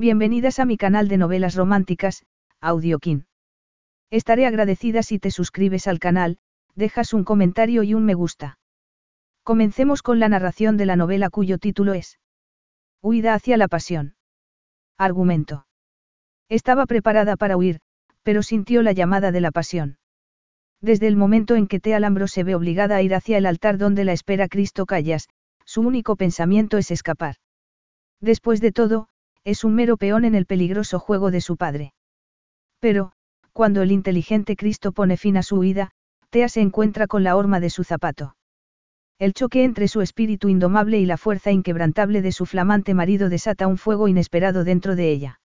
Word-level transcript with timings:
Bienvenidas 0.00 0.58
a 0.60 0.64
mi 0.64 0.78
canal 0.78 1.08
de 1.08 1.18
novelas 1.18 1.54
románticas, 1.56 2.24
Audiokin. 2.62 3.26
Estaré 4.08 4.46
agradecida 4.46 5.02
si 5.02 5.18
te 5.18 5.30
suscribes 5.30 5.86
al 5.86 5.98
canal, 5.98 6.38
dejas 6.74 7.12
un 7.12 7.22
comentario 7.22 7.82
y 7.82 7.92
un 7.92 8.06
me 8.06 8.14
gusta. 8.14 8.58
Comencemos 9.42 10.00
con 10.00 10.18
la 10.18 10.30
narración 10.30 10.78
de 10.78 10.86
la 10.86 10.96
novela 10.96 11.28
cuyo 11.28 11.58
título 11.58 11.92
es 11.92 12.18
Huida 13.02 13.34
hacia 13.34 13.58
la 13.58 13.68
pasión. 13.68 14.14
Argumento. 14.96 15.66
Estaba 16.48 16.86
preparada 16.86 17.36
para 17.36 17.58
huir, 17.58 17.80
pero 18.22 18.42
sintió 18.42 18.80
la 18.80 18.92
llamada 18.92 19.32
de 19.32 19.42
la 19.42 19.50
pasión. 19.50 19.98
Desde 20.80 21.08
el 21.08 21.16
momento 21.16 21.56
en 21.56 21.66
que 21.66 21.78
Tea 21.78 21.98
Alambro 21.98 22.26
se 22.26 22.42
ve 22.42 22.54
obligada 22.54 22.96
a 22.96 23.02
ir 23.02 23.14
hacia 23.14 23.36
el 23.36 23.44
altar 23.44 23.76
donde 23.76 24.04
la 24.04 24.14
espera 24.14 24.48
Cristo 24.48 24.86
Callas, 24.86 25.28
su 25.66 25.82
único 25.82 26.16
pensamiento 26.16 26.78
es 26.78 26.90
escapar. 26.90 27.34
Después 28.18 28.62
de 28.62 28.72
todo, 28.72 29.10
es 29.44 29.64
un 29.64 29.74
mero 29.74 29.96
peón 29.96 30.24
en 30.24 30.34
el 30.34 30.46
peligroso 30.46 30.98
juego 30.98 31.30
de 31.30 31.40
su 31.40 31.56
padre. 31.56 31.92
Pero, 32.78 33.12
cuando 33.52 33.82
el 33.82 33.92
inteligente 33.92 34.56
Cristo 34.56 34.92
pone 34.92 35.16
fin 35.16 35.36
a 35.36 35.42
su 35.42 35.56
huida, 35.56 35.90
Tea 36.30 36.48
se 36.48 36.60
encuentra 36.60 37.06
con 37.06 37.24
la 37.24 37.36
horma 37.36 37.60
de 37.60 37.70
su 37.70 37.84
zapato. 37.84 38.36
El 39.18 39.34
choque 39.34 39.64
entre 39.64 39.88
su 39.88 40.00
espíritu 40.00 40.48
indomable 40.48 40.98
y 40.98 41.04
la 41.04 41.18
fuerza 41.18 41.50
inquebrantable 41.50 42.22
de 42.22 42.32
su 42.32 42.46
flamante 42.46 42.94
marido 42.94 43.28
desata 43.28 43.66
un 43.66 43.76
fuego 43.76 44.08
inesperado 44.08 44.64
dentro 44.64 44.96
de 44.96 45.10
ella. 45.10 45.40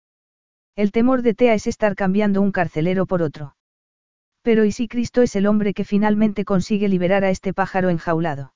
El 0.77 0.93
temor 0.93 1.23
de 1.23 1.35
Tea 1.35 1.55
es 1.55 1.67
estar 1.67 1.95
cambiando 1.95 2.41
un 2.41 2.53
carcelero 2.53 3.07
por 3.07 3.23
otro. 3.23 3.57
Pero 4.43 4.65
¿y 4.65 4.73
si 4.73 4.89
Cristo 4.89 5.23
es 5.23 5.35
el 5.37 5.47
hombre 5.47 5.73
que 5.73 5.85
finalmente 5.85 6.45
consigue 6.45 6.89
liberar 6.89 7.25
a 7.25 7.31
este 7.31 7.55
pájaro 7.55 7.89
enjaulado? 7.89 8.55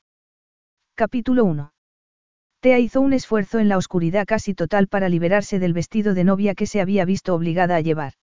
Capítulo 0.94 1.44
1. 1.44 1.72
Tea 2.60 2.80
hizo 2.80 3.00
un 3.00 3.12
esfuerzo 3.12 3.60
en 3.60 3.68
la 3.68 3.76
oscuridad 3.76 4.26
casi 4.26 4.52
total 4.52 4.88
para 4.88 5.08
liberarse 5.08 5.60
del 5.60 5.72
vestido 5.72 6.14
de 6.14 6.24
novia 6.24 6.54
que 6.54 6.66
se 6.66 6.80
había 6.80 7.04
visto 7.04 7.34
obligada 7.34 7.76
a 7.76 7.80
llevar. 7.80 8.14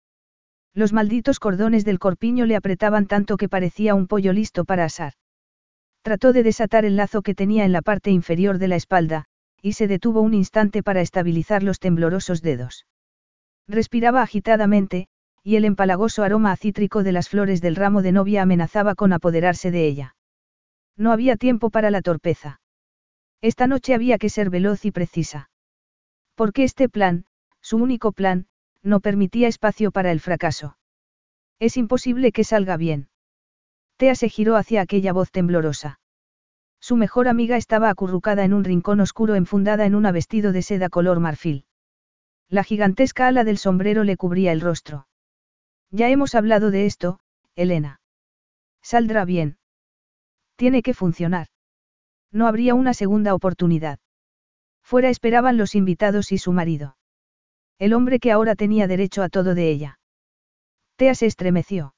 Los 0.74 0.92
malditos 0.92 1.38
cordones 1.38 1.84
del 1.84 2.00
corpiño 2.00 2.44
le 2.44 2.56
apretaban 2.56 3.06
tanto 3.06 3.36
que 3.36 3.48
parecía 3.48 3.94
un 3.94 4.08
pollo 4.08 4.32
listo 4.32 4.64
para 4.64 4.86
asar. 4.86 5.12
Trató 6.02 6.33
de 6.33 6.42
desatar 6.42 6.84
el 6.84 6.96
lazo 6.96 7.22
que 7.22 7.36
tenía 7.36 7.64
en 7.64 7.70
la 7.70 7.80
parte 7.80 8.11
inferior 8.11 8.58
de 8.58 8.68
la 8.68 8.77
espalda, 8.77 9.27
y 9.62 9.74
se 9.74 9.86
detuvo 9.86 10.20
un 10.20 10.34
instante 10.34 10.83
para 10.83 11.01
estabilizar 11.01 11.62
los 11.62 11.78
temblorosos 11.78 12.42
dedos. 12.42 12.86
Respiraba 13.68 14.20
agitadamente, 14.20 15.06
y 15.45 15.56
el 15.56 15.64
empalagoso 15.64 16.24
aroma 16.24 16.51
acítrico 16.51 17.05
de 17.05 17.12
las 17.12 17.28
flores 17.28 17.61
del 17.61 17.77
ramo 17.77 18.02
de 18.02 18.11
novia 18.11 18.42
amenazaba 18.42 18.96
con 18.96 19.12
apoderarse 19.12 19.70
de 19.70 19.86
ella. 19.86 20.16
No 20.96 21.12
había 21.12 21.36
tiempo 21.36 21.70
para 21.70 21.90
la 21.90 22.02
torpeza. 22.02 22.61
Esta 23.44 23.66
noche 23.66 23.92
había 23.92 24.16
que 24.16 24.30
ser 24.30 24.48
veloz 24.48 24.86
y 24.86 24.90
precisa. 24.90 25.50
Porque 26.34 26.64
este 26.64 26.88
plan, 26.88 27.27
su 27.60 27.77
único 27.77 28.12
plan, 28.12 28.46
no 28.82 29.00
permitía 29.00 29.48
espacio 29.48 29.90
para 29.90 30.12
el 30.12 30.20
fracaso. 30.20 30.78
Es 31.58 31.77
imposible 31.77 32.33
que 32.33 32.42
salga 32.42 32.78
bien. 32.78 33.10
Tea 33.98 34.14
se 34.14 34.30
giró 34.30 34.56
hacia 34.56 34.80
aquella 34.80 35.12
voz 35.12 35.30
temblorosa. 35.30 36.00
Su 36.80 36.96
mejor 36.96 37.28
amiga 37.28 37.58
estaba 37.58 37.90
acurrucada 37.90 38.44
en 38.44 38.54
un 38.54 38.64
rincón 38.64 39.00
oscuro 39.00 39.34
enfundada 39.34 39.84
en 39.84 39.94
un 39.94 40.10
vestido 40.10 40.50
de 40.52 40.62
seda 40.62 40.88
color 40.88 41.20
marfil. 41.20 41.66
La 42.48 42.64
gigantesca 42.64 43.27
ala 43.27 43.44
del 43.44 43.58
sombrero 43.58 44.04
le 44.04 44.16
cubría 44.16 44.52
el 44.52 44.62
rostro. 44.62 45.06
Ya 45.90 46.08
hemos 46.08 46.34
hablado 46.34 46.70
de 46.70 46.86
esto, 46.86 47.20
Elena. 47.56 48.00
Saldrá 48.80 49.27
bien. 49.27 49.58
Tiene 50.56 50.80
que 50.80 50.94
funcionar. 50.94 51.48
No 52.34 52.48
habría 52.48 52.74
una 52.74 52.95
segunda 52.95 53.33
oportunidad. 53.33 54.00
Fuera 54.83 55.08
esperaban 55.08 55.56
los 55.56 55.77
invitados 55.77 56.33
y 56.33 56.39
su 56.39 56.52
marido. 56.52 56.96
El 57.78 57.95
hombre 57.95 58.18
que 58.18 58.33
ahora 58.33 58.56
tenía 58.56 58.89
derecho 58.89 59.22
a 59.22 59.28
todo 59.28 59.55
de 59.55 59.70
ella. 59.70 60.00
Tea 60.96 61.14
se 61.14 61.27
estremeció. 61.27 61.95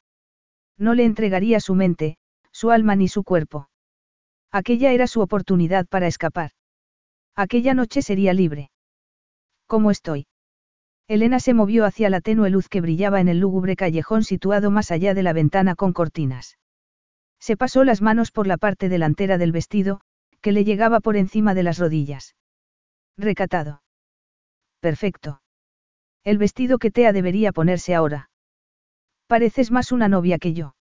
No 0.77 0.93
le 0.93 1.07
entregaría 1.07 1.59
su 1.59 1.75
mente, 1.75 2.19
su 2.53 2.71
alma 2.71 2.97
ni 2.97 3.09
su 3.09 3.25
cuerpo. 3.25 3.71
Aquella 4.53 4.93
era 4.93 5.07
su 5.07 5.23
oportunidad 5.23 5.87
para 5.87 6.07
escapar. 6.07 6.51
Aquella 7.35 7.73
noche 7.73 8.03
sería 8.03 8.35
libre. 8.35 8.71
¿Cómo 9.67 9.91
estoy? 9.91 10.27
Elena 11.09 11.41
se 11.41 11.55
movió 11.55 11.87
hacia 11.87 12.11
la 12.11 12.21
tenue 12.21 12.51
luz 12.51 12.69
que 12.69 12.83
brillaba 12.83 13.23
en 13.23 13.29
el 13.29 13.39
lúgubre 13.41 13.75
callejón 13.75 14.23
situado 14.23 14.71
más 14.71 14.91
allá 14.91 15.15
de 15.15 15.23
la 15.23 15.33
ventana 15.33 15.77
con 15.77 15.95
cortinas. 15.95 16.59
Se 17.41 17.57
pasó 17.57 17.85
las 17.85 18.03
manos 18.03 18.33
por 18.33 18.47
la 18.47 18.59
parte 18.59 18.91
delantera 18.91 19.39
del 19.39 19.53
vestido, 19.53 20.01
que 20.47 20.53
le 20.53 20.63
llegaba 20.63 21.01
por 21.01 21.17
encima 21.17 21.55
de 21.55 21.65
las 21.65 21.77
rodillas. 21.77 22.37
Recatado. 23.19 23.83
Perfecto. 24.79 25.43
El 26.23 26.39
vestido 26.39 26.79
que 26.79 26.93
Tea 26.93 27.13
debería 27.13 27.51
ponerse 27.51 27.97
ahora. 27.97 28.31
Pareces 29.27 29.73
más 29.73 29.91
una 29.91 30.07
novia 30.07 30.39
que 30.39 30.53
yo. 30.53 30.77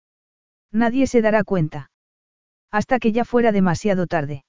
Nadie 0.71 1.05
se 1.05 1.21
dará 1.21 1.43
cuenta. 1.43 1.91
Hasta 2.71 2.97
que 2.97 3.11
ya 3.11 3.23
fuera 3.23 3.51
demasiado 3.51 4.07
tarde. 4.07 4.45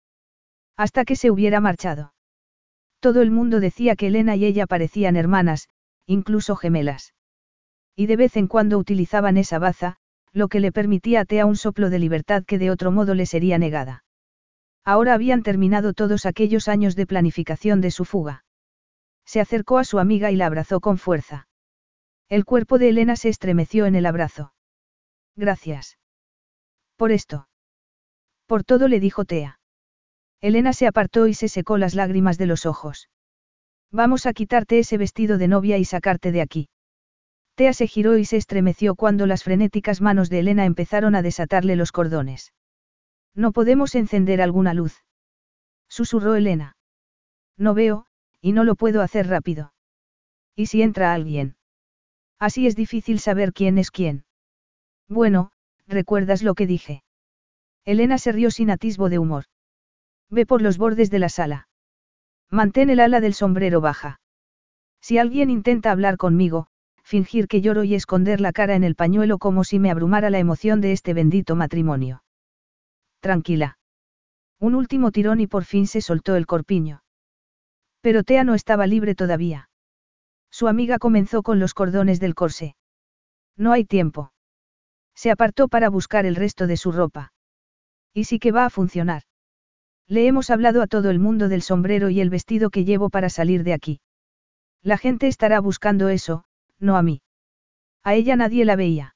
Hasta 0.78 1.04
que 1.04 1.14
se 1.14 1.30
hubiera 1.30 1.60
marchado. 1.60 2.14
Todo 2.98 3.20
el 3.20 3.30
mundo 3.30 3.60
decía 3.60 3.96
que 3.96 4.06
Elena 4.06 4.34
y 4.34 4.46
ella 4.46 4.66
parecían 4.66 5.16
hermanas, 5.16 5.68
incluso 6.06 6.56
gemelas. 6.56 7.12
Y 7.94 8.06
de 8.06 8.16
vez 8.16 8.38
en 8.38 8.46
cuando 8.46 8.78
utilizaban 8.78 9.36
esa 9.36 9.58
baza, 9.58 9.98
lo 10.32 10.48
que 10.48 10.60
le 10.60 10.72
permitía 10.72 11.20
a 11.20 11.24
Tea 11.26 11.44
un 11.44 11.56
soplo 11.56 11.90
de 11.90 11.98
libertad 11.98 12.44
que 12.46 12.58
de 12.58 12.70
otro 12.70 12.92
modo 12.92 13.14
le 13.14 13.26
sería 13.26 13.58
negada. 13.58 14.04
Ahora 14.84 15.14
habían 15.14 15.42
terminado 15.42 15.92
todos 15.92 16.26
aquellos 16.26 16.68
años 16.68 16.96
de 16.96 17.06
planificación 17.06 17.80
de 17.80 17.90
su 17.90 18.04
fuga. 18.04 18.44
Se 19.24 19.40
acercó 19.40 19.78
a 19.78 19.84
su 19.84 19.98
amiga 19.98 20.30
y 20.30 20.36
la 20.36 20.46
abrazó 20.46 20.80
con 20.80 20.98
fuerza. 20.98 21.46
El 22.28 22.44
cuerpo 22.44 22.78
de 22.78 22.88
Elena 22.88 23.14
se 23.16 23.28
estremeció 23.28 23.86
en 23.86 23.94
el 23.94 24.06
abrazo. 24.06 24.52
Gracias. 25.36 25.98
Por 26.96 27.12
esto. 27.12 27.48
Por 28.46 28.64
todo 28.64 28.88
le 28.88 29.00
dijo 29.00 29.24
Tea. 29.24 29.60
Elena 30.40 30.72
se 30.72 30.86
apartó 30.86 31.28
y 31.28 31.34
se 31.34 31.48
secó 31.48 31.78
las 31.78 31.94
lágrimas 31.94 32.36
de 32.36 32.46
los 32.46 32.66
ojos. 32.66 33.08
Vamos 33.92 34.26
a 34.26 34.32
quitarte 34.32 34.78
ese 34.80 34.98
vestido 34.98 35.38
de 35.38 35.46
novia 35.46 35.78
y 35.78 35.84
sacarte 35.84 36.32
de 36.32 36.40
aquí. 36.40 36.68
Tea 37.54 37.72
se 37.72 37.86
giró 37.86 38.18
y 38.18 38.24
se 38.24 38.38
estremeció 38.38 38.96
cuando 38.96 39.26
las 39.26 39.44
frenéticas 39.44 40.00
manos 40.00 40.30
de 40.30 40.40
Elena 40.40 40.64
empezaron 40.64 41.14
a 41.14 41.22
desatarle 41.22 41.76
los 41.76 41.92
cordones. 41.92 42.52
No 43.34 43.52
podemos 43.52 43.94
encender 43.94 44.42
alguna 44.42 44.74
luz. 44.74 45.02
Susurró 45.88 46.34
Elena. 46.34 46.76
No 47.56 47.74
veo, 47.74 48.06
y 48.40 48.52
no 48.52 48.64
lo 48.64 48.74
puedo 48.74 49.02
hacer 49.02 49.28
rápido. 49.28 49.72
¿Y 50.54 50.66
si 50.66 50.82
entra 50.82 51.14
alguien? 51.14 51.56
Así 52.38 52.66
es 52.66 52.76
difícil 52.76 53.20
saber 53.20 53.52
quién 53.52 53.78
es 53.78 53.90
quién. 53.90 54.24
Bueno, 55.08 55.52
¿recuerdas 55.86 56.42
lo 56.42 56.54
que 56.54 56.66
dije? 56.66 57.02
Elena 57.84 58.18
se 58.18 58.32
rió 58.32 58.50
sin 58.50 58.70
atisbo 58.70 59.08
de 59.08 59.18
humor. 59.18 59.44
Ve 60.28 60.46
por 60.46 60.62
los 60.62 60.78
bordes 60.78 61.10
de 61.10 61.18
la 61.18 61.28
sala. 61.28 61.68
Mantén 62.50 62.90
el 62.90 63.00
ala 63.00 63.20
del 63.20 63.34
sombrero 63.34 63.80
baja. 63.80 64.20
Si 65.00 65.18
alguien 65.18 65.50
intenta 65.50 65.90
hablar 65.90 66.16
conmigo, 66.16 66.66
fingir 67.02 67.48
que 67.48 67.60
lloro 67.60 67.84
y 67.84 67.94
esconder 67.94 68.40
la 68.40 68.52
cara 68.52 68.74
en 68.74 68.84
el 68.84 68.94
pañuelo 68.94 69.38
como 69.38 69.64
si 69.64 69.78
me 69.78 69.90
abrumara 69.90 70.30
la 70.30 70.38
emoción 70.38 70.80
de 70.80 70.92
este 70.92 71.14
bendito 71.14 71.56
matrimonio. 71.56 72.22
Tranquila. 73.22 73.78
Un 74.58 74.74
último 74.74 75.12
tirón 75.12 75.40
y 75.40 75.46
por 75.46 75.64
fin 75.64 75.86
se 75.86 76.00
soltó 76.00 76.34
el 76.34 76.44
corpiño. 76.44 77.04
Pero 78.00 78.24
Tea 78.24 78.42
no 78.42 78.54
estaba 78.54 78.88
libre 78.88 79.14
todavía. 79.14 79.70
Su 80.50 80.66
amiga 80.66 80.98
comenzó 80.98 81.44
con 81.44 81.60
los 81.60 81.72
cordones 81.72 82.18
del 82.18 82.34
corsé. 82.34 82.74
No 83.56 83.70
hay 83.70 83.84
tiempo. 83.84 84.32
Se 85.14 85.30
apartó 85.30 85.68
para 85.68 85.88
buscar 85.88 86.26
el 86.26 86.34
resto 86.34 86.66
de 86.66 86.76
su 86.76 86.90
ropa. 86.90 87.32
Y 88.12 88.24
sí 88.24 88.40
que 88.40 88.50
va 88.50 88.64
a 88.64 88.70
funcionar. 88.70 89.22
Le 90.08 90.26
hemos 90.26 90.50
hablado 90.50 90.82
a 90.82 90.88
todo 90.88 91.08
el 91.08 91.20
mundo 91.20 91.48
del 91.48 91.62
sombrero 91.62 92.10
y 92.10 92.20
el 92.20 92.28
vestido 92.28 92.70
que 92.70 92.84
llevo 92.84 93.08
para 93.08 93.30
salir 93.30 93.62
de 93.62 93.72
aquí. 93.72 94.00
La 94.82 94.98
gente 94.98 95.28
estará 95.28 95.60
buscando 95.60 96.08
eso, 96.08 96.44
no 96.80 96.96
a 96.96 97.02
mí. 97.02 97.22
A 98.02 98.14
ella 98.14 98.34
nadie 98.34 98.64
la 98.64 98.74
veía. 98.74 99.14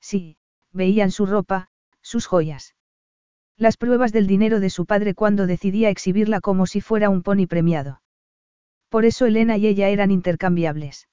Sí, 0.00 0.38
veían 0.70 1.10
su 1.10 1.26
ropa, 1.26 1.70
sus 2.02 2.26
joyas. 2.26 2.76
Las 3.58 3.78
pruebas 3.78 4.12
del 4.12 4.26
dinero 4.26 4.60
de 4.60 4.68
su 4.68 4.84
padre 4.84 5.14
cuando 5.14 5.46
decidía 5.46 5.88
exhibirla 5.88 6.40
como 6.40 6.66
si 6.66 6.82
fuera 6.82 7.08
un 7.08 7.22
pony 7.22 7.46
premiado. 7.48 8.02
Por 8.90 9.04
eso 9.04 9.24
Elena 9.24 9.56
y 9.56 9.66
ella 9.66 9.88
eran 9.88 10.10
intercambiables. 10.10 11.08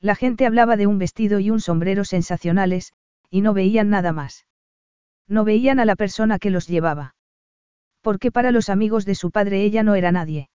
La 0.00 0.14
gente 0.14 0.46
hablaba 0.46 0.76
de 0.76 0.86
un 0.86 0.98
vestido 0.98 1.40
y 1.40 1.50
un 1.50 1.60
sombrero 1.60 2.04
sensacionales, 2.04 2.92
y 3.30 3.40
no 3.40 3.52
veían 3.52 3.90
nada 3.90 4.12
más. 4.12 4.46
No 5.26 5.44
veían 5.44 5.80
a 5.80 5.84
la 5.84 5.96
persona 5.96 6.38
que 6.38 6.50
los 6.50 6.68
llevaba. 6.68 7.16
Porque 8.00 8.30
para 8.30 8.52
los 8.52 8.68
amigos 8.68 9.04
de 9.04 9.16
su 9.16 9.32
padre 9.32 9.62
ella 9.62 9.82
no 9.82 9.96
era 9.96 10.12
nadie. 10.12 10.48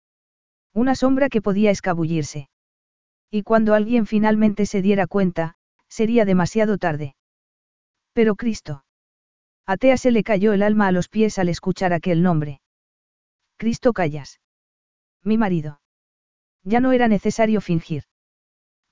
Una 0.75 0.95
sombra 0.95 1.31
que 1.31 1.41
podía 1.41 1.71
escabullirse. 1.71 2.51
Y 3.31 3.43
cuando 3.43 3.73
alguien 3.73 4.07
finalmente 4.07 4.67
se 4.67 4.83
diera 4.83 5.07
cuenta, 5.07 5.57
sería 5.89 6.27
demasiado 6.27 6.77
tarde. 6.77 7.17
Pero 8.13 8.37
Cristo. 8.37 8.85
A 9.71 9.77
Tea 9.77 9.99
se 9.99 10.11
le 10.11 10.25
cayó 10.25 10.55
el 10.55 10.63
alma 10.63 10.87
a 10.87 10.93
los 10.93 11.09
pies 11.11 11.39
al 11.39 11.51
escuchar 11.51 11.93
aquel 11.93 12.23
nombre. 12.23 12.63
Cristo 13.59 13.93
Callas. 13.93 14.41
Mi 15.23 15.37
marido. 15.37 15.83
Ya 16.65 16.81
no 16.81 16.93
era 16.93 17.07
necesario 17.07 17.61
fingir. 17.61 18.05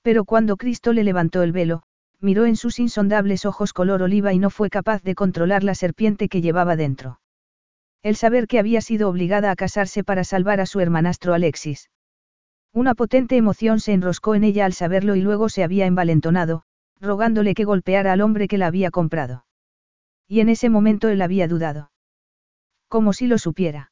Pero 0.03 0.23
cuando 0.23 0.55
Cristo 0.55 0.93
le 0.93 1.03
levantó 1.03 1.41
el 1.41 1.51
velo, 1.51 1.81
miró 2.19 2.45
en 2.45 2.55
sus 2.55 2.77
insondables 2.77 3.47
ojos 3.47 3.73
color 3.73 4.03
oliva 4.03 4.33
y 4.33 4.37
no 4.37 4.51
fue 4.51 4.69
capaz 4.69 5.01
de 5.01 5.15
controlar 5.15 5.63
la 5.63 5.73
serpiente 5.73 6.29
que 6.29 6.41
llevaba 6.41 6.75
dentro. 6.75 7.21
El 8.03 8.15
saber 8.15 8.45
que 8.45 8.59
había 8.59 8.81
sido 8.81 9.09
obligada 9.09 9.49
a 9.49 9.55
casarse 9.55 10.03
para 10.03 10.23
salvar 10.23 10.59
a 10.59 10.67
su 10.67 10.79
hermanastro 10.79 11.33
Alexis. 11.33 11.89
Una 12.71 12.93
potente 12.93 13.35
emoción 13.35 13.79
se 13.79 13.93
enroscó 13.93 14.35
en 14.35 14.43
ella 14.43 14.65
al 14.65 14.73
saberlo 14.73 15.15
y 15.15 15.21
luego 15.21 15.49
se 15.49 15.63
había 15.63 15.87
envalentonado, 15.87 16.65
rogándole 17.01 17.55
que 17.55 17.63
golpeara 17.63 18.13
al 18.13 18.21
hombre 18.21 18.47
que 18.47 18.59
la 18.59 18.67
había 18.67 18.91
comprado. 18.91 19.46
Y 20.27 20.41
en 20.41 20.49
ese 20.49 20.69
momento 20.69 21.09
él 21.09 21.21
había 21.21 21.47
dudado. 21.47 21.91
Como 22.87 23.13
si 23.13 23.27
lo 23.27 23.37
supiera. 23.37 23.91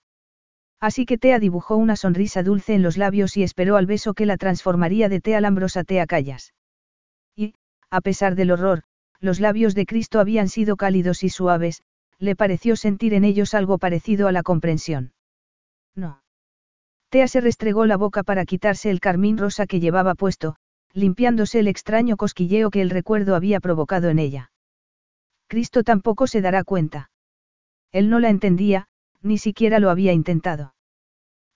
Así 0.80 1.06
que 1.06 1.18
Tea 1.18 1.40
dibujó 1.40 1.78
una 1.78 1.96
sonrisa 1.96 2.44
dulce 2.44 2.76
en 2.76 2.84
los 2.84 2.98
labios 2.98 3.38
y 3.38 3.44
esperó 3.44 3.78
al 3.78 3.86
beso 3.86 4.14
que 4.14 4.26
la 4.26 4.38
transformaría 4.38 5.10
de 5.10 5.22
Tea 5.22 5.42
Lambros 5.42 5.78
a 5.78 5.84
Tea 5.84 6.06
Callas. 6.06 6.54
Y, 7.36 7.56
a 7.90 8.02
pesar 8.02 8.36
del 8.36 8.52
horror, 8.52 8.84
los 9.20 9.40
labios 9.40 9.76
de 9.76 9.86
Cristo 9.86 10.20
habían 10.20 10.50
sido 10.50 10.76
cálidos 10.76 11.24
y 11.24 11.30
suaves, 11.30 11.82
le 12.20 12.36
pareció 12.36 12.76
sentir 12.76 13.14
en 13.14 13.24
ellos 13.24 13.54
algo 13.54 13.78
parecido 13.78 14.28
a 14.28 14.32
la 14.32 14.44
comprensión. 14.44 15.14
No. 15.96 16.22
Tea 17.10 17.28
se 17.28 17.42
restregó 17.42 17.86
la 17.86 17.98
boca 17.98 18.24
para 18.24 18.46
quitarse 18.46 18.90
el 18.90 19.00
carmín 19.00 19.38
rosa 19.38 19.68
que 19.68 19.80
llevaba 19.80 20.16
puesto, 20.16 20.56
limpiándose 20.94 21.60
el 21.60 21.68
extraño 21.68 22.18
cosquilleo 22.18 22.70
que 22.70 22.82
el 22.82 22.90
recuerdo 22.90 23.36
había 23.36 23.60
provocado 23.60 24.10
en 24.10 24.20
ella. 24.20 24.52
Cristo 25.56 25.86
tampoco 25.86 26.28
se 26.28 26.42
dará 26.42 26.66
cuenta. 26.66 27.12
Él 27.94 28.10
no 28.10 28.20
la 28.20 28.30
entendía, 28.30 28.88
ni 29.22 29.38
siquiera 29.38 29.80
lo 29.80 29.90
había 29.90 30.12
intentado. 30.12 30.76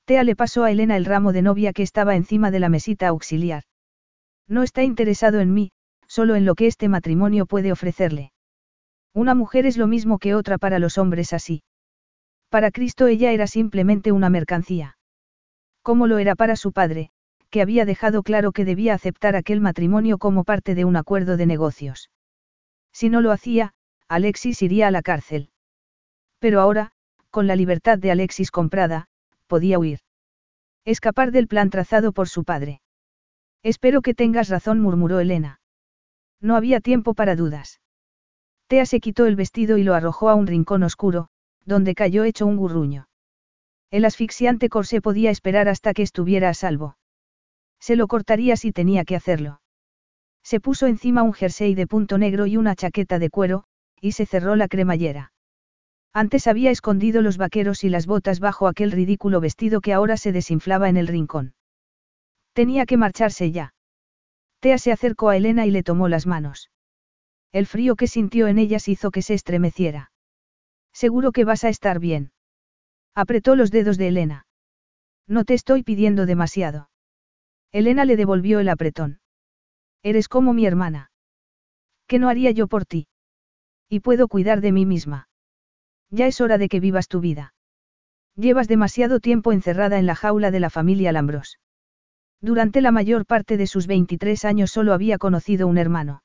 Tea 0.05 0.23
le 0.23 0.37
pasó 0.37 0.63
a 0.63 0.71
Elena 0.71 0.95
el 0.95 1.03
ramo 1.03 1.33
de 1.33 1.41
novia 1.41 1.73
que 1.73 1.83
estaba 1.83 2.15
encima 2.15 2.49
de 2.49 2.61
la 2.61 2.69
mesita 2.69 3.09
auxiliar. 3.09 3.63
No 4.47 4.63
está 4.63 4.83
interesado 4.83 5.41
en 5.41 5.53
mí, 5.53 5.73
solo 6.07 6.37
en 6.37 6.45
lo 6.45 6.55
que 6.55 6.67
este 6.67 6.87
matrimonio 6.87 7.45
puede 7.45 7.73
ofrecerle. 7.73 8.31
Una 9.13 9.35
mujer 9.35 9.65
es 9.65 9.75
lo 9.75 9.85
mismo 9.85 10.17
que 10.17 10.33
otra 10.33 10.57
para 10.57 10.79
los 10.79 10.97
hombres 10.97 11.33
así. 11.33 11.63
Para 12.47 12.71
Cristo 12.71 13.07
ella 13.07 13.33
era 13.33 13.47
simplemente 13.47 14.13
una 14.13 14.29
mercancía. 14.29 14.97
Como 15.81 16.07
lo 16.07 16.19
era 16.19 16.35
para 16.35 16.55
su 16.55 16.71
padre, 16.71 17.09
que 17.49 17.61
había 17.61 17.83
dejado 17.83 18.23
claro 18.23 18.53
que 18.53 18.63
debía 18.63 18.93
aceptar 18.93 19.35
aquel 19.35 19.59
matrimonio 19.59 20.17
como 20.17 20.45
parte 20.45 20.73
de 20.73 20.85
un 20.85 20.95
acuerdo 20.95 21.35
de 21.35 21.45
negocios. 21.45 22.09
Si 22.93 23.09
no 23.09 23.19
lo 23.19 23.33
hacía, 23.33 23.73
Alexis 24.09 24.61
iría 24.63 24.87
a 24.87 24.91
la 24.91 25.03
cárcel. 25.03 25.51
Pero 26.39 26.59
ahora, 26.59 26.91
con 27.29 27.45
la 27.45 27.55
libertad 27.55 27.99
de 27.99 28.09
Alexis 28.09 28.49
comprada, 28.49 29.07
podía 29.45 29.77
huir. 29.77 29.99
Escapar 30.83 31.31
del 31.31 31.47
plan 31.47 31.69
trazado 31.69 32.11
por 32.11 32.27
su 32.27 32.43
padre. 32.43 32.81
Espero 33.61 34.01
que 34.01 34.15
tengas 34.15 34.49
razón, 34.49 34.79
murmuró 34.79 35.19
Elena. 35.19 35.61
No 36.41 36.55
había 36.55 36.79
tiempo 36.79 37.13
para 37.13 37.35
dudas. 37.35 37.81
Tea 38.67 38.85
se 38.85 38.99
quitó 38.99 39.27
el 39.27 39.35
vestido 39.35 39.77
y 39.77 39.83
lo 39.83 39.93
arrojó 39.93 40.29
a 40.29 40.35
un 40.35 40.47
rincón 40.47 40.83
oscuro, 40.83 41.29
donde 41.65 41.93
cayó 41.93 42.23
hecho 42.23 42.47
un 42.47 42.57
gurruño. 42.57 43.07
El 43.91 44.05
asfixiante 44.05 44.69
corsé 44.69 45.01
podía 45.01 45.29
esperar 45.29 45.67
hasta 45.67 45.93
que 45.93 46.03
estuviera 46.03 46.49
a 46.49 46.53
salvo. 46.53 46.97
Se 47.79 47.95
lo 47.95 48.07
cortaría 48.07 48.55
si 48.57 48.71
tenía 48.71 49.05
que 49.05 49.15
hacerlo. 49.15 49.61
Se 50.43 50.59
puso 50.59 50.87
encima 50.87 51.23
un 51.23 51.33
jersey 51.33 51.75
de 51.75 51.85
punto 51.85 52.17
negro 52.17 52.47
y 52.47 52.57
una 52.57 52.75
chaqueta 52.75 53.19
de 53.19 53.29
cuero, 53.29 53.65
y 54.01 54.13
se 54.13 54.25
cerró 54.25 54.55
la 54.55 54.67
cremallera. 54.67 55.31
Antes 56.13 56.47
había 56.47 56.71
escondido 56.71 57.21
los 57.21 57.37
vaqueros 57.37 57.83
y 57.83 57.89
las 57.89 58.07
botas 58.07 58.39
bajo 58.39 58.67
aquel 58.67 58.91
ridículo 58.91 59.41
vestido 59.41 59.81
que 59.81 59.93
ahora 59.93 60.17
se 60.17 60.31
desinflaba 60.31 60.89
en 60.89 60.97
el 60.97 61.07
rincón. 61.07 61.53
Tenía 62.53 62.85
que 62.85 62.97
marcharse 62.97 63.51
ya. 63.51 63.73
Tea 64.59 64.77
se 64.77 64.91
acercó 64.91 65.29
a 65.29 65.37
Elena 65.37 65.65
y 65.65 65.71
le 65.71 65.83
tomó 65.83 66.09
las 66.09 66.25
manos. 66.25 66.71
El 67.51 67.65
frío 67.65 67.95
que 67.95 68.07
sintió 68.07 68.47
en 68.47 68.59
ellas 68.59 68.87
hizo 68.87 69.11
que 69.11 69.21
se 69.21 69.33
estremeciera. 69.33 70.11
Seguro 70.93 71.31
que 71.31 71.45
vas 71.45 71.63
a 71.63 71.69
estar 71.69 71.99
bien. 71.99 72.31
Apretó 73.15 73.55
los 73.55 73.71
dedos 73.71 73.97
de 73.97 74.07
Elena. 74.09 74.47
No 75.27 75.45
te 75.45 75.53
estoy 75.53 75.83
pidiendo 75.83 76.25
demasiado. 76.25 76.89
Elena 77.71 78.05
le 78.05 78.17
devolvió 78.17 78.59
el 78.59 78.69
apretón. 78.69 79.19
Eres 80.01 80.27
como 80.27 80.53
mi 80.53 80.65
hermana. 80.65 81.11
¿Qué 82.07 82.17
no 82.17 82.29
haría 82.29 82.51
yo 82.51 82.67
por 82.67 82.85
ti? 82.85 83.07
Y 83.89 84.01
puedo 84.01 84.27
cuidar 84.27 84.61
de 84.61 84.71
mí 84.71 84.85
misma. 84.85 85.27
Ya 86.11 86.27
es 86.27 86.41
hora 86.41 86.57
de 86.57 86.69
que 86.69 86.79
vivas 86.79 87.07
tu 87.07 87.19
vida. 87.19 87.53
Llevas 88.35 88.67
demasiado 88.67 89.19
tiempo 89.19 89.51
encerrada 89.51 89.99
en 89.99 90.05
la 90.05 90.15
jaula 90.15 90.51
de 90.51 90.59
la 90.59 90.69
familia 90.69 91.11
Lambros. 91.11 91.59
Durante 92.41 92.81
la 92.81 92.91
mayor 92.91 93.25
parte 93.25 93.57
de 93.57 93.67
sus 93.67 93.87
23 93.87 94.45
años 94.45 94.71
solo 94.71 94.93
había 94.93 95.17
conocido 95.17 95.67
un 95.67 95.77
hermano. 95.77 96.23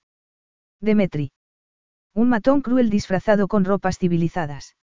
Demetri. 0.81 1.33
Un 2.15 2.29
matón 2.29 2.61
cruel 2.61 2.91
disfrazado 2.91 3.49
con 3.49 3.65
ropas 3.65 3.99
civilizadas. 3.99 4.77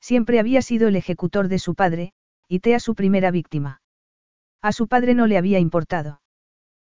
Siempre 0.00 0.40
había 0.40 0.62
sido 0.62 0.88
el 0.88 0.96
ejecutor 0.96 1.48
de 1.48 1.58
su 1.58 1.74
padre, 1.74 2.12
y 2.48 2.60
Tea 2.60 2.80
su 2.80 2.94
primera 2.94 3.30
víctima. 3.30 3.82
A 4.62 4.72
su 4.72 4.88
padre 4.88 5.14
no 5.14 5.26
le 5.26 5.36
había 5.36 5.58
importado. 5.58 6.22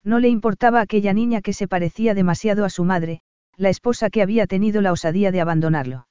No 0.03 0.20
le 0.20 0.29
importaba 0.29 0.82
aquella 0.82 1.13
niña 1.13 1.41
que 1.41 1.53
se 1.53 1.67
parecía 1.67 2.13
demasiado 2.13 2.65
a 2.65 2.70
su 2.70 2.84
madre, 2.84 3.22
la 3.58 3.70
esposa 3.70 4.10
que 4.10 4.22
había 4.22 4.48
tenido 4.48 4.82
la 4.82 4.92
osadía 4.92 5.32
de 5.32 5.42
abandonarlo. 5.42 6.08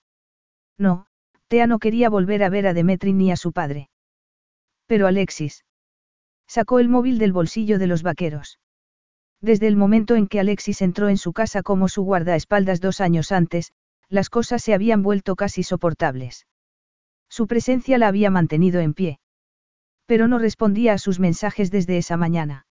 No, 0.76 1.06
Tea 1.48 1.66
no 1.66 1.78
quería 1.78 2.10
volver 2.10 2.42
a 2.42 2.48
ver 2.48 2.66
a 2.66 2.74
Demetri 2.74 3.12
ni 3.12 3.30
a 3.30 3.36
su 3.36 3.52
padre. 3.52 3.88
Pero 4.86 5.06
Alexis. 5.06 5.64
Sacó 6.48 6.80
el 6.80 6.88
móvil 6.88 7.18
del 7.18 7.32
bolsillo 7.32 7.78
de 7.78 7.86
los 7.86 8.02
vaqueros. 8.02 8.58
Desde 9.40 9.68
el 9.68 9.76
momento 9.76 10.16
en 10.16 10.26
que 10.26 10.40
Alexis 10.40 10.82
entró 10.82 11.08
en 11.08 11.18
su 11.18 11.32
casa 11.32 11.62
como 11.62 11.88
su 11.88 12.02
guardaespaldas 12.02 12.80
dos 12.80 13.00
años 13.00 13.32
antes, 13.32 13.72
las 14.08 14.28
cosas 14.28 14.62
se 14.62 14.74
habían 14.74 15.02
vuelto 15.02 15.36
casi 15.36 15.62
soportables. 15.62 16.46
Su 17.28 17.46
presencia 17.46 17.98
la 17.98 18.08
había 18.08 18.30
mantenido 18.30 18.80
en 18.80 18.94
pie. 18.94 19.20
Pero 20.06 20.28
no 20.28 20.38
respondía 20.38 20.94
a 20.94 20.98
sus 20.98 21.18
mensajes 21.18 21.70
desde 21.70 21.98
esa 21.98 22.16
mañana. 22.16 22.66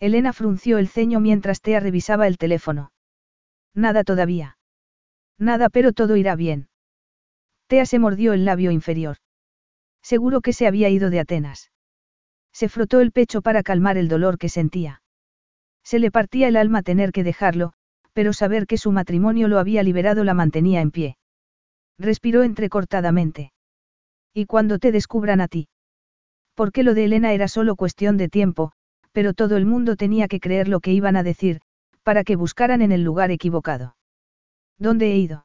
Elena 0.00 0.32
frunció 0.32 0.78
el 0.78 0.88
ceño 0.88 1.20
mientras 1.20 1.60
Tea 1.60 1.80
revisaba 1.80 2.26
el 2.26 2.38
teléfono. 2.38 2.90
Nada 3.74 4.04
todavía. 4.04 4.58
Nada, 5.38 5.68
pero 5.68 5.92
todo 5.92 6.16
irá 6.16 6.34
bien. 6.36 6.68
Tea 7.68 7.86
se 7.86 7.98
mordió 7.98 8.32
el 8.32 8.44
labio 8.44 8.70
inferior. 8.70 9.18
Seguro 10.02 10.40
que 10.40 10.52
se 10.52 10.66
había 10.66 10.88
ido 10.88 11.10
de 11.10 11.20
Atenas. 11.20 11.70
Se 12.52 12.68
frotó 12.68 13.00
el 13.00 13.12
pecho 13.12 13.42
para 13.42 13.62
calmar 13.62 13.98
el 13.98 14.08
dolor 14.08 14.38
que 14.38 14.48
sentía. 14.48 15.02
Se 15.84 15.98
le 15.98 16.10
partía 16.10 16.48
el 16.48 16.56
alma 16.56 16.82
tener 16.82 17.12
que 17.12 17.24
dejarlo, 17.24 17.72
pero 18.12 18.32
saber 18.32 18.66
que 18.66 18.78
su 18.78 18.90
matrimonio 18.90 19.48
lo 19.48 19.58
había 19.58 19.82
liberado 19.82 20.24
la 20.24 20.34
mantenía 20.34 20.80
en 20.80 20.90
pie. 20.90 21.18
Respiró 21.98 22.42
entrecortadamente. 22.42 23.52
¿Y 24.34 24.46
cuando 24.46 24.78
te 24.78 24.92
descubran 24.92 25.40
a 25.40 25.48
ti? 25.48 25.68
Porque 26.54 26.82
lo 26.82 26.94
de 26.94 27.04
Elena 27.04 27.32
era 27.32 27.48
solo 27.48 27.76
cuestión 27.76 28.16
de 28.16 28.28
tiempo, 28.28 28.72
pero 29.12 29.34
todo 29.34 29.56
el 29.56 29.66
mundo 29.66 29.96
tenía 29.96 30.26
que 30.26 30.40
creer 30.40 30.68
lo 30.68 30.80
que 30.80 30.92
iban 30.92 31.16
a 31.16 31.22
decir, 31.22 31.60
para 32.08 32.24
que 32.24 32.36
buscaran 32.36 32.80
en 32.80 32.90
el 32.90 33.04
lugar 33.04 33.30
equivocado. 33.30 33.94
¿Dónde 34.78 35.12
he 35.12 35.18
ido? 35.18 35.44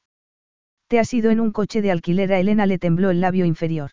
Te 0.88 0.98
has 0.98 1.14
ido 1.14 1.30
en 1.30 1.42
un 1.42 1.52
coche 1.52 1.82
de 1.82 1.92
alquiler 1.92 2.32
a 2.32 2.40
Elena 2.40 2.66
le 2.66 2.80
tembló 2.80 3.10
el 3.10 3.20
labio 3.20 3.44
inferior. 3.44 3.92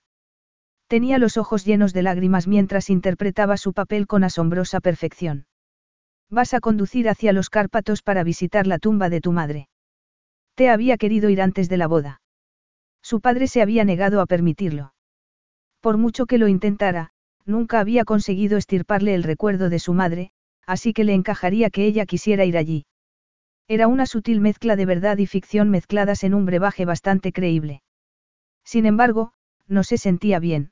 Tenía 0.86 1.18
los 1.18 1.36
ojos 1.36 1.64
llenos 1.64 1.92
de 1.92 2.04
lágrimas 2.04 2.46
mientras 2.46 2.88
interpretaba 2.88 3.56
su 3.56 3.72
papel 3.72 4.06
con 4.06 4.22
asombrosa 4.22 4.78
perfección. 4.78 5.46
Vas 6.30 6.54
a 6.54 6.60
conducir 6.60 7.08
hacia 7.08 7.32
los 7.32 7.50
Cárpatos 7.50 8.02
para 8.02 8.22
visitar 8.22 8.68
la 8.68 8.78
tumba 8.78 9.08
de 9.08 9.20
tu 9.20 9.32
madre. 9.32 9.68
Te 10.54 10.70
había 10.70 10.96
querido 10.96 11.28
ir 11.28 11.42
antes 11.42 11.68
de 11.68 11.76
la 11.76 11.88
boda. 11.88 12.22
Su 13.02 13.20
padre 13.20 13.48
se 13.48 13.62
había 13.62 13.84
negado 13.84 14.20
a 14.20 14.26
permitirlo. 14.26 14.94
Por 15.80 15.96
mucho 15.96 16.26
que 16.26 16.38
lo 16.38 16.46
intentara, 16.46 17.10
nunca 17.44 17.80
había 17.80 18.04
conseguido 18.04 18.56
estirparle 18.56 19.16
el 19.16 19.24
recuerdo 19.24 19.70
de 19.70 19.80
su 19.80 19.92
madre, 19.92 20.30
así 20.70 20.92
que 20.92 21.02
le 21.02 21.14
encajaría 21.14 21.68
que 21.68 21.84
ella 21.84 22.06
quisiera 22.06 22.44
ir 22.44 22.56
allí. 22.56 22.86
Era 23.66 23.88
una 23.88 24.06
sutil 24.06 24.40
mezcla 24.40 24.76
de 24.76 24.86
verdad 24.86 25.18
y 25.18 25.26
ficción 25.26 25.68
mezcladas 25.68 26.22
en 26.22 26.32
un 26.32 26.46
brebaje 26.46 26.84
bastante 26.84 27.32
creíble. 27.32 27.82
Sin 28.64 28.86
embargo, 28.86 29.32
no 29.66 29.82
se 29.82 29.98
sentía 29.98 30.38
bien. 30.38 30.70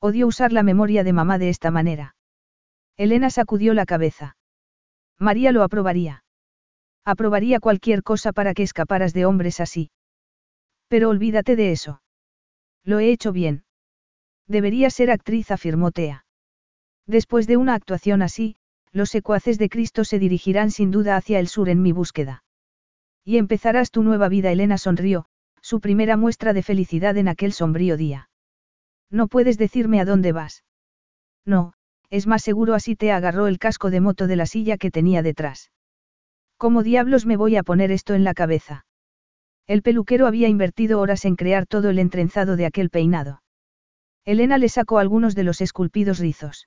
Odió 0.00 0.26
usar 0.26 0.52
la 0.52 0.62
memoria 0.62 1.02
de 1.02 1.14
mamá 1.14 1.38
de 1.38 1.48
esta 1.48 1.70
manera. 1.70 2.14
Elena 2.98 3.30
sacudió 3.30 3.72
la 3.72 3.86
cabeza. 3.86 4.36
María 5.18 5.50
lo 5.50 5.62
aprobaría. 5.62 6.22
Aprobaría 7.02 7.58
cualquier 7.58 8.02
cosa 8.02 8.34
para 8.34 8.52
que 8.52 8.64
escaparas 8.64 9.14
de 9.14 9.24
hombres 9.24 9.60
así. 9.60 9.90
Pero 10.88 11.08
olvídate 11.08 11.56
de 11.56 11.72
eso. 11.72 12.02
Lo 12.84 12.98
he 12.98 13.10
hecho 13.10 13.32
bien. 13.32 13.64
Debería 14.46 14.90
ser 14.90 15.10
actriz, 15.10 15.50
afirmó 15.50 15.90
Tea. 15.90 16.26
Después 17.06 17.46
de 17.46 17.56
una 17.56 17.72
actuación 17.72 18.20
así, 18.20 18.56
los 18.96 19.10
secuaces 19.10 19.58
de 19.58 19.68
Cristo 19.68 20.04
se 20.04 20.18
dirigirán 20.18 20.70
sin 20.70 20.90
duda 20.90 21.16
hacia 21.16 21.38
el 21.38 21.48
sur 21.48 21.68
en 21.68 21.82
mi 21.82 21.92
búsqueda. 21.92 22.44
Y 23.24 23.36
empezarás 23.36 23.90
tu 23.90 24.02
nueva 24.02 24.30
vida. 24.30 24.50
Elena 24.50 24.78
sonrió, 24.78 25.26
su 25.60 25.80
primera 25.80 26.16
muestra 26.16 26.54
de 26.54 26.62
felicidad 26.62 27.14
en 27.18 27.28
aquel 27.28 27.52
sombrío 27.52 27.98
día. 27.98 28.30
No 29.10 29.28
puedes 29.28 29.58
decirme 29.58 30.00
a 30.00 30.06
dónde 30.06 30.32
vas. 30.32 30.64
No, 31.44 31.74
es 32.08 32.26
más 32.26 32.42
seguro 32.42 32.72
así 32.72 32.96
te 32.96 33.12
agarró 33.12 33.48
el 33.48 33.58
casco 33.58 33.90
de 33.90 34.00
moto 34.00 34.26
de 34.26 34.36
la 34.36 34.46
silla 34.46 34.78
que 34.78 34.90
tenía 34.90 35.22
detrás. 35.22 35.70
¿Cómo 36.56 36.82
diablos 36.82 37.26
me 37.26 37.36
voy 37.36 37.56
a 37.56 37.62
poner 37.62 37.90
esto 37.90 38.14
en 38.14 38.24
la 38.24 38.32
cabeza? 38.32 38.86
El 39.66 39.82
peluquero 39.82 40.26
había 40.26 40.48
invertido 40.48 41.00
horas 41.00 41.26
en 41.26 41.36
crear 41.36 41.66
todo 41.66 41.90
el 41.90 41.98
entrenzado 41.98 42.56
de 42.56 42.64
aquel 42.64 42.88
peinado. 42.88 43.42
Elena 44.24 44.56
le 44.56 44.70
sacó 44.70 44.98
algunos 44.98 45.34
de 45.34 45.44
los 45.44 45.60
esculpidos 45.60 46.18
rizos. 46.18 46.66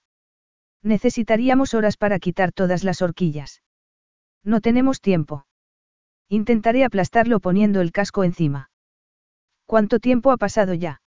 Necesitaríamos 0.84 1.74
horas 1.74 1.98
para 1.98 2.20
quitar 2.20 2.52
todas 2.52 2.84
las 2.84 3.02
horquillas. 3.02 3.62
No 4.44 4.62
tenemos 4.62 5.02
tiempo. 5.02 5.46
Intentaré 6.30 6.84
aplastarlo 6.84 7.40
poniendo 7.40 7.82
el 7.82 7.92
casco 7.92 8.24
encima. 8.24 8.70
¿Cuánto 9.66 10.00
tiempo 10.00 10.32
ha 10.32 10.38
pasado 10.38 10.74
ya? 10.74 11.02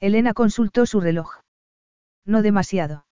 Elena 0.00 0.32
consultó 0.32 0.86
su 0.86 1.00
reloj. 1.00 1.40
No 2.24 2.42
demasiado. 2.42 3.06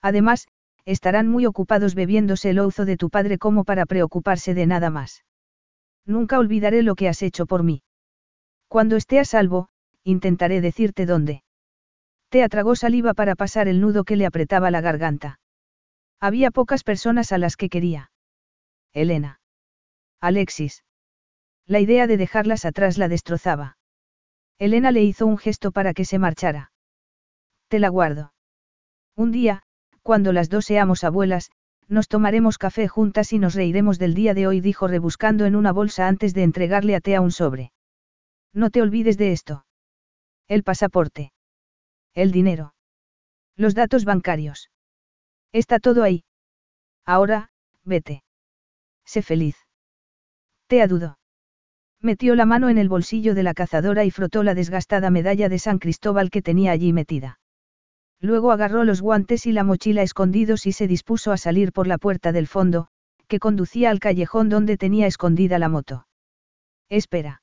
Además, 0.00 0.48
estarán 0.84 1.28
muy 1.28 1.46
ocupados 1.46 1.94
bebiéndose 1.94 2.50
el 2.50 2.58
ouzo 2.58 2.84
de 2.84 2.96
tu 2.96 3.10
padre 3.10 3.38
como 3.38 3.64
para 3.64 3.86
preocuparse 3.86 4.54
de 4.54 4.66
nada 4.66 4.90
más. 4.90 5.24
Nunca 6.06 6.38
olvidaré 6.38 6.82
lo 6.82 6.94
que 6.94 7.08
has 7.08 7.22
hecho 7.22 7.46
por 7.46 7.62
mí. 7.62 7.82
Cuando 8.68 8.96
esté 8.96 9.18
a 9.18 9.24
salvo, 9.24 9.68
intentaré 10.04 10.60
decirte 10.60 11.04
dónde. 11.06 11.42
Te 12.30 12.44
atragó 12.44 12.76
saliva 12.76 13.12
para 13.12 13.34
pasar 13.34 13.66
el 13.66 13.80
nudo 13.80 14.04
que 14.04 14.14
le 14.14 14.24
apretaba 14.24 14.70
la 14.70 14.80
garganta. 14.80 15.40
Había 16.20 16.52
pocas 16.52 16.84
personas 16.84 17.32
a 17.32 17.38
las 17.38 17.56
que 17.56 17.68
quería. 17.68 18.12
Elena. 18.92 19.40
Alexis. 20.20 20.84
La 21.66 21.80
idea 21.80 22.06
de 22.06 22.16
dejarlas 22.16 22.64
atrás 22.64 22.98
la 22.98 23.08
destrozaba. 23.08 23.78
Elena 24.58 24.92
le 24.92 25.02
hizo 25.02 25.26
un 25.26 25.38
gesto 25.38 25.72
para 25.72 25.92
que 25.92 26.04
se 26.04 26.18
marchara. 26.18 26.70
Te 27.68 27.80
la 27.80 27.88
guardo. 27.88 28.32
Un 29.16 29.32
día, 29.32 29.62
cuando 30.02 30.32
las 30.32 30.48
dos 30.48 30.66
seamos 30.66 31.02
abuelas, 31.02 31.50
nos 31.88 32.06
tomaremos 32.06 32.58
café 32.58 32.86
juntas 32.86 33.32
y 33.32 33.38
nos 33.38 33.54
reiremos 33.54 33.98
del 33.98 34.14
día 34.14 34.34
de 34.34 34.46
hoy, 34.46 34.60
dijo 34.60 34.86
rebuscando 34.86 35.46
en 35.46 35.56
una 35.56 35.72
bolsa 35.72 36.06
antes 36.06 36.32
de 36.34 36.44
entregarle 36.44 36.94
a 36.94 37.00
Tea 37.00 37.20
un 37.20 37.32
sobre. 37.32 37.72
No 38.52 38.70
te 38.70 38.82
olvides 38.82 39.18
de 39.18 39.32
esto. 39.32 39.64
El 40.46 40.62
pasaporte. 40.62 41.32
El 42.14 42.32
dinero. 42.32 42.74
Los 43.56 43.74
datos 43.74 44.04
bancarios. 44.04 44.70
Está 45.52 45.78
todo 45.78 46.02
ahí. 46.02 46.24
Ahora, 47.04 47.50
vete. 47.84 48.22
Sé 49.04 49.22
feliz. 49.22 49.56
Te 50.66 50.86
dudó. 50.86 51.18
Metió 52.00 52.34
la 52.34 52.46
mano 52.46 52.68
en 52.68 52.78
el 52.78 52.88
bolsillo 52.88 53.34
de 53.34 53.42
la 53.42 53.54
cazadora 53.54 54.04
y 54.04 54.10
frotó 54.10 54.42
la 54.42 54.54
desgastada 54.54 55.10
medalla 55.10 55.48
de 55.48 55.58
San 55.58 55.78
Cristóbal 55.78 56.30
que 56.30 56.42
tenía 56.42 56.72
allí 56.72 56.92
metida. 56.92 57.40
Luego 58.20 58.52
agarró 58.52 58.84
los 58.84 59.02
guantes 59.02 59.46
y 59.46 59.52
la 59.52 59.64
mochila 59.64 60.02
escondidos 60.02 60.66
y 60.66 60.72
se 60.72 60.86
dispuso 60.86 61.32
a 61.32 61.36
salir 61.36 61.72
por 61.72 61.86
la 61.86 61.98
puerta 61.98 62.32
del 62.32 62.46
fondo, 62.46 62.88
que 63.28 63.38
conducía 63.38 63.90
al 63.90 64.00
callejón 64.00 64.48
donde 64.48 64.76
tenía 64.76 65.06
escondida 65.06 65.58
la 65.58 65.68
moto. 65.68 66.06
Espera. 66.88 67.42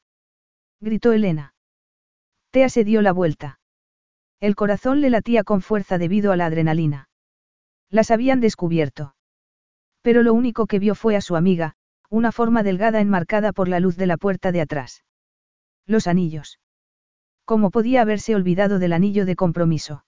Gritó 0.80 1.14
Elena. 1.14 1.54
Tea 2.52 2.70
se 2.70 2.84
dio 2.84 3.02
la 3.02 3.12
vuelta. 3.12 3.57
El 4.40 4.56
corazón 4.56 5.02
le 5.02 5.10
latía 5.10 5.44
con 5.44 5.62
fuerza 5.62 5.98
debido 5.98 6.32
a 6.32 6.38
la 6.38 6.46
adrenalina. 6.46 7.10
Las 7.90 8.12
habían 8.12 8.40
descubierto. 8.40 9.16
Pero 10.02 10.22
lo 10.22 10.34
único 10.34 10.68
que 10.68 10.80
vio 10.80 10.94
fue 10.94 11.16
a 11.16 11.22
su 11.22 11.36
amiga, 11.36 11.76
una 12.10 12.32
forma 12.32 12.64
delgada 12.64 13.02
enmarcada 13.02 13.52
por 13.52 13.68
la 13.68 13.80
luz 13.80 13.98
de 13.98 14.06
la 14.06 14.18
puerta 14.18 14.52
de 14.52 14.62
atrás. 14.62 15.04
Los 15.86 16.08
anillos. 16.08 16.60
¿Cómo 17.46 17.72
podía 17.72 18.02
haberse 18.02 18.36
olvidado 18.36 18.78
del 18.78 18.94
anillo 18.94 19.26
de 19.26 19.36
compromiso? 19.36 20.06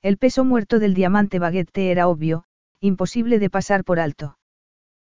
El 0.00 0.16
peso 0.16 0.44
muerto 0.44 0.78
del 0.78 0.94
diamante 0.94 1.38
baguette 1.38 1.90
era 1.90 2.08
obvio, 2.08 2.44
imposible 2.80 3.38
de 3.38 3.50
pasar 3.50 3.84
por 3.84 4.00
alto. 4.00 4.38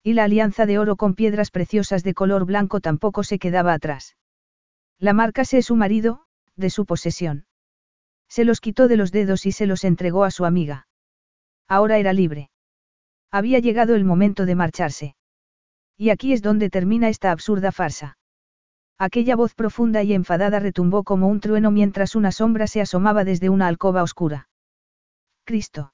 Y 0.02 0.12
la 0.12 0.24
alianza 0.24 0.66
de 0.66 0.78
oro 0.78 0.96
con 0.96 1.14
piedras 1.14 1.50
preciosas 1.50 2.04
de 2.04 2.14
color 2.14 2.44
blanco 2.44 2.80
tampoco 2.80 3.24
se 3.24 3.38
quedaba 3.38 3.72
atrás. 3.72 4.16
La 4.98 5.12
marca 5.12 5.42
es 5.42 5.66
su 5.66 5.74
marido, 5.74 6.26
de 6.54 6.70
su 6.70 6.86
posesión. 6.86 7.45
Se 8.28 8.44
los 8.44 8.60
quitó 8.60 8.88
de 8.88 8.96
los 8.96 9.12
dedos 9.12 9.46
y 9.46 9.52
se 9.52 9.66
los 9.66 9.84
entregó 9.84 10.24
a 10.24 10.30
su 10.30 10.44
amiga. 10.44 10.86
Ahora 11.68 11.98
era 11.98 12.12
libre. 12.12 12.50
Había 13.30 13.58
llegado 13.58 13.94
el 13.94 14.04
momento 14.04 14.46
de 14.46 14.54
marcharse. 14.54 15.16
Y 15.96 16.10
aquí 16.10 16.32
es 16.32 16.42
donde 16.42 16.70
termina 16.70 17.08
esta 17.08 17.30
absurda 17.32 17.72
farsa. 17.72 18.18
Aquella 18.98 19.36
voz 19.36 19.54
profunda 19.54 20.02
y 20.02 20.14
enfadada 20.14 20.58
retumbó 20.58 21.04
como 21.04 21.28
un 21.28 21.40
trueno 21.40 21.70
mientras 21.70 22.14
una 22.14 22.32
sombra 22.32 22.66
se 22.66 22.80
asomaba 22.80 23.24
desde 23.24 23.50
una 23.50 23.66
alcoba 23.66 24.02
oscura. 24.02 24.48
Cristo. 25.44 25.92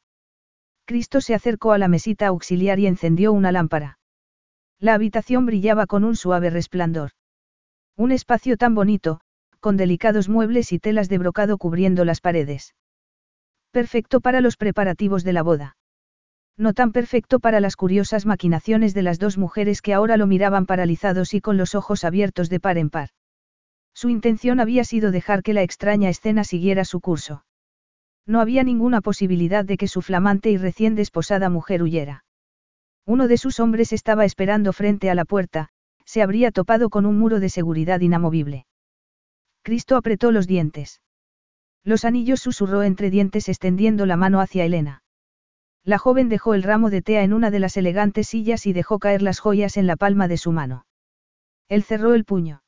Cristo 0.85 1.21
se 1.21 1.35
acercó 1.35 1.73
a 1.73 1.79
la 1.79 1.89
mesita 1.89 2.27
auxiliar 2.27 2.79
y 2.79 2.87
encendió 2.87 3.33
una 3.33 3.51
lámpara. 3.51 3.99
La 4.79 4.95
habitación 4.95 5.47
brillaba 5.47 5.87
con 5.87 6.05
un 6.05 6.17
suave 6.17 6.51
resplandor. 6.51 7.11
Un 7.97 8.13
espacio 8.13 8.57
tan 8.57 8.75
bonito, 8.75 9.21
con 9.63 9.77
delicados 9.77 10.29
muebles 10.29 10.73
y 10.73 10.81
telas 10.81 11.09
de 11.09 11.19
brocado 11.19 11.57
cubriendo 11.57 12.05
las 12.05 12.21
paredes. 12.21 12.75
Perfecto 13.71 14.21
para 14.21 14.41
los 14.41 14.57
preparativos 14.57 15.23
de 15.23 15.33
la 15.33 15.45
boda. 15.45 15.77
No 16.59 16.75
tan 16.75 16.91
perfecto 16.91 17.39
para 17.39 17.61
las 17.61 17.77
curiosas 17.77 18.27
maquinaciones 18.27 18.93
de 18.93 19.03
las 19.03 19.21
dos 19.21 19.39
mujeres 19.39 19.81
que 19.81 19.95
ahora 19.95 20.17
lo 20.17 20.27
miraban 20.27 20.67
paralizados 20.67 21.33
y 21.33 21.41
con 21.41 21.57
los 21.57 21.77
ojos 21.77 22.03
abiertos 22.03 22.51
de 22.51 22.59
par 22.59 22.77
en 22.77 22.91
par. 22.91 23.11
Su 23.95 24.09
intención 24.09 24.59
había 24.59 24.83
sido 24.83 25.13
dejar 25.13 25.45
que 25.45 25.55
la 25.55 25.63
extraña 25.63 26.09
escena 26.09 26.43
siguiera 26.43 26.85
su 26.85 27.01
curso. 27.01 27.45
No 28.27 28.41
había 28.41 28.65
ninguna 28.65 29.01
posibilidad 29.01 29.65
de 29.65 29.77
que 29.77 29.87
su 29.87 30.03
flamante 30.03 30.51
y 30.51 30.57
recién 30.57 30.97
desposada 30.97 31.51
mujer 31.51 31.85
huyera. 31.85 32.25
Uno 33.07 33.29
de 33.29 33.37
sus 33.37 33.61
hombres 33.61 33.93
estaba 33.93 34.25
esperando 34.25 34.73
frente 34.73 35.09
a 35.09 35.15
la 35.15 35.25
puerta, 35.25 35.69
se 36.05 36.21
habría 36.21 36.51
topado 36.51 36.91
con 36.91 37.07
un 37.07 37.17
muro 37.17 37.39
de 37.39 37.49
seguridad 37.49 38.01
inamovible. 38.01 38.67
Cristo 39.63 39.97
apretó 39.97 40.33
los 40.33 40.47
dientes. 40.47 41.01
Los 41.85 42.05
anillos 42.05 42.41
susurró 42.41 42.83
entre 42.83 43.11
dientes 43.11 43.49
extendiendo 43.49 44.07
la 44.07 44.17
mano 44.17 44.41
hacia 44.41 44.65
Elena. 44.65 45.03
La 45.85 45.99
joven 45.99 46.29
dejó 46.29 46.55
el 46.55 46.63
ramo 46.63 46.91
de 46.91 47.03
tea 47.03 47.25
en 47.25 47.33
una 47.33 47.51
de 47.51 47.59
las 47.59 47.77
elegantes 47.77 48.29
sillas 48.29 48.67
y 48.67 48.73
dejó 48.73 49.01
caer 49.01 49.23
las 49.23 49.41
joyas 49.41 49.77
en 49.77 49.89
la 49.89 49.97
palma 49.97 50.29
de 50.29 50.37
su 50.37 50.53
mano. 50.53 50.87
Él 51.69 51.83
cerró 51.83 52.15
el 52.15 52.25
puño. 52.25 52.63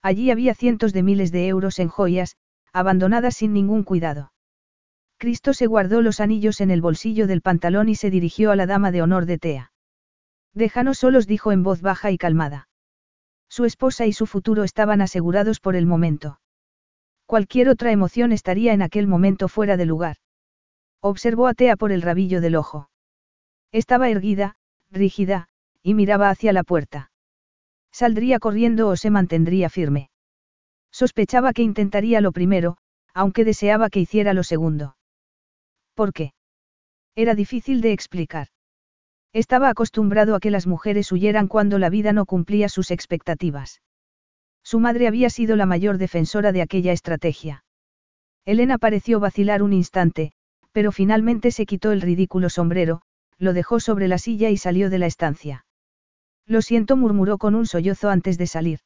Allí 0.00 0.30
había 0.30 0.54
cientos 0.54 0.94
de 0.94 1.02
miles 1.02 1.32
de 1.32 1.48
euros 1.48 1.78
en 1.78 1.88
joyas, 1.88 2.36
abandonadas 2.72 3.36
sin 3.36 3.52
ningún 3.52 3.82
cuidado. 3.82 4.32
Cristo 5.18 5.52
se 5.52 5.66
guardó 5.66 6.00
los 6.00 6.20
anillos 6.20 6.62
en 6.62 6.70
el 6.70 6.80
bolsillo 6.80 7.26
del 7.26 7.42
pantalón 7.42 7.90
y 7.90 7.94
se 7.94 8.08
dirigió 8.08 8.50
a 8.52 8.56
la 8.56 8.66
dama 8.66 8.90
de 8.90 9.02
honor 9.02 9.26
de 9.26 9.36
Tea. 9.36 9.72
Déjanos 10.54 10.96
solos, 10.98 11.26
dijo 11.26 11.52
en 11.52 11.62
voz 11.62 11.82
baja 11.82 12.10
y 12.10 12.16
calmada. 12.16 12.69
Su 13.50 13.64
esposa 13.64 14.06
y 14.06 14.12
su 14.12 14.26
futuro 14.26 14.62
estaban 14.62 15.02
asegurados 15.02 15.58
por 15.58 15.74
el 15.74 15.84
momento. 15.84 16.40
Cualquier 17.26 17.68
otra 17.68 17.90
emoción 17.90 18.32
estaría 18.32 18.72
en 18.72 18.80
aquel 18.80 19.08
momento 19.08 19.48
fuera 19.48 19.76
de 19.76 19.86
lugar. 19.86 20.16
Observó 21.02 21.48
a 21.48 21.54
Tea 21.54 21.76
por 21.76 21.90
el 21.90 22.00
rabillo 22.00 22.40
del 22.40 22.54
ojo. 22.54 22.90
Estaba 23.72 24.08
erguida, 24.08 24.56
rígida, 24.90 25.48
y 25.82 25.94
miraba 25.94 26.30
hacia 26.30 26.52
la 26.52 26.62
puerta. 26.62 27.10
Saldría 27.92 28.38
corriendo 28.38 28.88
o 28.88 28.96
se 28.96 29.10
mantendría 29.10 29.68
firme. 29.68 30.10
Sospechaba 30.92 31.52
que 31.52 31.62
intentaría 31.62 32.20
lo 32.20 32.32
primero, 32.32 32.76
aunque 33.14 33.44
deseaba 33.44 33.90
que 33.90 34.00
hiciera 34.00 34.32
lo 34.32 34.44
segundo. 34.44 34.96
¿Por 35.94 36.12
qué? 36.12 36.34
Era 37.16 37.34
difícil 37.34 37.80
de 37.80 37.92
explicar. 37.92 38.48
Estaba 39.32 39.68
acostumbrado 39.68 40.34
a 40.34 40.40
que 40.40 40.50
las 40.50 40.66
mujeres 40.66 41.12
huyeran 41.12 41.46
cuando 41.46 41.78
la 41.78 41.88
vida 41.88 42.12
no 42.12 42.26
cumplía 42.26 42.68
sus 42.68 42.90
expectativas. 42.90 43.80
Su 44.64 44.80
madre 44.80 45.06
había 45.06 45.30
sido 45.30 45.54
la 45.56 45.66
mayor 45.66 45.98
defensora 45.98 46.52
de 46.52 46.62
aquella 46.62 46.92
estrategia. 46.92 47.64
Elena 48.44 48.78
pareció 48.78 49.20
vacilar 49.20 49.62
un 49.62 49.72
instante, 49.72 50.32
pero 50.72 50.90
finalmente 50.90 51.52
se 51.52 51.66
quitó 51.66 51.92
el 51.92 52.00
ridículo 52.00 52.50
sombrero, 52.50 53.02
lo 53.38 53.52
dejó 53.52 53.78
sobre 53.80 54.08
la 54.08 54.18
silla 54.18 54.50
y 54.50 54.56
salió 54.56 54.90
de 54.90 54.98
la 54.98 55.06
estancia. 55.06 55.64
Lo 56.46 56.62
siento, 56.62 56.96
murmuró 56.96 57.38
con 57.38 57.54
un 57.54 57.66
sollozo 57.66 58.10
antes 58.10 58.36
de 58.36 58.46
salir. 58.48 58.80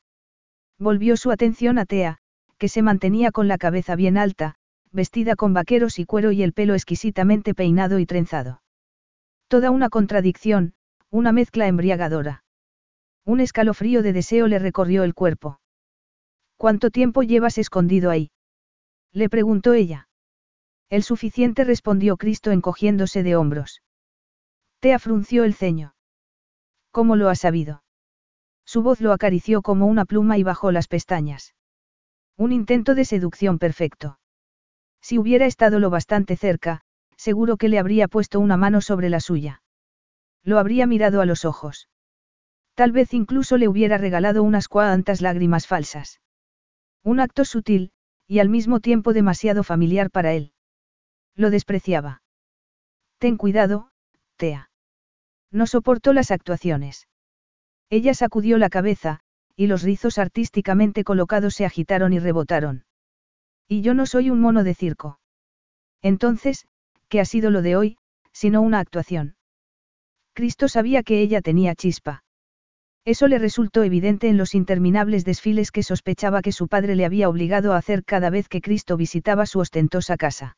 Volvió 0.79 1.17
su 1.17 1.31
atención 1.31 1.79
a 1.79 1.87
Tea, 1.87 2.19
que 2.59 2.69
se 2.69 2.83
mantenía 2.83 3.31
con 3.31 3.49
la 3.49 3.59
cabeza 3.59 3.97
bien 3.97 4.19
alta, 4.19 4.57
vestida 4.93 5.37
con 5.37 5.55
vaqueros 5.55 5.99
y 5.99 6.05
cuero 6.05 6.33
y 6.33 6.43
el 6.43 6.53
pelo 6.53 6.75
exquisitamente 6.75 7.55
peinado 7.55 7.99
y 7.99 8.07
trenzado. 8.07 8.61
Toda 9.49 9.71
una 9.71 9.91
contradicción, 9.91 10.75
una 11.11 11.33
mezcla 11.33 11.67
embriagadora. 11.67 12.45
Un 13.25 13.41
escalofrío 13.41 14.03
de 14.03 14.13
deseo 14.13 14.49
le 14.49 14.59
recorrió 14.59 15.05
el 15.05 15.15
cuerpo. 15.15 15.61
¿Cuánto 16.57 16.91
tiempo 16.91 17.23
llevas 17.23 17.59
escondido 17.59 18.11
ahí? 18.11 18.31
Le 19.13 19.29
preguntó 19.29 19.75
ella. 19.75 20.09
El 20.91 21.03
suficiente 21.03 21.65
respondió 21.65 22.17
Cristo 22.17 22.51
encogiéndose 22.51 23.23
de 23.23 23.37
hombros. 23.37 23.83
Tea 24.81 24.99
frunció 24.99 25.45
el 25.45 25.55
ceño. 25.55 25.95
¿Cómo 26.91 27.17
lo 27.17 27.29
ha 27.29 27.35
sabido? 27.35 27.83
Su 28.65 28.83
voz 28.83 29.01
lo 29.01 29.13
acarició 29.13 29.63
como 29.63 29.87
una 29.87 30.05
pluma 30.05 30.39
y 30.39 30.43
bajó 30.43 30.73
las 30.73 30.89
pestañas. 30.89 31.55
Un 32.37 32.53
intento 32.53 32.95
de 32.95 33.05
seducción 33.05 33.59
perfecto. 33.59 34.19
Si 35.01 35.19
hubiera 35.19 35.47
estado 35.47 35.79
lo 35.79 35.91
bastante 35.91 36.37
cerca, 36.37 36.83
seguro 37.17 37.57
que 37.57 37.69
le 37.69 37.79
habría 37.79 38.09
puesto 38.09 38.41
una 38.41 38.57
mano 38.57 38.81
sobre 38.81 39.09
la 39.09 39.21
suya. 39.21 39.63
Lo 40.43 40.59
habría 40.59 40.87
mirado 40.87 41.21
a 41.21 41.27
los 41.27 41.45
ojos. 41.45 41.89
Tal 42.75 42.93
vez 42.93 43.15
incluso 43.15 43.57
le 43.57 43.69
hubiera 43.69 43.99
regalado 43.99 44.43
unas 44.43 44.69
cuantas 44.69 45.21
lágrimas 45.21 45.67
falsas. 45.67 46.21
Un 47.03 47.21
acto 47.21 47.45
sutil, 47.45 47.93
y 48.27 48.41
al 48.41 48.49
mismo 48.49 48.81
tiempo 48.81 49.13
demasiado 49.13 49.63
familiar 49.63 50.11
para 50.11 50.33
él. 50.33 50.53
Lo 51.35 51.51
despreciaba. 51.51 52.23
Ten 53.19 53.37
cuidado, 53.37 53.91
Tea. 54.37 54.71
No 55.51 55.67
soportó 55.67 56.13
las 56.13 56.31
actuaciones. 56.31 57.07
Ella 57.91 58.15
sacudió 58.15 58.59
la 58.59 58.71
cabeza, 58.71 59.21
y 59.57 59.69
los 59.69 59.83
rizos 59.83 60.19
artísticamente 60.19 61.05
colocados 61.05 61.55
se 61.55 61.65
agitaron 61.65 62.13
y 62.13 62.19
rebotaron. 62.19 62.85
Y 63.69 63.83
yo 63.83 63.95
no 63.95 64.07
soy 64.07 64.31
un 64.31 64.41
mono 64.41 64.65
de 64.65 64.75
circo. 64.75 65.21
Entonces, 66.03 66.67
¿qué 67.15 67.21
ha 67.21 67.25
sido 67.25 67.51
lo 67.51 67.63
de 67.63 67.77
hoy, 67.77 67.97
sino 68.33 68.61
una 68.61 68.81
actuación? 68.81 69.37
Cristo 70.33 70.67
sabía 70.67 71.05
que 71.05 71.21
ella 71.21 71.43
tenía 71.43 71.77
chispa. 71.77 72.25
Eso 73.05 73.29
le 73.29 73.39
resultó 73.39 73.85
evidente 73.85 74.29
en 74.29 74.37
los 74.37 74.53
interminables 74.53 75.25
desfiles 75.25 75.71
que 75.71 75.85
sospechaba 75.85 76.43
que 76.43 76.51
su 76.51 76.67
padre 76.67 76.97
le 76.97 77.05
había 77.05 77.29
obligado 77.29 77.73
a 77.73 77.77
hacer 77.77 78.05
cada 78.05 78.31
vez 78.31 78.49
que 78.49 78.61
Cristo 78.61 78.97
visitaba 78.97 79.47
su 79.47 79.61
ostentosa 79.61 80.17
casa. 80.17 80.57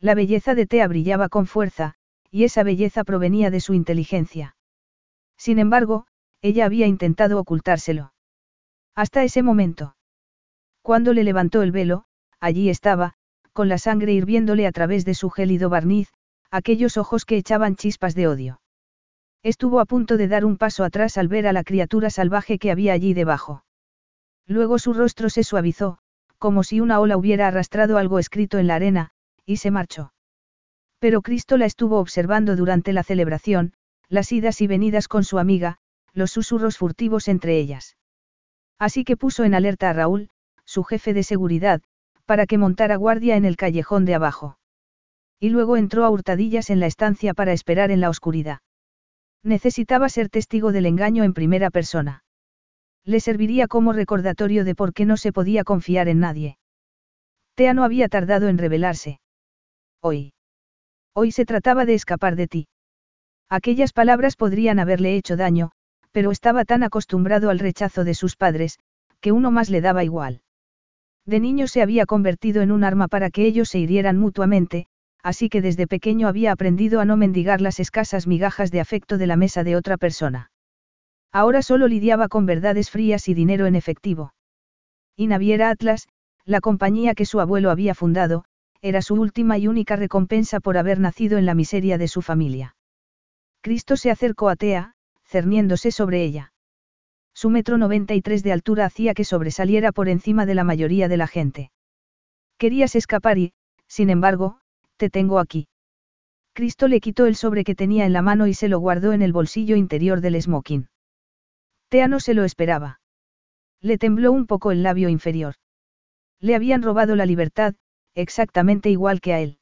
La 0.00 0.14
belleza 0.14 0.54
de 0.54 0.64
Tea 0.64 0.88
brillaba 0.88 1.28
con 1.28 1.46
fuerza, 1.46 1.92
y 2.30 2.44
esa 2.44 2.62
belleza 2.62 3.04
provenía 3.04 3.50
de 3.50 3.60
su 3.60 3.74
inteligencia. 3.74 4.56
Sin 5.36 5.58
embargo, 5.58 6.06
ella 6.40 6.64
había 6.64 6.86
intentado 6.86 7.38
ocultárselo. 7.38 8.14
Hasta 8.94 9.24
ese 9.24 9.42
momento. 9.42 9.94
Cuando 10.80 11.12
le 11.12 11.22
levantó 11.22 11.60
el 11.60 11.70
velo, 11.70 12.06
allí 12.40 12.70
estaba, 12.70 13.18
con 13.56 13.70
la 13.70 13.78
sangre 13.78 14.12
hirviéndole 14.12 14.66
a 14.66 14.70
través 14.70 15.06
de 15.06 15.14
su 15.14 15.30
gélido 15.30 15.70
barniz, 15.70 16.12
aquellos 16.50 16.98
ojos 16.98 17.24
que 17.24 17.38
echaban 17.38 17.74
chispas 17.74 18.14
de 18.14 18.28
odio. 18.28 18.60
Estuvo 19.42 19.80
a 19.80 19.86
punto 19.86 20.18
de 20.18 20.28
dar 20.28 20.44
un 20.44 20.58
paso 20.58 20.84
atrás 20.84 21.16
al 21.16 21.28
ver 21.28 21.46
a 21.46 21.54
la 21.54 21.64
criatura 21.64 22.10
salvaje 22.10 22.58
que 22.58 22.70
había 22.70 22.92
allí 22.92 23.14
debajo. 23.14 23.64
Luego 24.46 24.78
su 24.78 24.92
rostro 24.92 25.30
se 25.30 25.42
suavizó, 25.42 25.98
como 26.36 26.64
si 26.64 26.80
una 26.80 27.00
ola 27.00 27.16
hubiera 27.16 27.48
arrastrado 27.48 27.96
algo 27.96 28.18
escrito 28.18 28.58
en 28.58 28.66
la 28.66 28.74
arena, 28.74 29.12
y 29.46 29.56
se 29.56 29.70
marchó. 29.70 30.12
Pero 30.98 31.22
Cristo 31.22 31.56
la 31.56 31.64
estuvo 31.64 31.98
observando 31.98 32.56
durante 32.56 32.92
la 32.92 33.04
celebración, 33.04 33.72
las 34.10 34.32
idas 34.32 34.60
y 34.60 34.66
venidas 34.66 35.08
con 35.08 35.24
su 35.24 35.38
amiga, 35.38 35.78
los 36.12 36.30
susurros 36.30 36.76
furtivos 36.76 37.26
entre 37.26 37.58
ellas. 37.58 37.96
Así 38.78 39.02
que 39.02 39.16
puso 39.16 39.44
en 39.44 39.54
alerta 39.54 39.88
a 39.88 39.94
Raúl, 39.94 40.28
su 40.66 40.84
jefe 40.84 41.14
de 41.14 41.22
seguridad, 41.22 41.80
para 42.26 42.46
que 42.46 42.58
montara 42.58 42.96
guardia 42.96 43.36
en 43.36 43.44
el 43.44 43.56
callejón 43.56 44.04
de 44.04 44.14
abajo. 44.14 44.58
Y 45.40 45.50
luego 45.50 45.76
entró 45.76 46.04
a 46.04 46.10
hurtadillas 46.10 46.70
en 46.70 46.80
la 46.80 46.86
estancia 46.86 47.34
para 47.34 47.52
esperar 47.52 47.90
en 47.90 48.00
la 48.00 48.10
oscuridad. 48.10 48.60
Necesitaba 49.42 50.08
ser 50.08 50.28
testigo 50.28 50.72
del 50.72 50.86
engaño 50.86 51.24
en 51.24 51.32
primera 51.32 51.70
persona. 51.70 52.24
Le 53.04 53.20
serviría 53.20 53.68
como 53.68 53.92
recordatorio 53.92 54.64
de 54.64 54.74
por 54.74 54.92
qué 54.92 55.04
no 55.04 55.16
se 55.16 55.32
podía 55.32 55.62
confiar 55.62 56.08
en 56.08 56.20
nadie. 56.20 56.58
Tea 57.54 57.72
no 57.72 57.84
había 57.84 58.08
tardado 58.08 58.48
en 58.48 58.58
revelarse. 58.58 59.20
Hoy. 60.02 60.32
Hoy 61.14 61.32
se 61.32 61.46
trataba 61.46 61.86
de 61.86 61.94
escapar 61.94 62.34
de 62.34 62.48
ti. 62.48 62.68
Aquellas 63.48 63.92
palabras 63.92 64.34
podrían 64.34 64.80
haberle 64.80 65.16
hecho 65.16 65.36
daño, 65.36 65.70
pero 66.10 66.32
estaba 66.32 66.64
tan 66.64 66.82
acostumbrado 66.82 67.48
al 67.48 67.60
rechazo 67.60 68.02
de 68.02 68.14
sus 68.14 68.36
padres, 68.36 68.78
que 69.20 69.32
uno 69.32 69.50
más 69.50 69.70
le 69.70 69.80
daba 69.80 70.02
igual. 70.02 70.42
De 71.26 71.40
niño 71.40 71.66
se 71.66 71.82
había 71.82 72.06
convertido 72.06 72.62
en 72.62 72.70
un 72.70 72.84
arma 72.84 73.08
para 73.08 73.30
que 73.30 73.44
ellos 73.46 73.68
se 73.68 73.80
hirieran 73.80 74.16
mutuamente, 74.16 74.86
así 75.22 75.48
que 75.48 75.60
desde 75.60 75.88
pequeño 75.88 76.28
había 76.28 76.52
aprendido 76.52 77.00
a 77.00 77.04
no 77.04 77.16
mendigar 77.16 77.60
las 77.60 77.80
escasas 77.80 78.28
migajas 78.28 78.70
de 78.70 78.80
afecto 78.80 79.18
de 79.18 79.26
la 79.26 79.36
mesa 79.36 79.64
de 79.64 79.74
otra 79.74 79.96
persona. 79.96 80.52
Ahora 81.32 81.62
solo 81.62 81.88
lidiaba 81.88 82.28
con 82.28 82.46
verdades 82.46 82.90
frías 82.90 83.28
y 83.28 83.34
dinero 83.34 83.66
en 83.66 83.74
efectivo. 83.74 84.34
Y 85.16 85.26
Naviera 85.26 85.70
Atlas, 85.70 86.08
la 86.44 86.60
compañía 86.60 87.14
que 87.14 87.26
su 87.26 87.40
abuelo 87.40 87.70
había 87.70 87.96
fundado, 87.96 88.44
era 88.80 89.02
su 89.02 89.14
última 89.14 89.58
y 89.58 89.66
única 89.66 89.96
recompensa 89.96 90.60
por 90.60 90.78
haber 90.78 91.00
nacido 91.00 91.38
en 91.38 91.46
la 91.46 91.54
miseria 91.54 91.98
de 91.98 92.06
su 92.06 92.22
familia. 92.22 92.76
Cristo 93.62 93.96
se 93.96 94.12
acercó 94.12 94.48
a 94.48 94.54
Tea, 94.54 94.94
cerniéndose 95.24 95.90
sobre 95.90 96.22
ella. 96.22 96.52
Su 97.36 97.50
metro 97.50 97.76
93 97.76 98.42
de 98.42 98.50
altura 98.50 98.86
hacía 98.86 99.12
que 99.12 99.22
sobresaliera 99.22 99.92
por 99.92 100.08
encima 100.08 100.46
de 100.46 100.54
la 100.54 100.64
mayoría 100.64 101.06
de 101.06 101.18
la 101.18 101.26
gente. 101.26 101.70
Querías 102.56 102.94
escapar 102.94 103.36
y, 103.36 103.52
sin 103.86 104.08
embargo, 104.08 104.60
te 104.96 105.10
tengo 105.10 105.38
aquí. 105.38 105.68
Cristo 106.54 106.88
le 106.88 106.98
quitó 106.98 107.26
el 107.26 107.36
sobre 107.36 107.62
que 107.62 107.74
tenía 107.74 108.06
en 108.06 108.14
la 108.14 108.22
mano 108.22 108.46
y 108.46 108.54
se 108.54 108.68
lo 108.68 108.78
guardó 108.78 109.12
en 109.12 109.20
el 109.20 109.34
bolsillo 109.34 109.76
interior 109.76 110.22
del 110.22 110.40
smoking. 110.40 110.88
Tea 111.90 112.08
no 112.08 112.20
se 112.20 112.32
lo 112.32 112.42
esperaba. 112.42 113.02
Le 113.82 113.98
tembló 113.98 114.32
un 114.32 114.46
poco 114.46 114.72
el 114.72 114.82
labio 114.82 115.10
inferior. 115.10 115.56
Le 116.40 116.54
habían 116.54 116.82
robado 116.82 117.16
la 117.16 117.26
libertad, 117.26 117.74
exactamente 118.14 118.88
igual 118.88 119.20
que 119.20 119.34
a 119.34 119.40
él. 119.40 119.58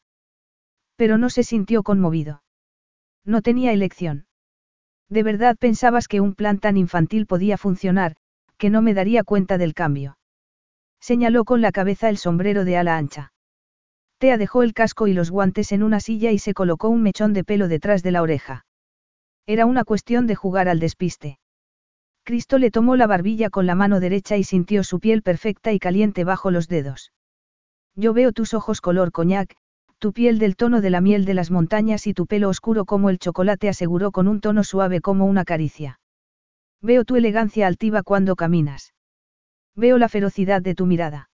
Pero 0.94 1.18
no 1.18 1.28
se 1.28 1.42
sintió 1.42 1.82
conmovido. 1.82 2.44
No 3.24 3.42
tenía 3.42 3.72
elección. 3.72 4.28
¿De 5.08 5.22
verdad 5.22 5.56
pensabas 5.58 6.08
que 6.08 6.20
un 6.20 6.34
plan 6.34 6.58
tan 6.58 6.76
infantil 6.76 7.26
podía 7.26 7.58
funcionar, 7.58 8.16
que 8.56 8.70
no 8.70 8.82
me 8.82 8.94
daría 8.94 9.24
cuenta 9.24 9.58
del 9.58 9.74
cambio? 9.74 10.18
Señaló 11.00 11.44
con 11.44 11.60
la 11.60 11.72
cabeza 11.72 12.08
el 12.08 12.16
sombrero 12.16 12.64
de 12.64 12.76
ala 12.76 12.96
ancha. 12.96 13.32
Tea 14.18 14.38
dejó 14.38 14.62
el 14.62 14.72
casco 14.72 15.06
y 15.06 15.12
los 15.12 15.30
guantes 15.30 15.72
en 15.72 15.82
una 15.82 16.00
silla 16.00 16.30
y 16.32 16.38
se 16.38 16.54
colocó 16.54 16.88
un 16.88 17.02
mechón 17.02 17.32
de 17.32 17.44
pelo 17.44 17.68
detrás 17.68 18.02
de 18.02 18.12
la 18.12 18.22
oreja. 18.22 18.64
Era 19.46 19.66
una 19.66 19.84
cuestión 19.84 20.26
de 20.26 20.34
jugar 20.34 20.68
al 20.68 20.80
despiste. 20.80 21.38
Cristo 22.22 22.56
le 22.56 22.70
tomó 22.70 22.96
la 22.96 23.06
barbilla 23.06 23.50
con 23.50 23.66
la 23.66 23.74
mano 23.74 24.00
derecha 24.00 24.38
y 24.38 24.44
sintió 24.44 24.82
su 24.82 24.98
piel 24.98 25.22
perfecta 25.22 25.72
y 25.72 25.78
caliente 25.78 26.24
bajo 26.24 26.50
los 26.50 26.68
dedos. 26.68 27.12
Yo 27.94 28.14
veo 28.14 28.32
tus 28.32 28.54
ojos 28.54 28.80
color 28.80 29.12
coñac, 29.12 29.54
tu 29.98 30.12
piel 30.12 30.38
del 30.38 30.56
tono 30.56 30.80
de 30.80 30.90
la 30.90 31.00
miel 31.00 31.24
de 31.24 31.34
las 31.34 31.50
montañas 31.50 32.06
y 32.06 32.14
tu 32.14 32.26
pelo 32.26 32.48
oscuro 32.48 32.84
como 32.84 33.10
el 33.10 33.18
chocolate 33.18 33.68
aseguró 33.68 34.12
con 34.12 34.28
un 34.28 34.40
tono 34.40 34.64
suave 34.64 35.00
como 35.00 35.26
una 35.26 35.44
caricia. 35.44 36.00
Veo 36.80 37.04
tu 37.04 37.16
elegancia 37.16 37.66
altiva 37.66 38.02
cuando 38.02 38.36
caminas. 38.36 38.94
Veo 39.74 39.98
la 39.98 40.08
ferocidad 40.08 40.62
de 40.62 40.74
tu 40.74 40.86
mirada. 40.86 41.30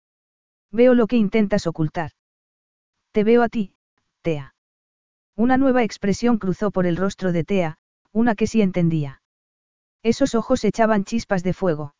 Veo 0.71 0.93
lo 0.93 1.07
que 1.07 1.15
intentas 1.15 1.67
ocultar. 1.67 2.11
Te 3.11 3.23
veo 3.23 3.43
a 3.43 3.49
ti, 3.49 3.73
Tea. 4.23 4.55
Una 5.37 5.57
nueva 5.57 5.83
expresión 5.83 6.37
cruzó 6.37 6.71
por 6.71 6.85
el 6.85 6.97
rostro 6.97 7.31
de 7.31 7.43
Tea, 7.43 7.77
una 8.11 8.35
que 8.35 8.47
sí 8.47 8.61
entendía. 8.61 9.21
Esos 10.03 10.35
ojos 10.35 10.63
echaban 10.65 11.05
chispas 11.05 11.43
de 11.43 11.53
fuego. 11.53 11.95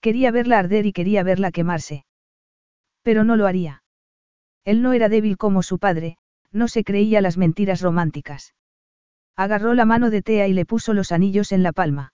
Quería 0.00 0.30
verla 0.30 0.58
arder 0.58 0.86
y 0.86 0.92
quería 0.92 1.22
verla 1.22 1.52
quemarse. 1.52 2.04
Pero 3.02 3.22
no 3.22 3.36
lo 3.36 3.46
haría. 3.46 3.83
Él 4.64 4.82
no 4.82 4.92
era 4.92 5.08
débil 5.08 5.36
como 5.36 5.62
su 5.62 5.78
padre, 5.78 6.16
no 6.52 6.68
se 6.68 6.84
creía 6.84 7.20
las 7.20 7.36
mentiras 7.36 7.80
románticas. 7.80 8.54
Agarró 9.36 9.74
la 9.74 9.84
mano 9.84 10.10
de 10.10 10.22
Tea 10.22 10.46
y 10.46 10.52
le 10.52 10.64
puso 10.64 10.94
los 10.94 11.12
anillos 11.12 11.52
en 11.52 11.62
la 11.62 11.72
palma. 11.72 12.12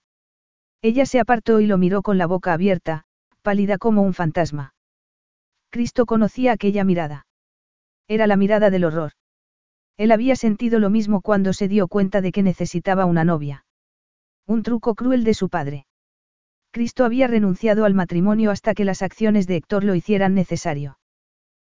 Ella 0.81 1.05
se 1.05 1.19
apartó 1.19 1.59
y 1.59 1.67
lo 1.67 1.77
miró 1.77 2.01
con 2.01 2.17
la 2.17 2.25
boca 2.25 2.53
abierta, 2.53 3.03
pálida 3.43 3.77
como 3.77 4.01
un 4.01 4.13
fantasma. 4.13 4.73
Cristo 5.69 6.05
conocía 6.05 6.51
aquella 6.51 6.83
mirada. 6.83 7.27
Era 8.07 8.27
la 8.27 8.35
mirada 8.35 8.69
del 8.71 8.85
horror. 8.85 9.11
Él 9.97 10.11
había 10.11 10.35
sentido 10.35 10.79
lo 10.79 10.89
mismo 10.89 11.21
cuando 11.21 11.53
se 11.53 11.67
dio 11.67 11.87
cuenta 11.87 12.21
de 12.21 12.31
que 12.31 12.43
necesitaba 12.43 13.05
una 13.05 13.23
novia. 13.23 13.65
Un 14.47 14.63
truco 14.63 14.95
cruel 14.95 15.23
de 15.23 15.35
su 15.35 15.49
padre. 15.49 15.85
Cristo 16.71 17.05
había 17.05 17.27
renunciado 17.27 17.85
al 17.85 17.93
matrimonio 17.93 18.49
hasta 18.49 18.73
que 18.73 18.85
las 18.85 19.01
acciones 19.01 19.45
de 19.45 19.57
Héctor 19.57 19.83
lo 19.83 19.93
hicieran 19.93 20.33
necesario. 20.33 20.97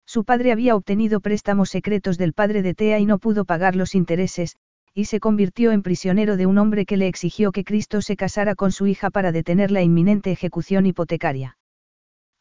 Su 0.08 0.24
padre 0.24 0.54
había 0.54 0.74
obtenido 0.78 1.20
préstamos 1.20 1.70
secretos 1.70 2.18
del 2.18 2.32
padre 2.32 2.62
de 2.62 2.74
Tea 2.74 2.98
y 2.98 3.06
no 3.06 3.20
pudo 3.20 3.44
pagar 3.44 3.76
los 3.76 3.94
intereses, 3.94 4.56
y 4.94 5.06
se 5.06 5.20
convirtió 5.20 5.74
en 5.74 5.84
prisionero 5.84 6.38
de 6.38 6.46
un 6.46 6.58
hombre 6.58 6.86
que 6.86 6.96
le 6.96 7.08
exigió 7.08 7.52
que 7.52 7.66
Cristo 7.66 8.02
se 8.02 8.16
casara 8.16 8.56
con 8.56 8.72
su 8.72 8.88
hija 8.88 9.10
para 9.10 9.34
detener 9.34 9.70
la 9.70 9.82
inminente 9.82 10.32
ejecución 10.32 10.86
hipotecaria. 10.86 11.58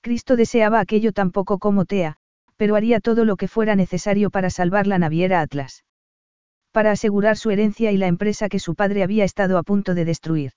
Cristo 0.01 0.37
deseaba 0.37 0.79
aquello 0.79 1.11
tan 1.11 1.33
poco 1.33 1.59
como 1.59 1.85
Tea, 1.85 2.19
pero 2.57 2.77
haría 2.77 3.01
todo 3.01 3.25
lo 3.25 3.37
que 3.37 3.49
fuera 3.49 3.75
necesario 3.75 4.31
para 4.31 4.49
salvar 4.49 4.87
la 4.87 5.01
naviera 5.01 5.41
Atlas. 5.41 5.85
Para 6.71 6.93
asegurar 6.93 7.37
su 7.37 7.51
herencia 7.51 7.91
y 7.91 7.97
la 7.97 8.07
empresa 8.07 8.49
que 8.49 8.61
su 8.61 8.77
padre 8.77 9.03
había 9.03 9.25
estado 9.25 9.59
a 9.59 9.65
punto 9.65 9.95
de 9.95 10.05
destruir. 10.05 10.53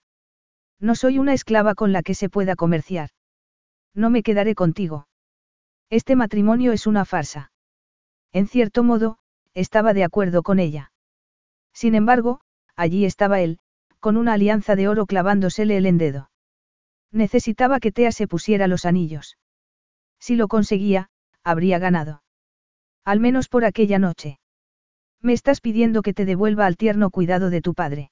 No 0.79 0.93
soy 0.93 1.17
una 1.17 1.33
esclava 1.33 1.73
con 1.73 1.91
la 1.91 2.03
que 2.03 2.13
se 2.13 2.29
pueda 2.29 2.55
comerciar. 2.55 3.09
No 3.95 4.11
me 4.11 4.21
quedaré 4.21 4.53
contigo. 4.53 5.08
Este 5.89 6.15
matrimonio 6.15 6.71
es 6.71 6.85
una 6.85 7.03
farsa. 7.03 7.51
En 8.31 8.47
cierto 8.47 8.83
modo, 8.83 9.17
estaba 9.55 9.93
de 9.93 10.03
acuerdo 10.03 10.43
con 10.43 10.59
ella. 10.59 10.91
Sin 11.73 11.95
embargo, 11.95 12.41
allí 12.75 13.05
estaba 13.05 13.41
él, 13.41 13.59
con 13.99 14.15
una 14.15 14.33
alianza 14.33 14.75
de 14.75 14.87
oro 14.87 15.07
clavándosele 15.07 15.77
el 15.77 15.97
dedo. 15.97 16.29
Necesitaba 17.11 17.79
que 17.79 17.91
Tea 17.91 18.11
se 18.11 18.27
pusiera 18.27 18.67
los 18.67 18.85
anillos. 18.85 19.37
Si 20.19 20.35
lo 20.35 20.47
conseguía, 20.47 21.09
habría 21.43 21.79
ganado. 21.79 22.21
Al 23.03 23.19
menos 23.19 23.49
por 23.49 23.65
aquella 23.65 23.97
noche. 23.97 24.39
Me 25.21 25.33
estás 25.33 25.59
pidiendo 25.59 26.03
que 26.03 26.13
te 26.13 26.25
devuelva 26.25 26.67
al 26.67 26.77
tierno 26.77 27.09
cuidado 27.09 27.49
de 27.49 27.61
tu 27.61 27.73
padre. 27.73 28.11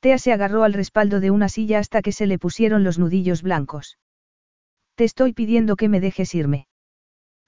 Tea 0.00 0.18
se 0.18 0.32
agarró 0.32 0.62
al 0.62 0.74
respaldo 0.74 1.20
de 1.20 1.30
una 1.30 1.48
silla 1.48 1.78
hasta 1.78 2.02
que 2.02 2.12
se 2.12 2.26
le 2.26 2.38
pusieron 2.38 2.84
los 2.84 2.98
nudillos 2.98 3.42
blancos. 3.42 3.98
Te 4.94 5.04
estoy 5.04 5.32
pidiendo 5.32 5.76
que 5.76 5.88
me 5.88 6.00
dejes 6.00 6.34
irme. 6.34 6.66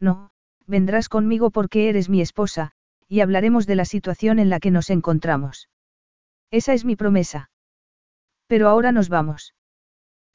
No, 0.01 0.31
vendrás 0.67 1.09
conmigo 1.09 1.51
porque 1.51 1.89
eres 1.89 2.09
mi 2.09 2.21
esposa, 2.21 2.73
y 3.09 3.21
hablaremos 3.21 3.67
de 3.67 3.77
la 3.77 3.85
situación 3.85 4.39
en 4.39 4.51
la 4.51 4.61
que 4.61 4.71
nos 4.71 4.91
encontramos. 4.91 5.69
Esa 6.51 6.73
es 6.73 6.85
mi 6.85 6.97
promesa. 6.97 7.51
Pero 8.47 8.69
ahora 8.69 8.93
nos 8.93 9.09
vamos. 9.09 9.55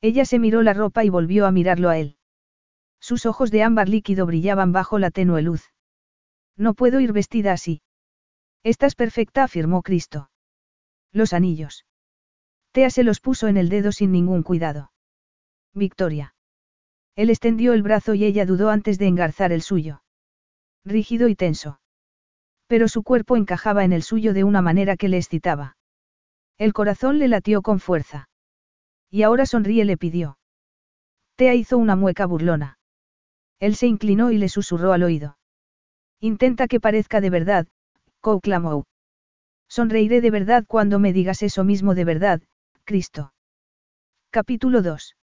Ella 0.01 0.25
se 0.25 0.39
miró 0.39 0.61
la 0.61 0.73
ropa 0.73 1.03
y 1.03 1.09
volvió 1.09 1.45
a 1.45 1.51
mirarlo 1.51 1.89
a 1.89 1.97
él. 1.97 2.17
Sus 2.99 3.25
ojos 3.25 3.51
de 3.51 3.63
ámbar 3.63 3.89
líquido 3.89 4.25
brillaban 4.25 4.71
bajo 4.71 4.99
la 4.99 5.11
tenue 5.11 5.41
luz. 5.41 5.63
No 6.57 6.73
puedo 6.73 6.99
ir 6.99 7.13
vestida 7.13 7.53
así. 7.53 7.81
Estás 8.63 8.95
perfecta, 8.95 9.43
afirmó 9.43 9.81
Cristo. 9.81 10.29
Los 11.11 11.33
anillos. 11.33 11.85
Tea 12.71 12.89
se 12.89 13.03
los 13.03 13.19
puso 13.19 13.47
en 13.47 13.57
el 13.57 13.69
dedo 13.69 13.91
sin 13.91 14.11
ningún 14.11 14.43
cuidado. 14.43 14.91
Victoria. 15.73 16.35
Él 17.19 17.29
extendió 17.29 17.73
el 17.73 17.84
brazo 17.84 18.13
y 18.13 18.23
ella 18.23 18.45
dudó 18.45 18.69
antes 18.69 18.97
de 18.97 19.05
engarzar 19.05 19.51
el 19.51 19.62
suyo. 19.62 20.01
Rígido 20.86 21.27
y 21.27 21.36
tenso. 21.36 21.82
Pero 22.67 22.88
su 22.88 23.03
cuerpo 23.03 23.36
encajaba 23.36 23.84
en 23.84 23.91
el 23.91 24.03
suyo 24.03 24.34
de 24.34 24.45
una 24.45 24.62
manera 24.62 24.95
que 24.95 25.10
le 25.10 25.17
excitaba. 25.17 25.75
El 26.58 26.71
corazón 26.71 27.19
le 27.19 27.27
latió 27.27 27.62
con 27.62 27.82
fuerza. 27.82 28.29
Y 29.10 29.23
ahora 29.23 29.45
sonríe 29.45 29.84
le 29.84 29.97
pidió. 29.97 30.38
Tea 31.36 31.55
hizo 31.55 31.77
una 31.77 31.97
mueca 31.97 32.25
burlona. 32.25 32.79
Él 33.60 33.75
se 33.75 33.88
inclinó 33.88 34.32
y 34.32 34.38
le 34.38 34.47
susurró 34.47 34.93
al 34.93 35.03
oído. 35.03 35.38
Intenta 36.21 36.69
que 36.69 36.79
parezca 36.79 37.19
de 37.19 37.32
verdad, 37.32 37.67
clamó. 38.41 38.86
Sonreiré 39.67 40.21
de 40.21 40.32
verdad 40.32 40.63
cuando 40.65 40.99
me 40.99 41.12
digas 41.12 41.43
eso 41.43 41.65
mismo 41.65 41.95
de 41.95 42.05
verdad, 42.05 42.41
Cristo. 42.86 43.34
Capítulo 44.32 44.82
2. 44.82 45.17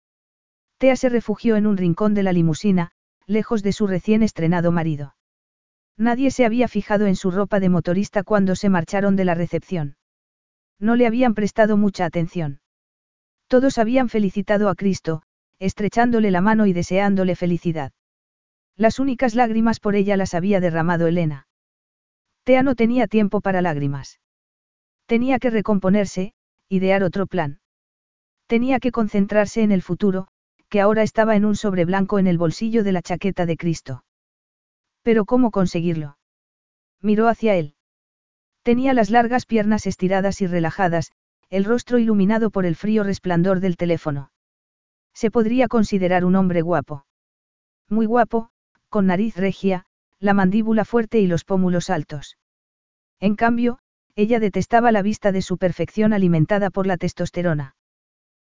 Tea 0.85 0.97
se 0.97 1.09
refugió 1.09 1.57
en 1.57 1.67
un 1.67 1.79
rincón 1.79 2.13
de 2.13 2.23
la 2.23 2.35
limusina, 2.35 2.91
lejos 3.27 3.63
de 3.63 3.73
su 3.73 3.87
recién 3.87 4.23
estrenado 4.23 4.71
marido. 4.71 5.17
Nadie 5.97 6.31
se 6.31 6.45
había 6.45 6.69
fijado 6.69 7.07
en 7.07 7.17
su 7.17 7.31
ropa 7.31 7.59
de 7.59 7.71
motorista 7.71 8.23
cuando 8.23 8.55
se 8.55 8.69
marcharon 8.69 9.17
de 9.17 9.25
la 9.25 9.35
recepción. 9.35 9.97
No 10.79 10.95
le 10.95 11.07
habían 11.07 11.33
prestado 11.33 11.79
mucha 11.79 12.05
atención. 12.05 12.61
Todos 13.49 13.79
habían 13.79 14.11
felicitado 14.11 14.69
a 14.69 14.75
Cristo, 14.75 15.23
estrechándole 15.59 16.31
la 16.31 16.43
mano 16.43 16.67
y 16.67 16.75
deseándole 16.75 17.35
felicidad. 17.35 17.93
Las 18.77 18.99
únicas 18.99 19.35
lágrimas 19.35 19.81
por 19.81 19.95
ella 19.95 20.19
las 20.19 20.35
había 20.35 20.61
derramado 20.61 21.07
Elena. 21.07 21.49
Tea 22.43 22.63
no 22.63 22.75
tenía 22.75 23.07
tiempo 23.07 23.41
para 23.41 23.63
lágrimas. 23.63 24.21
Tenía 25.07 25.39
que 25.39 25.49
recomponerse, 25.49 26.35
idear 26.69 27.03
otro 27.03 27.27
plan. 27.27 27.61
Tenía 28.47 28.81
que 28.81 28.93
concentrarse 28.93 29.63
en 29.63 29.73
el 29.73 29.81
futuro, 29.81 30.29
que 30.75 30.81
ahora 30.81 31.05
estaba 31.05 31.37
en 31.37 31.45
un 31.45 31.55
sobre 31.55 31.85
blanco 31.85 32.19
en 32.19 32.27
el 32.27 32.37
bolsillo 32.37 32.83
de 32.83 32.91
la 32.91 33.01
chaqueta 33.01 33.47
de 33.47 33.57
Cristo. 33.57 34.05
Pero 35.03 35.25
¿cómo 35.25 35.53
conseguirlo? 35.53 36.19
Miró 37.01 37.29
hacia 37.29 37.55
él. 37.55 37.77
Tenía 38.65 38.93
las 38.93 39.09
largas 39.09 39.47
piernas 39.47 39.87
estiradas 39.87 40.41
y 40.41 40.49
relajadas, 40.49 41.13
el 41.49 41.65
rostro 41.65 42.01
iluminado 42.01 42.51
por 42.51 42.67
el 42.67 42.75
frío 42.75 43.05
resplandor 43.05 43.61
del 43.61 43.77
teléfono. 43.77 44.33
Se 45.13 45.31
podría 45.31 45.69
considerar 45.69 46.25
un 46.25 46.35
hombre 46.35 46.61
guapo. 46.61 47.07
Muy 47.89 48.07
guapo, 48.07 48.49
con 48.89 49.07
nariz 49.07 49.37
regia, 49.37 49.87
la 50.19 50.35
mandíbula 50.35 50.85
fuerte 50.85 51.21
y 51.21 51.29
los 51.29 51.45
pómulos 51.45 51.89
altos. 51.89 52.37
En 53.21 53.37
cambio, 53.37 53.79
ella 54.17 54.41
detestaba 54.41 54.91
la 54.91 55.03
vista 55.03 55.31
de 55.31 55.43
su 55.43 55.57
perfección 55.57 56.13
alimentada 56.13 56.71
por 56.71 56.89
la 56.89 56.97
testosterona. 56.97 57.77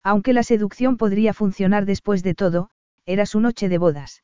Aunque 0.03 0.33
la 0.33 0.43
seducción 0.43 0.97
podría 0.97 1.33
funcionar 1.33 1.85
después 1.85 2.23
de 2.23 2.33
todo, 2.33 2.69
era 3.05 3.25
su 3.25 3.39
noche 3.39 3.69
de 3.69 3.77
bodas. 3.77 4.23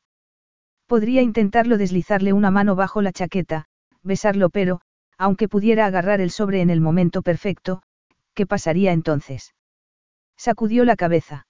Podría 0.86 1.22
intentarlo 1.22 1.78
deslizarle 1.78 2.32
una 2.32 2.50
mano 2.50 2.74
bajo 2.74 3.02
la 3.02 3.12
chaqueta, 3.12 3.66
besarlo 4.02 4.50
pero, 4.50 4.80
aunque 5.16 5.48
pudiera 5.48 5.86
agarrar 5.86 6.20
el 6.20 6.30
sobre 6.30 6.60
en 6.62 6.70
el 6.70 6.80
momento 6.80 7.22
perfecto, 7.22 7.82
¿qué 8.34 8.46
pasaría 8.46 8.92
entonces? 8.92 9.54
Sacudió 10.36 10.84
la 10.84 10.96
cabeza. 10.96 11.46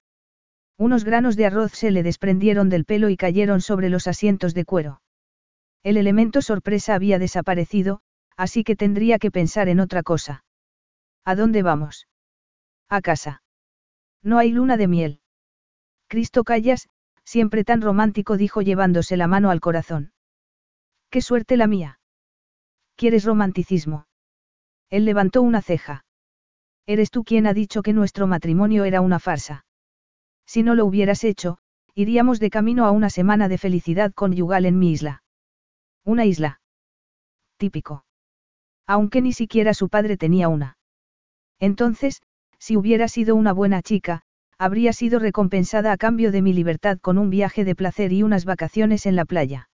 Unos 0.77 1.05
granos 1.05 1.37
de 1.37 1.47
arroz 1.47 1.73
se 1.73 1.91
le 1.91 2.03
desprendieron 2.03 2.69
del 2.69 2.85
pelo 2.85 3.09
y 3.09 3.17
cayeron 3.17 3.61
sobre 3.61 3.91
los 3.91 4.07
asientos 4.07 4.55
de 4.55 4.65
cuero. 4.65 5.03
El 5.83 5.97
elemento 5.97 6.43
sorpresa 6.43 6.95
había 6.95 7.19
desaparecido, 7.19 8.01
así 8.37 8.65
que 8.65 8.77
tendría 8.77 9.19
que 9.19 9.31
pensar 9.31 9.69
en 9.69 9.81
otra 9.81 10.03
cosa. 10.03 10.45
¿A 11.25 11.35
dónde 11.35 11.63
vamos? 11.63 12.09
A 12.89 13.01
casa. 13.01 13.43
No 14.23 14.39
hay 14.39 14.51
luna 14.51 14.77
de 14.77 14.89
miel. 14.89 15.21
Cristo 16.09 16.45
Callas, 16.45 16.89
siempre 17.25 17.65
tan 17.65 17.81
romántico, 17.83 18.37
dijo 18.37 18.63
llevándose 18.63 19.17
la 19.17 19.27
mano 19.27 19.51
al 19.51 19.61
corazón. 19.61 20.13
Qué 21.11 21.21
suerte 21.21 21.57
la 21.57 21.67
mía. 21.67 22.01
¿Quieres 22.97 23.25
romanticismo? 23.25 24.07
Él 24.91 25.05
levantó 25.05 25.43
una 25.43 25.63
ceja. 25.63 26.05
Eres 26.87 27.11
tú 27.11 27.23
quien 27.23 27.47
ha 27.47 27.53
dicho 27.53 27.83
que 27.83 27.93
nuestro 27.93 28.27
matrimonio 28.27 28.85
era 28.85 29.01
una 29.01 29.19
farsa. 29.19 29.67
Si 30.47 30.63
no 30.63 30.75
lo 30.75 30.87
hubieras 30.87 31.23
hecho, 31.25 31.59
iríamos 31.95 32.41
de 32.41 32.49
camino 32.49 32.87
a 32.87 32.91
una 32.91 33.11
semana 33.11 33.49
de 33.49 33.59
felicidad 33.59 34.13
conyugal 34.15 34.65
en 34.65 34.79
mi 34.79 34.93
isla. 34.93 35.23
Una 36.05 36.25
isla. 36.25 36.61
Típico. 37.59 38.07
Aunque 38.87 39.21
ni 39.21 39.35
siquiera 39.35 39.75
su 39.75 39.91
padre 39.91 40.17
tenía 40.17 40.49
una. 40.49 40.79
Entonces, 41.59 42.23
si 42.59 42.77
hubiera 42.77 43.09
sido 43.09 43.37
una 43.37 43.53
buena 43.53 43.83
chica, 43.83 44.23
habría 44.59 44.93
sido 44.93 45.19
recompensada 45.19 45.93
a 45.93 45.97
cambio 45.97 46.33
de 46.33 46.43
mi 46.43 46.53
libertad 46.53 46.99
con 47.01 47.17
un 47.17 47.31
viaje 47.31 47.65
de 47.65 47.75
placer 47.75 48.13
y 48.13 48.23
unas 48.23 48.45
vacaciones 48.45 49.07
en 49.07 49.17
la 49.17 49.25
playa. 49.25 49.69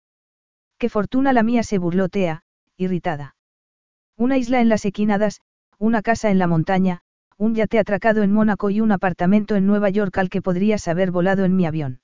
Qué 0.80 0.90
fortuna 0.90 1.34
la 1.34 1.44
mía 1.44 1.64
se 1.64 1.78
burló 1.78 2.10
Tea, 2.10 2.44
irritada. 2.78 3.36
Una 4.18 4.38
isla 4.38 4.62
en 4.62 4.70
las 4.70 4.86
equinadas, 4.86 5.42
una 5.78 6.02
casa 6.02 6.32
en 6.32 6.40
la 6.40 6.48
montaña, 6.48 7.02
un 7.38 7.56
yate 7.56 7.80
atracado 7.80 8.24
en 8.24 8.32
Mónaco 8.32 8.70
y 8.70 8.82
un 8.82 8.92
apartamento 8.92 9.56
en 9.56 9.68
Nueva 9.68 9.90
York 9.90 10.18
al 10.18 10.30
que 10.30 10.42
podrías 10.42 10.88
haber 10.88 11.12
volado 11.12 11.46
en 11.46 11.56
mi 11.56 11.66
avión. 11.66 12.02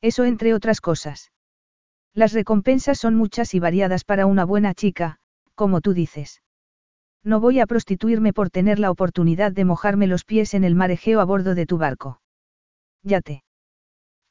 Eso 0.00 0.24
entre 0.24 0.54
otras 0.54 0.80
cosas. 0.80 1.32
Las 2.14 2.32
recompensas 2.32 2.98
son 2.98 3.14
muchas 3.14 3.54
y 3.54 3.60
variadas 3.60 4.04
para 4.04 4.26
una 4.26 4.44
buena 4.44 4.74
chica, 4.74 5.18
como 5.54 5.80
tú 5.80 5.92
dices. 5.92 6.42
No 7.28 7.40
voy 7.40 7.60
a 7.60 7.66
prostituirme 7.66 8.32
por 8.32 8.48
tener 8.48 8.78
la 8.78 8.90
oportunidad 8.90 9.52
de 9.52 9.66
mojarme 9.66 10.06
los 10.06 10.24
pies 10.24 10.54
en 10.54 10.64
el 10.64 10.74
marejeo 10.74 11.20
a 11.20 11.26
bordo 11.26 11.54
de 11.54 11.66
tu 11.66 11.76
barco. 11.76 12.22
Yate. 13.02 13.44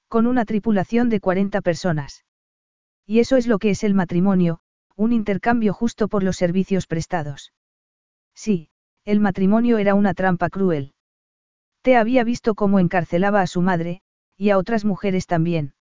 Con 0.08 0.26
una 0.26 0.46
tripulación 0.46 1.08
de 1.08 1.20
40 1.20 1.62
personas. 1.62 2.26
Y 3.06 3.20
eso 3.20 3.36
es 3.36 3.46
lo 3.46 3.60
que 3.60 3.70
es 3.70 3.84
el 3.84 3.94
matrimonio, 3.94 4.62
un 4.96 5.14
intercambio 5.14 5.74
justo 5.74 6.08
por 6.08 6.24
los 6.24 6.38
servicios 6.38 6.88
prestados. 6.88 7.54
Sí, 8.34 8.72
el 9.06 9.20
matrimonio 9.20 9.78
era 9.78 9.94
una 9.94 10.16
trampa 10.16 10.50
cruel. 10.50 10.96
Te 11.84 11.98
había 11.98 12.24
visto 12.24 12.56
cómo 12.56 12.80
encarcelaba 12.80 13.42
a 13.42 13.48
su 13.48 13.62
madre, 13.62 14.02
y 14.38 14.50
a 14.50 14.58
otras 14.58 14.86
mujeres 14.86 15.28
también. 15.28 15.76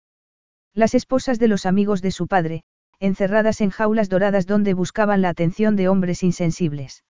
Las 0.72 0.96
esposas 0.96 1.38
de 1.38 1.46
los 1.46 1.64
amigos 1.64 2.03
de 2.03 2.11
su 2.11 2.27
padre, 2.27 2.64
encerradas 3.00 3.61
en 3.61 3.70
jaulas 3.70 4.09
doradas 4.09 4.46
donde 4.46 4.74
buscaban 4.74 5.22
la 5.22 5.30
atención 5.30 5.76
de 5.76 5.88
hombres 5.88 6.22
insensibles. 6.22 7.04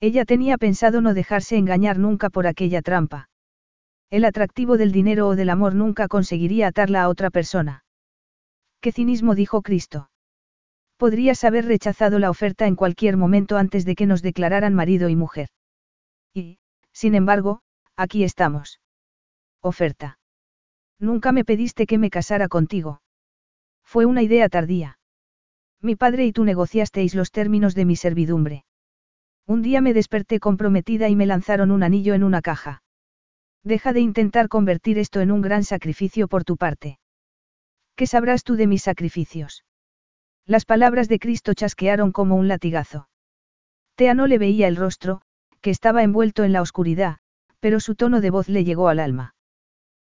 Ella 0.00 0.24
tenía 0.24 0.58
pensado 0.58 1.00
no 1.00 1.14
dejarse 1.14 1.56
engañar 1.56 1.98
nunca 1.98 2.30
por 2.30 2.46
aquella 2.46 2.82
trampa. 2.82 3.28
El 4.10 4.24
atractivo 4.24 4.76
del 4.78 4.92
dinero 4.92 5.28
o 5.28 5.36
del 5.36 5.50
amor 5.50 5.74
nunca 5.74 6.08
conseguiría 6.08 6.68
atarla 6.68 7.02
a 7.02 7.08
otra 7.08 7.30
persona. 7.30 7.84
¿Qué 8.80 8.92
cinismo 8.92 9.34
dijo 9.34 9.62
Cristo? 9.62 10.10
Podrías 10.96 11.44
haber 11.44 11.66
rechazado 11.66 12.18
la 12.18 12.30
oferta 12.30 12.66
en 12.66 12.76
cualquier 12.76 13.16
momento 13.16 13.56
antes 13.56 13.84
de 13.84 13.94
que 13.94 14.06
nos 14.06 14.22
declararan 14.22 14.74
marido 14.74 15.08
y 15.08 15.16
mujer. 15.16 15.48
Y, 16.34 16.58
sin 16.92 17.14
embargo, 17.14 17.60
aquí 17.96 18.24
estamos. 18.24 18.80
Oferta. 19.62 20.18
Nunca 20.98 21.32
me 21.32 21.44
pediste 21.44 21.86
que 21.86 21.98
me 21.98 22.10
casara 22.10 22.48
contigo. 22.48 23.00
Fue 23.84 24.06
una 24.06 24.22
idea 24.22 24.48
tardía. 24.48 24.97
Mi 25.80 25.94
padre 25.94 26.26
y 26.26 26.32
tú 26.32 26.44
negociasteis 26.44 27.14
los 27.14 27.30
términos 27.30 27.74
de 27.74 27.84
mi 27.84 27.96
servidumbre. 27.96 28.64
Un 29.46 29.62
día 29.62 29.80
me 29.80 29.94
desperté 29.94 30.40
comprometida 30.40 31.08
y 31.08 31.16
me 31.16 31.26
lanzaron 31.26 31.70
un 31.70 31.82
anillo 31.82 32.14
en 32.14 32.24
una 32.24 32.42
caja. 32.42 32.82
Deja 33.62 33.92
de 33.92 34.00
intentar 34.00 34.48
convertir 34.48 34.98
esto 34.98 35.20
en 35.20 35.30
un 35.30 35.40
gran 35.40 35.64
sacrificio 35.64 36.28
por 36.28 36.44
tu 36.44 36.56
parte. 36.56 36.98
¿Qué 37.96 38.06
sabrás 38.06 38.44
tú 38.44 38.56
de 38.56 38.66
mis 38.66 38.82
sacrificios? 38.82 39.64
Las 40.46 40.64
palabras 40.64 41.08
de 41.08 41.18
Cristo 41.18 41.54
chasquearon 41.54 42.12
como 42.12 42.36
un 42.36 42.48
latigazo. 42.48 43.08
Tea 43.94 44.14
no 44.14 44.26
le 44.26 44.38
veía 44.38 44.68
el 44.68 44.76
rostro, 44.76 45.20
que 45.60 45.70
estaba 45.70 46.02
envuelto 46.02 46.44
en 46.44 46.52
la 46.52 46.62
oscuridad, 46.62 47.18
pero 47.60 47.80
su 47.80 47.94
tono 47.94 48.20
de 48.20 48.30
voz 48.30 48.48
le 48.48 48.64
llegó 48.64 48.88
al 48.88 49.00
alma. 49.00 49.34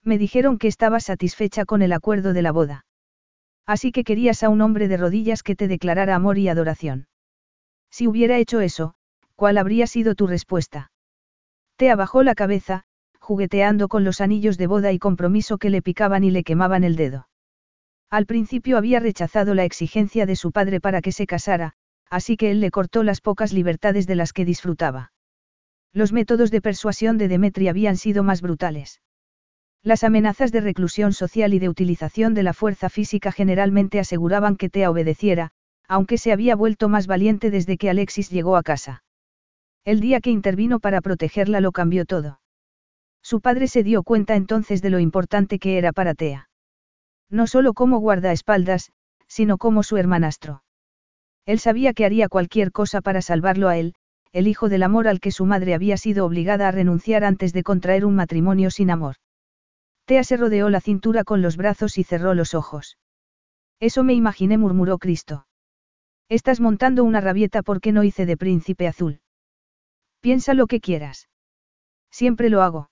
Me 0.03 0.17
dijeron 0.17 0.57
que 0.57 0.67
estabas 0.67 1.05
satisfecha 1.05 1.65
con 1.65 1.81
el 1.81 1.93
acuerdo 1.93 2.33
de 2.33 2.41
la 2.41 2.51
boda. 2.51 2.85
Así 3.65 3.91
que 3.91 4.03
querías 4.03 4.43
a 4.43 4.49
un 4.49 4.61
hombre 4.61 4.87
de 4.87 4.97
rodillas 4.97 5.41
que 5.43 5.55
te 5.55 5.67
declarara 5.67 6.15
amor 6.15 6.37
y 6.37 6.49
adoración. 6.49 7.07
Si 7.89 8.07
hubiera 8.07 8.37
hecho 8.37 8.59
eso, 8.61 8.95
¿cuál 9.35 9.57
habría 9.57 9.87
sido 9.87 10.15
tu 10.15 10.27
respuesta? 10.27 10.91
Tea 11.77 11.95
bajó 11.95 12.23
la 12.23 12.35
cabeza, 12.35 12.83
jugueteando 13.19 13.87
con 13.87 14.03
los 14.03 14.21
anillos 14.21 14.57
de 14.57 14.67
boda 14.67 14.91
y 14.91 14.99
compromiso 14.99 15.57
que 15.57 15.69
le 15.69 15.81
picaban 15.81 16.23
y 16.23 16.31
le 16.31 16.43
quemaban 16.43 16.83
el 16.83 16.95
dedo. 16.95 17.27
Al 18.09 18.27
principio 18.27 18.77
había 18.77 18.99
rechazado 18.99 19.55
la 19.55 19.65
exigencia 19.65 20.25
de 20.25 20.35
su 20.35 20.51
padre 20.51 20.79
para 20.79 21.01
que 21.01 21.11
se 21.11 21.25
casara, 21.25 21.73
así 22.09 22.37
que 22.37 22.51
él 22.51 22.61
le 22.61 22.71
cortó 22.71 23.01
las 23.03 23.19
pocas 23.19 23.51
libertades 23.51 24.05
de 24.05 24.15
las 24.15 24.31
que 24.31 24.45
disfrutaba. 24.45 25.11
Los 25.91 26.13
métodos 26.13 26.51
de 26.51 26.61
persuasión 26.61 27.17
de 27.17 27.27
Demetri 27.27 27.67
habían 27.67 27.97
sido 27.97 28.23
más 28.23 28.41
brutales. 28.41 29.01
Las 29.85 30.03
amenazas 30.03 30.51
de 30.51 30.61
reclusión 30.61 31.13
social 31.13 31.53
y 31.53 31.59
de 31.59 31.69
utilización 31.69 32.33
de 32.33 32.41
la 32.41 32.53
fuerza 32.53 32.89
física 32.89 33.31
generalmente 33.31 33.99
aseguraban 33.99 34.55
que 34.55 34.67
Tea 34.67 34.89
obedeciera, 34.89 35.51
aunque 35.87 36.17
se 36.17 36.31
había 36.31 36.55
vuelto 36.55 36.89
más 36.89 37.05
valiente 37.05 37.51
desde 37.51 37.77
que 37.77 37.91
Alexis 37.91 38.31
llegó 38.31 38.57
a 38.57 38.63
casa. 38.63 39.03
El 39.83 39.99
día 39.99 40.21
que 40.21 40.31
intervino 40.31 40.79
para 40.79 41.01
protegerla 41.01 41.61
lo 41.61 41.71
cambió 41.71 42.05
todo. 42.05 42.39
Su 43.21 43.41
padre 43.41 43.67
se 43.67 43.83
dio 43.83 44.01
cuenta 44.01 44.35
entonces 44.35 44.81
de 44.81 44.89
lo 44.89 44.97
importante 44.97 45.59
que 45.59 45.77
era 45.77 45.93
para 45.93 46.15
Tea. 46.15 46.49
No 47.29 47.45
solo 47.45 47.75
como 47.75 47.99
guardaespaldas, 47.99 48.91
sino 49.27 49.59
como 49.59 49.83
su 49.83 49.97
hermanastro. 49.97 50.63
Él 51.45 51.59
sabía 51.59 51.93
que 51.93 52.05
haría 52.05 52.27
cualquier 52.27 52.71
cosa 52.71 53.01
para 53.01 53.21
salvarlo 53.21 53.69
a 53.69 53.77
él, 53.77 53.93
el 54.33 54.47
hijo 54.47 54.67
del 54.67 54.81
amor 54.81 55.07
al 55.07 55.19
que 55.19 55.29
su 55.29 55.45
madre 55.45 55.75
había 55.75 55.97
sido 55.97 56.25
obligada 56.25 56.69
a 56.69 56.71
renunciar 56.71 57.23
antes 57.23 57.53
de 57.53 57.61
contraer 57.61 58.03
un 58.03 58.15
matrimonio 58.15 58.71
sin 58.71 58.89
amor. 58.89 59.17
Tea 60.05 60.23
se 60.23 60.37
rodeó 60.37 60.69
la 60.69 60.81
cintura 60.81 61.23
con 61.23 61.41
los 61.41 61.57
brazos 61.57 61.97
y 61.97 62.03
cerró 62.03 62.33
los 62.33 62.53
ojos. 62.53 62.97
Eso 63.79 64.03
me 64.03 64.13
imaginé, 64.13 64.57
murmuró 64.57 64.99
Cristo. 64.99 65.47
Estás 66.29 66.59
montando 66.59 67.03
una 67.03 67.21
rabieta 67.21 67.61
porque 67.63 67.91
no 67.91 68.03
hice 68.03 68.25
de 68.25 68.37
príncipe 68.37 68.87
azul. 68.87 69.19
Piensa 70.21 70.53
lo 70.53 70.67
que 70.67 70.79
quieras. 70.79 71.29
Siempre 72.11 72.49
lo 72.49 72.61
hago. 72.61 72.89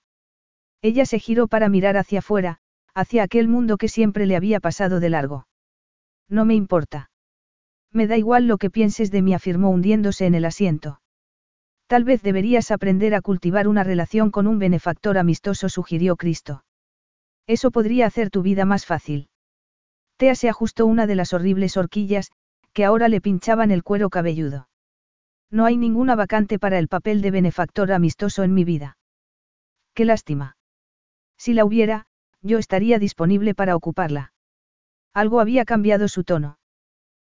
Ella 0.82 1.06
se 1.06 1.18
giró 1.18 1.48
para 1.48 1.68
mirar 1.68 1.96
hacia 1.96 2.18
afuera, 2.18 2.58
hacia 2.94 3.22
aquel 3.22 3.48
mundo 3.48 3.76
que 3.76 3.88
siempre 3.88 4.26
le 4.26 4.36
había 4.36 4.60
pasado 4.60 5.00
de 5.00 5.10
largo. 5.10 5.46
No 6.28 6.44
me 6.44 6.54
importa. 6.54 7.10
Me 7.90 8.06
da 8.06 8.16
igual 8.16 8.46
lo 8.46 8.58
que 8.58 8.70
pienses 8.70 9.10
de 9.10 9.22
mí, 9.22 9.34
afirmó 9.34 9.70
hundiéndose 9.70 10.26
en 10.26 10.34
el 10.34 10.44
asiento. 10.44 11.00
Tal 11.86 12.04
vez 12.04 12.22
deberías 12.22 12.70
aprender 12.70 13.14
a 13.14 13.20
cultivar 13.20 13.68
una 13.68 13.84
relación 13.84 14.30
con 14.30 14.46
un 14.46 14.58
benefactor 14.58 15.16
amistoso, 15.16 15.68
sugirió 15.68 16.16
Cristo. 16.16 16.64
Eso 17.46 17.70
podría 17.70 18.06
hacer 18.06 18.30
tu 18.30 18.42
vida 18.42 18.64
más 18.64 18.86
fácil. 18.86 19.28
Tea 20.16 20.34
se 20.34 20.48
ajustó 20.48 20.86
una 20.86 21.06
de 21.06 21.14
las 21.14 21.32
horribles 21.32 21.76
horquillas, 21.76 22.30
que 22.72 22.84
ahora 22.84 23.08
le 23.08 23.20
pinchaban 23.20 23.70
el 23.70 23.82
cuero 23.82 24.10
cabelludo. 24.10 24.68
No 25.50 25.64
hay 25.64 25.76
ninguna 25.76 26.16
vacante 26.16 26.58
para 26.58 26.78
el 26.78 26.88
papel 26.88 27.20
de 27.22 27.30
benefactor 27.30 27.92
amistoso 27.92 28.42
en 28.42 28.54
mi 28.54 28.64
vida. 28.64 28.96
Qué 29.94 30.04
lástima. 30.04 30.56
Si 31.36 31.54
la 31.54 31.64
hubiera, 31.64 32.06
yo 32.42 32.58
estaría 32.58 32.98
disponible 32.98 33.54
para 33.54 33.76
ocuparla. 33.76 34.32
Algo 35.12 35.40
había 35.40 35.64
cambiado 35.64 36.08
su 36.08 36.24
tono. 36.24 36.58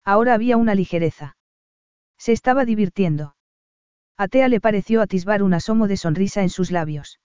Ahora 0.04 0.34
había 0.34 0.56
una 0.56 0.74
ligereza. 0.74 1.36
Se 2.18 2.32
estaba 2.32 2.64
divirtiendo. 2.64 3.36
A 4.16 4.26
Tea 4.26 4.48
le 4.48 4.60
pareció 4.60 5.00
atisbar 5.00 5.42
un 5.42 5.54
asomo 5.54 5.86
de 5.86 5.96
sonrisa 5.96 6.42
en 6.42 6.50
sus 6.50 6.72
labios. 6.72 7.20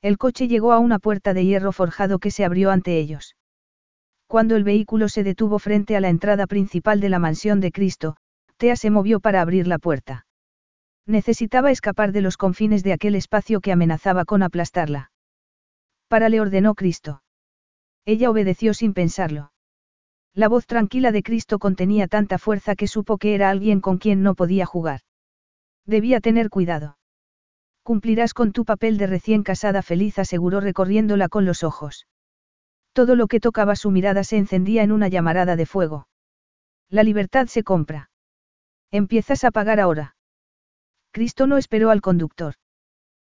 El 0.00 0.16
coche 0.16 0.46
llegó 0.46 0.72
a 0.72 0.78
una 0.78 0.98
puerta 0.98 1.34
de 1.34 1.44
hierro 1.44 1.72
forjado 1.72 2.18
que 2.18 2.30
se 2.30 2.44
abrió 2.44 2.70
ante 2.70 2.98
ellos. 2.98 3.36
Cuando 4.28 4.56
el 4.56 4.62
vehículo 4.62 5.08
se 5.08 5.24
detuvo 5.24 5.58
frente 5.58 5.96
a 5.96 6.00
la 6.00 6.08
entrada 6.08 6.46
principal 6.46 7.00
de 7.00 7.08
la 7.08 7.18
mansión 7.18 7.60
de 7.60 7.72
Cristo, 7.72 8.16
Tea 8.58 8.76
se 8.76 8.90
movió 8.90 9.20
para 9.20 9.40
abrir 9.40 9.66
la 9.66 9.78
puerta. 9.78 10.26
Necesitaba 11.06 11.70
escapar 11.70 12.12
de 12.12 12.20
los 12.20 12.36
confines 12.36 12.84
de 12.84 12.92
aquel 12.92 13.14
espacio 13.14 13.60
que 13.60 13.72
amenazaba 13.72 14.26
con 14.26 14.42
aplastarla. 14.42 15.10
Para 16.06 16.28
le 16.28 16.40
ordenó 16.40 16.74
Cristo. 16.74 17.22
Ella 18.04 18.30
obedeció 18.30 18.74
sin 18.74 18.92
pensarlo. 18.92 19.52
La 20.34 20.48
voz 20.48 20.66
tranquila 20.66 21.10
de 21.10 21.22
Cristo 21.22 21.58
contenía 21.58 22.06
tanta 22.06 22.38
fuerza 22.38 22.76
que 22.76 22.86
supo 22.86 23.16
que 23.16 23.34
era 23.34 23.48
alguien 23.48 23.80
con 23.80 23.98
quien 23.98 24.22
no 24.22 24.34
podía 24.34 24.66
jugar. 24.66 25.00
Debía 25.86 26.20
tener 26.20 26.50
cuidado. 26.50 26.97
Cumplirás 27.88 28.34
con 28.34 28.52
tu 28.52 28.66
papel 28.66 28.98
de 28.98 29.06
recién 29.06 29.42
casada 29.42 29.80
feliz, 29.80 30.18
aseguró 30.18 30.60
recorriéndola 30.60 31.30
con 31.30 31.46
los 31.46 31.64
ojos. 31.64 32.06
Todo 32.92 33.16
lo 33.16 33.28
que 33.28 33.40
tocaba 33.40 33.76
su 33.76 33.90
mirada 33.90 34.24
se 34.24 34.36
encendía 34.36 34.82
en 34.82 34.92
una 34.92 35.08
llamarada 35.08 35.56
de 35.56 35.64
fuego. 35.64 36.06
La 36.90 37.02
libertad 37.02 37.46
se 37.46 37.62
compra. 37.62 38.10
Empiezas 38.90 39.42
a 39.42 39.50
pagar 39.50 39.80
ahora. 39.80 40.16
Cristo 41.12 41.46
no 41.46 41.56
esperó 41.56 41.88
al 41.88 42.02
conductor. 42.02 42.56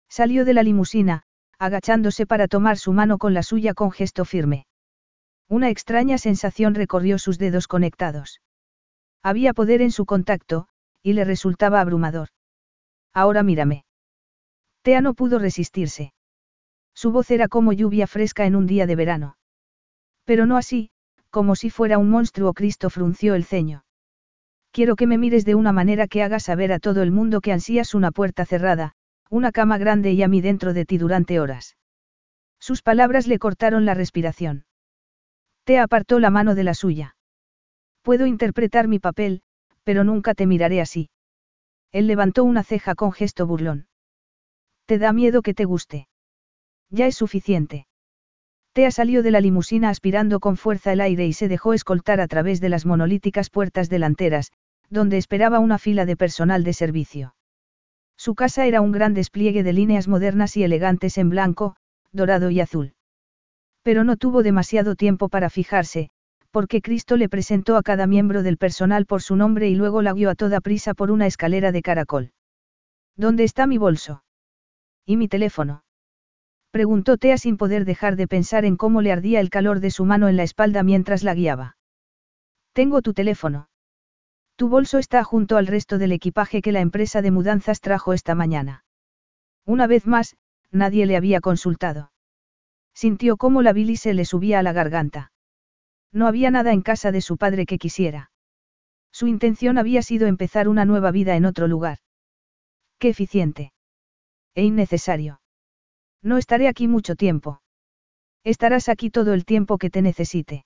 Salió 0.09 0.43
de 0.43 0.55
la 0.55 0.63
limusina, 0.63 1.21
agachándose 1.59 2.25
para 2.25 2.47
tomar 2.47 2.79
su 2.79 2.93
mano 2.93 3.19
con 3.19 3.35
la 3.35 3.43
suya 3.43 3.75
con 3.75 3.91
gesto 3.91 4.25
firme. 4.25 4.65
Una 5.47 5.69
extraña 5.69 6.17
sensación 6.17 6.73
recorrió 6.73 7.19
sus 7.19 7.37
dedos 7.37 7.67
conectados. 7.67 8.41
Había 9.21 9.53
poder 9.53 9.83
en 9.83 9.91
su 9.91 10.07
contacto, 10.07 10.67
y 11.03 11.13
le 11.13 11.25
resultaba 11.25 11.79
abrumador. 11.79 12.29
Ahora 13.13 13.43
mírame. 13.43 13.83
Tea 14.87 15.01
no 15.01 15.15
pudo 15.15 15.37
resistirse. 15.37 16.13
Su 16.95 17.11
voz 17.11 17.29
era 17.29 17.49
como 17.49 17.73
lluvia 17.73 18.07
fresca 18.07 18.45
en 18.45 18.55
un 18.55 18.67
día 18.67 18.87
de 18.87 18.95
verano. 18.95 19.35
Pero 20.23 20.45
no 20.45 20.55
así, 20.55 20.91
como 21.29 21.57
si 21.57 21.69
fuera 21.69 21.97
un 21.97 22.09
monstruo. 22.09 22.53
Cristo 22.53 22.89
frunció 22.89 23.35
el 23.35 23.43
ceño. 23.43 23.83
Quiero 24.71 24.95
que 24.95 25.05
me 25.05 25.17
mires 25.17 25.43
de 25.43 25.55
una 25.55 25.73
manera 25.73 26.07
que 26.07 26.23
haga 26.23 26.39
saber 26.39 26.71
a 26.71 26.79
todo 26.79 27.01
el 27.01 27.11
mundo 27.11 27.41
que 27.41 27.51
ansías 27.51 27.93
una 27.95 28.11
puerta 28.11 28.45
cerrada, 28.45 28.93
una 29.29 29.51
cama 29.51 29.77
grande 29.77 30.13
y 30.13 30.23
a 30.23 30.29
mí 30.29 30.39
dentro 30.39 30.71
de 30.73 30.85
ti 30.85 30.97
durante 30.97 31.41
horas. 31.41 31.75
Sus 32.57 32.81
palabras 32.81 33.27
le 33.27 33.39
cortaron 33.39 33.83
la 33.83 33.93
respiración. 33.93 34.67
Te 35.65 35.79
apartó 35.79 36.17
la 36.19 36.29
mano 36.29 36.55
de 36.55 36.63
la 36.63 36.73
suya. 36.73 37.17
Puedo 38.03 38.25
interpretar 38.25 38.87
mi 38.87 38.99
papel, 38.99 39.41
pero 39.83 40.05
nunca 40.05 40.33
te 40.33 40.45
miraré 40.45 40.79
así. 40.79 41.09
Él 41.91 42.07
levantó 42.07 42.45
una 42.45 42.63
ceja 42.63 42.95
con 42.95 43.11
gesto 43.11 43.45
burlón. 43.45 43.87
¿Te 44.87 44.99
da 44.99 45.11
miedo 45.11 45.41
que 45.41 45.53
te 45.53 45.65
guste? 45.65 46.07
Ya 46.89 47.07
es 47.07 47.17
suficiente. 47.17 47.87
Tea 48.71 48.89
salió 48.89 49.21
de 49.21 49.31
la 49.31 49.41
limusina 49.41 49.89
aspirando 49.89 50.39
con 50.39 50.55
fuerza 50.55 50.93
el 50.93 51.01
aire 51.01 51.25
y 51.25 51.33
se 51.33 51.49
dejó 51.49 51.73
escoltar 51.73 52.21
a 52.21 52.27
través 52.27 52.61
de 52.61 52.69
las 52.69 52.85
monolíticas 52.85 53.49
puertas 53.49 53.89
delanteras, 53.89 54.53
donde 54.89 55.17
esperaba 55.17 55.59
una 55.59 55.77
fila 55.77 56.05
de 56.05 56.15
personal 56.15 56.63
de 56.63 56.71
servicio. 56.71 57.35
Su 58.15 58.33
casa 58.33 58.65
era 58.65 58.79
un 58.79 58.93
gran 58.93 59.13
despliegue 59.13 59.61
de 59.61 59.73
líneas 59.73 60.07
modernas 60.07 60.55
y 60.55 60.63
elegantes 60.63 61.17
en 61.17 61.29
blanco, 61.31 61.75
dorado 62.13 62.49
y 62.49 62.61
azul. 62.61 62.93
Pero 63.83 64.05
no 64.05 64.15
tuvo 64.15 64.41
demasiado 64.41 64.95
tiempo 64.95 65.27
para 65.27 65.49
fijarse, 65.49 66.11
porque 66.49 66.81
Cristo 66.81 67.17
le 67.17 67.27
presentó 67.27 67.75
a 67.75 67.83
cada 67.83 68.07
miembro 68.07 68.41
del 68.41 68.57
personal 68.57 69.05
por 69.05 69.21
su 69.21 69.35
nombre 69.35 69.67
y 69.67 69.75
luego 69.75 70.01
la 70.01 70.13
guió 70.13 70.29
a 70.29 70.35
toda 70.35 70.61
prisa 70.61 70.93
por 70.93 71.11
una 71.11 71.27
escalera 71.27 71.73
de 71.73 71.81
caracol. 71.81 72.31
¿Dónde 73.17 73.43
está 73.43 73.67
mi 73.67 73.77
bolso? 73.77 74.23
¿Y 75.09 75.15
mi 75.15 75.29
teléfono? 75.29 75.85
Preguntó 76.69 77.17
Tea 77.17 77.37
sin 77.37 77.55
poder 77.55 77.85
dejar 77.85 78.17
de 78.17 78.27
pensar 78.27 78.65
en 78.65 78.75
cómo 78.75 79.01
le 79.01 79.13
ardía 79.13 79.39
el 79.39 79.49
calor 79.49 79.79
de 79.79 79.89
su 79.89 80.03
mano 80.03 80.27
en 80.27 80.35
la 80.35 80.43
espalda 80.43 80.83
mientras 80.83 81.23
la 81.23 81.33
guiaba. 81.33 81.77
Tengo 82.73 83.01
tu 83.01 83.13
teléfono. 83.13 83.69
Tu 84.57 84.67
bolso 84.67 84.97
está 84.97 85.23
junto 85.23 85.55
al 85.55 85.65
resto 85.65 85.97
del 85.97 86.11
equipaje 86.11 86.61
que 86.61 86.73
la 86.73 86.81
empresa 86.81 87.21
de 87.21 87.31
mudanzas 87.31 87.79
trajo 87.79 88.11
esta 88.11 88.35
mañana. 88.35 88.83
Una 89.65 89.87
vez 89.87 90.05
más, 90.05 90.35
nadie 90.71 91.05
le 91.05 91.15
había 91.15 91.39
consultado. 91.39 92.11
Sintió 92.93 93.37
cómo 93.37 93.61
la 93.61 93.71
bilis 93.71 94.01
se 94.01 94.13
le 94.13 94.25
subía 94.25 94.59
a 94.59 94.63
la 94.63 94.73
garganta. 94.73 95.31
No 96.11 96.27
había 96.27 96.51
nada 96.51 96.73
en 96.73 96.81
casa 96.81 97.13
de 97.13 97.21
su 97.21 97.37
padre 97.37 97.65
que 97.65 97.77
quisiera. 97.77 98.31
Su 99.13 99.27
intención 99.27 99.77
había 99.77 100.01
sido 100.01 100.27
empezar 100.27 100.67
una 100.67 100.83
nueva 100.83 101.11
vida 101.11 101.37
en 101.37 101.45
otro 101.45 101.67
lugar. 101.67 101.99
Qué 102.99 103.07
eficiente. 103.07 103.71
E 104.57 104.63
innecesario. 104.63 105.39
No 106.23 106.39
estaré 106.39 106.67
aquí 106.67 106.87
mucho 106.87 107.15
tiempo. 107.15 107.61
Estarás 108.43 108.89
aquí 108.89 109.11
todo 109.11 109.35
el 109.35 109.45
tiempo 109.45 109.77
que 109.77 109.91
te 109.91 110.01
necesite. 110.01 110.65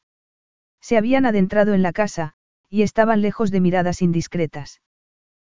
Se 0.80 0.96
habían 0.96 1.26
adentrado 1.26 1.74
en 1.74 1.82
la 1.82 1.92
casa, 1.92 2.32
y 2.70 2.84
estaban 2.84 3.22
lejos 3.22 3.52
de 3.52 3.60
miradas 3.60 4.02
indiscretas. 4.02 4.82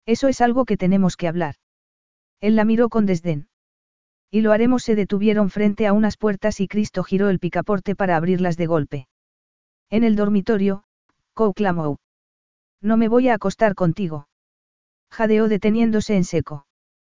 Eso 0.07 0.29
es 0.29 0.41
algo 0.41 0.65
que 0.65 0.77
tenemos 0.77 1.15
que 1.15 1.27
hablar. 1.27 1.55
Él 2.41 2.55
la 2.55 2.65
miró 2.65 2.89
con 2.89 3.05
desdén. 3.05 3.49
Y 4.31 4.41
lo 4.41 4.51
haremos 4.51 4.81
se 4.81 4.95
detuvieron 4.95 5.51
frente 5.51 5.85
a 5.85 5.93
unas 5.93 6.17
puertas 6.17 6.59
y 6.59 6.67
Cristo 6.67 7.03
giró 7.03 7.29
el 7.29 7.37
picaporte 7.37 7.95
para 7.95 8.17
abrirlas 8.17 8.57
de 8.57 8.65
golpe. 8.65 9.07
En 9.91 10.03
el 10.03 10.15
dormitorio, 10.15 10.85
Cow 11.35 11.53
clamó. 11.53 11.99
No 12.81 12.97
me 12.97 13.09
voy 13.09 13.29
a 13.29 13.35
acostar 13.35 13.75
contigo. 13.75 14.27
Jadeó 15.11 15.47
deteniéndose 15.47 16.15
en 16.15 16.23
seco. 16.23 16.65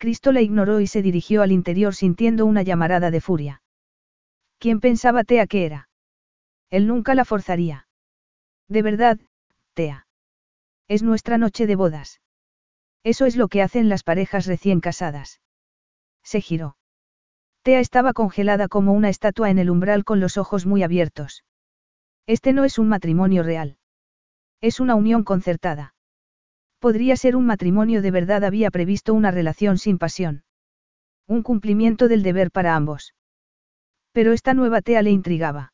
Cristo 0.00 0.32
la 0.32 0.40
ignoró 0.40 0.80
y 0.80 0.86
se 0.86 1.02
dirigió 1.02 1.42
al 1.42 1.52
interior 1.52 1.94
sintiendo 1.94 2.46
una 2.46 2.62
llamarada 2.62 3.10
de 3.10 3.20
furia. 3.20 3.62
¿Quién 4.58 4.80
pensaba 4.80 5.24
Tea 5.24 5.46
que 5.46 5.66
era? 5.66 5.90
Él 6.70 6.86
nunca 6.86 7.14
la 7.14 7.26
forzaría. 7.26 7.86
De 8.66 8.80
verdad, 8.80 9.18
Tea. 9.74 10.06
Es 10.88 11.02
nuestra 11.02 11.36
noche 11.36 11.66
de 11.66 11.76
bodas. 11.76 12.22
Eso 13.04 13.26
es 13.26 13.36
lo 13.36 13.48
que 13.48 13.60
hacen 13.60 13.90
las 13.90 14.02
parejas 14.02 14.46
recién 14.46 14.80
casadas. 14.80 15.42
Se 16.22 16.40
giró. 16.40 16.78
Tea 17.62 17.80
estaba 17.80 18.14
congelada 18.14 18.68
como 18.68 18.94
una 18.94 19.10
estatua 19.10 19.50
en 19.50 19.58
el 19.58 19.68
umbral 19.68 20.04
con 20.04 20.18
los 20.18 20.38
ojos 20.38 20.64
muy 20.64 20.82
abiertos. 20.82 21.44
Este 22.26 22.54
no 22.54 22.64
es 22.64 22.78
un 22.78 22.88
matrimonio 22.88 23.42
real. 23.42 23.76
Es 24.62 24.80
una 24.80 24.94
unión 24.94 25.24
concertada. 25.24 25.94
Podría 26.80 27.14
ser 27.16 27.36
un 27.36 27.44
matrimonio 27.44 28.00
de 28.00 28.10
verdad, 28.10 28.42
había 28.42 28.70
previsto 28.70 29.12
una 29.12 29.30
relación 29.30 29.76
sin 29.76 29.98
pasión. 29.98 30.44
Un 31.28 31.42
cumplimiento 31.42 32.08
del 32.08 32.22
deber 32.22 32.50
para 32.50 32.74
ambos. 32.74 33.14
Pero 34.12 34.32
esta 34.32 34.54
nueva 34.54 34.80
tea 34.80 35.02
le 35.02 35.10
intrigaba. 35.10 35.72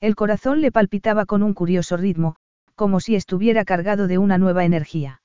El 0.00 0.16
corazón 0.16 0.60
le 0.60 0.72
palpitaba 0.72 1.26
con 1.26 1.44
un 1.44 1.54
curioso 1.54 1.96
ritmo, 1.96 2.36
como 2.74 2.98
si 2.98 3.14
estuviera 3.14 3.64
cargado 3.64 4.08
de 4.08 4.18
una 4.18 4.36
nueva 4.36 4.64
energía. 4.64 5.22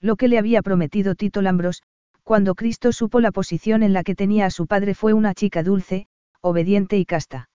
Lo 0.00 0.16
que 0.16 0.28
le 0.28 0.38
había 0.38 0.62
prometido 0.62 1.14
Tito 1.14 1.42
Lambros, 1.42 1.82
cuando 2.22 2.54
Cristo 2.54 2.92
supo 2.92 3.20
la 3.20 3.30
posición 3.30 3.82
en 3.82 3.92
la 3.92 4.02
que 4.02 4.14
tenía 4.14 4.46
a 4.46 4.50
su 4.50 4.66
padre 4.66 4.94
fue 4.94 5.12
una 5.12 5.34
chica 5.34 5.62
dulce, 5.62 6.08
obediente 6.40 6.96
y 6.96 7.04
casta. 7.04 7.50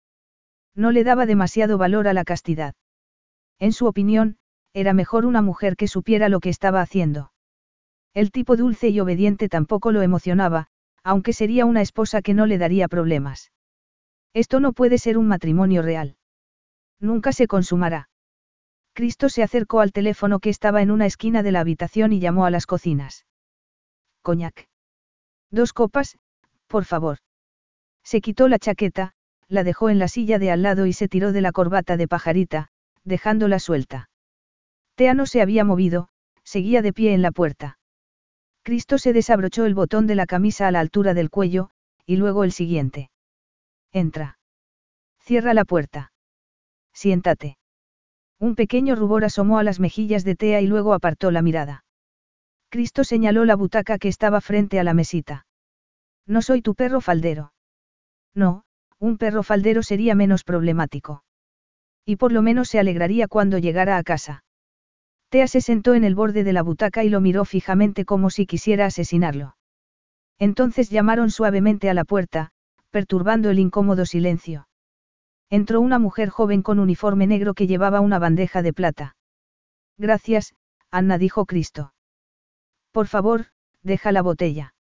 No 0.76 0.92
le 0.92 1.04
daba 1.04 1.26
demasiado 1.26 1.80
valor 1.80 2.08
a 2.08 2.14
la 2.14 2.24
castidad. 2.24 2.76
En 3.58 3.74
su 3.74 3.88
opinión, 3.88 4.38
era 4.80 4.94
mejor 4.94 5.26
una 5.26 5.42
mujer 5.42 5.76
que 5.76 5.88
supiera 5.88 6.30
lo 6.30 6.40
que 6.40 6.50
estaba 6.50 6.82
haciendo. 6.82 7.32
El 8.14 8.32
tipo 8.32 8.56
dulce 8.56 8.90
y 8.90 9.00
obediente 9.00 9.50
tampoco 9.50 9.92
lo 9.92 10.02
emocionaba, 10.02 10.68
aunque 11.04 11.34
sería 11.34 11.66
una 11.66 11.82
esposa 11.82 12.22
que 12.22 12.34
no 12.34 12.46
le 12.46 12.58
daría 12.58 12.88
problemas. 12.88 13.52
Esto 14.34 14.60
no 14.60 14.74
puede 14.74 14.98
ser 14.98 15.18
un 15.18 15.28
matrimonio 15.28 15.82
real. 15.82 16.18
Nunca 17.00 17.32
se 17.32 17.48
consumará. 17.48 18.10
Cristo 18.94 19.30
se 19.30 19.44
acercó 19.44 19.80
al 19.80 19.92
teléfono 19.92 20.40
que 20.40 20.50
estaba 20.50 20.82
en 20.82 20.92
una 20.92 21.06
esquina 21.06 21.44
de 21.44 21.52
la 21.52 21.62
habitación 21.62 22.12
y 22.12 22.20
llamó 22.20 22.46
a 22.46 22.52
las 22.52 22.66
cocinas. 22.66 23.26
Coñac. 24.22 24.68
Dos 25.52 25.74
copas, 25.74 26.18
por 26.68 26.86
favor. 26.86 27.18
Se 28.04 28.22
quitó 28.22 28.48
la 28.48 28.60
chaqueta, 28.60 29.14
la 29.48 29.64
dejó 29.64 29.90
en 29.90 30.00
la 30.00 30.08
silla 30.08 30.40
de 30.40 30.52
al 30.52 30.62
lado 30.62 30.86
y 30.86 30.94
se 30.94 31.08
tiró 31.08 31.32
de 31.32 31.42
la 31.42 31.52
corbata 31.52 31.98
de 31.98 32.08
pajarita, 32.08 32.70
dejándola 33.04 33.60
suelta. 33.60 34.10
Tea 35.00 35.14
no 35.14 35.26
se 35.26 35.42
había 35.42 35.64
movido, 35.64 36.10
seguía 36.44 36.82
de 36.82 36.92
pie 36.92 37.14
en 37.14 37.22
la 37.22 37.32
puerta. 37.32 37.80
Cristo 38.64 38.98
se 38.98 39.14
desabrochó 39.14 39.64
el 39.64 39.74
botón 39.74 40.08
de 40.08 40.16
la 40.16 40.26
camisa 40.26 40.68
a 40.68 40.72
la 40.72 40.82
altura 40.82 41.14
del 41.14 41.30
cuello, 41.30 41.70
y 42.06 42.18
luego 42.18 42.44
el 42.44 42.52
siguiente. 42.52 43.10
Entra. 43.94 44.40
Cierra 45.22 45.54
la 45.54 45.64
puerta. 45.64 46.12
Siéntate. 46.92 47.58
Un 48.40 48.56
pequeño 48.56 48.94
rubor 48.96 49.24
asomó 49.24 49.58
a 49.58 49.64
las 49.64 49.80
mejillas 49.80 50.26
de 50.26 50.36
Tea 50.36 50.60
y 50.60 50.68
luego 50.68 50.94
apartó 50.94 51.32
la 51.32 51.42
mirada. 51.42 51.86
Cristo 52.68 53.06
señaló 53.06 53.46
la 53.46 53.56
butaca 53.56 54.00
que 54.00 54.10
estaba 54.10 54.42
frente 54.42 54.82
a 54.82 54.84
la 54.84 54.94
mesita. 54.94 55.48
No 56.26 56.42
soy 56.42 56.62
tu 56.62 56.76
perro 56.76 57.00
faldero. 57.00 57.54
No, 58.34 58.66
un 58.98 59.18
perro 59.18 59.44
faldero 59.44 59.82
sería 59.82 60.14
menos 60.14 60.44
problemático. 60.44 61.24
Y 62.04 62.18
por 62.18 62.34
lo 62.34 62.42
menos 62.42 62.68
se 62.68 62.80
alegraría 62.80 63.30
cuando 63.30 63.60
llegara 63.60 63.96
a 63.96 64.04
casa. 64.04 64.44
Tea 65.30 65.48
se 65.48 65.62
sentó 65.62 65.94
en 65.94 66.04
el 66.04 66.16
borde 66.16 66.44
de 66.44 66.54
la 66.54 66.64
butaca 66.64 67.04
y 67.04 67.10
lo 67.10 67.22
miró 67.22 67.46
fijamente 67.46 68.04
como 68.04 68.32
si 68.32 68.48
quisiera 68.48 68.88
asesinarlo. 68.88 69.56
Entonces 70.40 70.90
llamaron 70.90 71.30
suavemente 71.30 71.90
a 71.90 71.94
la 71.94 72.04
puerta, 72.04 72.52
perturbando 72.90 73.50
el 73.50 73.60
incómodo 73.60 74.06
silencio. 74.06 74.68
Entró 75.50 75.82
una 75.82 76.00
mujer 76.00 76.30
joven 76.30 76.62
con 76.64 76.80
uniforme 76.80 77.28
negro 77.28 77.54
que 77.54 77.68
llevaba 77.68 78.00
una 78.00 78.18
bandeja 78.18 78.62
de 78.62 78.74
plata. 78.74 79.16
Gracias, 79.98 80.56
Anna 80.90 81.18
dijo 81.18 81.46
Cristo. 81.46 81.94
Por 82.92 83.08
favor, 83.08 83.48
deja 83.84 84.12
la 84.12 84.22
botella. 84.24 84.74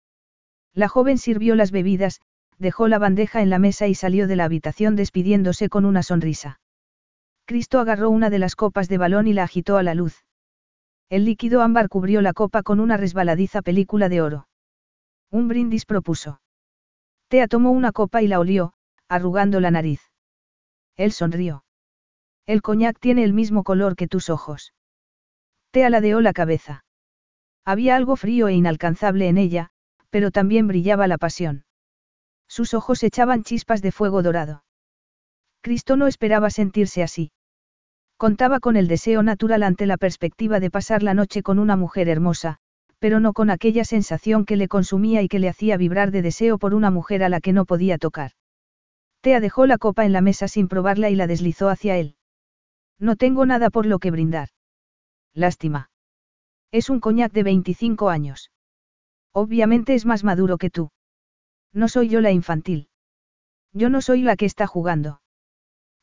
La 0.74 0.88
joven 0.88 1.18
sirvió 1.18 1.56
las 1.56 1.72
bebidas, 1.72 2.22
dejó 2.58 2.88
la 2.88 3.00
bandeja 3.00 3.42
en 3.42 3.50
la 3.50 3.60
mesa 3.60 3.88
y 3.88 3.96
salió 3.96 4.28
de 4.28 4.36
la 4.36 4.46
habitación 4.46 4.96
despidiéndose 4.96 5.70
con 5.70 5.86
una 5.86 6.04
sonrisa. 6.04 6.60
Cristo 7.46 7.80
agarró 7.80 8.10
una 8.10 8.30
de 8.30 8.40
las 8.40 8.56
copas 8.56 8.88
de 8.88 8.98
balón 8.98 9.28
y 9.28 9.34
la 9.34 9.44
agitó 9.44 9.78
a 9.78 9.84
la 9.84 9.96
luz. 9.96 10.27
El 11.10 11.24
líquido 11.26 11.62
ámbar 11.62 11.88
cubrió 11.88 12.22
la 12.22 12.34
copa 12.34 12.64
con 12.64 12.80
una 12.80 12.98
resbaladiza 12.98 13.62
película 13.62 14.10
de 14.10 14.22
oro. 14.22 14.48
Un 15.32 15.48
brindis 15.48 15.86
propuso. 15.86 16.42
Tea 17.30 17.48
tomó 17.48 17.72
una 17.72 17.92
copa 17.92 18.22
y 18.22 18.28
la 18.28 18.40
olió, 18.40 18.74
arrugando 19.08 19.60
la 19.60 19.72
nariz. 19.72 20.02
Él 20.96 21.12
sonrió. 21.12 21.64
El 22.46 22.62
coñac 22.62 23.00
tiene 23.00 23.24
el 23.24 23.34
mismo 23.34 23.64
color 23.64 23.96
que 23.96 24.08
tus 24.08 24.30
ojos. 24.30 24.74
Tea 25.72 25.90
ladeó 25.90 26.22
la 26.22 26.34
cabeza. 26.34 26.86
Había 27.66 27.96
algo 27.96 28.16
frío 28.16 28.48
e 28.48 28.54
inalcanzable 28.54 29.28
en 29.28 29.38
ella, 29.38 29.70
pero 30.10 30.32
también 30.32 30.68
brillaba 30.68 31.08
la 31.08 31.18
pasión. 31.18 31.66
Sus 32.48 32.74
ojos 32.74 33.04
echaban 33.04 33.44
chispas 33.44 33.82
de 33.82 33.92
fuego 33.92 34.24
dorado. 34.24 34.64
Cristo 35.62 35.98
no 35.98 36.08
esperaba 36.08 36.50
sentirse 36.50 37.04
así. 37.04 37.32
Contaba 38.18 38.60
con 38.60 38.78
el 38.78 38.88
deseo 38.88 39.22
natural 39.22 39.62
ante 39.62 39.86
la 39.86 39.98
perspectiva 39.98 40.60
de 40.60 40.72
pasar 40.72 41.04
la 41.04 41.14
noche 41.14 41.44
con 41.44 41.60
una 41.60 41.76
mujer 41.76 42.10
hermosa, 42.10 42.58
pero 42.98 43.20
no 43.20 43.34
con 43.34 43.52
aquella 43.52 43.86
sensación 43.86 44.44
que 44.44 44.56
le 44.56 44.68
consumía 44.68 45.22
y 45.22 45.28
que 45.28 45.38
le 45.38 45.50
hacía 45.50 45.78
vibrar 45.78 46.10
de 46.10 46.24
deseo 46.24 46.58
por 46.58 46.74
una 46.74 46.90
mujer 46.90 47.24
a 47.24 47.30
la 47.30 47.42
que 47.42 47.54
no 47.54 47.66
podía 47.66 48.00
tocar. 48.00 48.32
Tea 49.22 49.40
dejó 49.40 49.68
la 49.68 49.78
copa 49.78 50.04
en 50.06 50.14
la 50.14 50.22
mesa 50.22 50.48
sin 50.48 50.68
probarla 50.68 51.12
y 51.12 51.16
la 51.16 51.28
deslizó 51.28 51.70
hacia 51.70 51.98
él. 51.98 52.16
No 53.00 53.16
tengo 53.16 53.46
nada 53.46 53.70
por 53.70 53.86
lo 53.86 54.00
que 54.00 54.10
brindar. 54.10 54.50
Lástima. 55.34 55.92
Es 56.72 56.90
un 56.90 57.00
coñac 57.00 57.32
de 57.32 57.44
25 57.44 58.10
años. 58.10 58.52
Obviamente 59.32 59.94
es 59.94 60.08
más 60.08 60.24
maduro 60.24 60.58
que 60.58 60.72
tú. 60.72 60.90
No 61.72 61.88
soy 61.88 62.10
yo 62.10 62.22
la 62.22 62.32
infantil. 62.32 62.90
Yo 63.74 63.92
no 63.92 64.02
soy 64.02 64.24
la 64.24 64.36
que 64.36 64.48
está 64.48 64.66
jugando. 64.66 65.22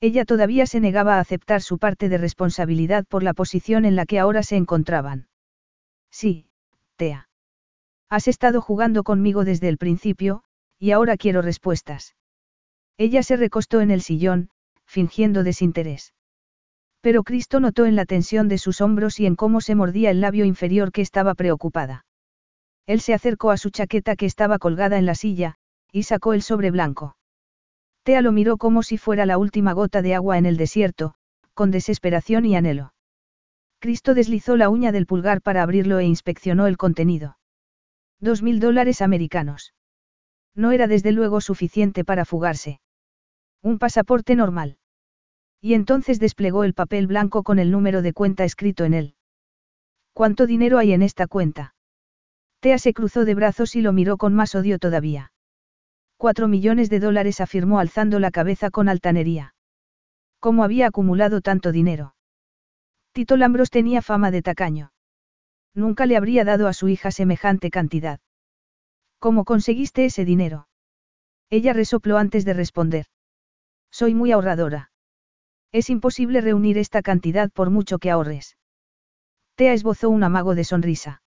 Ella 0.06 0.26
todavía 0.26 0.66
se 0.66 0.80
negaba 0.80 1.16
a 1.16 1.20
aceptar 1.20 1.62
su 1.62 1.78
parte 1.78 2.10
de 2.10 2.18
responsabilidad 2.18 3.06
por 3.06 3.22
la 3.22 3.32
posición 3.32 3.86
en 3.86 3.96
la 3.96 4.04
que 4.04 4.18
ahora 4.18 4.42
se 4.42 4.56
encontraban. 4.56 5.28
Sí, 6.10 6.44
Tea. 6.96 7.30
Has 8.10 8.28
estado 8.28 8.60
jugando 8.60 9.02
conmigo 9.02 9.46
desde 9.46 9.70
el 9.70 9.78
principio, 9.78 10.42
y 10.78 10.90
ahora 10.90 11.16
quiero 11.16 11.40
respuestas. 11.40 12.16
Ella 12.98 13.22
se 13.22 13.38
recostó 13.38 13.80
en 13.80 13.90
el 13.90 14.02
sillón, 14.02 14.50
fingiendo 14.84 15.42
desinterés. 15.42 16.12
Pero 17.00 17.22
Cristo 17.22 17.58
notó 17.58 17.86
en 17.86 17.96
la 17.96 18.04
tensión 18.04 18.46
de 18.46 18.58
sus 18.58 18.82
hombros 18.82 19.18
y 19.20 19.24
en 19.24 19.36
cómo 19.36 19.62
se 19.62 19.74
mordía 19.74 20.10
el 20.10 20.20
labio 20.20 20.44
inferior 20.44 20.92
que 20.92 21.00
estaba 21.00 21.34
preocupada. 21.34 22.04
Él 22.84 23.00
se 23.00 23.14
acercó 23.14 23.50
a 23.50 23.56
su 23.56 23.70
chaqueta 23.70 24.16
que 24.16 24.26
estaba 24.26 24.58
colgada 24.58 24.98
en 24.98 25.06
la 25.06 25.14
silla, 25.14 25.54
y 25.90 26.02
sacó 26.02 26.34
el 26.34 26.42
sobre 26.42 26.70
blanco. 26.70 27.16
Tea 28.04 28.20
lo 28.20 28.32
miró 28.32 28.58
como 28.58 28.82
si 28.82 28.98
fuera 28.98 29.26
la 29.26 29.38
última 29.38 29.72
gota 29.72 30.02
de 30.02 30.14
agua 30.14 30.36
en 30.36 30.44
el 30.44 30.58
desierto, 30.58 31.14
con 31.54 31.70
desesperación 31.70 32.44
y 32.44 32.54
anhelo. 32.54 32.92
Cristo 33.78 34.14
deslizó 34.14 34.56
la 34.56 34.68
uña 34.68 34.92
del 34.92 35.06
pulgar 35.06 35.40
para 35.42 35.62
abrirlo 35.62 35.98
e 35.98 36.04
inspeccionó 36.04 36.66
el 36.66 36.76
contenido. 36.76 37.38
Dos 38.20 38.42
mil 38.42 38.60
dólares 38.60 39.02
americanos. 39.02 39.74
No 40.54 40.72
era 40.72 40.86
desde 40.86 41.12
luego 41.12 41.40
suficiente 41.40 42.04
para 42.04 42.24
fugarse. 42.24 42.80
Un 43.62 43.78
pasaporte 43.78 44.36
normal. 44.36 44.76
Y 45.60 45.74
entonces 45.74 46.20
desplegó 46.20 46.64
el 46.64 46.74
papel 46.74 47.06
blanco 47.06 47.42
con 47.42 47.58
el 47.58 47.70
número 47.70 48.02
de 48.02 48.12
cuenta 48.12 48.44
escrito 48.44 48.84
en 48.84 48.94
él. 48.94 49.14
¿Cuánto 50.12 50.46
dinero 50.46 50.78
hay 50.78 50.92
en 50.92 51.02
esta 51.02 51.26
cuenta? 51.26 51.74
Tea 52.60 52.78
se 52.78 52.92
cruzó 52.92 53.24
de 53.24 53.34
brazos 53.34 53.74
y 53.76 53.80
lo 53.80 53.92
miró 53.92 54.18
con 54.18 54.34
más 54.34 54.54
odio 54.54 54.78
todavía. 54.78 55.33
Cuatro 56.24 56.48
millones 56.48 56.88
de 56.88 57.00
dólares 57.00 57.42
afirmó 57.42 57.80
alzando 57.80 58.18
la 58.18 58.30
cabeza 58.30 58.70
con 58.70 58.88
altanería. 58.88 59.54
¿Cómo 60.40 60.64
había 60.64 60.86
acumulado 60.86 61.42
tanto 61.42 61.70
dinero? 61.70 62.14
Tito 63.12 63.36
Lambros 63.36 63.68
tenía 63.68 64.00
fama 64.00 64.30
de 64.30 64.40
tacaño. 64.40 64.90
Nunca 65.74 66.06
le 66.06 66.16
habría 66.16 66.46
dado 66.46 66.66
a 66.66 66.72
su 66.72 66.88
hija 66.88 67.10
semejante 67.10 67.70
cantidad. 67.70 68.20
¿Cómo 69.18 69.44
conseguiste 69.44 70.06
ese 70.06 70.24
dinero? 70.24 70.66
Ella 71.50 71.74
resopló 71.74 72.16
antes 72.16 72.46
de 72.46 72.54
responder. 72.54 73.04
Soy 73.90 74.14
muy 74.14 74.32
ahorradora. 74.32 74.92
Es 75.72 75.90
imposible 75.90 76.40
reunir 76.40 76.78
esta 76.78 77.02
cantidad 77.02 77.50
por 77.50 77.68
mucho 77.68 77.98
que 77.98 78.10
ahorres. 78.10 78.56
Tea 79.56 79.74
esbozó 79.74 80.08
un 80.08 80.24
amago 80.24 80.54
de 80.54 80.64
sonrisa. 80.64 81.20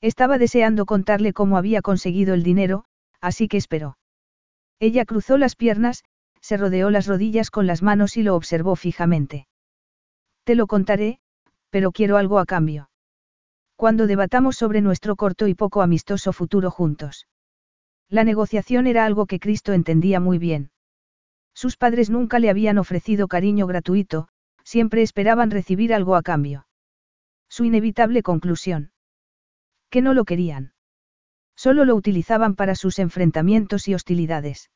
Estaba 0.00 0.38
deseando 0.38 0.86
contarle 0.86 1.32
cómo 1.32 1.56
había 1.56 1.82
conseguido 1.82 2.34
el 2.34 2.44
dinero, 2.44 2.84
así 3.20 3.48
que 3.48 3.56
esperó. 3.56 3.96
Ella 4.82 5.04
cruzó 5.04 5.38
las 5.38 5.54
piernas, 5.54 6.02
se 6.40 6.56
rodeó 6.56 6.90
las 6.90 7.06
rodillas 7.06 7.52
con 7.52 7.68
las 7.68 7.82
manos 7.82 8.16
y 8.16 8.24
lo 8.24 8.34
observó 8.34 8.74
fijamente. 8.74 9.46
Te 10.42 10.56
lo 10.56 10.66
contaré, 10.66 11.20
pero 11.70 11.92
quiero 11.92 12.16
algo 12.16 12.40
a 12.40 12.46
cambio. 12.46 12.90
Cuando 13.76 14.08
debatamos 14.08 14.56
sobre 14.56 14.80
nuestro 14.80 15.14
corto 15.14 15.46
y 15.46 15.54
poco 15.54 15.82
amistoso 15.82 16.32
futuro 16.32 16.72
juntos. 16.72 17.28
La 18.08 18.24
negociación 18.24 18.88
era 18.88 19.06
algo 19.06 19.26
que 19.26 19.38
Cristo 19.38 19.72
entendía 19.72 20.18
muy 20.18 20.38
bien. 20.38 20.72
Sus 21.54 21.76
padres 21.76 22.10
nunca 22.10 22.40
le 22.40 22.50
habían 22.50 22.78
ofrecido 22.78 23.28
cariño 23.28 23.68
gratuito, 23.68 24.26
siempre 24.64 25.02
esperaban 25.02 25.52
recibir 25.52 25.94
algo 25.94 26.16
a 26.16 26.22
cambio. 26.22 26.66
Su 27.48 27.64
inevitable 27.64 28.24
conclusión. 28.24 28.90
Que 29.90 30.02
no 30.02 30.12
lo 30.12 30.24
querían. 30.24 30.72
Solo 31.62 31.84
lo 31.84 31.94
utilizaban 31.94 32.56
para 32.56 32.74
sus 32.74 32.98
enfrentamientos 32.98 33.86
y 33.86 33.94
hostilidades. 33.94 34.68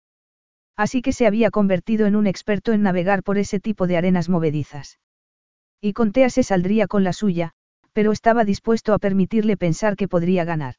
Así 0.77 1.03
que 1.03 1.13
se 1.13 1.27
había 1.27 1.51
convertido 1.51 2.07
en 2.07 2.15
un 2.15 2.29
experto 2.29 2.73
en 2.73 2.83
navegar 2.83 3.25
por 3.25 3.39
ese 3.39 3.59
tipo 3.59 3.89
de 3.89 3.97
arenas 3.97 4.29
movedizas. 4.29 5.01
Y 5.81 5.95
con 5.95 6.13
Tea 6.13 6.31
se 6.31 6.45
saldría 6.45 6.87
con 6.87 7.03
la 7.03 7.13
suya, 7.13 7.51
pero 7.93 8.13
estaba 8.13 8.45
dispuesto 8.45 8.95
a 8.95 9.01
permitirle 9.01 9.57
pensar 9.57 9.97
que 9.97 10.07
podría 10.07 10.45
ganar. 10.45 10.77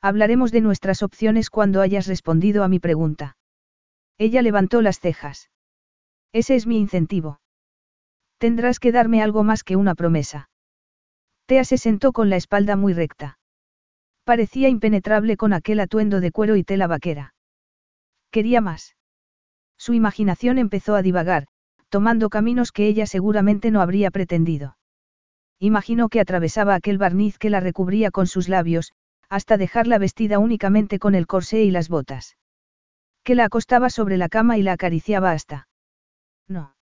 Hablaremos 0.00 0.50
de 0.50 0.62
nuestras 0.62 1.02
opciones 1.02 1.50
cuando 1.50 1.82
hayas 1.82 2.06
respondido 2.06 2.64
a 2.64 2.68
mi 2.68 2.78
pregunta. 2.78 3.36
Ella 4.16 4.40
levantó 4.40 4.80
las 4.80 4.98
cejas. 4.98 5.50
Ese 6.32 6.54
es 6.54 6.66
mi 6.66 6.78
incentivo. 6.78 7.38
Tendrás 8.38 8.80
que 8.80 8.92
darme 8.92 9.22
algo 9.22 9.44
más 9.44 9.62
que 9.62 9.76
una 9.76 9.94
promesa. 9.94 10.48
Tea 11.44 11.64
se 11.64 11.76
sentó 11.76 12.12
con 12.12 12.30
la 12.30 12.36
espalda 12.36 12.76
muy 12.76 12.94
recta. 12.94 13.38
Parecía 14.28 14.68
impenetrable 14.68 15.38
con 15.38 15.54
aquel 15.54 15.80
atuendo 15.80 16.20
de 16.20 16.32
cuero 16.32 16.56
y 16.56 16.62
tela 16.62 16.86
vaquera. 16.86 17.32
Quería 18.30 18.60
más. 18.60 18.94
Su 19.78 19.94
imaginación 19.94 20.58
empezó 20.58 20.96
a 20.96 21.00
divagar, 21.00 21.46
tomando 21.88 22.28
caminos 22.28 22.70
que 22.70 22.88
ella 22.88 23.06
seguramente 23.06 23.70
no 23.70 23.80
habría 23.80 24.10
pretendido. 24.10 24.76
Imaginó 25.58 26.10
que 26.10 26.20
atravesaba 26.20 26.74
aquel 26.74 26.98
barniz 26.98 27.38
que 27.38 27.48
la 27.48 27.60
recubría 27.60 28.10
con 28.10 28.26
sus 28.26 28.50
labios, 28.50 28.92
hasta 29.30 29.56
dejarla 29.56 29.96
vestida 29.96 30.38
únicamente 30.38 30.98
con 30.98 31.14
el 31.14 31.26
corsé 31.26 31.62
y 31.62 31.70
las 31.70 31.88
botas. 31.88 32.36
Que 33.24 33.34
la 33.34 33.46
acostaba 33.46 33.88
sobre 33.88 34.18
la 34.18 34.28
cama 34.28 34.58
y 34.58 34.62
la 34.62 34.74
acariciaba 34.74 35.32
hasta. 35.32 35.68
No. 36.46 36.76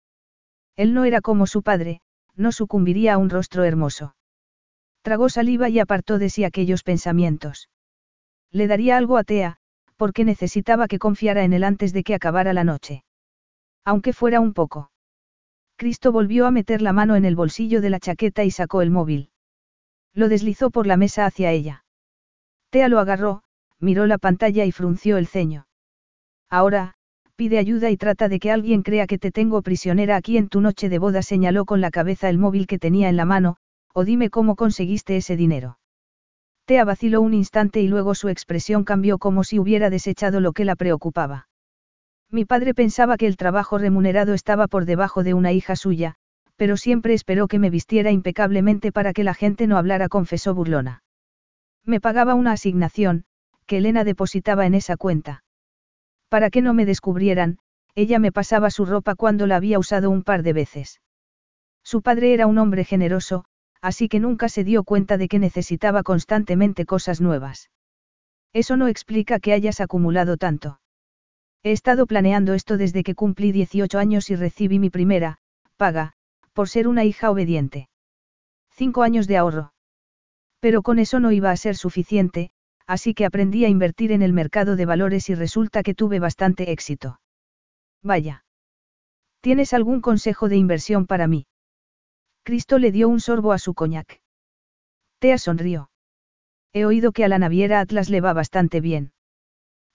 Él 0.74 0.94
no 0.94 1.04
era 1.04 1.20
como 1.20 1.46
su 1.46 1.62
padre, 1.62 2.00
no 2.34 2.50
sucumbiría 2.50 3.14
a 3.14 3.18
un 3.18 3.30
rostro 3.30 3.62
hermoso. 3.62 4.15
Tragó 5.06 5.28
saliva 5.28 5.68
y 5.68 5.78
apartó 5.78 6.18
de 6.18 6.30
sí 6.30 6.42
aquellos 6.42 6.82
pensamientos. 6.82 7.68
Le 8.50 8.66
daría 8.66 8.96
algo 8.96 9.18
a 9.18 9.22
Tea, 9.22 9.58
porque 9.96 10.24
necesitaba 10.24 10.88
que 10.88 10.98
confiara 10.98 11.44
en 11.44 11.52
él 11.52 11.62
antes 11.62 11.92
de 11.92 12.02
que 12.02 12.12
acabara 12.12 12.52
la 12.52 12.64
noche. 12.64 13.04
Aunque 13.84 14.12
fuera 14.12 14.40
un 14.40 14.52
poco. 14.52 14.90
Cristo 15.76 16.10
volvió 16.10 16.44
a 16.44 16.50
meter 16.50 16.82
la 16.82 16.92
mano 16.92 17.14
en 17.14 17.24
el 17.24 17.36
bolsillo 17.36 17.80
de 17.80 17.90
la 17.90 18.00
chaqueta 18.00 18.42
y 18.42 18.50
sacó 18.50 18.82
el 18.82 18.90
móvil. 18.90 19.30
Lo 20.12 20.28
deslizó 20.28 20.70
por 20.70 20.88
la 20.88 20.96
mesa 20.96 21.24
hacia 21.24 21.52
ella. 21.52 21.84
Tea 22.70 22.88
lo 22.88 22.98
agarró, 22.98 23.44
miró 23.78 24.06
la 24.06 24.18
pantalla 24.18 24.64
y 24.64 24.72
frunció 24.72 25.18
el 25.18 25.28
ceño. 25.28 25.68
Ahora, 26.50 26.94
pide 27.36 27.58
ayuda 27.58 27.90
y 27.90 27.96
trata 27.96 28.28
de 28.28 28.40
que 28.40 28.50
alguien 28.50 28.82
crea 28.82 29.06
que 29.06 29.18
te 29.18 29.30
tengo 29.30 29.62
prisionera 29.62 30.16
aquí 30.16 30.36
en 30.36 30.48
tu 30.48 30.60
noche 30.60 30.88
de 30.88 30.98
boda, 30.98 31.22
señaló 31.22 31.64
con 31.64 31.80
la 31.80 31.92
cabeza 31.92 32.28
el 32.28 32.38
móvil 32.38 32.66
que 32.66 32.80
tenía 32.80 33.08
en 33.08 33.16
la 33.16 33.24
mano, 33.24 33.58
o 33.98 34.04
dime 34.04 34.28
cómo 34.28 34.56
conseguiste 34.56 35.16
ese 35.16 35.36
dinero. 35.36 35.78
Tea 36.66 36.84
vaciló 36.84 37.22
un 37.22 37.32
instante 37.32 37.80
y 37.80 37.88
luego 37.88 38.14
su 38.14 38.28
expresión 38.28 38.84
cambió 38.84 39.16
como 39.16 39.42
si 39.42 39.58
hubiera 39.58 39.88
desechado 39.88 40.40
lo 40.40 40.52
que 40.52 40.66
la 40.66 40.76
preocupaba. 40.76 41.48
Mi 42.30 42.44
padre 42.44 42.74
pensaba 42.74 43.16
que 43.16 43.26
el 43.26 43.38
trabajo 43.38 43.78
remunerado 43.78 44.34
estaba 44.34 44.66
por 44.66 44.84
debajo 44.84 45.22
de 45.22 45.32
una 45.32 45.52
hija 45.52 45.76
suya, 45.76 46.16
pero 46.56 46.76
siempre 46.76 47.14
esperó 47.14 47.48
que 47.48 47.58
me 47.58 47.70
vistiera 47.70 48.10
impecablemente 48.10 48.92
para 48.92 49.14
que 49.14 49.24
la 49.24 49.32
gente 49.32 49.66
no 49.66 49.78
hablara, 49.78 50.10
confesó 50.10 50.54
burlona. 50.54 51.02
Me 51.82 51.98
pagaba 51.98 52.34
una 52.34 52.52
asignación, 52.52 53.24
que 53.64 53.78
Elena 53.78 54.04
depositaba 54.04 54.66
en 54.66 54.74
esa 54.74 54.98
cuenta. 54.98 55.42
Para 56.28 56.50
que 56.50 56.60
no 56.60 56.74
me 56.74 56.84
descubrieran, 56.84 57.60
ella 57.94 58.18
me 58.18 58.30
pasaba 58.30 58.68
su 58.68 58.84
ropa 58.84 59.14
cuando 59.14 59.46
la 59.46 59.56
había 59.56 59.78
usado 59.78 60.10
un 60.10 60.22
par 60.22 60.42
de 60.42 60.52
veces. 60.52 61.00
Su 61.82 62.02
padre 62.02 62.34
era 62.34 62.46
un 62.46 62.58
hombre 62.58 62.84
generoso, 62.84 63.46
así 63.86 64.08
que 64.08 64.18
nunca 64.18 64.48
se 64.48 64.64
dio 64.64 64.82
cuenta 64.82 65.16
de 65.16 65.28
que 65.28 65.38
necesitaba 65.38 66.02
constantemente 66.02 66.86
cosas 66.86 67.20
nuevas. 67.20 67.70
Eso 68.52 68.76
no 68.76 68.88
explica 68.88 69.38
que 69.38 69.52
hayas 69.52 69.80
acumulado 69.80 70.36
tanto. 70.36 70.80
He 71.62 71.70
estado 71.70 72.08
planeando 72.08 72.52
esto 72.54 72.78
desde 72.78 73.04
que 73.04 73.14
cumplí 73.14 73.52
18 73.52 73.96
años 73.96 74.28
y 74.30 74.34
recibí 74.34 74.80
mi 74.80 74.90
primera, 74.90 75.38
paga, 75.76 76.14
por 76.52 76.68
ser 76.68 76.88
una 76.88 77.04
hija 77.04 77.30
obediente. 77.30 77.88
Cinco 78.72 79.04
años 79.04 79.28
de 79.28 79.36
ahorro. 79.36 79.72
Pero 80.58 80.82
con 80.82 80.98
eso 80.98 81.20
no 81.20 81.30
iba 81.30 81.52
a 81.52 81.56
ser 81.56 81.76
suficiente, 81.76 82.50
así 82.88 83.14
que 83.14 83.24
aprendí 83.24 83.64
a 83.64 83.68
invertir 83.68 84.10
en 84.10 84.22
el 84.22 84.32
mercado 84.32 84.74
de 84.74 84.84
valores 84.84 85.30
y 85.30 85.36
resulta 85.36 85.84
que 85.84 85.94
tuve 85.94 86.18
bastante 86.18 86.72
éxito. 86.72 87.20
Vaya. 88.02 88.44
¿Tienes 89.40 89.72
algún 89.72 90.00
consejo 90.00 90.48
de 90.48 90.56
inversión 90.56 91.06
para 91.06 91.28
mí? 91.28 91.46
Cristo 92.46 92.78
le 92.78 92.92
dio 92.92 93.08
un 93.08 93.18
sorbo 93.18 93.52
a 93.52 93.58
su 93.58 93.74
coñac. 93.74 94.20
Tea 95.18 95.36
sonrió. 95.36 95.90
He 96.72 96.84
oído 96.84 97.10
que 97.10 97.24
a 97.24 97.28
la 97.28 97.40
naviera 97.40 97.80
Atlas 97.80 98.08
le 98.08 98.20
va 98.20 98.34
bastante 98.34 98.80
bien. 98.80 99.10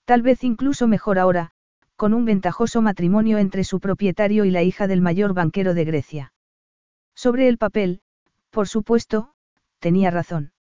Tal 0.04 0.22
vez 0.22 0.43
incluso 0.43 0.86
mejor 0.86 1.18
ahora, 1.18 1.52
con 1.95 2.14
un 2.14 2.26
ventajoso 2.26 2.82
matrimonio 2.82 3.38
entre 3.38 3.64
su 3.64 3.80
propietario 3.80 4.43
y 4.43 4.52
la 4.52 4.64
hija 4.64 4.88
del 4.88 4.99
mayor 4.99 5.34
banquero 5.34 5.74
de 5.74 5.86
Grecia. 5.86 6.34
Sobre 7.16 7.47
el 7.47 7.58
papel, 7.58 8.02
por 8.49 8.68
supuesto, 8.68 9.32
tenía 9.80 10.12
razón. 10.12 10.52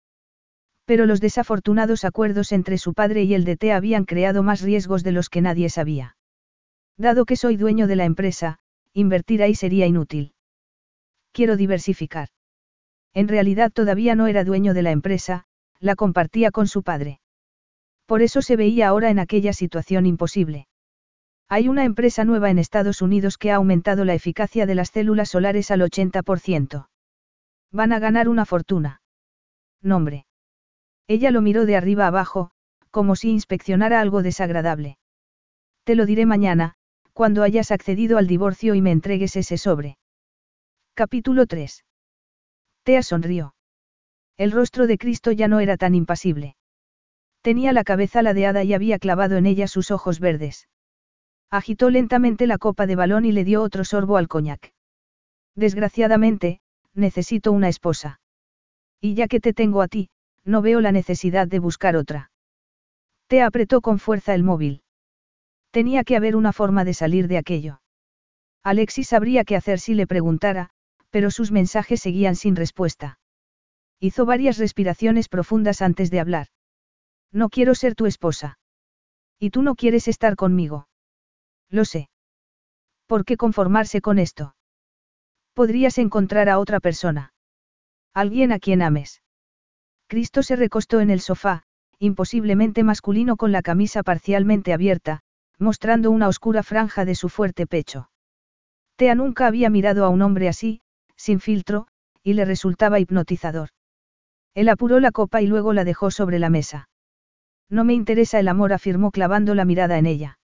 Pero 0.84 1.06
los 1.06 1.20
desafortunados 1.20 2.04
acuerdos 2.04 2.52
entre 2.52 2.78
su 2.78 2.94
padre 2.94 3.24
y 3.24 3.34
el 3.34 3.44
de 3.44 3.56
T 3.56 3.72
habían 3.72 4.04
creado 4.04 4.44
más 4.44 4.60
riesgos 4.60 5.02
de 5.02 5.10
los 5.10 5.28
que 5.28 5.40
nadie 5.40 5.68
sabía. 5.70 6.16
Dado 6.96 7.24
que 7.24 7.34
soy 7.34 7.56
dueño 7.56 7.88
de 7.88 7.96
la 7.96 8.04
empresa, 8.04 8.60
invertir 8.92 9.42
ahí 9.42 9.56
sería 9.56 9.86
inútil. 9.86 10.34
Quiero 11.32 11.56
diversificar. 11.56 12.28
En 13.14 13.28
realidad 13.28 13.72
todavía 13.72 14.14
no 14.14 14.26
era 14.26 14.44
dueño 14.44 14.74
de 14.74 14.82
la 14.82 14.90
empresa, 14.90 15.44
la 15.80 15.96
compartía 15.96 16.50
con 16.50 16.66
su 16.66 16.82
padre. 16.82 17.20
Por 18.06 18.22
eso 18.22 18.42
se 18.42 18.56
veía 18.56 18.88
ahora 18.88 19.10
en 19.10 19.18
aquella 19.18 19.52
situación 19.52 20.06
imposible. 20.06 20.66
Hay 21.48 21.68
una 21.68 21.84
empresa 21.84 22.24
nueva 22.24 22.50
en 22.50 22.58
Estados 22.58 23.02
Unidos 23.02 23.38
que 23.38 23.50
ha 23.50 23.56
aumentado 23.56 24.04
la 24.04 24.14
eficacia 24.14 24.66
de 24.66 24.74
las 24.74 24.90
células 24.90 25.30
solares 25.30 25.70
al 25.70 25.80
80%. 25.80 26.88
Van 27.72 27.92
a 27.92 27.98
ganar 27.98 28.28
una 28.28 28.46
fortuna. 28.46 29.02
Nombre. 29.80 30.26
Ella 31.08 31.30
lo 31.30 31.40
miró 31.40 31.66
de 31.66 31.76
arriba 31.76 32.06
abajo, 32.06 32.50
como 32.90 33.16
si 33.16 33.30
inspeccionara 33.30 34.00
algo 34.00 34.22
desagradable. 34.22 34.98
Te 35.84 35.94
lo 35.94 36.06
diré 36.06 36.26
mañana, 36.26 36.74
cuando 37.12 37.42
hayas 37.42 37.70
accedido 37.70 38.18
al 38.18 38.26
divorcio 38.26 38.74
y 38.74 38.82
me 38.82 38.92
entregues 38.92 39.36
ese 39.36 39.56
sobre. 39.56 39.98
Capítulo 41.00 41.46
3. 41.46 41.82
Tea 42.82 43.02
sonrió. 43.02 43.54
El 44.36 44.52
rostro 44.52 44.86
de 44.86 44.98
Cristo 44.98 45.32
ya 45.32 45.48
no 45.48 45.60
era 45.60 45.78
tan 45.78 45.94
impasible. 45.94 46.56
Tenía 47.40 47.72
la 47.72 47.84
cabeza 47.84 48.20
ladeada 48.20 48.64
y 48.64 48.74
había 48.74 48.98
clavado 48.98 49.38
en 49.38 49.46
ella 49.46 49.66
sus 49.66 49.90
ojos 49.90 50.20
verdes. 50.20 50.68
Agitó 51.50 51.88
lentamente 51.88 52.46
la 52.46 52.58
copa 52.58 52.86
de 52.86 52.96
balón 52.96 53.24
y 53.24 53.32
le 53.32 53.44
dio 53.44 53.62
otro 53.62 53.82
sorbo 53.84 54.18
al 54.18 54.28
coñac. 54.28 54.74
Desgraciadamente, 55.54 56.60
necesito 56.92 57.50
una 57.50 57.70
esposa. 57.70 58.20
Y 59.00 59.14
ya 59.14 59.26
que 59.26 59.40
te 59.40 59.54
tengo 59.54 59.80
a 59.80 59.88
ti, 59.88 60.10
no 60.44 60.60
veo 60.60 60.82
la 60.82 60.92
necesidad 60.92 61.48
de 61.48 61.60
buscar 61.60 61.96
otra. 61.96 62.30
Te 63.26 63.40
apretó 63.40 63.80
con 63.80 64.00
fuerza 64.00 64.34
el 64.34 64.44
móvil. 64.44 64.82
Tenía 65.70 66.04
que 66.04 66.16
haber 66.16 66.36
una 66.36 66.52
forma 66.52 66.84
de 66.84 66.92
salir 66.92 67.26
de 67.26 67.38
aquello. 67.38 67.80
Alexis 68.62 69.08
sabría 69.08 69.44
qué 69.44 69.56
hacer 69.56 69.80
si 69.80 69.94
le 69.94 70.06
preguntara, 70.06 70.72
pero 71.10 71.30
sus 71.30 71.52
mensajes 71.52 72.00
seguían 72.00 72.36
sin 72.36 72.56
respuesta. 72.56 73.18
Hizo 74.00 74.24
varias 74.24 74.58
respiraciones 74.58 75.28
profundas 75.28 75.82
antes 75.82 76.10
de 76.10 76.20
hablar. 76.20 76.46
No 77.32 77.48
quiero 77.48 77.74
ser 77.74 77.94
tu 77.94 78.06
esposa. 78.06 78.58
Y 79.38 79.50
tú 79.50 79.62
no 79.62 79.74
quieres 79.74 80.08
estar 80.08 80.36
conmigo. 80.36 80.88
Lo 81.68 81.84
sé. 81.84 82.08
¿Por 83.06 83.24
qué 83.24 83.36
conformarse 83.36 84.00
con 84.00 84.18
esto? 84.18 84.54
Podrías 85.52 85.98
encontrar 85.98 86.48
a 86.48 86.58
otra 86.58 86.80
persona. 86.80 87.32
Alguien 88.14 88.52
a 88.52 88.58
quien 88.58 88.82
ames. 88.82 89.22
Cristo 90.06 90.42
se 90.42 90.56
recostó 90.56 91.00
en 91.00 91.10
el 91.10 91.20
sofá, 91.20 91.64
imposiblemente 91.98 92.82
masculino 92.82 93.36
con 93.36 93.52
la 93.52 93.62
camisa 93.62 94.02
parcialmente 94.02 94.72
abierta, 94.72 95.20
mostrando 95.58 96.10
una 96.10 96.28
oscura 96.28 96.62
franja 96.62 97.04
de 97.04 97.14
su 97.14 97.28
fuerte 97.28 97.66
pecho. 97.66 98.10
Tea 98.96 99.14
nunca 99.14 99.46
había 99.46 99.70
mirado 99.70 100.04
a 100.04 100.08
un 100.08 100.22
hombre 100.22 100.48
así, 100.48 100.80
sin 101.20 101.38
filtro, 101.38 101.86
y 102.22 102.32
le 102.32 102.46
resultaba 102.46 102.98
hipnotizador. 102.98 103.68
Él 104.54 104.68
apuró 104.70 105.00
la 105.00 105.12
copa 105.12 105.42
y 105.42 105.46
luego 105.46 105.74
la 105.74 105.84
dejó 105.84 106.10
sobre 106.10 106.38
la 106.38 106.48
mesa. 106.48 106.88
No 107.68 107.84
me 107.84 107.92
interesa 107.92 108.40
el 108.40 108.48
amor, 108.48 108.72
afirmó 108.72 109.10
clavando 109.10 109.54
la 109.54 109.66
mirada 109.66 109.98
en 109.98 110.06
ella. 110.06 110.38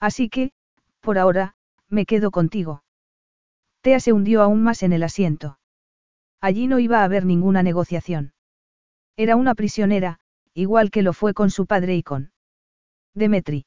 Así 0.00 0.30
que, 0.30 0.52
por 1.00 1.18
ahora, 1.18 1.54
me 1.88 2.06
quedo 2.06 2.30
contigo. 2.30 2.82
Tea 3.82 4.00
se 4.00 4.12
hundió 4.12 4.42
aún 4.42 4.62
más 4.62 4.82
en 4.82 4.92
el 4.92 5.02
asiento. 5.02 5.58
Allí 6.40 6.66
no 6.66 6.78
iba 6.78 7.00
a 7.00 7.04
haber 7.04 7.26
ninguna 7.26 7.62
negociación. 7.62 8.32
Era 9.16 9.36
una 9.36 9.54
prisionera, 9.54 10.18
igual 10.54 10.90
que 10.90 11.02
lo 11.02 11.12
fue 11.12 11.34
con 11.34 11.50
su 11.50 11.66
padre 11.66 11.94
y 11.94 12.02
con 12.02 12.32
Demetri. 13.14 13.66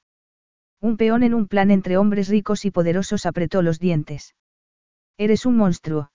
Un 0.82 0.98
peón 0.98 1.22
en 1.22 1.36
un 1.36 1.48
plan 1.48 1.70
entre 1.70 1.98
hombres 1.98 2.28
ricos 2.28 2.66
y 2.66 2.72
poderosos 2.72 3.28
apretó 3.28 3.62
los 3.62 3.80
dientes. 3.80 4.36
Eres 5.18 5.46
un 5.46 5.58
monstruo. 5.58 6.10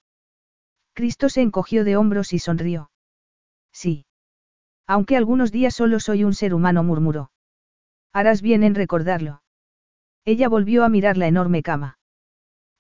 Cristo 0.99 1.28
se 1.28 1.42
encogió 1.42 1.84
de 1.84 1.96
hombros 1.96 2.32
y 2.32 2.40
sonrió. 2.40 2.90
Sí. 3.72 4.05
Aunque 4.84 5.16
algunos 5.16 5.53
días 5.53 5.72
solo 5.72 6.01
soy 6.01 6.24
un 6.24 6.34
ser 6.34 6.53
humano, 6.53 6.82
murmuró. 6.82 7.30
Harás 8.12 8.42
bien 8.42 8.64
en 8.64 8.74
recordarlo. 8.74 9.40
Ella 10.24 10.49
volvió 10.49 10.82
a 10.82 10.88
mirar 10.88 11.16
la 11.16 11.28
enorme 11.28 11.62
cama. 11.62 12.01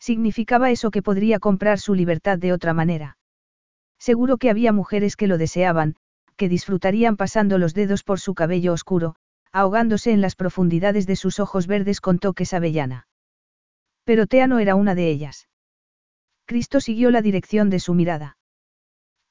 Significaba 0.00 0.72
eso 0.72 0.90
que 0.90 1.00
podría 1.00 1.38
comprar 1.38 1.78
su 1.78 1.94
libertad 1.94 2.38
de 2.38 2.52
otra 2.52 2.74
manera. 2.74 3.18
Seguro 4.00 4.36
que 4.36 4.50
había 4.50 4.72
mujeres 4.72 5.14
que 5.14 5.28
lo 5.28 5.38
deseaban, 5.38 5.94
que 6.34 6.48
disfrutarían 6.48 7.16
pasando 7.16 7.56
los 7.56 7.72
dedos 7.72 8.02
por 8.02 8.18
su 8.18 8.34
cabello 8.34 8.72
oscuro, 8.72 9.14
ahogándose 9.52 10.10
en 10.10 10.22
las 10.22 10.34
profundidades 10.34 11.06
de 11.06 11.14
sus 11.14 11.38
ojos 11.38 11.68
verdes 11.68 12.00
con 12.00 12.18
toques 12.18 12.52
avellana. 12.52 13.06
Pero 14.02 14.26
Tea 14.26 14.48
no 14.48 14.58
era 14.58 14.74
una 14.74 14.96
de 14.96 15.08
ellas. 15.08 15.46
Cristo 16.48 16.80
siguió 16.80 17.10
la 17.10 17.20
dirección 17.20 17.68
de 17.68 17.78
su 17.78 17.92
mirada. 17.92 18.38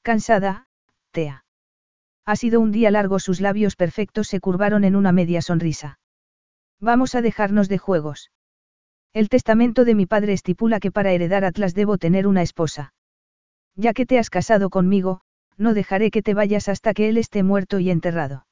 Cansada, 0.04 0.68
Tea. 1.10 1.46
Ha 2.26 2.36
sido 2.36 2.62
un 2.62 2.72
día 2.72 2.92
largo, 2.92 3.18
sus 3.18 3.42
labios 3.42 3.76
perfectos 3.76 4.28
se 4.28 4.40
curvaron 4.40 4.84
en 4.84 4.96
una 4.96 5.12
media 5.12 5.42
sonrisa. 5.42 5.98
Vamos 6.80 7.16
a 7.16 7.24
dejarnos 7.24 7.70
de 7.70 7.80
juegos. 7.80 8.30
El 9.14 9.30
testamento 9.30 9.84
de 9.84 9.96
mi 9.96 10.06
padre 10.06 10.34
estipula 10.34 10.80
que 10.80 10.92
para 10.92 11.12
heredar 11.12 11.44
Atlas 11.44 11.74
debo 11.74 11.98
tener 11.98 12.28
una 12.28 12.44
esposa. 12.44 12.94
Ya 13.76 13.94
que 13.94 14.06
te 14.06 14.20
has 14.20 14.30
casado 14.30 14.70
conmigo, 14.70 15.22
no 15.58 15.74
dejaré 15.74 16.12
que 16.12 16.22
te 16.22 16.36
vayas 16.36 16.70
hasta 16.70 16.94
que 16.94 17.10
él 17.10 17.18
esté 17.18 17.42
muerto 17.42 17.80
y 17.80 17.90
enterrado. 17.90 18.46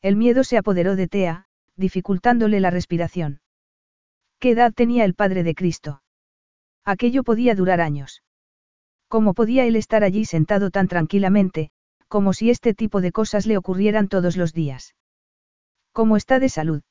El 0.00 0.14
miedo 0.14 0.44
se 0.44 0.58
apoderó 0.58 0.94
de 0.94 1.08
Tea, 1.08 1.46
dificultándole 1.74 2.60
la 2.60 2.70
respiración. 2.70 3.40
¿Qué 4.38 4.50
edad 4.50 4.72
tenía 4.72 5.04
el 5.04 5.14
padre 5.14 5.42
de 5.42 5.56
Cristo? 5.56 5.99
Aquello 6.90 7.22
podía 7.22 7.54
durar 7.54 7.80
años. 7.80 8.24
¿Cómo 9.06 9.32
podía 9.32 9.64
él 9.64 9.76
estar 9.76 10.02
allí 10.02 10.24
sentado 10.24 10.70
tan 10.72 10.88
tranquilamente, 10.88 11.70
como 12.08 12.32
si 12.32 12.50
este 12.50 12.74
tipo 12.74 13.00
de 13.00 13.12
cosas 13.12 13.46
le 13.46 13.56
ocurrieran 13.56 14.08
todos 14.08 14.36
los 14.36 14.52
días? 14.52 14.96
¿Cómo 15.92 16.16
está 16.16 16.40
de 16.40 16.48
salud? 16.48 16.82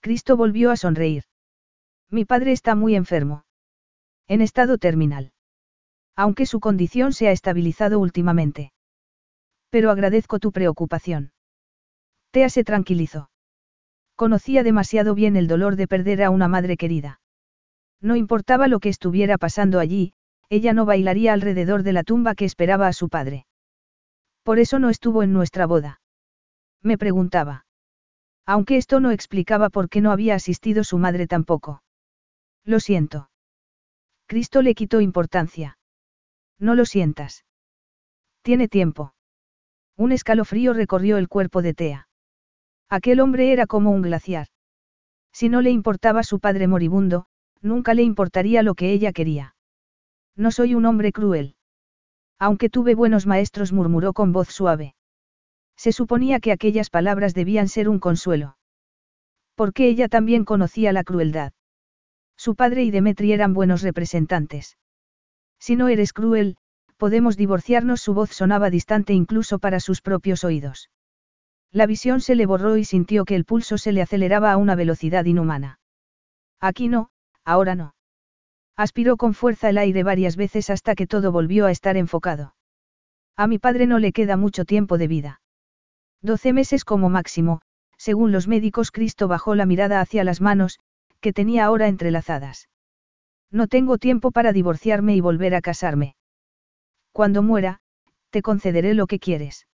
Cristo 0.00 0.36
volvió 0.36 0.70
a 0.70 0.76
sonreír. 0.76 1.24
Mi 2.10 2.26
padre 2.26 2.52
está 2.52 2.74
muy 2.74 2.96
enfermo. 2.96 3.46
En 4.26 4.42
estado 4.42 4.76
terminal. 4.76 5.32
Aunque 6.14 6.44
su 6.44 6.60
condición 6.60 7.14
se 7.14 7.28
ha 7.28 7.32
estabilizado 7.32 8.00
últimamente. 8.00 8.72
Pero 9.70 9.90
agradezco 9.90 10.38
tu 10.38 10.52
preocupación. 10.52 11.32
Tea 12.30 12.50
se 12.50 12.62
tranquilizó. 12.62 13.30
Conocía 14.16 14.62
demasiado 14.62 15.14
bien 15.14 15.34
el 15.36 15.48
dolor 15.48 15.76
de 15.76 15.88
perder 15.88 16.22
a 16.22 16.28
una 16.28 16.48
madre 16.48 16.76
querida. 16.76 17.22
No 18.00 18.16
importaba 18.16 18.68
lo 18.68 18.80
que 18.80 18.88
estuviera 18.88 19.38
pasando 19.38 19.80
allí, 19.80 20.12
ella 20.50 20.72
no 20.72 20.86
bailaría 20.86 21.32
alrededor 21.32 21.82
de 21.82 21.92
la 21.92 22.04
tumba 22.04 22.34
que 22.34 22.44
esperaba 22.44 22.86
a 22.86 22.92
su 22.92 23.08
padre. 23.08 23.46
Por 24.42 24.58
eso 24.58 24.78
no 24.78 24.88
estuvo 24.88 25.22
en 25.22 25.32
nuestra 25.32 25.66
boda. 25.66 26.00
Me 26.82 26.96
preguntaba. 26.96 27.66
Aunque 28.46 28.76
esto 28.76 29.00
no 29.00 29.10
explicaba 29.10 29.68
por 29.68 29.88
qué 29.88 30.00
no 30.00 30.10
había 30.10 30.34
asistido 30.34 30.84
su 30.84 30.96
madre 30.96 31.26
tampoco. 31.26 31.82
Lo 32.64 32.80
siento. 32.80 33.30
Cristo 34.26 34.62
le 34.62 34.74
quitó 34.74 35.00
importancia. 35.00 35.78
No 36.58 36.74
lo 36.74 36.84
sientas. 36.84 37.44
Tiene 38.42 38.68
tiempo. 38.68 39.14
Un 39.96 40.12
escalofrío 40.12 40.72
recorrió 40.72 41.18
el 41.18 41.28
cuerpo 41.28 41.60
de 41.60 41.74
Tea. 41.74 42.08
Aquel 42.88 43.20
hombre 43.20 43.52
era 43.52 43.66
como 43.66 43.90
un 43.90 44.02
glaciar. 44.02 44.46
Si 45.32 45.48
no 45.48 45.60
le 45.60 45.70
importaba 45.70 46.22
su 46.22 46.40
padre 46.40 46.68
moribundo, 46.68 47.26
nunca 47.62 47.94
le 47.94 48.02
importaría 48.02 48.62
lo 48.62 48.74
que 48.74 48.92
ella 48.92 49.12
quería. 49.12 49.54
No 50.36 50.50
soy 50.50 50.74
un 50.74 50.86
hombre 50.86 51.12
cruel. 51.12 51.56
Aunque 52.38 52.70
tuve 52.70 52.94
buenos 52.94 53.26
maestros, 53.26 53.72
murmuró 53.72 54.12
con 54.12 54.32
voz 54.32 54.48
suave. 54.48 54.94
Se 55.76 55.92
suponía 55.92 56.40
que 56.40 56.52
aquellas 56.52 56.90
palabras 56.90 57.34
debían 57.34 57.68
ser 57.68 57.88
un 57.88 57.98
consuelo. 57.98 58.56
Porque 59.54 59.88
ella 59.88 60.08
también 60.08 60.44
conocía 60.44 60.92
la 60.92 61.04
crueldad. 61.04 61.52
Su 62.36 62.54
padre 62.54 62.84
y 62.84 62.92
Demetri 62.92 63.32
eran 63.32 63.54
buenos 63.54 63.82
representantes. 63.82 64.78
Si 65.58 65.74
no 65.74 65.88
eres 65.88 66.12
cruel, 66.12 66.56
podemos 66.96 67.36
divorciarnos. 67.36 68.00
Su 68.00 68.14
voz 68.14 68.30
sonaba 68.30 68.70
distante 68.70 69.12
incluso 69.12 69.58
para 69.58 69.80
sus 69.80 70.00
propios 70.00 70.44
oídos. 70.44 70.90
La 71.72 71.86
visión 71.86 72.20
se 72.20 72.36
le 72.36 72.46
borró 72.46 72.76
y 72.76 72.84
sintió 72.84 73.24
que 73.24 73.34
el 73.34 73.44
pulso 73.44 73.78
se 73.78 73.92
le 73.92 74.02
aceleraba 74.02 74.52
a 74.52 74.56
una 74.56 74.76
velocidad 74.76 75.24
inhumana. 75.24 75.80
Aquí 76.60 76.88
no, 76.88 77.10
ahora 77.48 77.74
no. 77.74 77.94
Aspiró 78.76 79.16
con 79.16 79.34
fuerza 79.34 79.70
el 79.70 79.78
aire 79.78 80.02
varias 80.02 80.36
veces 80.36 80.70
hasta 80.70 80.94
que 80.94 81.06
todo 81.06 81.32
volvió 81.32 81.66
a 81.66 81.70
estar 81.70 81.96
enfocado. 81.96 82.54
A 83.36 83.46
mi 83.46 83.58
padre 83.58 83.86
no 83.86 83.98
le 83.98 84.12
queda 84.12 84.36
mucho 84.36 84.64
tiempo 84.64 84.98
de 84.98 85.08
vida. 85.08 85.40
Doce 86.20 86.52
meses 86.52 86.84
como 86.84 87.08
máximo, 87.08 87.60
según 87.96 88.32
los 88.32 88.48
médicos. 88.48 88.90
Cristo 88.90 89.28
bajó 89.28 89.54
la 89.54 89.66
mirada 89.66 90.00
hacia 90.00 90.24
las 90.24 90.40
manos, 90.40 90.78
que 91.20 91.32
tenía 91.32 91.64
ahora 91.64 91.88
entrelazadas. 91.88 92.68
No 93.50 93.66
tengo 93.66 93.96
tiempo 93.96 94.30
para 94.30 94.52
divorciarme 94.52 95.16
y 95.16 95.20
volver 95.20 95.54
a 95.54 95.62
casarme. 95.62 96.14
Cuando 97.12 97.42
muera, 97.42 97.80
te 98.30 98.42
concederé 98.42 98.94
lo 98.94 99.06
que 99.06 99.18
quieres. 99.18 99.66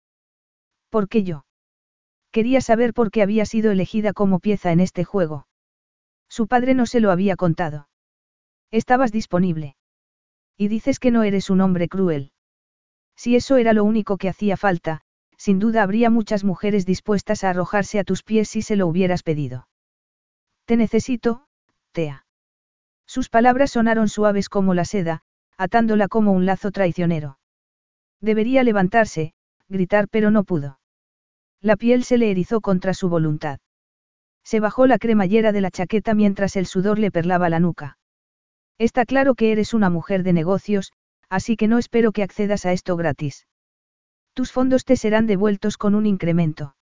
¿Por 0.90 1.08
qué 1.08 1.24
yo? 1.24 1.46
Quería 2.32 2.60
saber 2.60 2.92
por 2.92 3.10
qué 3.10 3.22
había 3.22 3.46
sido 3.46 3.70
elegida 3.70 4.12
como 4.12 4.40
pieza 4.40 4.72
en 4.72 4.80
este 4.80 5.04
juego. 5.04 5.46
Su 6.32 6.46
padre 6.46 6.72
no 6.72 6.86
se 6.86 7.00
lo 7.00 7.10
había 7.10 7.36
contado. 7.36 7.90
Estabas 8.70 9.12
disponible. 9.12 9.76
Y 10.56 10.68
dices 10.68 10.98
que 10.98 11.10
no 11.10 11.24
eres 11.24 11.50
un 11.50 11.60
hombre 11.60 11.88
cruel. 11.88 12.32
Si 13.14 13.36
eso 13.36 13.58
era 13.58 13.74
lo 13.74 13.84
único 13.84 14.16
que 14.16 14.30
hacía 14.30 14.56
falta, 14.56 15.02
sin 15.36 15.58
duda 15.58 15.82
habría 15.82 16.08
muchas 16.08 16.42
mujeres 16.42 16.86
dispuestas 16.86 17.44
a 17.44 17.50
arrojarse 17.50 17.98
a 17.98 18.04
tus 18.04 18.22
pies 18.22 18.48
si 18.48 18.62
se 18.62 18.76
lo 18.76 18.86
hubieras 18.86 19.22
pedido. 19.22 19.68
Te 20.64 20.78
necesito, 20.78 21.48
Tea. 21.92 22.24
Sus 23.06 23.28
palabras 23.28 23.72
sonaron 23.72 24.08
suaves 24.08 24.48
como 24.48 24.72
la 24.72 24.86
seda, 24.86 25.24
atándola 25.58 26.08
como 26.08 26.32
un 26.32 26.46
lazo 26.46 26.70
traicionero. 26.70 27.40
Debería 28.22 28.62
levantarse, 28.62 29.34
gritar 29.68 30.08
pero 30.08 30.30
no 30.30 30.44
pudo. 30.44 30.80
La 31.60 31.76
piel 31.76 32.04
se 32.04 32.16
le 32.16 32.30
erizó 32.30 32.62
contra 32.62 32.94
su 32.94 33.10
voluntad. 33.10 33.60
Se 34.44 34.60
bajó 34.60 34.86
la 34.86 34.98
cremallera 34.98 35.52
de 35.52 35.60
la 35.60 35.70
chaqueta 35.70 36.14
mientras 36.14 36.56
el 36.56 36.66
sudor 36.66 36.98
le 36.98 37.10
perlaba 37.10 37.48
la 37.48 37.60
nuca. 37.60 37.98
Está 38.78 39.04
claro 39.04 39.34
que 39.34 39.52
eres 39.52 39.74
una 39.74 39.90
mujer 39.90 40.22
de 40.22 40.32
negocios, 40.32 40.92
así 41.28 41.56
que 41.56 41.68
no 41.68 41.78
espero 41.78 42.12
que 42.12 42.22
accedas 42.22 42.66
a 42.66 42.72
esto 42.72 42.96
gratis. 42.96 43.46
Tus 44.34 44.50
fondos 44.50 44.84
te 44.84 44.96
serán 44.96 45.26
devueltos 45.26 45.76
con 45.76 45.94
un 45.94 46.06
incremento. 46.06 46.74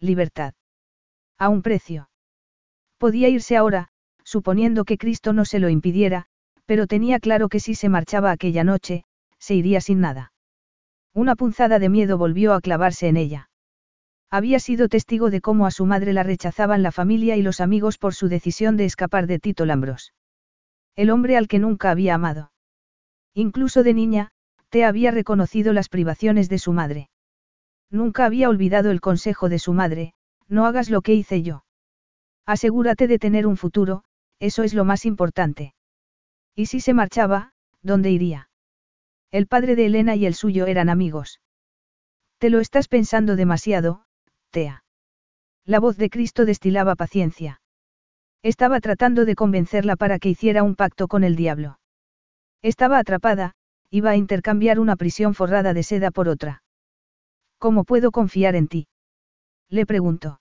Libertad. 0.00 0.54
A 1.38 1.48
un 1.48 1.62
precio. 1.62 2.10
Podía 2.98 3.28
irse 3.28 3.56
ahora, 3.56 3.88
suponiendo 4.24 4.84
que 4.84 4.98
Cristo 4.98 5.32
no 5.32 5.44
se 5.44 5.58
lo 5.60 5.68
impidiera, 5.68 6.26
pero 6.66 6.86
tenía 6.86 7.20
claro 7.20 7.48
que 7.48 7.60
si 7.60 7.74
se 7.74 7.88
marchaba 7.88 8.30
aquella 8.30 8.64
noche, 8.64 9.04
se 9.38 9.54
iría 9.54 9.80
sin 9.80 10.00
nada. 10.00 10.32
Una 11.12 11.36
punzada 11.36 11.78
de 11.78 11.88
miedo 11.88 12.18
volvió 12.18 12.54
a 12.54 12.60
clavarse 12.60 13.08
en 13.08 13.16
ella. 13.16 13.50
Había 14.34 14.58
sido 14.58 14.88
testigo 14.88 15.30
de 15.30 15.40
cómo 15.40 15.64
a 15.64 15.70
su 15.70 15.86
madre 15.86 16.12
la 16.12 16.24
rechazaban 16.24 16.82
la 16.82 16.90
familia 16.90 17.36
y 17.36 17.42
los 17.42 17.60
amigos 17.60 17.98
por 17.98 18.16
su 18.16 18.26
decisión 18.26 18.76
de 18.76 18.84
escapar 18.84 19.28
de 19.28 19.38
Tito 19.38 19.64
Lambros. 19.64 20.12
El 20.96 21.10
hombre 21.10 21.36
al 21.36 21.46
que 21.46 21.60
nunca 21.60 21.92
había 21.92 22.16
amado. 22.16 22.50
Incluso 23.32 23.84
de 23.84 23.94
niña, 23.94 24.32
te 24.70 24.84
había 24.84 25.12
reconocido 25.12 25.72
las 25.72 25.88
privaciones 25.88 26.48
de 26.48 26.58
su 26.58 26.72
madre. 26.72 27.10
Nunca 27.90 28.24
había 28.24 28.48
olvidado 28.48 28.90
el 28.90 29.00
consejo 29.00 29.48
de 29.48 29.60
su 29.60 29.72
madre, 29.72 30.14
no 30.48 30.66
hagas 30.66 30.90
lo 30.90 31.00
que 31.00 31.14
hice 31.14 31.44
yo. 31.44 31.64
Asegúrate 32.44 33.06
de 33.06 33.20
tener 33.20 33.46
un 33.46 33.56
futuro, 33.56 34.02
eso 34.40 34.64
es 34.64 34.74
lo 34.74 34.84
más 34.84 35.04
importante. 35.04 35.76
Y 36.56 36.66
si 36.66 36.80
se 36.80 36.92
marchaba, 36.92 37.52
¿dónde 37.82 38.10
iría? 38.10 38.48
El 39.30 39.46
padre 39.46 39.76
de 39.76 39.86
Elena 39.86 40.16
y 40.16 40.26
el 40.26 40.34
suyo 40.34 40.66
eran 40.66 40.88
amigos. 40.88 41.40
Te 42.38 42.50
lo 42.50 42.58
estás 42.58 42.88
pensando 42.88 43.36
demasiado, 43.36 44.04
la 45.66 45.80
voz 45.80 45.96
de 45.96 46.10
Cristo 46.10 46.44
destilaba 46.44 46.94
paciencia. 46.94 47.60
Estaba 48.42 48.80
tratando 48.80 49.24
de 49.24 49.34
convencerla 49.34 49.96
para 49.96 50.18
que 50.18 50.28
hiciera 50.28 50.62
un 50.62 50.76
pacto 50.76 51.08
con 51.08 51.24
el 51.24 51.34
diablo. 51.34 51.78
Estaba 52.62 52.98
atrapada, 52.98 53.54
iba 53.90 54.10
a 54.10 54.16
intercambiar 54.16 54.78
una 54.78 54.96
prisión 54.96 55.34
forrada 55.34 55.72
de 55.72 55.82
seda 55.82 56.10
por 56.10 56.28
otra. 56.28 56.62
¿Cómo 57.58 57.84
puedo 57.84 58.10
confiar 58.10 58.54
en 58.54 58.68
ti? 58.68 58.86
Le 59.70 59.86
preguntó. 59.86 60.40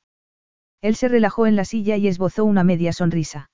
Él 0.82 0.96
se 0.96 1.08
relajó 1.08 1.48
en 1.48 1.56
la 1.56 1.64
silla 1.64 1.96
y 1.96 2.08
esbozó 2.08 2.44
una 2.44 2.64
media 2.66 2.92
sonrisa. 2.92 3.50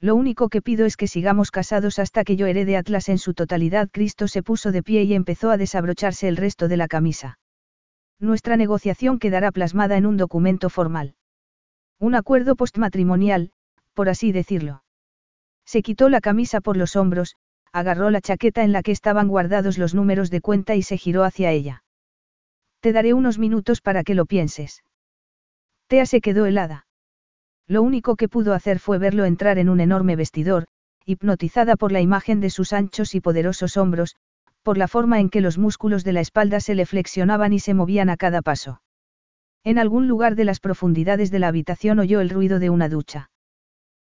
Lo 0.00 0.14
único 0.16 0.48
que 0.48 0.60
pido 0.60 0.84
es 0.84 0.96
que 0.96 1.06
sigamos 1.08 1.50
casados 1.50 1.98
hasta 1.98 2.24
que 2.24 2.36
yo 2.36 2.46
herede 2.46 2.76
Atlas 2.76 3.08
en 3.08 3.18
su 3.18 3.32
totalidad. 3.32 3.88
Cristo 3.90 4.28
se 4.28 4.42
puso 4.42 4.70
de 4.72 4.82
pie 4.82 5.04
y 5.04 5.14
empezó 5.14 5.50
a 5.50 5.56
desabrocharse 5.56 6.28
el 6.28 6.36
resto 6.36 6.68
de 6.68 6.76
la 6.76 6.88
camisa. 6.88 7.38
Nuestra 8.22 8.56
negociación 8.56 9.18
quedará 9.18 9.50
plasmada 9.50 9.96
en 9.96 10.06
un 10.06 10.16
documento 10.16 10.70
formal. 10.70 11.16
Un 11.98 12.14
acuerdo 12.14 12.54
postmatrimonial, 12.54 13.50
por 13.94 14.08
así 14.08 14.30
decirlo. 14.30 14.84
Se 15.66 15.82
quitó 15.82 16.08
la 16.08 16.20
camisa 16.20 16.60
por 16.60 16.76
los 16.76 16.94
hombros, 16.94 17.34
agarró 17.72 18.10
la 18.10 18.20
chaqueta 18.20 18.62
en 18.62 18.70
la 18.70 18.84
que 18.84 18.92
estaban 18.92 19.26
guardados 19.26 19.76
los 19.76 19.92
números 19.92 20.30
de 20.30 20.40
cuenta 20.40 20.76
y 20.76 20.82
se 20.82 20.98
giró 20.98 21.24
hacia 21.24 21.50
ella. 21.50 21.82
Te 22.78 22.92
daré 22.92 23.12
unos 23.12 23.40
minutos 23.40 23.80
para 23.80 24.04
que 24.04 24.14
lo 24.14 24.24
pienses. 24.24 24.84
Tea 25.88 26.06
se 26.06 26.20
quedó 26.20 26.46
helada. 26.46 26.86
Lo 27.66 27.82
único 27.82 28.14
que 28.14 28.28
pudo 28.28 28.54
hacer 28.54 28.78
fue 28.78 28.98
verlo 28.98 29.24
entrar 29.24 29.58
en 29.58 29.68
un 29.68 29.80
enorme 29.80 30.14
vestidor, 30.14 30.68
hipnotizada 31.04 31.74
por 31.74 31.90
la 31.90 32.00
imagen 32.00 32.38
de 32.38 32.50
sus 32.50 32.72
anchos 32.72 33.16
y 33.16 33.20
poderosos 33.20 33.76
hombros, 33.76 34.14
por 34.62 34.78
la 34.78 34.88
forma 34.88 35.20
en 35.20 35.28
que 35.28 35.40
los 35.40 35.58
músculos 35.58 36.04
de 36.04 36.12
la 36.12 36.20
espalda 36.20 36.60
se 36.60 36.74
le 36.74 36.86
flexionaban 36.86 37.52
y 37.52 37.58
se 37.58 37.74
movían 37.74 38.10
a 38.10 38.16
cada 38.16 38.42
paso. 38.42 38.82
En 39.64 39.78
algún 39.78 40.08
lugar 40.08 40.34
de 40.34 40.44
las 40.44 40.60
profundidades 40.60 41.30
de 41.30 41.38
la 41.38 41.48
habitación 41.48 41.98
oyó 41.98 42.20
el 42.20 42.30
ruido 42.30 42.58
de 42.58 42.70
una 42.70 42.88
ducha. 42.88 43.30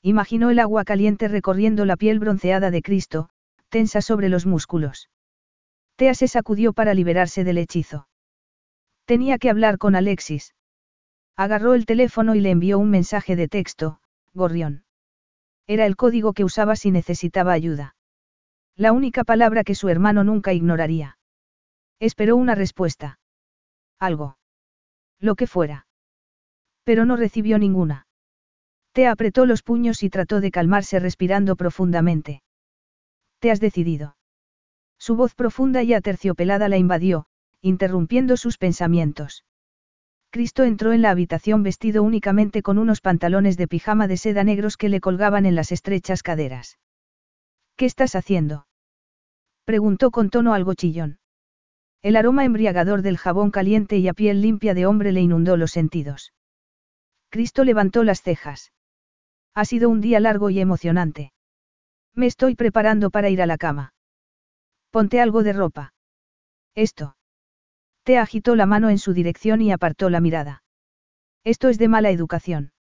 Imaginó 0.02 0.50
el 0.50 0.60
agua 0.60 0.84
caliente 0.84 1.28
recorriendo 1.28 1.86
la 1.86 1.96
piel 1.96 2.20
bronceada 2.20 2.72
de 2.72 2.82
Cristo, 2.82 3.30
tensa 3.70 4.02
sobre 4.02 4.30
los 4.30 4.46
músculos. 4.46 5.10
Tea 5.96 6.14
se 6.14 6.28
sacudió 6.28 6.74
para 6.74 6.94
liberarse 6.94 7.44
del 7.44 7.58
hechizo. 7.58 8.08
Tenía 9.06 9.38
que 9.38 9.50
hablar 9.50 9.78
con 9.78 9.96
Alexis. 9.96 10.56
Agarró 11.36 11.74
el 11.74 11.86
teléfono 11.86 12.36
y 12.36 12.42
le 12.42 12.52
envió 12.52 12.80
un 12.80 12.90
mensaje 12.90 13.36
de 13.36 13.48
texto, 13.48 14.00
Gorrión. 14.34 14.86
Era 15.68 15.86
el 15.86 15.96
código 15.96 16.34
que 16.34 16.44
usaba 16.44 16.76
si 16.76 16.92
necesitaba 16.92 17.54
ayuda. 17.54 17.96
La 18.76 18.92
única 18.92 19.24
palabra 19.24 19.64
que 19.64 19.76
su 19.76 19.90
hermano 19.90 20.24
nunca 20.24 20.54
ignoraría. 20.54 21.18
Esperó 22.00 22.36
una 22.36 22.56
respuesta. 22.56 23.20
Algo. 24.00 24.38
Lo 25.20 25.36
que 25.36 25.48
fuera. 25.48 25.86
Pero 26.84 27.06
no 27.06 27.16
recibió 27.16 27.60
ninguna. 27.60 28.08
Te 28.92 29.08
apretó 29.08 29.46
los 29.46 29.64
puños 29.64 30.04
y 30.04 30.10
trató 30.10 30.42
de 30.42 30.52
calmarse 30.52 31.00
respirando 31.00 31.56
profundamente. 31.56 32.44
Te 33.40 33.52
has 33.52 33.60
decidido. 33.60 34.18
Su 34.98 35.16
voz 35.16 35.36
profunda 35.36 35.84
y 35.84 35.94
aterciopelada 35.94 36.70
la 36.70 36.78
invadió, 36.78 37.26
interrumpiendo 37.62 38.38
sus 38.38 38.58
pensamientos. 38.58 39.46
Cristo 40.30 40.64
entró 40.64 40.94
en 40.94 41.02
la 41.02 41.12
habitación 41.12 41.62
vestido 41.62 42.04
únicamente 42.04 42.64
con 42.64 42.78
unos 42.78 43.02
pantalones 43.02 43.56
de 43.56 43.68
pijama 43.68 44.08
de 44.08 44.18
seda 44.18 44.44
negros 44.44 44.78
que 44.78 44.90
le 44.90 45.00
colgaban 45.00 45.46
en 45.46 45.56
las 45.56 45.72
estrechas 45.72 46.24
caderas. 46.24 46.80
¿Qué 47.76 47.86
estás 47.86 48.16
haciendo? 48.16 48.68
Preguntó 49.66 50.12
con 50.12 50.30
tono 50.30 50.54
algo 50.54 50.74
chillón. 50.74 51.20
El 52.02 52.18
aroma 52.18 52.44
embriagador 52.46 53.02
del 53.02 53.18
jabón 53.18 53.50
caliente 53.50 53.98
y 53.98 54.08
a 54.08 54.14
piel 54.14 54.42
limpia 54.42 54.74
de 54.74 54.86
hombre 54.86 55.12
le 55.12 55.22
inundó 55.22 55.58
los 55.58 55.72
sentidos. 55.72 56.34
Cristo 57.30 57.64
levantó 57.64 58.04
las 58.04 58.22
cejas. 58.22 58.74
Ha 59.56 59.66
sido 59.66 59.90
un 59.90 60.02
día 60.02 60.20
largo 60.20 60.50
y 60.50 60.60
emocionante. 60.60 61.32
Me 62.14 62.28
estoy 62.28 62.56
preparando 62.56 63.10
para 63.10 63.30
ir 63.30 63.42
a 63.42 63.46
la 63.46 63.58
cama. 63.58 63.94
Ponte 64.92 65.20
algo 65.20 65.44
de 65.44 65.54
ropa. 65.54 65.94
Esto. 66.76 67.16
Te 68.04 68.18
agitó 68.18 68.56
la 68.56 68.66
mano 68.66 68.90
en 68.90 69.00
su 69.00 69.14
dirección 69.14 69.62
y 69.62 69.72
apartó 69.72 70.10
la 70.10 70.20
mirada. 70.20 70.64
Esto 71.44 71.70
es 71.70 71.78
de 71.78 71.88
mala 71.88 72.12
educación. 72.12 72.74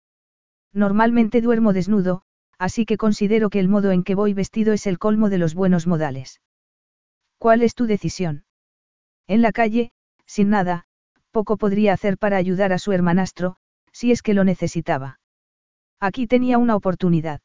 Normalmente 0.73 1.41
duermo 1.41 1.73
desnudo, 1.73 2.23
así 2.61 2.85
que 2.85 2.95
considero 2.95 3.49
que 3.49 3.59
el 3.59 3.67
modo 3.67 3.89
en 3.89 4.03
que 4.03 4.13
voy 4.13 4.35
vestido 4.35 4.71
es 4.71 4.85
el 4.85 4.99
colmo 4.99 5.31
de 5.31 5.39
los 5.39 5.55
buenos 5.55 5.87
modales. 5.87 6.41
¿Cuál 7.39 7.63
es 7.63 7.73
tu 7.73 7.87
decisión? 7.87 8.45
En 9.25 9.41
la 9.41 9.51
calle, 9.51 9.91
sin 10.27 10.51
nada, 10.51 10.85
poco 11.31 11.57
podría 11.57 11.93
hacer 11.93 12.19
para 12.19 12.37
ayudar 12.37 12.71
a 12.71 12.77
su 12.77 12.91
hermanastro, 12.91 13.55
si 13.91 14.11
es 14.11 14.21
que 14.21 14.35
lo 14.35 14.43
necesitaba. 14.43 15.19
Aquí 15.99 16.27
tenía 16.27 16.59
una 16.59 16.75
oportunidad. 16.75 17.41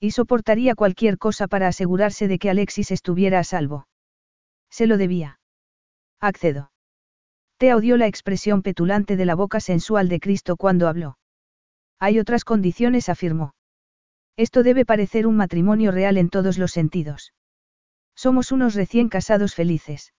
Y 0.00 0.10
soportaría 0.10 0.74
cualquier 0.74 1.16
cosa 1.16 1.48
para 1.48 1.68
asegurarse 1.68 2.28
de 2.28 2.38
que 2.38 2.50
Alexis 2.50 2.90
estuviera 2.90 3.38
a 3.38 3.44
salvo. 3.44 3.88
Se 4.68 4.86
lo 4.86 4.98
debía. 4.98 5.40
Accedo. 6.20 6.70
Te 7.56 7.72
odió 7.72 7.96
la 7.96 8.06
expresión 8.06 8.60
petulante 8.60 9.16
de 9.16 9.24
la 9.24 9.34
boca 9.34 9.60
sensual 9.60 10.10
de 10.10 10.20
Cristo 10.20 10.56
cuando 10.56 10.88
habló. 10.88 11.16
Hay 11.98 12.18
otras 12.18 12.44
condiciones, 12.44 13.08
afirmó. 13.08 13.55
Esto 14.36 14.62
debe 14.62 14.84
parecer 14.84 15.26
un 15.26 15.36
matrimonio 15.36 15.92
real 15.92 16.18
en 16.18 16.28
todos 16.28 16.58
los 16.58 16.72
sentidos. 16.72 17.32
Somos 18.14 18.52
unos 18.52 18.74
recién 18.74 19.08
casados 19.08 19.54
felices. 19.54 20.12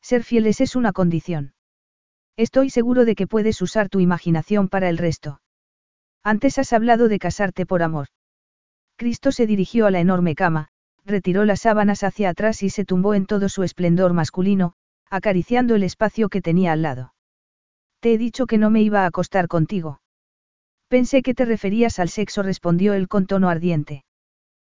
Ser 0.00 0.24
fieles 0.24 0.60
es 0.60 0.76
una 0.76 0.92
condición. 0.92 1.54
Estoy 2.36 2.70
seguro 2.70 3.04
de 3.04 3.14
que 3.14 3.26
puedes 3.26 3.62
usar 3.62 3.88
tu 3.88 4.00
imaginación 4.00 4.68
para 4.68 4.88
el 4.88 4.98
resto. 4.98 5.40
Antes 6.22 6.58
has 6.58 6.72
hablado 6.72 7.08
de 7.08 7.18
casarte 7.18 7.66
por 7.66 7.82
amor. 7.82 8.08
Cristo 8.96 9.32
se 9.32 9.46
dirigió 9.46 9.86
a 9.86 9.90
la 9.90 10.00
enorme 10.00 10.34
cama, 10.34 10.68
retiró 11.04 11.44
las 11.44 11.60
sábanas 11.60 12.04
hacia 12.04 12.30
atrás 12.30 12.62
y 12.62 12.70
se 12.70 12.84
tumbó 12.84 13.14
en 13.14 13.26
todo 13.26 13.48
su 13.48 13.64
esplendor 13.64 14.12
masculino, 14.12 14.74
acariciando 15.10 15.74
el 15.74 15.82
espacio 15.82 16.28
que 16.28 16.40
tenía 16.40 16.72
al 16.72 16.82
lado. 16.82 17.14
Te 18.00 18.14
he 18.14 18.18
dicho 18.18 18.46
que 18.46 18.58
no 18.58 18.70
me 18.70 18.82
iba 18.82 19.02
a 19.02 19.06
acostar 19.06 19.48
contigo. 19.48 20.01
Pensé 20.92 21.22
que 21.22 21.32
te 21.32 21.46
referías 21.46 21.98
al 21.98 22.10
sexo, 22.10 22.42
respondió 22.42 22.92
él 22.92 23.08
con 23.08 23.24
tono 23.24 23.48
ardiente. 23.48 24.04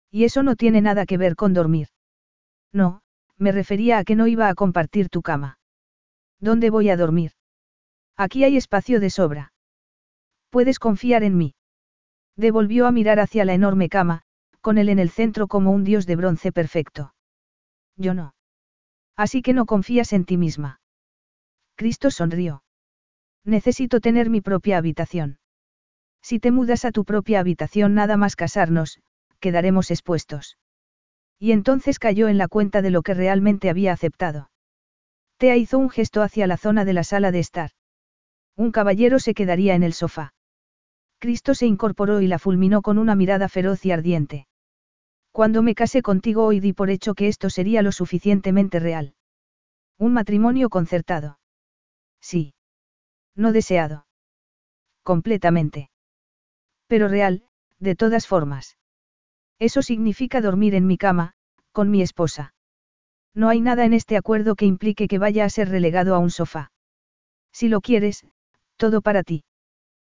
Y 0.09 0.23
eso 0.23 0.41
no 0.41 0.55
tiene 0.55 0.81
nada 0.81 1.05
que 1.05 1.15
ver 1.15 1.35
con 1.35 1.53
dormir. 1.53 1.89
No, 2.73 3.01
me 3.37 3.51
refería 3.51 3.99
a 3.99 4.03
que 4.03 4.15
no 4.15 4.25
iba 4.25 4.49
a 4.49 4.55
compartir 4.55 5.09
tu 5.09 5.21
cama. 5.21 5.59
¿Dónde 6.39 6.71
voy 6.71 6.89
a 6.89 6.97
dormir? 6.97 7.33
Aquí 8.15 8.43
hay 8.43 8.57
espacio 8.57 8.99
de 8.99 9.11
sobra. 9.11 9.53
Puedes 10.49 10.79
confiar 10.79 11.21
en 11.21 11.37
mí. 11.37 11.53
Devolvió 12.35 12.87
a 12.87 12.91
mirar 12.91 13.19
hacia 13.19 13.45
la 13.45 13.53
enorme 13.53 13.87
cama, 13.87 14.23
con 14.59 14.79
él 14.79 14.89
en 14.89 14.97
el 14.97 15.11
centro 15.11 15.47
como 15.47 15.69
un 15.69 15.83
dios 15.83 16.07
de 16.07 16.15
bronce 16.15 16.51
perfecto. 16.51 17.13
yo 17.95 18.15
no. 18.15 18.33
Así 19.15 19.43
que 19.43 19.53
no 19.53 19.67
confías 19.67 20.13
en 20.13 20.25
ti 20.25 20.35
misma. 20.35 20.81
Cristo 21.75 22.09
sonrió. 22.09 22.63
Necesito 23.43 23.99
tener 23.99 24.31
mi 24.31 24.41
propia 24.41 24.79
habitación. 24.79 25.37
Si 26.29 26.41
te 26.41 26.51
mudas 26.51 26.83
a 26.83 26.91
tu 26.91 27.05
propia 27.05 27.39
habitación 27.39 27.93
nada 27.93 28.17
más 28.17 28.35
casarnos, 28.35 28.99
quedaremos 29.39 29.91
expuestos. 29.91 30.57
Y 31.39 31.53
entonces 31.53 31.99
cayó 31.99 32.27
en 32.27 32.37
la 32.37 32.49
cuenta 32.49 32.81
de 32.81 32.89
lo 32.89 33.01
que 33.01 33.13
realmente 33.13 33.69
había 33.69 33.93
aceptado. 33.93 34.51
Tea 35.37 35.55
hizo 35.55 35.77
un 35.77 35.89
gesto 35.89 36.21
hacia 36.21 36.45
la 36.45 36.57
zona 36.57 36.83
de 36.83 36.91
la 36.91 37.05
sala 37.05 37.31
de 37.31 37.39
estar. 37.39 37.69
Un 38.57 38.73
caballero 38.73 39.19
se 39.19 39.33
quedaría 39.33 39.73
en 39.73 39.83
el 39.83 39.93
sofá. 39.93 40.33
Cristo 41.17 41.55
se 41.55 41.65
incorporó 41.65 42.19
y 42.19 42.27
la 42.27 42.39
fulminó 42.39 42.81
con 42.81 42.97
una 42.97 43.15
mirada 43.15 43.47
feroz 43.47 43.85
y 43.85 43.93
ardiente. 43.93 44.47
Cuando 45.31 45.61
me 45.61 45.75
casé 45.75 46.01
contigo 46.01 46.43
hoy 46.43 46.59
di 46.59 46.73
por 46.73 46.89
hecho 46.89 47.13
que 47.13 47.29
esto 47.29 47.49
sería 47.49 47.81
lo 47.81 47.93
suficientemente 47.93 48.81
real. 48.81 49.15
Un 49.97 50.11
matrimonio 50.11 50.67
concertado. 50.67 51.39
Sí. 52.19 52.53
No 53.33 53.53
deseado. 53.53 54.07
Completamente. 55.03 55.89
Pero 56.87 57.07
real, 57.07 57.43
de 57.79 57.95
todas 57.95 58.27
formas. 58.27 58.77
Eso 59.59 59.81
significa 59.81 60.41
dormir 60.41 60.75
en 60.75 60.87
mi 60.87 60.97
cama, 60.97 61.33
con 61.71 61.89
mi 61.91 62.01
esposa. 62.01 62.53
No 63.33 63.49
hay 63.49 63.61
nada 63.61 63.85
en 63.85 63.93
este 63.93 64.17
acuerdo 64.17 64.55
que 64.55 64.65
implique 64.65 65.07
que 65.07 65.19
vaya 65.19 65.45
a 65.45 65.49
ser 65.49 65.69
relegado 65.69 66.15
a 66.15 66.19
un 66.19 66.31
sofá. 66.31 66.71
Si 67.51 67.69
lo 67.69 67.81
quieres, 67.81 68.25
todo 68.77 69.01
para 69.01 69.23
ti. 69.23 69.43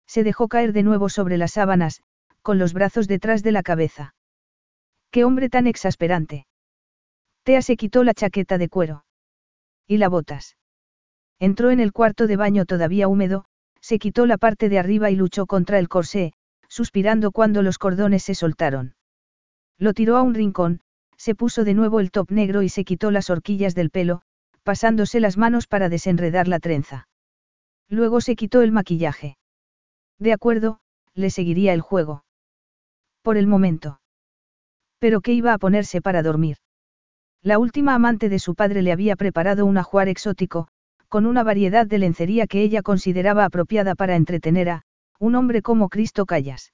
Se 0.06 0.24
dejó 0.24 0.48
caer 0.48 0.72
de 0.72 0.82
nuevo 0.82 1.08
sobre 1.08 1.36
las 1.36 1.52
sábanas, 1.52 2.02
con 2.42 2.58
los 2.58 2.72
brazos 2.72 3.08
detrás 3.08 3.42
de 3.42 3.52
la 3.52 3.62
cabeza. 3.62 4.14
¡Qué 5.10 5.24
hombre 5.24 5.48
tan 5.48 5.66
exasperante! 5.66 6.46
Tea 7.42 7.62
se 7.62 7.76
quitó 7.76 8.04
la 8.04 8.14
chaqueta 8.14 8.58
de 8.58 8.68
cuero. 8.68 9.04
¿Y 9.86 9.98
la 9.98 10.08
botas? 10.08 10.56
Entró 11.38 11.70
en 11.70 11.80
el 11.80 11.92
cuarto 11.92 12.26
de 12.26 12.36
baño 12.36 12.66
todavía 12.66 13.08
húmedo, 13.08 13.44
se 13.80 13.98
quitó 13.98 14.26
la 14.26 14.38
parte 14.38 14.68
de 14.68 14.78
arriba 14.78 15.10
y 15.10 15.16
luchó 15.16 15.46
contra 15.46 15.78
el 15.78 15.88
corsé, 15.88 16.34
suspirando 16.78 17.32
cuando 17.32 17.62
los 17.62 17.76
cordones 17.76 18.22
se 18.22 18.36
soltaron. 18.36 18.94
Lo 19.78 19.94
tiró 19.94 20.16
a 20.16 20.22
un 20.22 20.34
rincón, 20.34 20.80
se 21.16 21.34
puso 21.34 21.64
de 21.64 21.74
nuevo 21.74 21.98
el 21.98 22.12
top 22.12 22.30
negro 22.30 22.62
y 22.62 22.68
se 22.68 22.84
quitó 22.84 23.10
las 23.10 23.30
horquillas 23.30 23.74
del 23.74 23.90
pelo, 23.90 24.22
pasándose 24.62 25.18
las 25.18 25.36
manos 25.36 25.66
para 25.66 25.88
desenredar 25.88 26.46
la 26.46 26.60
trenza. 26.60 27.08
Luego 27.88 28.20
se 28.20 28.36
quitó 28.36 28.62
el 28.62 28.70
maquillaje. 28.70 29.38
De 30.20 30.32
acuerdo, 30.32 30.78
le 31.14 31.30
seguiría 31.30 31.72
el 31.72 31.80
juego. 31.80 32.22
Por 33.22 33.36
el 33.36 33.48
momento. 33.48 34.00
Pero 35.00 35.20
¿qué 35.20 35.32
iba 35.32 35.52
a 35.52 35.58
ponerse 35.58 36.00
para 36.00 36.22
dormir? 36.22 36.58
La 37.42 37.58
última 37.58 37.96
amante 37.96 38.28
de 38.28 38.38
su 38.38 38.54
padre 38.54 38.82
le 38.82 38.92
había 38.92 39.16
preparado 39.16 39.66
un 39.66 39.78
ajuar 39.78 40.08
exótico, 40.08 40.68
con 41.08 41.26
una 41.26 41.42
variedad 41.42 41.88
de 41.88 41.98
lencería 41.98 42.46
que 42.46 42.62
ella 42.62 42.82
consideraba 42.82 43.46
apropiada 43.46 43.96
para 43.96 44.14
entretener 44.14 44.70
a, 44.70 44.82
un 45.18 45.34
hombre 45.34 45.62
como 45.62 45.88
Cristo 45.88 46.26
Callas. 46.26 46.72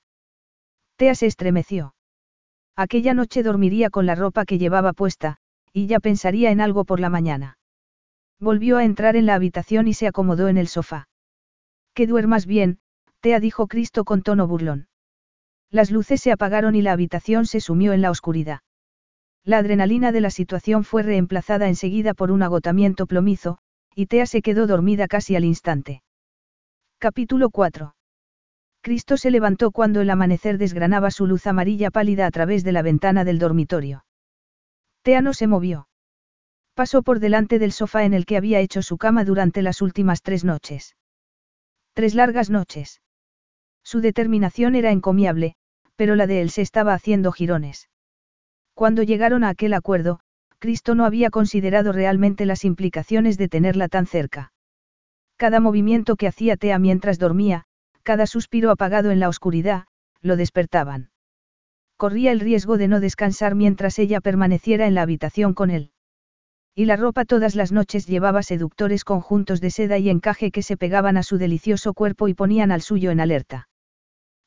Tea 0.97 1.15
se 1.15 1.27
estremeció. 1.27 1.95
Aquella 2.77 3.15
noche 3.15 3.43
dormiría 3.43 3.91
con 3.91 4.07
la 4.07 4.15
ropa 4.15 4.45
que 4.45 4.59
llevaba 4.59 4.93
puesta, 4.93 5.39
y 5.73 5.87
ya 5.87 6.01
pensaría 6.01 6.51
en 6.51 6.61
algo 6.61 6.85
por 6.85 7.01
la 7.01 7.09
mañana. 7.09 7.59
Volvió 8.41 8.77
a 8.79 8.85
entrar 8.85 9.17
en 9.17 9.27
la 9.27 9.35
habitación 9.35 9.89
y 9.89 9.95
se 9.95 10.07
acomodó 10.07 10.49
en 10.49 10.59
el 10.59 10.69
sofá. 10.69 11.09
Que 11.95 12.07
duermas 12.07 12.47
bien, 12.47 12.79
Tea 13.21 13.41
dijo 13.41 13.67
Cristo 13.67 14.05
con 14.05 14.23
tono 14.23 14.47
burlón. 14.47 14.89
Las 15.71 15.91
luces 15.91 16.21
se 16.21 16.31
apagaron 16.31 16.75
y 16.75 16.83
la 16.83 16.93
habitación 16.93 17.47
se 17.47 17.61
sumió 17.61 17.93
en 17.93 18.03
la 18.03 18.11
oscuridad. 18.11 18.61
La 19.45 19.59
adrenalina 19.59 20.13
de 20.13 20.21
la 20.21 20.31
situación 20.31 20.85
fue 20.85 21.03
reemplazada 21.03 21.69
enseguida 21.69 22.15
por 22.15 22.31
un 22.31 22.43
agotamiento 22.43 23.07
plomizo, 23.07 23.59
y 23.95 24.07
Tea 24.07 24.27
se 24.27 24.43
quedó 24.43 24.67
dormida 24.67 25.07
casi 25.07 25.37
al 25.37 25.45
instante. 25.45 26.03
Capítulo 26.99 27.51
4. 27.51 27.95
Cristo 28.85 29.17
se 29.17 29.31
levantó 29.31 29.71
cuando 29.71 30.03
el 30.03 30.11
amanecer 30.11 30.59
desgranaba 30.59 31.11
su 31.11 31.27
luz 31.27 31.47
amarilla 31.47 31.91
pálida 31.91 32.27
a 32.27 32.31
través 32.31 32.65
de 32.65 32.73
la 32.73 32.83
ventana 32.83 33.25
del 33.25 33.39
dormitorio. 33.39 34.05
Tea 35.01 35.23
no 35.23 35.33
se 35.33 35.47
movió. 35.47 35.89
Pasó 36.75 37.03
por 37.03 37.19
delante 37.19 37.59
del 37.59 37.73
sofá 37.73 38.05
en 38.05 38.13
el 38.13 38.27
que 38.27 38.37
había 38.37 38.61
hecho 38.61 38.83
su 38.83 38.99
cama 38.99 39.25
durante 39.25 39.63
las 39.63 39.81
últimas 39.81 40.21
tres 40.21 40.45
noches. 40.45 40.97
Tres 41.95 42.15
largas 42.15 42.51
noches. 42.51 43.01
Su 43.83 44.03
determinación 44.03 44.75
era 44.75 44.91
encomiable, 44.91 45.55
pero 45.97 46.15
la 46.15 46.27
de 46.27 46.43
él 46.43 46.51
se 46.51 46.61
estaba 46.61 46.93
haciendo 46.93 47.33
jirones. 47.33 47.89
Cuando 48.75 49.03
llegaron 49.03 49.45
a 49.45 49.49
aquel 49.49 49.73
acuerdo, 49.73 50.21
Cristo 50.59 50.95
no 50.95 51.07
había 51.07 51.31
considerado 51.31 51.91
realmente 51.93 52.45
las 52.45 52.67
implicaciones 52.67 53.39
de 53.39 53.49
tenerla 53.49 53.89
tan 53.89 54.05
cerca. 54.05 54.53
Cada 55.39 55.59
movimiento 55.59 56.17
que 56.17 56.27
hacía 56.27 56.59
Tea 56.59 56.79
mientras 56.79 57.19
dormía, 57.19 57.65
cada 58.05 58.27
suspiro 58.27 58.71
apagado 58.71 59.11
en 59.11 59.19
la 59.19 59.29
oscuridad, 59.29 59.87
lo 60.21 60.37
despertaban. 60.37 61.11
Corría 61.97 62.31
el 62.33 62.41
riesgo 62.41 62.79
de 62.79 62.87
no 62.87 63.01
descansar 63.01 63.55
mientras 63.55 63.99
ella 63.99 64.21
permaneciera 64.21 64.87
en 64.87 64.95
la 64.95 65.03
habitación 65.03 65.55
con 65.55 65.71
él. 65.71 65.91
Y 66.77 66.87
la 66.87 66.97
ropa 66.97 67.25
todas 67.25 67.55
las 67.55 67.73
noches 67.73 68.07
llevaba 68.07 68.43
seductores 68.43 69.05
conjuntos 69.05 69.61
de 69.61 69.71
seda 69.71 69.99
y 69.99 70.11
encaje 70.11 70.51
que 70.51 70.63
se 70.63 70.77
pegaban 70.77 71.17
a 71.17 71.23
su 71.23 71.39
delicioso 71.39 71.95
cuerpo 71.95 72.29
y 72.29 72.35
ponían 72.35 72.73
al 72.73 72.83
suyo 72.83 73.11
en 73.11 73.21
alerta. 73.21 73.69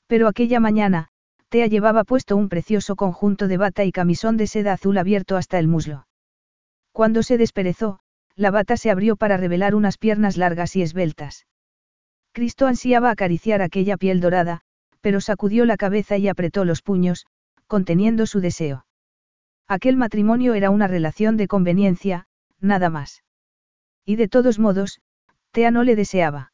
Pero 0.07 0.27
aquella 0.27 0.59
mañana, 0.59 1.07
Tea 1.49 1.67
llevaba 1.67 2.03
puesto 2.03 2.35
un 2.35 2.49
precioso 2.49 2.95
conjunto 2.95 3.47
de 3.47 3.57
bata 3.57 3.85
y 3.85 3.91
camisón 3.91 4.35
de 4.35 4.47
seda 4.47 4.73
azul 4.73 4.97
abierto 4.97 5.37
hasta 5.37 5.57
el 5.57 5.67
muslo. 5.67 6.07
Cuando 6.91 7.23
se 7.23 7.37
desperezó, 7.37 7.99
la 8.35 8.51
bata 8.51 8.75
se 8.75 8.91
abrió 8.91 9.15
para 9.15 9.37
revelar 9.37 9.73
unas 9.73 9.97
piernas 9.97 10.35
largas 10.35 10.75
y 10.75 10.81
esbeltas. 10.81 11.45
Cristo 12.37 12.67
ansiaba 12.67 13.09
acariciar 13.09 13.63
aquella 13.63 13.97
piel 13.97 14.19
dorada, 14.19 14.61
pero 15.01 15.21
sacudió 15.21 15.65
la 15.65 15.75
cabeza 15.75 16.17
y 16.17 16.27
apretó 16.27 16.65
los 16.65 16.83
puños, 16.83 17.25
conteniendo 17.65 18.27
su 18.27 18.41
deseo. 18.41 18.85
Aquel 19.67 19.97
matrimonio 19.97 20.53
era 20.53 20.69
una 20.69 20.85
relación 20.85 21.35
de 21.35 21.47
conveniencia, 21.47 22.27
nada 22.59 22.91
más. 22.91 23.23
Y 24.05 24.17
de 24.17 24.27
todos 24.27 24.59
modos, 24.59 25.01
Tea 25.49 25.71
no 25.71 25.81
le 25.81 25.95
deseaba. 25.95 26.53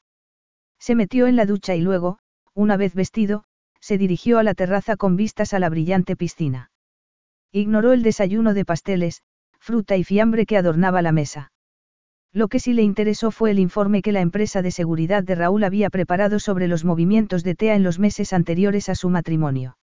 Se 0.79 0.95
metió 0.95 1.27
en 1.27 1.35
la 1.35 1.45
ducha 1.45 1.75
y 1.75 1.81
luego, 1.81 2.17
una 2.53 2.77
vez 2.77 2.95
vestido, 2.95 3.43
se 3.81 3.97
dirigió 3.97 4.39
a 4.39 4.43
la 4.43 4.53
terraza 4.53 4.95
con 4.95 5.17
vistas 5.17 5.53
a 5.53 5.59
la 5.59 5.67
brillante 5.67 6.15
piscina. 6.15 6.71
Ignoró 7.51 7.91
el 7.91 8.03
desayuno 8.03 8.53
de 8.53 8.63
pasteles, 8.63 9.21
fruta 9.59 9.97
y 9.97 10.05
fiambre 10.05 10.45
que 10.45 10.55
adornaba 10.55 11.01
la 11.01 11.11
mesa. 11.11 11.51
Lo 12.33 12.47
que 12.47 12.59
sí 12.59 12.73
le 12.73 12.81
interesó 12.81 13.29
fue 13.29 13.51
el 13.51 13.59
informe 13.59 14.01
que 14.01 14.11
la 14.11 14.21
empresa 14.21 14.63
de 14.63 14.71
seguridad 14.71 15.23
de 15.23 15.35
Raúl 15.35 15.63
había 15.63 15.91
preparado 15.91 16.39
sobre 16.39 16.67
los 16.67 16.83
movimientos 16.83 17.43
de 17.43 17.53
Tea 17.53 17.75
en 17.75 17.83
los 17.83 17.99
meses 17.99 18.33
anteriores 18.33 18.89
a 18.89 18.95
su 18.95 19.09
matrimonio. 19.09 19.77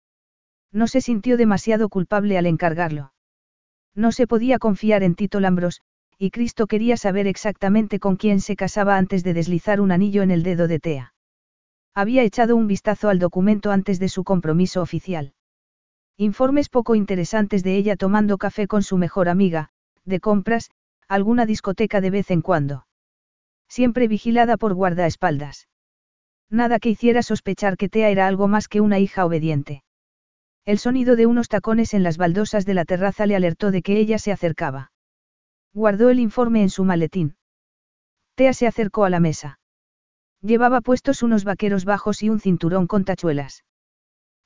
No 0.72 0.86
se 0.86 1.00
sintió 1.00 1.36
demasiado 1.36 1.88
culpable 1.88 2.38
al 2.38 2.46
encargarlo. 2.46 3.12
No 3.96 4.12
se 4.12 4.28
podía 4.28 4.60
confiar 4.60 5.02
en 5.02 5.16
Tito 5.16 5.40
Lambros, 5.40 5.80
y 6.18 6.30
Cristo 6.30 6.68
quería 6.68 6.96
saber 6.96 7.26
exactamente 7.26 7.98
con 7.98 8.16
quién 8.16 8.40
se 8.40 8.54
casaba 8.54 8.96
antes 8.96 9.24
de 9.24 9.34
deslizar 9.34 9.80
un 9.80 9.90
anillo 9.90 10.22
en 10.22 10.30
el 10.30 10.44
dedo 10.44 10.68
de 10.68 10.78
Tea. 10.78 11.14
Había 11.94 12.22
echado 12.22 12.54
un 12.54 12.68
vistazo 12.68 13.08
al 13.08 13.18
documento 13.18 13.72
antes 13.72 13.98
de 13.98 14.08
su 14.08 14.22
compromiso 14.22 14.82
oficial. 14.82 15.32
Informes 16.16 16.68
poco 16.68 16.94
interesantes 16.94 17.64
de 17.64 17.76
ella 17.76 17.96
tomando 17.96 18.38
café 18.38 18.68
con 18.68 18.82
su 18.82 18.98
mejor 18.98 19.28
amiga, 19.28 19.70
de 20.04 20.20
compras, 20.20 20.70
alguna 21.08 21.46
discoteca 21.46 22.00
de 22.00 22.10
vez 22.10 22.30
en 22.30 22.42
cuando. 22.42 22.86
Siempre 23.68 24.08
vigilada 24.08 24.56
por 24.56 24.74
guardaespaldas. 24.74 25.68
Nada 26.50 26.78
que 26.78 26.90
hiciera 26.90 27.22
sospechar 27.22 27.76
que 27.76 27.88
Tea 27.88 28.10
era 28.10 28.26
algo 28.26 28.48
más 28.48 28.68
que 28.68 28.80
una 28.80 28.98
hija 28.98 29.24
obediente. 29.24 29.82
El 30.64 30.78
sonido 30.78 31.16
de 31.16 31.26
unos 31.26 31.48
tacones 31.48 31.94
en 31.94 32.02
las 32.02 32.18
baldosas 32.18 32.66
de 32.66 32.74
la 32.74 32.84
terraza 32.84 33.26
le 33.26 33.36
alertó 33.36 33.70
de 33.70 33.82
que 33.82 33.98
ella 33.98 34.18
se 34.18 34.32
acercaba. 34.32 34.90
Guardó 35.72 36.10
el 36.10 36.20
informe 36.20 36.62
en 36.62 36.70
su 36.70 36.84
maletín. 36.84 37.36
Tea 38.34 38.52
se 38.52 38.66
acercó 38.66 39.04
a 39.04 39.10
la 39.10 39.20
mesa. 39.20 39.60
Llevaba 40.42 40.80
puestos 40.80 41.22
unos 41.22 41.44
vaqueros 41.44 41.84
bajos 41.84 42.22
y 42.22 42.30
un 42.30 42.40
cinturón 42.40 42.86
con 42.86 43.04
tachuelas. 43.04 43.64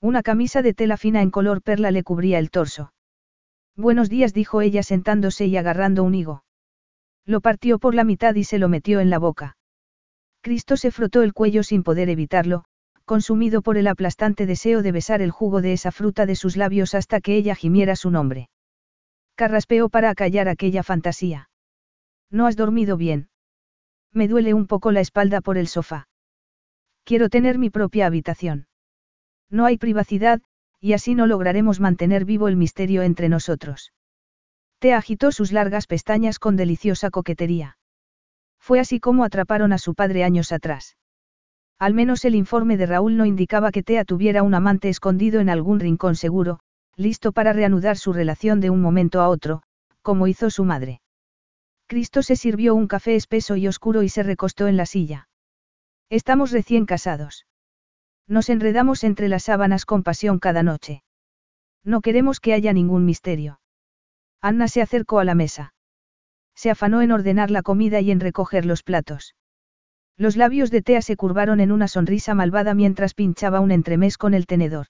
Una 0.01 0.23
camisa 0.23 0.63
de 0.63 0.75
tela 0.75 0.97
fina 0.97 1.23
en 1.23 1.31
color 1.31 1.63
perla 1.63 1.91
le 1.91 2.03
cubría 2.03 2.39
el 2.39 2.51
torso. 2.51 2.93
Buenos 3.77 4.09
días, 4.09 4.33
dijo 4.35 4.61
ella 4.61 4.83
sentándose 4.83 5.47
y 5.47 5.57
agarrando 5.57 6.05
un 6.05 6.15
higo. 6.15 6.45
Lo 7.31 7.41
partió 7.41 7.79
por 7.79 7.95
la 7.95 8.03
mitad 8.03 8.35
y 8.35 8.43
se 8.43 8.59
lo 8.59 8.69
metió 8.69 8.99
en 8.99 9.09
la 9.09 9.21
boca. 9.21 9.57
Cristo 10.41 10.77
se 10.77 10.91
frotó 10.91 11.23
el 11.23 11.33
cuello 11.33 11.63
sin 11.63 11.85
poder 11.85 12.09
evitarlo, 12.09 12.65
consumido 13.05 13.63
por 13.63 13.77
el 13.77 13.87
aplastante 13.87 14.47
deseo 14.47 14.83
de 14.83 14.91
besar 14.91 15.23
el 15.23 15.31
jugo 15.31 15.63
de 15.63 15.73
esa 15.73 15.93
fruta 15.93 16.27
de 16.27 16.35
sus 16.35 16.57
labios 16.57 16.93
hasta 16.97 17.21
que 17.21 17.37
ella 17.37 17.55
gimiera 17.55 17.95
su 17.95 18.11
nombre. 18.11 18.51
Carraspeó 19.37 19.89
para 19.89 20.11
acallar 20.11 20.49
aquella 20.49 20.83
fantasía. 20.83 21.49
No 22.33 22.49
has 22.49 22.57
dormido 22.57 22.97
bien. 22.97 23.29
Me 24.13 24.27
duele 24.27 24.53
un 24.53 24.67
poco 24.67 24.91
la 24.91 25.01
espalda 25.01 25.41
por 25.41 25.57
el 25.57 25.69
sofá. 25.69 26.09
Quiero 27.05 27.29
tener 27.29 27.59
mi 27.59 27.71
propia 27.71 28.07
habitación. 28.07 28.67
No 29.49 29.67
hay 29.67 29.79
privacidad, 29.79 30.43
y 30.81 30.95
así 30.95 31.15
no 31.15 31.29
lograremos 31.29 31.79
mantener 31.79 32.25
vivo 32.25 32.49
el 32.49 32.57
misterio 32.57 33.03
entre 33.03 33.29
nosotros. 33.29 33.93
Tea 34.81 34.97
agitó 34.97 35.31
sus 35.31 35.53
largas 35.53 35.87
pestañas 35.87 36.39
con 36.39 36.57
deliciosa 36.57 37.11
coquetería. 37.11 37.77
Fue 38.59 38.81
así 38.81 38.99
como 38.99 39.25
atraparon 39.25 39.75
a 39.75 39.79
su 39.79 39.95
padre 39.95 40.25
años 40.25 40.53
atrás. 40.53 40.97
Al 41.79 41.93
menos 41.93 42.25
el 42.25 42.35
informe 42.35 42.79
de 42.79 42.87
Raúl 42.87 43.19
no 43.19 43.27
indicaba 43.27 43.73
que 43.73 43.83
Tea 43.83 44.07
tuviera 44.07 44.43
un 44.43 44.55
amante 44.55 44.89
escondido 44.89 45.41
en 45.41 45.51
algún 45.51 45.81
rincón 45.81 46.17
seguro, 46.17 46.61
listo 46.97 47.33
para 47.33 47.53
reanudar 47.53 47.99
su 47.99 48.15
relación 48.15 48.61
de 48.61 48.71
un 48.71 48.81
momento 48.81 49.21
a 49.21 49.29
otro, 49.29 49.63
como 50.01 50.27
hizo 50.27 50.49
su 50.49 50.65
madre. 50.65 51.03
Cristo 51.87 52.23
se 52.23 52.37
sirvió 52.37 52.75
un 52.75 52.87
café 52.87 53.17
espeso 53.17 53.57
y 53.57 53.69
oscuro 53.69 54.03
y 54.03 54.09
se 54.09 54.23
recostó 54.23 54.67
en 54.67 54.79
la 54.79 54.87
silla. 54.87 55.29
Estamos 56.09 56.53
recién 56.53 56.87
casados. 56.87 57.47
Nos 58.27 58.49
enredamos 58.49 59.05
entre 59.05 59.29
las 59.29 59.45
sábanas 59.45 59.85
con 59.85 60.03
pasión 60.03 60.39
cada 60.39 60.63
noche. 60.63 61.03
No 61.85 62.01
queremos 62.01 62.41
que 62.41 62.55
haya 62.55 62.73
ningún 62.73 63.05
misterio. 63.05 63.60
Anna 64.41 64.69
se 64.69 64.83
acercó 64.83 65.19
a 65.19 65.25
la 65.25 65.35
mesa. 65.35 65.75
Se 66.55 66.71
afanó 66.71 67.03
en 67.03 67.13
ordenar 67.13 67.51
la 67.51 67.63
comida 67.63 68.01
y 68.01 68.11
en 68.11 68.21
recoger 68.21 68.67
los 68.67 68.83
platos. 68.83 69.35
Los 70.17 70.37
labios 70.37 70.71
de 70.71 70.83
Tea 70.83 71.03
se 71.03 71.17
curvaron 71.17 71.61
en 71.61 71.73
una 71.73 71.89
sonrisa 71.89 72.35
malvada 72.35 72.75
mientras 72.75 73.15
pinchaba 73.15 73.61
un 73.61 73.71
entremés 73.71 74.19
con 74.19 74.35
el 74.35 74.47
tenedor. 74.47 74.87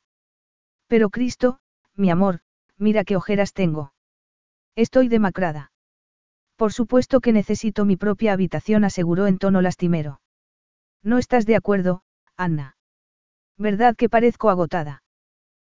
Pero 0.89 1.11
Cristo, 1.11 1.61
mi 1.95 2.11
amor, 2.11 2.41
mira 2.77 3.05
qué 3.05 3.17
ojeras 3.17 3.53
tengo. 3.53 3.93
Estoy 4.75 5.09
demacrada. 5.09 5.71
Por 6.57 6.73
supuesto 6.73 7.21
que 7.21 7.33
necesito 7.33 7.85
mi 7.85 7.97
propia 7.97 8.33
habitación, 8.33 8.85
aseguró 8.85 9.27
en 9.27 9.39
tono 9.39 9.63
lastimero. 9.63 10.21
No 11.03 11.19
estás 11.19 11.47
de 11.47 11.57
acuerdo, 11.57 12.03
Anna. 12.37 12.77
¿Verdad 13.57 13.97
que 13.97 14.09
parezco 14.09 14.51
agotada? 14.51 15.03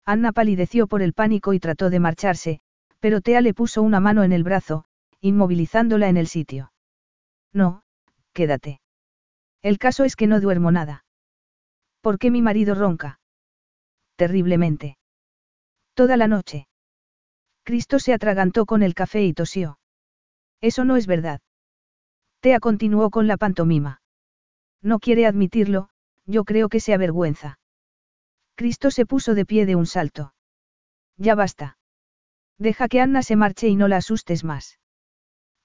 Anna 0.05 0.33
palideció 0.33 0.87
por 0.87 1.03
el 1.03 1.13
pánico 1.13 1.53
y 1.53 1.61
trató 1.61 1.91
de 1.91 2.01
marcharse, 2.01 2.61
pero 3.03 3.21
Tea 3.21 3.41
le 3.41 3.53
puso 3.53 3.83
una 3.83 3.99
mano 3.99 4.23
en 4.23 4.31
el 4.31 4.45
brazo, 4.45 4.85
inmovilizándola 5.21 6.09
en 6.09 6.17
el 6.17 6.29
sitio. 6.29 6.73
No, 7.53 7.83
quédate. 8.33 8.81
El 9.61 9.79
caso 9.79 10.05
es 10.05 10.15
que 10.15 10.29
no 10.29 10.41
duermo 10.41 10.71
nada. 10.71 11.05
¿Por 12.01 12.21
qué 12.21 12.31
mi 12.31 12.43
marido 12.43 12.77
ronca? 12.77 13.19
Terriblemente. 14.15 14.99
Toda 15.95 16.17
la 16.17 16.29
noche. 16.29 16.69
Cristo 17.65 17.99
se 17.99 18.15
atragantó 18.15 18.67
con 18.67 18.85
el 18.85 18.95
café 18.95 19.25
y 19.25 19.35
tosió. 19.35 19.81
Eso 20.61 20.85
no 20.85 20.95
es 20.97 21.09
verdad. 21.09 21.41
Tea 22.39 22.61
continuó 22.61 23.11
con 23.11 23.27
la 23.27 23.37
pantomima. 23.37 24.01
No 24.81 25.01
quiere 25.01 25.27
admitirlo, 25.27 25.89
yo 26.25 26.45
creo 26.45 26.69
que 26.69 26.79
se 26.79 26.95
avergüenza. 26.95 27.59
Cristo 28.55 28.93
se 28.93 29.07
puso 29.07 29.35
de 29.35 29.45
pie 29.45 29.67
de 29.67 29.75
un 29.75 29.87
salto. 29.87 30.35
Ya 31.17 31.35
basta. 31.35 31.79
Deja 32.63 32.87
que 32.87 33.01
Anna 33.01 33.25
se 33.25 33.35
marche 33.35 33.67
y 33.67 33.75
no 33.75 33.89
la 33.89 33.97
asustes 33.97 34.45
más. 34.45 34.79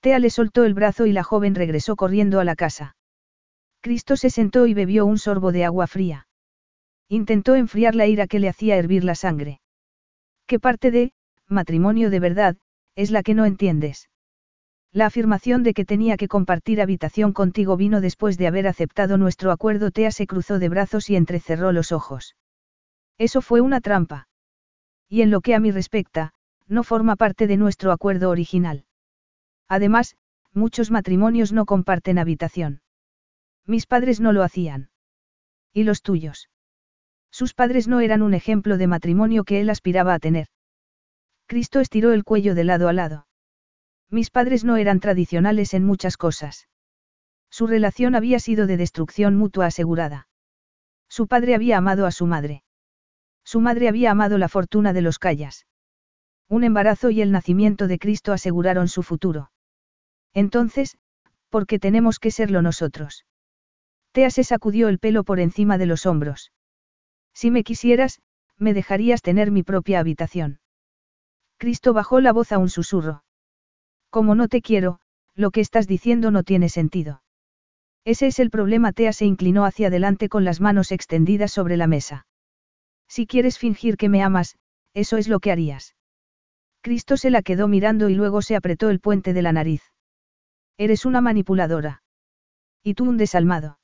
Tea 0.01 0.17
le 0.17 0.31
soltó 0.31 0.63
el 0.63 0.73
brazo 0.73 1.05
y 1.05 1.11
la 1.11 1.21
joven 1.21 1.53
regresó 1.53 1.95
corriendo 1.95 2.39
a 2.39 2.43
la 2.43 2.55
casa. 2.55 2.95
Cristo 3.81 4.17
se 4.17 4.31
sentó 4.31 4.65
y 4.65 4.73
bebió 4.73 5.05
un 5.05 5.19
sorbo 5.19 5.51
de 5.51 5.63
agua 5.63 5.85
fría. 5.85 6.27
Intentó 7.07 7.53
enfriar 7.53 7.93
la 7.93 8.07
ira 8.07 8.25
que 8.25 8.39
le 8.39 8.49
hacía 8.49 8.77
hervir 8.77 9.03
la 9.03 9.13
sangre. 9.13 9.61
¿Qué 10.47 10.59
parte 10.59 10.89
de, 10.89 11.13
matrimonio 11.47 12.09
de 12.09 12.19
verdad, 12.19 12.57
es 12.95 13.11
la 13.11 13.21
que 13.21 13.35
no 13.35 13.45
entiendes? 13.45 14.09
La 14.91 15.05
afirmación 15.05 15.61
de 15.61 15.75
que 15.75 15.85
tenía 15.85 16.17
que 16.17 16.27
compartir 16.27 16.81
habitación 16.81 17.31
contigo 17.31 17.77
vino 17.77 18.01
después 18.01 18.39
de 18.39 18.47
haber 18.47 18.65
aceptado 18.65 19.19
nuestro 19.19 19.51
acuerdo. 19.51 19.91
Tea 19.91 20.09
se 20.09 20.25
cruzó 20.25 20.57
de 20.57 20.69
brazos 20.69 21.11
y 21.11 21.15
entrecerró 21.15 21.71
los 21.71 21.91
ojos. 21.91 22.35
Eso 23.19 23.43
fue 23.43 23.61
una 23.61 23.81
trampa. 23.81 24.29
Y 25.07 25.21
en 25.21 25.29
lo 25.29 25.41
que 25.41 25.53
a 25.53 25.59
mí 25.59 25.69
respecta, 25.69 26.33
no 26.67 26.83
forma 26.83 27.15
parte 27.15 27.47
de 27.47 27.57
nuestro 27.57 27.91
acuerdo 27.91 28.29
original. 28.29 28.85
Además, 29.67 30.15
muchos 30.53 30.91
matrimonios 30.91 31.53
no 31.53 31.65
comparten 31.65 32.19
habitación. 32.19 32.81
Mis 33.65 33.85
padres 33.85 34.19
no 34.19 34.31
lo 34.31 34.43
hacían. 34.43 34.89
¿Y 35.73 35.83
los 35.83 36.01
tuyos? 36.01 36.49
Sus 37.31 37.53
padres 37.53 37.87
no 37.87 37.99
eran 37.99 38.21
un 38.21 38.33
ejemplo 38.33 38.77
de 38.77 38.87
matrimonio 38.87 39.43
que 39.43 39.59
él 39.59 39.69
aspiraba 39.69 40.13
a 40.13 40.19
tener. 40.19 40.47
Cristo 41.45 41.79
estiró 41.79 42.11
el 42.13 42.23
cuello 42.23 42.55
de 42.55 42.63
lado 42.63 42.87
a 42.89 42.93
lado. 42.93 43.27
Mis 44.09 44.29
padres 44.29 44.63
no 44.63 44.77
eran 44.77 44.99
tradicionales 44.99 45.73
en 45.73 45.85
muchas 45.85 46.17
cosas. 46.17 46.67
Su 47.49 47.67
relación 47.67 48.15
había 48.15 48.39
sido 48.39 48.67
de 48.67 48.77
destrucción 48.77 49.35
mutua 49.35 49.67
asegurada. 49.67 50.27
Su 51.09 51.27
padre 51.27 51.55
había 51.55 51.77
amado 51.77 52.05
a 52.05 52.11
su 52.11 52.25
madre. 52.25 52.63
Su 53.43 53.61
madre 53.61 53.87
había 53.87 54.11
amado 54.11 54.37
la 54.37 54.49
fortuna 54.49 54.93
de 54.93 55.01
los 55.01 55.19
Callas. 55.19 55.65
Un 56.49 56.63
embarazo 56.63 57.09
y 57.09 57.21
el 57.21 57.31
nacimiento 57.31 57.87
de 57.87 57.99
Cristo 57.99 58.31
aseguraron 58.31 58.87
su 58.87 59.03
futuro. 59.03 59.51
Entonces, 60.33 60.97
¿por 61.49 61.67
qué 61.67 61.79
tenemos 61.79 62.19
que 62.19 62.31
serlo 62.31 62.61
nosotros? 62.61 63.25
Tea 64.13 64.29
se 64.29 64.43
sacudió 64.43 64.87
el 64.87 64.99
pelo 64.99 65.23
por 65.23 65.39
encima 65.39 65.77
de 65.77 65.85
los 65.85 66.05
hombros. 66.05 66.51
Si 67.33 67.51
me 67.51 67.63
quisieras, 67.63 68.21
me 68.57 68.73
dejarías 68.73 69.21
tener 69.21 69.51
mi 69.51 69.63
propia 69.63 69.99
habitación. 69.99 70.59
Cristo 71.57 71.93
bajó 71.93 72.21
la 72.21 72.33
voz 72.33 72.51
a 72.51 72.59
un 72.59 72.69
susurro. 72.69 73.23
Como 74.09 74.35
no 74.35 74.47
te 74.47 74.61
quiero, 74.61 74.99
lo 75.35 75.51
que 75.51 75.61
estás 75.61 75.85
diciendo 75.87 76.31
no 76.31 76.43
tiene 76.43 76.69
sentido. 76.69 77.21
Ese 78.05 78.27
es 78.27 78.39
el 78.39 78.49
problema. 78.51 78.93
Tea 78.93 79.11
se 79.11 79.25
inclinó 79.25 79.65
hacia 79.65 79.87
adelante 79.87 80.29
con 80.29 80.45
las 80.45 80.61
manos 80.61 80.93
extendidas 80.93 81.51
sobre 81.51 81.75
la 81.75 81.87
mesa. 81.87 82.25
Si 83.09 83.27
quieres 83.27 83.59
fingir 83.59 83.97
que 83.97 84.07
me 84.07 84.23
amas, 84.23 84.57
eso 84.93 85.17
es 85.17 85.27
lo 85.27 85.39
que 85.39 85.51
harías. 85.51 85.96
Cristo 86.87 87.17
se 87.17 87.31
la 87.31 87.41
quedó 87.41 87.67
mirando 87.67 88.07
y 88.07 88.15
luego 88.15 88.41
se 88.41 88.55
apretó 88.55 88.89
el 88.89 89.01
puente 89.01 89.33
de 89.33 89.41
la 89.41 89.51
nariz. 89.51 89.81
Eres 90.77 91.03
una 91.03 91.19
manipuladora. 91.19 92.01
Y 92.81 92.93
tú 92.93 93.03
un 93.09 93.17
desalmado. 93.17 93.77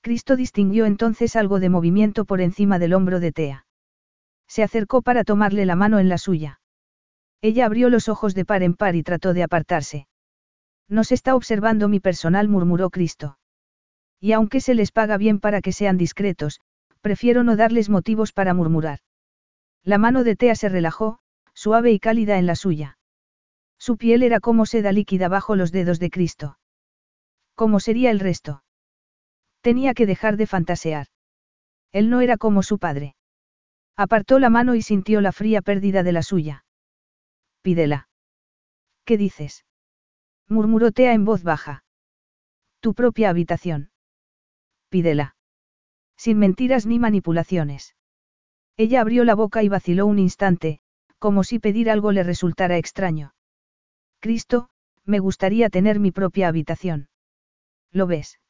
Cristo 0.00 0.34
distinguió 0.34 0.86
entonces 0.86 1.36
algo 1.36 1.60
de 1.60 1.68
movimiento 1.68 2.24
por 2.24 2.40
encima 2.40 2.78
del 2.78 2.94
hombro 2.94 3.20
de 3.20 3.30
Tea. 3.30 3.66
Se 4.48 4.62
acercó 4.62 5.02
para 5.02 5.24
tomarle 5.24 5.66
la 5.66 5.76
mano 5.76 5.98
en 5.98 6.08
la 6.08 6.16
suya. 6.16 6.62
Ella 7.42 7.66
abrió 7.66 7.90
los 7.90 8.08
ojos 8.08 8.34
de 8.34 8.46
par 8.46 8.62
en 8.62 8.72
par 8.72 8.96
y 8.96 9.02
trató 9.02 9.34
de 9.34 9.42
apartarse. 9.42 10.08
Nos 10.88 11.12
está 11.12 11.34
observando 11.34 11.88
mi 11.88 12.00
personal, 12.00 12.48
murmuró 12.48 12.88
Cristo. 12.88 13.36
Y 14.18 14.32
aunque 14.32 14.62
se 14.62 14.74
les 14.74 14.92
paga 14.92 15.18
bien 15.18 15.40
para 15.40 15.60
que 15.60 15.72
sean 15.72 15.98
discretos, 15.98 16.62
prefiero 17.02 17.44
no 17.44 17.54
darles 17.54 17.90
motivos 17.90 18.32
para 18.32 18.54
murmurar. 18.54 19.00
La 19.82 19.98
mano 19.98 20.24
de 20.24 20.36
Tea 20.36 20.54
se 20.54 20.70
relajó, 20.70 21.18
suave 21.64 21.92
y 21.92 21.98
cálida 21.98 22.36
en 22.36 22.44
la 22.44 22.56
suya. 22.56 22.98
Su 23.78 23.96
piel 23.96 24.22
era 24.22 24.38
como 24.38 24.66
seda 24.66 24.92
líquida 24.92 25.28
bajo 25.28 25.56
los 25.56 25.72
dedos 25.72 25.98
de 25.98 26.10
Cristo. 26.10 26.58
¿Cómo 27.54 27.80
sería 27.80 28.10
el 28.10 28.20
resto? 28.20 28.62
Tenía 29.62 29.94
que 29.94 30.04
dejar 30.04 30.36
de 30.36 30.46
fantasear. 30.46 31.06
Él 31.90 32.10
no 32.10 32.20
era 32.20 32.36
como 32.36 32.62
su 32.62 32.78
padre. 32.78 33.16
Apartó 33.96 34.38
la 34.38 34.50
mano 34.50 34.74
y 34.74 34.82
sintió 34.82 35.22
la 35.22 35.32
fría 35.32 35.62
pérdida 35.62 36.02
de 36.02 36.12
la 36.12 36.22
suya. 36.22 36.66
Pídela. 37.62 38.10
¿Qué 39.06 39.16
dices? 39.16 39.64
murmuró 40.46 40.92
Tea 40.92 41.14
en 41.14 41.24
voz 41.24 41.44
baja. 41.44 41.82
Tu 42.80 42.92
propia 42.92 43.30
habitación. 43.30 43.90
Pídela. 44.90 45.34
Sin 46.18 46.38
mentiras 46.38 46.84
ni 46.84 46.98
manipulaciones. 46.98 47.96
Ella 48.76 49.00
abrió 49.00 49.24
la 49.24 49.34
boca 49.34 49.62
y 49.62 49.70
vaciló 49.70 50.04
un 50.04 50.18
instante, 50.18 50.82
como 51.24 51.42
si 51.42 51.58
pedir 51.58 51.88
algo 51.88 52.12
le 52.12 52.22
resultara 52.22 52.76
extraño. 52.76 53.32
Cristo, 54.20 54.68
me 55.06 55.20
gustaría 55.20 55.70
tener 55.70 55.98
mi 55.98 56.10
propia 56.10 56.48
habitación. 56.48 57.08
¿Lo 57.90 58.06
ves? 58.06 58.40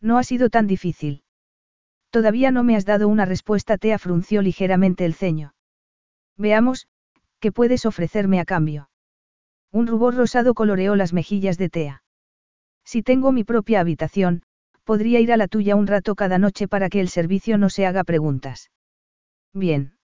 No 0.00 0.16
ha 0.16 0.22
sido 0.22 0.48
tan 0.48 0.68
difícil. 0.68 1.24
Todavía 2.10 2.52
no 2.52 2.62
me 2.62 2.76
has 2.76 2.84
dado 2.84 3.08
una 3.08 3.24
respuesta. 3.24 3.78
Tea 3.78 3.98
frunció 3.98 4.42
ligeramente 4.42 5.04
el 5.04 5.14
ceño. 5.14 5.54
Veamos, 6.36 6.86
¿qué 7.40 7.50
puedes 7.50 7.84
ofrecerme 7.84 8.38
a 8.38 8.44
cambio? 8.44 8.90
Un 9.72 9.88
rubor 9.88 10.14
rosado 10.14 10.54
coloreó 10.54 10.94
las 10.94 11.12
mejillas 11.12 11.58
de 11.58 11.68
Tea. 11.68 12.04
Si 12.84 13.02
tengo 13.02 13.32
mi 13.32 13.42
propia 13.42 13.80
habitación, 13.80 14.44
podría 14.84 15.18
ir 15.18 15.32
a 15.32 15.36
la 15.36 15.48
tuya 15.48 15.74
un 15.74 15.88
rato 15.88 16.14
cada 16.14 16.38
noche 16.38 16.68
para 16.68 16.90
que 16.90 17.00
el 17.00 17.08
servicio 17.08 17.58
no 17.58 17.70
se 17.70 17.86
haga 17.86 18.04
preguntas. 18.04 18.70
Bien. 19.52 19.98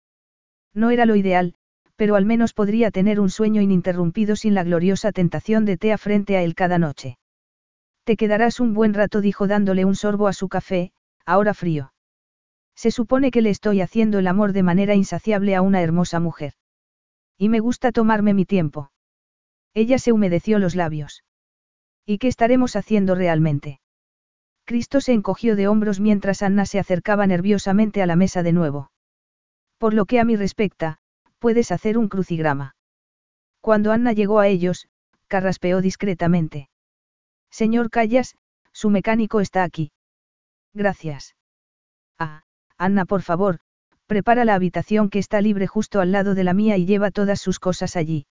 No 0.73 0.91
era 0.91 1.05
lo 1.05 1.17
ideal, 1.17 1.55
pero 1.97 2.17
al 2.17 2.25
menos 2.25 2.55
podría 2.55 2.91
tener 2.91 3.21
un 3.21 3.31
sueño 3.31 3.61
ininterrumpido 3.61 4.37
sin 4.37 4.55
la 4.55 4.65
gloriosa 4.65 5.13
tentación 5.13 5.65
de 5.65 5.77
Tea 5.77 5.99
frente 5.99 6.37
a 6.37 6.43
él 6.43 6.55
cada 6.55 6.79
noche. 6.79 7.19
Te 8.05 8.17
quedarás 8.17 8.61
un 8.61 8.75
buen 8.75 8.95
rato, 8.95 9.21
dijo 9.21 9.47
dándole 9.47 9.85
un 9.85 9.95
sorbo 9.95 10.27
a 10.27 10.33
su 10.33 10.49
café, 10.49 10.93
ahora 11.25 11.55
frío. 11.55 11.93
Se 12.75 12.91
supone 12.91 13.31
que 13.31 13.43
le 13.43 13.51
estoy 13.51 13.81
haciendo 13.81 14.19
el 14.19 14.27
amor 14.27 14.53
de 14.53 14.63
manera 14.63 14.95
insaciable 14.95 15.55
a 15.55 15.63
una 15.63 15.83
hermosa 15.83 16.19
mujer. 16.19 16.55
Y 17.39 17.49
me 17.49 17.61
gusta 17.61 17.93
tomarme 17.93 18.35
mi 18.35 18.45
tiempo. 18.45 18.91
Ella 19.75 19.99
se 19.99 20.13
humedeció 20.13 20.59
los 20.59 20.75
labios. 20.75 21.25
¿Y 22.05 22.19
qué 22.19 22.29
estaremos 22.29 22.77
haciendo 22.77 23.15
realmente? 23.15 23.81
Cristo 24.65 25.01
se 25.01 25.13
encogió 25.13 25.57
de 25.57 25.69
hombros 25.69 26.01
mientras 26.01 26.43
Anna 26.43 26.67
se 26.67 26.79
acercaba 26.79 27.27
nerviosamente 27.27 28.03
a 28.03 28.07
la 28.07 28.17
mesa 28.17 28.43
de 28.43 28.53
nuevo. 28.53 28.91
Por 29.79 29.95
lo 29.95 30.07
que 30.07 30.21
a 30.21 30.25
mí 30.25 30.37
respecta, 30.37 30.99
puedes 31.43 31.73
hacer 31.73 31.99
un 31.99 32.09
crucigrama. 32.09 32.77
Cuando 33.61 33.91
Anna 33.91 34.13
llegó 34.13 34.39
a 34.39 34.47
ellos, 34.47 34.87
carraspeó 35.27 35.81
discretamente. 35.81 36.69
Señor 37.51 37.91
Callas, 37.91 38.37
su 38.73 38.91
mecánico 38.91 39.41
está 39.41 39.65
aquí. 39.65 39.91
Gracias. 40.73 41.35
Ah, 42.17 42.45
Anna, 42.79 43.07
por 43.07 43.23
favor, 43.23 43.59
prepara 44.07 44.45
la 44.45 44.55
habitación 44.55 45.11
que 45.11 45.19
está 45.19 45.41
libre 45.41 45.67
justo 45.67 46.01
al 46.01 46.13
lado 46.13 46.37
de 46.37 46.45
la 46.45 46.55
mía 46.55 46.77
y 46.77 46.87
lleva 46.87 47.11
todas 47.11 47.41
sus 47.41 47.59
cosas 47.59 47.97
allí. 47.97 48.27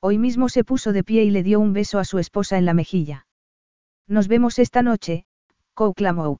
Hoy 0.00 0.18
mismo 0.18 0.50
se 0.50 0.62
puso 0.62 0.92
de 0.92 1.02
pie 1.02 1.24
y 1.24 1.30
le 1.30 1.42
dio 1.42 1.58
un 1.58 1.72
beso 1.72 1.98
a 1.98 2.04
su 2.04 2.18
esposa 2.18 2.58
en 2.58 2.66
la 2.66 2.74
mejilla. 2.74 3.26
Nos 4.06 4.28
vemos 4.28 4.58
esta 4.58 4.82
noche, 4.82 5.24
Cow 5.72 5.94
clamó. 5.94 6.38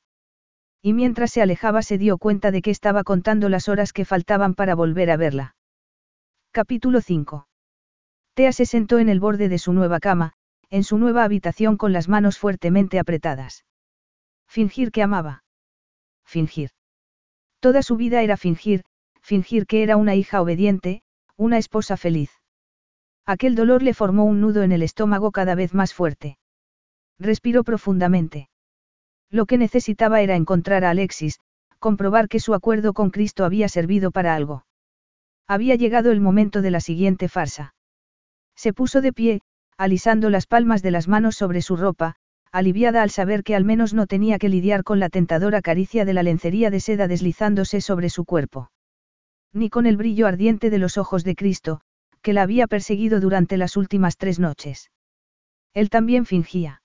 Y 0.83 0.93
mientras 0.93 1.33
se 1.33 1.41
alejaba 1.41 1.81
se 1.81 1.97
dio 1.97 2.19
cuenta 2.19 2.51
de 2.51 2.61
que 2.61 2.71
estaba 2.71 3.03
contando 3.03 3.49
las 3.49 3.71
horas 3.71 3.95
que 3.95 4.05
faltaban 4.05 4.55
para 4.55 4.75
volver 4.75 5.11
a 5.11 5.17
verla. 5.17 5.56
Capítulo 6.57 7.03
5. 7.03 7.47
Tea 8.33 8.51
se 8.51 8.65
sentó 8.65 8.99
en 8.99 9.11
el 9.11 9.21
borde 9.21 9.51
de 9.51 9.59
su 9.59 9.75
nueva 9.75 10.01
cama, 10.01 10.33
en 10.71 10.85
su 10.85 10.97
nueva 10.97 11.23
habitación 11.23 11.77
con 11.77 11.93
las 11.93 12.09
manos 12.09 12.39
fuertemente 12.39 12.99
apretadas. 12.99 13.67
Fingir 14.49 14.91
que 14.91 15.03
amaba. 15.03 15.45
Fingir. 16.25 16.71
Toda 17.61 17.83
su 17.83 17.97
vida 17.97 18.23
era 18.23 18.39
fingir, 18.39 18.85
fingir 19.21 19.67
que 19.67 19.83
era 19.83 19.99
una 19.99 20.15
hija 20.15 20.41
obediente, 20.41 21.03
una 21.37 21.59
esposa 21.59 21.99
feliz. 21.99 22.31
Aquel 23.27 23.55
dolor 23.55 23.83
le 23.83 23.93
formó 23.93 24.25
un 24.25 24.41
nudo 24.41 24.63
en 24.63 24.73
el 24.73 24.83
estómago 24.83 25.33
cada 25.33 25.55
vez 25.55 25.75
más 25.75 25.93
fuerte. 25.93 26.39
Respiró 27.19 27.65
profundamente. 27.65 28.49
Lo 29.29 29.45
que 29.45 29.59
necesitaba 29.59 30.23
era 30.23 30.37
encontrar 30.37 30.87
a 30.87 30.91
Alexis, 30.91 31.39
comprobar 31.79 32.31
que 32.31 32.41
su 32.41 32.55
acuerdo 32.55 32.95
con 32.95 33.11
Cristo 33.11 33.45
había 33.45 33.69
servido 33.69 34.11
para 34.11 34.35
algo. 34.35 34.65
Había 35.49 35.77
llegado 35.77 36.11
el 36.11 36.21
momento 36.21 36.63
de 36.63 36.71
la 36.71 36.81
siguiente 36.81 37.29
farsa. 37.29 37.75
Se 38.57 38.73
puso 38.73 39.01
de 39.01 39.13
pie, 39.13 39.43
alisando 39.77 40.31
las 40.31 40.47
palmas 40.47 40.83
de 40.83 40.91
las 40.91 41.07
manos 41.07 41.37
sobre 41.37 41.63
su 41.63 41.77
ropa, 41.77 42.17
aliviada 42.51 43.03
al 43.03 43.11
saber 43.11 43.45
que 43.45 43.55
al 43.55 43.65
menos 43.65 43.95
no 43.95 44.07
tenía 44.07 44.39
que 44.39 44.49
lidiar 44.49 44.83
con 44.83 44.99
la 44.99 45.09
tentadora 45.09 45.61
caricia 45.61 46.05
de 46.05 46.15
la 46.15 46.23
lencería 46.23 46.71
de 46.71 46.81
seda 46.81 47.07
deslizándose 47.07 47.81
sobre 47.81 48.09
su 48.11 48.25
cuerpo. 48.25 48.71
Ni 49.53 49.71
con 49.71 49.87
el 49.87 49.97
brillo 49.97 50.27
ardiente 50.27 50.71
de 50.71 50.79
los 50.79 50.99
ojos 50.99 51.23
de 51.23 51.37
Cristo, 51.37 51.81
que 52.23 52.33
la 52.33 52.43
había 52.43 52.67
perseguido 52.67 53.21
durante 53.21 53.57
las 53.57 53.77
últimas 53.77 54.17
tres 54.17 54.39
noches. 54.41 54.91
Él 55.75 55.91
también 55.91 56.25
fingía. 56.25 56.83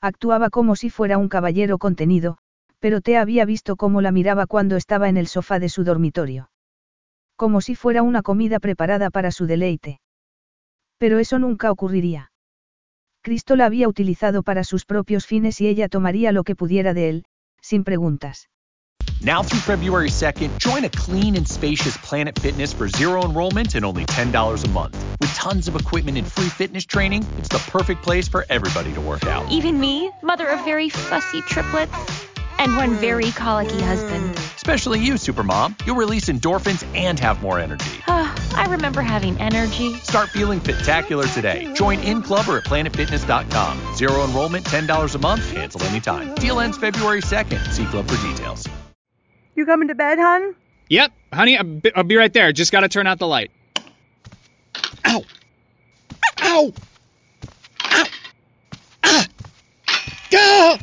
Actuaba 0.00 0.48
como 0.48 0.76
si 0.76 0.90
fuera 0.90 1.18
un 1.18 1.28
caballero 1.28 1.78
contenido, 1.78 2.38
pero 2.78 3.00
te 3.00 3.16
había 3.16 3.44
visto 3.44 3.76
cómo 3.76 4.00
la 4.00 4.12
miraba 4.12 4.46
cuando 4.46 4.76
estaba 4.76 5.08
en 5.08 5.16
el 5.16 5.26
sofá 5.26 5.58
de 5.58 5.68
su 5.68 5.84
dormitorio. 5.84 6.50
Como 7.36 7.60
si 7.60 7.74
fuera 7.74 8.02
una 8.02 8.22
comida 8.22 8.60
preparada 8.60 9.10
para 9.10 9.32
su 9.32 9.46
deleite. 9.46 10.00
Pero 10.98 11.18
eso 11.18 11.38
nunca 11.38 11.70
ocurriría. 11.72 12.30
Cristo 13.22 13.56
la 13.56 13.66
había 13.66 13.88
utilizado 13.88 14.42
para 14.42 14.64
sus 14.64 14.84
propios 14.84 15.26
fines 15.26 15.60
y 15.60 15.66
ella 15.66 15.88
tomaría 15.88 16.30
lo 16.30 16.44
que 16.44 16.54
pudiera 16.54 16.94
de 16.94 17.08
él, 17.08 17.24
sin 17.60 17.82
preguntas. 17.82 18.48
Now 19.20 19.42
through 19.42 19.60
February 19.60 20.10
2nd, 20.10 20.58
join 20.58 20.84
a 20.84 20.90
clean 20.90 21.34
and 21.36 21.48
spacious 21.48 21.96
Planet 21.98 22.38
Fitness 22.38 22.72
for 22.72 22.88
zero 22.88 23.24
enrollment 23.24 23.74
and 23.74 23.84
only 23.84 24.04
$10 24.04 24.64
a 24.64 24.68
month. 24.68 24.96
With 25.20 25.34
tons 25.34 25.66
of 25.66 25.74
equipment 25.74 26.18
and 26.18 26.30
free 26.30 26.50
fitness 26.50 26.84
training, 26.84 27.24
it's 27.38 27.48
the 27.48 27.62
perfect 27.70 28.02
place 28.02 28.28
for 28.28 28.44
everybody 28.50 28.92
to 28.92 29.00
work 29.00 29.26
out. 29.26 29.50
Even 29.50 29.80
me, 29.80 30.10
mother 30.22 30.46
of 30.46 30.62
very 30.64 30.90
fussy 30.90 31.40
triplets 31.42 32.33
and 32.58 32.76
one 32.76 32.94
very 32.94 33.30
colicky 33.32 33.80
husband. 33.80 34.36
Especially 34.56 35.00
you, 35.00 35.14
Supermom. 35.14 35.74
You'll 35.86 35.96
release 35.96 36.26
endorphins 36.26 36.84
and 36.96 37.18
have 37.20 37.42
more 37.42 37.58
energy. 37.58 37.90
Ah, 38.16 38.32
I 38.56 38.70
remember 38.70 39.02
having 39.02 39.36
energy. 39.40 39.94
Start 39.96 40.28
feeling 40.28 40.60
spectacular 40.60 41.26
today. 41.26 41.72
Join 41.74 41.98
in 42.00 42.22
club 42.22 42.48
or 42.48 42.58
at 42.58 42.64
planetfitness.com. 42.64 43.96
Zero 43.96 44.24
enrollment, 44.24 44.64
$10 44.64 45.14
a 45.14 45.18
month, 45.18 45.52
cancel 45.52 45.82
anytime. 45.82 46.32
Deal 46.36 46.60
ends 46.60 46.78
February 46.78 47.20
2nd. 47.20 47.72
See 47.72 47.84
club 47.86 48.06
for 48.08 48.16
details. 48.28 48.68
You 49.56 49.66
coming 49.66 49.88
to 49.88 49.94
bed, 49.96 50.18
hon? 50.20 50.54
Yep, 50.88 51.12
honey, 51.32 51.58
I'll 51.58 52.04
be, 52.04 52.16
right 52.16 52.32
there. 52.32 52.52
Just 52.52 52.70
gotta 52.70 52.88
turn 52.88 53.06
out 53.06 53.18
the 53.18 53.26
light. 53.26 53.50
Ow! 55.06 55.24
Ow! 56.42 56.72
Ow! 56.72 56.72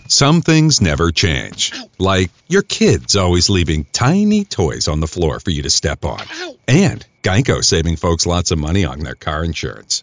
Some 0.08 0.42
things 0.42 0.82
never 0.82 1.12
change. 1.12 1.72
Like 1.98 2.32
your 2.48 2.62
kids 2.64 3.16
always 3.16 3.50
leaving 3.50 3.86
tiny 3.94 4.46
toys 4.46 4.88
on 4.88 5.00
the 5.00 5.08
floor 5.08 5.40
for 5.40 5.52
you 5.52 5.64
to 5.64 5.70
step 5.70 6.06
on. 6.06 6.22
And 6.68 7.06
Geico 7.24 7.64
saving 7.64 7.98
folks 7.98 8.26
lots 8.26 8.52
of 8.52 8.60
money 8.60 8.86
on 8.86 9.00
their 9.00 9.16
car 9.16 9.44
insurance. 9.44 10.02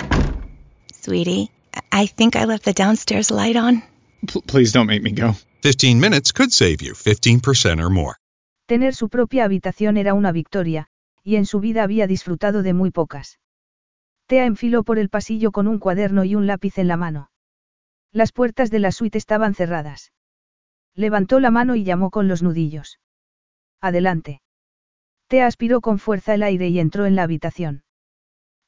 Sweetie, 0.92 1.50
I 1.92 2.06
think 2.06 2.36
I 2.36 2.44
left 2.44 2.64
the 2.64 2.72
downstairs 2.72 3.30
light 3.30 3.56
on. 3.56 3.82
P- 4.26 4.40
please 4.42 4.72
don't 4.72 4.86
make 4.86 5.02
me 5.02 5.12
go. 5.12 5.34
15 5.62 6.00
minutes 6.00 6.32
could 6.32 6.52
save 6.52 6.82
you 6.82 6.94
15% 6.94 7.80
or 7.80 7.90
more. 7.90 8.16
Tener 8.66 8.94
su 8.94 9.09
propia 9.09 9.44
habitación 9.44 9.96
era 9.96 10.12
una 10.14 10.32
victoria, 10.32 10.88
y 11.24 11.36
en 11.36 11.46
su 11.46 11.61
vida 11.61 11.82
había 11.82 12.06
disfrutado 12.06 12.62
de 12.62 12.74
muy 12.74 12.90
pocas. 12.90 13.38
Tea 14.26 14.44
enfiló 14.44 14.84
por 14.84 14.98
el 14.98 15.09
pasillo 15.09 15.52
con 15.52 15.66
un 15.66 15.78
cuaderno 15.78 16.24
y 16.24 16.34
un 16.34 16.46
lápiz 16.46 16.78
en 16.78 16.88
la 16.88 16.96
mano. 16.98 17.30
Las 18.12 18.32
puertas 18.32 18.70
de 18.70 18.78
la 18.78 18.92
suite 18.92 19.18
estaban 19.18 19.54
cerradas. 19.54 20.12
Levantó 20.94 21.40
la 21.40 21.50
mano 21.50 21.76
y 21.76 21.84
llamó 21.84 22.11
con 22.11 22.28
los 22.28 22.42
nudillos. 22.42 23.00
Adelante. 23.80 24.40
Tea 25.28 25.46
aspiró 25.46 25.80
con 25.80 25.98
fuerza 25.98 26.34
el 26.34 26.42
aire 26.42 26.68
y 26.68 26.80
entró 26.80 27.06
en 27.06 27.14
la 27.14 27.22
habitación. 27.22 27.84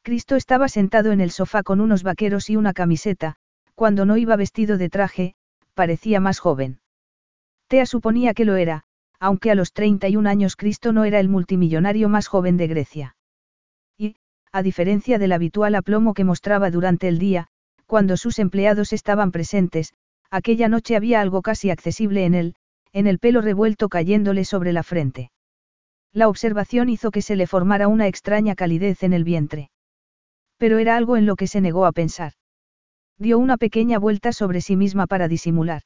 Cristo 0.03 0.37
estaba 0.37 0.69
sentado 0.69 1.13
en 1.13 1.21
el 1.21 1.31
sofá 1.31 1.63
con 1.63 1.81
unos 1.81 2.03
vaqueros 2.03 2.51
y 2.51 2.57
una 2.57 2.73
camiseta, 2.73 3.37
cuando 3.75 4.05
no 4.05 4.17
iba 4.17 4.37
vestido 4.37 4.79
de 4.79 4.91
traje, 4.91 5.35
parecía 5.75 6.21
más 6.21 6.39
joven. 6.39 6.81
Tea 7.67 7.87
suponía 7.87 8.35
que 8.35 8.45
lo 8.45 8.57
era, 8.57 8.85
aunque 9.19 9.51
a 9.51 9.55
los 9.55 9.73
31 9.73 10.29
años 10.29 10.57
Cristo 10.57 10.93
no 10.93 11.05
era 11.05 11.21
el 11.21 11.29
multimillonario 11.29 12.09
más 12.09 12.27
joven 12.27 12.57
de 12.57 12.67
Grecia. 12.67 13.17
Y, 13.97 14.17
a 14.53 14.63
diferencia 14.63 15.19
del 15.19 15.33
habitual 15.33 15.75
aplomo 15.75 16.15
que 16.15 16.25
mostraba 16.25 16.71
durante 16.71 17.09
el 17.09 17.19
día, 17.19 17.49
cuando 17.91 18.17
sus 18.17 18.39
empleados 18.39 18.93
estaban 18.93 19.33
presentes, 19.33 19.95
aquella 20.31 20.69
noche 20.69 20.95
había 20.95 21.21
algo 21.21 21.43
casi 21.43 21.71
accesible 21.71 22.25
en 22.25 22.35
él, 22.35 22.55
en 22.93 23.09
el 23.09 23.19
pelo 23.19 23.41
revuelto 23.41 23.89
cayéndole 23.89 24.45
sobre 24.45 24.73
la 24.73 24.85
frente. 24.85 25.33
La 26.13 26.29
observación 26.29 26.89
hizo 26.89 27.11
que 27.11 27.21
se 27.21 27.35
le 27.35 27.49
formara 27.49 27.89
una 27.89 28.07
extraña 28.07 28.55
calidez 28.55 29.03
en 29.03 29.13
el 29.13 29.25
vientre. 29.25 29.73
Pero 30.57 30.79
era 30.79 30.97
algo 30.97 31.17
en 31.17 31.27
lo 31.27 31.35
que 31.35 31.49
se 31.49 31.61
negó 31.61 31.85
a 31.85 31.91
pensar. 31.91 32.35
Dio 33.19 33.41
una 33.41 33.57
pequeña 33.57 33.99
vuelta 33.99 34.33
sobre 34.33 34.61
sí 34.61 34.77
misma 34.77 35.09
para 35.09 35.27
disimular. 35.27 35.83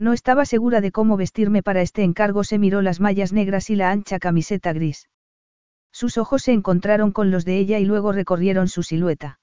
No 0.00 0.14
estaba 0.14 0.44
segura 0.44 0.80
de 0.80 0.90
cómo 0.90 1.16
vestirme 1.16 1.62
para 1.62 1.82
este 1.82 2.02
encargo, 2.02 2.42
se 2.42 2.58
miró 2.58 2.82
las 2.82 2.98
mallas 2.98 3.32
negras 3.32 3.70
y 3.70 3.76
la 3.76 3.92
ancha 3.92 4.18
camiseta 4.18 4.72
gris. 4.72 5.08
Sus 5.92 6.18
ojos 6.18 6.42
se 6.42 6.52
encontraron 6.52 7.12
con 7.12 7.30
los 7.30 7.44
de 7.44 7.58
ella 7.58 7.78
y 7.78 7.84
luego 7.84 8.10
recorrieron 8.10 8.66
su 8.66 8.82
silueta. 8.82 9.38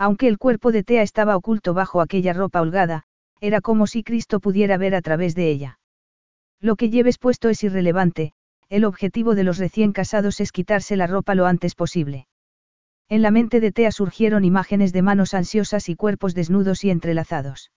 Aunque 0.00 0.28
el 0.28 0.38
cuerpo 0.38 0.72
de 0.72 0.82
Tea 0.82 1.02
estaba 1.02 1.36
oculto 1.36 1.74
bajo 1.74 2.00
aquella 2.00 2.32
ropa 2.32 2.62
holgada, 2.62 3.02
era 3.38 3.60
como 3.60 3.86
si 3.86 4.02
Cristo 4.02 4.40
pudiera 4.40 4.78
ver 4.78 4.94
a 4.94 5.02
través 5.02 5.34
de 5.34 5.50
ella. 5.50 5.78
Lo 6.58 6.76
que 6.76 6.88
lleves 6.88 7.18
puesto 7.18 7.50
es 7.50 7.62
irrelevante, 7.64 8.32
el 8.70 8.86
objetivo 8.86 9.34
de 9.34 9.44
los 9.44 9.58
recién 9.58 9.92
casados 9.92 10.40
es 10.40 10.52
quitarse 10.52 10.96
la 10.96 11.06
ropa 11.06 11.34
lo 11.34 11.44
antes 11.44 11.74
posible. 11.74 12.28
En 13.10 13.20
la 13.20 13.30
mente 13.30 13.60
de 13.60 13.72
Tea 13.72 13.92
surgieron 13.92 14.42
imágenes 14.42 14.94
de 14.94 15.02
manos 15.02 15.34
ansiosas 15.34 15.90
y 15.90 15.96
cuerpos 15.96 16.34
desnudos 16.34 16.82
y 16.82 16.88
entrelazados. 16.88 17.70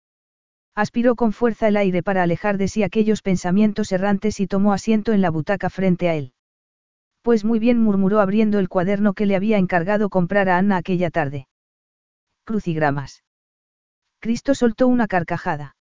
Aspiró 0.77 1.17
con 1.17 1.33
fuerza 1.33 1.67
el 1.67 1.77
aire 1.77 2.05
para 2.05 2.23
alejar 2.23 2.57
de 2.57 2.69
sí 2.69 2.85
aquellos 2.85 3.23
pensamientos 3.23 3.91
errantes 3.91 4.39
y 4.39 4.47
tomó 4.47 4.73
asiento 4.73 5.13
en 5.13 5.23
la 5.23 5.31
butaca 5.31 5.71
frente 5.71 6.09
a 6.09 6.15
él. 6.15 6.35
Pues 7.23 7.45
muy 7.45 7.59
bien 7.59 7.83
murmuró 7.83 8.21
abriendo 8.21 8.61
el 8.61 8.69
cuaderno 8.69 9.13
que 9.13 9.27
le 9.27 9.35
había 9.35 9.59
encargado 9.59 10.09
comprar 10.09 10.49
a 10.49 10.59
Anna 10.59 10.77
aquella 10.77 11.11
tarde. 11.11 11.49
Crucigramas. 12.45 13.23
Cristo 14.21 14.55
soltó 14.55 14.89
una 14.89 15.07
carcajada. 15.07 15.77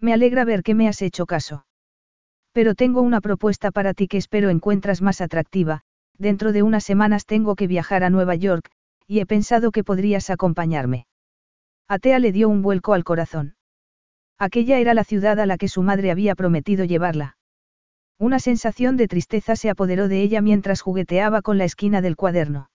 Me 0.00 0.12
alegra 0.12 0.44
ver 0.44 0.62
que 0.62 0.74
me 0.74 0.88
has 0.88 1.02
hecho 1.02 1.26
caso. 1.26 1.66
Pero 2.52 2.74
tengo 2.74 3.02
una 3.02 3.20
propuesta 3.20 3.70
para 3.70 3.94
ti 3.94 4.08
que 4.08 4.16
espero 4.16 4.50
encuentras 4.50 5.02
más 5.02 5.20
atractiva, 5.20 5.82
dentro 6.16 6.52
de 6.52 6.62
unas 6.62 6.84
semanas 6.84 7.26
tengo 7.26 7.56
que 7.56 7.66
viajar 7.66 8.04
a 8.04 8.10
Nueva 8.10 8.34
York, 8.34 8.70
y 9.06 9.20
he 9.20 9.26
pensado 9.26 9.72
que 9.72 9.84
podrías 9.84 10.30
acompañarme. 10.30 11.06
Atea 11.88 12.18
le 12.18 12.32
dio 12.32 12.48
un 12.48 12.62
vuelco 12.62 12.94
al 12.94 13.04
corazón. 13.04 13.56
Aquella 14.38 14.78
era 14.78 14.94
la 14.94 15.04
ciudad 15.04 15.38
a 15.38 15.46
la 15.46 15.58
que 15.58 15.68
su 15.68 15.82
madre 15.82 16.10
había 16.10 16.34
prometido 16.34 16.84
llevarla. 16.84 17.36
Una 18.18 18.38
sensación 18.38 18.96
de 18.96 19.08
tristeza 19.08 19.56
se 19.56 19.70
apoderó 19.70 20.08
de 20.08 20.22
ella 20.22 20.40
mientras 20.40 20.80
jugueteaba 20.80 21.42
con 21.42 21.58
la 21.58 21.64
esquina 21.64 22.00
del 22.00 22.16
cuaderno. 22.16 22.70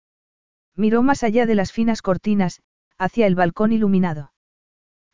Miró 0.75 1.03
más 1.03 1.23
allá 1.23 1.47
de 1.47 1.55
las 1.55 1.73
finas 1.73 2.03
cortinas, 2.03 2.61
hacia 2.99 3.27
el 3.27 3.35
balcón 3.35 3.73
iluminado. 3.73 4.33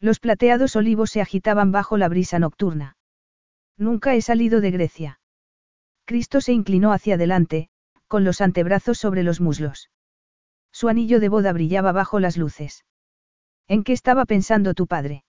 Los 0.01 0.21
plateados 0.21 0.77
olivos 0.77 1.11
se 1.11 1.21
agitaban 1.21 1.73
bajo 1.73 1.97
la 1.97 2.09
brisa 2.09 2.39
nocturna. 2.39 2.97
Nunca 3.77 4.15
he 4.15 4.23
salido 4.23 4.61
de 4.61 4.71
Grecia. 4.71 5.21
Cristo 6.05 6.41
se 6.41 6.53
inclinó 6.53 6.93
hacia 6.93 7.15
adelante, 7.15 7.69
con 8.09 8.25
los 8.25 8.41
antebrazos 8.41 8.99
sobre 8.99 9.23
los 9.23 9.41
muslos. 9.41 9.91
Su 10.73 10.89
anillo 10.89 11.21
de 11.21 11.29
boda 11.29 11.53
brillaba 11.53 11.93
bajo 11.93 12.21
las 12.21 12.37
luces. 12.37 12.85
¿En 13.69 13.85
qué 13.85 13.93
estaba 13.93 14.25
pensando 14.25 14.75
tu 14.75 14.87
padre? 14.87 15.25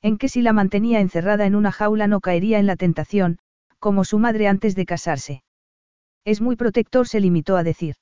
En 0.00 0.16
que 0.16 0.28
si 0.28 0.42
la 0.42 0.52
mantenía 0.52 1.00
encerrada 1.00 1.46
en 1.46 1.54
una 1.54 1.72
jaula 1.72 2.06
no 2.06 2.20
caería 2.20 2.58
en 2.58 2.66
la 2.66 2.76
tentación, 2.76 3.38
como 3.78 4.04
su 4.04 4.18
madre 4.18 4.48
antes 4.48 4.74
de 4.74 4.86
casarse. 4.86 5.42
Es 6.24 6.40
muy 6.40 6.56
protector, 6.56 7.08
se 7.08 7.20
limitó 7.20 7.56
a 7.56 7.62
decir. 7.62 7.96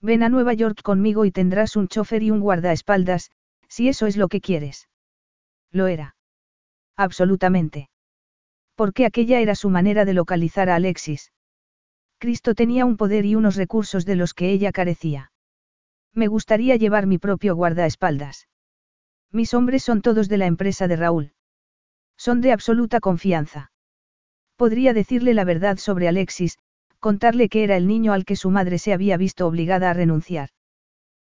Ven 0.00 0.22
a 0.22 0.28
Nueva 0.28 0.54
York 0.54 0.82
conmigo 0.82 1.24
y 1.24 1.32
tendrás 1.32 1.76
un 1.76 1.88
chofer 1.88 2.22
y 2.22 2.30
un 2.30 2.40
guardaespaldas, 2.40 3.30
si 3.68 3.88
eso 3.88 4.06
es 4.06 4.16
lo 4.16 4.28
que 4.28 4.40
quieres. 4.40 4.88
Lo 5.72 5.86
era. 5.86 6.16
Absolutamente. 6.96 7.90
Porque 8.76 9.06
aquella 9.06 9.40
era 9.40 9.54
su 9.54 9.70
manera 9.70 10.04
de 10.04 10.14
localizar 10.14 10.70
a 10.70 10.76
Alexis. 10.76 11.32
Cristo 12.18 12.54
tenía 12.54 12.84
un 12.84 12.96
poder 12.96 13.24
y 13.24 13.34
unos 13.34 13.56
recursos 13.56 14.04
de 14.04 14.16
los 14.16 14.34
que 14.34 14.50
ella 14.50 14.72
carecía. 14.72 15.32
Me 16.14 16.26
gustaría 16.26 16.76
llevar 16.76 17.06
mi 17.06 17.18
propio 17.18 17.54
guardaespaldas. 17.54 18.48
Mis 19.30 19.52
hombres 19.54 19.82
son 19.82 20.00
todos 20.00 20.28
de 20.28 20.38
la 20.38 20.46
empresa 20.46 20.88
de 20.88 20.96
Raúl. 20.96 21.32
Son 22.16 22.40
de 22.40 22.52
absoluta 22.52 23.00
confianza. 23.00 23.70
Podría 24.56 24.92
decirle 24.92 25.34
la 25.34 25.44
verdad 25.44 25.76
sobre 25.76 26.08
Alexis, 26.08 26.58
contarle 27.00 27.48
que 27.48 27.64
era 27.64 27.76
el 27.76 27.86
niño 27.86 28.12
al 28.12 28.24
que 28.24 28.36
su 28.36 28.50
madre 28.50 28.78
se 28.78 28.92
había 28.92 29.16
visto 29.16 29.46
obligada 29.46 29.90
a 29.90 29.94
renunciar. 29.94 30.50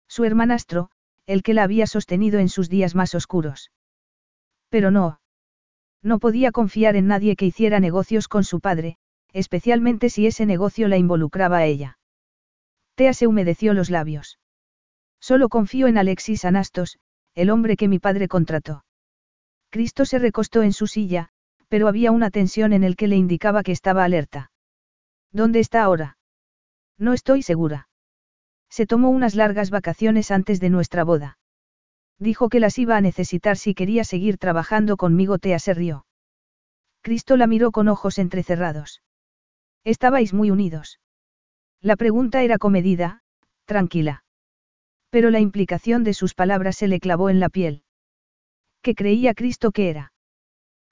Su 0.08 0.24
hermanastro, 0.24 0.90
el 1.26 1.42
que 1.42 1.54
la 1.54 1.62
había 1.62 1.86
sostenido 1.86 2.38
en 2.38 2.48
sus 2.48 2.68
días 2.68 2.94
más 2.94 3.14
oscuros. 3.14 3.70
Pero 4.68 4.90
no. 4.90 5.20
No 6.02 6.18
podía 6.18 6.52
confiar 6.52 6.96
en 6.96 7.06
nadie 7.06 7.36
que 7.36 7.46
hiciera 7.46 7.80
negocios 7.80 8.28
con 8.28 8.44
su 8.44 8.60
padre, 8.60 8.96
especialmente 9.32 10.10
si 10.10 10.26
ese 10.26 10.46
negocio 10.46 10.88
la 10.88 10.98
involucraba 10.98 11.58
a 11.58 11.64
ella. 11.64 11.98
Tea 12.94 13.14
se 13.14 13.26
humedeció 13.26 13.72
los 13.72 13.88
labios. 13.88 14.38
Solo 15.20 15.48
confío 15.48 15.86
en 15.86 15.96
Alexis 15.98 16.44
Anastos, 16.44 16.98
el 17.34 17.48
hombre 17.48 17.76
que 17.76 17.88
mi 17.88 17.98
padre 17.98 18.28
contrató. 18.28 18.84
Cristo 19.70 20.04
se 20.04 20.18
recostó 20.18 20.62
en 20.62 20.72
su 20.72 20.86
silla, 20.86 21.30
pero 21.68 21.88
había 21.88 22.10
una 22.10 22.30
tensión 22.30 22.74
en 22.74 22.84
el 22.84 22.96
que 22.96 23.08
le 23.08 23.16
indicaba 23.16 23.62
que 23.62 23.72
estaba 23.72 24.04
alerta. 24.04 24.51
¿Dónde 25.32 25.60
está 25.60 25.82
ahora? 25.82 26.18
No 26.98 27.12
estoy 27.14 27.42
segura. 27.42 27.88
Se 28.68 28.86
tomó 28.86 29.10
unas 29.10 29.34
largas 29.34 29.70
vacaciones 29.70 30.30
antes 30.30 30.60
de 30.60 30.70
nuestra 30.70 31.04
boda. 31.04 31.38
Dijo 32.18 32.48
que 32.48 32.60
las 32.60 32.78
iba 32.78 32.96
a 32.96 33.00
necesitar 33.00 33.56
si 33.56 33.74
quería 33.74 34.04
seguir 34.04 34.38
trabajando 34.38 34.96
conmigo. 34.96 35.38
Tea 35.38 35.58
se 35.58 35.74
rió. 35.74 36.06
Cristo 37.00 37.36
la 37.36 37.46
miró 37.46 37.72
con 37.72 37.88
ojos 37.88 38.18
entrecerrados. 38.18 39.02
Estabais 39.84 40.32
muy 40.32 40.50
unidos. 40.50 41.00
La 41.80 41.96
pregunta 41.96 42.42
era 42.42 42.58
comedida, 42.58 43.22
tranquila. 43.64 44.22
Pero 45.10 45.30
la 45.30 45.40
implicación 45.40 46.04
de 46.04 46.14
sus 46.14 46.34
palabras 46.34 46.76
se 46.76 46.86
le 46.86 47.00
clavó 47.00 47.28
en 47.28 47.40
la 47.40 47.48
piel. 47.48 47.82
¿Qué 48.82 48.94
creía 48.94 49.34
Cristo 49.34 49.72
que 49.72 49.90
era? 49.90 50.12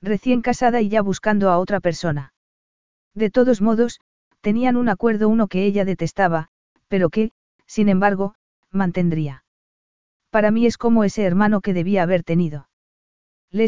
Recién 0.03 0.43
casada 0.43 0.80
y 0.80 0.88
ya 0.88 1.03
buscando 1.03 1.51
a 1.51 1.59
otra 1.59 1.80
persona. 1.80 2.32
De 3.14 3.30
todos 3.30 3.61
modos, 3.61 4.01
tenían 4.41 4.76
un 4.76 4.88
acuerdo 4.88 5.28
uno 5.28 5.49
que 5.49 5.64
ella 5.64 5.84
detestaba, 5.84 6.49
pero 6.88 7.11
que, 7.11 7.32
sin 7.66 7.88
embargo, 7.88 8.34
mantendría. 8.70 9.45
Para 10.30 10.51
mí 10.51 10.66
es 10.66 10.78
como 10.78 11.05
ese 11.05 11.24
hermano 11.24 11.61
que 11.61 11.74
debía 11.74 12.03
haber 12.03 12.22
tenido. 12.22 12.68
Le. 13.51 13.66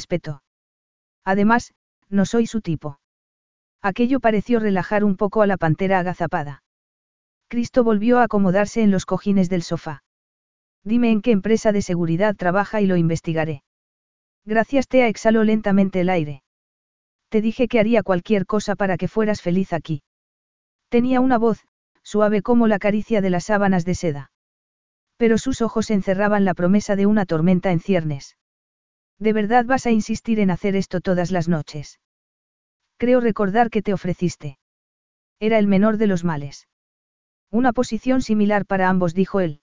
Además, 1.24 1.74
no 2.08 2.24
soy 2.24 2.46
su 2.46 2.60
tipo. 2.60 2.98
Aquello 3.80 4.20
pareció 4.20 4.60
relajar 4.60 5.02
un 5.02 5.16
poco 5.16 5.42
a 5.42 5.46
la 5.46 5.56
pantera 5.56 5.98
agazapada. 5.98 6.62
Cristo 7.48 7.84
volvió 7.84 8.18
a 8.18 8.24
acomodarse 8.24 8.82
en 8.82 8.90
los 8.90 9.06
cojines 9.06 9.50
del 9.50 9.62
sofá. 9.62 10.04
Dime 10.84 11.10
en 11.10 11.20
qué 11.20 11.32
empresa 11.32 11.72
de 11.72 11.82
seguridad 11.82 12.36
trabaja 12.36 12.80
y 12.80 12.86
lo 12.86 12.96
investigaré. 12.96 13.62
Gracias, 14.44 14.88
Tea 14.88 15.08
exhaló 15.08 15.44
lentamente 15.44 16.00
el 16.00 16.08
aire. 16.08 16.42
Te 17.28 17.40
dije 17.40 17.68
que 17.68 17.80
haría 17.80 18.02
cualquier 18.02 18.46
cosa 18.46 18.74
para 18.74 18.96
que 18.96 19.08
fueras 19.08 19.42
feliz 19.42 19.72
aquí. 19.72 20.02
Tenía 20.92 21.22
una 21.22 21.38
voz, 21.38 21.64
suave 22.02 22.42
como 22.42 22.66
la 22.66 22.78
caricia 22.78 23.22
de 23.22 23.30
las 23.30 23.44
sábanas 23.44 23.86
de 23.86 23.94
seda. 23.94 24.30
Pero 25.16 25.38
sus 25.38 25.62
ojos 25.62 25.90
encerraban 25.90 26.44
la 26.44 26.52
promesa 26.52 26.96
de 26.96 27.06
una 27.06 27.24
tormenta 27.24 27.72
en 27.72 27.80
ciernes. 27.80 28.36
¿De 29.18 29.32
verdad 29.32 29.64
vas 29.64 29.86
a 29.86 29.90
insistir 29.90 30.38
en 30.38 30.50
hacer 30.50 30.76
esto 30.76 31.00
todas 31.00 31.30
las 31.30 31.48
noches? 31.48 31.98
Creo 32.98 33.20
recordar 33.20 33.70
que 33.70 33.80
te 33.80 33.94
ofreciste. 33.94 34.58
Era 35.40 35.58
el 35.58 35.66
menor 35.66 35.96
de 35.96 36.08
los 36.08 36.24
males. 36.24 36.68
Una 37.50 37.72
posición 37.72 38.20
similar 38.20 38.66
para 38.66 38.90
ambos, 38.90 39.14
dijo 39.14 39.40
él. 39.40 39.62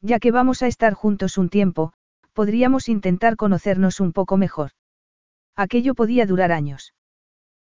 Ya 0.00 0.18
que 0.18 0.30
vamos 0.30 0.62
a 0.62 0.66
estar 0.66 0.94
juntos 0.94 1.36
un 1.36 1.50
tiempo, 1.50 1.92
podríamos 2.32 2.88
intentar 2.88 3.36
conocernos 3.36 4.00
un 4.00 4.14
poco 4.14 4.38
mejor. 4.38 4.70
Aquello 5.56 5.94
podía 5.94 6.24
durar 6.24 6.52
años. 6.52 6.94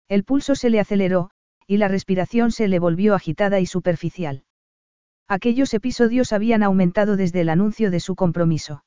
El 0.08 0.24
pulso 0.24 0.54
se 0.54 0.70
le 0.70 0.80
aceleró, 0.80 1.30
y 1.70 1.76
la 1.76 1.86
respiración 1.86 2.50
se 2.50 2.66
le 2.66 2.80
volvió 2.80 3.14
agitada 3.14 3.60
y 3.60 3.64
superficial. 3.66 4.42
Aquellos 5.28 5.72
episodios 5.72 6.32
habían 6.32 6.64
aumentado 6.64 7.16
desde 7.16 7.42
el 7.42 7.48
anuncio 7.48 7.92
de 7.92 8.00
su 8.00 8.16
compromiso. 8.16 8.82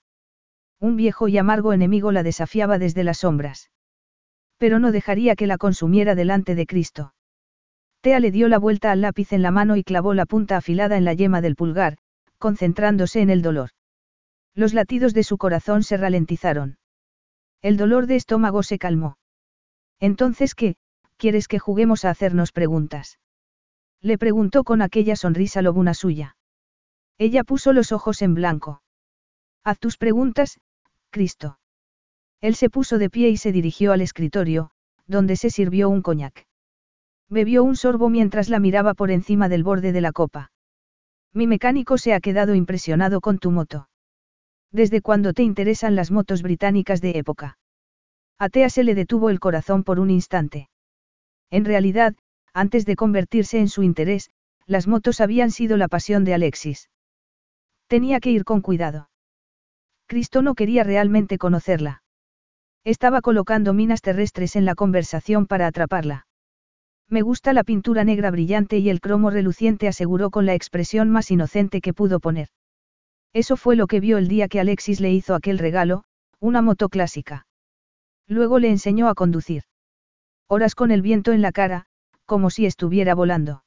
Un 0.82 0.98
viejo 0.98 1.30
y 1.30 1.38
amargo 1.38 1.72
enemigo 1.72 2.12
la 2.12 2.24
desafiaba 2.24 2.80
desde 2.80 3.06
las 3.06 3.20
sombras. 3.20 3.72
Pero 4.58 4.80
no 4.80 4.92
dejaría 4.92 5.38
que 5.38 5.48
la 5.48 5.58
consumiera 5.58 6.14
delante 6.14 6.56
de 6.56 6.66
Cristo. 6.66 7.14
Tea 8.02 8.20
le 8.20 8.32
dio 8.32 8.50
la 8.50 8.60
vuelta 8.60 8.92
al 8.92 9.00
lápiz 9.00 9.32
en 9.32 9.44
la 9.44 9.52
mano 9.52 9.78
y 9.78 9.86
clavó 9.86 10.14
la 10.14 10.26
punta 10.26 10.58
afilada 10.58 10.98
en 10.98 11.06
la 11.06 11.14
yema 11.14 11.40
del 11.40 11.56
pulgar, 11.56 11.96
concentrándose 12.38 13.22
en 13.22 13.30
el 13.30 13.42
dolor. 13.42 13.70
Los 14.56 14.74
latidos 14.74 15.14
de 15.14 15.24
su 15.24 15.38
corazón 15.38 15.84
se 15.84 15.96
ralentizaron. 15.96 16.80
El 17.62 17.78
dolor 17.78 18.08
de 18.08 18.18
estómago 18.18 18.62
se 18.62 18.78
calmó. 18.78 19.16
Entonces, 20.02 20.54
¿qué? 20.54 20.76
¿Quieres 21.24 21.48
que 21.48 21.58
juguemos 21.58 22.04
a 22.04 22.10
hacernos 22.10 22.52
preguntas? 22.52 23.18
Le 24.02 24.18
preguntó 24.18 24.66
con 24.66 24.82
aquella 24.82 25.16
sonrisa 25.16 25.62
lobuna 25.62 25.94
suya. 25.94 26.36
Ella 27.18 27.46
puso 27.46 27.72
los 27.72 27.94
ojos 27.94 28.22
en 28.22 28.34
blanco. 28.34 28.82
Haz 29.64 29.80
tus 29.80 29.96
preguntas, 29.96 30.60
Cristo. 31.12 31.60
Él 32.42 32.56
se 32.56 32.70
puso 32.70 32.98
de 32.98 33.10
pie 33.10 33.30
y 33.30 33.38
se 33.38 33.54
dirigió 33.54 33.94
al 33.94 34.02
escritorio, 34.02 34.72
donde 35.08 35.38
se 35.38 35.50
sirvió 35.50 35.88
un 35.88 36.02
coñac. 36.02 36.46
Bebió 37.30 37.64
un 37.64 37.78
sorbo 37.78 38.10
mientras 38.10 38.50
la 38.50 38.60
miraba 38.60 38.94
por 38.94 39.10
encima 39.10 39.48
del 39.48 39.64
borde 39.64 39.94
de 39.94 40.02
la 40.02 40.12
copa. 40.12 40.52
Mi 41.32 41.48
mecánico 41.48 41.98
se 41.98 42.14
ha 42.14 42.20
quedado 42.20 42.54
impresionado 42.54 43.22
con 43.22 43.40
tu 43.40 43.50
moto. 43.50 43.88
¿Desde 44.74 45.00
cuándo 45.00 45.32
te 45.32 45.44
interesan 45.44 45.96
las 45.96 46.12
motos 46.12 46.42
británicas 46.42 47.00
de 47.00 47.12
época? 47.12 47.58
A 48.40 48.50
se 48.70 48.84
le 48.84 48.94
detuvo 48.94 49.30
el 49.30 49.40
corazón 49.40 49.86
por 49.86 50.02
un 50.02 50.10
instante. 50.10 50.68
En 51.54 51.66
realidad, 51.66 52.16
antes 52.52 52.84
de 52.84 52.96
convertirse 52.96 53.60
en 53.60 53.70
su 53.70 53.84
interés, 53.84 54.32
las 54.66 54.88
motos 54.88 55.22
habían 55.22 55.52
sido 55.52 55.78
la 55.78 55.88
pasión 55.88 56.24
de 56.24 56.34
Alexis. 56.34 56.90
Tenía 57.86 58.20
que 58.20 58.32
ir 58.32 58.44
con 58.44 58.62
cuidado. 58.62 59.12
Cristo 60.08 60.42
no 60.42 60.56
quería 60.56 60.84
realmente 60.84 61.38
conocerla. 61.38 62.02
Estaba 62.84 63.22
colocando 63.22 63.72
minas 63.72 64.02
terrestres 64.02 64.56
en 64.56 64.66
la 64.66 64.74
conversación 64.74 65.46
para 65.46 65.68
atraparla. 65.68 66.26
Me 67.08 67.22
gusta 67.22 67.54
la 67.54 67.64
pintura 67.64 68.04
negra 68.04 68.32
brillante 68.32 68.80
y 68.80 68.90
el 68.90 69.00
cromo 69.00 69.30
reluciente 69.30 69.88
aseguró 69.88 70.32
con 70.32 70.48
la 70.48 70.56
expresión 70.56 71.12
más 71.12 71.30
inocente 71.30 71.82
que 71.82 71.94
pudo 71.94 72.20
poner. 72.20 72.48
Eso 73.32 73.58
fue 73.58 73.76
lo 73.76 73.86
que 73.86 74.00
vio 74.00 74.18
el 74.18 74.28
día 74.28 74.48
que 74.48 74.60
Alexis 74.60 75.00
le 75.00 75.12
hizo 75.12 75.36
aquel 75.36 75.60
regalo, 75.60 76.04
una 76.40 76.64
moto 76.64 76.90
clásica. 76.90 77.46
Luego 78.28 78.58
le 78.58 78.72
enseñó 78.72 79.08
a 79.08 79.14
conducir. 79.14 79.66
Horas 80.56 80.76
con 80.76 80.92
el 80.92 81.02
viento 81.02 81.32
en 81.32 81.42
la 81.42 81.52
cara, 81.52 81.88
como 82.28 82.52
si 82.52 82.68
estuviera 82.68 83.16
volando. 83.16 83.64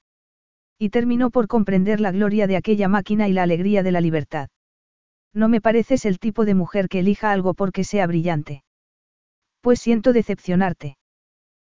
Y 0.78 0.90
terminó 0.90 1.30
por 1.30 1.48
comprender 1.48 1.98
la 1.98 2.12
gloria 2.12 2.46
de 2.46 2.56
aquella 2.56 2.86
máquina 2.86 3.26
y 3.26 3.32
la 3.32 3.42
alegría 3.42 3.82
de 3.82 3.90
la 3.90 4.00
libertad. 4.00 4.50
No 5.34 5.48
me 5.48 5.60
pareces 5.60 6.04
el 6.04 6.20
tipo 6.20 6.44
de 6.44 6.54
mujer 6.54 6.88
que 6.88 7.00
elija 7.00 7.32
algo 7.32 7.54
porque 7.54 7.82
sea 7.82 8.06
brillante. 8.06 8.62
Pues 9.62 9.80
siento 9.80 10.12
decepcionarte. 10.12 10.96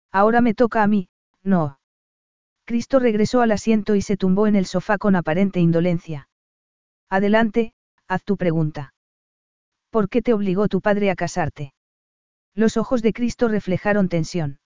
Ahora 0.09 0.39
me 0.39 0.53
toca 0.53 0.83
a 0.83 0.87
mí, 0.87 1.09
no. 1.43 1.81
Cristo 2.63 2.97
regresó 2.97 3.41
al 3.41 3.51
asiento 3.51 3.95
y 3.95 4.01
se 4.01 4.15
tumbó 4.15 4.47
en 4.47 4.55
el 4.55 4.67
sofá 4.67 4.97
con 4.97 5.17
aparente 5.17 5.59
indolencia. 5.59 6.29
Adelante, 7.09 7.73
haz 8.07 8.23
tu 8.23 8.37
pregunta. 8.37 8.93
¿Por 9.89 10.07
qué 10.07 10.21
te 10.21 10.31
obligó 10.31 10.69
tu 10.69 10.79
padre 10.79 11.11
a 11.11 11.15
casarte? 11.15 11.73
Los 12.55 12.77
ojos 12.77 13.01
de 13.01 13.11
Cristo 13.11 13.49
reflejaron 13.49 14.07
tensión. 14.07 14.59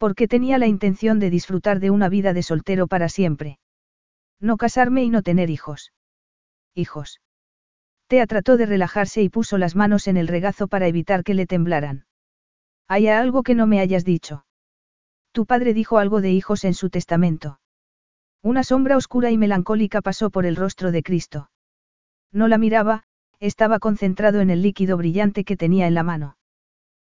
Porque 0.00 0.26
tenía 0.26 0.56
la 0.56 0.66
intención 0.66 1.18
de 1.18 1.28
disfrutar 1.28 1.78
de 1.78 1.90
una 1.90 2.08
vida 2.08 2.32
de 2.32 2.42
soltero 2.42 2.86
para 2.86 3.10
siempre. 3.10 3.58
No 4.40 4.56
casarme 4.56 5.04
y 5.04 5.10
no 5.10 5.20
tener 5.20 5.50
hijos. 5.50 5.92
Hijos. 6.74 7.20
Tea 8.06 8.26
trató 8.26 8.56
de 8.56 8.64
relajarse 8.64 9.20
y 9.20 9.28
puso 9.28 9.58
las 9.58 9.76
manos 9.76 10.08
en 10.08 10.16
el 10.16 10.26
regazo 10.26 10.68
para 10.68 10.86
evitar 10.86 11.22
que 11.22 11.34
le 11.34 11.44
temblaran. 11.44 12.06
¿Hay 12.88 13.08
algo 13.08 13.42
que 13.42 13.54
no 13.54 13.66
me 13.66 13.78
hayas 13.78 14.06
dicho? 14.06 14.46
Tu 15.32 15.44
padre 15.44 15.74
dijo 15.74 15.98
algo 15.98 16.22
de 16.22 16.30
hijos 16.30 16.64
en 16.64 16.72
su 16.72 16.88
testamento. 16.88 17.60
Una 18.42 18.64
sombra 18.64 18.96
oscura 18.96 19.30
y 19.30 19.36
melancólica 19.36 20.00
pasó 20.00 20.30
por 20.30 20.46
el 20.46 20.56
rostro 20.56 20.92
de 20.92 21.02
Cristo. 21.02 21.50
No 22.32 22.48
la 22.48 22.56
miraba, 22.56 23.02
estaba 23.38 23.78
concentrado 23.78 24.40
en 24.40 24.48
el 24.48 24.62
líquido 24.62 24.96
brillante 24.96 25.44
que 25.44 25.58
tenía 25.58 25.86
en 25.86 25.94
la 25.94 26.04
mano. 26.04 26.38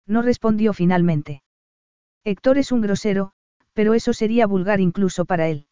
No 0.06 0.22
respondió 0.22 0.72
finalmente. 0.72 1.42
Héctor 2.28 2.58
es 2.58 2.72
un 2.72 2.82
grosero, 2.82 3.32
pero 3.72 3.94
eso 3.94 4.12
sería 4.12 4.46
vulgar 4.46 4.80
incluso 4.80 5.24
para 5.24 5.48
él. 5.48 5.66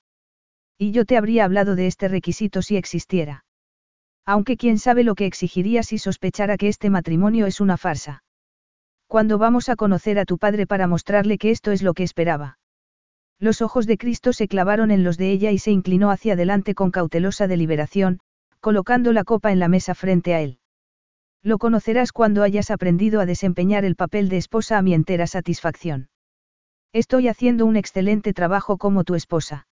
Y 0.78 0.90
yo 0.90 1.04
te 1.04 1.18
habría 1.18 1.44
hablado 1.44 1.76
de 1.76 1.86
este 1.86 2.08
requisito 2.08 2.62
si 2.62 2.78
existiera. 2.78 3.44
Aunque 4.24 4.56
quién 4.56 4.78
sabe 4.78 5.04
lo 5.04 5.16
que 5.16 5.26
exigiría 5.26 5.82
si 5.82 5.98
sospechara 5.98 6.56
que 6.56 6.68
este 6.68 6.88
matrimonio 6.88 7.44
es 7.44 7.60
una 7.60 7.76
farsa. 7.76 8.24
Cuando 9.06 9.36
vamos 9.36 9.68
a 9.68 9.76
conocer 9.76 10.18
a 10.18 10.24
tu 10.24 10.38
padre 10.38 10.66
para 10.66 10.86
mostrarle 10.86 11.36
que 11.36 11.50
esto 11.50 11.72
es 11.72 11.82
lo 11.82 11.92
que 11.92 12.04
esperaba? 12.04 12.58
Los 13.38 13.60
ojos 13.60 13.86
de 13.86 13.98
Cristo 13.98 14.32
se 14.32 14.48
clavaron 14.48 14.90
en 14.90 15.04
los 15.04 15.18
de 15.18 15.32
ella 15.32 15.50
y 15.50 15.58
se 15.58 15.72
inclinó 15.72 16.10
hacia 16.10 16.32
adelante 16.32 16.74
con 16.74 16.90
cautelosa 16.90 17.46
deliberación, 17.48 18.20
colocando 18.60 19.12
la 19.12 19.24
copa 19.24 19.52
en 19.52 19.58
la 19.58 19.68
mesa 19.68 19.94
frente 19.94 20.32
a 20.32 20.40
él. 20.40 20.58
Lo 21.42 21.58
conocerás 21.58 22.12
cuando 22.12 22.42
hayas 22.42 22.70
aprendido 22.70 23.20
a 23.20 23.26
desempeñar 23.26 23.84
el 23.84 23.94
papel 23.94 24.30
de 24.30 24.38
esposa 24.38 24.78
a 24.78 24.82
mi 24.82 24.94
entera 24.94 25.26
satisfacción. 25.26 26.08
Estoy 26.97 27.28
haciendo 27.28 27.66
un 27.66 27.77
excelente 27.77 28.32
trabajo 28.32 28.78
como 28.78 29.05
tu 29.05 29.16
esposa. 29.16 29.68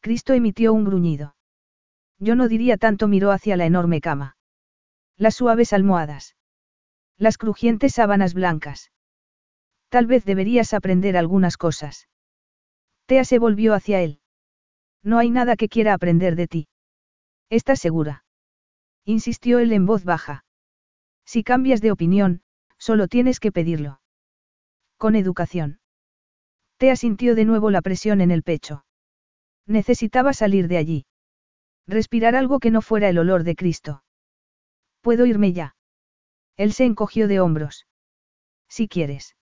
Cristo 0.00 0.32
emitió 0.32 0.72
un 0.72 0.84
gruñido. 0.84 1.36
Yo 2.18 2.34
no 2.34 2.48
diría 2.48 2.76
tanto 2.76 3.06
miró 3.06 3.30
hacia 3.30 3.56
la 3.56 3.66
enorme 3.66 4.00
cama. 4.00 4.36
Las 5.16 5.36
suaves 5.36 5.72
almohadas. 5.72 6.34
Las 7.18 7.38
crujientes 7.38 7.94
sábanas 7.94 8.34
blancas. 8.34 8.90
Tal 9.90 10.06
vez 10.08 10.24
deberías 10.24 10.74
aprender 10.74 11.16
algunas 11.16 11.56
cosas. 11.56 12.08
Tea 13.06 13.24
se 13.24 13.38
volvió 13.38 13.72
hacia 13.72 14.00
él. 14.00 14.18
No 15.04 15.18
hay 15.18 15.30
nada 15.30 15.54
que 15.54 15.68
quiera 15.68 15.94
aprender 15.94 16.34
de 16.34 16.48
ti. 16.48 16.68
¿Estás 17.48 17.78
segura? 17.78 18.24
Insistió 19.04 19.60
él 19.60 19.72
en 19.72 19.86
voz 19.86 20.02
baja. 20.02 20.44
Si 21.24 21.44
cambias 21.44 21.80
de 21.80 21.92
opinión, 21.92 22.42
solo 22.76 23.06
tienes 23.06 23.38
que 23.38 23.52
pedirlo. 23.52 24.00
Con 24.96 25.14
educación. 25.14 25.78
Tea 26.84 26.96
sintió 26.96 27.34
de 27.34 27.46
nuevo 27.46 27.70
la 27.70 27.80
presión 27.80 28.20
en 28.20 28.30
el 28.30 28.42
pecho. 28.42 28.84
Necesitaba 29.66 30.34
salir 30.34 30.68
de 30.68 30.76
allí. 30.76 31.06
Respirar 31.86 32.36
algo 32.36 32.60
que 32.60 32.70
no 32.70 32.82
fuera 32.82 33.08
el 33.08 33.16
olor 33.16 33.42
de 33.42 33.56
Cristo. 33.56 34.04
¿Puedo 35.00 35.24
irme 35.24 35.54
ya? 35.54 35.76
Él 36.58 36.74
se 36.74 36.84
encogió 36.84 37.26
de 37.26 37.40
hombros. 37.40 37.86
Si 38.68 38.86
quieres. 38.86 39.34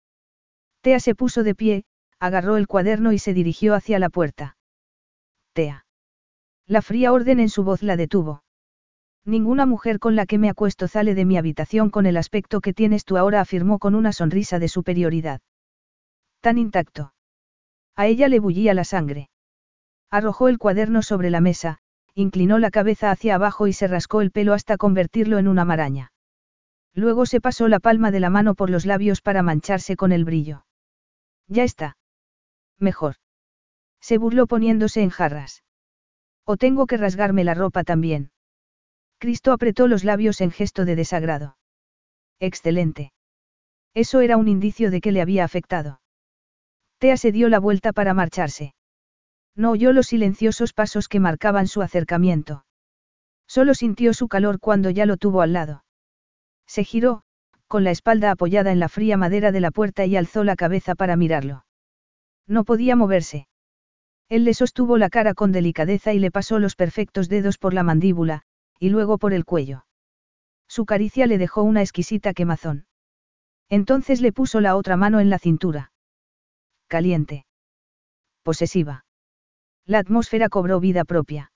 Tea 0.82 1.00
se 1.00 1.16
puso 1.16 1.42
de 1.42 1.56
pie, 1.56 1.84
agarró 2.20 2.56
el 2.56 2.68
cuaderno 2.68 3.10
y 3.10 3.18
se 3.18 3.34
dirigió 3.34 3.74
hacia 3.74 3.98
la 3.98 4.08
puerta. 4.08 4.56
Tea. 5.52 5.84
La 6.68 6.80
fría 6.80 7.12
orden 7.12 7.40
en 7.40 7.48
su 7.48 7.64
voz 7.64 7.82
la 7.82 7.96
detuvo. 7.96 8.44
Ninguna 9.24 9.66
mujer 9.66 9.98
con 9.98 10.14
la 10.14 10.26
que 10.26 10.38
me 10.38 10.48
acuesto 10.48 10.86
sale 10.86 11.16
de 11.16 11.24
mi 11.24 11.36
habitación 11.36 11.90
con 11.90 12.06
el 12.06 12.18
aspecto 12.18 12.60
que 12.60 12.72
tienes 12.72 13.04
tú 13.04 13.16
ahora, 13.16 13.40
afirmó 13.40 13.80
con 13.80 13.96
una 13.96 14.12
sonrisa 14.12 14.60
de 14.60 14.68
superioridad. 14.68 15.40
Tan 16.40 16.56
intacto. 16.56 17.12
A 17.96 18.06
ella 18.06 18.28
le 18.28 18.40
bullía 18.40 18.74
la 18.74 18.84
sangre. 18.84 19.30
Arrojó 20.10 20.48
el 20.48 20.58
cuaderno 20.58 21.02
sobre 21.02 21.30
la 21.30 21.40
mesa, 21.40 21.78
inclinó 22.14 22.58
la 22.58 22.70
cabeza 22.70 23.10
hacia 23.10 23.34
abajo 23.36 23.66
y 23.66 23.72
se 23.72 23.86
rascó 23.86 24.20
el 24.20 24.30
pelo 24.30 24.52
hasta 24.52 24.76
convertirlo 24.76 25.38
en 25.38 25.48
una 25.48 25.64
maraña. 25.64 26.12
Luego 26.94 27.24
se 27.24 27.40
pasó 27.40 27.68
la 27.68 27.80
palma 27.80 28.10
de 28.10 28.20
la 28.20 28.28
mano 28.28 28.54
por 28.54 28.68
los 28.68 28.84
labios 28.84 29.22
para 29.22 29.42
mancharse 29.42 29.96
con 29.96 30.12
el 30.12 30.24
brillo. 30.24 30.66
Ya 31.48 31.64
está. 31.64 31.96
Mejor. 32.78 33.16
Se 34.00 34.18
burló 34.18 34.46
poniéndose 34.46 35.02
en 35.02 35.10
jarras. 35.10 35.62
O 36.44 36.56
tengo 36.56 36.86
que 36.86 36.98
rasgarme 36.98 37.44
la 37.44 37.54
ropa 37.54 37.84
también. 37.84 38.30
Cristo 39.18 39.52
apretó 39.52 39.86
los 39.86 40.04
labios 40.04 40.40
en 40.40 40.50
gesto 40.50 40.84
de 40.84 40.96
desagrado. 40.96 41.56
Excelente. 42.40 43.12
Eso 43.94 44.20
era 44.20 44.36
un 44.36 44.48
indicio 44.48 44.90
de 44.90 45.00
que 45.00 45.12
le 45.12 45.22
había 45.22 45.44
afectado. 45.44 46.01
Tea 47.02 47.16
se 47.16 47.32
dio 47.32 47.48
la 47.48 47.58
vuelta 47.58 47.92
para 47.92 48.14
marcharse. 48.14 48.76
No 49.56 49.72
oyó 49.72 49.92
los 49.92 50.06
silenciosos 50.06 50.72
pasos 50.72 51.08
que 51.08 51.18
marcaban 51.18 51.66
su 51.66 51.82
acercamiento. 51.82 52.64
Solo 53.48 53.74
sintió 53.74 54.14
su 54.14 54.28
calor 54.28 54.60
cuando 54.60 54.88
ya 54.88 55.04
lo 55.04 55.16
tuvo 55.16 55.40
al 55.40 55.52
lado. 55.52 55.84
Se 56.64 56.84
giró, 56.84 57.24
con 57.66 57.82
la 57.82 57.90
espalda 57.90 58.30
apoyada 58.30 58.70
en 58.70 58.78
la 58.78 58.88
fría 58.88 59.16
madera 59.16 59.50
de 59.50 59.58
la 59.58 59.72
puerta 59.72 60.06
y 60.06 60.14
alzó 60.14 60.44
la 60.44 60.54
cabeza 60.54 60.94
para 60.94 61.16
mirarlo. 61.16 61.66
No 62.46 62.62
podía 62.62 62.94
moverse. 62.94 63.48
Él 64.28 64.44
le 64.44 64.54
sostuvo 64.54 64.96
la 64.96 65.10
cara 65.10 65.34
con 65.34 65.50
delicadeza 65.50 66.12
y 66.12 66.20
le 66.20 66.30
pasó 66.30 66.60
los 66.60 66.76
perfectos 66.76 67.28
dedos 67.28 67.58
por 67.58 67.74
la 67.74 67.82
mandíbula, 67.82 68.42
y 68.78 68.90
luego 68.90 69.18
por 69.18 69.32
el 69.32 69.44
cuello. 69.44 69.86
Su 70.68 70.84
caricia 70.86 71.26
le 71.26 71.38
dejó 71.38 71.64
una 71.64 71.80
exquisita 71.80 72.32
quemazón. 72.32 72.86
Entonces 73.68 74.20
le 74.20 74.30
puso 74.30 74.60
la 74.60 74.76
otra 74.76 74.96
mano 74.96 75.18
en 75.18 75.30
la 75.30 75.40
cintura. 75.40 75.91
Caliente. 76.92 77.46
Posesiva. 78.42 79.06
La 79.86 79.98
atmósfera 79.98 80.50
cobró 80.50 80.78
vida 80.78 81.06
propia. 81.06 81.50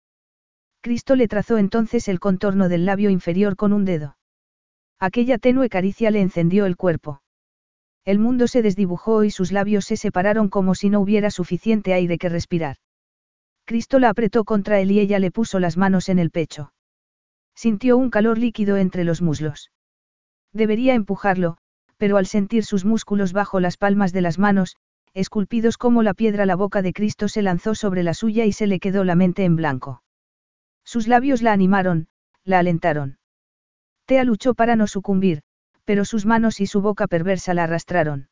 Cristo 0.81 1.15
le 1.15 1.29
trazó 1.29 1.59
entonces 1.59 2.09
el 2.09 2.21
contorno 2.21 2.71
del 2.71 2.87
labio 2.87 3.11
inferior 3.11 3.55
con 3.55 3.75
un 3.75 3.85
dedo. 3.85 4.17
Aquella 4.99 5.37
tenue 5.37 5.69
caricia 5.69 6.11
le 6.11 6.23
encendió 6.23 6.65
el 6.65 6.79
cuerpo. 6.79 7.21
El 8.07 8.19
mundo 8.19 8.49
se 8.49 8.63
desdibujó 8.63 9.25
y 9.25 9.31
sus 9.31 9.53
labios 9.53 9.85
se 9.85 9.99
separaron 9.99 10.49
como 10.49 10.75
si 10.75 10.89
no 10.89 11.01
hubiera 11.01 11.31
suficiente 11.31 11.93
aire 11.93 12.17
que 12.17 12.31
respirar. 12.31 12.79
Cristo 13.67 13.99
la 13.99 14.09
apretó 14.09 14.45
contra 14.45 14.81
él 14.81 14.91
y 14.91 15.01
ella 15.01 15.19
le 15.19 15.31
puso 15.31 15.59
las 15.59 15.77
manos 15.77 16.09
en 16.09 16.19
el 16.19 16.31
pecho. 16.31 16.73
Sintió 17.55 17.99
un 17.99 18.09
calor 18.09 18.39
líquido 18.39 18.79
entre 18.79 19.05
los 19.05 19.21
muslos. 19.21 19.71
Debería 20.55 20.95
empujarlo, 20.95 21.59
pero 21.99 22.17
al 22.17 22.25
sentir 22.25 22.65
sus 22.65 22.87
músculos 22.87 23.35
bajo 23.35 23.61
las 23.61 23.77
palmas 23.77 24.15
de 24.15 24.23
las 24.23 24.39
manos, 24.39 24.79
esculpidos 25.17 25.79
como 25.79 26.03
la 26.03 26.13
piedra, 26.13 26.45
la 26.45 26.57
boca 26.57 26.83
de 26.83 26.93
Cristo 26.93 27.29
se 27.29 27.41
lanzó 27.41 27.75
sobre 27.75 28.03
la 28.03 28.13
suya 28.13 28.45
y 28.45 28.53
se 28.53 28.67
le 28.67 28.79
quedó 28.79 29.03
la 29.03 29.15
mente 29.15 29.45
en 29.45 29.57
blanco. 29.57 30.03
Sus 30.85 31.09
labios 31.09 31.41
la 31.41 31.55
animaron, 31.55 32.09
la 32.45 32.59
alentaron. 32.59 33.19
Tea 34.05 34.25
luchó 34.25 34.53
para 34.53 34.77
no 34.77 34.87
sucumbir, 34.87 35.41
pero 35.87 36.05
sus 36.05 36.27
manos 36.27 36.61
y 36.61 36.67
su 36.67 36.83
boca 36.83 37.07
perversa 37.07 37.55
la 37.55 37.65
arrastraron. 37.65 38.29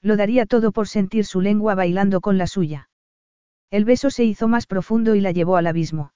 Lo 0.00 0.16
daría 0.16 0.46
todo 0.46 0.70
por 0.70 0.86
sentir 0.86 1.24
su 1.24 1.40
lengua 1.40 1.74
bailando 1.74 2.20
con 2.20 2.38
la 2.38 2.46
suya. 2.46 2.88
El 3.72 3.84
beso 3.84 4.10
se 4.10 4.22
hizo 4.22 4.46
más 4.46 4.68
profundo 4.68 5.16
y 5.16 5.20
la 5.20 5.32
llevó 5.32 5.56
al 5.56 5.66
abismo. 5.66 6.12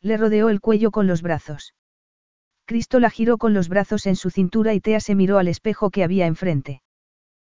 Le 0.00 0.16
rodeó 0.16 0.48
el 0.48 0.62
cuello 0.62 0.90
con 0.90 1.06
los 1.06 1.20
brazos. 1.20 1.74
Cristo 2.64 2.98
la 2.98 3.10
giró 3.10 3.36
con 3.36 3.52
los 3.52 3.68
brazos 3.68 4.06
en 4.06 4.16
su 4.16 4.30
cintura 4.30 4.72
y 4.72 4.80
Tea 4.80 5.00
se 5.00 5.14
miró 5.14 5.36
al 5.36 5.48
espejo 5.48 5.90
que 5.90 6.02
había 6.02 6.26
enfrente. 6.26 6.80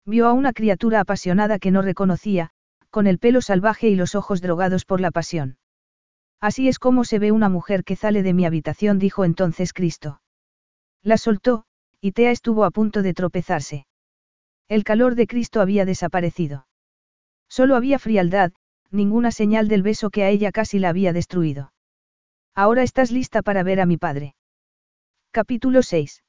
Vio 0.07 0.27
a 0.27 0.33
una 0.33 0.53
criatura 0.53 1.01
apasionada 1.01 1.59
que 1.59 1.71
no 1.71 1.83
reconocía, 1.83 2.51
con 2.91 3.07
el 3.07 3.19
pelo 3.19 3.41
salvaje 3.41 3.89
y 3.89 3.97
los 3.97 4.15
ojos 4.15 4.41
drogados 4.41 4.85
por 4.85 5.01
la 5.01 5.11
pasión. 5.11 5.59
Así 6.41 6.69
es 6.69 6.79
como 6.79 7.05
se 7.05 7.19
ve 7.19 7.33
una 7.33 7.49
mujer 7.49 7.85
que 7.85 7.97
sale 7.97 8.23
de 8.23 8.35
mi 8.35 8.45
habitación, 8.45 8.99
dijo 8.99 9.25
entonces 9.25 9.73
Cristo. 9.73 10.21
La 11.03 11.17
soltó, 11.17 11.65
y 12.01 12.13
Tea 12.13 12.31
estuvo 12.31 12.65
a 12.65 12.71
punto 12.71 13.03
de 13.03 13.15
tropezarse. 13.15 13.87
El 14.69 14.85
calor 14.85 15.15
de 15.15 15.27
Cristo 15.27 15.61
había 15.61 15.85
desaparecido. 15.85 16.67
Solo 17.49 17.77
había 17.77 17.99
frialdad, 17.99 18.53
ninguna 18.91 19.31
señal 19.31 19.69
del 19.69 19.83
beso 19.83 20.11
que 20.11 20.25
a 20.25 20.29
ella 20.29 20.53
casi 20.53 20.79
la 20.79 20.91
había 20.91 21.13
destruido. 21.13 21.73
Ahora 22.55 22.83
estás 22.83 23.11
lista 23.11 23.43
para 23.43 23.63
ver 23.63 23.81
a 23.81 23.87
mi 23.87 23.97
padre. 23.97 24.35
Capítulo 25.31 25.83
6. 25.83 26.24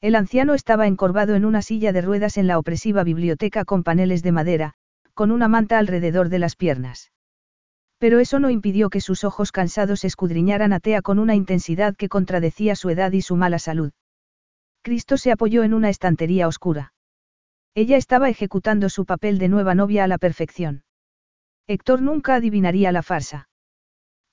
El 0.00 0.14
anciano 0.14 0.54
estaba 0.54 0.86
encorvado 0.86 1.34
en 1.34 1.44
una 1.44 1.60
silla 1.60 1.92
de 1.92 2.02
ruedas 2.02 2.36
en 2.36 2.46
la 2.46 2.58
opresiva 2.58 3.02
biblioteca 3.02 3.64
con 3.64 3.82
paneles 3.82 4.22
de 4.22 4.30
madera, 4.30 4.74
con 5.12 5.32
una 5.32 5.48
manta 5.48 5.78
alrededor 5.78 6.28
de 6.28 6.38
las 6.38 6.54
piernas. 6.54 7.10
Pero 7.98 8.20
eso 8.20 8.38
no 8.38 8.48
impidió 8.48 8.90
que 8.90 9.00
sus 9.00 9.24
ojos 9.24 9.50
cansados 9.50 10.04
escudriñaran 10.04 10.72
a 10.72 10.78
Tea 10.78 11.02
con 11.02 11.18
una 11.18 11.34
intensidad 11.34 11.96
que 11.96 12.08
contradecía 12.08 12.76
su 12.76 12.90
edad 12.90 13.10
y 13.10 13.22
su 13.22 13.34
mala 13.34 13.58
salud. 13.58 13.90
Cristo 14.82 15.16
se 15.16 15.32
apoyó 15.32 15.64
en 15.64 15.74
una 15.74 15.90
estantería 15.90 16.46
oscura. 16.46 16.92
Ella 17.74 17.96
estaba 17.96 18.28
ejecutando 18.28 18.88
su 18.88 19.04
papel 19.04 19.38
de 19.38 19.48
nueva 19.48 19.74
novia 19.74 20.04
a 20.04 20.08
la 20.08 20.18
perfección. 20.18 20.84
Héctor 21.66 22.02
nunca 22.02 22.36
adivinaría 22.36 22.92
la 22.92 23.02
farsa. 23.02 23.48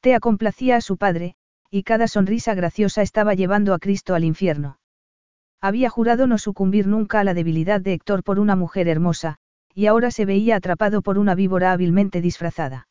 Tea 0.02 0.20
complacía 0.20 0.76
a 0.76 0.82
su 0.82 0.98
padre, 0.98 1.36
y 1.72 1.82
cada 1.82 2.08
sonrisa 2.08 2.54
graciosa 2.54 3.02
estaba 3.02 3.34
llevando 3.34 3.74
a 3.74 3.80
Cristo 3.80 4.14
al 4.14 4.24
infierno. 4.24 4.78
Había 5.66 5.90
jurado 5.90 6.28
no 6.28 6.38
sucumbir 6.38 6.86
nunca 6.86 7.22
a 7.22 7.24
la 7.24 7.34
debilidad 7.34 7.82
de 7.82 7.94
Héctor 7.94 8.22
por 8.22 8.38
una 8.38 8.56
mujer 8.56 8.88
hermosa, 8.88 9.38
y 9.74 9.88
ahora 9.88 10.12
se 10.12 10.24
veía 10.24 10.58
atrapado 10.58 11.02
por 11.02 11.18
una 11.18 11.34
víbora 11.34 11.72
hábilmente 11.72 12.22
disfrazada. 12.22 12.88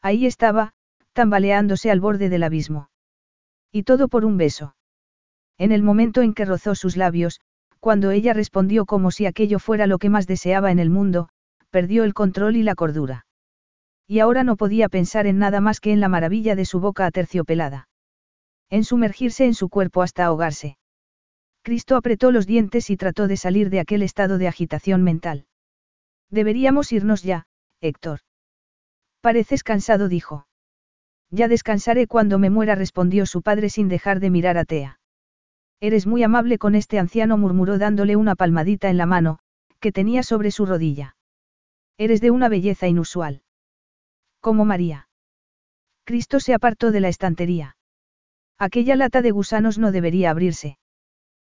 Ahí 0.00 0.24
estaba, 0.24 0.74
tambaleándose 1.12 1.90
al 1.90 1.98
borde 1.98 2.28
del 2.28 2.44
abismo. 2.44 2.88
Y 3.72 3.82
todo 3.82 4.06
por 4.06 4.24
un 4.24 4.36
beso. 4.36 4.76
En 5.58 5.72
el 5.72 5.82
momento 5.82 6.22
en 6.22 6.34
que 6.34 6.44
rozó 6.44 6.76
sus 6.76 6.96
labios, 6.96 7.40
cuando 7.80 8.12
ella 8.12 8.32
respondió 8.32 8.86
como 8.86 9.10
si 9.10 9.26
aquello 9.26 9.58
fuera 9.58 9.88
lo 9.88 9.98
que 9.98 10.08
más 10.08 10.28
deseaba 10.28 10.70
en 10.70 10.78
el 10.78 10.90
mundo, 10.90 11.30
perdió 11.70 12.04
el 12.04 12.14
control 12.14 12.54
y 12.54 12.62
la 12.62 12.76
cordura. 12.76 13.26
Y 14.06 14.20
ahora 14.20 14.44
no 14.44 14.54
podía 14.54 14.88
pensar 14.88 15.26
en 15.26 15.40
nada 15.40 15.60
más 15.60 15.80
que 15.80 15.90
en 15.90 15.98
la 15.98 16.08
maravilla 16.08 16.54
de 16.54 16.64
su 16.64 16.78
boca 16.78 17.06
aterciopelada. 17.06 17.88
En 18.70 18.84
sumergirse 18.84 19.46
en 19.46 19.54
su 19.54 19.68
cuerpo 19.68 20.02
hasta 20.02 20.26
ahogarse. 20.26 20.78
Cristo 21.68 21.96
apretó 21.96 22.32
los 22.32 22.46
dientes 22.46 22.88
y 22.88 22.96
trató 22.96 23.28
de 23.28 23.36
salir 23.36 23.68
de 23.68 23.78
aquel 23.78 24.00
estado 24.00 24.38
de 24.38 24.48
agitación 24.48 25.02
mental. 25.02 25.44
Deberíamos 26.30 26.92
irnos 26.92 27.22
ya, 27.22 27.44
Héctor. 27.82 28.20
Pareces 29.20 29.62
cansado, 29.64 30.08
dijo. 30.08 30.46
Ya 31.30 31.46
descansaré 31.46 32.06
cuando 32.06 32.38
me 32.38 32.48
muera, 32.48 32.74
respondió 32.74 33.26
su 33.26 33.42
padre 33.42 33.68
sin 33.68 33.88
dejar 33.88 34.18
de 34.18 34.30
mirar 34.30 34.56
a 34.56 34.64
Tea. 34.64 34.98
Eres 35.78 36.06
muy 36.06 36.22
amable 36.22 36.56
con 36.56 36.74
este 36.74 36.98
anciano, 36.98 37.36
murmuró 37.36 37.76
dándole 37.76 38.16
una 38.16 38.34
palmadita 38.34 38.88
en 38.88 38.96
la 38.96 39.04
mano, 39.04 39.38
que 39.78 39.92
tenía 39.92 40.22
sobre 40.22 40.50
su 40.52 40.64
rodilla. 40.64 41.16
Eres 41.98 42.22
de 42.22 42.30
una 42.30 42.48
belleza 42.48 42.88
inusual. 42.88 43.42
Como 44.40 44.64
María. 44.64 45.10
Cristo 46.04 46.40
se 46.40 46.54
apartó 46.54 46.92
de 46.92 47.00
la 47.00 47.08
estantería. 47.08 47.76
Aquella 48.56 48.96
lata 48.96 49.20
de 49.20 49.32
gusanos 49.32 49.76
no 49.76 49.92
debería 49.92 50.30
abrirse. 50.30 50.78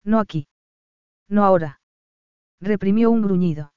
No 0.03 0.19
aquí. 0.19 0.47
No 1.29 1.45
ahora. 1.45 1.79
Reprimió 2.59 3.11
un 3.11 3.21
gruñido. 3.21 3.73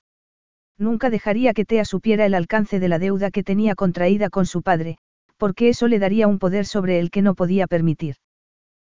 Nunca 0.78 1.10
dejaría 1.10 1.54
que 1.54 1.64
Tea 1.64 1.84
supiera 1.84 2.26
el 2.26 2.34
alcance 2.34 2.78
de 2.80 2.88
la 2.88 2.98
deuda 2.98 3.30
que 3.30 3.42
tenía 3.42 3.74
contraída 3.74 4.28
con 4.28 4.46
su 4.46 4.62
padre, 4.62 4.98
porque 5.36 5.68
eso 5.68 5.88
le 5.88 5.98
daría 5.98 6.28
un 6.28 6.38
poder 6.38 6.66
sobre 6.66 6.98
él 6.98 7.10
que 7.10 7.22
no 7.22 7.34
podía 7.34 7.66
permitir. 7.66 8.16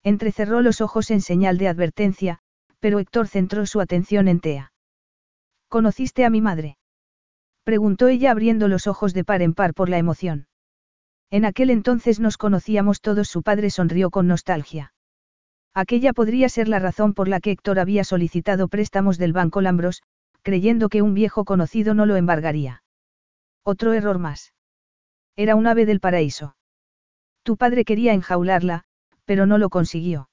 Entrecerró 0.03 0.61
los 0.61 0.81
ojos 0.81 1.11
en 1.11 1.21
señal 1.21 1.59
de 1.59 1.69
advertencia, 1.69 2.39
pero 2.81 2.99
Héctor 2.99 3.29
centró 3.29 3.67
su 3.67 3.81
atención 3.81 4.29
en 4.29 4.41
Tea. 4.41 4.73
¿Conociste 5.69 6.25
a 6.25 6.31
mi 6.31 6.41
madre? 6.41 6.79
Preguntó 7.65 8.09
ella 8.09 8.31
abriendo 8.31 8.69
los 8.69 8.87
ojos 8.87 9.13
de 9.13 9.25
par 9.25 9.43
en 9.43 9.55
par 9.55 9.75
por 9.75 9.89
la 9.89 9.99
emoción. 9.99 10.47
En 11.31 11.45
aquel 11.45 11.71
entonces 11.71 12.21
nos 12.21 12.39
conocíamos 12.39 13.01
todos, 13.03 13.29
su 13.29 13.43
padre 13.43 13.71
sonrió 13.71 14.11
con 14.11 14.27
nostalgia. 14.27 14.95
Aquella 15.79 16.13
podría 16.13 16.49
ser 16.49 16.67
la 16.67 16.81
razón 16.81 17.15
por 17.15 17.29
la 17.29 17.39
que 17.39 17.53
Héctor 17.53 17.79
había 17.79 18.03
solicitado 18.03 18.67
préstamos 18.67 19.17
del 19.17 19.33
Banco 19.33 19.61
Lambros, 19.61 20.03
creyendo 20.43 20.89
que 20.89 21.03
un 21.03 21.15
viejo 21.15 21.45
conocido 21.45 21.95
no 21.95 22.05
lo 22.05 22.17
embargaría. 22.17 22.83
Otro 23.63 23.93
error 23.93 24.19
más. 24.19 24.53
Era 25.37 25.55
un 25.55 25.69
ave 25.69 25.87
del 25.87 26.01
paraíso. 26.01 26.57
Tu 27.45 27.57
padre 27.57 27.85
quería 27.85 28.13
enjaularla, 28.13 28.87
pero 29.25 29.47
no 29.47 29.57
lo 29.57 29.69
consiguió. 29.69 30.29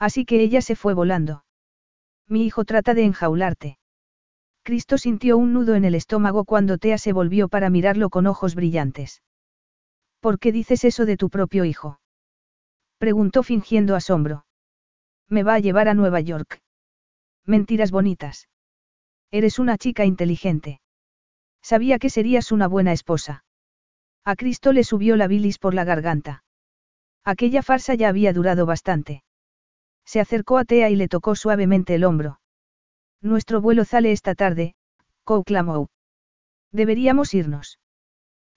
Así 0.00 0.24
que 0.24 0.40
ella 0.40 0.60
se 0.60 0.74
fue 0.74 0.94
volando. 0.94 1.44
Mi 2.26 2.44
hijo 2.44 2.64
trata 2.64 2.92
de 2.92 3.04
enjaularte. 3.04 3.78
Cristo 4.64 4.98
sintió 4.98 5.38
un 5.38 5.52
nudo 5.52 5.76
en 5.76 5.84
el 5.84 5.94
estómago 5.94 6.44
cuando 6.44 6.78
Tea 6.78 6.98
se 6.98 7.12
volvió 7.12 7.48
para 7.48 7.70
mirarlo 7.70 8.10
con 8.10 8.26
ojos 8.26 8.56
brillantes. 8.56 9.22
¿Por 10.18 10.40
qué 10.40 10.50
dices 10.50 10.82
eso 10.82 11.06
de 11.06 11.16
tu 11.16 11.30
propio 11.30 11.64
hijo? 11.64 12.00
Preguntó 12.98 13.44
fingiendo 13.44 13.94
asombro. 13.94 14.45
Me 15.28 15.42
va 15.42 15.54
a 15.54 15.58
llevar 15.58 15.88
a 15.88 15.94
Nueva 15.94 16.20
York. 16.20 16.60
Mentiras 17.44 17.90
bonitas. 17.90 18.48
Eres 19.30 19.58
una 19.58 19.76
chica 19.76 20.04
inteligente. 20.04 20.80
Sabía 21.62 21.98
que 21.98 22.10
serías 22.10 22.52
una 22.52 22.68
buena 22.68 22.92
esposa. 22.92 23.44
A 24.24 24.36
Cristo 24.36 24.72
le 24.72 24.84
subió 24.84 25.16
la 25.16 25.26
bilis 25.26 25.58
por 25.58 25.74
la 25.74 25.84
garganta. 25.84 26.44
Aquella 27.24 27.62
farsa 27.62 27.94
ya 27.94 28.08
había 28.08 28.32
durado 28.32 28.66
bastante. 28.66 29.24
Se 30.04 30.20
acercó 30.20 30.58
a 30.58 30.64
Tea 30.64 30.90
y 30.90 30.96
le 30.96 31.08
tocó 31.08 31.34
suavemente 31.34 31.96
el 31.96 32.04
hombro. 32.04 32.40
Nuestro 33.20 33.60
vuelo 33.60 33.84
sale 33.84 34.12
esta 34.12 34.36
tarde, 34.36 34.76
Kou 35.24 35.42
clamó. 35.42 35.90
Deberíamos 36.70 37.34
irnos. 37.34 37.80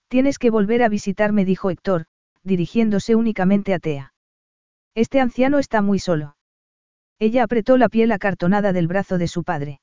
Tienes 0.08 0.38
que 0.38 0.52
volver 0.52 0.84
a 0.84 0.90
visitarme, 0.90 1.46
dijo 1.46 1.72
Héctor, 1.72 2.06
dirigiéndose 2.44 3.16
únicamente 3.16 3.74
a 3.74 3.80
Tea. 3.80 4.14
Este 4.94 5.20
anciano 5.20 5.58
está 5.58 5.82
muy 5.82 5.98
solo. 5.98 6.36
Ella 7.20 7.44
apretó 7.44 7.78
la 7.78 7.90
piel 7.90 8.12
acartonada 8.14 8.72
del 8.72 8.88
brazo 8.88 9.18
de 9.18 9.28
su 9.28 9.44
padre. 9.44 9.82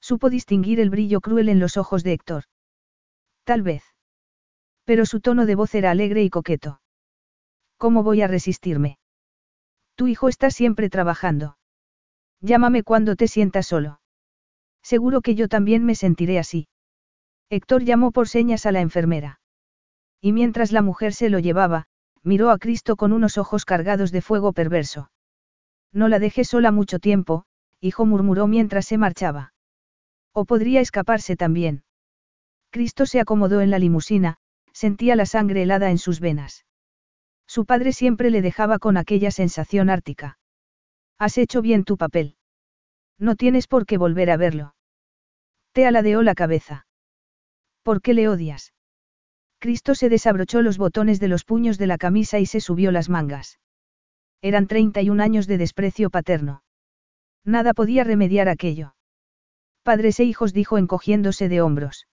Supo 0.00 0.28
distinguir 0.28 0.80
el 0.80 0.90
brillo 0.90 1.20
cruel 1.20 1.48
en 1.48 1.60
los 1.60 1.76
ojos 1.76 2.02
de 2.02 2.12
Héctor. 2.12 2.44
Tal 3.44 3.62
vez. 3.62 3.84
Pero 4.84 5.06
su 5.06 5.20
tono 5.20 5.46
de 5.46 5.54
voz 5.54 5.74
era 5.74 5.90
alegre 5.90 6.22
y 6.22 6.30
coqueto. 6.30 6.80
¿Cómo 7.76 8.02
voy 8.02 8.22
a 8.22 8.26
resistirme? 8.26 8.98
Tu 9.94 10.08
hijo 10.08 10.28
está 10.28 10.50
siempre 10.50 10.90
trabajando. 10.90 11.58
Llámame 12.40 12.82
cuando 12.82 13.16
te 13.16 13.28
sientas 13.28 13.66
solo. 13.66 14.00
Seguro 14.82 15.20
que 15.20 15.34
yo 15.34 15.48
también 15.48 15.84
me 15.84 15.94
sentiré 15.94 16.38
así. 16.38 16.68
Héctor 17.50 17.84
llamó 17.84 18.10
por 18.10 18.28
señas 18.28 18.66
a 18.66 18.72
la 18.72 18.80
enfermera. 18.80 19.40
Y 20.20 20.32
mientras 20.32 20.72
la 20.72 20.82
mujer 20.82 21.14
se 21.14 21.30
lo 21.30 21.38
llevaba, 21.38 21.86
miró 22.22 22.50
a 22.50 22.58
Cristo 22.58 22.96
con 22.96 23.12
unos 23.12 23.38
ojos 23.38 23.64
cargados 23.64 24.10
de 24.10 24.22
fuego 24.22 24.52
perverso. 24.52 25.10
No 25.92 26.08
la 26.08 26.18
dejé 26.18 26.44
sola 26.44 26.70
mucho 26.70 26.98
tiempo, 26.98 27.44
hijo 27.80 28.04
murmuró 28.06 28.46
mientras 28.46 28.86
se 28.86 28.98
marchaba. 28.98 29.52
O 30.32 30.44
podría 30.44 30.80
escaparse 30.80 31.36
también. 31.36 31.84
Cristo 32.70 33.06
se 33.06 33.20
acomodó 33.20 33.60
en 33.60 33.70
la 33.70 33.78
limusina, 33.78 34.36
sentía 34.72 35.16
la 35.16 35.26
sangre 35.26 35.62
helada 35.62 35.90
en 35.90 35.98
sus 35.98 36.20
venas. 36.20 36.66
Su 37.46 37.64
padre 37.64 37.92
siempre 37.92 38.30
le 38.30 38.42
dejaba 38.42 38.78
con 38.78 38.96
aquella 38.96 39.30
sensación 39.30 39.88
ártica. 39.88 40.38
Has 41.18 41.38
hecho 41.38 41.62
bien 41.62 41.84
tu 41.84 41.96
papel. 41.96 42.36
No 43.18 43.34
tienes 43.34 43.66
por 43.66 43.86
qué 43.86 43.96
volver 43.96 44.30
a 44.30 44.36
verlo. 44.36 44.74
Te 45.72 45.86
aladeó 45.86 46.22
la 46.22 46.34
cabeza. 46.34 46.86
¿Por 47.82 48.02
qué 48.02 48.12
le 48.12 48.28
odias? 48.28 48.74
Cristo 49.58 49.94
se 49.94 50.08
desabrochó 50.08 50.62
los 50.62 50.78
botones 50.78 51.18
de 51.18 51.28
los 51.28 51.44
puños 51.44 51.78
de 51.78 51.86
la 51.86 51.98
camisa 51.98 52.38
y 52.38 52.46
se 52.46 52.60
subió 52.60 52.92
las 52.92 53.08
mangas. 53.08 53.58
Eran 54.40 54.66
31 54.66 55.22
años 55.22 55.46
de 55.46 55.58
desprecio 55.58 56.10
paterno. 56.10 56.62
Nada 57.44 57.74
podía 57.74 58.04
remediar 58.04 58.48
aquello. 58.48 58.94
Padres 59.82 60.20
e 60.20 60.24
hijos 60.24 60.52
dijo 60.52 60.78
encogiéndose 60.78 61.48
de 61.48 61.60
hombros. 61.60 62.06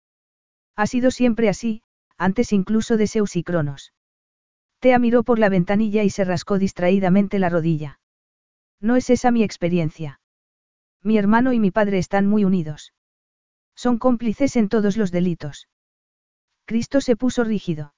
Ha 0.75 0.87
sido 0.87 1.11
siempre 1.11 1.49
así, 1.49 1.81
antes 2.17 2.53
incluso 2.53 2.97
de 2.97 3.07
Zeus 3.07 3.35
y 3.35 3.43
Cronos. 3.43 3.93
Tea 4.79 4.97
miró 4.99 5.23
por 5.23 5.39
la 5.39 5.49
ventanilla 5.49 6.03
y 6.03 6.09
se 6.09 6.23
rascó 6.23 6.57
distraídamente 6.57 7.37
la 7.37 7.49
rodilla. 7.49 7.99
No 8.79 8.95
es 8.95 9.09
esa 9.09 9.31
mi 9.31 9.43
experiencia. 9.43 10.19
Mi 11.03 11.17
hermano 11.17 11.53
y 11.53 11.59
mi 11.59 11.71
padre 11.71 11.97
están 11.97 12.27
muy 12.27 12.45
unidos. 12.45 12.93
Son 13.75 13.99
cómplices 13.99 14.55
en 14.55 14.69
todos 14.69 14.97
los 14.97 15.11
delitos. 15.11 15.67
Cristo 16.65 17.01
se 17.01 17.15
puso 17.15 17.43
rígido. 17.43 17.93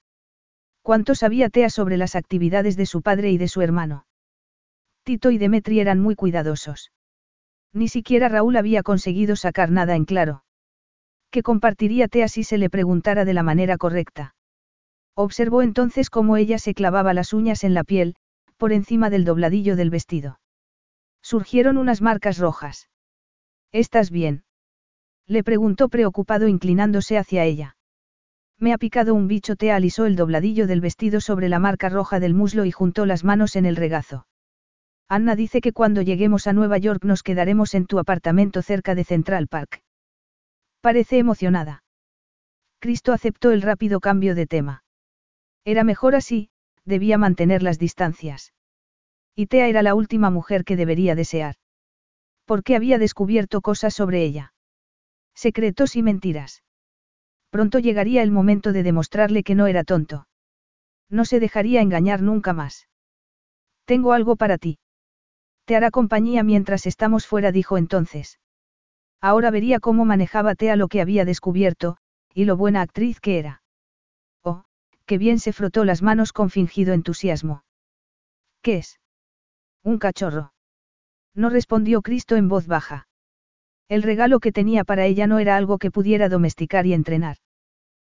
¿Cuánto 0.82 1.14
sabía 1.14 1.48
Tea 1.50 1.70
sobre 1.70 1.96
las 1.96 2.16
actividades 2.16 2.76
de 2.76 2.86
su 2.86 3.00
padre 3.02 3.30
y 3.30 3.38
de 3.38 3.48
su 3.48 3.62
hermano? 3.62 4.07
Tito 5.08 5.30
y 5.30 5.38
Demetri 5.38 5.80
eran 5.80 6.00
muy 6.00 6.14
cuidadosos. 6.16 6.92
Ni 7.72 7.88
siquiera 7.88 8.28
Raúl 8.28 8.58
había 8.58 8.82
conseguido 8.82 9.36
sacar 9.36 9.70
nada 9.70 9.96
en 9.96 10.04
claro. 10.04 10.44
¿Qué 11.30 11.42
compartiría 11.42 12.08
Tea 12.08 12.28
si 12.28 12.44
se 12.44 12.58
le 12.58 12.68
preguntara 12.68 13.24
de 13.24 13.32
la 13.32 13.42
manera 13.42 13.78
correcta? 13.78 14.34
Observó 15.14 15.62
entonces 15.62 16.10
cómo 16.10 16.36
ella 16.36 16.58
se 16.58 16.74
clavaba 16.74 17.14
las 17.14 17.32
uñas 17.32 17.64
en 17.64 17.72
la 17.72 17.84
piel, 17.84 18.16
por 18.58 18.70
encima 18.70 19.08
del 19.08 19.24
dobladillo 19.24 19.76
del 19.76 19.88
vestido. 19.88 20.40
Surgieron 21.22 21.78
unas 21.78 22.02
marcas 22.02 22.36
rojas. 22.36 22.90
¿Estás 23.72 24.10
bien? 24.10 24.44
Le 25.26 25.42
preguntó 25.42 25.88
preocupado 25.88 26.48
inclinándose 26.48 27.16
hacia 27.16 27.46
ella. 27.46 27.78
Me 28.58 28.74
ha 28.74 28.76
picado 28.76 29.14
un 29.14 29.26
bicho, 29.26 29.56
te 29.56 29.72
alisó 29.72 30.04
el 30.04 30.16
dobladillo 30.16 30.66
del 30.66 30.82
vestido 30.82 31.22
sobre 31.22 31.48
la 31.48 31.60
marca 31.60 31.88
roja 31.88 32.20
del 32.20 32.34
muslo 32.34 32.66
y 32.66 32.72
juntó 32.72 33.06
las 33.06 33.24
manos 33.24 33.56
en 33.56 33.64
el 33.64 33.76
regazo. 33.76 34.26
Anna 35.08 35.36
dice 35.36 35.62
que 35.62 35.72
cuando 35.72 36.02
lleguemos 36.02 36.46
a 36.46 36.52
Nueva 36.52 36.76
York 36.76 37.04
nos 37.04 37.22
quedaremos 37.22 37.74
en 37.74 37.86
tu 37.86 37.98
apartamento 37.98 38.60
cerca 38.60 38.94
de 38.94 39.04
Central 39.04 39.48
Park. 39.48 39.82
Parece 40.82 41.18
emocionada. 41.18 41.82
Cristo 42.78 43.12
aceptó 43.12 43.50
el 43.50 43.62
rápido 43.62 44.00
cambio 44.00 44.34
de 44.34 44.46
tema. 44.46 44.84
Era 45.64 45.82
mejor 45.82 46.14
así, 46.14 46.50
debía 46.84 47.16
mantener 47.16 47.62
las 47.62 47.78
distancias. 47.78 48.52
Y 49.34 49.46
Tea 49.46 49.68
era 49.68 49.82
la 49.82 49.94
última 49.94 50.30
mujer 50.30 50.64
que 50.64 50.76
debería 50.76 51.14
desear. 51.14 51.56
Porque 52.44 52.76
había 52.76 52.98
descubierto 52.98 53.62
cosas 53.62 53.94
sobre 53.94 54.22
ella. 54.24 54.52
Secretos 55.34 55.96
y 55.96 56.02
mentiras. 56.02 56.62
Pronto 57.50 57.78
llegaría 57.78 58.22
el 58.22 58.30
momento 58.30 58.72
de 58.72 58.82
demostrarle 58.82 59.42
que 59.42 59.54
no 59.54 59.66
era 59.66 59.84
tonto. 59.84 60.28
No 61.08 61.24
se 61.24 61.40
dejaría 61.40 61.80
engañar 61.80 62.20
nunca 62.20 62.52
más. 62.52 62.88
Tengo 63.86 64.12
algo 64.12 64.36
para 64.36 64.58
ti. 64.58 64.78
Te 65.68 65.76
hará 65.76 65.90
compañía 65.90 66.42
mientras 66.44 66.86
estamos 66.86 67.26
fuera, 67.26 67.52
dijo 67.52 67.76
entonces. 67.76 68.38
Ahora 69.20 69.50
vería 69.50 69.80
cómo 69.80 70.06
manejaba 70.06 70.54
Tea 70.54 70.76
lo 70.76 70.88
que 70.88 71.02
había 71.02 71.26
descubierto, 71.26 71.98
y 72.32 72.46
lo 72.46 72.56
buena 72.56 72.80
actriz 72.80 73.20
que 73.20 73.38
era. 73.38 73.62
Oh, 74.42 74.64
qué 75.04 75.18
bien 75.18 75.38
se 75.38 75.52
frotó 75.52 75.84
las 75.84 76.00
manos 76.00 76.32
con 76.32 76.48
fingido 76.48 76.94
entusiasmo. 76.94 77.64
¿Qué 78.62 78.78
es? 78.78 78.98
Un 79.84 79.98
cachorro. 79.98 80.54
No 81.34 81.50
respondió 81.50 82.00
Cristo 82.00 82.36
en 82.36 82.48
voz 82.48 82.66
baja. 82.66 83.06
El 83.90 84.02
regalo 84.02 84.40
que 84.40 84.52
tenía 84.52 84.84
para 84.84 85.04
ella 85.04 85.26
no 85.26 85.38
era 85.38 85.58
algo 85.58 85.76
que 85.76 85.90
pudiera 85.90 86.30
domesticar 86.30 86.86
y 86.86 86.94
entrenar. 86.94 87.36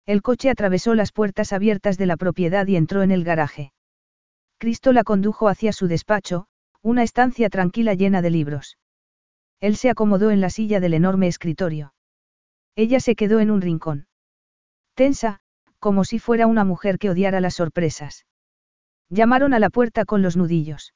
El 0.06 0.22
coche 0.22 0.48
atravesó 0.48 0.94
las 0.94 1.12
puertas 1.12 1.52
abiertas 1.52 1.98
de 1.98 2.06
la 2.06 2.16
propiedad 2.16 2.66
y 2.66 2.76
entró 2.76 3.02
en 3.02 3.10
el 3.10 3.24
garaje. 3.24 3.74
Cristo 4.56 4.94
la 4.94 5.04
condujo 5.04 5.48
hacia 5.48 5.74
su 5.74 5.86
despacho, 5.86 6.46
una 6.82 7.02
estancia 7.02 7.48
tranquila 7.48 7.94
llena 7.94 8.22
de 8.22 8.30
libros. 8.30 8.76
Él 9.60 9.76
se 9.76 9.90
acomodó 9.90 10.30
en 10.30 10.40
la 10.40 10.50
silla 10.50 10.80
del 10.80 10.94
enorme 10.94 11.28
escritorio. 11.28 11.94
Ella 12.74 12.98
se 13.00 13.14
quedó 13.14 13.38
en 13.38 13.50
un 13.50 13.60
rincón. 13.60 14.06
Tensa, 14.94 15.40
como 15.78 16.04
si 16.04 16.18
fuera 16.18 16.46
una 16.46 16.64
mujer 16.64 16.98
que 16.98 17.10
odiara 17.10 17.40
las 17.40 17.54
sorpresas. 17.54 18.26
Llamaron 19.08 19.54
a 19.54 19.58
la 19.58 19.70
puerta 19.70 20.04
con 20.04 20.22
los 20.22 20.36
nudillos. 20.36 20.94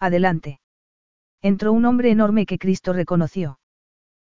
Adelante. 0.00 0.60
Entró 1.42 1.72
un 1.72 1.84
hombre 1.84 2.10
enorme 2.10 2.46
que 2.46 2.58
Cristo 2.58 2.92
reconoció. 2.92 3.60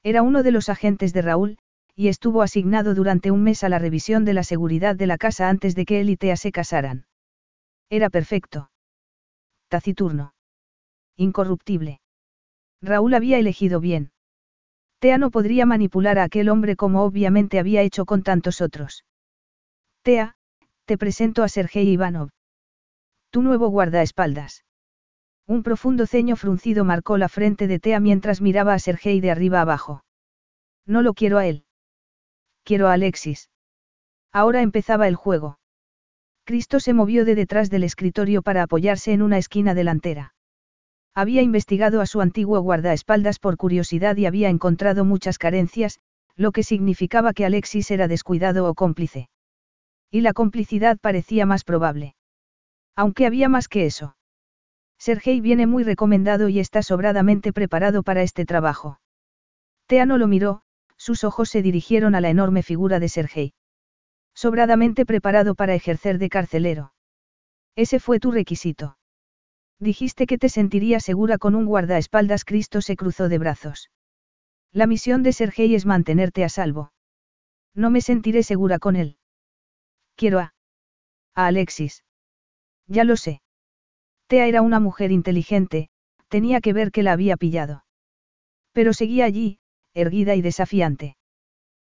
Era 0.03 0.23
uno 0.23 0.43
de 0.43 0.51
los 0.51 0.69
agentes 0.69 1.12
de 1.12 1.23
Raúl, 1.23 1.59
y 1.95 2.09
estuvo 2.09 2.43
asignado 2.43 2.95
durante 2.95 3.31
un 3.31 3.43
mes 3.43 3.65
a 3.65 3.69
la 3.69 3.78
revisión 3.78 4.24
de 4.24 4.35
la 4.35 4.45
seguridad 4.45 4.95
de 4.95 5.07
la 5.07 5.19
casa 5.19 5.49
antes 5.49 5.74
de 5.74 5.85
que 5.85 6.01
él 6.01 6.11
y 6.11 6.16
Tea 6.16 6.36
se 6.36 6.53
casaran. 6.53 7.07
Era 7.90 8.11
perfecto. 8.11 8.70
Taciturno. 9.69 10.35
Incorruptible. 11.20 12.01
Raúl 12.81 13.12
había 13.12 13.39
elegido 13.39 13.81
bien. 13.81 14.12
Tea 15.01 15.19
no 15.19 15.32
podría 15.32 15.66
manipular 15.66 16.16
a 16.20 16.23
aquel 16.23 16.49
hombre 16.49 16.77
como 16.77 17.03
obviamente 17.03 17.59
había 17.59 17.82
hecho 17.82 18.05
con 18.05 18.23
tantos 18.23 18.61
otros. 18.61 19.05
Tea, 20.03 20.36
te 20.85 20.97
presento 20.97 21.43
a 21.43 21.49
Sergei 21.49 21.89
Ivanov. 21.89 22.31
Tu 23.31 23.43
nuevo 23.43 23.69
guardaespaldas. 23.69 24.65
Un 25.49 25.65
profundo 25.65 26.07
ceño 26.07 26.36
fruncido 26.36 26.85
marcó 26.85 27.19
la 27.19 27.28
frente 27.28 27.66
de 27.66 27.81
Tea 27.81 27.99
mientras 27.99 28.40
miraba 28.40 28.74
a 28.74 28.78
Sergei 28.78 29.20
de 29.20 29.32
arriba 29.32 29.61
abajo. 29.61 30.05
No 30.86 31.03
lo 31.03 31.15
quiero 31.15 31.39
a 31.39 31.47
él. 31.47 31.65
Quiero 32.62 32.86
a 32.86 32.93
Alexis. 32.93 33.51
Ahora 34.32 34.62
empezaba 34.62 35.09
el 35.09 35.16
juego. 35.16 35.59
Cristo 36.45 36.78
se 36.78 36.95
movió 36.95 37.24
de 37.24 37.35
detrás 37.35 37.70
del 37.70 37.82
escritorio 37.82 38.43
para 38.43 38.62
apoyarse 38.62 39.12
en 39.12 39.23
una 39.23 39.39
esquina 39.39 39.74
delantera. 39.74 40.35
Había 41.19 41.43
investigado 41.43 42.01
a 42.01 42.07
su 42.07 42.20
antiguo 42.20 42.61
guardaespaldas 42.61 43.40
por 43.40 43.57
curiosidad 43.57 44.16
y 44.19 44.27
había 44.27 44.51
encontrado 44.51 45.05
muchas 45.05 45.36
carencias, 45.36 45.99
lo 46.36 46.53
que 46.53 46.62
significaba 46.62 47.32
que 47.32 47.45
Alexis 47.45 47.90
era 47.90 48.07
descuidado 48.07 48.70
o 48.70 48.74
cómplice. 48.74 49.28
Y 50.12 50.20
la 50.20 50.32
complicidad 50.32 50.97
parecía 50.97 51.45
más 51.45 51.65
probable. 51.65 52.15
Aunque 52.95 53.27
había 53.27 53.49
más 53.49 53.66
que 53.66 53.85
eso. 53.85 54.15
Sergei 54.97 55.40
viene 55.40 55.66
muy 55.66 55.82
recomendado 55.82 56.49
y 56.49 56.61
está 56.61 56.85
sobradamente 56.85 57.53
preparado 57.53 58.05
para 58.05 58.23
este 58.23 58.45
trabajo. 58.45 59.01
Tea 59.89 60.07
no 60.07 60.19
lo 60.19 60.28
miró, 60.28 60.62
sus 60.97 61.24
ojos 61.24 61.49
se 61.49 61.62
dirigieron 61.62 62.15
a 62.15 62.20
la 62.20 62.31
enorme 62.31 62.62
figura 62.62 63.01
de 63.01 63.09
Sergei. 63.09 63.55
Sobradamente 64.36 65.05
preparado 65.05 65.57
para 65.57 65.74
ejercer 65.74 66.19
de 66.19 66.28
carcelero. 66.28 66.93
Ese 67.74 67.99
fue 67.99 68.20
tu 68.20 68.31
requisito. 68.31 68.99
Dijiste 69.80 70.26
que 70.26 70.38
te 70.38 70.48
sentirías 70.48 71.05
segura 71.05 71.38
con 71.38 71.55
un 71.55 71.66
guardaespaldas. 71.66 72.44
Cristo 72.44 72.80
se 72.80 72.96
cruzó 72.96 73.28
de 73.28 73.38
brazos. 73.38 73.90
La 74.72 74.86
misión 74.86 75.22
de 75.22 75.32
Sergei 75.32 75.74
es 75.74 75.86
mantenerte 75.86 76.44
a 76.44 76.48
salvo. 76.48 76.92
No 77.74 77.90
me 77.90 78.00
sentiré 78.00 78.42
segura 78.42 78.78
con 78.78 78.96
él. 78.96 79.18
Quiero 80.16 80.40
a... 80.40 80.55
a 81.34 81.46
Alexis. 81.46 82.05
Ya 82.86 83.05
lo 83.05 83.16
sé. 83.16 83.40
Tea 84.26 84.46
era 84.46 84.62
una 84.62 84.80
mujer 84.80 85.12
inteligente, 85.12 85.90
tenía 86.28 86.60
que 86.60 86.72
ver 86.72 86.90
que 86.90 87.02
la 87.02 87.12
había 87.12 87.36
pillado. 87.36 87.84
Pero 88.72 88.92
seguía 88.92 89.24
allí, 89.24 89.59
erguida 89.94 90.34
y 90.34 90.42
desafiante. 90.42 91.16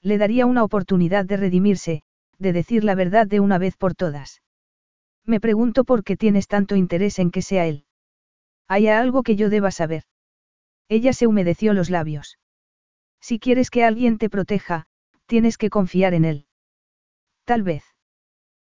Le 0.01 0.19
daría 0.19 0.47
una 0.47 0.65
oportunidad 0.65 1.25
de 1.25 1.37
redimirse, 1.37 2.03
de 2.39 2.53
decir 2.53 2.85
la 2.85 2.95
verdad 2.95 3.27
de 3.27 3.41
una 3.41 3.59
vez 3.59 3.77
por 3.77 3.95
todas. 3.95 4.42
Me 5.25 5.41
pregunto 5.41 5.85
por 5.85 6.05
qué 6.05 6.17
tienes 6.17 6.49
tanto 6.49 6.77
interés 6.77 7.19
en 7.19 7.31
que 7.31 7.43
sea 7.43 7.67
él. 7.67 7.85
¿Hay 8.69 8.89
algo 8.89 9.23
que 9.23 9.37
yo 9.37 9.51
deba 9.51 9.71
saber? 9.71 10.05
Ella 10.89 11.13
se 11.13 11.27
humedeció 11.27 11.75
los 11.75 11.91
labios. 11.91 12.39
Si 13.21 13.39
quieres 13.39 13.71
que 13.71 13.85
alguien 13.85 14.19
te 14.19 14.29
proteja, 14.29 14.87
tienes 15.27 15.59
que 15.59 15.71
confiar 15.71 16.15
en 16.15 16.25
él. 16.25 16.47
Tal 17.45 17.63
vez. 17.63 17.85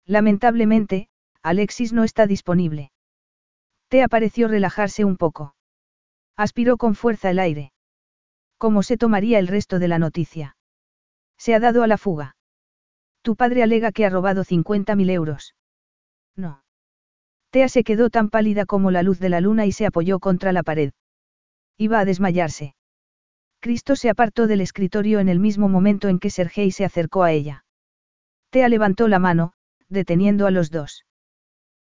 Lamentablemente, 0.05 1.09
Alexis 1.43 1.93
no 1.93 2.05
está 2.05 2.27
disponible. 2.27 2.93
Te 3.89 4.07
pareció 4.09 4.49
relajarse 4.49 5.05
un 5.05 5.17
poco. 5.17 5.55
Aspiró 6.37 6.77
con 6.77 6.95
fuerza 6.95 7.31
el 7.31 7.39
aire. 7.39 7.73
¿Cómo 8.57 8.83
se 8.83 8.97
tomaría 8.97 9.39
el 9.39 9.49
resto 9.49 9.79
de 9.79 9.89
la 9.89 9.99
noticia? 9.99 10.57
Se 11.37 11.55
ha 11.55 11.61
dado 11.61 11.83
a 11.83 11.87
la 11.87 11.99
fuga. 11.99 12.37
Tu 13.23 13.37
padre 13.37 13.63
alega 13.63 13.93
que 13.93 14.05
ha 14.07 14.11
robado 14.11 14.45
50.000 14.45 15.11
euros. 15.11 15.55
No. 16.39 16.63
Tea 17.51 17.69
se 17.69 17.83
quedó 17.83 18.11
tan 18.11 18.31
pálida 18.31 18.65
como 18.65 18.91
la 18.91 19.03
luz 19.03 19.19
de 19.19 19.29
la 19.29 19.41
luna 19.41 19.67
y 19.67 19.73
se 19.73 19.87
apoyó 19.87 20.21
contra 20.21 20.53
la 20.53 20.63
pared. 20.63 20.93
Iba 21.77 21.99
a 21.99 22.05
desmayarse. 22.05 22.77
Cristo 23.61 23.97
se 23.97 24.09
apartó 24.09 24.47
del 24.47 24.61
escritorio 24.61 25.19
en 25.19 25.29
el 25.29 25.41
mismo 25.41 25.69
momento 25.69 26.09
en 26.09 26.21
que 26.21 26.31
Sergei 26.31 26.71
se 26.71 26.85
acercó 26.85 27.25
a 27.25 27.33
ella. 27.33 27.65
Tea 28.51 28.69
levantó 28.69 29.09
la 29.09 29.19
mano, 29.19 29.53
deteniendo 29.89 30.47
a 30.47 30.53
los 30.53 30.71
dos. 30.71 31.05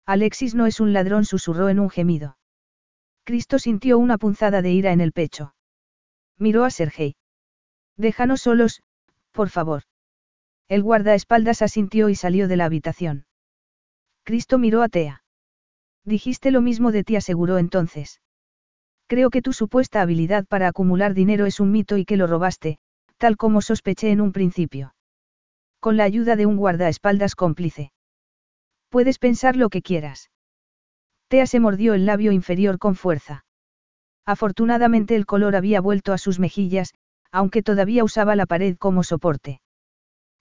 Alexis 0.08 0.56
no 0.56 0.66
es 0.66 0.80
un 0.80 0.92
ladrón, 0.92 1.24
susurró 1.24 1.70
en 1.70 1.80
un 1.80 1.92
gemido. 1.92 2.38
Cristo 3.24 3.60
sintió 3.60 4.00
una 4.00 4.18
punzada 4.18 4.64
de 4.64 4.72
ira 4.72 4.92
en 4.92 5.02
el 5.02 5.12
pecho. 5.12 5.54
Miró 6.40 6.64
a 6.64 6.72
Sergei. 6.72 7.16
Déjanos 7.96 8.42
solos, 8.42 8.82
por 9.32 9.50
favor. 9.50 9.84
El 10.68 10.82
guardaespaldas 10.82 11.62
asintió 11.62 12.10
y 12.10 12.16
salió 12.16 12.48
de 12.48 12.58
la 12.58 12.66
habitación. 12.66 13.27
Cristo 14.28 14.58
miró 14.58 14.84
a 14.84 14.90
Tea. 14.90 15.24
Dijiste 16.04 16.52
lo 16.52 16.60
mismo 16.60 16.92
de 16.92 17.06
ti, 17.06 17.16
aseguró 17.16 17.60
entonces. 17.60 18.20
Creo 19.08 19.30
que 19.30 19.42
tu 19.42 19.54
supuesta 19.54 20.02
habilidad 20.02 20.46
para 20.46 20.68
acumular 20.68 21.14
dinero 21.14 21.46
es 21.46 21.62
un 21.62 21.72
mito 21.72 21.96
y 21.96 22.04
que 22.04 22.18
lo 22.18 22.28
robaste, 22.28 22.78
tal 23.16 23.38
como 23.38 23.62
sospeché 23.62 24.12
en 24.12 24.20
un 24.20 24.34
principio. 24.34 24.94
Con 25.80 25.96
la 25.96 26.04
ayuda 26.04 26.36
de 26.36 26.46
un 26.46 26.58
guardaespaldas 26.58 27.36
cómplice. 27.36 27.94
Puedes 28.90 29.18
pensar 29.18 29.56
lo 29.56 29.70
que 29.70 29.82
quieras. 29.82 30.30
Tea 31.30 31.48
se 31.48 31.62
mordió 31.62 31.94
el 31.94 32.06
labio 32.06 32.34
inferior 32.34 32.80
con 32.80 32.96
fuerza. 32.96 33.46
Afortunadamente 34.26 35.16
el 35.16 35.26
color 35.26 35.56
había 35.56 35.80
vuelto 35.80 36.12
a 36.12 36.18
sus 36.18 36.38
mejillas, 36.38 36.94
aunque 37.32 37.64
todavía 37.64 38.04
usaba 38.04 38.36
la 38.36 38.46
pared 38.46 38.76
como 38.76 39.04
soporte. 39.04 39.62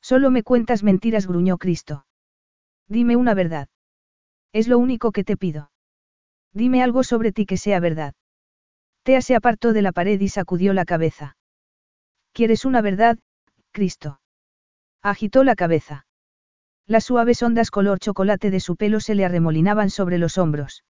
Solo 0.03 0.33
me 0.33 0.43
cuentas 0.43 0.83
mentiras, 0.83 1.29
gruñó 1.29 1.57
Cristo. 1.57 2.05
Dime 2.89 3.15
una 3.15 3.35
verdad. 3.35 3.69
Es 4.57 4.69
lo 4.69 4.79
único 4.79 5.13
que 5.13 5.23
te 5.23 5.37
pido. 5.37 5.71
Dime 6.55 6.83
algo 6.83 7.05
sobre 7.05 7.31
ti 7.31 7.45
que 7.45 7.59
sea 7.59 7.79
verdad. 7.79 8.15
Tea 9.03 9.21
se 9.21 9.35
apartó 9.35 9.75
de 9.75 9.83
la 9.83 9.93
pared 9.93 10.19
y 10.19 10.31
sacudió 10.31 10.73
la 10.73 10.87
cabeza. 10.87 11.37
¿Quieres 12.33 12.65
una 12.65 12.81
verdad, 12.81 13.19
Cristo? 13.71 14.19
Agitó 15.03 15.45
la 15.45 15.57
cabeza. 15.57 16.07
Las 16.87 17.05
suaves 17.05 17.43
ondas 17.43 17.71
color 17.71 17.99
chocolate 17.99 18.51
de 18.51 18.61
su 18.61 18.77
pelo 18.77 19.01
se 19.01 19.15
le 19.15 19.27
arremolinaban 19.27 19.91
sobre 19.91 20.17
los 20.17 20.39
hombros. 20.39 20.85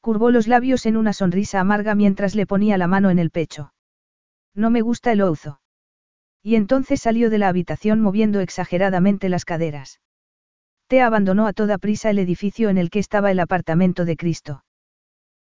Curvó 0.00 0.32
los 0.32 0.48
labios 0.48 0.84
en 0.84 0.96
una 0.96 1.12
sonrisa 1.12 1.60
amarga 1.60 1.94
mientras 1.94 2.34
le 2.34 2.46
ponía 2.46 2.78
la 2.78 2.88
mano 2.88 3.10
en 3.10 3.20
el 3.20 3.30
pecho. 3.30 3.72
No 4.56 4.70
me 4.70 4.80
gusta 4.80 5.12
el 5.12 5.20
ouzo. 5.20 5.60
Y 6.42 6.56
entonces 6.56 7.00
salió 7.00 7.30
de 7.30 7.38
la 7.38 7.46
habitación 7.46 8.00
moviendo 8.00 8.40
exageradamente 8.40 9.28
las 9.28 9.44
caderas. 9.44 10.00
Tea 10.92 11.06
abandonó 11.06 11.46
a 11.46 11.54
toda 11.54 11.78
prisa 11.78 12.10
el 12.10 12.18
edificio 12.18 12.68
en 12.68 12.76
el 12.76 12.90
que 12.90 12.98
estaba 12.98 13.30
el 13.30 13.40
apartamento 13.40 14.04
de 14.04 14.14
Cristo. 14.14 14.62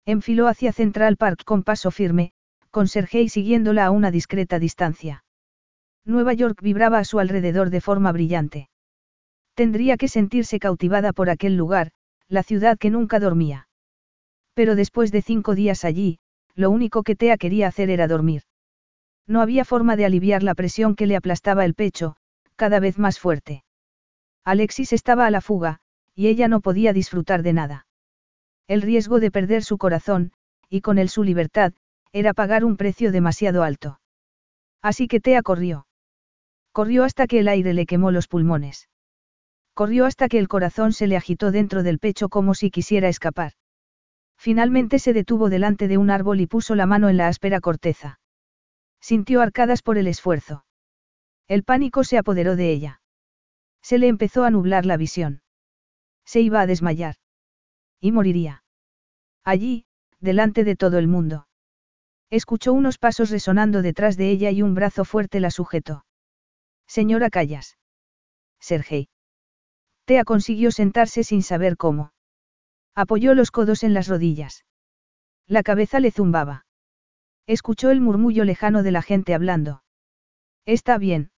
Enfiló 0.06 0.48
hacia 0.48 0.72
Central 0.72 1.18
Park 1.18 1.44
con 1.44 1.64
paso 1.64 1.91
firme, 1.91 2.32
con 2.69 2.88
Sergei 2.88 3.28
siguiéndola 3.28 3.86
a 3.86 3.91
una 3.91 4.11
discreta 4.11 4.60
distancia. 4.60 5.26
Nueva 6.06 6.32
York 6.32 6.61
vibraba 6.61 6.99
a 6.99 7.03
su 7.03 7.19
alrededor 7.19 7.69
de 7.69 7.82
forma 7.82 8.14
brillante. 8.14 8.69
Tendría 9.53 9.98
que 9.98 10.07
sentirse 10.07 10.57
cautivada 10.57 11.11
por 11.11 11.30
aquel 11.30 11.57
lugar, 11.57 11.91
la 12.30 12.44
ciudad 12.44 12.78
que 12.78 12.90
nunca 12.90 13.19
dormía. 13.19 13.68
Pero 14.53 14.76
después 14.76 15.11
de 15.11 15.22
cinco 15.22 15.53
días 15.53 15.84
allí, 15.84 16.19
lo 16.56 16.69
único 16.69 17.03
que 17.03 17.18
Tea 17.18 17.36
quería 17.36 17.68
hacer 17.68 17.90
era 17.90 18.07
dormir. 18.07 18.44
No 19.28 19.41
había 19.41 19.65
forma 19.65 19.98
de 19.98 20.06
aliviar 20.06 20.44
la 20.44 20.56
presión 20.56 20.95
que 20.95 21.07
le 21.07 21.18
aplastaba 21.18 21.65
el 21.65 21.73
pecho, 21.73 22.15
cada 22.56 22.80
vez 22.80 22.98
más 22.98 23.19
fuerte. 23.19 23.65
Alexis 24.44 24.94
estaba 24.94 25.26
a 25.26 25.32
la 25.32 25.42
fuga, 25.42 25.80
y 26.16 26.28
ella 26.28 26.48
no 26.48 26.62
podía 26.62 26.94
disfrutar 26.94 27.44
de 27.44 27.54
nada. 27.54 27.86
El 28.68 28.82
riesgo 28.82 29.20
de 29.20 29.32
perder 29.32 29.64
su 29.64 29.78
corazón, 29.78 30.32
y 30.70 30.82
con 30.82 30.98
él 30.98 31.10
su 31.10 31.24
libertad, 31.24 31.74
era 32.12 32.34
pagar 32.34 32.66
un 32.66 32.78
precio 32.78 33.12
demasiado 33.12 33.64
alto. 33.64 34.00
Así 34.82 35.08
que 35.08 35.20
Tea 35.20 35.42
corrió. 35.42 35.88
Corrió 36.72 37.04
hasta 37.04 37.28
que 37.28 37.40
el 37.40 37.48
aire 37.48 37.74
le 37.74 37.86
quemó 37.86 38.12
los 38.12 38.28
pulmones. 38.28 38.90
Corrió 39.74 40.06
hasta 40.06 40.28
que 40.28 40.40
el 40.40 40.48
corazón 40.48 40.94
se 40.94 41.08
le 41.08 41.18
agitó 41.18 41.52
dentro 41.52 41.84
del 41.84 42.00
pecho 42.00 42.30
como 42.30 42.54
si 42.56 42.72
quisiera 42.72 43.10
escapar. 43.10 43.54
Finalmente 44.38 45.00
se 45.00 45.14
detuvo 45.14 45.50
delante 45.50 45.88
de 45.88 45.98
un 45.98 46.10
árbol 46.10 46.42
y 46.42 46.48
puso 46.48 46.76
la 46.76 46.86
mano 46.86 47.10
en 47.10 47.18
la 47.18 47.28
áspera 47.28 47.62
corteza. 47.62 48.20
Sintió 49.00 49.42
arcadas 49.42 49.82
por 49.82 49.98
el 49.98 50.08
esfuerzo. 50.08 50.66
El 51.48 51.64
pánico 51.64 52.04
se 52.04 52.18
apoderó 52.18 52.56
de 52.56 52.72
ella. 52.72 53.01
Se 53.82 53.98
le 53.98 54.08
empezó 54.08 54.44
a 54.44 54.52
nublar 54.52 54.86
la 54.86 54.98
visión. 54.98 55.41
Se 56.26 56.41
iba 56.41 56.62
a 56.62 56.68
desmayar. 56.68 57.16
Y 57.99 58.12
moriría. 58.12 58.64
Allí, 59.44 59.86
delante 60.20 60.64
de 60.64 60.76
todo 60.76 60.98
el 60.98 61.08
mundo. 61.08 61.48
Escuchó 62.30 62.74
unos 62.74 62.98
pasos 62.98 63.30
resonando 63.30 63.82
detrás 63.82 64.16
de 64.18 64.30
ella 64.30 64.52
y 64.52 64.62
un 64.62 64.74
brazo 64.74 65.03
fuerte 65.03 65.40
la 65.40 65.52
sujetó. 65.52 66.06
Señora 66.88 67.30
Callas. 67.30 67.78
Sergei. 68.60 69.10
Tea 70.06 70.24
consiguió 70.24 70.72
sentarse 70.72 71.24
sin 71.24 71.44
saber 71.44 71.78
cómo. 71.78 72.14
Apoyó 72.95 73.34
los 73.34 73.52
codos 73.52 73.84
en 73.84 73.94
las 73.94 74.08
rodillas. 74.08 74.66
La 75.48 75.64
cabeza 75.64 75.99
le 75.99 76.12
zumbaba. 76.12 76.66
Escuchó 77.48 77.90
el 77.90 78.02
murmullo 78.02 78.45
lejano 78.45 78.84
de 78.84 78.91
la 78.91 79.02
gente 79.02 79.34
hablando. 79.34 79.84
Está 80.66 80.98
bien. 80.98 81.32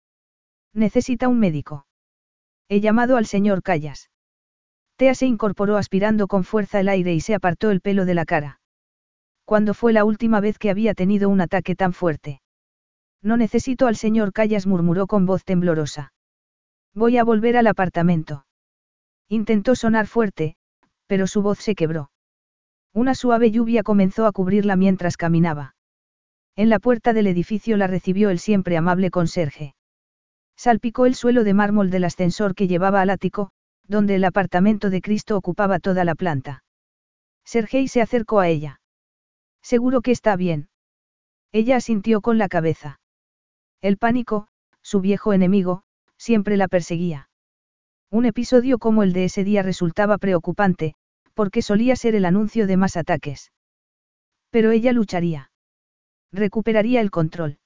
Necesita 0.74 1.28
un 1.28 1.40
médico. 1.40 1.86
He 2.72 2.80
llamado 2.80 3.18
al 3.18 3.26
señor 3.26 3.64
Callas. 3.64 4.10
Tea 4.96 5.14
se 5.14 5.26
incorporó 5.26 5.76
aspirando 5.76 6.28
con 6.30 6.46
fuerza 6.46 6.80
el 6.80 6.88
aire 6.88 7.14
y 7.14 7.20
se 7.20 7.36
apartó 7.36 7.70
el 7.70 7.82
pelo 7.82 8.06
de 8.06 8.14
la 8.14 8.24
cara. 8.24 8.62
¿Cuándo 9.44 9.74
fue 9.74 9.92
la 9.92 10.06
última 10.06 10.40
vez 10.40 10.58
que 10.58 10.70
había 10.70 10.94
tenido 10.94 11.28
un 11.28 11.42
ataque 11.42 11.76
tan 11.76 11.92
fuerte? 11.92 12.42
No 13.22 13.36
necesito 13.36 13.88
al 13.88 13.98
señor 13.98 14.32
Callas, 14.32 14.68
murmuró 14.68 15.06
con 15.06 15.26
voz 15.26 15.44
temblorosa. 15.44 16.14
Voy 16.94 17.18
a 17.18 17.26
volver 17.26 17.58
al 17.58 17.68
apartamento. 17.68 18.46
Intentó 19.28 19.76
sonar 19.76 20.08
fuerte, 20.08 20.56
pero 21.08 21.28
su 21.28 21.42
voz 21.42 21.60
se 21.60 21.76
quebró. 21.76 22.10
Una 22.94 23.16
suave 23.16 23.52
lluvia 23.52 23.84
comenzó 23.84 24.26
a 24.26 24.32
cubrirla 24.32 24.78
mientras 24.78 25.18
caminaba. 25.18 25.76
En 26.56 26.70
la 26.70 26.80
puerta 26.80 27.12
del 27.12 27.28
edificio 27.28 27.76
la 27.76 27.88
recibió 27.88 28.30
el 28.30 28.40
siempre 28.40 28.78
amable 28.78 29.12
conserje. 29.12 29.76
Salpicó 30.62 31.08
el 31.08 31.16
suelo 31.16 31.44
de 31.44 31.56
mármol 31.56 31.90
del 31.90 32.04
ascensor 32.04 32.54
que 32.54 32.68
llevaba 32.68 33.02
al 33.02 33.10
ático, 33.10 33.50
donde 33.88 34.14
el 34.14 34.24
apartamento 34.24 34.92
de 34.92 35.02
Cristo 35.02 35.36
ocupaba 35.36 35.80
toda 35.80 36.06
la 36.06 36.14
planta. 36.14 36.64
Sergei 37.44 37.88
se 37.88 38.00
acercó 38.00 38.40
a 38.40 38.48
ella. 38.48 38.80
Seguro 39.64 40.02
que 40.02 40.12
está 40.12 40.36
bien. 40.36 40.70
Ella 41.52 41.78
asintió 41.78 42.22
con 42.22 42.38
la 42.38 42.48
cabeza. 42.48 43.00
El 43.82 43.98
pánico, 43.98 44.50
su 44.84 45.02
viejo 45.02 45.34
enemigo, 45.34 45.82
siempre 46.16 46.58
la 46.58 46.68
perseguía. 46.68 47.28
Un 48.12 48.26
episodio 48.26 48.78
como 48.78 49.02
el 49.02 49.14
de 49.14 49.24
ese 49.24 49.44
día 49.44 49.64
resultaba 49.64 50.20
preocupante, 50.20 50.94
porque 51.34 51.64
solía 51.64 51.96
ser 51.96 52.14
el 52.14 52.24
anuncio 52.24 52.68
de 52.68 52.78
más 52.78 52.98
ataques. 52.98 53.52
Pero 54.52 54.70
ella 54.70 54.94
lucharía. 54.94 55.50
Recuperaría 56.32 57.02
el 57.02 57.10
control. 57.10 57.58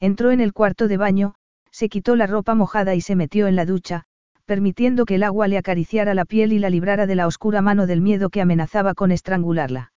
Entró 0.00 0.32
en 0.32 0.40
el 0.40 0.52
cuarto 0.52 0.88
de 0.88 0.96
baño, 0.96 1.36
se 1.78 1.88
quitó 1.88 2.16
la 2.16 2.26
ropa 2.26 2.56
mojada 2.56 2.96
y 2.96 3.00
se 3.00 3.14
metió 3.14 3.46
en 3.46 3.54
la 3.54 3.64
ducha, 3.64 4.02
permitiendo 4.46 5.04
que 5.04 5.14
el 5.14 5.22
agua 5.22 5.46
le 5.46 5.58
acariciara 5.58 6.12
la 6.12 6.24
piel 6.24 6.52
y 6.52 6.58
la 6.58 6.70
librara 6.70 7.06
de 7.06 7.14
la 7.14 7.28
oscura 7.28 7.62
mano 7.62 7.86
del 7.86 8.00
miedo 8.00 8.30
que 8.30 8.40
amenazaba 8.40 8.94
con 8.94 9.12
estrangularla. 9.12 9.92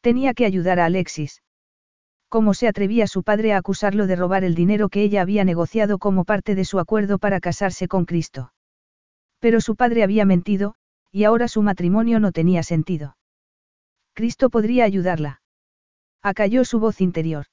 Tenía 0.00 0.34
que 0.34 0.46
ayudar 0.46 0.80
a 0.80 0.86
Alexis. 0.86 1.44
¿Cómo 2.28 2.54
se 2.54 2.66
atrevía 2.66 3.06
su 3.06 3.22
padre 3.22 3.52
a 3.52 3.58
acusarlo 3.58 4.08
de 4.08 4.16
robar 4.16 4.42
el 4.42 4.56
dinero 4.56 4.88
que 4.88 5.04
ella 5.04 5.22
había 5.22 5.44
negociado 5.44 5.98
como 5.98 6.24
parte 6.24 6.56
de 6.56 6.64
su 6.64 6.80
acuerdo 6.80 7.20
para 7.20 7.38
casarse 7.38 7.86
con 7.86 8.04
Cristo? 8.04 8.52
Pero 9.38 9.60
su 9.60 9.76
padre 9.76 10.02
había 10.02 10.24
mentido, 10.24 10.74
y 11.12 11.22
ahora 11.22 11.46
su 11.46 11.62
matrimonio 11.62 12.18
no 12.18 12.32
tenía 12.32 12.64
sentido. 12.64 13.16
Cristo 14.12 14.50
podría 14.50 14.86
ayudarla. 14.86 15.40
Acalló 16.20 16.64
su 16.64 16.80
voz 16.80 17.00
interior. 17.00 17.46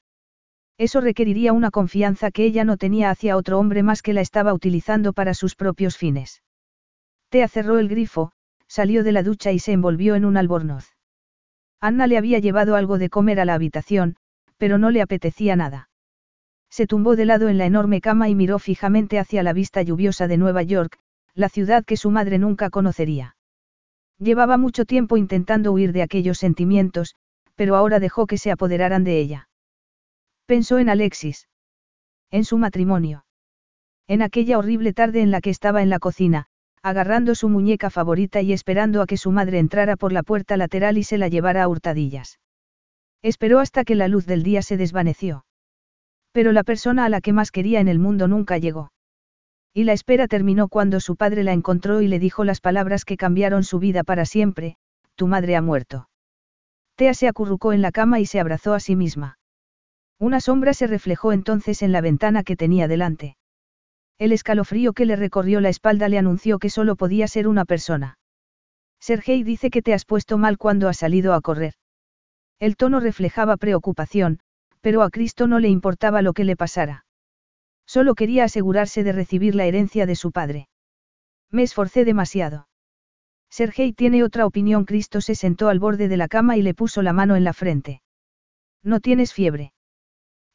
Eso 0.77 1.01
requeriría 1.01 1.53
una 1.53 1.71
confianza 1.71 2.29
que 2.29 2.45
ella 2.45 2.63
no 2.63 2.77
tenía 2.77 3.09
hacia 3.09 3.35
otro 3.35 3.57
hombre 3.59 3.81
más 3.81 4.01
que 4.01 4.13
la 4.13 4.21
estaba 4.21 4.53
utilizando 4.53 5.11
para 5.13 5.33
sus 5.33 5.55
propios 5.55 5.97
fines. 5.97 6.43
Tea 7.29 7.47
cerró 7.47 7.79
el 7.79 7.89
grifo, 7.89 8.31
salió 8.67 9.03
de 9.03 9.11
la 9.11 9.23
ducha 9.23 9.51
y 9.51 9.59
se 9.59 9.71
envolvió 9.71 10.15
en 10.15 10.25
un 10.25 10.37
albornoz. 10.37 10.93
Anna 11.79 12.07
le 12.07 12.17
había 12.17 12.39
llevado 12.39 12.75
algo 12.75 12.97
de 12.97 13.09
comer 13.09 13.39
a 13.39 13.45
la 13.45 13.55
habitación, 13.55 14.17
pero 14.57 14.77
no 14.77 14.91
le 14.91 15.01
apetecía 15.01 15.55
nada. 15.55 15.89
Se 16.69 16.85
tumbó 16.85 17.15
de 17.15 17.25
lado 17.25 17.49
en 17.49 17.57
la 17.57 17.65
enorme 17.65 18.01
cama 18.01 18.29
y 18.29 18.35
miró 18.35 18.59
fijamente 18.59 19.19
hacia 19.19 19.41
la 19.43 19.53
vista 19.53 19.81
lluviosa 19.81 20.27
de 20.27 20.37
Nueva 20.37 20.63
York, 20.63 20.99
la 21.33 21.49
ciudad 21.49 21.85
que 21.85 21.97
su 21.97 22.11
madre 22.11 22.39
nunca 22.39 22.69
conocería. 22.69 23.35
Llevaba 24.19 24.57
mucho 24.57 24.85
tiempo 24.85 25.17
intentando 25.17 25.71
huir 25.71 25.93
de 25.93 26.01
aquellos 26.01 26.39
sentimientos, 26.39 27.15
pero 27.55 27.75
ahora 27.75 27.99
dejó 27.99 28.27
que 28.27 28.37
se 28.37 28.51
apoderaran 28.51 29.03
de 29.03 29.19
ella. 29.19 29.47
Pensó 30.47 30.79
en 30.79 30.87
Alexis. 30.87 31.49
En 32.31 32.45
su 32.45 32.57
matrimonio. 32.57 33.25
En 34.07 34.21
aquella 34.21 34.57
horrible 34.57 34.93
tarde 34.93 35.19
en 35.19 35.29
la 35.29 35.41
que 35.41 35.49
estaba 35.49 35.81
en 35.81 35.89
la 35.89 35.99
cocina, 35.99 36.45
agarrando 36.81 37.35
su 37.35 37.49
muñeca 37.49 37.89
favorita 37.89 38.41
y 38.41 38.53
esperando 38.53 39.01
a 39.01 39.07
que 39.07 39.17
su 39.17 39.33
madre 39.33 39.59
entrara 39.59 39.97
por 39.97 40.13
la 40.13 40.23
puerta 40.23 40.55
lateral 40.55 40.97
y 40.97 41.03
se 41.03 41.17
la 41.17 41.27
llevara 41.27 41.63
a 41.63 41.67
hurtadillas. 41.67 42.39
Esperó 43.21 43.59
hasta 43.59 43.83
que 43.83 43.95
la 43.95 44.07
luz 44.07 44.25
del 44.25 44.43
día 44.43 44.61
se 44.61 44.77
desvaneció. 44.77 45.43
Pero 46.31 46.53
la 46.53 46.63
persona 46.63 47.03
a 47.03 47.09
la 47.09 47.19
que 47.19 47.33
más 47.33 47.51
quería 47.51 47.81
en 47.81 47.89
el 47.89 47.99
mundo 47.99 48.29
nunca 48.29 48.57
llegó. 48.57 48.93
Y 49.73 49.83
la 49.83 49.91
espera 49.91 50.29
terminó 50.29 50.69
cuando 50.69 51.01
su 51.01 51.17
padre 51.17 51.43
la 51.43 51.51
encontró 51.51 51.99
y 51.99 52.07
le 52.07 52.19
dijo 52.19 52.45
las 52.45 52.61
palabras 52.61 53.03
que 53.03 53.17
cambiaron 53.17 53.65
su 53.65 53.79
vida 53.79 54.05
para 54.05 54.23
siempre, 54.23 54.77
tu 55.15 55.27
madre 55.27 55.57
ha 55.57 55.61
muerto. 55.61 56.07
Tea 56.95 57.13
se 57.13 57.27
acurrucó 57.27 57.73
en 57.73 57.81
la 57.81 57.91
cama 57.91 58.21
y 58.21 58.25
se 58.25 58.39
abrazó 58.39 58.73
a 58.73 58.79
sí 58.79 58.95
misma. 58.95 59.36
Una 60.19 60.39
sombra 60.41 60.73
se 60.73 60.87
reflejó 60.87 61.31
entonces 61.31 61.81
en 61.81 61.91
la 61.91 62.01
ventana 62.01 62.43
que 62.43 62.55
tenía 62.55 62.87
delante. 62.87 63.37
El 64.17 64.31
escalofrío 64.31 64.93
que 64.93 65.05
le 65.05 65.15
recorrió 65.15 65.61
la 65.61 65.69
espalda 65.69 66.09
le 66.09 66.17
anunció 66.17 66.57
que 66.57 66.71
solo 66.71 66.95
podía 66.95 67.27
ser 67.27 67.47
una 67.47 67.65
persona. 67.65 68.17
Sergei 68.99 69.43
dice 69.43 69.69
que 69.69 69.83
te 69.83 69.93
has 69.93 70.05
puesto 70.05 70.39
mal 70.39 70.57
cuando 70.57 70.87
has 70.87 70.97
salido 70.97 71.33
a 71.33 71.41
correr. 71.41 71.73
El 72.59 72.75
tono 72.77 72.99
reflejaba 72.99 73.57
preocupación, 73.57 74.39
pero 74.81 75.03
a 75.03 75.11
Cristo 75.11 75.45
no 75.45 75.59
le 75.59 75.69
importaba 75.69 76.23
lo 76.23 76.33
que 76.33 76.45
le 76.45 76.55
pasara. 76.55 77.05
Solo 77.85 78.15
quería 78.15 78.45
asegurarse 78.45 79.03
de 79.03 79.11
recibir 79.11 79.53
la 79.53 79.65
herencia 79.65 80.07
de 80.07 80.15
su 80.15 80.31
padre. 80.31 80.67
Me 81.51 81.61
esforcé 81.61 82.05
demasiado. 82.05 82.67
Sergei 83.49 83.93
tiene 83.93 84.23
otra 84.23 84.45
opinión. 84.45 84.83
Cristo 84.85 85.21
se 85.21 85.35
sentó 85.35 85.69
al 85.69 85.79
borde 85.79 86.07
de 86.07 86.17
la 86.17 86.27
cama 86.27 86.57
y 86.57 86.63
le 86.63 86.73
puso 86.73 87.01
la 87.01 87.13
mano 87.13 87.35
en 87.35 87.43
la 87.43 87.53
frente. 87.53 88.01
No 88.83 88.99
tienes 88.99 89.31
fiebre. 89.31 89.73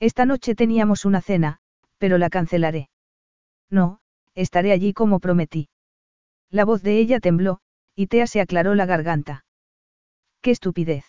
Esta 0.01 0.25
noche 0.27 0.55
teníamos 0.55 1.05
una 1.05 1.21
cena, 1.21 1.59
pero 1.99 2.19
la 2.19 2.31
cancelaré. 2.31 2.89
No, 3.71 4.01
estaré 4.35 4.73
allí 4.73 4.93
como 4.93 5.21
prometí. 5.21 5.69
La 6.51 6.65
voz 6.65 6.83
de 6.83 6.99
ella 6.99 7.21
tembló, 7.21 7.61
y 7.95 8.09
Tea 8.09 8.27
se 8.27 8.41
aclaró 8.41 8.75
la 8.75 8.87
garganta. 8.87 9.45
¡Qué 10.41 10.51
estupidez! 10.51 11.05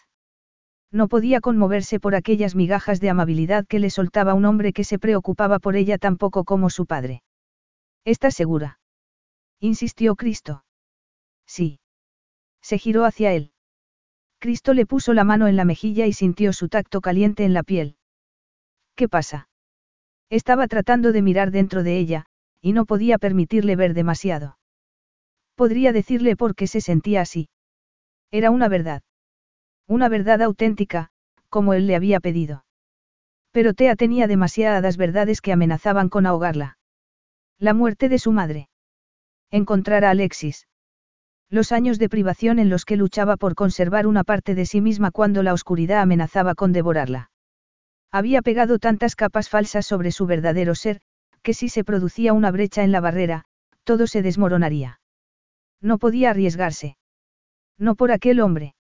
No 0.91 1.07
podía 1.07 1.41
conmoverse 1.41 1.99
por 1.99 2.14
aquellas 2.14 2.55
migajas 2.55 2.99
de 2.99 3.10
amabilidad 3.10 3.65
que 3.65 3.80
le 3.80 3.89
soltaba 3.89 4.35
un 4.35 4.45
hombre 4.45 4.73
que 4.73 4.84
se 4.84 4.99
preocupaba 4.99 5.57
por 5.57 5.76
ella 5.76 5.97
tan 5.97 6.18
poco 6.18 6.43
como 6.43 6.69
su 6.69 6.85
padre. 6.85 7.23
¿Estás 8.05 8.35
segura? 8.35 8.80
insistió 9.60 10.15
Cristo. 10.15 10.64
Sí. 11.47 11.80
Se 12.61 12.77
giró 12.77 13.05
hacia 13.05 13.34
él. 13.34 13.51
Cristo 14.39 14.73
le 14.73 14.85
puso 14.85 15.14
la 15.14 15.23
mano 15.23 15.47
en 15.47 15.55
la 15.55 15.65
mejilla 15.65 16.05
y 16.05 16.14
sintió 16.14 16.53
su 16.53 16.69
tacto 16.69 17.01
caliente 17.01 17.43
en 17.43 17.53
la 17.53 17.64
piel. 17.64 17.95
¿Qué 18.95 19.10
pasa? 19.10 19.49
Estaba 20.30 20.68
tratando 20.68 21.11
de 21.11 21.22
mirar 21.22 21.52
dentro 21.52 21.84
de 21.84 21.98
ella, 21.98 22.26
y 22.61 22.74
no 22.74 22.86
podía 22.86 23.18
permitirle 23.18 23.76
ver 23.76 23.94
demasiado. 23.94 24.57
Podría 25.56 25.91
decirle 25.91 26.36
por 26.36 26.56
qué 26.56 26.68
se 26.68 26.82
sentía 26.82 27.22
así. 27.22 27.49
Era 28.32 28.49
una 28.49 28.68
verdad. 28.68 29.03
Una 29.88 30.10
verdad 30.10 30.41
auténtica, 30.41 31.11
como 31.49 31.74
él 31.74 31.88
le 31.88 31.95
había 31.95 32.20
pedido. 32.20 32.65
Pero 33.52 33.74
Tea 33.74 33.95
tenía 33.95 34.28
demasiadas 34.28 34.98
verdades 34.98 35.41
que 35.41 35.53
amenazaban 35.53 36.10
con 36.10 36.26
ahogarla. 36.26 36.78
La 37.60 37.74
muerte 37.74 38.10
de 38.10 38.18
su 38.18 38.32
madre. 38.32 38.70
Encontrar 39.52 40.06
a 40.06 40.10
Alexis. 40.10 40.68
Los 41.49 41.72
años 41.72 41.99
de 41.99 42.10
privación 42.10 42.57
en 42.57 42.70
los 42.70 42.86
que 42.86 42.98
luchaba 42.98 43.38
por 43.38 43.53
conservar 43.53 44.07
una 44.07 44.24
parte 44.24 44.56
de 44.56 44.65
sí 44.65 44.82
misma 44.82 45.11
cuando 45.11 45.44
la 45.44 45.53
oscuridad 45.53 46.02
amenazaba 46.02 46.56
con 46.56 46.72
devorarla. 46.72 47.30
Había 48.14 48.44
pegado 48.44 48.77
tantas 48.77 49.15
capas 49.15 49.49
falsas 49.49 49.88
sobre 49.88 50.11
su 50.11 50.27
verdadero 50.27 50.76
ser, 50.76 51.02
que 51.41 51.56
si 51.56 51.68
se 51.68 51.84
producía 51.84 52.34
una 52.34 52.52
brecha 52.52 52.84
en 52.84 52.91
la 52.91 53.02
barrera, 53.02 53.45
todo 53.84 54.06
se 54.06 54.22
desmoronaría. 54.22 55.02
No 55.81 55.98
podía 55.98 56.30
arriesgarse. 56.30 56.95
No 57.80 57.95
por 57.95 58.11
aquel 58.11 58.40
hombre. 58.40 58.76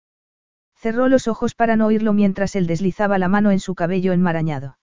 Cerró 0.77 1.09
los 1.09 1.29
ojos 1.29 1.55
para 1.55 1.77
no 1.77 1.87
oírlo 1.87 2.13
mientras 2.13 2.55
él 2.57 2.67
deslizaba 2.67 3.19
la 3.19 3.29
mano 3.29 3.51
en 3.51 3.59
su 3.59 3.75
cabello 3.75 4.13
enmarañado. 4.13 4.77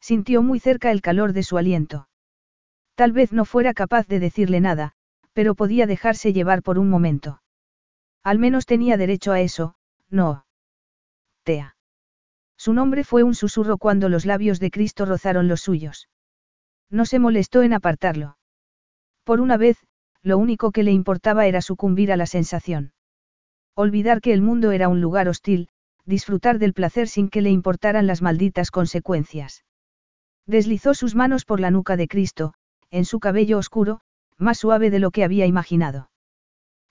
Sintió 0.00 0.42
muy 0.42 0.60
cerca 0.60 0.90
el 0.90 1.00
calor 1.00 1.32
de 1.32 1.42
su 1.42 1.56
aliento. 1.56 2.08
Tal 2.94 3.12
vez 3.12 3.32
no 3.32 3.46
fuera 3.46 3.72
capaz 3.72 4.06
de 4.06 4.20
decirle 4.20 4.60
nada, 4.60 4.92
pero 5.32 5.54
podía 5.54 5.86
dejarse 5.86 6.34
llevar 6.34 6.62
por 6.62 6.78
un 6.78 6.90
momento. 6.90 7.40
Al 8.22 8.38
menos 8.38 8.66
tenía 8.66 8.98
derecho 8.98 9.32
a 9.32 9.40
eso, 9.40 9.76
no. 10.10 10.44
Tea. 11.44 11.74
Su 12.64 12.74
nombre 12.74 13.02
fue 13.02 13.24
un 13.24 13.34
susurro 13.34 13.76
cuando 13.76 14.08
los 14.08 14.24
labios 14.24 14.60
de 14.60 14.70
Cristo 14.70 15.04
rozaron 15.04 15.48
los 15.48 15.62
suyos. 15.62 16.08
No 16.90 17.06
se 17.06 17.18
molestó 17.18 17.62
en 17.62 17.72
apartarlo. 17.72 18.38
Por 19.24 19.40
una 19.40 19.56
vez, 19.56 19.78
lo 20.22 20.38
único 20.38 20.70
que 20.70 20.84
le 20.84 20.92
importaba 20.92 21.46
era 21.46 21.60
sucumbir 21.60 22.12
a 22.12 22.16
la 22.16 22.26
sensación. 22.26 22.92
Olvidar 23.74 24.20
que 24.20 24.32
el 24.32 24.42
mundo 24.42 24.70
era 24.70 24.88
un 24.88 25.00
lugar 25.00 25.28
hostil, 25.28 25.70
disfrutar 26.04 26.60
del 26.60 26.72
placer 26.72 27.08
sin 27.08 27.30
que 27.30 27.42
le 27.42 27.50
importaran 27.50 28.06
las 28.06 28.22
malditas 28.22 28.70
consecuencias. 28.70 29.64
Deslizó 30.46 30.94
sus 30.94 31.16
manos 31.16 31.44
por 31.44 31.58
la 31.58 31.72
nuca 31.72 31.96
de 31.96 32.06
Cristo, 32.06 32.54
en 32.92 33.04
su 33.06 33.18
cabello 33.18 33.58
oscuro, 33.58 34.02
más 34.38 34.58
suave 34.58 34.90
de 34.90 35.00
lo 35.00 35.10
que 35.10 35.24
había 35.24 35.46
imaginado. 35.46 36.12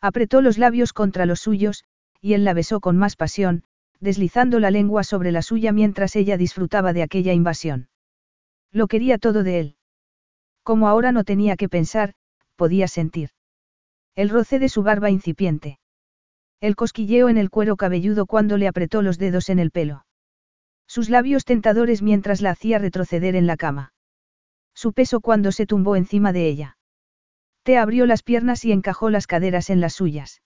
Apretó 0.02 0.42
los 0.42 0.58
labios 0.58 0.92
contra 0.92 1.26
los 1.26 1.40
suyos, 1.40 1.86
y 2.20 2.34
él 2.34 2.44
la 2.44 2.54
besó 2.54 2.82
con 2.82 2.98
más 2.98 3.16
pasión, 3.16 3.64
deslizando 4.02 4.60
la 4.60 4.72
lengua 4.72 5.04
sobre 5.04 5.32
la 5.32 5.42
suya 5.42 5.72
mientras 5.72 6.16
ella 6.16 6.36
disfrutaba 6.36 6.92
de 6.92 7.04
aquella 7.04 7.34
invasión. 7.34 7.88
Lo 8.72 8.88
quería 8.88 9.18
todo 9.18 9.44
de 9.44 9.60
él. 9.60 9.76
Como 10.64 10.88
ahora 10.88 11.12
no 11.12 11.24
tenía 11.24 11.56
que 11.56 11.70
pensar, 11.70 12.14
podía 12.56 12.88
sentir. 12.88 13.30
El 14.16 14.30
roce 14.30 14.60
de 14.60 14.70
su 14.70 14.84
barba 14.84 15.10
incipiente. 15.10 15.80
El 16.60 16.76
cosquilleo 16.76 17.30
en 17.30 17.38
el 17.38 17.50
cuero 17.50 17.78
cabelludo 17.78 18.26
cuando 18.26 18.58
le 18.58 18.68
apretó 18.68 19.02
los 19.02 19.18
dedos 19.18 19.50
en 19.50 19.60
el 19.60 19.72
pelo. 19.72 20.06
Sus 20.88 21.10
labios 21.10 21.46
tentadores 21.46 22.02
mientras 22.02 22.42
la 22.42 22.52
hacía 22.52 22.78
retroceder 22.78 23.36
en 23.36 23.48
la 23.48 23.56
cama. 23.56 23.94
Su 24.74 24.94
peso 24.94 25.22
cuando 25.22 25.52
se 25.52 25.66
tumbó 25.66 25.96
encima 25.96 26.34
de 26.34 26.48
ella. 26.48 26.78
Te 27.64 27.78
abrió 27.78 28.06
las 28.06 28.24
piernas 28.24 28.66
y 28.66 28.72
encajó 28.72 29.10
las 29.10 29.28
caderas 29.28 29.70
en 29.70 29.80
las 29.80 29.94
suyas. 29.94 30.42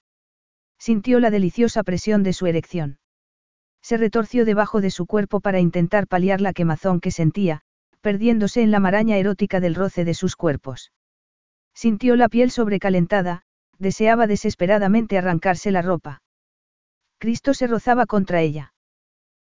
Sintió 0.78 1.20
la 1.20 1.32
deliciosa 1.32 1.84
presión 1.84 2.24
de 2.24 2.34
su 2.34 2.46
erección. 2.46 3.00
Se 3.86 3.98
retorció 3.98 4.46
debajo 4.46 4.82
de 4.82 4.90
su 4.90 5.06
cuerpo 5.06 5.42
para 5.42 5.60
intentar 5.60 6.08
paliar 6.08 6.42
la 6.42 6.54
quemazón 6.54 7.00
que 7.00 7.12
sentía, 7.12 7.62
perdiéndose 8.02 8.64
en 8.64 8.72
la 8.72 8.80
maraña 8.80 9.18
erótica 9.18 9.60
del 9.60 9.76
roce 9.76 10.04
de 10.04 10.16
sus 10.16 10.36
cuerpos. 10.36 10.92
Sintió 11.76 12.16
la 12.16 12.28
piel 12.28 12.50
sobrecalentada, 12.50 13.44
deseaba 13.78 14.26
desesperadamente 14.26 15.20
arrancarse 15.20 15.70
la 15.70 15.84
ropa. 15.84 16.24
Cristo 17.20 17.54
se 17.54 17.68
rozaba 17.68 18.08
contra 18.08 18.42
ella. 18.42 18.74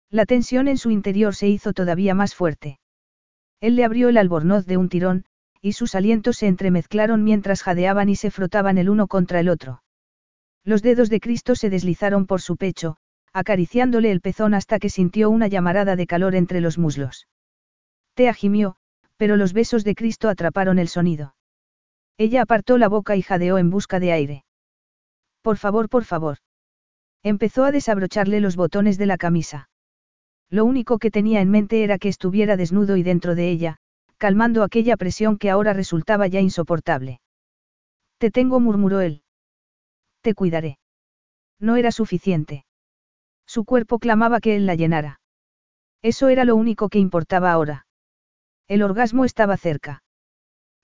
La 0.10 0.26
tensión 0.26 0.68
en 0.68 0.80
su 0.80 0.90
interior 0.90 1.36
se 1.36 1.48
hizo 1.48 1.72
todavía 1.72 2.16
más 2.16 2.34
fuerte. 2.34 2.80
Él 3.60 3.76
le 3.76 3.86
abrió 3.86 4.10
el 4.10 4.18
albornoz 4.18 4.66
de 4.66 4.78
un 4.78 4.90
tirón, 4.90 5.26
y 5.62 5.74
sus 5.74 5.94
alientos 5.94 6.38
se 6.38 6.48
entremezclaron 6.48 7.24
mientras 7.24 7.62
jadeaban 7.62 8.10
y 8.10 8.16
se 8.16 8.32
frotaban 8.32 8.80
el 8.80 8.90
uno 8.90 9.06
contra 9.06 9.40
el 9.40 9.50
otro. 9.50 9.84
Los 10.64 10.82
dedos 10.82 11.12
de 11.12 11.20
Cristo 11.20 11.54
se 11.54 11.70
deslizaron 11.70 12.26
por 12.26 12.42
su 12.42 12.58
pecho, 12.58 12.98
acariciándole 13.34 14.12
el 14.12 14.22
pezón 14.22 14.54
hasta 14.54 14.80
que 14.80 14.90
sintió 14.90 15.30
una 15.30 15.48
llamarada 15.48 15.96
de 15.96 16.08
calor 16.08 16.36
entre 16.36 16.62
los 16.62 16.78
muslos. 16.78 17.28
Tea 18.14 18.34
gimió, 18.34 18.76
pero 19.18 19.38
los 19.38 19.54
besos 19.54 19.84
de 19.84 19.96
Cristo 19.96 20.30
atraparon 20.30 20.80
el 20.80 20.88
sonido. 20.88 21.36
Ella 22.18 22.42
apartó 22.42 22.78
la 22.78 22.90
boca 22.90 23.16
y 23.16 23.22
jadeó 23.22 23.58
en 23.58 23.70
busca 23.70 24.00
de 24.00 24.12
aire. 24.12 24.46
Por 25.42 25.58
favor, 25.58 25.90
por 25.90 26.04
favor. 26.04 26.38
Empezó 27.24 27.66
a 27.66 27.72
desabrocharle 27.72 28.42
los 28.42 28.56
botones 28.56 28.98
de 28.98 29.06
la 29.06 29.18
camisa. 29.18 29.70
Lo 30.50 30.66
único 30.66 31.00
que 31.00 31.12
tenía 31.12 31.40
en 31.42 31.50
mente 31.50 31.84
era 31.84 31.98
que 31.98 32.10
estuviera 32.10 32.58
desnudo 32.58 32.98
y 32.98 33.04
dentro 33.04 33.36
de 33.36 33.50
ella, 33.50 33.78
calmando 34.18 34.64
aquella 34.64 34.98
presión 34.98 35.38
que 35.38 35.50
ahora 35.50 35.74
resultaba 35.74 36.28
ya 36.28 36.42
insoportable. 36.42 37.22
Te 38.18 38.30
tengo, 38.30 38.60
murmuró 38.60 39.02
él. 39.02 39.24
Te 40.22 40.36
cuidaré. 40.36 40.78
No 41.60 41.76
era 41.76 41.92
suficiente. 41.92 42.66
Su 43.54 43.66
cuerpo 43.66 44.00
clamaba 44.00 44.40
que 44.40 44.56
él 44.56 44.66
la 44.66 44.76
llenara. 44.76 45.20
Eso 46.02 46.30
era 46.30 46.46
lo 46.46 46.56
único 46.56 46.88
que 46.88 47.00
importaba 47.00 47.52
ahora. 47.52 47.86
El 48.70 48.82
orgasmo 48.82 49.26
estaba 49.26 49.58
cerca. 49.58 50.04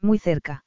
Muy 0.01 0.19
cerca. 0.19 0.65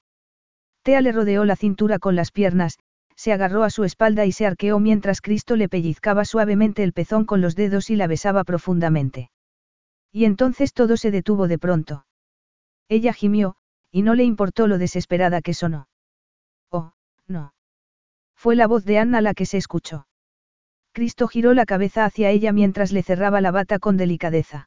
Tea 0.82 1.02
le 1.02 1.12
rodeó 1.12 1.44
la 1.44 1.56
cintura 1.56 1.98
con 1.98 2.16
las 2.16 2.32
piernas, 2.32 2.78
se 3.16 3.34
agarró 3.34 3.64
a 3.64 3.68
su 3.68 3.84
espalda 3.84 4.24
y 4.24 4.32
se 4.32 4.46
arqueó 4.46 4.78
mientras 4.78 5.20
Cristo 5.20 5.56
le 5.56 5.68
pellizcaba 5.68 6.24
suavemente 6.24 6.82
el 6.84 6.94
pezón 6.94 7.26
con 7.26 7.42
los 7.42 7.54
dedos 7.54 7.90
y 7.90 7.96
la 7.96 8.06
besaba 8.06 8.44
profundamente. 8.44 9.30
Y 10.10 10.24
entonces 10.24 10.72
todo 10.72 10.96
se 10.96 11.10
detuvo 11.10 11.48
de 11.48 11.58
pronto. 11.58 12.06
Ella 12.88 13.12
gimió, 13.12 13.56
y 13.90 14.00
no 14.00 14.14
le 14.14 14.24
importó 14.24 14.68
lo 14.68 14.78
desesperada 14.78 15.42
que 15.42 15.52
sonó. 15.52 15.86
Oh, 16.70 16.94
no. 17.26 17.52
Fue 18.34 18.56
la 18.56 18.66
voz 18.66 18.86
de 18.86 18.98
Anna 18.98 19.20
la 19.20 19.34
que 19.34 19.44
se 19.44 19.58
escuchó. 19.58 20.06
Cristo 20.92 21.28
giró 21.28 21.54
la 21.54 21.66
cabeza 21.66 22.04
hacia 22.04 22.30
ella 22.30 22.52
mientras 22.52 22.92
le 22.92 23.02
cerraba 23.02 23.40
la 23.40 23.52
bata 23.52 23.78
con 23.78 23.96
delicadeza. 23.96 24.66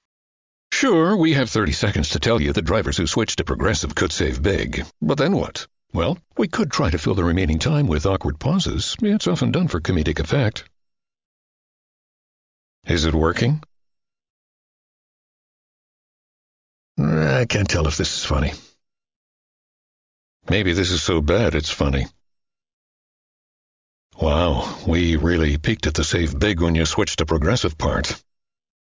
Sure, 0.71 1.15
we 1.15 1.33
have 1.33 1.49
30 1.49 1.73
seconds 1.73 2.09
to 2.09 2.19
tell 2.19 2.41
you 2.41 2.53
that 2.53 2.65
drivers 2.65 2.97
who 2.97 3.05
switch 3.05 3.35
to 3.35 3.43
Progressive 3.43 3.93
could 3.93 4.11
save 4.11 4.41
big. 4.41 4.85
But 5.01 5.17
then 5.17 5.33
what? 5.33 5.67
Well, 5.93 6.17
we 6.37 6.47
could 6.47 6.71
try 6.71 6.89
to 6.89 6.97
fill 6.97 7.13
the 7.13 7.23
remaining 7.23 7.59
time 7.59 7.87
with 7.87 8.05
awkward 8.05 8.39
pauses. 8.39 8.95
It's 9.01 9.27
often 9.27 9.51
done 9.51 9.67
for 9.67 9.79
comedic 9.79 10.19
effect. 10.19 10.63
Is 12.87 13.05
it 13.05 13.13
working? 13.13 13.61
I 16.97 17.45
can't 17.45 17.69
tell 17.69 17.87
if 17.87 17.97
this 17.97 18.17
is 18.17 18.25
funny. 18.25 18.53
Maybe 20.49 20.73
this 20.73 20.91
is 20.91 21.03
so 21.03 21.21
bad 21.21 21.55
it's 21.55 21.69
funny. 21.69 22.07
Wow, 24.21 24.77
we 24.87 25.15
really 25.15 25.57
peaked 25.57 25.87
at 25.87 25.95
the 25.95 26.03
save 26.03 26.37
big 26.37 26.61
when 26.61 26.75
you 26.75 26.85
switched 26.85 27.19
to 27.19 27.25
progressive 27.25 27.77
part. 27.77 28.21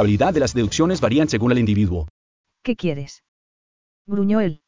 aplicabilidad 0.00 0.32
de 0.32 0.40
las 0.40 0.54
deducciones 0.54 1.00
varían 1.00 1.28
según 1.28 1.52
el 1.52 1.58
individuo. 1.58 2.08
¿Qué 2.62 2.74
quieres? 2.74 3.22
gruñó 4.06 4.40
él. 4.40 4.62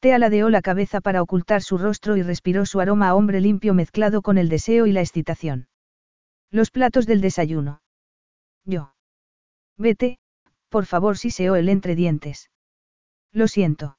Tea 0.00 0.18
ladeó 0.18 0.50
la 0.50 0.60
cabeza 0.60 1.00
para 1.00 1.22
ocultar 1.22 1.62
su 1.62 1.78
rostro 1.78 2.16
y 2.16 2.22
respiró 2.22 2.66
su 2.66 2.80
aroma 2.80 3.08
a 3.08 3.14
hombre 3.14 3.40
limpio 3.40 3.74
mezclado 3.74 4.22
con 4.22 4.38
el 4.38 4.48
deseo 4.48 4.86
y 4.86 4.92
la 4.92 5.02
excitación. 5.02 5.68
Los 6.50 6.70
platos 6.70 7.06
del 7.06 7.20
desayuno. 7.20 7.80
Yo. 8.64 8.92
Vete, 9.76 10.18
por 10.68 10.84
favor, 10.84 11.16
siseó 11.16 11.54
él 11.54 11.68
entre 11.68 11.94
dientes. 11.94 12.50
Lo 13.32 13.46
siento. 13.46 13.98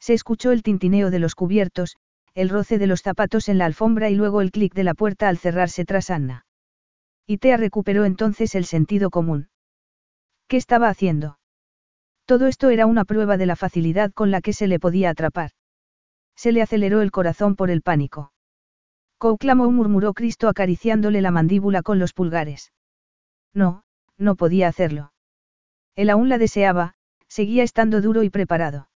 Se 0.00 0.14
escuchó 0.14 0.50
el 0.50 0.62
tintineo 0.62 1.10
de 1.10 1.20
los 1.20 1.34
cubiertos, 1.36 1.96
el 2.34 2.48
roce 2.48 2.78
de 2.78 2.88
los 2.88 3.02
zapatos 3.02 3.48
en 3.48 3.58
la 3.58 3.66
alfombra 3.66 4.10
y 4.10 4.16
luego 4.16 4.40
el 4.40 4.50
clic 4.50 4.74
de 4.74 4.84
la 4.84 4.94
puerta 4.94 5.28
al 5.28 5.38
cerrarse 5.38 5.84
tras 5.84 6.10
Anna. 6.10 6.44
Y 7.26 7.38
Tea 7.38 7.56
recuperó 7.56 8.04
entonces 8.04 8.56
el 8.56 8.64
sentido 8.64 9.10
común. 9.10 9.48
¿Qué 10.50 10.56
estaba 10.56 10.88
haciendo? 10.88 11.38
Todo 12.26 12.48
esto 12.48 12.70
era 12.70 12.86
una 12.86 13.04
prueba 13.04 13.36
de 13.36 13.46
la 13.46 13.54
facilidad 13.54 14.10
con 14.12 14.32
la 14.32 14.40
que 14.40 14.52
se 14.52 14.66
le 14.66 14.80
podía 14.80 15.10
atrapar. 15.10 15.52
Se 16.34 16.50
le 16.50 16.60
aceleró 16.60 17.02
el 17.02 17.12
corazón 17.12 17.54
por 17.54 17.70
el 17.70 17.82
pánico. 17.82 18.32
Couclamó 19.18 19.70
murmuró 19.70 20.12
Cristo 20.12 20.48
acariciándole 20.48 21.20
la 21.20 21.30
mandíbula 21.30 21.82
con 21.82 22.00
los 22.00 22.12
pulgares. 22.12 22.72
No, 23.54 23.84
no 24.18 24.34
podía 24.34 24.66
hacerlo. 24.66 25.12
Él 25.94 26.10
aún 26.10 26.28
la 26.28 26.36
deseaba, 26.36 26.94
seguía 27.28 27.62
estando 27.62 28.00
duro 28.00 28.24
y 28.24 28.30
preparado. 28.30 28.88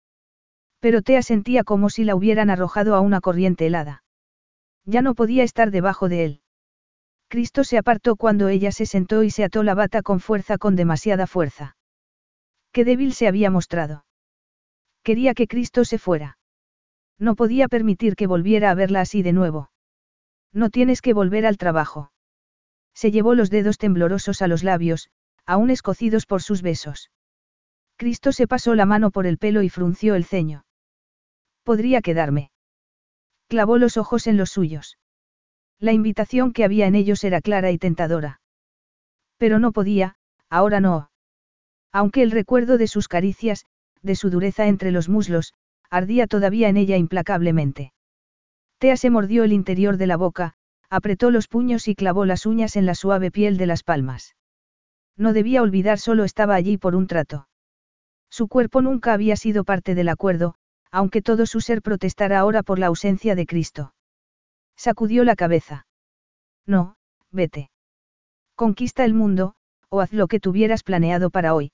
Pero 0.81 1.03
Tea 1.03 1.23
sentía 1.23 1.63
como 1.63 1.89
si 1.89 2.03
la 2.03 2.17
hubieran 2.17 2.51
arrojado 2.51 2.97
a 2.97 3.01
una 3.01 3.21
corriente 3.21 3.67
helada. 3.67 4.03
Ya 4.87 5.03
no 5.03 5.15
podía 5.15 5.45
estar 5.45 5.71
debajo 5.71 6.09
de 6.09 6.25
él. 6.25 6.41
Cristo 7.35 7.65
se 7.65 7.79
apartó 7.79 8.15
cuando 8.15 8.47
ella 8.47 8.71
se 8.71 8.87
sentó 8.87 9.25
y 9.25 9.31
se 9.33 9.43
ató 9.43 9.65
la 9.65 9.75
bata 9.75 10.03
con 10.03 10.21
fuerza 10.21 10.57
con 10.57 10.77
demasiada 10.77 11.27
fuerza. 11.27 11.77
Qué 12.71 12.85
débil 12.85 13.13
se 13.13 13.27
había 13.27 13.51
mostrado. 13.51 14.07
Quería 15.03 15.35
que 15.35 15.49
Cristo 15.49 15.85
se 15.85 15.99
fuera. 15.99 16.39
No 17.19 17.35
podía 17.35 17.67
permitir 17.67 18.15
que 18.15 18.29
volviera 18.29 18.71
a 18.71 18.75
verla 18.77 19.01
así 19.01 19.23
de 19.23 19.33
nuevo. 19.33 19.73
No 20.53 20.71
tienes 20.71 21.03
que 21.03 21.13
volver 21.13 21.45
al 21.45 21.57
trabajo. 21.57 22.13
Se 22.95 23.11
llevó 23.11 23.35
los 23.35 23.51
dedos 23.51 23.79
temblorosos 23.79 24.41
a 24.41 24.47
los 24.47 24.63
labios, 24.63 25.11
aún 25.45 25.71
escocidos 25.71 26.27
por 26.27 26.41
sus 26.41 26.63
besos. 26.63 27.11
Cristo 27.97 28.31
se 28.31 28.47
pasó 28.47 28.77
la 28.77 28.87
mano 28.87 29.11
por 29.11 29.27
el 29.27 29.39
pelo 29.39 29.63
y 29.63 29.71
frunció 29.71 30.15
el 30.15 30.25
ceño. 30.25 30.67
Podría 31.65 32.01
quedarme. 32.01 32.53
Clavó 33.49 33.77
los 33.77 33.97
ojos 33.97 34.29
en 34.29 34.37
los 34.37 34.51
suyos. 34.51 34.99
La 35.85 35.93
invitación 35.93 36.55
que 36.55 36.65
había 36.65 36.87
en 36.87 36.95
ellos 36.95 37.23
era 37.25 37.43
clara 37.43 37.71
y 37.71 37.77
tentadora. 37.77 38.41
Pero 39.37 39.59
no 39.59 39.71
podía, 39.71 40.17
ahora 40.49 40.81
no. 40.81 41.11
Aunque 41.93 42.23
el 42.23 42.31
recuerdo 42.31 42.79
de 42.79 42.87
sus 42.87 43.07
caricias, 43.07 43.67
de 44.01 44.17
su 44.17 44.31
dureza 44.31 44.67
entre 44.67 44.93
los 44.93 45.11
muslos, 45.11 45.53
ardía 45.91 46.27
todavía 46.27 46.71
en 46.71 46.79
ella 46.79 46.97
implacablemente. 46.97 47.93
Tea 48.79 48.97
se 48.97 49.11
mordió 49.11 49.45
el 49.45 49.53
interior 49.53 49.99
de 49.99 50.07
la 50.07 50.17
boca, 50.17 50.55
Apretó 50.89 51.31
los 51.31 51.49
puños 51.49 51.89
y 51.89 51.95
clavó 51.95 52.25
las 52.25 52.47
uñas 52.47 52.77
en 52.77 52.87
la 52.87 52.95
suave 52.95 53.31
piel 53.31 53.57
de 53.57 53.67
las 53.67 53.83
palmas. 53.83 54.37
No 55.17 55.33
debía 55.33 55.61
olvidar 55.61 55.99
solo 55.99 56.25
estaba 56.25 56.55
allí 56.55 56.79
por 56.79 56.95
un 56.95 57.09
trato. 57.09 57.49
Su 58.31 58.49
cuerpo 58.49 58.81
nunca 58.81 59.13
había 59.13 59.37
sido 59.37 59.65
parte 59.65 59.95
del 59.95 60.09
acuerdo, 60.09 60.55
aunque 60.91 61.21
todo 61.21 61.47
su 61.47 61.61
ser 61.61 61.83
protestara 61.83 62.39
ahora 62.39 62.63
por 62.63 62.79
la 62.79 62.87
ausencia 62.87 63.35
de 63.35 63.45
Cristo. 63.45 63.94
Sacudió 64.77 65.25
la 65.25 65.37
cabeza. 65.37 65.87
No, 66.67 66.97
vete. 67.31 67.71
Conquista 68.55 69.05
el 69.05 69.15
mundo, 69.15 69.55
o 69.89 70.01
haz 70.01 70.13
lo 70.13 70.29
que 70.29 70.41
tuvieras 70.41 70.83
planeado 70.83 71.31
para 71.31 71.55
hoy. 71.55 71.73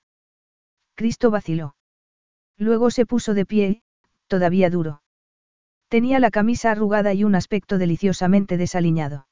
Cristo 0.95 1.31
vaciló. 1.31 1.75
Luego 2.57 2.91
se 2.91 3.05
puso 3.05 3.33
de 3.33 3.45
pie, 3.45 3.81
todavía 4.27 4.69
duro. 4.69 5.01
Tenía 5.87 6.19
la 6.19 6.31
camisa 6.31 6.71
arrugada 6.71 7.13
y 7.13 7.23
un 7.23 7.35
aspecto 7.35 7.77
deliciosamente 7.77 8.57
desaliñado. 8.57 9.27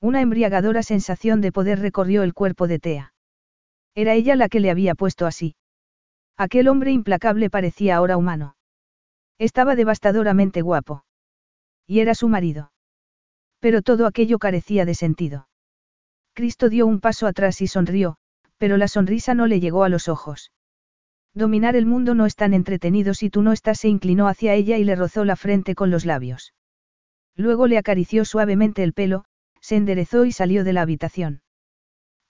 Una 0.00 0.20
embriagadora 0.20 0.82
sensación 0.82 1.40
de 1.40 1.52
poder 1.52 1.78
recorrió 1.78 2.22
el 2.22 2.34
cuerpo 2.34 2.66
de 2.66 2.78
Tea. 2.78 3.14
Era 3.94 4.14
ella 4.14 4.36
la 4.36 4.48
que 4.48 4.60
le 4.60 4.70
había 4.70 4.94
puesto 4.94 5.26
así. 5.26 5.54
Aquel 6.36 6.68
hombre 6.68 6.92
implacable 6.92 7.50
parecía 7.50 7.96
ahora 7.96 8.16
humano. 8.16 8.56
Estaba 9.38 9.76
devastadoramente 9.76 10.60
guapo. 10.62 11.04
Y 11.86 12.00
era 12.00 12.14
su 12.14 12.28
marido. 12.28 12.71
Pero 13.62 13.80
todo 13.80 14.06
aquello 14.06 14.40
carecía 14.40 14.84
de 14.84 14.96
sentido. 14.96 15.46
Cristo 16.34 16.68
dio 16.68 16.84
un 16.84 16.98
paso 16.98 17.28
atrás 17.28 17.60
y 17.60 17.68
sonrió, 17.68 18.16
pero 18.58 18.76
la 18.76 18.88
sonrisa 18.88 19.34
no 19.34 19.46
le 19.46 19.60
llegó 19.60 19.84
a 19.84 19.88
los 19.88 20.08
ojos. 20.08 20.50
Dominar 21.32 21.76
el 21.76 21.86
mundo 21.86 22.16
no 22.16 22.26
es 22.26 22.34
tan 22.34 22.54
entretenido 22.54 23.14
si 23.14 23.30
tú 23.30 23.40
no 23.40 23.52
estás. 23.52 23.78
Se 23.78 23.88
inclinó 23.88 24.26
hacia 24.26 24.54
ella 24.54 24.78
y 24.78 24.84
le 24.84 24.96
rozó 24.96 25.24
la 25.24 25.36
frente 25.36 25.76
con 25.76 25.92
los 25.92 26.04
labios. 26.04 26.54
Luego 27.36 27.68
le 27.68 27.78
acarició 27.78 28.24
suavemente 28.24 28.82
el 28.82 28.94
pelo, 28.94 29.26
se 29.60 29.76
enderezó 29.76 30.24
y 30.24 30.32
salió 30.32 30.64
de 30.64 30.72
la 30.72 30.82
habitación. 30.82 31.42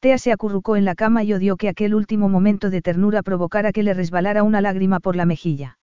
Tea 0.00 0.18
se 0.18 0.32
acurrucó 0.32 0.76
en 0.76 0.84
la 0.84 0.94
cama 0.94 1.24
y 1.24 1.32
odió 1.32 1.56
que 1.56 1.70
aquel 1.70 1.94
último 1.94 2.28
momento 2.28 2.68
de 2.68 2.82
ternura 2.82 3.22
provocara 3.22 3.72
que 3.72 3.82
le 3.82 3.94
resbalara 3.94 4.42
una 4.42 4.60
lágrima 4.60 5.00
por 5.00 5.16
la 5.16 5.24
mejilla. 5.24 5.78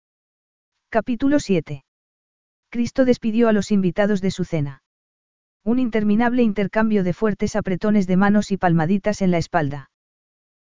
Capítulo 0.89 1.39
7. 1.39 1.85
Cristo 2.69 3.05
despidió 3.05 3.47
a 3.47 3.53
los 3.53 3.71
invitados 3.71 4.19
de 4.19 4.31
su 4.31 4.43
cena. 4.43 4.81
Un 5.67 5.79
interminable 5.79 6.43
intercambio 6.43 7.03
de 7.03 7.11
fuertes 7.11 7.57
apretones 7.57 8.07
de 8.07 8.15
manos 8.15 8.51
y 8.51 8.57
palmaditas 8.57 9.21
en 9.21 9.31
la 9.31 9.37
espalda. 9.37 9.89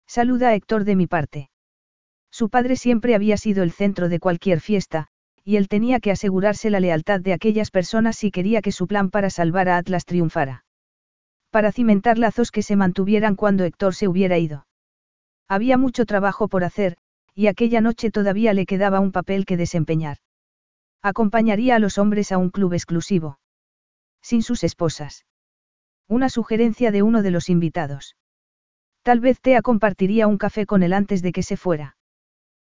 Saluda 0.06 0.50
a 0.50 0.54
Héctor 0.54 0.84
de 0.84 0.94
mi 0.94 1.08
parte. 1.08 1.50
Su 2.30 2.50
padre 2.50 2.76
siempre 2.76 3.16
había 3.16 3.36
sido 3.36 3.64
el 3.64 3.72
centro 3.72 4.08
de 4.08 4.20
cualquier 4.20 4.60
fiesta, 4.60 5.08
y 5.42 5.56
él 5.56 5.66
tenía 5.66 5.98
que 5.98 6.12
asegurarse 6.12 6.70
la 6.70 6.78
lealtad 6.78 7.20
de 7.20 7.32
aquellas 7.32 7.72
personas 7.72 8.14
si 8.14 8.30
quería 8.30 8.62
que 8.62 8.70
su 8.70 8.86
plan 8.86 9.10
para 9.10 9.28
salvar 9.28 9.68
a 9.68 9.76
Atlas 9.76 10.04
triunfara. 10.04 10.64
Para 11.50 11.72
cimentar 11.72 12.16
lazos 12.16 12.52
que 12.52 12.62
se 12.62 12.76
mantuvieran 12.76 13.34
cuando 13.34 13.64
Héctor 13.64 13.96
se 13.96 14.06
hubiera 14.06 14.38
ido. 14.38 14.68
Había 15.48 15.78
mucho 15.78 16.06
trabajo 16.06 16.46
por 16.46 16.62
hacer, 16.62 16.96
y 17.34 17.48
aquella 17.48 17.80
noche 17.80 18.12
todavía 18.12 18.54
le 18.54 18.66
quedaba 18.66 19.00
un 19.00 19.10
papel 19.10 19.46
que 19.46 19.56
desempeñar. 19.56 20.18
Acompañaría 21.02 21.74
a 21.74 21.80
los 21.80 21.98
hombres 21.98 22.30
a 22.30 22.38
un 22.38 22.50
club 22.50 22.74
exclusivo. 22.74 23.40
Sin 24.22 24.42
sus 24.42 24.64
esposas. 24.64 25.26
Una 26.08 26.28
sugerencia 26.28 26.90
de 26.90 27.02
uno 27.02 27.22
de 27.22 27.30
los 27.30 27.48
invitados. 27.48 28.16
Tal 29.02 29.20
vez 29.20 29.40
Tea 29.40 29.62
compartiría 29.62 30.28
un 30.28 30.38
café 30.38 30.64
con 30.64 30.82
él 30.82 30.92
antes 30.92 31.22
de 31.22 31.32
que 31.32 31.42
se 31.42 31.56
fuera. 31.56 31.96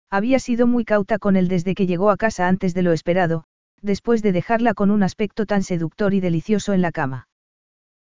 Había 0.09 0.39
sido 0.39 0.67
muy 0.67 0.85
cauta 0.85 1.17
con 1.17 1.35
él 1.35 1.47
desde 1.47 1.73
que 1.73 1.87
llegó 1.87 2.09
a 2.09 2.17
casa 2.17 2.47
antes 2.47 2.73
de 2.73 2.83
lo 2.83 2.91
esperado, 2.91 3.45
después 3.81 4.21
de 4.21 4.33
dejarla 4.33 4.73
con 4.73 4.91
un 4.91 5.03
aspecto 5.03 5.45
tan 5.45 5.63
seductor 5.63 6.13
y 6.13 6.19
delicioso 6.19 6.73
en 6.73 6.81
la 6.81 6.91
cama. 6.91 7.27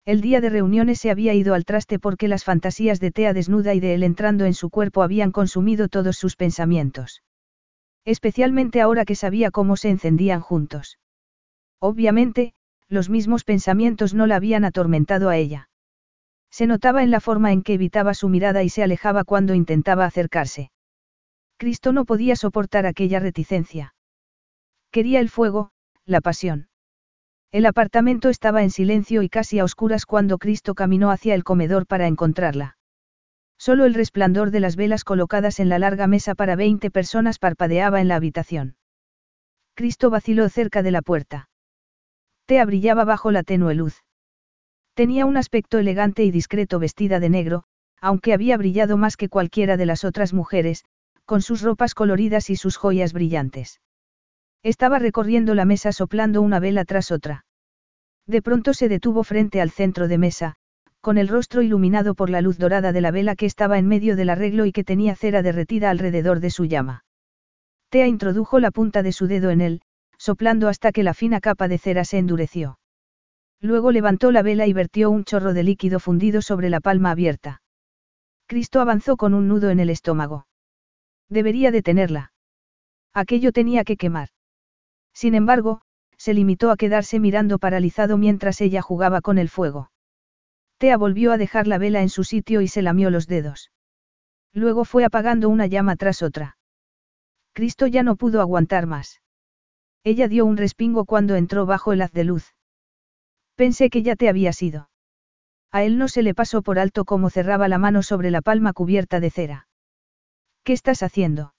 El 0.05 0.21
día 0.21 0.41
de 0.41 0.49
reuniones 0.49 0.99
se 0.99 1.11
había 1.11 1.33
ido 1.33 1.53
al 1.53 1.65
traste 1.65 1.99
porque 1.99 2.27
las 2.27 2.43
fantasías 2.43 2.99
de 2.99 3.11
Tea 3.11 3.33
desnuda 3.33 3.75
y 3.75 3.79
de 3.79 3.93
él 3.93 4.03
entrando 4.03 4.45
en 4.45 4.53
su 4.53 4.69
cuerpo 4.69 5.03
habían 5.03 5.31
consumido 5.31 5.89
todos 5.89 6.17
sus 6.17 6.35
pensamientos. 6.35 7.21
Especialmente 8.03 8.81
ahora 8.81 9.05
que 9.05 9.15
sabía 9.15 9.51
cómo 9.51 9.77
se 9.77 9.89
encendían 9.89 10.41
juntos. 10.41 10.97
Obviamente, 11.79 12.53
los 12.91 13.09
mismos 13.09 13.45
pensamientos 13.45 14.13
no 14.13 14.27
la 14.27 14.35
habían 14.35 14.65
atormentado 14.65 15.29
a 15.29 15.37
ella. 15.37 15.69
Se 16.51 16.67
notaba 16.67 17.03
en 17.03 17.09
la 17.09 17.21
forma 17.21 17.53
en 17.53 17.63
que 17.63 17.73
evitaba 17.73 18.13
su 18.13 18.27
mirada 18.27 18.63
y 18.63 18.69
se 18.69 18.83
alejaba 18.83 19.23
cuando 19.23 19.53
intentaba 19.53 20.05
acercarse. 20.05 20.71
Cristo 21.57 21.93
no 21.93 22.03
podía 22.03 22.35
soportar 22.35 22.85
aquella 22.85 23.19
reticencia. 23.19 23.95
Quería 24.91 25.21
el 25.21 25.29
fuego, 25.29 25.71
la 26.05 26.19
pasión. 26.19 26.67
El 27.53 27.65
apartamento 27.65 28.27
estaba 28.27 28.61
en 28.61 28.71
silencio 28.71 29.21
y 29.21 29.29
casi 29.29 29.59
a 29.59 29.63
oscuras 29.63 30.05
cuando 30.05 30.37
Cristo 30.37 30.75
caminó 30.75 31.11
hacia 31.11 31.33
el 31.33 31.45
comedor 31.45 31.87
para 31.87 32.07
encontrarla. 32.07 32.77
Solo 33.57 33.85
el 33.85 33.93
resplandor 33.93 34.51
de 34.51 34.59
las 34.59 34.75
velas 34.75 35.05
colocadas 35.05 35.61
en 35.61 35.69
la 35.69 35.79
larga 35.79 36.07
mesa 36.07 36.35
para 36.35 36.57
20 36.57 36.91
personas 36.91 37.39
parpadeaba 37.39 38.01
en 38.01 38.09
la 38.09 38.15
habitación. 38.15 38.75
Cristo 39.75 40.09
vaciló 40.09 40.49
cerca 40.49 40.83
de 40.83 40.91
la 40.91 41.01
puerta. 41.01 41.50
Brillaba 42.65 43.05
bajo 43.05 43.31
la 43.31 43.43
tenue 43.43 43.73
luz. 43.73 44.03
Tenía 44.93 45.25
un 45.25 45.37
aspecto 45.37 45.79
elegante 45.79 46.25
y 46.25 46.31
discreto 46.31 46.77
vestida 46.79 47.19
de 47.21 47.29
negro, 47.29 47.63
aunque 48.01 48.33
había 48.33 48.57
brillado 48.57 48.97
más 48.97 49.15
que 49.15 49.29
cualquiera 49.29 49.77
de 49.77 49.85
las 49.85 50.03
otras 50.03 50.33
mujeres, 50.33 50.83
con 51.25 51.41
sus 51.41 51.61
ropas 51.61 51.95
coloridas 51.95 52.49
y 52.49 52.57
sus 52.57 52.75
joyas 52.75 53.13
brillantes. 53.13 53.79
Estaba 54.63 54.99
recorriendo 54.99 55.55
la 55.55 55.65
mesa 55.65 55.93
soplando 55.93 56.41
una 56.41 56.59
vela 56.59 56.83
tras 56.83 57.11
otra. 57.11 57.45
De 58.27 58.41
pronto 58.41 58.73
se 58.73 58.89
detuvo 58.89 59.23
frente 59.23 59.61
al 59.61 59.71
centro 59.71 60.09
de 60.09 60.17
mesa, 60.17 60.55
con 60.99 61.17
el 61.17 61.29
rostro 61.29 61.61
iluminado 61.61 62.13
por 62.13 62.29
la 62.29 62.41
luz 62.41 62.57
dorada 62.57 62.91
de 62.91 63.01
la 63.01 63.11
vela 63.11 63.35
que 63.35 63.45
estaba 63.45 63.79
en 63.79 63.87
medio 63.87 64.15
del 64.15 64.29
arreglo 64.29 64.65
y 64.65 64.73
que 64.73 64.83
tenía 64.83 65.15
cera 65.15 65.41
derretida 65.41 65.89
alrededor 65.89 66.41
de 66.41 66.49
su 66.49 66.65
llama. 66.65 67.05
Tea 67.89 68.07
introdujo 68.07 68.59
la 68.59 68.71
punta 68.71 69.03
de 69.03 69.13
su 69.13 69.27
dedo 69.27 69.49
en 69.49 69.61
él, 69.61 69.81
soplando 70.21 70.67
hasta 70.67 70.91
que 70.91 71.01
la 71.01 71.15
fina 71.15 71.41
capa 71.41 71.67
de 71.67 71.79
cera 71.79 72.05
se 72.05 72.19
endureció. 72.19 72.77
Luego 73.59 73.91
levantó 73.91 74.31
la 74.31 74.43
vela 74.43 74.67
y 74.67 74.73
vertió 74.73 75.09
un 75.09 75.23
chorro 75.23 75.55
de 75.55 75.63
líquido 75.63 75.99
fundido 75.99 76.43
sobre 76.43 76.69
la 76.69 76.79
palma 76.79 77.09
abierta. 77.09 77.63
Cristo 78.45 78.81
avanzó 78.81 79.17
con 79.17 79.33
un 79.33 79.47
nudo 79.47 79.71
en 79.71 79.79
el 79.79 79.89
estómago. 79.89 80.45
Debería 81.27 81.71
detenerla. 81.71 82.33
Aquello 83.15 83.51
tenía 83.51 83.83
que 83.83 83.97
quemar. 83.97 84.29
Sin 85.11 85.33
embargo, 85.33 85.81
se 86.17 86.35
limitó 86.35 86.69
a 86.69 86.77
quedarse 86.77 87.19
mirando 87.19 87.57
paralizado 87.57 88.15
mientras 88.19 88.61
ella 88.61 88.83
jugaba 88.83 89.21
con 89.21 89.39
el 89.39 89.49
fuego. 89.49 89.91
Tea 90.77 90.97
volvió 90.97 91.31
a 91.31 91.37
dejar 91.37 91.65
la 91.65 91.79
vela 91.79 92.03
en 92.03 92.09
su 92.09 92.23
sitio 92.23 92.61
y 92.61 92.67
se 92.67 92.83
lamió 92.83 93.09
los 93.09 93.25
dedos. 93.25 93.71
Luego 94.53 94.85
fue 94.85 95.03
apagando 95.03 95.49
una 95.49 95.65
llama 95.65 95.95
tras 95.95 96.21
otra. 96.21 96.57
Cristo 97.53 97.87
ya 97.87 98.03
no 98.03 98.17
pudo 98.17 98.39
aguantar 98.39 98.85
más. 98.85 99.21
Ella 100.03 100.27
dio 100.27 100.45
un 100.45 100.57
respingo 100.57 101.05
cuando 101.05 101.35
entró 101.35 101.65
bajo 101.65 101.93
el 101.93 102.01
haz 102.01 102.11
de 102.11 102.23
luz. 102.23 102.55
Pensé 103.55 103.89
que 103.89 104.01
ya 104.01 104.15
te 104.15 104.29
había 104.29 104.53
sido. 104.53 104.89
A 105.71 105.83
él 105.83 105.97
no 105.97 106.07
se 106.07 106.23
le 106.23 106.33
pasó 106.33 106.61
por 106.61 106.79
alto 106.79 107.05
cómo 107.05 107.29
cerraba 107.29 107.67
la 107.67 107.77
mano 107.77 108.03
sobre 108.03 108.31
la 108.31 108.41
palma 108.41 108.73
cubierta 108.73 109.19
de 109.19 109.29
cera. 109.29 109.67
¿Qué 110.63 110.73
estás 110.73 111.03
haciendo? 111.03 111.53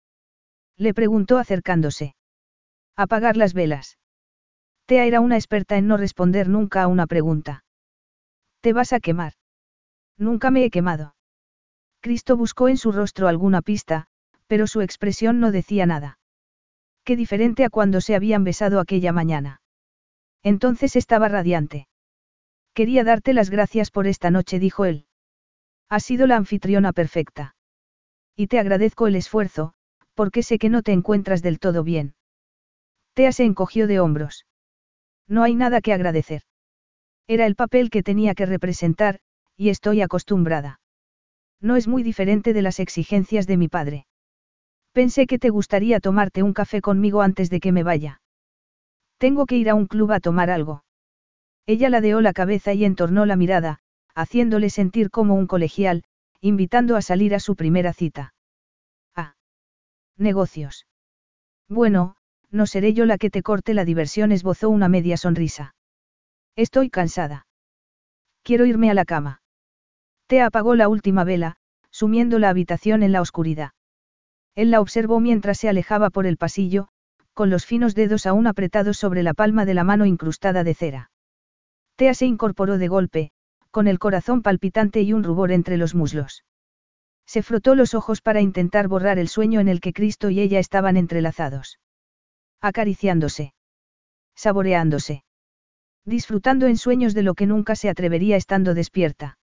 Le 0.77 0.93
preguntó 0.95 1.39
acercándose. 1.39 2.15
Apagar 2.97 3.37
las 3.37 3.55
velas. 3.55 3.99
Tea 4.87 5.07
era 5.07 5.21
una 5.21 5.37
experta 5.37 5.77
en 5.77 5.87
no 5.87 5.97
responder 5.97 6.49
nunca 6.49 6.83
a 6.83 6.89
una 6.89 7.07
pregunta. 7.07 7.65
¿Te 8.61 8.73
vas 8.73 8.93
a 8.93 9.01
quemar? 9.01 9.35
Nunca 10.19 10.51
me 10.51 10.65
he 10.65 10.71
quemado. 10.71 11.15
Cristo 12.01 12.37
buscó 12.37 12.69
en 12.69 12.77
su 12.77 12.93
rostro 12.93 13.29
alguna 13.29 13.63
pista, 13.63 14.09
pero 14.47 14.67
su 14.67 14.81
expresión 14.81 15.41
no 15.41 15.53
decía 15.53 15.87
nada. 15.87 16.19
Qué 17.05 17.17
diferente 17.17 17.65
a 17.65 17.71
cuando 17.71 18.01
se 18.01 18.15
habían 18.15 18.45
besado 18.45 18.79
aquella 18.81 19.13
mañana. 19.13 19.61
Entonces 20.43 20.97
estaba 20.97 21.29
radiante. 21.29 21.89
Quería 22.75 23.05
darte 23.05 23.33
las 23.33 23.51
gracias 23.51 23.91
por 23.91 24.07
esta 24.07 24.31
noche, 24.31 24.59
dijo 24.59 24.85
él. 24.85 25.07
Has 25.89 26.05
sido 26.05 26.27
la 26.27 26.37
anfitriona 26.37 26.93
perfecta. 26.93 27.55
Y 28.35 28.47
te 28.47 28.59
agradezco 28.59 29.07
el 29.07 29.17
esfuerzo, 29.17 29.75
porque 30.15 30.43
sé 30.43 30.59
que 30.59 30.71
no 30.71 30.83
te 30.83 30.93
encuentras 30.93 31.43
del 31.43 31.59
todo 31.59 31.85
bien. 31.85 32.15
Tea 33.15 33.33
se 33.33 33.45
encogió 33.45 33.87
de 33.87 34.01
hombros. 34.01 34.47
No 35.29 35.43
hay 35.43 35.55
nada 35.55 35.81
que 35.81 35.93
agradecer. 35.93 36.43
Era 37.27 37.47
el 37.47 37.57
papel 37.57 37.91
que 37.91 38.03
tenía 38.03 38.35
que 38.35 38.47
representar, 38.47 39.21
y 39.57 39.69
estoy 39.69 40.01
acostumbrada. 40.01 40.81
No 41.61 41.77
es 41.77 41.87
muy 41.87 42.03
diferente 42.03 42.53
de 42.53 42.63
las 42.63 42.81
exigencias 42.81 43.47
de 43.47 43.57
mi 43.57 43.69
padre. 43.69 44.07
Pensé 44.93 45.27
que 45.27 45.39
te 45.39 45.49
gustaría 45.49 46.01
tomarte 46.01 46.43
un 46.43 46.53
café 46.53 46.81
conmigo 46.81 47.23
antes 47.23 47.49
de 47.51 47.61
que 47.61 47.73
me 47.73 47.83
vaya. 47.83 48.21
Tengo 49.19 49.47
que 49.47 49.57
ir 49.57 49.71
a 49.71 49.75
un 49.75 49.87
club 49.87 50.13
a 50.13 50.21
tomar 50.21 50.51
algo. 50.51 50.85
Ella 51.67 51.89
ladeó 51.89 52.21
la 52.21 52.33
cabeza 52.33 52.75
y 52.75 52.85
entornó 52.85 53.25
la 53.25 53.37
mirada, 53.37 53.79
haciéndole 54.15 54.69
sentir 54.69 55.11
como 55.11 55.35
un 55.35 55.47
colegial, 55.47 56.05
invitando 56.41 56.97
a 56.97 57.03
salir 57.03 57.35
a 57.35 57.41
su 57.41 57.57
primera 57.57 57.93
cita. 57.93 58.35
Ah. 59.15 59.35
Negocios. 60.19 60.87
Bueno, 61.69 62.17
no 62.51 62.67
seré 62.67 62.93
yo 62.93 63.07
la 63.07 63.17
que 63.17 63.31
te 63.31 63.43
corte 63.43 63.75
la 63.75 63.85
diversión, 63.85 64.33
esbozó 64.33 64.69
una 64.69 64.89
media 64.89 65.17
sonrisa. 65.17 65.75
Estoy 66.55 66.91
cansada. 66.91 67.47
Quiero 68.43 68.67
irme 68.67 68.91
a 68.91 68.95
la 68.95 69.05
cama. 69.05 69.41
Tea 70.27 70.47
apagó 70.47 70.75
la 70.75 70.89
última 70.89 71.25
vela, 71.25 71.57
sumiendo 71.91 72.39
la 72.39 72.51
habitación 72.51 73.03
en 73.03 73.13
la 73.13 73.21
oscuridad. 73.21 73.71
Él 74.55 74.71
la 74.71 74.81
observó 74.81 75.21
mientras 75.21 75.59
se 75.59 75.69
alejaba 75.69 76.11
por 76.11 76.27
el 76.27 76.37
pasillo, 76.37 76.89
con 77.33 77.51
los 77.51 77.65
finos 77.65 77.95
dedos 77.95 78.27
aún 78.27 78.47
apretados 78.47 78.99
sobre 78.99 79.23
la 79.23 79.35
palma 79.35 79.65
de 79.65 79.75
la 79.75 79.85
mano 79.85 80.05
incrustada 80.05 80.65
de 80.65 80.75
cera. 80.75 81.11
Tea 81.97 82.15
se 82.15 82.27
incorporó 82.27 82.79
de 82.79 82.89
golpe, 82.89 83.31
con 83.71 83.87
el 83.87 83.99
corazón 83.99 84.43
palpitante 84.43 85.01
y 85.01 85.13
un 85.13 85.25
rubor 85.25 85.53
entre 85.53 85.77
los 85.79 85.95
muslos. 85.95 86.45
Se 87.27 87.43
frotó 87.43 87.75
los 87.75 87.95
ojos 87.95 88.21
para 88.21 88.41
intentar 88.41 88.89
borrar 88.89 89.19
el 89.19 89.29
sueño 89.29 89.61
en 89.61 89.69
el 89.69 89.81
que 89.81 89.95
Cristo 89.95 90.29
y 90.29 90.41
ella 90.41 90.59
estaban 90.59 90.97
entrelazados. 90.97 91.79
Acariciándose. 92.61 93.55
Saboreándose. 94.35 95.25
Disfrutando 96.05 96.67
en 96.67 96.77
sueños 96.77 97.15
de 97.15 97.23
lo 97.23 97.35
que 97.35 97.47
nunca 97.47 97.77
se 97.77 97.89
atrevería 97.89 98.37
estando 98.37 98.75
despierta. 98.75 99.39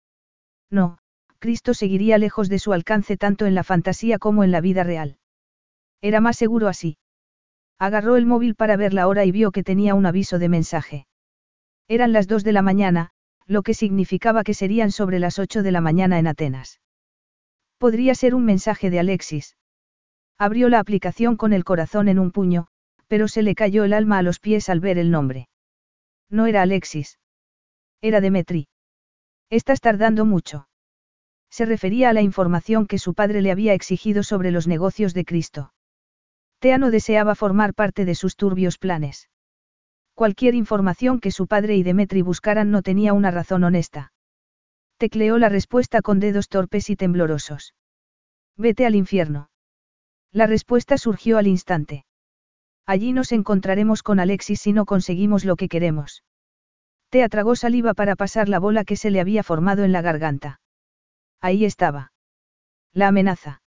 No, 0.70 0.98
Cristo 1.44 1.74
seguiría 1.74 2.16
lejos 2.16 2.48
de 2.48 2.58
su 2.58 2.72
alcance 2.72 3.18
tanto 3.18 3.44
en 3.44 3.54
la 3.54 3.64
fantasía 3.64 4.18
como 4.18 4.44
en 4.44 4.50
la 4.50 4.62
vida 4.62 4.82
real. 4.82 5.18
Era 6.00 6.22
más 6.22 6.38
seguro 6.38 6.68
así. 6.68 6.96
Agarró 7.78 8.16
el 8.16 8.24
móvil 8.24 8.54
para 8.54 8.78
ver 8.78 8.94
la 8.94 9.06
hora 9.08 9.26
y 9.26 9.30
vio 9.30 9.52
que 9.52 9.62
tenía 9.62 9.94
un 9.94 10.06
aviso 10.06 10.38
de 10.38 10.48
mensaje. 10.48 11.06
Eran 11.86 12.14
las 12.14 12.28
dos 12.28 12.44
de 12.44 12.52
la 12.52 12.62
mañana, 12.62 13.10
lo 13.44 13.62
que 13.62 13.74
significaba 13.74 14.42
que 14.42 14.54
serían 14.54 14.90
sobre 14.90 15.18
las 15.18 15.38
ocho 15.38 15.62
de 15.62 15.70
la 15.70 15.82
mañana 15.82 16.18
en 16.18 16.28
Atenas. 16.28 16.80
Podría 17.76 18.14
ser 18.14 18.34
un 18.34 18.46
mensaje 18.46 18.88
de 18.88 19.00
Alexis. 19.00 19.58
Abrió 20.38 20.70
la 20.70 20.78
aplicación 20.78 21.36
con 21.36 21.52
el 21.52 21.62
corazón 21.62 22.08
en 22.08 22.18
un 22.18 22.30
puño, 22.30 22.68
pero 23.06 23.28
se 23.28 23.42
le 23.42 23.54
cayó 23.54 23.84
el 23.84 23.92
alma 23.92 24.16
a 24.16 24.22
los 24.22 24.40
pies 24.40 24.70
al 24.70 24.80
ver 24.80 24.96
el 24.96 25.10
nombre. 25.10 25.50
No 26.30 26.46
era 26.46 26.62
Alexis. 26.62 27.18
Era 28.00 28.22
Demetri. 28.22 28.66
Estás 29.50 29.82
tardando 29.82 30.24
mucho. 30.24 30.68
Se 31.54 31.66
refería 31.66 32.10
a 32.10 32.12
la 32.12 32.20
información 32.20 32.88
que 32.88 32.98
su 32.98 33.14
padre 33.14 33.40
le 33.40 33.52
había 33.52 33.74
exigido 33.74 34.24
sobre 34.24 34.50
los 34.50 34.66
negocios 34.66 35.14
de 35.14 35.24
Cristo. 35.24 35.72
Tea 36.58 36.78
no 36.78 36.90
deseaba 36.90 37.36
formar 37.36 37.74
parte 37.74 38.04
de 38.04 38.16
sus 38.16 38.34
turbios 38.34 38.76
planes. 38.76 39.30
Cualquier 40.14 40.56
información 40.56 41.20
que 41.20 41.30
su 41.30 41.46
padre 41.46 41.76
y 41.76 41.84
Demetri 41.84 42.22
buscaran 42.22 42.72
no 42.72 42.82
tenía 42.82 43.12
una 43.12 43.30
razón 43.30 43.62
honesta. 43.62 44.12
Tecleó 44.96 45.38
la 45.38 45.48
respuesta 45.48 46.02
con 46.02 46.18
dedos 46.18 46.48
torpes 46.48 46.90
y 46.90 46.96
temblorosos. 46.96 47.76
Vete 48.56 48.84
al 48.84 48.96
infierno. 48.96 49.48
La 50.32 50.48
respuesta 50.48 50.98
surgió 50.98 51.38
al 51.38 51.46
instante. 51.46 52.04
Allí 52.84 53.12
nos 53.12 53.30
encontraremos 53.30 54.02
con 54.02 54.18
Alexis 54.18 54.60
si 54.60 54.72
no 54.72 54.86
conseguimos 54.86 55.44
lo 55.44 55.54
que 55.54 55.68
queremos. 55.68 56.24
Tea 57.10 57.28
tragó 57.28 57.54
saliva 57.54 57.94
para 57.94 58.16
pasar 58.16 58.48
la 58.48 58.58
bola 58.58 58.82
que 58.82 58.96
se 58.96 59.12
le 59.12 59.20
había 59.20 59.44
formado 59.44 59.84
en 59.84 59.92
la 59.92 60.02
garganta. 60.02 60.58
Ahí 61.44 61.66
estaba. 61.66 62.10
La 62.94 63.08
amenaza. 63.08 63.60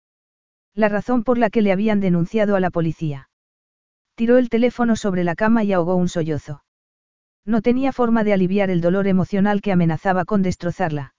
La 0.72 0.88
razón 0.88 1.24
por 1.24 1.36
la 1.36 1.50
que 1.50 1.60
le 1.60 1.72
habían 1.72 2.00
denunciado 2.00 2.56
a 2.56 2.60
la 2.60 2.70
policía. 2.70 3.28
Tiró 4.14 4.38
el 4.38 4.48
teléfono 4.48 4.96
sobre 4.96 5.24
la 5.24 5.34
cama 5.34 5.62
y 5.62 5.74
ahogó 5.74 5.94
un 5.94 6.08
sollozo. 6.08 6.64
No 7.44 7.60
tenía 7.60 7.92
forma 7.92 8.24
de 8.24 8.32
aliviar 8.32 8.70
el 8.70 8.80
dolor 8.80 9.06
emocional 9.06 9.60
que 9.60 9.72
amenazaba 9.72 10.24
con 10.24 10.40
destrozarla. 10.40 11.14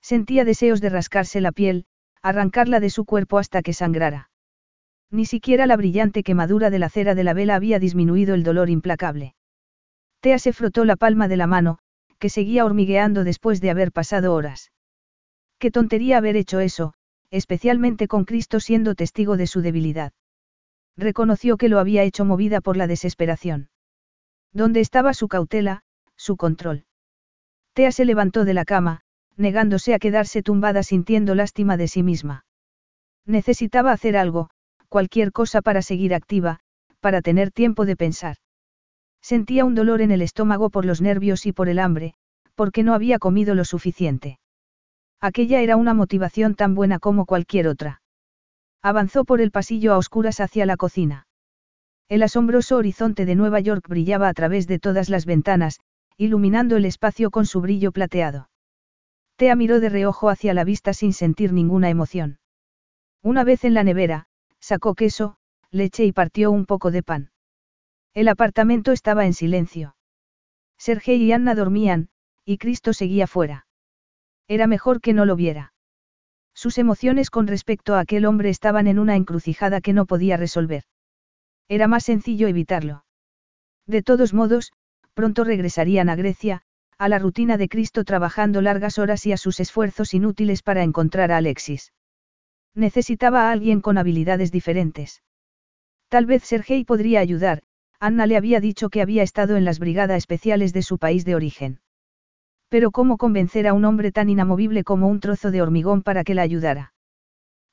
Sentía 0.00 0.44
deseos 0.44 0.80
de 0.80 0.88
rascarse 0.88 1.40
la 1.40 1.50
piel, 1.50 1.86
arrancarla 2.22 2.78
de 2.78 2.88
su 2.88 3.04
cuerpo 3.04 3.38
hasta 3.38 3.60
que 3.60 3.72
sangrara. 3.72 4.30
Ni 5.10 5.26
siquiera 5.26 5.66
la 5.66 5.76
brillante 5.76 6.22
quemadura 6.22 6.70
de 6.70 6.78
la 6.78 6.90
cera 6.90 7.16
de 7.16 7.24
la 7.24 7.34
vela 7.34 7.56
había 7.56 7.80
disminuido 7.80 8.36
el 8.36 8.44
dolor 8.44 8.70
implacable. 8.70 9.34
Tea 10.20 10.38
se 10.38 10.52
frotó 10.52 10.84
la 10.84 10.94
palma 10.94 11.26
de 11.26 11.38
la 11.38 11.48
mano, 11.48 11.80
que 12.20 12.28
seguía 12.28 12.64
hormigueando 12.64 13.24
después 13.24 13.60
de 13.60 13.70
haber 13.70 13.90
pasado 13.90 14.32
horas. 14.32 14.71
Qué 15.62 15.70
tontería 15.70 16.18
haber 16.18 16.34
hecho 16.34 16.58
eso, 16.58 16.94
especialmente 17.30 18.08
con 18.08 18.24
Cristo 18.24 18.58
siendo 18.58 18.96
testigo 18.96 19.36
de 19.36 19.46
su 19.46 19.60
debilidad. 19.60 20.12
Reconoció 20.96 21.56
que 21.56 21.68
lo 21.68 21.78
había 21.78 22.02
hecho 22.02 22.24
movida 22.24 22.60
por 22.60 22.76
la 22.76 22.88
desesperación. 22.88 23.70
¿Dónde 24.52 24.80
estaba 24.80 25.14
su 25.14 25.28
cautela, 25.28 25.84
su 26.16 26.36
control? 26.36 26.84
Tea 27.74 27.92
se 27.92 28.04
levantó 28.04 28.44
de 28.44 28.54
la 28.54 28.64
cama, 28.64 29.02
negándose 29.36 29.94
a 29.94 30.00
quedarse 30.00 30.42
tumbada 30.42 30.82
sintiendo 30.82 31.36
lástima 31.36 31.76
de 31.76 31.86
sí 31.86 32.02
misma. 32.02 32.44
Necesitaba 33.24 33.92
hacer 33.92 34.16
algo, 34.16 34.50
cualquier 34.88 35.30
cosa 35.30 35.62
para 35.62 35.80
seguir 35.80 36.12
activa, 36.12 36.58
para 36.98 37.22
tener 37.22 37.52
tiempo 37.52 37.86
de 37.86 37.94
pensar. 37.94 38.38
Sentía 39.20 39.64
un 39.64 39.76
dolor 39.76 40.00
en 40.00 40.10
el 40.10 40.22
estómago 40.22 40.70
por 40.70 40.84
los 40.84 41.00
nervios 41.00 41.46
y 41.46 41.52
por 41.52 41.68
el 41.68 41.78
hambre, 41.78 42.14
porque 42.56 42.82
no 42.82 42.94
había 42.94 43.20
comido 43.20 43.54
lo 43.54 43.64
suficiente. 43.64 44.40
Aquella 45.22 45.60
era 45.60 45.76
una 45.76 45.94
motivación 45.94 46.56
tan 46.56 46.74
buena 46.74 46.98
como 46.98 47.26
cualquier 47.26 47.68
otra. 47.68 48.02
Avanzó 48.82 49.24
por 49.24 49.40
el 49.40 49.52
pasillo 49.52 49.92
a 49.92 49.96
oscuras 49.96 50.40
hacia 50.40 50.66
la 50.66 50.76
cocina. 50.76 51.28
El 52.08 52.24
asombroso 52.24 52.76
horizonte 52.76 53.24
de 53.24 53.36
Nueva 53.36 53.60
York 53.60 53.88
brillaba 53.88 54.28
a 54.28 54.34
través 54.34 54.66
de 54.66 54.80
todas 54.80 55.08
las 55.08 55.24
ventanas, 55.24 55.78
iluminando 56.16 56.76
el 56.76 56.84
espacio 56.84 57.30
con 57.30 57.46
su 57.46 57.60
brillo 57.60 57.92
plateado. 57.92 58.50
Tea 59.36 59.54
miró 59.54 59.78
de 59.78 59.90
reojo 59.90 60.28
hacia 60.28 60.54
la 60.54 60.64
vista 60.64 60.92
sin 60.92 61.12
sentir 61.12 61.52
ninguna 61.52 61.88
emoción. 61.88 62.40
Una 63.22 63.44
vez 63.44 63.62
en 63.62 63.74
la 63.74 63.84
nevera, 63.84 64.26
sacó 64.58 64.96
queso, 64.96 65.36
leche 65.70 66.04
y 66.04 66.10
partió 66.10 66.50
un 66.50 66.66
poco 66.66 66.90
de 66.90 67.04
pan. 67.04 67.30
El 68.12 68.26
apartamento 68.26 68.90
estaba 68.90 69.24
en 69.24 69.34
silencio. 69.34 69.94
Sergei 70.78 71.22
y 71.22 71.30
Anna 71.30 71.54
dormían, 71.54 72.08
y 72.44 72.58
Cristo 72.58 72.92
seguía 72.92 73.28
fuera. 73.28 73.66
Era 74.52 74.66
mejor 74.66 75.00
que 75.00 75.14
no 75.14 75.24
lo 75.24 75.34
viera. 75.34 75.72
Sus 76.54 76.76
emociones 76.76 77.30
con 77.30 77.46
respecto 77.46 77.94
a 77.94 78.00
aquel 78.00 78.26
hombre 78.26 78.50
estaban 78.50 78.86
en 78.86 78.98
una 78.98 79.16
encrucijada 79.16 79.80
que 79.80 79.94
no 79.94 80.04
podía 80.04 80.36
resolver. 80.36 80.82
Era 81.70 81.88
más 81.88 82.04
sencillo 82.04 82.48
evitarlo. 82.48 83.06
De 83.86 84.02
todos 84.02 84.34
modos, 84.34 84.72
pronto 85.14 85.44
regresarían 85.44 86.10
a 86.10 86.16
Grecia, 86.16 86.60
a 86.98 87.08
la 87.08 87.18
rutina 87.18 87.56
de 87.56 87.70
Cristo 87.70 88.04
trabajando 88.04 88.60
largas 88.60 88.98
horas 88.98 89.24
y 89.24 89.32
a 89.32 89.38
sus 89.38 89.58
esfuerzos 89.58 90.12
inútiles 90.12 90.62
para 90.62 90.82
encontrar 90.82 91.32
a 91.32 91.38
Alexis. 91.38 91.94
Necesitaba 92.74 93.48
a 93.48 93.52
alguien 93.52 93.80
con 93.80 93.96
habilidades 93.96 94.52
diferentes. 94.52 95.22
Tal 96.10 96.26
vez 96.26 96.42
Sergei 96.42 96.84
podría 96.84 97.20
ayudar, 97.20 97.62
Anna 97.98 98.26
le 98.26 98.36
había 98.36 98.60
dicho 98.60 98.90
que 98.90 99.00
había 99.00 99.22
estado 99.22 99.56
en 99.56 99.64
las 99.64 99.78
brigadas 99.78 100.18
especiales 100.18 100.74
de 100.74 100.82
su 100.82 100.98
país 100.98 101.24
de 101.24 101.36
origen. 101.36 101.80
Pero 102.72 102.90
¿cómo 102.90 103.18
convencer 103.18 103.68
a 103.68 103.74
un 103.74 103.84
hombre 103.84 104.12
tan 104.12 104.30
inamovible 104.30 104.82
como 104.82 105.06
un 105.06 105.20
trozo 105.20 105.50
de 105.50 105.60
hormigón 105.60 106.00
para 106.00 106.24
que 106.24 106.32
la 106.32 106.40
ayudara? 106.40 106.94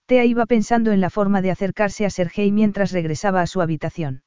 Tea 0.07 0.26
iba 0.26 0.45
pensando 0.45 0.91
en 0.91 0.99
la 0.99 1.09
forma 1.09 1.41
de 1.41 1.51
acercarse 1.51 2.05
a 2.05 2.09
Sergei 2.09 2.51
mientras 2.51 2.91
regresaba 2.91 3.41
a 3.41 3.47
su 3.47 3.61
habitación. 3.61 4.23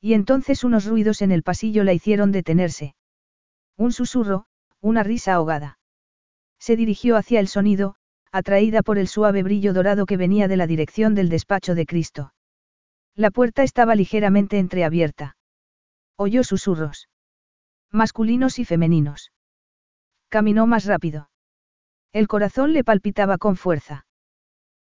Y 0.00 0.14
entonces 0.14 0.64
unos 0.64 0.84
ruidos 0.84 1.22
en 1.22 1.30
el 1.30 1.44
pasillo 1.44 1.84
la 1.84 1.92
hicieron 1.92 2.32
detenerse. 2.32 2.96
Un 3.76 3.92
susurro, 3.92 4.46
una 4.80 5.04
risa 5.04 5.34
ahogada. 5.34 5.78
Se 6.58 6.74
dirigió 6.74 7.16
hacia 7.16 7.38
el 7.38 7.46
sonido, 7.46 7.94
atraída 8.32 8.82
por 8.82 8.98
el 8.98 9.06
suave 9.06 9.44
brillo 9.44 9.72
dorado 9.72 10.06
que 10.06 10.16
venía 10.16 10.48
de 10.48 10.56
la 10.56 10.66
dirección 10.66 11.14
del 11.14 11.28
despacho 11.28 11.76
de 11.76 11.86
Cristo. 11.86 12.34
La 13.14 13.30
puerta 13.30 13.62
estaba 13.62 13.94
ligeramente 13.94 14.58
entreabierta. 14.58 15.36
Oyó 16.16 16.42
susurros. 16.42 17.08
Masculinos 17.92 18.58
y 18.58 18.64
femeninos. 18.64 19.30
Caminó 20.34 20.66
más 20.66 20.84
rápido. 20.84 21.30
El 22.12 22.26
corazón 22.26 22.72
le 22.72 22.82
palpitaba 22.82 23.38
con 23.38 23.54
fuerza. 23.54 24.04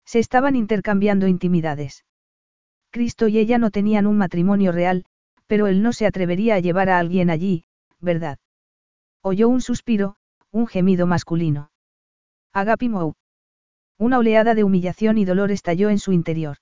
Se 0.06 0.18
estaban 0.18 0.56
intercambiando 0.56 1.26
intimidades. 1.28 2.06
Cristo 2.90 3.28
y 3.28 3.36
ella 3.36 3.58
no 3.58 3.70
tenían 3.70 4.06
un 4.06 4.16
matrimonio 4.16 4.72
real, 4.72 5.04
pero 5.46 5.66
él 5.66 5.82
no 5.82 5.92
se 5.92 6.06
atrevería 6.06 6.54
a 6.54 6.60
llevar 6.60 6.88
a 6.88 6.98
alguien 6.98 7.28
allí, 7.28 7.66
¿verdad? 8.00 8.38
Oyó 9.20 9.50
un 9.50 9.60
suspiro, 9.60 10.16
un 10.52 10.66
gemido 10.66 11.06
masculino. 11.06 11.70
Agapimou. 12.54 13.12
Una 13.98 14.20
oleada 14.20 14.54
de 14.54 14.64
humillación 14.64 15.18
y 15.18 15.26
dolor 15.26 15.50
estalló 15.50 15.90
en 15.90 15.98
su 15.98 16.12
interior. 16.12 16.56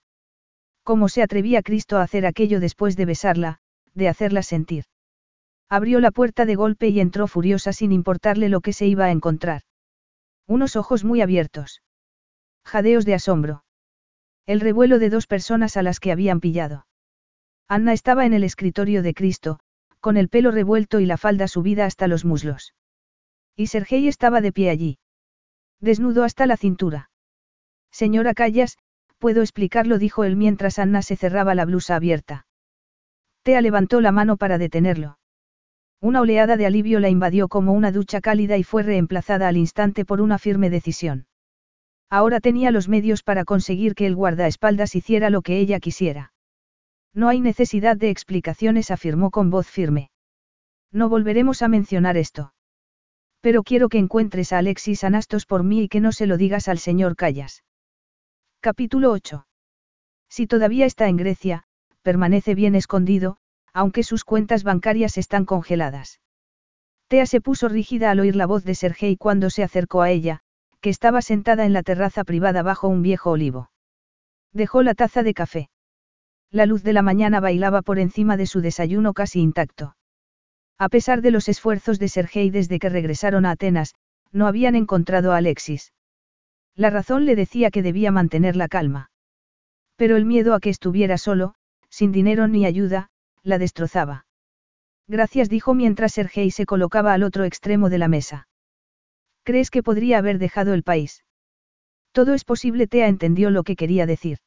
¿Cómo 0.83 1.09
se 1.09 1.23
atrevía 1.23 1.63
Cristo 1.63 1.99
a 1.99 2.03
hacer 2.03 2.27
aquello 2.27 2.59
después 2.59 2.97
de 2.97 3.05
besarla, 3.05 3.61
de 3.95 4.09
hacerla 4.09 4.43
sentir? 4.43 4.87
Abrió 5.71 6.01
la 6.01 6.11
puerta 6.11 6.47
de 6.47 6.57
golpe 6.57 6.89
y 6.89 6.99
entró 6.99 7.29
furiosa 7.29 7.73
sin 7.73 7.93
importarle 7.93 8.49
lo 8.49 8.61
que 8.61 8.73
se 8.73 8.89
iba 8.89 9.05
a 9.05 9.13
encontrar. 9.13 9.63
Unos 10.49 10.75
ojos 10.75 11.05
muy 11.05 11.21
abiertos. 11.21 11.81
Jadeos 12.65 13.05
de 13.05 13.15
asombro. 13.15 13.63
El 14.47 14.59
revuelo 14.59 14.99
de 14.99 15.11
dos 15.11 15.29
personas 15.29 15.77
a 15.77 15.83
las 15.83 16.01
que 16.01 16.11
habían 16.11 16.41
pillado. 16.41 16.87
Anna 17.69 17.93
estaba 17.93 18.27
en 18.27 18.33
el 18.33 18.43
escritorio 18.43 19.01
de 19.05 19.15
Cristo, 19.15 19.61
con 20.01 20.17
el 20.17 20.29
pelo 20.29 20.51
revuelto 20.51 20.99
y 20.99 21.07
la 21.07 21.17
falda 21.17 21.47
subida 21.47 21.87
hasta 21.87 22.09
los 22.09 22.25
muslos. 22.25 22.75
Y 23.55 23.69
Sergei 23.69 24.09
estaba 24.09 24.41
de 24.41 24.51
pie 24.51 24.71
allí. 24.71 24.99
Desnudo 25.79 26.25
hasta 26.25 26.47
la 26.47 26.57
cintura. 26.57 27.11
Señora 27.93 28.35
Callas, 28.35 28.77
puedo 29.19 29.41
explicarlo, 29.41 29.99
dijo 29.99 30.25
él 30.25 30.35
mientras 30.35 30.81
Anna 30.81 31.03
se 31.03 31.15
cerraba 31.15 31.55
la 31.55 31.65
blusa 31.65 31.95
abierta. 31.95 32.47
Tea 33.45 33.61
levantó 33.61 34.01
la 34.01 34.11
mano 34.11 34.37
para 34.37 34.59
detenerlo. 34.59 35.20
Una 36.03 36.23
oleada 36.23 36.57
de 36.57 36.65
alivio 36.65 36.99
la 36.99 37.11
invadió 37.11 37.49
como 37.49 37.73
una 37.73 37.93
ducha 37.93 38.23
cálida 38.23 38.57
y 38.57 38.65
fue 38.65 38.83
reemplazada 38.83 39.49
al 39.49 39.59
instante 39.59 40.07
por 40.07 40.23
una 40.23 40.39
firme 40.39 40.71
decisión. 40.71 41.27
Ahora 42.09 42.41
tenía 42.41 42.71
los 42.71 42.89
medios 42.89 43.23
para 43.23 43.45
conseguir 43.45 43.95
que 43.95 44.07
el 44.07 44.17
guardaespaldas 44.17 44.95
hiciera 44.95 45.29
lo 45.29 45.43
que 45.43 45.59
ella 45.59 45.79
quisiera. 45.79 46.33
No 47.13 47.29
hay 47.29 47.41
necesidad 47.41 47.97
de 47.97 48.11
explicaciones, 48.11 48.91
afirmó 48.91 49.31
con 49.31 49.51
voz 49.51 49.69
firme. 49.69 50.11
No 50.91 51.09
volveremos 51.09 51.61
a 51.63 51.69
mencionar 51.69 52.17
esto. 52.17 52.55
Pero 53.41 53.63
quiero 53.63 53.89
que 53.89 53.99
encuentres 53.99 54.53
a 54.53 54.59
Alexis 54.59 55.05
Anastos 55.05 55.47
por 55.47 55.65
mí 55.65 55.83
y 55.83 55.89
que 55.89 56.01
no 56.01 56.13
se 56.13 56.27
lo 56.27 56.37
digas 56.37 56.69
al 56.69 56.79
señor 56.79 57.15
Callas. 57.15 57.63
Capítulo 58.61 59.13
8. 59.13 59.47
Si 60.29 60.47
todavía 60.47 60.87
está 60.87 61.09
en 61.09 61.17
Grecia, 61.17 61.65
permanece 62.03 62.55
bien 62.55 62.75
escondido, 62.75 63.37
aunque 63.73 64.03
sus 64.03 64.25
cuentas 64.25 64.65
bancarias 64.65 65.19
están 65.19 65.45
congeladas. 65.45 66.21
Tea 67.09 67.27
se 67.27 67.41
puso 67.41 67.69
rígida 67.69 68.11
al 68.11 68.21
oír 68.21 68.37
la 68.37 68.47
voz 68.47 68.65
de 68.65 68.75
Sergei 68.75 69.17
cuando 69.17 69.51
se 69.51 69.63
acercó 69.63 70.03
a 70.03 70.11
ella, 70.11 70.41
que 70.81 70.91
estaba 70.91 71.23
sentada 71.23 71.65
en 71.65 71.73
la 71.73 71.83
terraza 71.83 72.25
privada 72.25 72.63
bajo 72.63 72.89
un 72.89 73.03
viejo 73.03 73.31
olivo. 73.31 73.71
Dejó 74.53 74.83
la 74.83 74.95
taza 74.95 75.23
de 75.23 75.35
café. 75.35 75.71
La 76.51 76.67
luz 76.67 76.83
de 76.83 76.93
la 76.93 77.03
mañana 77.03 77.41
bailaba 77.41 77.83
por 77.83 77.99
encima 77.99 78.37
de 78.37 78.47
su 78.47 78.61
desayuno 78.61 79.13
casi 79.13 79.41
intacto. 79.41 79.97
A 80.79 80.89
pesar 80.89 81.21
de 81.21 81.31
los 81.31 81.49
esfuerzos 81.49 81.99
de 81.99 82.09
Sergei 82.09 82.51
desde 82.51 82.79
que 82.79 82.89
regresaron 82.89 83.45
a 83.45 83.53
Atenas, 83.53 83.95
no 84.33 84.47
habían 84.47 84.75
encontrado 84.75 85.33
a 85.33 85.37
Alexis. 85.37 85.93
La 86.75 86.91
razón 86.91 87.27
le 87.27 87.37
decía 87.37 87.71
que 87.71 87.83
debía 87.83 88.11
mantener 88.11 88.57
la 88.57 88.69
calma. 88.69 89.11
Pero 89.97 90.17
el 90.17 90.25
miedo 90.25 90.55
a 90.55 90.61
que 90.61 90.71
estuviera 90.71 91.19
solo, 91.19 91.55
sin 91.89 92.13
dinero 92.13 92.49
ni 92.49 92.65
ayuda, 92.65 93.11
la 93.43 93.59
destrozaba. 93.59 94.27
Gracias 95.09 95.49
dijo 95.49 95.75
mientras 95.75 96.13
Sergei 96.13 96.51
se 96.51 96.67
colocaba 96.67 97.13
al 97.13 97.23
otro 97.23 97.45
extremo 97.45 97.91
de 97.91 97.99
la 97.99 98.09
mesa. 98.09 98.49
¿Crees 99.43 99.71
que 99.71 99.83
podría 99.83 100.19
haber 100.19 100.39
dejado 100.39 100.75
el 100.75 100.83
país? 100.83 101.25
Todo 102.13 102.35
es 102.35 102.45
posible, 102.45 102.87
Tea 102.87 103.09
entendió 103.09 103.51
lo 103.51 103.63
que 103.63 103.77
quería 103.77 104.07
decir. 104.07 104.39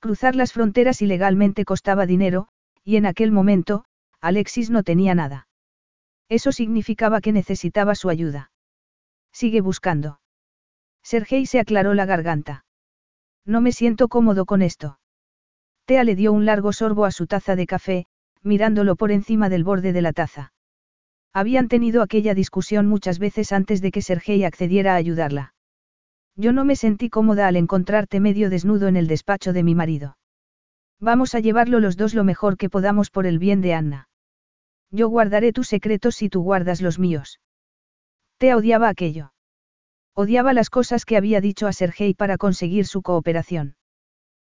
Cruzar 0.00 0.34
las 0.34 0.52
fronteras 0.52 1.00
ilegalmente 1.02 1.64
costaba 1.64 2.06
dinero, 2.06 2.48
y 2.84 2.96
en 2.96 3.06
aquel 3.06 3.32
momento, 3.32 3.84
Alexis 4.20 4.70
no 4.70 4.82
tenía 4.82 5.14
nada. 5.14 5.48
Eso 6.28 6.52
significaba 6.52 7.20
que 7.20 7.32
necesitaba 7.32 7.94
su 7.94 8.08
ayuda. 8.08 8.50
Sigue 9.32 9.60
buscando. 9.60 10.20
Sergei 11.02 11.46
se 11.46 11.60
aclaró 11.60 11.94
la 11.94 12.06
garganta. 12.06 12.64
No 13.44 13.60
me 13.60 13.72
siento 13.72 14.08
cómodo 14.08 14.44
con 14.46 14.62
esto. 14.62 14.98
Le 16.02 16.16
dio 16.16 16.32
un 16.32 16.46
largo 16.46 16.72
sorbo 16.72 17.04
a 17.04 17.10
su 17.10 17.26
taza 17.26 17.54
de 17.54 17.66
café, 17.66 18.06
mirándolo 18.42 18.96
por 18.96 19.12
encima 19.12 19.48
del 19.48 19.62
borde 19.62 19.92
de 19.92 20.02
la 20.02 20.12
taza. 20.12 20.52
Habían 21.32 21.68
tenido 21.68 22.02
aquella 22.02 22.34
discusión 22.34 22.86
muchas 22.86 23.18
veces 23.18 23.52
antes 23.52 23.80
de 23.82 23.90
que 23.90 24.02
Sergei 24.02 24.44
accediera 24.44 24.94
a 24.94 24.96
ayudarla. 24.96 25.54
Yo 26.34 26.52
no 26.52 26.64
me 26.64 26.76
sentí 26.76 27.10
cómoda 27.10 27.46
al 27.46 27.56
encontrarte 27.56 28.20
medio 28.20 28.50
desnudo 28.50 28.88
en 28.88 28.96
el 28.96 29.06
despacho 29.06 29.52
de 29.52 29.62
mi 29.62 29.74
marido. 29.74 30.16
Vamos 30.98 31.34
a 31.34 31.40
llevarlo 31.40 31.78
los 31.78 31.96
dos 31.96 32.14
lo 32.14 32.24
mejor 32.24 32.56
que 32.56 32.70
podamos 32.70 33.10
por 33.10 33.26
el 33.26 33.38
bien 33.38 33.60
de 33.60 33.74
Anna. 33.74 34.08
Yo 34.90 35.08
guardaré 35.08 35.52
tus 35.52 35.68
secretos 35.68 36.16
si 36.16 36.28
tú 36.28 36.42
guardas 36.42 36.80
los 36.80 36.98
míos. 36.98 37.40
Tea 38.38 38.56
odiaba 38.56 38.88
aquello. 38.88 39.32
Odiaba 40.14 40.52
las 40.52 40.70
cosas 40.70 41.04
que 41.04 41.16
había 41.16 41.40
dicho 41.40 41.66
a 41.66 41.72
Sergei 41.72 42.14
para 42.14 42.38
conseguir 42.38 42.86
su 42.86 43.02
cooperación. 43.02 43.76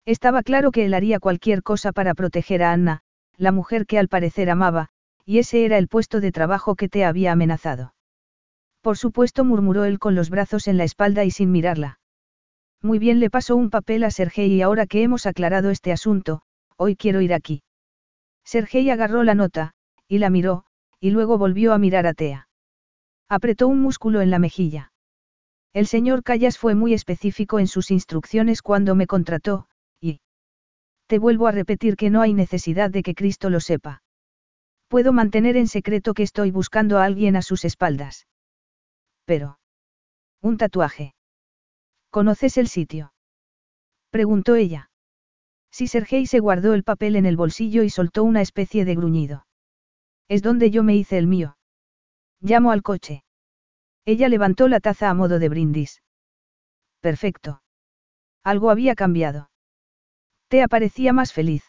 Estaba 0.08 0.42
claro 0.42 0.70
que 0.70 0.86
él 0.86 0.94
haría 0.94 1.20
cualquier 1.20 1.62
cosa 1.62 1.92
para 1.92 2.14
proteger 2.14 2.62
a 2.62 2.72
Anna, 2.72 3.02
la 3.36 3.52
mujer 3.52 3.84
que 3.84 3.98
al 3.98 4.08
parecer 4.08 4.48
amaba, 4.48 4.88
y 5.26 5.36
ese 5.36 5.66
era 5.66 5.76
el 5.76 5.86
puesto 5.86 6.22
de 6.22 6.32
trabajo 6.32 6.76
que 6.76 6.88
te 6.88 7.04
había 7.04 7.30
amenazado. 7.32 7.92
Por 8.80 8.96
supuesto, 8.96 9.44
murmuró 9.44 9.84
él 9.84 9.98
con 9.98 10.14
los 10.14 10.30
brazos 10.30 10.66
en 10.66 10.78
la 10.78 10.84
espalda 10.84 11.26
y 11.26 11.30
sin 11.30 11.52
mirarla. 11.52 12.00
Muy 12.80 12.98
bien, 12.98 13.20
le 13.20 13.28
pasó 13.28 13.54
un 13.54 13.68
papel 13.68 14.02
a 14.02 14.10
Sergei 14.10 14.50
y 14.50 14.62
ahora 14.62 14.86
que 14.86 15.02
hemos 15.02 15.26
aclarado 15.26 15.68
este 15.68 15.92
asunto, 15.92 16.40
hoy 16.78 16.96
quiero 16.96 17.20
ir 17.20 17.34
aquí. 17.34 17.62
Sergei 18.44 18.88
agarró 18.88 19.24
la 19.24 19.34
nota, 19.34 19.74
y 20.08 20.20
la 20.20 20.30
miró, 20.30 20.64
y 21.00 21.10
luego 21.10 21.36
volvió 21.36 21.74
a 21.74 21.78
mirar 21.78 22.06
a 22.06 22.14
Tea. 22.14 22.48
Apretó 23.28 23.68
un 23.68 23.82
músculo 23.82 24.22
en 24.22 24.30
la 24.30 24.38
mejilla. 24.38 24.90
El 25.74 25.86
señor 25.86 26.22
Callas 26.22 26.56
fue 26.56 26.74
muy 26.74 26.94
específico 26.94 27.58
en 27.58 27.66
sus 27.66 27.90
instrucciones 27.90 28.62
cuando 28.62 28.94
me 28.94 29.06
contrató, 29.06 29.68
te 31.08 31.18
vuelvo 31.18 31.46
a 31.46 31.52
repetir 31.52 31.96
que 31.96 32.10
no 32.10 32.20
hay 32.20 32.34
necesidad 32.34 32.90
de 32.90 33.02
que 33.02 33.14
Cristo 33.14 33.48
lo 33.48 33.60
sepa. 33.60 34.02
Puedo 34.88 35.12
mantener 35.12 35.56
en 35.56 35.66
secreto 35.66 36.12
que 36.14 36.22
estoy 36.22 36.50
buscando 36.50 36.98
a 36.98 37.04
alguien 37.04 37.34
a 37.34 37.42
sus 37.42 37.64
espaldas. 37.64 38.26
Pero. 39.24 39.58
Un 40.42 40.58
tatuaje. 40.58 41.14
¿Conoces 42.10 42.58
el 42.58 42.68
sitio? 42.68 43.12
Preguntó 44.10 44.54
ella. 44.54 44.90
Si 45.70 45.86
Sergei 45.86 46.26
se 46.26 46.40
guardó 46.40 46.74
el 46.74 46.84
papel 46.84 47.16
en 47.16 47.26
el 47.26 47.36
bolsillo 47.36 47.82
y 47.82 47.90
soltó 47.90 48.22
una 48.22 48.42
especie 48.42 48.84
de 48.84 48.94
gruñido. 48.94 49.46
Es 50.28 50.42
donde 50.42 50.70
yo 50.70 50.82
me 50.82 50.94
hice 50.94 51.16
el 51.18 51.26
mío. 51.26 51.56
Llamo 52.40 52.70
al 52.70 52.82
coche. 52.82 53.24
Ella 54.04 54.28
levantó 54.28 54.68
la 54.68 54.80
taza 54.80 55.08
a 55.08 55.14
modo 55.14 55.38
de 55.38 55.48
brindis. 55.48 56.02
Perfecto. 57.00 57.62
Algo 58.44 58.70
había 58.70 58.94
cambiado. 58.94 59.47
Te 60.48 60.62
aparecía 60.62 61.12
más 61.12 61.32
feliz. 61.32 61.62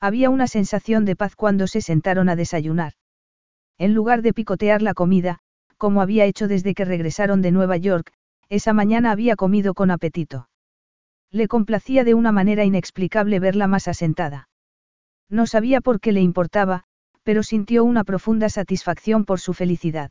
Había 0.00 0.30
una 0.30 0.46
sensación 0.46 1.04
de 1.04 1.16
paz 1.16 1.34
cuando 1.36 1.66
se 1.66 1.80
sentaron 1.80 2.28
a 2.28 2.36
desayunar. 2.36 2.92
En 3.78 3.94
lugar 3.94 4.22
de 4.22 4.32
picotear 4.32 4.80
la 4.80 4.94
comida, 4.94 5.40
como 5.76 6.00
había 6.00 6.24
hecho 6.24 6.46
desde 6.46 6.74
que 6.74 6.84
regresaron 6.84 7.42
de 7.42 7.50
Nueva 7.50 7.76
York, 7.76 8.12
esa 8.48 8.72
mañana 8.72 9.10
había 9.10 9.36
comido 9.36 9.74
con 9.74 9.90
apetito. 9.90 10.48
Le 11.30 11.48
complacía 11.48 12.04
de 12.04 12.14
una 12.14 12.32
manera 12.32 12.64
inexplicable 12.64 13.40
verla 13.40 13.66
más 13.66 13.88
asentada. 13.88 14.48
No 15.28 15.46
sabía 15.46 15.80
por 15.80 16.00
qué 16.00 16.12
le 16.12 16.20
importaba, 16.20 16.84
pero 17.22 17.42
sintió 17.42 17.84
una 17.84 18.04
profunda 18.04 18.48
satisfacción 18.48 19.24
por 19.24 19.40
su 19.40 19.52
felicidad. 19.52 20.10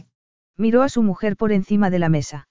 Miró 0.61 0.83
a 0.83 0.89
su 0.89 1.01
mujer 1.01 1.37
por 1.37 1.51
encima 1.51 1.89
de 1.89 1.97
la 1.97 2.07
mesa. 2.07 2.47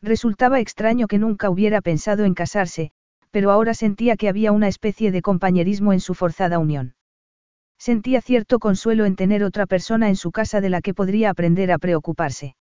Resultaba 0.00 0.60
extraño 0.60 1.08
que 1.08 1.18
nunca 1.18 1.50
hubiera 1.50 1.80
pensado 1.80 2.22
en 2.24 2.32
casarse, 2.32 2.92
pero 3.32 3.50
ahora 3.50 3.74
sentía 3.74 4.16
que 4.16 4.28
había 4.28 4.52
una 4.52 4.68
especie 4.68 5.10
de 5.10 5.20
compañerismo 5.20 5.92
en 5.92 5.98
su 5.98 6.14
forzada 6.14 6.60
unión. 6.60 6.94
Sentía 7.76 8.20
cierto 8.20 8.60
consuelo 8.60 9.04
en 9.04 9.16
tener 9.16 9.42
otra 9.42 9.66
persona 9.66 10.08
en 10.08 10.14
su 10.14 10.30
casa 10.30 10.60
de 10.60 10.70
la 10.70 10.80
que 10.80 10.94
podría 10.94 11.28
aprender 11.28 11.72
a 11.72 11.78
preocuparse. 11.78 12.54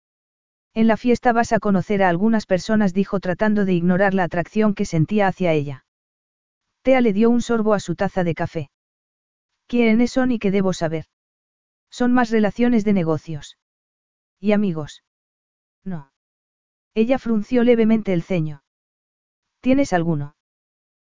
En 0.73 0.87
la 0.87 0.97
fiesta 0.97 1.33
vas 1.33 1.53
a 1.53 1.59
conocer 1.59 2.01
a 2.05 2.09
algunas 2.09 2.47
personas, 2.47 2.95
dijo 2.95 3.19
tratando 3.19 3.65
de 3.65 3.73
ignorar 3.73 4.15
la 4.15 4.23
atracción 4.23 4.75
que 4.75 4.85
sentía 4.85 5.27
hacia 5.27 5.53
ella. 5.53 5.85
Tea 6.83 7.01
le 7.01 7.13
dio 7.13 7.29
un 7.29 7.43
sorbo 7.43 7.75
a 7.75 7.81
su 7.81 7.97
taza 7.97 8.23
de 8.23 8.37
café. 8.37 8.71
¿Quiénes 9.67 10.13
son 10.13 10.31
y 10.31 10.39
qué 10.39 10.53
debo 10.53 10.73
saber? 10.73 11.07
Son 11.91 12.13
más 12.13 12.31
relaciones 12.31 12.85
de 12.85 12.93
negocios. 12.93 13.57
¿Y 14.41 14.53
amigos? 14.53 15.05
No. 15.85 16.13
Ella 16.95 17.19
frunció 17.19 17.63
levemente 17.63 18.13
el 18.13 18.23
ceño. 18.23 18.63
¿Tienes 19.61 19.93
alguno? 19.93 20.35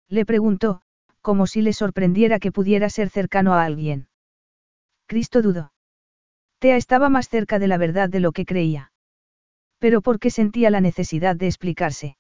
Le 0.10 0.26
preguntó, 0.26 0.82
como 1.22 1.48
si 1.48 1.62
le 1.62 1.72
sorprendiera 1.72 2.40
que 2.40 2.52
pudiera 2.52 2.90
ser 2.90 3.10
cercano 3.10 3.54
a 3.54 3.64
alguien. 3.64 4.10
Cristo 5.08 5.42
dudó. 5.42 5.72
Tea 6.60 6.76
estaba 6.76 7.10
más 7.10 7.30
cerca 7.30 7.58
de 7.58 7.68
la 7.68 7.78
verdad 7.78 8.10
de 8.10 8.20
lo 8.20 8.34
que 8.34 8.46
creía. 8.46 8.92
Pero 9.80 10.02
¿por 10.02 10.20
qué 10.20 10.30
sentía 10.30 10.70
la 10.70 10.82
necesidad 10.82 11.36
de 11.36 11.48
explicarse? 11.48 12.18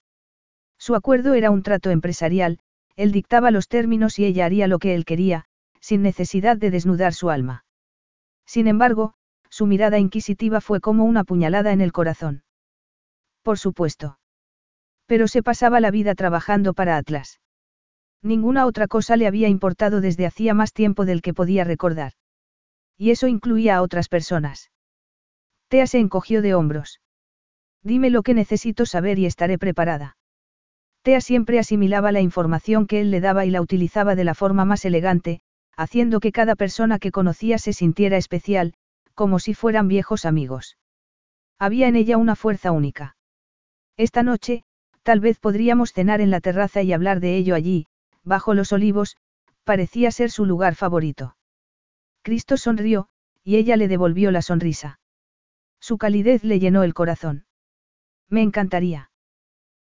Su 0.79 0.95
acuerdo 0.95 1.33
era 1.33 1.51
un 1.51 1.61
trato 1.61 1.91
empresarial, 1.91 2.59
él 2.95 3.11
dictaba 3.11 3.51
los 3.51 3.67
términos 3.67 4.17
y 4.17 4.25
ella 4.25 4.45
haría 4.45 4.67
lo 4.67 4.79
que 4.79 4.95
él 4.95 5.05
quería, 5.05 5.45
sin 5.79 6.01
necesidad 6.01 6.57
de 6.57 6.71
desnudar 6.71 7.13
su 7.13 7.29
alma. 7.29 7.65
Sin 8.45 8.67
embargo, 8.67 9.13
su 9.51 9.67
mirada 9.67 9.99
inquisitiva 9.99 10.61
fue 10.61 10.79
como 10.79 11.03
una 11.05 11.23
puñalada 11.23 11.73
en 11.73 11.81
el 11.81 11.91
corazón. 11.91 12.43
Por 13.43 13.59
supuesto. 13.59 14.17
Pero 15.05 15.27
se 15.27 15.43
pasaba 15.43 15.79
la 15.79 15.91
vida 15.91 16.15
trabajando 16.15 16.73
para 16.73 16.97
Atlas. 16.97 17.39
Ninguna 18.23 18.65
otra 18.65 18.87
cosa 18.87 19.17
le 19.17 19.27
había 19.27 19.49
importado 19.49 19.99
desde 19.99 20.25
hacía 20.25 20.53
más 20.53 20.73
tiempo 20.73 21.05
del 21.05 21.21
que 21.21 21.33
podía 21.33 21.63
recordar. 21.63 22.13
Y 22.97 23.11
eso 23.11 23.27
incluía 23.27 23.75
a 23.75 23.81
otras 23.81 24.07
personas. 24.07 24.71
Tea 25.67 25.85
se 25.87 25.99
encogió 25.99 26.41
de 26.41 26.53
hombros. 26.53 27.01
Dime 27.83 28.09
lo 28.09 28.23
que 28.23 28.33
necesito 28.33 28.85
saber 28.85 29.19
y 29.19 29.25
estaré 29.25 29.57
preparada. 29.57 30.17
Tea 31.01 31.19
siempre 31.19 31.57
asimilaba 31.57 32.11
la 32.11 32.21
información 32.21 32.85
que 32.85 33.01
él 33.01 33.09
le 33.09 33.21
daba 33.21 33.45
y 33.45 33.49
la 33.49 33.61
utilizaba 33.61 34.15
de 34.15 34.23
la 34.23 34.35
forma 34.35 34.65
más 34.65 34.85
elegante, 34.85 35.41
haciendo 35.75 36.19
que 36.19 36.31
cada 36.31 36.55
persona 36.55 36.99
que 36.99 37.11
conocía 37.11 37.57
se 37.57 37.73
sintiera 37.73 38.17
especial, 38.17 38.75
como 39.13 39.39
si 39.39 39.53
fueran 39.53 39.87
viejos 39.87 40.25
amigos. 40.25 40.77
Había 41.59 41.87
en 41.87 41.95
ella 41.95 42.17
una 42.17 42.35
fuerza 42.35 42.71
única. 42.71 43.15
Esta 43.97 44.23
noche, 44.23 44.63
tal 45.03 45.19
vez 45.19 45.39
podríamos 45.39 45.93
cenar 45.93 46.21
en 46.21 46.31
la 46.31 46.41
terraza 46.41 46.81
y 46.81 46.93
hablar 46.93 47.19
de 47.19 47.37
ello 47.37 47.55
allí, 47.55 47.87
bajo 48.23 48.53
los 48.53 48.71
olivos, 48.71 49.17
parecía 49.63 50.11
ser 50.11 50.31
su 50.31 50.45
lugar 50.45 50.75
favorito. 50.75 51.35
Cristo 52.23 52.57
sonrió, 52.57 53.09
y 53.43 53.57
ella 53.57 53.77
le 53.77 53.87
devolvió 53.87 54.31
la 54.31 54.41
sonrisa. 54.41 54.99
Su 55.79 55.97
calidez 55.97 56.43
le 56.43 56.59
llenó 56.59 56.83
el 56.83 56.93
corazón. 56.93 57.45
Me 58.29 58.41
encantaría. 58.41 59.11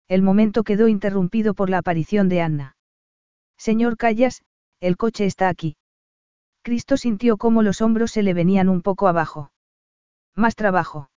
El 0.07 0.21
momento 0.21 0.63
quedó 0.63 0.87
interrumpido 0.87 1.53
por 1.53 1.69
la 1.69 1.79
aparición 1.79 2.29
de 2.29 2.41
Anna. 2.41 2.77
Señor 3.57 3.97
Callas, 3.97 4.43
el 4.79 4.95
coche 4.95 5.25
está 5.25 5.49
aquí. 5.49 5.75
Cristo 6.68 6.98
sintió 6.98 7.38
cómo 7.38 7.64
los 7.64 7.80
hombros 7.80 8.11
se 8.11 8.23
le 8.23 8.34
venían 8.34 8.68
un 8.68 8.81
poco 8.81 9.07
abajo. 9.07 9.53
Más 10.35 10.53
trabajo. 10.53 11.10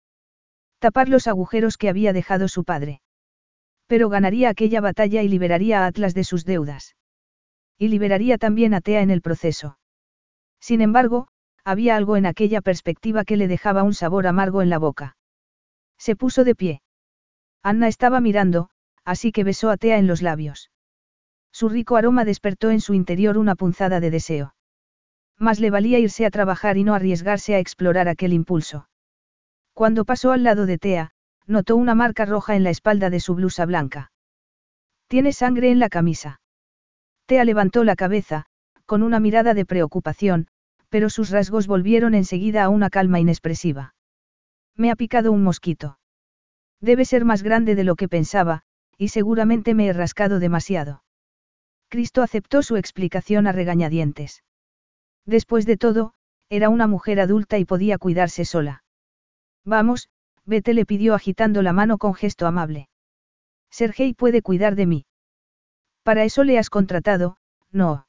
Tapar 0.77 1.09
los 1.09 1.25
agujeros 1.25 1.75
que 1.75 1.89
había 1.89 2.13
dejado 2.13 2.47
su 2.47 2.63
padre. 2.63 3.01
Pero 3.87 4.09
ganaría 4.09 4.49
aquella 4.49 4.79
batalla 4.79 5.23
y 5.23 5.27
liberaría 5.27 5.81
a 5.81 5.87
Atlas 5.87 6.13
de 6.13 6.23
sus 6.23 6.45
deudas. 6.45 6.95
Y 7.79 7.87
liberaría 7.87 8.37
también 8.37 8.75
a 8.75 8.81
Tea 8.81 9.01
en 9.01 9.09
el 9.09 9.23
proceso. 9.23 9.79
Sin 10.59 10.81
embargo, 10.81 11.29
había 11.63 11.95
algo 11.95 12.15
en 12.15 12.27
aquella 12.27 12.61
perspectiva 12.61 13.23
que 13.23 13.35
le 13.35 13.47
dejaba 13.47 13.81
un 13.81 13.95
sabor 13.95 14.27
amargo 14.27 14.61
en 14.61 14.69
la 14.69 14.77
boca. 14.77 15.17
Se 15.97 16.15
puso 16.15 16.43
de 16.43 16.53
pie. 16.53 16.83
Anna 17.63 17.87
estaba 17.87 18.21
mirando, 18.21 18.69
así 19.03 19.31
que 19.31 19.43
besó 19.43 19.71
a 19.71 19.77
Tea 19.77 19.97
en 19.97 20.05
los 20.05 20.21
labios. 20.21 20.69
Su 21.51 21.69
rico 21.69 21.97
aroma 21.97 22.23
despertó 22.23 22.69
en 22.69 22.81
su 22.81 22.93
interior 22.93 23.35
una 23.39 23.55
punzada 23.55 23.99
de 23.99 24.11
deseo. 24.11 24.53
Más 25.39 25.61
le 25.61 25.71
valía 25.71 25.99
irse 25.99 26.25
a 26.25 26.31
trabajar 26.31 26.77
y 26.77 26.83
no 26.83 26.93
arriesgarse 26.93 27.55
a 27.55 27.59
explorar 27.59 28.09
aquel 28.09 28.33
impulso. 28.33 28.89
Cuando 29.73 30.03
pasó 30.03 30.33
al 30.33 30.43
lado 30.43 30.65
de 30.65 30.77
Tea, 30.77 31.11
notó 31.47 31.77
una 31.77 31.95
marca 31.95 32.25
roja 32.25 32.57
en 32.57 32.65
la 32.65 32.69
espalda 32.69 33.09
de 33.09 33.21
su 33.21 33.35
blusa 33.35 33.65
blanca. 33.65 34.11
Tiene 35.07 35.31
sangre 35.31 35.71
en 35.71 35.79
la 35.79 35.87
camisa. 35.87 36.41
Tea 37.25 37.45
levantó 37.45 37.85
la 37.85 37.95
cabeza, 37.95 38.45
con 38.85 39.01
una 39.01 39.21
mirada 39.21 39.53
de 39.53 39.65
preocupación, 39.65 40.47
pero 40.89 41.09
sus 41.09 41.29
rasgos 41.29 41.67
volvieron 41.67 42.15
enseguida 42.15 42.63
a 42.65 42.69
una 42.69 42.89
calma 42.89 43.19
inexpresiva. 43.19 43.95
Me 44.75 44.91
ha 44.91 44.95
picado 44.95 45.31
un 45.31 45.43
mosquito. 45.43 45.99
Debe 46.81 47.05
ser 47.05 47.23
más 47.23 47.43
grande 47.43 47.75
de 47.75 47.83
lo 47.85 47.95
que 47.95 48.09
pensaba, 48.09 48.63
y 48.97 49.09
seguramente 49.09 49.73
me 49.73 49.87
he 49.87 49.93
rascado 49.93 50.39
demasiado. 50.39 51.03
Cristo 51.87 52.23
aceptó 52.23 52.61
su 52.61 52.75
explicación 52.75 53.47
a 53.47 53.51
regañadientes. 53.51 54.43
Después 55.25 55.65
de 55.65 55.77
todo, 55.77 56.13
era 56.49 56.69
una 56.69 56.87
mujer 56.87 57.19
adulta 57.19 57.57
y 57.57 57.65
podía 57.65 57.97
cuidarse 57.97 58.45
sola. 58.45 58.83
Vamos, 59.65 60.09
vete 60.45 60.73
le 60.73 60.85
pidió 60.85 61.13
agitando 61.13 61.61
la 61.61 61.73
mano 61.73 61.97
con 61.97 62.13
gesto 62.15 62.47
amable. 62.47 62.89
Sergei 63.69 64.13
puede 64.13 64.41
cuidar 64.41 64.75
de 64.75 64.85
mí. 64.87 65.05
Para 66.03 66.23
eso 66.23 66.43
le 66.43 66.57
has 66.57 66.69
contratado, 66.69 67.37
no. 67.71 68.07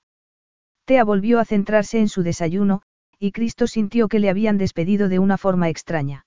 Tea 0.87 1.05
volvió 1.05 1.39
a 1.39 1.45
centrarse 1.45 1.99
en 2.01 2.09
su 2.09 2.23
desayuno, 2.23 2.83
y 3.19 3.33
Cristo 3.33 3.67
sintió 3.67 4.09
que 4.09 4.19
le 4.19 4.31
habían 4.31 4.57
despedido 4.57 5.09
de 5.09 5.19
una 5.19 5.37
forma 5.37 5.69
extraña. 5.69 6.25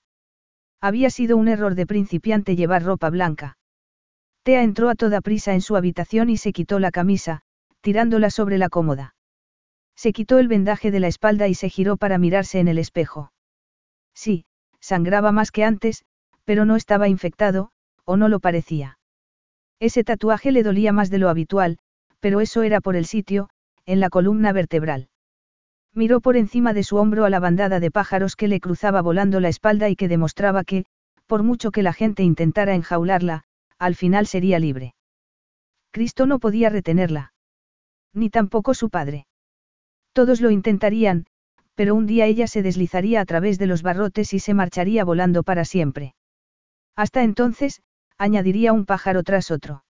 Había 0.80 1.10
sido 1.10 1.36
un 1.36 1.48
error 1.48 1.74
de 1.74 1.86
principiante 1.86 2.54
llevar 2.54 2.84
ropa 2.84 3.10
blanca. 3.10 3.58
Tea 4.44 4.62
entró 4.62 4.88
a 4.90 4.94
toda 4.94 5.20
prisa 5.20 5.54
en 5.54 5.62
su 5.62 5.74
habitación 5.74 6.30
y 6.30 6.36
se 6.36 6.52
quitó 6.52 6.78
la 6.78 6.92
camisa, 6.92 7.40
tirándola 7.80 8.30
sobre 8.30 8.58
la 8.58 8.68
cómoda. 8.68 9.14
Se 9.96 10.12
quitó 10.12 10.38
el 10.38 10.48
vendaje 10.48 10.90
de 10.90 11.00
la 11.00 11.08
espalda 11.08 11.48
y 11.48 11.54
se 11.54 11.68
giró 11.68 11.96
para 11.96 12.18
mirarse 12.18 12.58
en 12.58 12.68
el 12.68 12.78
espejo. 12.78 13.32
Sí, 14.14 14.44
sangraba 14.80 15.32
más 15.32 15.50
que 15.50 15.64
antes, 15.64 16.04
pero 16.44 16.64
no 16.64 16.76
estaba 16.76 17.08
infectado, 17.08 17.70
o 18.04 18.16
no 18.16 18.28
lo 18.28 18.40
parecía. 18.40 18.98
Ese 19.80 20.04
tatuaje 20.04 20.52
le 20.52 20.62
dolía 20.62 20.92
más 20.92 21.10
de 21.10 21.18
lo 21.18 21.28
habitual, 21.28 21.78
pero 22.20 22.40
eso 22.40 22.62
era 22.62 22.80
por 22.80 22.96
el 22.96 23.06
sitio, 23.06 23.48
en 23.86 24.00
la 24.00 24.10
columna 24.10 24.52
vertebral. 24.52 25.08
Miró 25.94 26.20
por 26.20 26.36
encima 26.36 26.72
de 26.72 26.82
su 26.82 26.96
hombro 26.96 27.24
a 27.24 27.30
la 27.30 27.38
bandada 27.38 27.80
de 27.80 27.90
pájaros 27.90 28.34
que 28.34 28.48
le 28.48 28.60
cruzaba 28.60 29.00
volando 29.00 29.40
la 29.40 29.48
espalda 29.48 29.88
y 29.88 29.96
que 29.96 30.08
demostraba 30.08 30.64
que, 30.64 30.86
por 31.26 31.42
mucho 31.42 31.70
que 31.70 31.82
la 31.82 31.92
gente 31.92 32.22
intentara 32.22 32.74
enjaularla, 32.74 33.44
al 33.78 33.94
final 33.94 34.26
sería 34.26 34.58
libre. 34.58 34.94
Cristo 35.92 36.26
no 36.26 36.38
podía 36.40 36.68
retenerla. 36.70 37.32
Ni 38.12 38.30
tampoco 38.30 38.74
su 38.74 38.90
padre. 38.90 39.26
Todos 40.14 40.40
lo 40.40 40.50
intentarían, 40.50 41.26
pero 41.74 41.96
un 41.96 42.06
día 42.06 42.26
ella 42.26 42.46
se 42.46 42.62
deslizaría 42.62 43.20
a 43.20 43.24
través 43.24 43.58
de 43.58 43.66
los 43.66 43.82
barrotes 43.82 44.32
y 44.32 44.38
se 44.38 44.54
marcharía 44.54 45.04
volando 45.04 45.42
para 45.42 45.64
siempre. 45.64 46.14
Hasta 46.94 47.24
entonces, 47.24 47.82
añadiría 48.16 48.72
un 48.72 48.86
pájaro 48.86 49.24
tras 49.24 49.50
otro. 49.50 49.84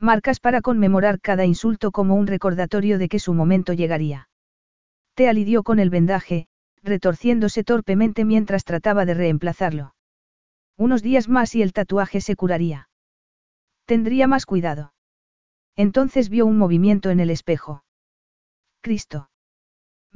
Marcas 0.00 0.40
para 0.40 0.62
conmemorar 0.62 1.20
cada 1.20 1.44
insulto 1.44 1.92
como 1.92 2.16
un 2.16 2.26
recordatorio 2.26 2.98
de 2.98 3.08
que 3.08 3.20
su 3.20 3.34
momento 3.34 3.72
llegaría. 3.72 4.28
Te 5.14 5.28
alidió 5.28 5.62
con 5.62 5.78
el 5.78 5.90
vendaje, 5.90 6.48
retorciéndose 6.82 7.62
torpemente 7.62 8.24
mientras 8.24 8.64
trataba 8.64 9.04
de 9.04 9.14
reemplazarlo. 9.14 9.94
Unos 10.76 11.02
días 11.02 11.28
más 11.28 11.54
y 11.54 11.62
el 11.62 11.72
tatuaje 11.72 12.20
se 12.20 12.34
curaría. 12.34 12.88
Tendría 13.86 14.26
más 14.26 14.44
cuidado. 14.44 14.92
Entonces 15.76 16.30
vio 16.30 16.46
un 16.46 16.58
movimiento 16.58 17.10
en 17.10 17.20
el 17.20 17.30
espejo. 17.30 17.84
Cristo. 18.82 19.28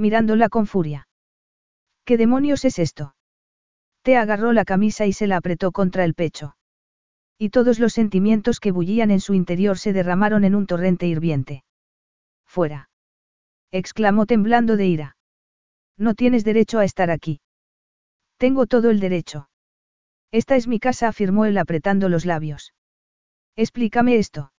Mirándola 0.01 0.49
con 0.49 0.67
furia. 0.67 1.09
¿Qué 2.07 2.17
demonios 2.17 2.65
es 2.65 2.79
esto? 2.79 3.15
Te 4.01 4.17
agarró 4.17 4.55
la 4.55 4.65
camisa 4.65 5.05
y 5.05 5.13
se 5.13 5.27
la 5.27 5.37
apretó 5.37 5.73
contra 5.73 6.07
el 6.07 6.15
pecho. 6.15 6.57
Y 7.37 7.51
todos 7.51 7.79
los 7.79 7.93
sentimientos 7.93 8.61
que 8.61 8.71
bullían 8.71 9.11
en 9.11 9.21
su 9.21 9.35
interior 9.35 9.77
se 9.77 9.93
derramaron 9.93 10.45
en 10.45 10.55
un 10.55 10.67
torrente 10.67 11.07
hirviente. 11.07 11.65
Fuera. 12.47 12.89
exclamó 13.71 14.25
temblando 14.25 14.79
de 14.79 14.87
ira. 14.87 15.17
No 15.99 16.15
tienes 16.15 16.45
derecho 16.45 16.79
a 16.79 16.87
estar 16.87 17.11
aquí. 17.11 17.43
Tengo 18.39 18.67
todo 18.67 18.89
el 18.89 19.01
derecho. 19.01 19.51
Esta 20.31 20.57
es 20.57 20.67
mi 20.67 20.81
casa, 20.81 21.09
afirmó 21.09 21.45
él 21.45 21.59
apretando 21.59 22.09
los 22.09 22.25
labios. 22.25 22.73
Explícame 23.55 24.17
esto. 24.17 24.51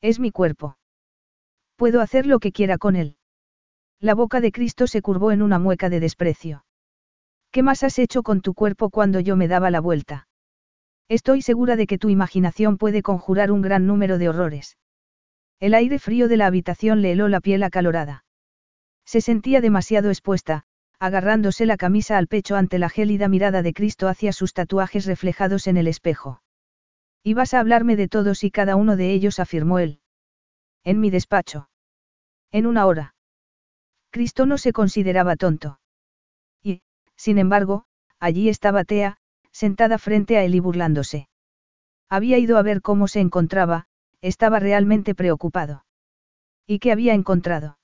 Es 0.00 0.18
mi 0.18 0.32
cuerpo. 0.32 0.76
Puedo 1.76 2.00
hacer 2.00 2.26
lo 2.26 2.40
que 2.40 2.50
quiera 2.50 2.78
con 2.78 2.96
él. 2.96 3.16
La 4.00 4.14
boca 4.14 4.40
de 4.40 4.52
Cristo 4.52 4.86
se 4.86 5.00
curvó 5.00 5.32
en 5.32 5.40
una 5.40 5.58
mueca 5.58 5.88
de 5.88 6.00
desprecio. 6.00 6.64
¿Qué 7.50 7.62
más 7.62 7.82
has 7.82 7.98
hecho 7.98 8.22
con 8.22 8.42
tu 8.42 8.52
cuerpo 8.52 8.90
cuando 8.90 9.20
yo 9.20 9.36
me 9.36 9.48
daba 9.48 9.70
la 9.70 9.80
vuelta? 9.80 10.28
Estoy 11.08 11.40
segura 11.40 11.76
de 11.76 11.86
que 11.86 11.98
tu 11.98 12.10
imaginación 12.10 12.76
puede 12.76 13.02
conjurar 13.02 13.50
un 13.50 13.62
gran 13.62 13.86
número 13.86 14.18
de 14.18 14.28
horrores. 14.28 14.76
El 15.60 15.72
aire 15.72 15.98
frío 15.98 16.28
de 16.28 16.36
la 16.36 16.46
habitación 16.46 17.00
le 17.00 17.12
heló 17.12 17.28
la 17.28 17.40
piel 17.40 17.62
acalorada. 17.62 18.24
Se 19.06 19.22
sentía 19.22 19.62
demasiado 19.62 20.10
expuesta, 20.10 20.64
agarrándose 20.98 21.64
la 21.64 21.78
camisa 21.78 22.18
al 22.18 22.26
pecho 22.26 22.56
ante 22.56 22.78
la 22.78 22.90
gélida 22.90 23.28
mirada 23.28 23.62
de 23.62 23.72
Cristo 23.72 24.08
hacia 24.08 24.32
sus 24.32 24.52
tatuajes 24.52 25.06
reflejados 25.06 25.66
en 25.68 25.78
el 25.78 25.88
espejo. 25.88 26.42
Y 27.22 27.34
vas 27.34 27.54
a 27.54 27.60
hablarme 27.60 27.96
de 27.96 28.08
todos 28.08 28.44
y 28.44 28.50
cada 28.50 28.76
uno 28.76 28.96
de 28.96 29.12
ellos, 29.12 29.40
afirmó 29.40 29.78
él. 29.78 30.00
En 30.84 31.00
mi 31.00 31.10
despacho. 31.10 31.70
En 32.52 32.66
una 32.66 32.86
hora. 32.86 33.15
Cristo 34.10 34.46
no 34.46 34.58
se 34.58 34.72
consideraba 34.72 35.36
tonto. 35.36 35.80
Y, 36.62 36.82
sin 37.16 37.38
embargo, 37.38 37.84
allí 38.18 38.48
estaba 38.48 38.84
Tea, 38.84 39.18
sentada 39.52 39.98
frente 39.98 40.36
a 40.36 40.44
él 40.44 40.54
y 40.54 40.60
burlándose. 40.60 41.28
Había 42.08 42.38
ido 42.38 42.58
a 42.58 42.62
ver 42.62 42.82
cómo 42.82 43.08
se 43.08 43.20
encontraba, 43.20 43.86
estaba 44.20 44.58
realmente 44.58 45.14
preocupado. 45.14 45.84
¿Y 46.66 46.78
qué 46.78 46.92
había 46.92 47.14
encontrado? 47.14 47.78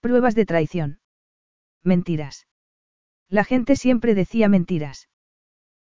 Pruebas 0.00 0.34
de 0.34 0.46
traición. 0.46 1.00
Mentiras. 1.82 2.46
La 3.28 3.44
gente 3.44 3.76
siempre 3.76 4.14
decía 4.14 4.48
mentiras. 4.48 5.08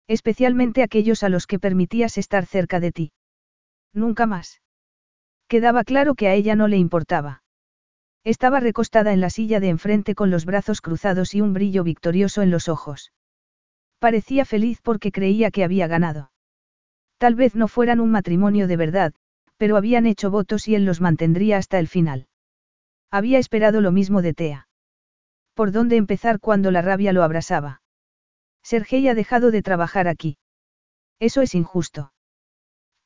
Especialmente 0.08 0.82
aquellos 0.82 1.22
a 1.22 1.28
los 1.28 1.46
que 1.46 1.58
permitías 1.58 2.18
estar 2.18 2.46
cerca 2.46 2.80
de 2.80 2.92
ti. 2.92 3.12
Nunca 3.92 4.26
más. 4.26 4.60
Quedaba 5.48 5.84
claro 5.84 6.14
que 6.14 6.28
a 6.28 6.34
ella 6.34 6.54
no 6.56 6.68
le 6.68 6.76
importaba. 6.76 7.42
Estaba 8.26 8.58
recostada 8.58 9.12
en 9.12 9.20
la 9.20 9.30
silla 9.30 9.60
de 9.60 9.68
enfrente 9.68 10.16
con 10.16 10.32
los 10.32 10.46
brazos 10.46 10.80
cruzados 10.80 11.32
y 11.32 11.40
un 11.40 11.52
brillo 11.52 11.84
victorioso 11.84 12.42
en 12.42 12.50
los 12.50 12.68
ojos. 12.68 13.12
Parecía 14.00 14.44
feliz 14.44 14.80
porque 14.82 15.12
creía 15.12 15.52
que 15.52 15.62
había 15.62 15.86
ganado. 15.86 16.32
Tal 17.18 17.36
vez 17.36 17.54
no 17.54 17.68
fueran 17.68 18.00
un 18.00 18.10
matrimonio 18.10 18.66
de 18.66 18.76
verdad, 18.76 19.14
pero 19.58 19.76
habían 19.76 20.06
hecho 20.06 20.32
votos 20.32 20.66
y 20.66 20.74
él 20.74 20.84
los 20.84 21.00
mantendría 21.00 21.56
hasta 21.56 21.78
el 21.78 21.86
final. 21.86 22.26
Había 23.12 23.38
esperado 23.38 23.80
lo 23.80 23.92
mismo 23.92 24.22
de 24.22 24.34
Tea. 24.34 24.68
¿Por 25.54 25.70
dónde 25.70 25.94
empezar 25.94 26.40
cuando 26.40 26.72
la 26.72 26.82
rabia 26.82 27.12
lo 27.12 27.22
abrasaba? 27.22 27.80
Sergei 28.64 29.06
ha 29.06 29.14
dejado 29.14 29.52
de 29.52 29.62
trabajar 29.62 30.08
aquí. 30.08 30.36
Eso 31.20 31.42
es 31.42 31.54
injusto. 31.54 32.12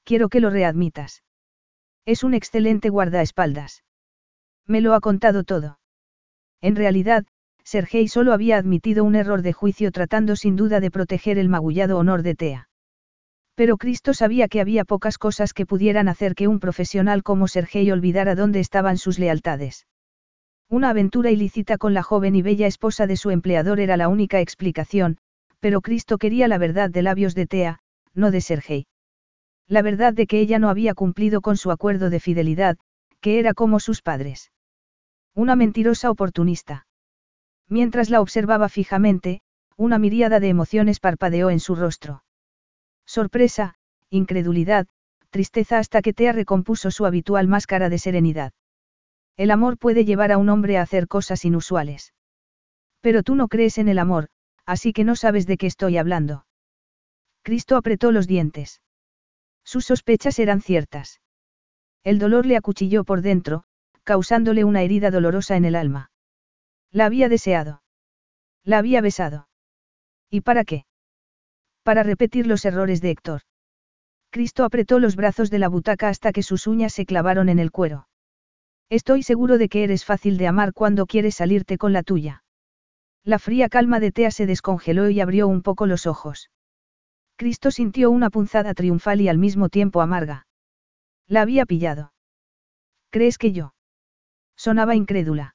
Quiero 0.02 0.30
que 0.30 0.40
lo 0.40 0.48
readmitas. 0.48 1.24
Es 2.06 2.24
un 2.24 2.32
excelente 2.32 2.88
guardaespaldas. 2.88 3.84
Me 4.70 4.80
lo 4.80 4.94
ha 4.94 5.00
contado 5.00 5.42
todo. 5.42 5.80
En 6.60 6.76
realidad, 6.76 7.26
Sergei 7.64 8.06
solo 8.06 8.32
había 8.32 8.56
admitido 8.56 9.02
un 9.02 9.16
error 9.16 9.42
de 9.42 9.52
juicio 9.52 9.90
tratando 9.90 10.36
sin 10.36 10.54
duda 10.54 10.78
de 10.78 10.92
proteger 10.92 11.38
el 11.38 11.48
magullado 11.48 11.98
honor 11.98 12.22
de 12.22 12.36
Tea. 12.36 12.68
Pero 13.56 13.78
Cristo 13.78 14.14
sabía 14.14 14.46
que 14.46 14.60
había 14.60 14.84
pocas 14.84 15.18
cosas 15.18 15.54
que 15.54 15.66
pudieran 15.66 16.06
hacer 16.06 16.36
que 16.36 16.46
un 16.46 16.60
profesional 16.60 17.24
como 17.24 17.48
Sergei 17.48 17.90
olvidara 17.90 18.36
dónde 18.36 18.60
estaban 18.60 18.96
sus 18.96 19.18
lealtades. 19.18 19.88
Una 20.68 20.90
aventura 20.90 21.32
ilícita 21.32 21.76
con 21.76 21.92
la 21.92 22.04
joven 22.04 22.36
y 22.36 22.42
bella 22.42 22.68
esposa 22.68 23.08
de 23.08 23.16
su 23.16 23.30
empleador 23.32 23.80
era 23.80 23.96
la 23.96 24.06
única 24.06 24.40
explicación, 24.40 25.18
pero 25.58 25.80
Cristo 25.80 26.16
quería 26.16 26.46
la 26.46 26.58
verdad 26.58 26.90
de 26.90 27.02
labios 27.02 27.34
de 27.34 27.46
Tea, 27.48 27.80
no 28.14 28.30
de 28.30 28.40
Sergei. 28.40 28.86
La 29.66 29.82
verdad 29.82 30.14
de 30.14 30.28
que 30.28 30.38
ella 30.38 30.60
no 30.60 30.68
había 30.68 30.94
cumplido 30.94 31.40
con 31.40 31.56
su 31.56 31.72
acuerdo 31.72 32.08
de 32.08 32.20
fidelidad, 32.20 32.78
que 33.20 33.40
era 33.40 33.52
como 33.52 33.80
sus 33.80 34.00
padres. 34.00 34.52
Una 35.34 35.56
mentirosa 35.56 36.10
oportunista. 36.10 36.86
Mientras 37.68 38.10
la 38.10 38.20
observaba 38.20 38.68
fijamente, 38.68 39.42
una 39.76 39.98
miríada 39.98 40.40
de 40.40 40.48
emociones 40.48 41.00
parpadeó 41.00 41.50
en 41.50 41.60
su 41.60 41.74
rostro. 41.74 42.24
Sorpresa, 43.06 43.76
incredulidad, 44.10 44.86
tristeza 45.30 45.78
hasta 45.78 46.02
que 46.02 46.12
Tea 46.12 46.32
recompuso 46.32 46.90
su 46.90 47.06
habitual 47.06 47.46
máscara 47.48 47.88
de 47.88 47.98
serenidad. 47.98 48.52
El 49.36 49.50
amor 49.50 49.78
puede 49.78 50.04
llevar 50.04 50.32
a 50.32 50.38
un 50.38 50.48
hombre 50.48 50.76
a 50.76 50.82
hacer 50.82 51.06
cosas 51.06 51.44
inusuales. 51.44 52.12
Pero 53.00 53.22
tú 53.22 53.36
no 53.36 53.48
crees 53.48 53.78
en 53.78 53.88
el 53.88 53.98
amor, 53.98 54.28
así 54.66 54.92
que 54.92 55.04
no 55.04 55.16
sabes 55.16 55.46
de 55.46 55.56
qué 55.56 55.66
estoy 55.66 55.96
hablando. 55.96 56.44
Cristo 57.42 57.76
apretó 57.76 58.12
los 58.12 58.26
dientes. 58.26 58.82
Sus 59.64 59.86
sospechas 59.86 60.38
eran 60.38 60.60
ciertas. 60.60 61.20
El 62.02 62.18
dolor 62.18 62.44
le 62.44 62.56
acuchilló 62.56 63.04
por 63.04 63.22
dentro, 63.22 63.64
causándole 64.04 64.64
una 64.64 64.82
herida 64.82 65.10
dolorosa 65.10 65.56
en 65.56 65.64
el 65.64 65.74
alma. 65.74 66.10
La 66.90 67.06
había 67.06 67.28
deseado. 67.28 67.82
La 68.64 68.78
había 68.78 69.00
besado. 69.00 69.48
¿Y 70.30 70.42
para 70.42 70.64
qué? 70.64 70.84
Para 71.82 72.02
repetir 72.02 72.46
los 72.46 72.64
errores 72.64 73.00
de 73.00 73.10
Héctor. 73.10 73.42
Cristo 74.30 74.64
apretó 74.64 75.00
los 75.00 75.16
brazos 75.16 75.50
de 75.50 75.58
la 75.58 75.68
butaca 75.68 76.08
hasta 76.08 76.32
que 76.32 76.42
sus 76.42 76.66
uñas 76.66 76.92
se 76.92 77.04
clavaron 77.04 77.48
en 77.48 77.58
el 77.58 77.70
cuero. 77.70 78.08
Estoy 78.88 79.22
seguro 79.22 79.58
de 79.58 79.68
que 79.68 79.84
eres 79.84 80.04
fácil 80.04 80.36
de 80.36 80.46
amar 80.46 80.72
cuando 80.72 81.06
quieres 81.06 81.36
salirte 81.36 81.78
con 81.78 81.92
la 81.92 82.02
tuya. 82.02 82.44
La 83.24 83.38
fría 83.38 83.68
calma 83.68 84.00
de 84.00 84.12
Tea 84.12 84.30
se 84.30 84.46
descongeló 84.46 85.10
y 85.10 85.20
abrió 85.20 85.46
un 85.48 85.62
poco 85.62 85.86
los 85.86 86.06
ojos. 86.06 86.50
Cristo 87.36 87.70
sintió 87.70 88.10
una 88.10 88.30
punzada 88.30 88.74
triunfal 88.74 89.20
y 89.20 89.28
al 89.28 89.38
mismo 89.38 89.68
tiempo 89.68 90.00
amarga. 90.00 90.46
La 91.26 91.42
había 91.42 91.66
pillado. 91.66 92.12
¿Crees 93.10 93.38
que 93.38 93.52
yo? 93.52 93.74
Sonaba 94.64 94.94
incrédula. 94.94 95.54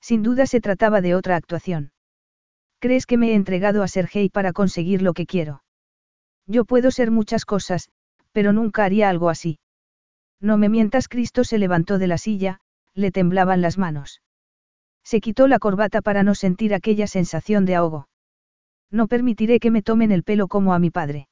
Sin 0.00 0.22
duda 0.22 0.46
se 0.46 0.62
trataba 0.62 1.02
de 1.02 1.14
otra 1.14 1.36
actuación. 1.36 1.92
¿Crees 2.78 3.04
que 3.04 3.18
me 3.18 3.28
he 3.28 3.34
entregado 3.34 3.82
a 3.82 3.86
Sergei 3.86 4.30
para 4.30 4.54
conseguir 4.54 5.02
lo 5.02 5.12
que 5.12 5.26
quiero? 5.26 5.62
Yo 6.46 6.64
puedo 6.64 6.90
ser 6.90 7.10
muchas 7.10 7.44
cosas, 7.44 7.90
pero 8.32 8.54
nunca 8.54 8.86
haría 8.86 9.10
algo 9.10 9.28
así. 9.28 9.58
No 10.40 10.56
me 10.56 10.70
mientas, 10.70 11.06
Cristo 11.06 11.44
se 11.44 11.58
levantó 11.58 11.98
de 11.98 12.06
la 12.06 12.16
silla, 12.16 12.60
le 12.94 13.10
temblaban 13.10 13.60
las 13.60 13.76
manos. 13.76 14.22
Se 15.02 15.20
quitó 15.20 15.46
la 15.46 15.58
corbata 15.58 16.00
para 16.00 16.22
no 16.22 16.34
sentir 16.34 16.72
aquella 16.72 17.06
sensación 17.06 17.66
de 17.66 17.74
ahogo. 17.74 18.08
No 18.90 19.06
permitiré 19.06 19.60
que 19.60 19.70
me 19.70 19.82
tomen 19.82 20.12
el 20.12 20.22
pelo 20.22 20.48
como 20.48 20.72
a 20.72 20.78
mi 20.78 20.88
padre. 20.88 21.28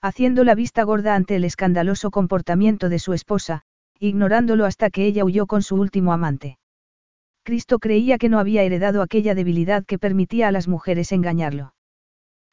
Haciendo 0.00 0.44
la 0.44 0.54
vista 0.54 0.82
gorda 0.82 1.14
ante 1.14 1.36
el 1.36 1.44
escandaloso 1.44 2.10
comportamiento 2.10 2.88
de 2.88 3.00
su 3.00 3.12
esposa, 3.12 3.66
ignorándolo 4.00 4.64
hasta 4.64 4.90
que 4.90 5.06
ella 5.06 5.24
huyó 5.24 5.46
con 5.46 5.62
su 5.62 5.76
último 5.76 6.12
amante. 6.12 6.58
Cristo 7.42 7.78
creía 7.78 8.18
que 8.18 8.28
no 8.28 8.38
había 8.38 8.62
heredado 8.62 9.02
aquella 9.02 9.34
debilidad 9.34 9.84
que 9.84 9.98
permitía 9.98 10.48
a 10.48 10.52
las 10.52 10.68
mujeres 10.68 11.12
engañarlo. 11.12 11.74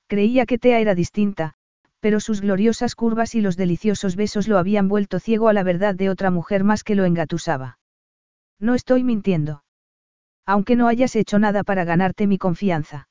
Creía 0.07 0.45
que 0.45 0.59
Tea 0.59 0.79
era 0.79 0.93
distinta, 0.93 1.55
pero 1.99 2.19
sus 2.19 2.41
gloriosas 2.41 2.95
curvas 2.95 3.33
y 3.33 3.41
los 3.41 3.57
deliciosos 3.57 4.15
besos 4.15 4.47
lo 4.47 4.57
habían 4.57 4.87
vuelto 4.87 5.19
ciego 5.19 5.47
a 5.47 5.53
la 5.53 5.63
verdad 5.63 5.95
de 5.95 6.09
otra 6.09 6.31
mujer 6.31 6.63
más 6.63 6.83
que 6.83 6.95
lo 6.95 7.05
engatusaba. 7.05 7.79
No 8.59 8.75
estoy 8.75 9.03
mintiendo. 9.03 9.63
Aunque 10.45 10.75
no 10.75 10.87
hayas 10.87 11.15
hecho 11.15 11.39
nada 11.39 11.63
para 11.63 11.85
ganarte 11.85 12.27
mi 12.27 12.37
confianza. 12.37 13.07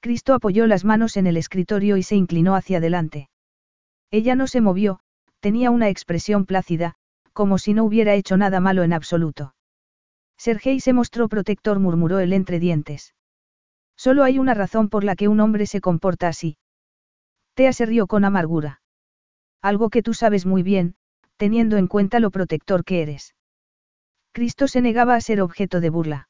Cristo 0.00 0.34
apoyó 0.34 0.66
las 0.66 0.84
manos 0.84 1.16
en 1.16 1.26
el 1.26 1.36
escritorio 1.36 1.96
y 1.96 2.02
se 2.02 2.16
inclinó 2.16 2.56
hacia 2.56 2.78
adelante. 2.78 3.30
Ella 4.10 4.34
no 4.34 4.46
se 4.46 4.60
movió, 4.60 5.00
tenía 5.40 5.70
una 5.70 5.88
expresión 5.88 6.46
plácida, 6.46 6.96
como 7.32 7.58
si 7.58 7.74
no 7.74 7.84
hubiera 7.84 8.14
hecho 8.14 8.36
nada 8.36 8.60
malo 8.60 8.82
en 8.82 8.92
absoluto. 8.92 9.54
Sergei 10.36 10.80
se 10.80 10.92
mostró 10.92 11.28
protector, 11.28 11.78
murmuró 11.78 12.18
él 12.18 12.32
entre 12.32 12.58
dientes. 12.58 13.14
Solo 13.96 14.24
hay 14.24 14.38
una 14.38 14.54
razón 14.54 14.88
por 14.88 15.04
la 15.04 15.14
que 15.14 15.28
un 15.28 15.40
hombre 15.40 15.66
se 15.66 15.80
comporta 15.80 16.28
así. 16.28 16.56
Tea 17.54 17.72
se 17.72 17.84
rió 17.84 18.06
con 18.06 18.24
amargura. 18.24 18.80
Algo 19.60 19.90
que 19.90 20.02
tú 20.02 20.14
sabes 20.14 20.46
muy 20.46 20.62
bien, 20.62 20.94
teniendo 21.36 21.76
en 21.76 21.86
cuenta 21.86 22.20
lo 22.20 22.30
protector 22.30 22.84
que 22.84 23.02
eres. 23.02 23.34
Cristo 24.32 24.68
se 24.68 24.80
negaba 24.80 25.14
a 25.14 25.20
ser 25.20 25.42
objeto 25.42 25.80
de 25.80 25.90
burla. 25.90 26.28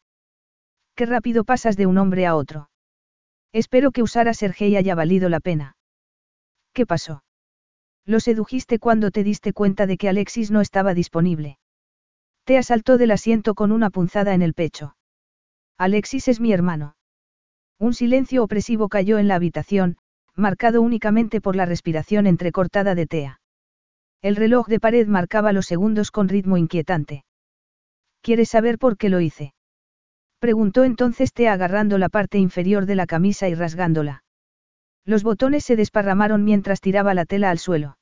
Qué 0.97 1.07
rápido 1.07 1.45
pasas 1.45 1.77
de 1.77 1.87
un 1.87 1.99
hombre 1.99 2.27
a 2.27 2.35
otro. 2.35 2.71
Espero 3.53 3.91
que 3.93 4.03
usar 4.03 4.29
a 4.29 4.35
Sergei 4.35 4.77
haya 4.77 4.95
valido 4.95 5.29
la 5.29 5.41
pena. 5.41 5.77
¿Qué 6.73 6.87
pasó? 6.87 7.23
Lo 8.07 8.21
sedujiste 8.21 8.79
cuando 8.79 9.11
te 9.11 9.25
diste 9.25 9.53
cuenta 9.53 9.87
de 9.87 9.97
que 9.97 10.09
Alexis 10.09 10.51
no 10.51 10.61
estaba 10.61 10.95
disponible. 10.95 11.59
Tea 12.45 12.63
saltó 12.63 12.99
del 12.99 13.11
asiento 13.11 13.55
con 13.55 13.73
una 13.73 13.91
punzada 13.91 14.35
en 14.35 14.43
el 14.43 14.55
pecho. 14.55 14.97
Alexis 15.79 16.29
es 16.29 16.41
mi 16.41 16.53
hermano. 16.53 16.97
Un 17.79 17.95
silencio 17.95 18.43
opresivo 18.43 18.89
cayó 18.89 19.19
en 19.19 19.29
la 19.29 19.37
habitación, 19.37 19.97
marcado 20.35 20.83
únicamente 20.83 21.41
por 21.41 21.57
la 21.57 21.67
respiración 21.67 22.27
entrecortada 22.27 22.95
de 22.95 23.07
Tea. 23.07 23.41
El 24.23 24.37
reloj 24.37 24.67
de 24.69 24.81
pared 24.81 25.07
marcaba 25.07 25.53
los 25.53 25.67
segundos 25.67 26.11
con 26.11 26.29
ritmo 26.29 26.57
inquietante. 26.57 27.25
¿Quieres 28.21 28.51
saber 28.51 28.79
por 28.79 28.99
qué 28.99 29.09
lo 29.09 29.21
hice? 29.21 29.55
Preguntó 30.41 30.85
entonces 30.85 31.33
Tea 31.33 31.53
agarrando 31.53 31.97
la 31.99 32.09
parte 32.09 32.39
inferior 32.39 32.87
de 32.87 32.97
la 32.97 33.07
camisa 33.07 33.49
y 33.49 33.55
rasgándola. 33.55 34.23
Los 35.11 35.25
botones 35.25 35.65
se 35.65 35.75
desparramaron 35.75 36.45
mientras 36.45 36.81
tiraba 36.81 37.15
la 37.15 37.25
tela 37.25 37.51
al 37.51 37.59
suelo. 37.59 37.99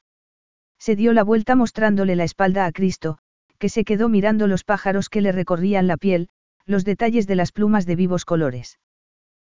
Se 0.78 0.94
dio 0.94 1.14
la 1.14 1.24
vuelta 1.24 1.56
mostrándole 1.56 2.16
la 2.16 2.24
espalda 2.24 2.66
a 2.66 2.70
Cristo, 2.70 3.16
que 3.58 3.70
se 3.70 3.82
quedó 3.82 4.10
mirando 4.10 4.46
los 4.46 4.62
pájaros 4.62 5.08
que 5.08 5.22
le 5.22 5.32
recorrían 5.32 5.86
la 5.86 5.96
piel, 5.96 6.28
los 6.66 6.84
detalles 6.84 7.26
de 7.26 7.34
las 7.34 7.50
plumas 7.50 7.86
de 7.86 7.96
vivos 7.96 8.26
colores. 8.26 8.78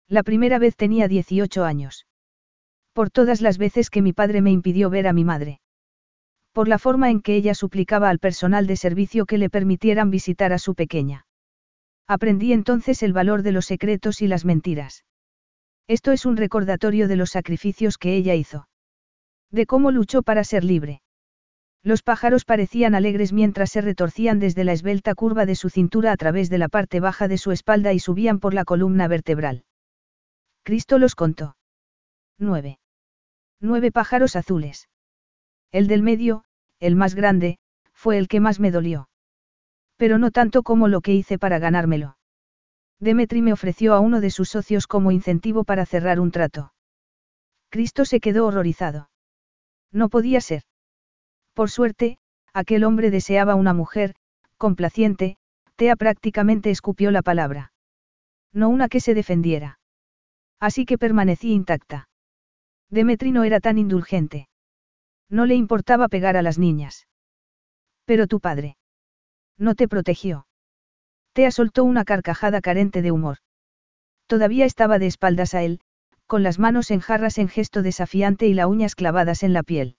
La 0.10 0.22
primera 0.22 0.60
vez 0.60 0.76
tenía 0.76 1.08
18 1.08 1.64
años. 1.64 2.06
Por 2.92 3.10
todas 3.10 3.40
las 3.40 3.58
veces 3.58 3.90
que 3.90 4.02
mi 4.02 4.12
padre 4.12 4.42
me 4.42 4.52
impidió 4.52 4.90
ver 4.90 5.08
a 5.08 5.14
mi 5.14 5.24
madre. 5.24 5.62
Por 6.52 6.68
la 6.68 6.78
forma 6.78 7.10
en 7.10 7.22
que 7.22 7.36
ella 7.36 7.56
suplicaba 7.56 8.10
al 8.10 8.20
personal 8.20 8.68
de 8.68 8.76
servicio 8.76 9.26
que 9.26 9.38
le 9.38 9.50
permitieran 9.50 10.10
visitar 10.10 10.52
a 10.52 10.60
su 10.60 10.76
pequeña. 10.76 11.26
Aprendí 12.06 12.52
entonces 12.52 13.02
el 13.02 13.14
valor 13.14 13.44
de 13.44 13.54
los 13.54 13.66
secretos 13.66 14.22
y 14.22 14.28
las 14.28 14.44
mentiras. 14.44 15.06
Esto 15.88 16.12
es 16.12 16.26
un 16.26 16.38
recordatorio 16.38 17.08
de 17.08 17.16
los 17.16 17.32
sacrificios 17.32 17.98
que 17.98 18.16
ella 18.16 18.34
hizo. 18.36 18.68
De 19.52 19.66
cómo 19.66 19.92
luchó 19.92 20.24
para 20.24 20.44
ser 20.44 20.64
libre. 20.64 21.02
Los 21.84 22.02
pájaros 22.02 22.46
parecían 22.46 22.96
alegres 22.96 23.32
mientras 23.32 23.70
se 23.70 23.82
retorcían 23.82 24.40
desde 24.40 24.64
la 24.64 24.74
esbelta 24.74 25.14
curva 25.14 25.46
de 25.46 25.54
su 25.54 25.70
cintura 25.70 26.12
a 26.12 26.18
través 26.18 26.50
de 26.50 26.58
la 26.58 26.68
parte 26.68 27.00
baja 27.00 27.28
de 27.28 27.38
su 27.38 27.52
espalda 27.52 27.94
y 27.94 28.00
subían 28.00 28.40
por 28.40 28.56
la 28.56 28.66
columna 28.66 29.08
vertebral. 29.08 29.66
Cristo 30.64 30.98
los 30.98 31.14
contó. 31.14 31.56
Nueve. 32.40 32.80
Nueve 33.62 33.92
pájaros 33.92 34.36
azules. 34.36 34.90
El 35.72 35.88
del 35.88 36.02
medio, 36.02 36.44
el 36.80 36.96
más 36.96 37.14
grande, 37.14 37.60
fue 37.94 38.18
el 38.18 38.28
que 38.28 38.40
más 38.40 38.60
me 38.60 38.72
dolió. 38.72 39.08
Pero 39.96 40.18
no 40.18 40.32
tanto 40.32 40.64
como 40.64 40.88
lo 40.88 41.02
que 41.02 41.14
hice 41.14 41.38
para 41.38 41.60
ganármelo. 41.60 42.18
Demetri 43.00 43.42
me 43.42 43.54
ofreció 43.54 43.94
a 43.94 44.00
uno 44.00 44.22
de 44.22 44.32
sus 44.32 44.50
socios 44.50 44.88
como 44.88 45.12
incentivo 45.12 45.64
para 45.64 45.86
cerrar 45.86 46.20
un 46.20 46.32
trato. 46.32 46.74
Cristo 47.70 48.06
se 48.06 48.20
quedó 48.20 48.48
horrorizado. 48.48 49.10
No 49.92 50.10
podía 50.10 50.42
ser. 50.42 50.64
Por 51.54 51.70
suerte, 51.70 52.18
aquel 52.54 52.84
hombre 52.84 53.12
deseaba 53.12 53.56
una 53.56 53.74
mujer, 53.74 54.16
complaciente, 54.58 55.38
Tea 55.76 55.96
prácticamente 55.96 56.72
escupió 56.72 57.12
la 57.12 57.22
palabra. 57.22 57.74
No 58.54 58.70
una 58.70 58.88
que 58.88 59.02
se 59.02 59.14
defendiera. 59.14 59.80
Así 60.60 60.86
que 60.86 60.98
permanecí 60.98 61.52
intacta. 61.52 62.08
Demetri 62.90 63.32
no 63.32 63.44
era 63.44 63.60
tan 63.60 63.78
indulgente. 63.78 64.48
No 65.30 65.46
le 65.46 65.56
importaba 65.56 66.08
pegar 66.08 66.38
a 66.38 66.42
las 66.42 66.58
niñas. 66.58 67.08
Pero 68.06 68.28
tu 68.28 68.40
padre. 68.40 68.78
No 69.58 69.76
te 69.76 69.88
protegió. 69.88 70.48
Tea 71.36 71.52
soltó 71.52 71.84
una 71.84 72.06
carcajada 72.06 72.62
carente 72.62 73.02
de 73.02 73.12
humor. 73.12 73.40
Todavía 74.26 74.64
estaba 74.64 75.00
de 75.00 75.08
espaldas 75.08 75.54
a 75.54 75.64
él, 75.64 75.82
con 76.28 76.44
las 76.44 76.60
manos 76.60 76.92
en 76.92 77.02
jarras 77.02 77.38
en 77.40 77.50
gesto 77.50 77.82
desafiante 77.82 78.48
y 78.48 78.54
las 78.54 78.68
uñas 78.68 78.96
clavadas 78.96 79.44
en 79.44 79.52
la 79.52 79.62
piel. 79.62 79.98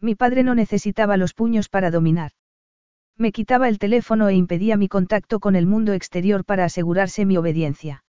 Mi 0.00 0.14
padre 0.14 0.44
no 0.44 0.54
necesitaba 0.54 1.16
los 1.16 1.34
puños 1.34 1.68
para 1.68 1.90
dominar. 1.90 2.30
Me 3.16 3.32
quitaba 3.32 3.68
el 3.68 3.80
teléfono 3.80 4.28
e 4.28 4.34
impedía 4.34 4.76
mi 4.76 4.86
contacto 4.86 5.40
con 5.40 5.56
el 5.56 5.66
mundo 5.66 5.92
exterior 5.92 6.44
para 6.44 6.66
asegurarse 6.66 7.24
mi 7.24 7.36
obediencia. 7.36 8.04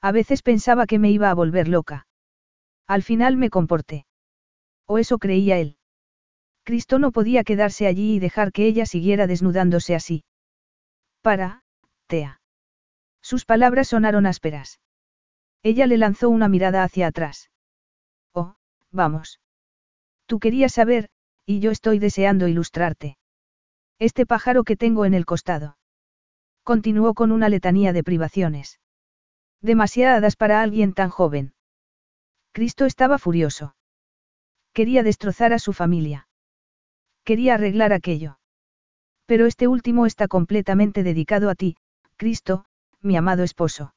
A 0.00 0.10
veces 0.10 0.42
pensaba 0.42 0.86
que 0.86 0.98
me 0.98 1.12
iba 1.12 1.30
a 1.30 1.34
volver 1.34 1.68
loca. 1.68 2.08
Al 2.88 3.04
final 3.04 3.36
me 3.36 3.48
comporté. 3.48 4.06
O 4.86 4.98
eso 4.98 5.18
creía 5.18 5.58
él. 5.58 5.76
Cristo 6.64 6.98
no 6.98 7.12
podía 7.12 7.44
quedarse 7.44 7.86
allí 7.86 8.16
y 8.16 8.18
dejar 8.18 8.50
que 8.50 8.66
ella 8.66 8.86
siguiera 8.86 9.28
desnudándose 9.28 9.94
así. 9.94 10.24
Para, 11.22 11.59
Tea. 12.10 12.40
Sus 13.22 13.44
palabras 13.44 13.86
sonaron 13.86 14.26
ásperas. 14.26 14.80
Ella 15.62 15.86
le 15.86 15.96
lanzó 15.96 16.28
una 16.28 16.48
mirada 16.48 16.82
hacia 16.82 17.06
atrás. 17.06 17.50
Oh, 18.34 18.56
vamos. 18.90 19.40
Tú 20.26 20.40
querías 20.40 20.72
saber, 20.72 21.08
y 21.46 21.60
yo 21.60 21.70
estoy 21.70 22.00
deseando 22.00 22.48
ilustrarte. 22.48 23.16
Este 24.00 24.26
pájaro 24.26 24.64
que 24.64 24.76
tengo 24.76 25.04
en 25.04 25.14
el 25.14 25.24
costado. 25.24 25.78
Continuó 26.64 27.14
con 27.14 27.30
una 27.30 27.48
letanía 27.48 27.92
de 27.92 28.02
privaciones. 28.02 28.80
Demasiadas 29.60 30.34
para 30.34 30.62
alguien 30.62 30.94
tan 30.94 31.10
joven. 31.10 31.54
Cristo 32.50 32.86
estaba 32.86 33.18
furioso. 33.18 33.76
Quería 34.72 35.04
destrozar 35.04 35.52
a 35.52 35.60
su 35.60 35.72
familia. 35.72 36.26
Quería 37.22 37.54
arreglar 37.54 37.92
aquello. 37.92 38.40
Pero 39.26 39.46
este 39.46 39.68
último 39.68 40.06
está 40.06 40.26
completamente 40.26 41.04
dedicado 41.04 41.50
a 41.50 41.54
ti, 41.54 41.76
Cristo, 42.20 42.66
mi 43.00 43.16
amado 43.16 43.44
esposo. 43.44 43.94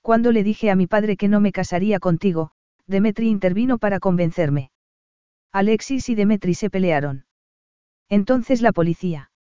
Cuando 0.00 0.30
le 0.30 0.44
dije 0.44 0.70
a 0.70 0.76
mi 0.76 0.86
padre 0.86 1.16
que 1.16 1.26
no 1.26 1.40
me 1.40 1.50
casaría 1.50 1.98
contigo, 1.98 2.52
Demetri 2.86 3.28
intervino 3.28 3.78
para 3.78 3.98
convencerme. 3.98 4.70
Alexis 5.50 6.08
y 6.08 6.14
Demetri 6.14 6.54
se 6.54 6.70
pelearon. 6.70 7.26
Entonces 8.08 8.62
la 8.62 8.70
policía. 8.70 9.32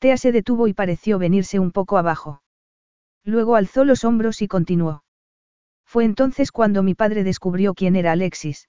Tea 0.00 0.18
se 0.18 0.32
detuvo 0.32 0.68
y 0.68 0.74
pareció 0.74 1.18
venirse 1.18 1.58
un 1.58 1.72
poco 1.72 1.96
abajo. 1.96 2.42
Luego 3.24 3.56
alzó 3.56 3.86
los 3.86 4.04
hombros 4.04 4.42
y 4.42 4.46
continuó. 4.46 5.02
Fue 5.86 6.04
entonces 6.04 6.52
cuando 6.52 6.82
mi 6.82 6.94
padre 6.94 7.24
descubrió 7.24 7.72
quién 7.72 7.96
era 7.96 8.12
Alexis. 8.12 8.68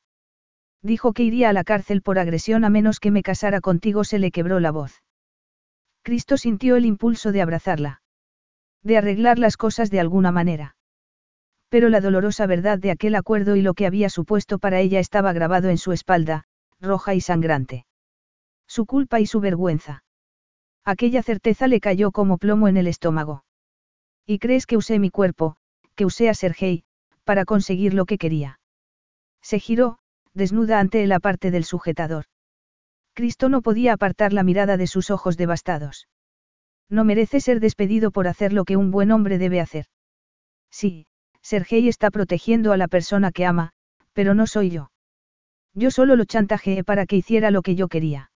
Dijo 0.82 1.11
que 1.11 1.23
iría 1.23 1.49
a 1.49 1.53
la 1.53 1.65
cárcel 1.65 2.02
por 2.02 2.19
agresión 2.19 2.64
a 2.64 2.69
menos 2.69 3.02
que 3.02 3.11
me 3.11 3.22
casara 3.22 3.60
contigo, 3.60 4.06
se 4.06 4.18
le 4.18 4.32
quebró 4.32 4.61
la 4.61 4.72
voz. 4.72 5.03
Cristo 6.03 6.38
sintió 6.38 6.77
el 6.77 6.86
impulso 6.86 7.34
de 7.34 7.41
abrazarla. 7.41 8.02
De 8.85 8.97
arreglar 8.97 9.37
las 9.37 9.57
cosas 9.57 9.91
de 9.91 9.99
alguna 9.99 10.31
manera 10.31 10.75
pero 11.75 11.89
la 11.89 11.99
dolorosa 11.99 12.45
verdad 12.45 12.79
de 12.79 12.89
aquel 12.89 13.15
acuerdo 13.15 13.57
y 13.57 13.61
lo 13.61 13.73
que 13.73 13.85
había 13.85 14.09
supuesto 14.09 14.59
para 14.59 14.79
ella 14.79 15.01
estaba 15.01 15.33
grabado 15.33 15.67
en 15.67 15.77
su 15.77 15.91
espalda, 15.91 16.45
roja 16.79 17.15
y 17.15 17.19
sangrante. 17.19 17.85
Su 18.65 18.85
culpa 18.85 19.19
y 19.19 19.25
su 19.25 19.41
vergüenza. 19.41 20.05
Aquella 20.85 21.21
certeza 21.21 21.67
le 21.67 21.81
cayó 21.81 22.11
como 22.11 22.37
plomo 22.37 22.69
en 22.69 22.77
el 22.77 22.87
estómago. 22.87 23.43
¿Y 24.25 24.39
crees 24.39 24.65
que 24.65 24.77
usé 24.77 24.99
mi 24.99 25.09
cuerpo, 25.09 25.57
que 25.95 26.05
usé 26.05 26.29
a 26.29 26.33
Sergei, 26.33 26.85
para 27.25 27.43
conseguir 27.43 27.93
lo 27.93 28.05
que 28.05 28.17
quería? 28.17 28.61
Se 29.41 29.59
giró, 29.59 29.97
desnuda 30.33 30.79
ante 30.79 31.05
la 31.07 31.19
parte 31.19 31.51
del 31.51 31.65
sujetador. 31.65 32.23
Cristo 33.13 33.49
no 33.49 33.61
podía 33.61 33.91
apartar 33.91 34.31
la 34.31 34.43
mirada 34.43 34.77
de 34.77 34.87
sus 34.87 35.11
ojos 35.11 35.35
devastados. 35.35 36.07
No 36.89 37.03
merece 37.03 37.39
ser 37.39 37.59
despedido 37.59 38.11
por 38.11 38.27
hacer 38.27 38.53
lo 38.53 38.65
que 38.65 38.77
un 38.77 38.91
buen 38.91 39.11
hombre 39.11 39.37
debe 39.37 39.59
hacer. 39.59 39.85
Sí, 40.71 41.07
Sergei 41.41 41.87
está 41.87 42.11
protegiendo 42.11 42.71
a 42.71 42.77
la 42.77 42.87
persona 42.87 43.31
que 43.31 43.45
ama, 43.45 43.71
pero 44.13 44.35
no 44.35 44.47
soy 44.47 44.69
yo. 44.69 44.91
Yo 45.73 45.91
solo 45.91 46.15
lo 46.15 46.25
chantajeé 46.25 46.83
para 46.83 47.05
que 47.05 47.17
hiciera 47.17 47.51
lo 47.51 47.61
que 47.61 47.75
yo 47.75 47.87
quería. 47.87 48.31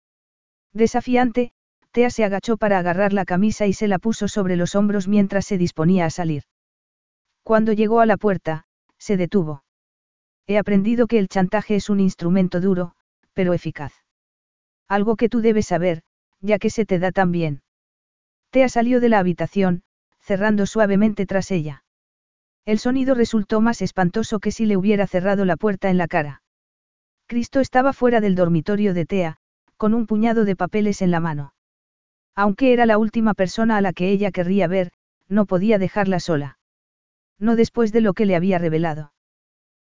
Desafiante, 0.72 1.52
Tea 1.90 2.10
se 2.10 2.24
agachó 2.24 2.56
para 2.56 2.78
agarrar 2.78 3.12
la 3.12 3.24
camisa 3.24 3.66
y 3.66 3.72
se 3.72 3.88
la 3.88 3.98
puso 3.98 4.28
sobre 4.28 4.56
los 4.56 4.74
hombros 4.74 5.08
mientras 5.08 5.46
se 5.46 5.58
disponía 5.58 6.06
a 6.06 6.10
salir. 6.10 6.44
Cuando 7.42 7.72
llegó 7.72 8.00
a 8.00 8.06
la 8.06 8.16
puerta, 8.16 8.64
se 8.98 9.16
detuvo. 9.16 9.64
He 10.46 10.58
aprendido 10.58 11.06
que 11.06 11.18
el 11.18 11.28
chantaje 11.28 11.76
es 11.76 11.88
un 11.88 12.00
instrumento 12.00 12.60
duro, 12.60 12.92
pero 13.32 13.52
eficaz. 13.52 13.92
Algo 14.88 15.16
que 15.16 15.28
tú 15.28 15.40
debes 15.40 15.66
saber, 15.66 16.02
ya 16.40 16.58
que 16.58 16.70
se 16.70 16.86
te 16.86 16.98
da 16.98 17.12
tan 17.12 17.32
bien. 17.32 17.62
Tea 18.56 18.70
salió 18.70 19.00
de 19.00 19.10
la 19.10 19.18
habitación, 19.18 19.82
cerrando 20.18 20.64
suavemente 20.64 21.26
tras 21.26 21.50
ella. 21.50 21.84
El 22.64 22.78
sonido 22.78 23.14
resultó 23.14 23.60
más 23.60 23.82
espantoso 23.82 24.40
que 24.40 24.50
si 24.50 24.64
le 24.64 24.78
hubiera 24.78 25.06
cerrado 25.06 25.44
la 25.44 25.58
puerta 25.58 25.90
en 25.90 25.98
la 25.98 26.08
cara. 26.08 26.40
Cristo 27.26 27.60
estaba 27.60 27.92
fuera 27.92 28.22
del 28.22 28.34
dormitorio 28.34 28.94
de 28.94 29.04
Tea, 29.04 29.36
con 29.76 29.92
un 29.92 30.06
puñado 30.06 30.46
de 30.46 30.56
papeles 30.56 31.02
en 31.02 31.10
la 31.10 31.20
mano. 31.20 31.52
Aunque 32.34 32.72
era 32.72 32.86
la 32.86 32.96
última 32.96 33.34
persona 33.34 33.76
a 33.76 33.82
la 33.82 33.92
que 33.92 34.08
ella 34.08 34.30
querría 34.30 34.68
ver, 34.68 34.90
no 35.28 35.44
podía 35.44 35.78
dejarla 35.78 36.18
sola. 36.18 36.58
No 37.38 37.56
después 37.56 37.92
de 37.92 38.00
lo 38.00 38.14
que 38.14 38.24
le 38.24 38.36
había 38.36 38.56
revelado. 38.56 39.12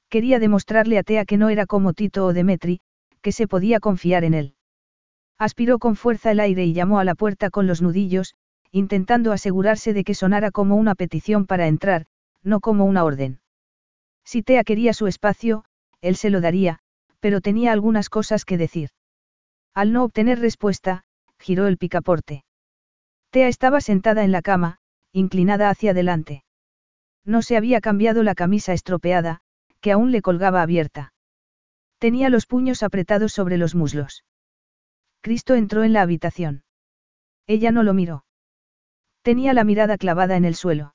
Quería 0.09 0.41
demostrarle 0.41 0.99
a 0.99 1.05
Tea 1.05 1.25
que 1.25 1.37
no 1.37 1.51
era 1.51 1.67
como 1.67 1.93
Tito 1.93 2.27
o 2.27 2.33
Demetri, 2.33 2.81
que 3.23 3.31
se 3.31 3.47
podía 3.47 3.79
confiar 3.79 4.25
en 4.25 4.35
él. 4.35 4.55
Aspiró 5.39 5.79
con 5.79 5.95
fuerza 5.95 6.33
el 6.33 6.41
aire 6.41 6.65
y 6.65 6.73
llamó 6.73 6.99
a 6.99 7.05
la 7.05 7.15
puerta 7.15 7.51
con 7.51 7.69
los 7.69 7.81
nudillos, 7.81 8.35
intentando 8.71 9.33
asegurarse 9.33 9.93
de 9.93 10.05
que 10.05 10.15
sonara 10.15 10.51
como 10.51 10.77
una 10.77 10.95
petición 10.95 11.47
para 11.47 11.67
entrar, 11.67 12.07
no 12.43 12.61
como 12.61 12.85
una 12.85 13.05
orden. 13.05 13.41
Si 14.25 14.43
Tea 14.43 14.65
quería 14.65 14.93
su 14.93 15.07
espacio, 15.07 15.65
él 16.01 16.17
se 16.17 16.31
lo 16.31 16.41
daría, 16.41 16.81
pero 17.21 17.41
tenía 17.41 17.73
algunas 17.73 18.09
cosas 18.09 18.45
que 18.45 18.59
decir. 18.59 18.91
Al 19.75 19.93
no 19.93 20.05
obtener 20.05 20.39
respuesta, 20.41 21.05
giró 21.39 21.67
el 21.67 21.79
picaporte. 21.79 22.45
Tea 23.31 23.49
estaba 23.49 23.81
sentada 23.81 24.25
en 24.25 24.33
la 24.33 24.43
cama, 24.43 24.79
inclinada 25.13 25.71
hacia 25.71 25.93
adelante. 25.93 26.45
No 27.25 27.43
se 27.43 27.57
había 27.57 27.81
cambiado 27.81 28.23
la 28.23 28.35
camisa 28.35 28.73
estropeada, 28.73 29.41
que 29.81 29.93
aún 29.93 30.13
le 30.13 30.23
colgaba 30.23 30.63
abierta. 30.63 31.13
Tenía 31.99 32.29
los 32.29 32.47
puños 32.47 32.83
apretados 32.83 33.33
sobre 33.33 33.57
los 33.57 33.75
muslos. 33.75 34.25
Cristo 35.23 35.55
entró 35.55 35.83
en 35.83 35.93
la 35.93 36.03
habitación. 36.03 36.65
Ella 37.47 37.73
no 37.73 37.83
lo 37.83 37.95
miró. 37.95 38.26
Tenía 39.27 39.55
la 39.55 39.65
mirada 39.65 39.99
clavada 39.99 40.37
en 40.37 40.45
el 40.45 40.55
suelo. 40.55 40.95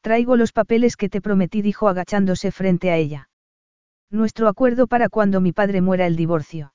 Traigo 0.00 0.34
los 0.34 0.50
papeles 0.50 0.96
que 0.96 1.08
te 1.08 1.20
prometí, 1.20 1.62
dijo 1.62 1.88
agachándose 1.88 2.50
frente 2.50 2.90
a 2.90 2.96
ella. 2.96 3.30
Nuestro 4.10 4.48
acuerdo 4.48 4.88
para 4.88 5.08
cuando 5.08 5.40
mi 5.40 5.52
padre 5.52 5.80
muera 5.80 6.08
el 6.08 6.16
divorcio. 6.16 6.74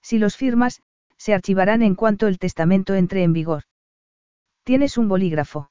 Si 0.00 0.16
los 0.16 0.34
firmas, 0.38 0.80
se 1.18 1.34
archivarán 1.34 1.82
en 1.82 1.94
cuanto 1.94 2.26
el 2.26 2.38
testamento 2.38 2.94
entre 2.94 3.22
en 3.22 3.34
vigor. 3.34 3.64
¿Tienes 4.64 4.96
un 4.96 5.08
bolígrafo? 5.08 5.68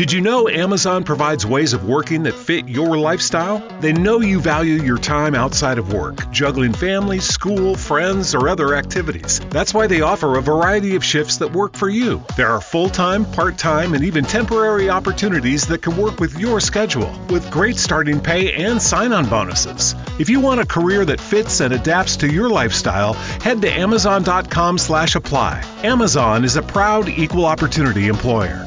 Did 0.00 0.12
you 0.12 0.22
know 0.22 0.48
Amazon 0.48 1.04
provides 1.04 1.44
ways 1.44 1.74
of 1.74 1.84
working 1.84 2.22
that 2.22 2.32
fit 2.32 2.66
your 2.66 2.96
lifestyle? 2.96 3.58
They 3.80 3.92
know 3.92 4.20
you 4.20 4.40
value 4.40 4.82
your 4.82 4.96
time 4.96 5.34
outside 5.34 5.76
of 5.76 5.92
work, 5.92 6.30
juggling 6.30 6.72
family, 6.72 7.20
school, 7.20 7.76
friends, 7.76 8.34
or 8.34 8.48
other 8.48 8.74
activities. 8.74 9.40
That's 9.50 9.74
why 9.74 9.88
they 9.88 10.00
offer 10.00 10.38
a 10.38 10.40
variety 10.40 10.96
of 10.96 11.04
shifts 11.04 11.36
that 11.36 11.52
work 11.52 11.76
for 11.76 11.90
you. 11.90 12.24
There 12.34 12.48
are 12.48 12.62
full 12.62 12.88
time, 12.88 13.30
part 13.32 13.58
time, 13.58 13.92
and 13.92 14.02
even 14.02 14.24
temporary 14.24 14.88
opportunities 14.88 15.66
that 15.66 15.82
can 15.82 15.98
work 15.98 16.18
with 16.18 16.38
your 16.38 16.60
schedule, 16.60 17.12
with 17.28 17.50
great 17.50 17.76
starting 17.76 18.20
pay 18.20 18.54
and 18.54 18.80
sign 18.80 19.12
on 19.12 19.28
bonuses. 19.28 19.94
If 20.18 20.30
you 20.30 20.40
want 20.40 20.60
a 20.60 20.66
career 20.66 21.04
that 21.04 21.20
fits 21.20 21.60
and 21.60 21.74
adapts 21.74 22.16
to 22.16 22.26
your 22.26 22.48
lifestyle, 22.48 23.12
head 23.42 23.60
to 23.60 23.70
Amazon.com 23.70 24.78
slash 24.78 25.14
apply. 25.14 25.62
Amazon 25.84 26.46
is 26.46 26.56
a 26.56 26.62
proud 26.62 27.10
equal 27.10 27.44
opportunity 27.44 28.08
employer. 28.08 28.66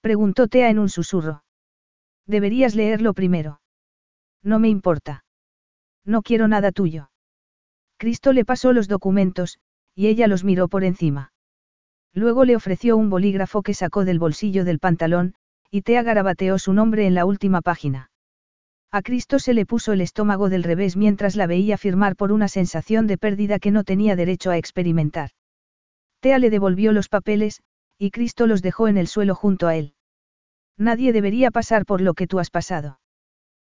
Preguntó 0.00 0.48
Tea 0.48 0.70
en 0.70 0.78
un 0.78 0.88
susurro. 0.88 1.44
Deberías 2.26 2.74
leerlo 2.74 3.14
primero. 3.14 3.60
No 4.42 4.58
me 4.58 4.68
importa. 4.68 5.24
No 6.04 6.22
quiero 6.22 6.48
nada 6.48 6.72
tuyo. 6.72 7.10
Cristo 7.98 8.32
le 8.32 8.44
pasó 8.44 8.72
los 8.72 8.86
documentos, 8.86 9.58
y 9.94 10.06
ella 10.06 10.28
los 10.28 10.44
miró 10.44 10.68
por 10.68 10.84
encima. 10.84 11.32
Luego 12.14 12.44
le 12.44 12.54
ofreció 12.54 12.96
un 12.96 13.10
bolígrafo 13.10 13.62
que 13.62 13.74
sacó 13.74 14.04
del 14.04 14.18
bolsillo 14.18 14.64
del 14.64 14.78
pantalón, 14.78 15.34
y 15.70 15.82
Tea 15.82 16.02
garabateó 16.02 16.58
su 16.58 16.72
nombre 16.72 17.06
en 17.06 17.14
la 17.14 17.24
última 17.24 17.60
página. 17.60 18.10
A 18.90 19.02
Cristo 19.02 19.38
se 19.38 19.52
le 19.52 19.66
puso 19.66 19.92
el 19.92 20.00
estómago 20.00 20.48
del 20.48 20.62
revés 20.62 20.96
mientras 20.96 21.36
la 21.36 21.46
veía 21.46 21.76
firmar 21.76 22.16
por 22.16 22.32
una 22.32 22.48
sensación 22.48 23.06
de 23.06 23.18
pérdida 23.18 23.58
que 23.58 23.70
no 23.70 23.84
tenía 23.84 24.16
derecho 24.16 24.50
a 24.50 24.56
experimentar. 24.56 25.30
Tea 26.20 26.38
le 26.38 26.50
devolvió 26.50 26.92
los 26.92 27.08
papeles, 27.08 27.60
y 27.98 28.10
Cristo 28.10 28.46
los 28.46 28.62
dejó 28.62 28.88
en 28.88 28.96
el 28.96 29.08
suelo 29.08 29.34
junto 29.34 29.66
a 29.66 29.76
él. 29.76 29.94
Nadie 30.76 31.12
debería 31.12 31.50
pasar 31.50 31.84
por 31.84 32.00
lo 32.00 32.14
que 32.14 32.28
tú 32.28 32.38
has 32.38 32.50
pasado. 32.50 33.00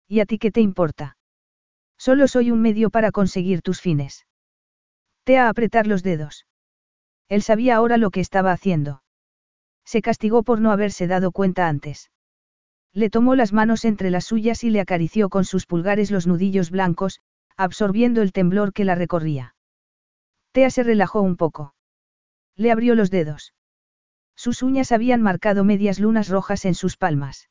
¿Y 0.09 0.21
a 0.21 0.27
ti 0.27 0.39
qué 0.39 0.51
te 0.51 0.61
importa? 0.61 1.17
Solo 1.99 2.27
soy 2.29 2.51
un 2.51 2.61
medio 2.61 2.91
para 2.91 3.13
conseguir 3.13 3.63
tus 3.63 3.81
fines. 3.81 4.27
Tea 5.25 5.49
apretar 5.49 5.87
los 5.87 6.03
dedos. 6.03 6.47
Él 7.29 7.43
sabía 7.43 7.77
ahora 7.77 7.97
lo 7.97 8.11
que 8.11 8.21
estaba 8.21 8.53
haciendo. 8.53 9.03
Se 9.85 10.03
castigó 10.03 10.43
por 10.43 10.61
no 10.61 10.71
haberse 10.71 11.07
dado 11.07 11.31
cuenta 11.31 11.69
antes. 11.69 12.11
Le 12.93 13.11
tomó 13.11 13.35
las 13.35 13.53
manos 13.53 13.85
entre 13.85 14.11
las 14.11 14.25
suyas 14.25 14.65
y 14.65 14.71
le 14.71 14.81
acarició 14.81 15.29
con 15.29 15.45
sus 15.45 15.67
pulgares 15.67 16.11
los 16.11 16.27
nudillos 16.27 16.71
blancos, 16.71 17.21
absorbiendo 17.57 18.23
el 18.23 18.33
temblor 18.33 18.73
que 18.73 18.85
la 18.85 18.95
recorría. 18.95 19.55
Tea 20.53 20.71
se 20.71 20.83
relajó 20.83 21.21
un 21.21 21.37
poco. 21.37 21.75
Le 22.57 22.71
abrió 22.71 22.95
los 22.95 23.11
dedos. 23.11 23.54
Sus 24.45 24.63
uñas 24.63 24.93
habían 24.93 25.23
marcado 25.23 25.65
medias 25.65 25.99
lunas 25.99 26.29
rojas 26.29 26.67
en 26.67 26.75
sus 26.75 26.99
palmas. 26.99 27.49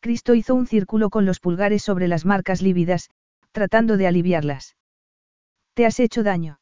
Cristo 0.00 0.34
hizo 0.34 0.56
un 0.56 0.66
círculo 0.66 1.08
con 1.08 1.24
los 1.24 1.38
pulgares 1.38 1.84
sobre 1.84 2.08
las 2.08 2.24
marcas 2.24 2.62
lívidas, 2.62 3.10
tratando 3.52 3.96
de 3.96 4.08
aliviarlas. 4.08 4.76
¿Te 5.74 5.86
has 5.86 6.00
hecho 6.00 6.24
daño? 6.24 6.58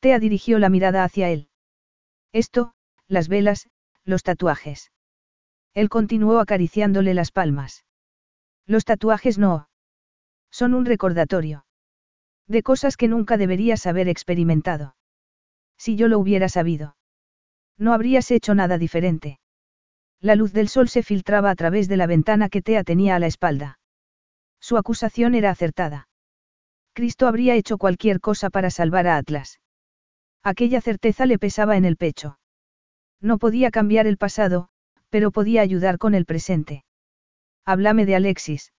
Tea 0.00 0.18
dirigió 0.18 0.58
la 0.58 0.68
mirada 0.68 1.02
hacia 1.02 1.30
él. 1.30 1.48
Esto, 2.30 2.74
las 3.08 3.28
velas, 3.28 3.70
los 4.04 4.22
tatuajes. 4.22 4.92
Él 5.72 5.88
continuó 5.88 6.38
acariciándole 6.38 7.14
las 7.14 7.32
palmas. 7.32 7.86
Los 8.66 8.84
tatuajes 8.84 9.38
no. 9.38 9.70
Son 10.50 10.74
un 10.74 10.84
recordatorio. 10.84 11.64
De 12.46 12.62
cosas 12.62 12.98
que 12.98 13.08
nunca 13.08 13.38
deberías 13.38 13.86
haber 13.86 14.10
experimentado. 14.10 14.94
Si 15.78 15.96
yo 15.96 16.06
lo 16.06 16.18
hubiera 16.18 16.50
sabido. 16.50 16.96
No 17.78 17.92
habrías 17.92 18.30
hecho 18.30 18.54
nada 18.54 18.78
diferente. 18.78 19.38
La 20.20 20.36
luz 20.36 20.52
del 20.52 20.68
sol 20.68 20.88
se 20.88 21.02
filtraba 21.02 21.50
a 21.50 21.54
través 21.56 21.88
de 21.88 21.96
la 21.96 22.06
ventana 22.06 22.48
que 22.48 22.62
Tea 22.62 22.84
tenía 22.84 23.16
a 23.16 23.18
la 23.18 23.26
espalda. 23.26 23.78
Su 24.60 24.76
acusación 24.76 25.34
era 25.34 25.50
acertada. 25.50 26.08
Cristo 26.92 27.26
habría 27.26 27.54
hecho 27.56 27.78
cualquier 27.78 28.20
cosa 28.20 28.50
para 28.50 28.70
salvar 28.70 29.06
a 29.06 29.16
Atlas. 29.16 29.60
Aquella 30.42 30.80
certeza 30.80 31.26
le 31.26 31.38
pesaba 31.38 31.76
en 31.76 31.84
el 31.84 31.96
pecho. 31.96 32.38
No 33.20 33.38
podía 33.38 33.70
cambiar 33.70 34.06
el 34.06 34.18
pasado, 34.18 34.68
pero 35.08 35.30
podía 35.30 35.62
ayudar 35.62 35.98
con 35.98 36.14
el 36.14 36.26
presente. 36.26 36.84
Háblame 37.64 38.06
de 38.06 38.16
Alexis. 38.16 38.72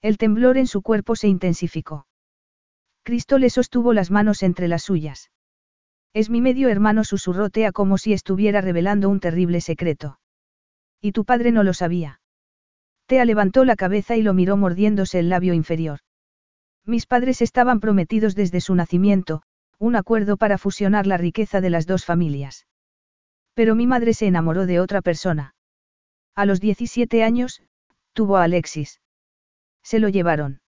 El 0.00 0.18
temblor 0.18 0.56
en 0.56 0.66
su 0.66 0.82
cuerpo 0.82 1.16
se 1.16 1.28
intensificó. 1.28 2.06
Cristo 3.02 3.38
le 3.38 3.50
sostuvo 3.50 3.92
las 3.92 4.10
manos 4.10 4.42
entre 4.42 4.68
las 4.68 4.82
suyas. 4.82 5.30
Es 6.14 6.30
mi 6.30 6.40
medio 6.40 6.68
hermano 6.68 7.04
susurrotea 7.04 7.72
como 7.72 7.98
si 7.98 8.12
estuviera 8.12 8.60
revelando 8.60 9.08
un 9.08 9.20
terrible 9.20 9.60
secreto. 9.60 10.18
Y 11.00 11.12
tu 11.12 11.24
padre 11.24 11.52
no 11.52 11.62
lo 11.62 11.74
sabía. 11.74 12.20
Tea 13.06 13.24
levantó 13.24 13.64
la 13.64 13.76
cabeza 13.76 14.16
y 14.16 14.22
lo 14.22 14.34
miró 14.34 14.56
mordiéndose 14.56 15.18
el 15.18 15.28
labio 15.28 15.54
inferior. 15.54 16.00
Mis 16.84 17.06
padres 17.06 17.42
estaban 17.42 17.80
prometidos 17.80 18.34
desde 18.34 18.60
su 18.60 18.74
nacimiento, 18.74 19.42
un 19.78 19.96
acuerdo 19.96 20.36
para 20.36 20.58
fusionar 20.58 21.06
la 21.06 21.16
riqueza 21.16 21.60
de 21.60 21.70
las 21.70 21.86
dos 21.86 22.04
familias. 22.04 22.66
Pero 23.54 23.74
mi 23.74 23.86
madre 23.86 24.14
se 24.14 24.26
enamoró 24.26 24.66
de 24.66 24.80
otra 24.80 25.02
persona. 25.02 25.54
A 26.34 26.46
los 26.46 26.60
17 26.60 27.22
años, 27.22 27.62
tuvo 28.12 28.36
a 28.36 28.44
Alexis. 28.44 29.00
Se 29.82 29.98
lo 29.98 30.08
llevaron. 30.08 30.60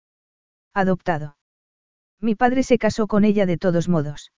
Adoptado. 0.74 1.36
Mi 2.20 2.34
padre 2.34 2.62
se 2.62 2.78
casó 2.78 3.06
con 3.06 3.24
ella 3.24 3.46
de 3.46 3.58
todos 3.58 3.88
modos. 3.88 4.32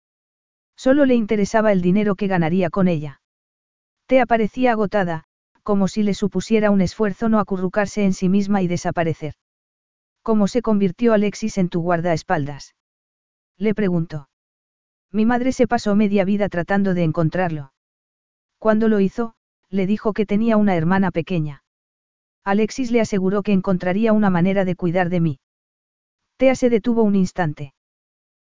Solo 0.84 1.04
le 1.04 1.14
interesaba 1.14 1.72
el 1.72 1.82
dinero 1.82 2.14
que 2.14 2.26
ganaría 2.26 2.70
con 2.70 2.88
ella. 2.88 3.20
Te 4.06 4.26
parecía 4.26 4.72
agotada, 4.72 5.24
como 5.62 5.88
si 5.88 6.02
le 6.02 6.14
supusiera 6.14 6.70
un 6.70 6.80
esfuerzo 6.80 7.28
no 7.28 7.38
acurrucarse 7.38 8.02
en 8.02 8.14
sí 8.14 8.30
misma 8.30 8.62
y 8.62 8.66
desaparecer. 8.66 9.34
¿Cómo 10.22 10.48
se 10.48 10.62
convirtió 10.62 11.12
Alexis 11.12 11.58
en 11.58 11.68
tu 11.68 11.82
guardaespaldas? 11.82 12.76
Le 13.58 13.74
preguntó. 13.74 14.30
Mi 15.12 15.26
madre 15.26 15.52
se 15.52 15.66
pasó 15.66 15.94
media 15.96 16.24
vida 16.24 16.48
tratando 16.48 16.94
de 16.94 17.04
encontrarlo. 17.04 17.74
Cuando 18.58 18.88
lo 18.88 19.00
hizo, 19.00 19.34
le 19.68 19.86
dijo 19.86 20.14
que 20.14 20.24
tenía 20.24 20.56
una 20.56 20.76
hermana 20.76 21.10
pequeña. 21.10 21.62
Alexis 22.42 22.90
le 22.90 23.02
aseguró 23.02 23.42
que 23.42 23.52
encontraría 23.52 24.14
una 24.14 24.30
manera 24.30 24.64
de 24.64 24.76
cuidar 24.76 25.10
de 25.10 25.20
mí. 25.20 25.40
Tea 26.38 26.54
se 26.54 26.70
detuvo 26.70 27.02
un 27.02 27.16
instante. 27.16 27.74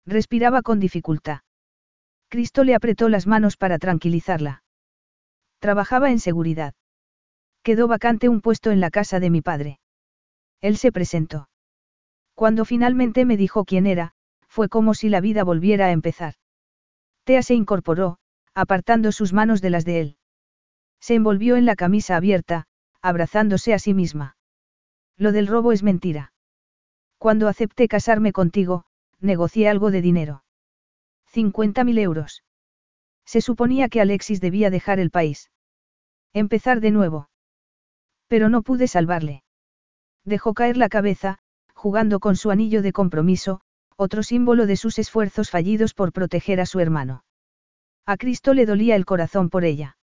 Respiraba 0.05 0.61
con 0.61 0.79
dificultad. 0.79 1.41
Cristo 2.31 2.63
le 2.63 2.75
apretó 2.75 3.09
las 3.09 3.27
manos 3.27 3.57
para 3.57 3.77
tranquilizarla. 3.77 4.63
Trabajaba 5.59 6.11
en 6.11 6.19
seguridad. 6.19 6.73
Quedó 7.61 7.89
vacante 7.89 8.29
un 8.29 8.39
puesto 8.39 8.71
en 8.71 8.79
la 8.79 8.89
casa 8.89 9.19
de 9.19 9.29
mi 9.29 9.41
padre. 9.41 9.81
Él 10.61 10.77
se 10.77 10.93
presentó. 10.93 11.49
Cuando 12.33 12.63
finalmente 12.63 13.25
me 13.25 13.35
dijo 13.35 13.65
quién 13.65 13.85
era, 13.85 14.13
fue 14.47 14.69
como 14.69 14.93
si 14.93 15.09
la 15.09 15.19
vida 15.19 15.43
volviera 15.43 15.87
a 15.87 15.91
empezar. 15.91 16.35
Tea 17.25 17.43
se 17.43 17.53
incorporó, 17.53 18.17
apartando 18.53 19.11
sus 19.11 19.33
manos 19.33 19.61
de 19.61 19.69
las 19.69 19.83
de 19.83 19.99
él. 19.99 20.17
Se 21.01 21.15
envolvió 21.15 21.57
en 21.57 21.65
la 21.65 21.75
camisa 21.75 22.15
abierta, 22.15 22.65
abrazándose 23.01 23.73
a 23.73 23.79
sí 23.79 23.93
misma. 23.93 24.37
Lo 25.17 25.33
del 25.33 25.47
robo 25.47 25.73
es 25.73 25.83
mentira. 25.83 26.31
Cuando 27.17 27.49
acepté 27.49 27.89
casarme 27.89 28.31
contigo, 28.31 28.85
negocié 29.19 29.67
algo 29.67 29.91
de 29.91 30.01
dinero. 30.01 30.43
50.000 31.33 31.99
euros. 31.99 32.43
Se 33.25 33.41
suponía 33.41 33.89
que 33.89 34.01
Alexis 34.01 34.41
debía 34.41 34.69
dejar 34.69 34.99
el 34.99 35.11
país. 35.11 35.51
Empezar 36.33 36.81
de 36.81 36.91
nuevo. 36.91 37.29
Pero 38.27 38.49
no 38.49 38.61
pude 38.61 38.87
salvarle. 38.87 39.43
Dejó 40.25 40.53
caer 40.53 40.77
la 40.77 40.89
cabeza, 40.89 41.39
jugando 41.73 42.19
con 42.19 42.35
su 42.35 42.51
anillo 42.51 42.81
de 42.81 42.93
compromiso, 42.93 43.61
otro 43.95 44.23
símbolo 44.23 44.65
de 44.65 44.75
sus 44.75 44.99
esfuerzos 44.99 45.49
fallidos 45.49 45.93
por 45.93 46.11
proteger 46.11 46.59
a 46.59 46.65
su 46.65 46.79
hermano. 46.79 47.23
A 48.05 48.17
Cristo 48.17 48.53
le 48.53 48.65
dolía 48.65 48.95
el 48.95 49.05
corazón 49.05 49.49
por 49.49 49.63
ella. 49.63 49.97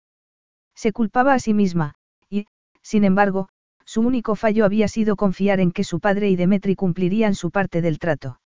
Se 0.75 0.91
culpaba 0.91 1.33
a 1.33 1.39
sí 1.39 1.53
misma, 1.53 1.95
y, 2.29 2.45
sin 2.81 3.03
embargo, 3.03 3.49
su 3.85 4.01
único 4.01 4.35
fallo 4.35 4.65
había 4.65 4.87
sido 4.87 5.15
confiar 5.15 5.59
en 5.59 5.71
que 5.71 5.83
su 5.83 5.99
padre 5.99 6.29
y 6.29 6.35
Demetri 6.35 6.75
cumplirían 6.75 7.35
su 7.35 7.51
parte 7.51 7.81
del 7.81 7.99
trato. 7.99 8.39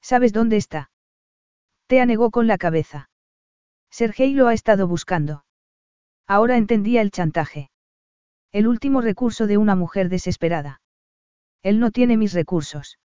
¿Sabes 0.00 0.32
dónde 0.32 0.56
está? 0.56 0.90
Te 1.86 2.00
anegó 2.00 2.30
con 2.30 2.46
la 2.46 2.58
cabeza. 2.58 3.10
Sergei 3.90 4.34
lo 4.34 4.48
ha 4.48 4.54
estado 4.54 4.88
buscando. 4.88 5.44
Ahora 6.26 6.56
entendía 6.56 7.00
el 7.00 7.10
chantaje. 7.10 7.70
El 8.52 8.66
último 8.66 9.00
recurso 9.00 9.46
de 9.46 9.56
una 9.56 9.76
mujer 9.76 10.08
desesperada. 10.08 10.80
Él 11.62 11.78
no 11.78 11.90
tiene 11.90 12.16
mis 12.16 12.32
recursos. 12.32 12.98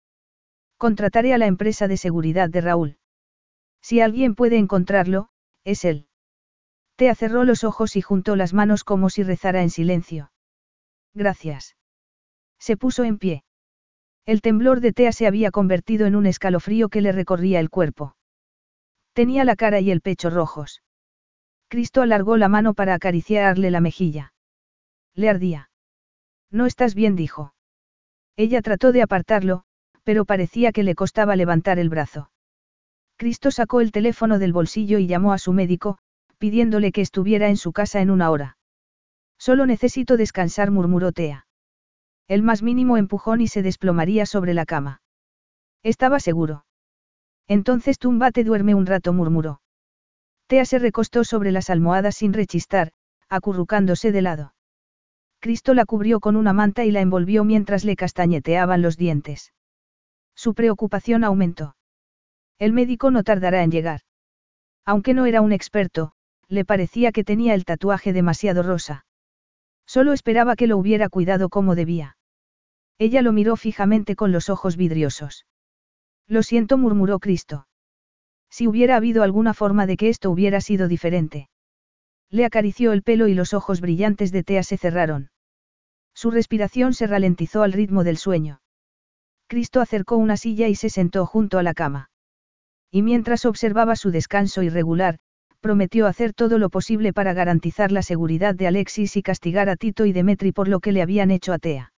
Contrataré 0.77 1.33
a 1.33 1.37
la 1.37 1.47
empresa 1.47 1.87
de 1.87 1.97
seguridad 1.97 2.49
de 2.49 2.61
Raúl. 2.61 2.97
Si 3.81 3.99
alguien 3.99 4.35
puede 4.35 4.57
encontrarlo, 4.57 5.29
es 5.65 5.83
él. 5.83 6.07
Tea 6.95 7.15
cerró 7.15 7.43
los 7.43 7.63
ojos 7.63 7.95
y 7.95 8.01
juntó 8.01 8.35
las 8.35 8.53
manos 8.53 8.83
como 8.83 9.09
si 9.09 9.23
rezara 9.23 9.61
en 9.61 9.69
silencio. 9.69 10.31
Gracias. 11.13 11.75
Se 12.59 12.77
puso 12.77 13.03
en 13.03 13.17
pie. 13.17 13.43
El 14.25 14.41
temblor 14.41 14.79
de 14.79 14.93
Tea 14.93 15.11
se 15.11 15.27
había 15.27 15.51
convertido 15.51 16.07
en 16.07 16.15
un 16.15 16.25
escalofrío 16.25 16.89
que 16.89 17.01
le 17.01 17.11
recorría 17.11 17.59
el 17.59 17.69
cuerpo. 17.69 18.15
Tenía 19.19 19.43
la 19.43 19.57
cara 19.57 19.81
y 19.81 19.91
el 19.91 19.99
pecho 19.99 20.29
rojos. 20.29 20.81
Cristo 21.67 22.01
alargó 22.01 22.37
la 22.37 22.47
mano 22.47 22.73
para 22.73 22.93
acariciarle 22.93 23.69
la 23.69 23.81
mejilla. 23.81 24.31
Le 25.13 25.27
ardía. 25.27 25.71
No 26.49 26.65
estás 26.65 26.95
bien, 26.95 27.17
dijo. 27.17 27.53
Ella 28.37 28.61
trató 28.61 28.93
de 28.93 29.01
apartarlo, 29.01 29.63
pero 30.05 30.23
parecía 30.23 30.71
que 30.71 30.83
le 30.83 30.95
costaba 30.95 31.35
levantar 31.35 31.79
el 31.79 31.89
brazo. 31.89 32.31
Cristo 33.17 33.51
sacó 33.51 33.81
el 33.81 33.91
teléfono 33.91 34.39
del 34.39 34.53
bolsillo 34.53 34.99
y 34.99 35.07
llamó 35.07 35.33
a 35.33 35.37
su 35.37 35.51
médico, 35.51 35.97
pidiéndole 36.37 36.93
que 36.93 37.01
estuviera 37.01 37.49
en 37.49 37.57
su 37.57 37.73
casa 37.73 37.99
en 37.99 38.11
una 38.11 38.31
hora. 38.31 38.57
Solo 39.37 39.65
necesito 39.65 40.15
descansar, 40.15 40.71
murmuró 40.71 41.11
Tea. 41.11 41.45
El 42.29 42.41
más 42.41 42.63
mínimo 42.63 42.95
empujón 42.95 43.41
y 43.41 43.49
se 43.49 43.63
desplomaría 43.63 44.25
sobre 44.25 44.53
la 44.53 44.65
cama. 44.65 45.01
Estaba 45.83 46.21
seguro. 46.21 46.63
Entonces 47.49 47.97
túmbate, 47.97 48.43
duerme 48.43 48.75
un 48.75 48.85
rato, 48.85 49.11
murmuró. 49.11 49.61
Tea 50.47 50.65
se 50.65 50.77
recostó 50.77 51.23
sobre 51.23 51.51
las 51.51 51.71
almohadas 51.71 52.15
sin 52.15 52.31
rechistar, 52.31 52.91
acurrucándose 53.27 54.11
de 54.11 54.21
lado. 54.21 54.53
Cristo 55.39 55.73
la 55.73 55.85
cubrió 55.85 56.19
con 56.19 56.35
una 56.35 56.53
manta 56.53 56.85
y 56.85 56.91
la 56.91 57.01
envolvió 57.01 57.43
mientras 57.43 57.83
le 57.85 57.95
castañeteaban 57.95 58.83
los 58.83 58.97
dientes. 58.97 59.51
Su 60.35 60.53
preocupación 60.53 61.23
aumentó. 61.23 61.75
El 62.59 62.71
médico 62.71 63.09
no 63.09 63.23
tardará 63.23 63.63
en 63.63 63.71
llegar. 63.71 64.01
Aunque 64.85 65.15
no 65.15 65.25
era 65.25 65.41
un 65.41 65.51
experto, 65.51 66.11
le 66.49 66.65
parecía 66.65 67.11
que 67.11 67.23
tenía 67.23 67.55
el 67.55 67.65
tatuaje 67.65 68.13
demasiado 68.13 68.61
rosa. 68.61 69.05
Solo 69.87 70.13
esperaba 70.13 70.55
que 70.55 70.67
lo 70.67 70.77
hubiera 70.77 71.09
cuidado 71.09 71.49
como 71.49 71.73
debía. 71.73 72.15
Ella 72.99 73.23
lo 73.23 73.31
miró 73.31 73.55
fijamente 73.55 74.15
con 74.15 74.31
los 74.31 74.49
ojos 74.49 74.77
vidriosos. 74.77 75.45
Lo 76.29 76.43
siento, 76.43 76.77
murmuró 76.77 77.19
Cristo. 77.19 77.67
Si 78.51 78.67
hubiera 78.67 78.95
habido 78.95 79.23
alguna 79.23 79.55
forma 79.55 79.87
de 79.87 79.97
que 79.97 80.09
esto 80.09 80.29
hubiera 80.29 80.61
sido 80.61 80.87
diferente. 80.87 81.49
Le 82.29 82.45
acarició 82.45 82.93
el 82.93 83.01
pelo 83.01 83.27
y 83.27 83.33
los 83.33 83.55
ojos 83.55 83.81
brillantes 83.81 84.31
de 84.31 84.43
Tea 84.43 84.61
se 84.61 84.77
cerraron. 84.77 85.31
Su 86.13 86.29
respiración 86.29 86.93
se 86.93 87.07
ralentizó 87.07 87.63
al 87.63 87.73
ritmo 87.73 88.03
del 88.03 88.17
sueño. 88.17 88.61
Cristo 89.47 89.81
acercó 89.81 90.17
una 90.17 90.37
silla 90.37 90.67
y 90.67 90.75
se 90.75 90.91
sentó 90.91 91.25
junto 91.25 91.57
a 91.57 91.63
la 91.63 91.73
cama. 91.73 92.11
Y 92.91 93.01
mientras 93.01 93.45
observaba 93.45 93.95
su 93.95 94.11
descanso 94.11 94.61
irregular, 94.61 95.17
prometió 95.59 96.05
hacer 96.05 96.33
todo 96.33 96.59
lo 96.59 96.69
posible 96.69 97.11
para 97.11 97.33
garantizar 97.33 97.91
la 97.91 98.03
seguridad 98.03 98.53
de 98.53 98.67
Alexis 98.67 99.17
y 99.17 99.23
castigar 99.23 99.67
a 99.69 99.75
Tito 99.75 100.05
y 100.05 100.13
Demetri 100.13 100.51
por 100.51 100.67
lo 100.67 100.79
que 100.79 100.91
le 100.91 101.01
habían 101.01 101.31
hecho 101.31 101.53
a 101.53 101.57
Tea. 101.57 101.91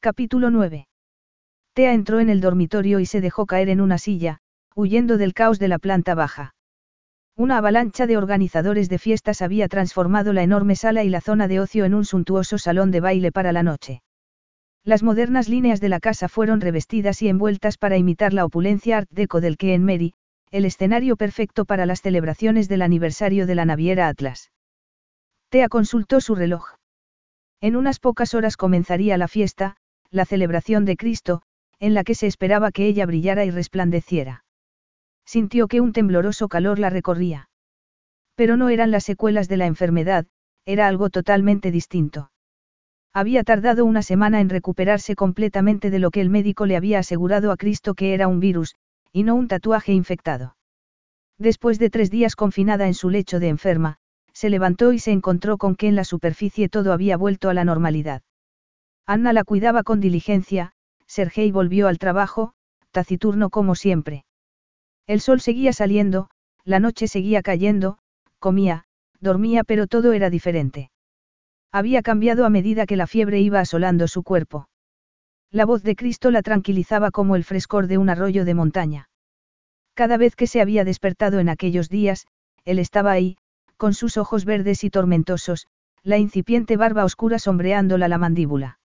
Capítulo 0.00 0.50
9. 0.50 0.89
Tea 1.74 1.92
entró 1.92 2.20
en 2.20 2.28
el 2.28 2.40
dormitorio 2.40 3.00
y 3.00 3.06
se 3.06 3.20
dejó 3.20 3.46
caer 3.46 3.68
en 3.68 3.80
una 3.80 3.98
silla, 3.98 4.38
huyendo 4.74 5.18
del 5.18 5.34
caos 5.34 5.58
de 5.58 5.68
la 5.68 5.78
planta 5.78 6.14
baja. 6.14 6.54
Una 7.36 7.58
avalancha 7.58 8.06
de 8.06 8.16
organizadores 8.16 8.88
de 8.88 8.98
fiestas 8.98 9.40
había 9.40 9.68
transformado 9.68 10.32
la 10.32 10.42
enorme 10.42 10.76
sala 10.76 11.04
y 11.04 11.08
la 11.08 11.20
zona 11.20 11.48
de 11.48 11.60
ocio 11.60 11.84
en 11.84 11.94
un 11.94 12.04
suntuoso 12.04 12.58
salón 12.58 12.90
de 12.90 13.00
baile 13.00 13.32
para 13.32 13.52
la 13.52 13.62
noche. 13.62 14.02
Las 14.84 15.02
modernas 15.02 15.48
líneas 15.48 15.80
de 15.80 15.88
la 15.88 16.00
casa 16.00 16.28
fueron 16.28 16.60
revestidas 16.60 17.22
y 17.22 17.28
envueltas 17.28 17.78
para 17.78 17.96
imitar 17.96 18.32
la 18.32 18.44
opulencia 18.44 18.98
art 18.98 19.08
deco 19.10 19.40
del 19.40 19.56
que 19.56 19.74
en 19.74 19.84
Mary, 19.84 20.14
el 20.50 20.64
escenario 20.64 21.16
perfecto 21.16 21.64
para 21.64 21.86
las 21.86 22.02
celebraciones 22.02 22.68
del 22.68 22.82
aniversario 22.82 23.46
de 23.46 23.54
la 23.54 23.64
naviera 23.64 24.08
Atlas. 24.08 24.50
Tea 25.50 25.68
consultó 25.68 26.20
su 26.20 26.34
reloj. 26.34 26.74
En 27.60 27.76
unas 27.76 28.00
pocas 28.00 28.34
horas 28.34 28.56
comenzaría 28.56 29.16
la 29.18 29.28
fiesta, 29.28 29.76
la 30.10 30.24
celebración 30.24 30.84
de 30.84 30.96
Cristo, 30.96 31.42
en 31.80 31.94
la 31.94 32.04
que 32.04 32.14
se 32.14 32.26
esperaba 32.26 32.70
que 32.70 32.86
ella 32.86 33.06
brillara 33.06 33.44
y 33.44 33.50
resplandeciera. 33.50 34.44
Sintió 35.26 35.66
que 35.66 35.80
un 35.80 35.92
tembloroso 35.92 36.48
calor 36.48 36.78
la 36.78 36.90
recorría. 36.90 37.48
Pero 38.36 38.56
no 38.56 38.68
eran 38.68 38.90
las 38.90 39.04
secuelas 39.04 39.48
de 39.48 39.56
la 39.56 39.66
enfermedad, 39.66 40.26
era 40.64 40.86
algo 40.86 41.10
totalmente 41.10 41.70
distinto. 41.70 42.30
Había 43.12 43.42
tardado 43.42 43.84
una 43.84 44.02
semana 44.02 44.40
en 44.40 44.48
recuperarse 44.48 45.16
completamente 45.16 45.90
de 45.90 45.98
lo 45.98 46.10
que 46.10 46.20
el 46.20 46.30
médico 46.30 46.66
le 46.66 46.76
había 46.76 47.00
asegurado 47.00 47.50
a 47.50 47.56
Cristo 47.56 47.94
que 47.94 48.14
era 48.14 48.28
un 48.28 48.38
virus, 48.38 48.76
y 49.12 49.24
no 49.24 49.34
un 49.34 49.48
tatuaje 49.48 49.92
infectado. 49.92 50.56
Después 51.38 51.78
de 51.78 51.90
tres 51.90 52.10
días 52.10 52.36
confinada 52.36 52.86
en 52.86 52.94
su 52.94 53.10
lecho 53.10 53.40
de 53.40 53.48
enferma, 53.48 53.96
se 54.32 54.50
levantó 54.50 54.92
y 54.92 54.98
se 54.98 55.10
encontró 55.10 55.58
con 55.58 55.74
que 55.74 55.88
en 55.88 55.96
la 55.96 56.04
superficie 56.04 56.68
todo 56.68 56.92
había 56.92 57.16
vuelto 57.16 57.48
a 57.48 57.54
la 57.54 57.64
normalidad. 57.64 58.22
Anna 59.06 59.32
la 59.32 59.42
cuidaba 59.42 59.82
con 59.82 60.00
diligencia, 60.00 60.72
Sergei 61.10 61.50
volvió 61.50 61.88
al 61.88 61.98
trabajo, 61.98 62.52
taciturno 62.92 63.50
como 63.50 63.74
siempre. 63.74 64.24
El 65.08 65.20
sol 65.20 65.40
seguía 65.40 65.72
saliendo, 65.72 66.30
la 66.64 66.78
noche 66.78 67.08
seguía 67.08 67.42
cayendo, 67.42 67.98
comía, 68.38 68.84
dormía 69.18 69.64
pero 69.64 69.88
todo 69.88 70.12
era 70.12 70.30
diferente. 70.30 70.92
Había 71.72 72.02
cambiado 72.02 72.46
a 72.46 72.48
medida 72.48 72.86
que 72.86 72.94
la 72.94 73.08
fiebre 73.08 73.40
iba 73.40 73.58
asolando 73.58 74.06
su 74.06 74.22
cuerpo. 74.22 74.68
La 75.50 75.66
voz 75.66 75.82
de 75.82 75.96
Cristo 75.96 76.30
la 76.30 76.42
tranquilizaba 76.42 77.10
como 77.10 77.34
el 77.34 77.42
frescor 77.42 77.88
de 77.88 77.98
un 77.98 78.08
arroyo 78.08 78.44
de 78.44 78.54
montaña. 78.54 79.08
Cada 79.94 80.16
vez 80.16 80.36
que 80.36 80.46
se 80.46 80.60
había 80.60 80.84
despertado 80.84 81.40
en 81.40 81.48
aquellos 81.48 81.88
días, 81.88 82.28
él 82.64 82.78
estaba 82.78 83.10
ahí, 83.10 83.36
con 83.76 83.94
sus 83.94 84.16
ojos 84.16 84.44
verdes 84.44 84.84
y 84.84 84.90
tormentosos, 84.90 85.66
la 86.04 86.18
incipiente 86.18 86.76
barba 86.76 87.04
oscura 87.04 87.40
sombreándola 87.40 88.06
la 88.06 88.18
mandíbula. 88.18 88.79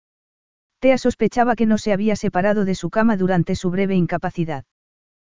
Tea 0.79 0.97
sospechaba 0.97 1.55
que 1.55 1.65
no 1.65 1.77
se 1.77 1.93
había 1.93 2.15
separado 2.15 2.65
de 2.65 2.75
su 2.75 2.89
cama 2.89 3.17
durante 3.17 3.55
su 3.55 3.69
breve 3.69 3.95
incapacidad. 3.95 4.65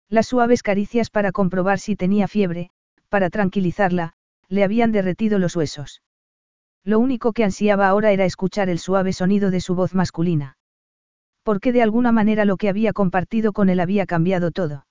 Las 0.09 0.27
suaves 0.27 0.63
caricias 0.63 1.09
para 1.09 1.31
comprobar 1.31 1.79
si 1.79 1.95
tenía 1.95 2.27
fiebre, 2.27 2.69
para 3.09 3.29
tranquilizarla, 3.29 4.13
le 4.49 4.63
habían 4.63 4.91
derretido 4.91 5.39
los 5.39 5.55
huesos. 5.55 6.01
Lo 6.83 6.99
único 6.99 7.33
que 7.33 7.43
ansiaba 7.43 7.87
ahora 7.87 8.11
era 8.11 8.25
escuchar 8.25 8.69
el 8.69 8.79
suave 8.79 9.13
sonido 9.13 9.49
de 9.49 9.61
su 9.61 9.73
voz 9.73 9.95
masculina. 9.95 10.57
Porque 11.43 11.71
de 11.71 11.81
alguna 11.81 12.11
manera 12.11 12.45
lo 12.45 12.57
que 12.57 12.69
había 12.69 12.93
compartido 12.93 13.53
con 13.53 13.69
él 13.69 13.79
había 13.79 14.05
cambiado 14.05 14.51
todo. 14.51 14.85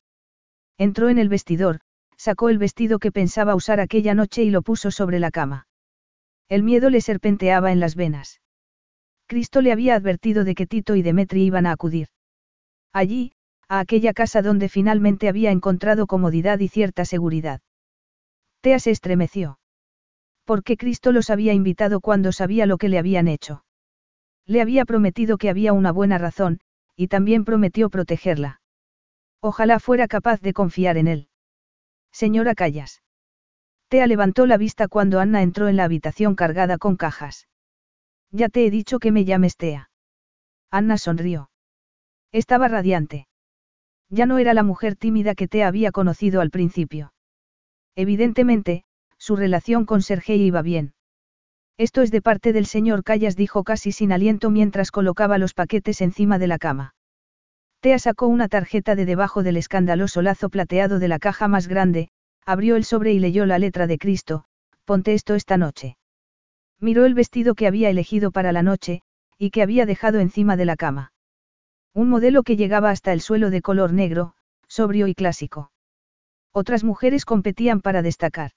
Entró 0.77 1.09
en 1.09 1.19
el 1.19 1.29
vestidor, 1.29 1.81
sacó 2.16 2.49
el 2.49 2.59
vestido 2.59 2.99
que 2.99 3.12
pensaba 3.12 3.55
usar 3.55 3.81
aquella 3.81 4.15
noche 4.15 4.43
y 4.43 4.51
lo 4.51 4.62
puso 4.62 4.91
sobre 4.91 5.21
la 5.21 5.31
cama. 5.31 5.69
El 6.49 6.62
miedo 6.62 6.91
le 6.91 7.01
serpenteaba 7.01 7.73
en 7.73 7.81
las 7.81 7.95
venas. 7.95 8.41
Cristo 9.26 9.60
le 9.60 9.72
había 9.72 9.94
advertido 9.94 10.44
de 10.44 10.55
que 10.55 10.66
Tito 10.66 10.96
y 10.96 11.02
Demetri 11.02 11.44
iban 11.44 11.66
a 11.66 11.72
acudir. 11.72 12.09
Allí, 12.92 13.32
a 13.68 13.80
aquella 13.80 14.12
casa 14.12 14.42
donde 14.42 14.68
finalmente 14.68 15.28
había 15.28 15.51
encontrado 15.51 16.06
comodidad 16.06 16.59
y 16.60 16.68
cierta 16.68 17.05
seguridad. 17.05 17.60
Tea 18.60 18.78
se 18.78 18.90
estremeció. 18.90 19.59
¿Por 20.44 20.62
qué 20.62 20.76
Cristo 20.76 21.12
los 21.12 21.30
había 21.30 21.55
invitado 21.55 22.01
cuando 22.01 22.32
sabía 22.32 22.66
lo 22.66 22.76
que 22.76 22.88
le 22.88 22.98
habían 22.98 23.28
hecho? 23.28 23.64
Le 24.46 24.60
había 24.60 24.84
prometido 24.84 25.38
que 25.38 25.48
había 25.48 25.72
una 25.72 25.90
buena 25.90 26.18
razón, 26.18 26.60
y 26.96 27.09
también 27.09 27.44
prometió 27.44 27.88
protegerla. 27.88 28.60
Ojalá 29.40 29.80
fuera 29.80 30.06
capaz 30.06 30.40
de 30.40 30.52
confiar 30.52 30.96
en 30.96 31.09
él. 31.09 31.28
Señora 32.12 32.55
Callas. 32.55 33.02
Tea 33.88 34.06
levantó 34.06 34.46
la 34.46 34.56
vista 34.56 34.88
cuando 34.88 35.18
Anna 35.18 35.42
entró 35.42 35.68
en 35.68 35.76
la 35.76 35.84
habitación 35.84 36.34
cargada 36.34 36.78
con 36.78 36.96
cajas. 36.96 37.48
Ya 38.36 38.48
te 38.48 38.66
he 38.66 38.70
dicho 38.70 38.98
que 38.98 39.12
me 39.12 39.24
llames 39.24 39.56
Tea. 39.56 39.90
Anna 40.69 40.98
sonrió. 40.98 41.51
Estaba 42.32 42.66
radiante. 42.66 43.28
Ya 44.11 44.27
no 44.27 44.39
era 44.39 44.55
la 44.55 44.65
mujer 44.65 44.97
tímida 44.97 45.36
que 45.36 45.47
te 45.47 45.62
había 45.62 45.93
conocido 45.93 46.40
al 46.40 46.51
principio. 46.51 47.12
Evidentemente, 47.94 48.82
su 49.19 49.36
relación 49.36 49.86
con 49.86 50.02
Sergei 50.02 50.43
iba 50.43 50.62
bien. 50.62 50.94
Esto 51.78 52.02
es 52.02 52.11
de 52.11 52.23
parte 52.23 52.52
del 52.52 52.66
señor 52.66 53.05
Callas, 53.05 53.36
dijo 53.36 53.62
casi 53.62 53.93
sin 53.93 54.11
aliento 54.11 54.51
mientras 54.51 54.90
colocaba 54.90 55.39
los 55.39 55.55
paquetes 55.55 56.01
encima 56.01 56.40
de 56.40 56.48
la 56.48 56.59
cama. 56.59 56.97
Tea 57.78 58.01
sacó 58.01 58.27
una 58.27 58.48
tarjeta 58.48 58.97
de 58.97 59.05
debajo 59.05 59.44
del 59.44 59.59
escandaloso 59.59 60.23
lazo 60.23 60.48
plateado 60.48 60.98
de 60.98 61.06
la 61.06 61.20
caja 61.20 61.47
más 61.47 61.69
grande, 61.69 62.09
abrió 62.44 62.74
el 62.74 62.85
sobre 62.85 63.12
y 63.12 63.20
leyó 63.20 63.47
la 63.47 63.61
letra 63.61 63.86
de 63.86 63.97
Cristo, 63.97 64.47
ponte 64.85 65.15
esto 65.15 65.36
esta 65.36 65.56
noche. 65.56 65.98
Miró 66.80 67.05
el 67.05 67.14
vestido 67.14 67.55
que 67.55 67.66
había 67.66 67.90
elegido 67.90 68.30
para 68.30 68.52
la 68.52 68.62
noche, 68.62 69.02
y 69.38 69.51
que 69.51 69.62
había 69.62 69.86
dejado 69.86 70.20
encima 70.20 70.56
de 70.56 70.64
la 70.64 70.76
cama. 70.76 71.12
Un 71.92 72.09
modelo 72.09 72.42
que 72.42 72.56
llegaba 72.56 72.90
hasta 72.90 73.12
el 73.12 73.20
suelo 73.20 73.51
de 73.51 73.62
color 73.62 73.92
negro, 73.92 74.34
sobrio 74.68 75.06
y 75.06 75.14
clásico. 75.14 75.70
Otras 76.52 76.84
mujeres 76.84 77.24
competían 77.24 77.80
para 77.80 78.02
destacar. 78.02 78.52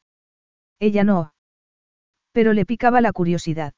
Ella 0.80 1.04
no. 1.04 1.34
Pero 2.32 2.54
le 2.54 2.66
picaba 2.66 3.02
la 3.02 3.12
curiosidad. 3.12 3.74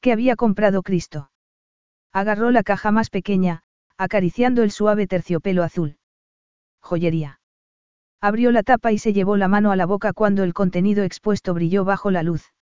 ¿Qué 0.00 0.12
había 0.12 0.36
comprado 0.36 0.82
Cristo? 0.82 1.30
Agarró 2.12 2.50
la 2.50 2.62
caja 2.62 2.90
más 2.90 3.10
pequeña, 3.10 3.62
acariciando 3.96 4.62
el 4.62 4.70
suave 4.70 5.06
terciopelo 5.06 5.62
azul. 5.62 5.96
Joyería. 6.80 7.40
Abrió 8.20 8.52
la 8.52 8.62
tapa 8.62 8.92
y 8.92 8.98
se 8.98 9.12
llevó 9.12 9.36
la 9.36 9.48
mano 9.48 9.72
a 9.72 9.76
la 9.76 9.86
boca 9.86 10.12
cuando 10.12 10.44
el 10.44 10.54
contenido 10.54 11.04
expuesto 11.04 11.54
brilló 11.54 11.84
bajo 11.84 12.10
la 12.10 12.22
luz. 12.22 12.52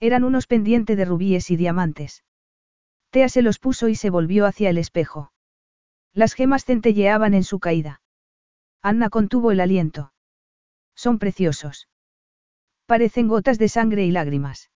Eran 0.00 0.24
unos 0.24 0.46
pendientes 0.46 0.96
de 0.96 1.04
rubíes 1.04 1.50
y 1.50 1.56
diamantes. 1.56 2.24
Tea 3.10 3.28
se 3.28 3.42
los 3.42 3.58
puso 3.58 3.88
y 3.88 3.94
se 3.94 4.10
volvió 4.10 4.46
hacia 4.46 4.70
el 4.70 4.78
espejo. 4.78 5.32
Las 6.12 6.34
gemas 6.34 6.64
centelleaban 6.64 7.34
en 7.34 7.44
su 7.44 7.60
caída. 7.60 8.00
Anna 8.82 9.08
contuvo 9.10 9.52
el 9.52 9.60
aliento. 9.60 10.12
Son 10.94 11.18
preciosos. 11.18 11.88
Parecen 12.86 13.28
gotas 13.28 13.58
de 13.58 13.68
sangre 13.68 14.04
y 14.04 14.10
lágrimas. 14.10 14.70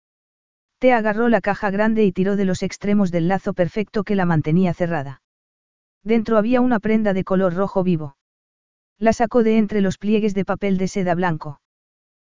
Tea 0.78 0.96
agarró 0.98 1.28
la 1.28 1.40
caja 1.40 1.70
grande 1.70 2.04
y 2.04 2.12
tiró 2.12 2.36
de 2.36 2.44
los 2.44 2.62
extremos 2.62 3.10
del 3.10 3.28
lazo 3.28 3.52
perfecto 3.52 4.04
que 4.04 4.14
la 4.14 4.24
mantenía 4.24 4.72
cerrada. 4.72 5.22
Dentro 6.04 6.38
había 6.38 6.60
una 6.60 6.78
prenda 6.78 7.12
de 7.12 7.24
color 7.24 7.54
rojo 7.54 7.82
vivo. 7.82 8.16
La 8.98 9.12
sacó 9.12 9.42
de 9.42 9.58
entre 9.58 9.80
los 9.80 9.98
pliegues 9.98 10.34
de 10.34 10.44
papel 10.44 10.78
de 10.78 10.88
seda 10.88 11.14
blanco. 11.14 11.60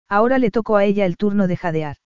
Ahora 0.09 0.39
le 0.39 0.51
tocó 0.51 0.77
a 0.77 0.85
ella 0.85 1.07
el 1.07 1.17
turno 1.17 1.47
de 1.47 1.57
jadear. 1.57 1.97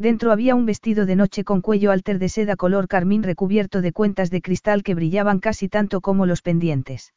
Dentro 0.00 0.32
había 0.32 0.54
un 0.54 0.64
vestido 0.64 1.04
de 1.04 1.14
noche 1.14 1.44
con 1.44 1.60
cuello 1.60 1.92
alter 1.92 2.18
de 2.18 2.30
seda 2.30 2.56
color 2.56 2.88
carmín 2.88 3.22
recubierto 3.22 3.82
de 3.82 3.92
cuentas 3.92 4.30
de 4.30 4.40
cristal 4.40 4.82
que 4.82 4.94
brillaban 4.94 5.40
casi 5.40 5.68
tanto 5.68 6.00
como 6.00 6.24
los 6.24 6.40
pendientes. 6.40 7.12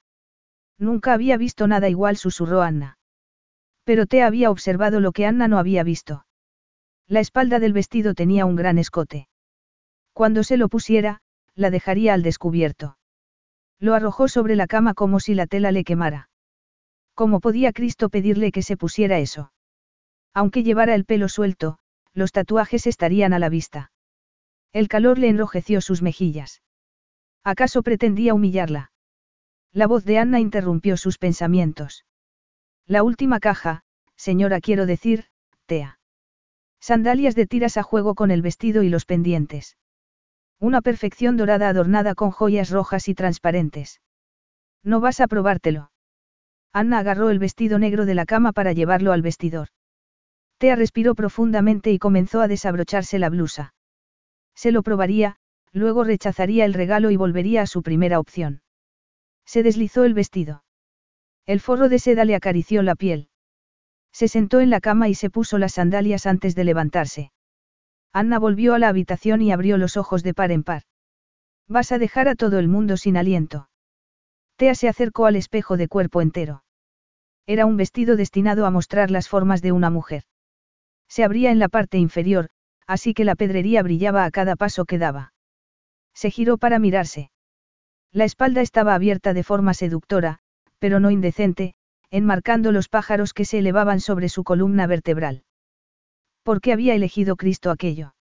Nunca 0.77 1.13
había 1.13 1.37
visto 1.37 1.65
nada 1.65 1.87
igual, 1.87 2.17
susurró 2.17 2.61
Anna. 2.61 2.97
Pero 3.85 4.05
te 4.05 4.21
había 4.21 4.51
observado 4.51 4.99
lo 4.99 5.13
que 5.13 5.25
Anna 5.25 5.47
no 5.47 5.59
había 5.59 5.83
visto. 5.83 6.25
La 7.07 7.21
espalda 7.21 7.59
del 7.59 7.71
vestido 7.71 8.15
tenía 8.15 8.45
un 8.45 8.57
gran 8.57 8.77
escote. 8.77 9.29
Cuando 10.11 10.43
se 10.43 10.57
lo 10.57 10.67
pusiera, 10.67 11.21
la 11.55 11.69
dejaría 11.69 12.13
al 12.13 12.21
descubierto. 12.21 12.97
Lo 13.79 13.93
arrojó 13.93 14.27
sobre 14.27 14.57
la 14.57 14.67
cama 14.67 14.93
como 14.93 15.21
si 15.21 15.35
la 15.35 15.47
tela 15.47 15.71
le 15.71 15.85
quemara. 15.85 16.27
¿Cómo 17.13 17.39
podía 17.39 17.71
Cristo 17.71 18.09
pedirle 18.09 18.51
que 18.51 18.61
se 18.61 18.75
pusiera 18.75 19.19
eso? 19.19 19.53
Aunque 20.33 20.63
llevara 20.63 20.95
el 20.95 21.05
pelo 21.05 21.29
suelto, 21.29 21.77
los 22.13 22.31
tatuajes 22.31 22.87
estarían 22.87 23.33
a 23.33 23.39
la 23.39 23.49
vista. 23.49 23.91
El 24.71 24.87
calor 24.87 25.17
le 25.19 25.29
enrojeció 25.29 25.81
sus 25.81 26.01
mejillas. 26.01 26.61
¿Acaso 27.43 27.83
pretendía 27.83 28.33
humillarla? 28.33 28.91
La 29.71 29.87
voz 29.87 30.05
de 30.05 30.19
Anna 30.19 30.39
interrumpió 30.39 30.97
sus 30.97 31.17
pensamientos. 31.17 32.05
La 32.85 33.03
última 33.03 33.39
caja, 33.39 33.83
señora 34.15 34.59
quiero 34.61 34.85
decir, 34.85 35.25
Tea. 35.65 35.99
Sandalias 36.79 37.35
de 37.35 37.47
tiras 37.47 37.77
a 37.77 37.83
juego 37.83 38.13
con 38.13 38.29
el 38.29 38.41
vestido 38.41 38.83
y 38.83 38.89
los 38.89 39.05
pendientes. 39.05 39.77
Una 40.59 40.81
perfección 40.81 41.37
dorada 41.37 41.69
adornada 41.69 42.15
con 42.15 42.31
joyas 42.31 42.69
rojas 42.69 43.07
y 43.07 43.15
transparentes. 43.15 44.01
No 44.83 44.99
vas 44.99 45.19
a 45.19 45.27
probártelo. 45.27 45.91
Anna 46.73 46.99
agarró 46.99 47.29
el 47.29 47.39
vestido 47.39 47.79
negro 47.79 48.05
de 48.05 48.15
la 48.15 48.25
cama 48.25 48.51
para 48.51 48.73
llevarlo 48.73 49.11
al 49.11 49.21
vestidor. 49.21 49.69
Tea 50.63 50.77
respiró 50.77 51.13
profundamente 51.13 51.91
y 51.91 51.99
comenzó 51.99 52.39
a 52.39 52.47
desabrocharse 52.47 53.19
la 53.19 53.27
blusa. 53.27 53.73
Se 54.55 54.71
lo 54.71 54.81
probaría, 54.81 55.35
luego 55.73 56.05
rechazaría 56.05 56.63
el 56.63 56.73
regalo 56.73 57.11
y 57.11 57.17
volvería 57.17 57.63
a 57.63 57.67
su 57.67 57.83
primera 57.83 58.17
opción. 58.17 58.61
Se 59.45 59.61
deslizó 59.61 60.05
el 60.05 60.13
vestido. 60.13 60.63
El 61.45 61.59
forro 61.59 61.89
de 61.89 61.99
seda 61.99 62.23
le 62.23 62.33
acarició 62.33 62.81
la 62.81 62.95
piel. 62.95 63.27
Se 64.13 64.29
sentó 64.29 64.61
en 64.61 64.69
la 64.69 64.79
cama 64.79 65.09
y 65.09 65.15
se 65.15 65.29
puso 65.29 65.57
las 65.57 65.73
sandalias 65.73 66.25
antes 66.25 66.55
de 66.55 66.63
levantarse. 66.63 67.33
Anna 68.13 68.39
volvió 68.39 68.73
a 68.73 68.79
la 68.79 68.87
habitación 68.87 69.41
y 69.41 69.51
abrió 69.51 69.77
los 69.77 69.97
ojos 69.97 70.23
de 70.23 70.33
par 70.33 70.53
en 70.53 70.63
par. 70.63 70.83
Vas 71.67 71.91
a 71.91 71.97
dejar 71.97 72.29
a 72.29 72.35
todo 72.35 72.57
el 72.57 72.69
mundo 72.69 72.95
sin 72.95 73.17
aliento. 73.17 73.67
Tea 74.55 74.75
se 74.75 74.87
acercó 74.87 75.25
al 75.25 75.35
espejo 75.35 75.75
de 75.75 75.89
cuerpo 75.89 76.21
entero. 76.21 76.63
Era 77.45 77.65
un 77.65 77.75
vestido 77.75 78.15
destinado 78.15 78.65
a 78.65 78.71
mostrar 78.71 79.11
las 79.11 79.27
formas 79.27 79.61
de 79.61 79.73
una 79.73 79.89
mujer. 79.89 80.23
Se 81.13 81.23
abría 81.23 81.51
en 81.51 81.59
la 81.59 81.69
parte 81.69 81.99
inferior, 81.99 82.49
así 82.87 83.13
que 83.13 83.23
la 83.23 83.35
pedrería 83.35 83.83
brillaba 83.83 84.25
a 84.25 84.31
cada 84.31 84.55
paso 84.55 84.85
que 84.85 84.97
daba. 84.97 85.31
Se 86.15 86.31
giró 86.31 86.57
para 86.57 86.79
mirarse. 86.79 87.29
La 88.11 88.23
espalda 88.23 88.61
estaba 88.61 88.95
abierta 88.95 89.35
de 89.35 89.43
forma 89.43 89.75
seductora, 89.75 90.39
pero 90.79 90.99
no 90.99 91.11
indecente, 91.11 91.75
enmarcando 92.09 92.71
los 92.71 92.89
pájaros 92.89 93.35
que 93.35 93.45
se 93.45 93.59
elevaban 93.59 93.99
sobre 93.99 94.27
su 94.27 94.43
columna 94.43 94.87
vertebral. 94.87 95.43
¿Por 96.41 96.61
qué 96.61 96.73
había 96.73 96.95
elegido 96.95 97.35
Cristo 97.35 97.69
aquello? 97.69 98.15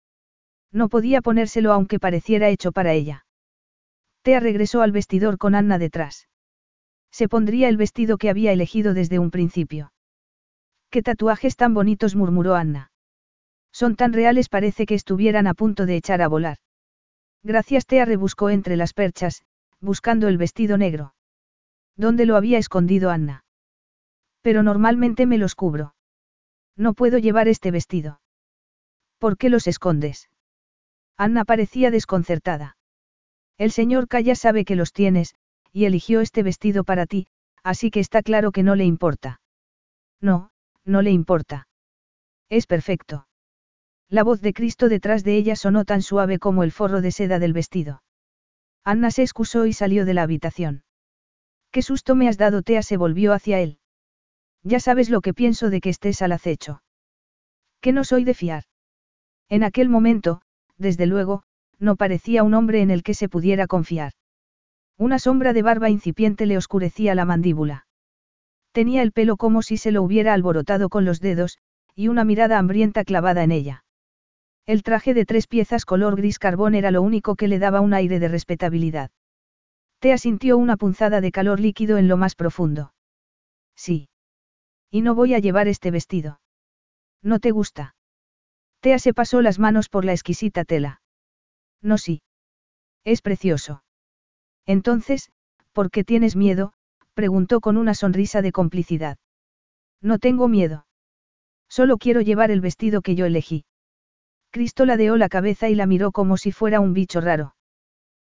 No 0.72 0.88
podía 0.88 1.20
ponérselo 1.20 1.74
aunque 1.74 2.00
pareciera 2.00 2.48
hecho 2.48 2.72
para 2.72 2.94
ella. 2.94 3.26
Tea 4.22 4.40
regresó 4.40 4.80
al 4.80 4.92
vestidor 4.92 5.36
con 5.36 5.54
Anna 5.54 5.76
detrás. 5.76 6.26
Se 7.10 7.28
pondría 7.28 7.68
el 7.68 7.76
vestido 7.76 8.16
que 8.16 8.30
había 8.30 8.50
elegido 8.50 8.94
desde 8.94 9.18
un 9.18 9.30
principio. 9.30 9.92
¿Qué 10.90 11.02
tatuajes 11.02 11.56
tan 11.56 11.74
bonitos? 11.74 12.14
murmuró 12.14 12.54
Anna. 12.54 12.90
Son 13.72 13.96
tan 13.96 14.12
reales 14.12 14.48
parece 14.48 14.86
que 14.86 14.94
estuvieran 14.94 15.46
a 15.46 15.54
punto 15.54 15.86
de 15.86 15.96
echar 15.96 16.22
a 16.22 16.28
volar. 16.28 16.58
Gracias 17.42 17.86
Tea 17.86 18.04
rebuscó 18.04 18.50
entre 18.50 18.76
las 18.76 18.94
perchas, 18.94 19.42
buscando 19.80 20.28
el 20.28 20.38
vestido 20.38 20.78
negro. 20.78 21.14
¿Dónde 21.96 22.26
lo 22.26 22.36
había 22.36 22.58
escondido 22.58 23.10
Anna? 23.10 23.44
Pero 24.42 24.62
normalmente 24.62 25.26
me 25.26 25.38
los 25.38 25.54
cubro. 25.54 25.94
No 26.76 26.94
puedo 26.94 27.18
llevar 27.18 27.48
este 27.48 27.70
vestido. 27.70 28.20
¿Por 29.18 29.36
qué 29.36 29.50
los 29.50 29.66
escondes? 29.66 30.30
Anna 31.16 31.44
parecía 31.44 31.90
desconcertada. 31.90 32.76
El 33.58 33.72
señor 33.72 34.06
Calla 34.06 34.36
sabe 34.36 34.64
que 34.64 34.76
los 34.76 34.92
tienes, 34.92 35.34
y 35.72 35.84
eligió 35.84 36.20
este 36.20 36.44
vestido 36.44 36.84
para 36.84 37.06
ti, 37.06 37.26
así 37.64 37.90
que 37.90 38.00
está 38.00 38.22
claro 38.22 38.52
que 38.52 38.62
no 38.62 38.76
le 38.76 38.84
importa. 38.84 39.40
No, 40.20 40.50
no 40.88 41.02
le 41.02 41.10
importa. 41.10 41.68
Es 42.48 42.66
perfecto. 42.66 43.28
La 44.08 44.24
voz 44.24 44.40
de 44.40 44.54
Cristo 44.54 44.88
detrás 44.88 45.22
de 45.22 45.36
ella 45.36 45.54
sonó 45.54 45.84
tan 45.84 46.02
suave 46.02 46.38
como 46.38 46.62
el 46.62 46.72
forro 46.72 47.02
de 47.02 47.12
seda 47.12 47.38
del 47.38 47.52
vestido. 47.52 48.02
Anna 48.84 49.10
se 49.10 49.22
excusó 49.22 49.66
y 49.66 49.74
salió 49.74 50.06
de 50.06 50.14
la 50.14 50.22
habitación. 50.22 50.82
¿Qué 51.70 51.82
susto 51.82 52.14
me 52.14 52.26
has 52.26 52.38
dado? 52.38 52.62
Tea 52.62 52.82
se 52.82 52.96
volvió 52.96 53.34
hacia 53.34 53.60
él. 53.60 53.78
Ya 54.62 54.80
sabes 54.80 55.10
lo 55.10 55.20
que 55.20 55.34
pienso 55.34 55.68
de 55.68 55.80
que 55.82 55.90
estés 55.90 56.22
al 56.22 56.32
acecho. 56.32 56.82
Que 57.82 57.92
no 57.92 58.02
soy 58.04 58.24
de 58.24 58.32
fiar. 58.32 58.64
En 59.50 59.62
aquel 59.62 59.90
momento, 59.90 60.40
desde 60.78 61.06
luego, 61.06 61.42
no 61.78 61.96
parecía 61.96 62.42
un 62.42 62.54
hombre 62.54 62.80
en 62.80 62.90
el 62.90 63.02
que 63.02 63.12
se 63.12 63.28
pudiera 63.28 63.66
confiar. 63.66 64.12
Una 64.96 65.18
sombra 65.18 65.52
de 65.52 65.62
barba 65.62 65.90
incipiente 65.90 66.46
le 66.46 66.56
oscurecía 66.56 67.14
la 67.14 67.26
mandíbula. 67.26 67.87
Tenía 68.78 69.02
el 69.02 69.10
pelo 69.10 69.36
como 69.36 69.62
si 69.62 69.76
se 69.76 69.90
lo 69.90 70.04
hubiera 70.04 70.32
alborotado 70.32 70.88
con 70.88 71.04
los 71.04 71.18
dedos, 71.18 71.58
y 71.96 72.06
una 72.06 72.22
mirada 72.22 72.60
hambrienta 72.60 73.02
clavada 73.02 73.42
en 73.42 73.50
ella. 73.50 73.84
El 74.66 74.84
traje 74.84 75.14
de 75.14 75.24
tres 75.24 75.48
piezas 75.48 75.84
color 75.84 76.14
gris 76.14 76.38
carbón 76.38 76.76
era 76.76 76.92
lo 76.92 77.02
único 77.02 77.34
que 77.34 77.48
le 77.48 77.58
daba 77.58 77.80
un 77.80 77.92
aire 77.92 78.20
de 78.20 78.28
respetabilidad. 78.28 79.10
Tea 79.98 80.16
sintió 80.16 80.56
una 80.56 80.76
punzada 80.76 81.20
de 81.20 81.32
calor 81.32 81.58
líquido 81.58 81.98
en 81.98 82.06
lo 82.06 82.16
más 82.16 82.36
profundo. 82.36 82.94
Sí. 83.74 84.10
Y 84.92 85.00
no 85.00 85.16
voy 85.16 85.34
a 85.34 85.40
llevar 85.40 85.66
este 85.66 85.90
vestido. 85.90 86.40
¿No 87.20 87.40
te 87.40 87.50
gusta? 87.50 87.96
Tea 88.78 89.00
se 89.00 89.12
pasó 89.12 89.42
las 89.42 89.58
manos 89.58 89.88
por 89.88 90.04
la 90.04 90.12
exquisita 90.12 90.64
tela. 90.64 91.02
No 91.82 91.98
sí. 91.98 92.22
Es 93.02 93.22
precioso. 93.22 93.82
Entonces, 94.66 95.32
¿por 95.72 95.90
qué 95.90 96.04
tienes 96.04 96.36
miedo? 96.36 96.74
Preguntó 97.18 97.60
con 97.60 97.76
una 97.76 97.94
sonrisa 97.94 98.42
de 98.42 98.52
complicidad. 98.52 99.18
No 100.00 100.20
tengo 100.20 100.46
miedo. 100.46 100.86
Solo 101.68 101.96
quiero 101.96 102.20
llevar 102.20 102.52
el 102.52 102.60
vestido 102.60 103.02
que 103.02 103.16
yo 103.16 103.26
elegí. 103.26 103.64
Cristo 104.52 104.86
ladeó 104.86 105.16
la 105.16 105.28
cabeza 105.28 105.68
y 105.68 105.74
la 105.74 105.86
miró 105.86 106.12
como 106.12 106.36
si 106.36 106.52
fuera 106.52 106.78
un 106.78 106.92
bicho 106.92 107.20
raro. 107.20 107.56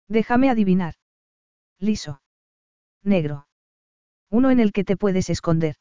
Déjame 0.07 0.49
adivinar. 0.49 0.95
Liso. 1.77 2.23
Negro. 3.03 3.45
Uno 4.31 4.49
en 4.49 4.59
el 4.59 4.71
que 4.71 4.83
te 4.83 4.97
puedes 4.97 5.29
esconder. 5.29 5.75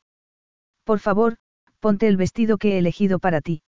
Por 0.84 0.98
favor, 0.98 1.38
ponte 1.80 2.08
el 2.08 2.18
vestido 2.18 2.58
que 2.58 2.74
he 2.74 2.78
elegido 2.78 3.20
para 3.20 3.40
ti. 3.40 3.62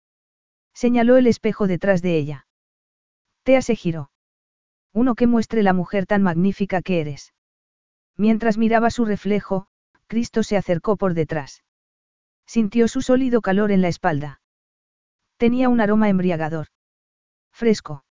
Señaló 0.75 1.17
el 1.17 1.29
espejo 1.29 1.69
detrás 1.69 2.03
de 2.03 2.19
ella. 2.19 2.49
Tea 3.45 3.63
se 3.63 3.77
giró. 3.77 4.11
Uno 4.93 5.15
que 5.15 5.29
muestre 5.29 5.63
la 5.63 5.75
mujer 5.75 6.07
tan 6.07 6.25
magnífica 6.25 6.83
que 6.83 7.01
eres. 7.01 7.33
Mientras 8.19 8.59
miraba 8.59 8.91
su 8.91 9.05
reflejo, 9.05 9.69
Cristo 10.09 10.43
se 10.43 10.57
acercó 10.57 10.97
por 10.97 11.15
detrás. 11.15 11.63
Sintió 12.47 12.89
su 12.89 13.01
sólido 13.01 13.41
calor 13.41 13.71
en 13.71 13.81
la 13.81 13.89
espalda. 13.89 14.41
Tenía 15.37 15.69
un 15.69 15.81
aroma 15.81 16.09
embriagador. 16.09 16.67
Fresco. 17.53 18.05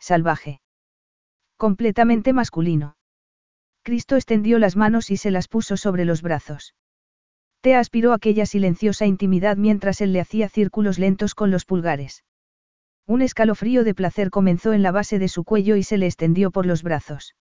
Salvaje. 0.00 0.60
Completamente 1.56 2.32
masculino. 2.32 2.96
Cristo 3.82 4.16
extendió 4.16 4.58
las 4.58 4.76
manos 4.76 5.10
y 5.10 5.16
se 5.16 5.30
las 5.30 5.46
puso 5.46 5.76
sobre 5.76 6.04
los 6.04 6.22
brazos. 6.22 6.74
Tea 7.60 7.78
aspiró 7.78 8.12
aquella 8.12 8.46
silenciosa 8.46 9.06
intimidad 9.06 9.56
mientras 9.56 10.00
él 10.00 10.12
le 10.12 10.20
hacía 10.20 10.48
círculos 10.48 10.98
lentos 10.98 11.34
con 11.34 11.50
los 11.50 11.64
pulgares. 11.64 12.24
Un 13.06 13.22
escalofrío 13.22 13.84
de 13.84 13.94
placer 13.94 14.30
comenzó 14.30 14.72
en 14.72 14.82
la 14.82 14.92
base 14.92 15.18
de 15.18 15.28
su 15.28 15.44
cuello 15.44 15.76
y 15.76 15.82
se 15.82 15.98
le 15.98 16.06
extendió 16.06 16.50
por 16.50 16.66
los 16.66 16.82
brazos. 16.82 17.34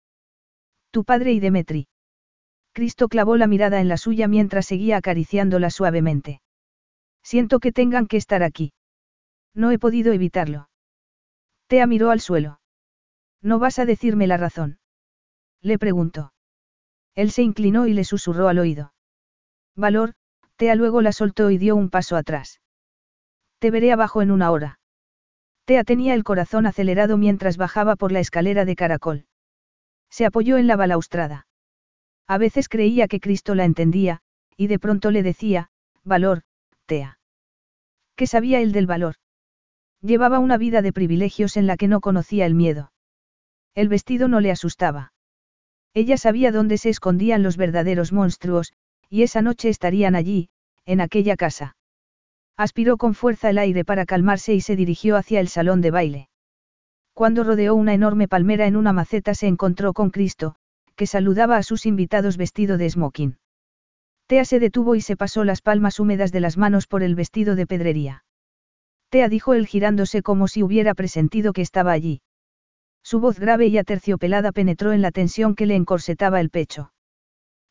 Tu 0.91 1.05
padre 1.05 1.33
y 1.33 1.41
Demetri. 1.41 1.89
Cristo 2.73 3.08
clavó 3.08 3.36
la 3.36 3.47
mirada 3.47 3.81
en 3.81 3.89
la 3.89 3.97
suya 3.97 4.28
mientras 4.28 4.67
seguía 4.67 4.97
acariciándola 4.97 5.70
suavemente. 5.70 6.41
Siento 7.23 7.60
que 7.60 7.73
tengan 7.73 8.07
que 8.07 8.17
estar 8.17 8.42
aquí. 8.42 8.73
No 9.55 9.70
he 9.70 9.78
podido 9.78 10.12
evitarlo. 10.12 10.68
Tea 11.67 11.86
miró 11.86 12.10
al 12.10 12.20
suelo. 12.20 12.60
¿No 13.42 13.58
vas 13.58 13.78
a 13.78 13.84
decirme 13.84 14.26
la 14.26 14.36
razón? 14.36 14.78
Le 15.60 15.78
preguntó. 15.78 16.33
Él 17.15 17.31
se 17.31 17.42
inclinó 17.42 17.86
y 17.86 17.92
le 17.92 18.05
susurró 18.05 18.49
al 18.49 18.58
oído. 18.58 18.94
Valor, 19.76 20.15
Tea 20.57 20.75
luego 20.75 21.02
la 21.02 21.12
soltó 21.12 21.50
y 21.50 21.58
dio 21.58 21.76
un 21.76 21.91
paso 21.91 22.17
atrás. 22.17 22.60
Te 23.58 23.70
veré 23.70 23.92
abajo 23.92 24.23
en 24.23 24.31
una 24.31 24.50
hora. 24.50 24.81
Tea 25.65 25.84
tenía 25.84 26.15
el 26.15 26.25
corazón 26.25 26.67
acelerado 26.67 27.17
mientras 27.18 27.57
bajaba 27.57 27.97
por 27.97 28.10
la 28.10 28.20
escalera 28.20 28.65
de 28.65 28.75
caracol. 28.75 29.27
Se 30.10 30.26
apoyó 30.26 30.56
en 30.58 30.66
la 30.66 30.76
balaustrada. 30.76 31.46
A 32.26 32.38
veces 32.38 32.68
creía 32.68 33.08
que 33.08 33.20
Cristo 33.20 33.54
la 33.54 33.64
entendía, 33.64 34.20
y 34.56 34.66
de 34.66 34.78
pronto 34.78 35.10
le 35.10 35.22
decía, 35.22 35.70
Valor, 36.04 36.42
Tea. 36.86 37.18
¿Qué 38.16 38.26
sabía 38.26 38.60
él 38.60 38.72
del 38.72 38.86
valor? 38.86 39.14
Llevaba 40.00 40.38
una 40.38 40.58
vida 40.58 40.82
de 40.82 40.92
privilegios 40.92 41.56
en 41.56 41.66
la 41.66 41.76
que 41.76 41.88
no 41.88 42.00
conocía 42.00 42.46
el 42.46 42.54
miedo. 42.54 42.92
El 43.74 43.88
vestido 43.88 44.28
no 44.28 44.40
le 44.40 44.50
asustaba. 44.50 45.12
Ella 45.94 46.16
sabía 46.16 46.52
dónde 46.52 46.78
se 46.78 46.88
escondían 46.90 47.42
los 47.42 47.56
verdaderos 47.56 48.12
monstruos, 48.12 48.72
y 49.08 49.22
esa 49.22 49.42
noche 49.42 49.68
estarían 49.68 50.14
allí, 50.14 50.50
en 50.84 51.00
aquella 51.00 51.36
casa. 51.36 51.76
Aspiró 52.56 52.96
con 52.96 53.14
fuerza 53.14 53.50
el 53.50 53.58
aire 53.58 53.84
para 53.84 54.04
calmarse 54.04 54.54
y 54.54 54.60
se 54.60 54.76
dirigió 54.76 55.16
hacia 55.16 55.40
el 55.40 55.48
salón 55.48 55.80
de 55.80 55.90
baile. 55.90 56.27
Cuando 57.18 57.42
rodeó 57.42 57.74
una 57.74 57.94
enorme 57.94 58.28
palmera 58.28 58.68
en 58.68 58.76
una 58.76 58.92
maceta 58.92 59.34
se 59.34 59.48
encontró 59.48 59.92
con 59.92 60.10
Cristo, 60.10 60.55
que 60.94 61.08
saludaba 61.08 61.56
a 61.56 61.64
sus 61.64 61.84
invitados 61.84 62.36
vestido 62.36 62.78
de 62.78 62.88
smoking. 62.88 63.38
Tea 64.28 64.44
se 64.44 64.60
detuvo 64.60 64.94
y 64.94 65.00
se 65.00 65.16
pasó 65.16 65.42
las 65.42 65.60
palmas 65.60 65.98
húmedas 65.98 66.30
de 66.30 66.38
las 66.38 66.56
manos 66.56 66.86
por 66.86 67.02
el 67.02 67.16
vestido 67.16 67.56
de 67.56 67.66
pedrería. 67.66 68.22
Tea 69.08 69.28
dijo 69.28 69.55
él 69.55 69.66
girándose 69.66 70.22
como 70.22 70.47
si 70.47 70.62
hubiera 70.62 70.94
presentido 70.94 71.52
que 71.52 71.60
estaba 71.60 71.90
allí. 71.90 72.22
Su 73.02 73.18
voz 73.18 73.40
grave 73.40 73.66
y 73.66 73.78
aterciopelada 73.78 74.52
penetró 74.52 74.92
en 74.92 75.02
la 75.02 75.10
tensión 75.10 75.56
que 75.56 75.66
le 75.66 75.74
encorsetaba 75.74 76.40
el 76.40 76.50
pecho. 76.50 76.92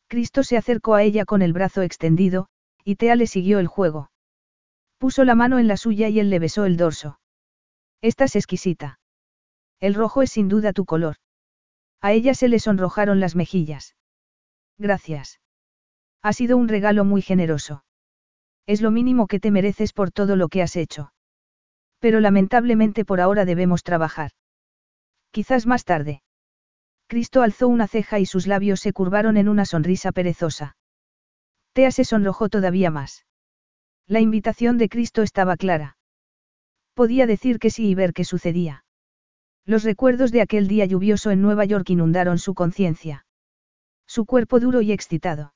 Cristo 0.08 0.42
se 0.42 0.58
acercó 0.58 0.94
a 0.94 1.04
ella 1.04 1.24
con 1.24 1.40
el 1.40 1.54
brazo 1.54 1.80
extendido, 1.80 2.48
y 2.84 2.96
Tea 2.96 3.16
le 3.16 3.26
siguió 3.26 3.60
el 3.60 3.66
juego. 3.66 4.10
Puso 4.98 5.24
la 5.24 5.34
mano 5.34 5.58
en 5.58 5.68
la 5.68 5.78
suya 5.78 6.10
y 6.10 6.20
él 6.20 6.28
le 6.28 6.38
besó 6.38 6.66
el 6.66 6.76
dorso. 6.76 7.18
Estás 8.02 8.36
exquisita. 8.36 8.97
El 9.80 9.94
rojo 9.94 10.22
es 10.22 10.30
sin 10.30 10.48
duda 10.48 10.72
tu 10.72 10.84
color. 10.84 11.16
A 12.00 12.12
ella 12.12 12.34
se 12.34 12.48
le 12.48 12.58
sonrojaron 12.58 13.20
las 13.20 13.36
mejillas. 13.36 13.96
Gracias. 14.78 15.40
Ha 16.22 16.32
sido 16.32 16.56
un 16.56 16.68
regalo 16.68 17.04
muy 17.04 17.22
generoso. 17.22 17.84
Es 18.66 18.82
lo 18.82 18.90
mínimo 18.90 19.26
que 19.26 19.40
te 19.40 19.50
mereces 19.50 19.92
por 19.92 20.10
todo 20.10 20.36
lo 20.36 20.48
que 20.48 20.62
has 20.62 20.76
hecho. 20.76 21.12
Pero 22.00 22.20
lamentablemente 22.20 23.04
por 23.04 23.20
ahora 23.20 23.44
debemos 23.44 23.82
trabajar. 23.82 24.32
Quizás 25.30 25.66
más 25.66 25.84
tarde. 25.84 26.22
Cristo 27.06 27.42
alzó 27.42 27.68
una 27.68 27.88
ceja 27.88 28.18
y 28.18 28.26
sus 28.26 28.46
labios 28.46 28.80
se 28.80 28.92
curvaron 28.92 29.36
en 29.36 29.48
una 29.48 29.64
sonrisa 29.64 30.12
perezosa. 30.12 30.76
Tea 31.72 31.90
se 31.90 32.04
sonrojó 32.04 32.48
todavía 32.48 32.90
más. 32.90 33.24
La 34.06 34.20
invitación 34.20 34.78
de 34.78 34.88
Cristo 34.88 35.22
estaba 35.22 35.56
clara. 35.56 35.96
Podía 36.94 37.26
decir 37.26 37.58
que 37.58 37.70
sí 37.70 37.88
y 37.88 37.94
ver 37.94 38.12
qué 38.12 38.24
sucedía. 38.24 38.84
Los 39.68 39.84
recuerdos 39.84 40.32
de 40.32 40.40
aquel 40.40 40.66
día 40.66 40.86
lluvioso 40.86 41.30
en 41.30 41.42
Nueva 41.42 41.66
York 41.66 41.90
inundaron 41.90 42.38
su 42.38 42.54
conciencia. 42.54 43.26
Su 44.06 44.24
cuerpo 44.24 44.60
duro 44.60 44.80
y 44.80 44.92
excitado. 44.92 45.52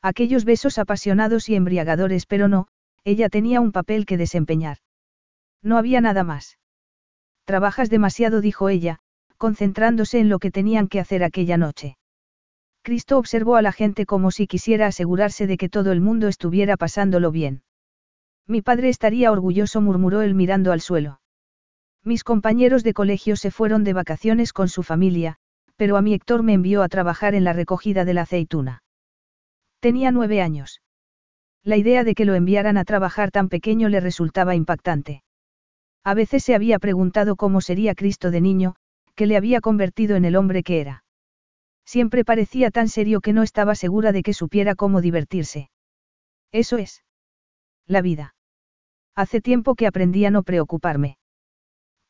Aquellos 0.00 0.44
besos 0.44 0.78
apasionados 0.78 1.48
y 1.48 1.56
embriagadores, 1.56 2.26
pero 2.26 2.46
no, 2.46 2.68
ella 3.02 3.28
tenía 3.28 3.60
un 3.60 3.72
papel 3.72 4.06
que 4.06 4.16
desempeñar. 4.16 4.76
No 5.62 5.78
había 5.78 6.00
nada 6.00 6.22
más. 6.22 6.58
Trabajas 7.44 7.90
demasiado, 7.90 8.40
dijo 8.40 8.68
ella, 8.68 9.00
concentrándose 9.36 10.20
en 10.20 10.28
lo 10.28 10.38
que 10.38 10.52
tenían 10.52 10.86
que 10.86 11.00
hacer 11.00 11.24
aquella 11.24 11.56
noche. 11.56 11.98
Cristo 12.82 13.18
observó 13.18 13.56
a 13.56 13.62
la 13.62 13.72
gente 13.72 14.06
como 14.06 14.30
si 14.30 14.46
quisiera 14.46 14.86
asegurarse 14.86 15.48
de 15.48 15.56
que 15.56 15.68
todo 15.68 15.90
el 15.90 16.00
mundo 16.00 16.28
estuviera 16.28 16.76
pasándolo 16.76 17.32
bien. 17.32 17.64
Mi 18.46 18.62
padre 18.62 18.90
estaría 18.90 19.32
orgulloso, 19.32 19.80
murmuró 19.80 20.22
él 20.22 20.36
mirando 20.36 20.70
al 20.70 20.80
suelo. 20.80 21.18
Mis 22.04 22.22
compañeros 22.22 22.84
de 22.84 22.92
colegio 22.92 23.34
se 23.34 23.50
fueron 23.50 23.82
de 23.82 23.94
vacaciones 23.94 24.52
con 24.52 24.68
su 24.68 24.82
familia, 24.82 25.36
pero 25.76 25.96
a 25.96 26.02
mi 26.02 26.12
Héctor 26.12 26.42
me 26.42 26.52
envió 26.52 26.82
a 26.82 26.88
trabajar 26.88 27.34
en 27.34 27.44
la 27.44 27.54
recogida 27.54 28.04
de 28.04 28.12
la 28.12 28.22
aceituna. 28.22 28.82
Tenía 29.80 30.10
nueve 30.10 30.42
años. 30.42 30.82
La 31.62 31.78
idea 31.78 32.04
de 32.04 32.14
que 32.14 32.26
lo 32.26 32.34
enviaran 32.34 32.76
a 32.76 32.84
trabajar 32.84 33.30
tan 33.30 33.48
pequeño 33.48 33.88
le 33.88 34.00
resultaba 34.00 34.54
impactante. 34.54 35.22
A 36.04 36.12
veces 36.12 36.44
se 36.44 36.54
había 36.54 36.78
preguntado 36.78 37.36
cómo 37.36 37.62
sería 37.62 37.94
Cristo 37.94 38.30
de 38.30 38.42
niño, 38.42 38.74
que 39.14 39.26
le 39.26 39.38
había 39.38 39.62
convertido 39.62 40.16
en 40.16 40.26
el 40.26 40.36
hombre 40.36 40.62
que 40.62 40.82
era. 40.82 41.04
Siempre 41.86 42.24
parecía 42.24 42.70
tan 42.70 42.88
serio 42.88 43.22
que 43.22 43.32
no 43.32 43.42
estaba 43.42 43.74
segura 43.74 44.12
de 44.12 44.22
que 44.22 44.34
supiera 44.34 44.74
cómo 44.74 45.00
divertirse. 45.00 45.70
Eso 46.52 46.76
es. 46.76 47.02
La 47.86 48.02
vida. 48.02 48.34
Hace 49.14 49.40
tiempo 49.40 49.74
que 49.74 49.86
aprendí 49.86 50.26
a 50.26 50.30
no 50.30 50.42
preocuparme. 50.42 51.16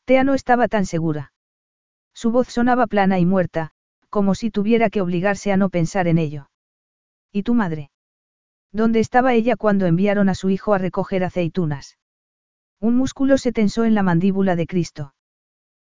Tea 0.04 0.24
no 0.24 0.34
estaba 0.34 0.68
tan 0.68 0.84
segura. 0.86 1.32
Su 2.12 2.30
voz 2.30 2.48
sonaba 2.48 2.86
plana 2.86 3.18
y 3.18 3.26
muerta, 3.26 3.70
como 4.10 4.34
si 4.34 4.50
tuviera 4.50 4.90
que 4.90 5.00
obligarse 5.00 5.50
a 5.50 5.56
no 5.56 5.70
pensar 5.70 6.06
en 6.06 6.18
ello. 6.18 6.50
¿Y 7.32 7.42
tu 7.42 7.54
madre? 7.54 7.90
¿Dónde 8.70 9.00
estaba 9.00 9.34
ella 9.34 9.56
cuando 9.56 9.86
enviaron 9.86 10.28
a 10.28 10.34
su 10.34 10.50
hijo 10.50 10.74
a 10.74 10.78
recoger 10.78 11.24
aceitunas? 11.24 11.98
Un 12.80 12.96
músculo 12.96 13.38
se 13.38 13.52
tensó 13.52 13.84
en 13.84 13.94
la 13.94 14.02
mandíbula 14.02 14.56
de 14.56 14.66
Cristo. 14.66 15.14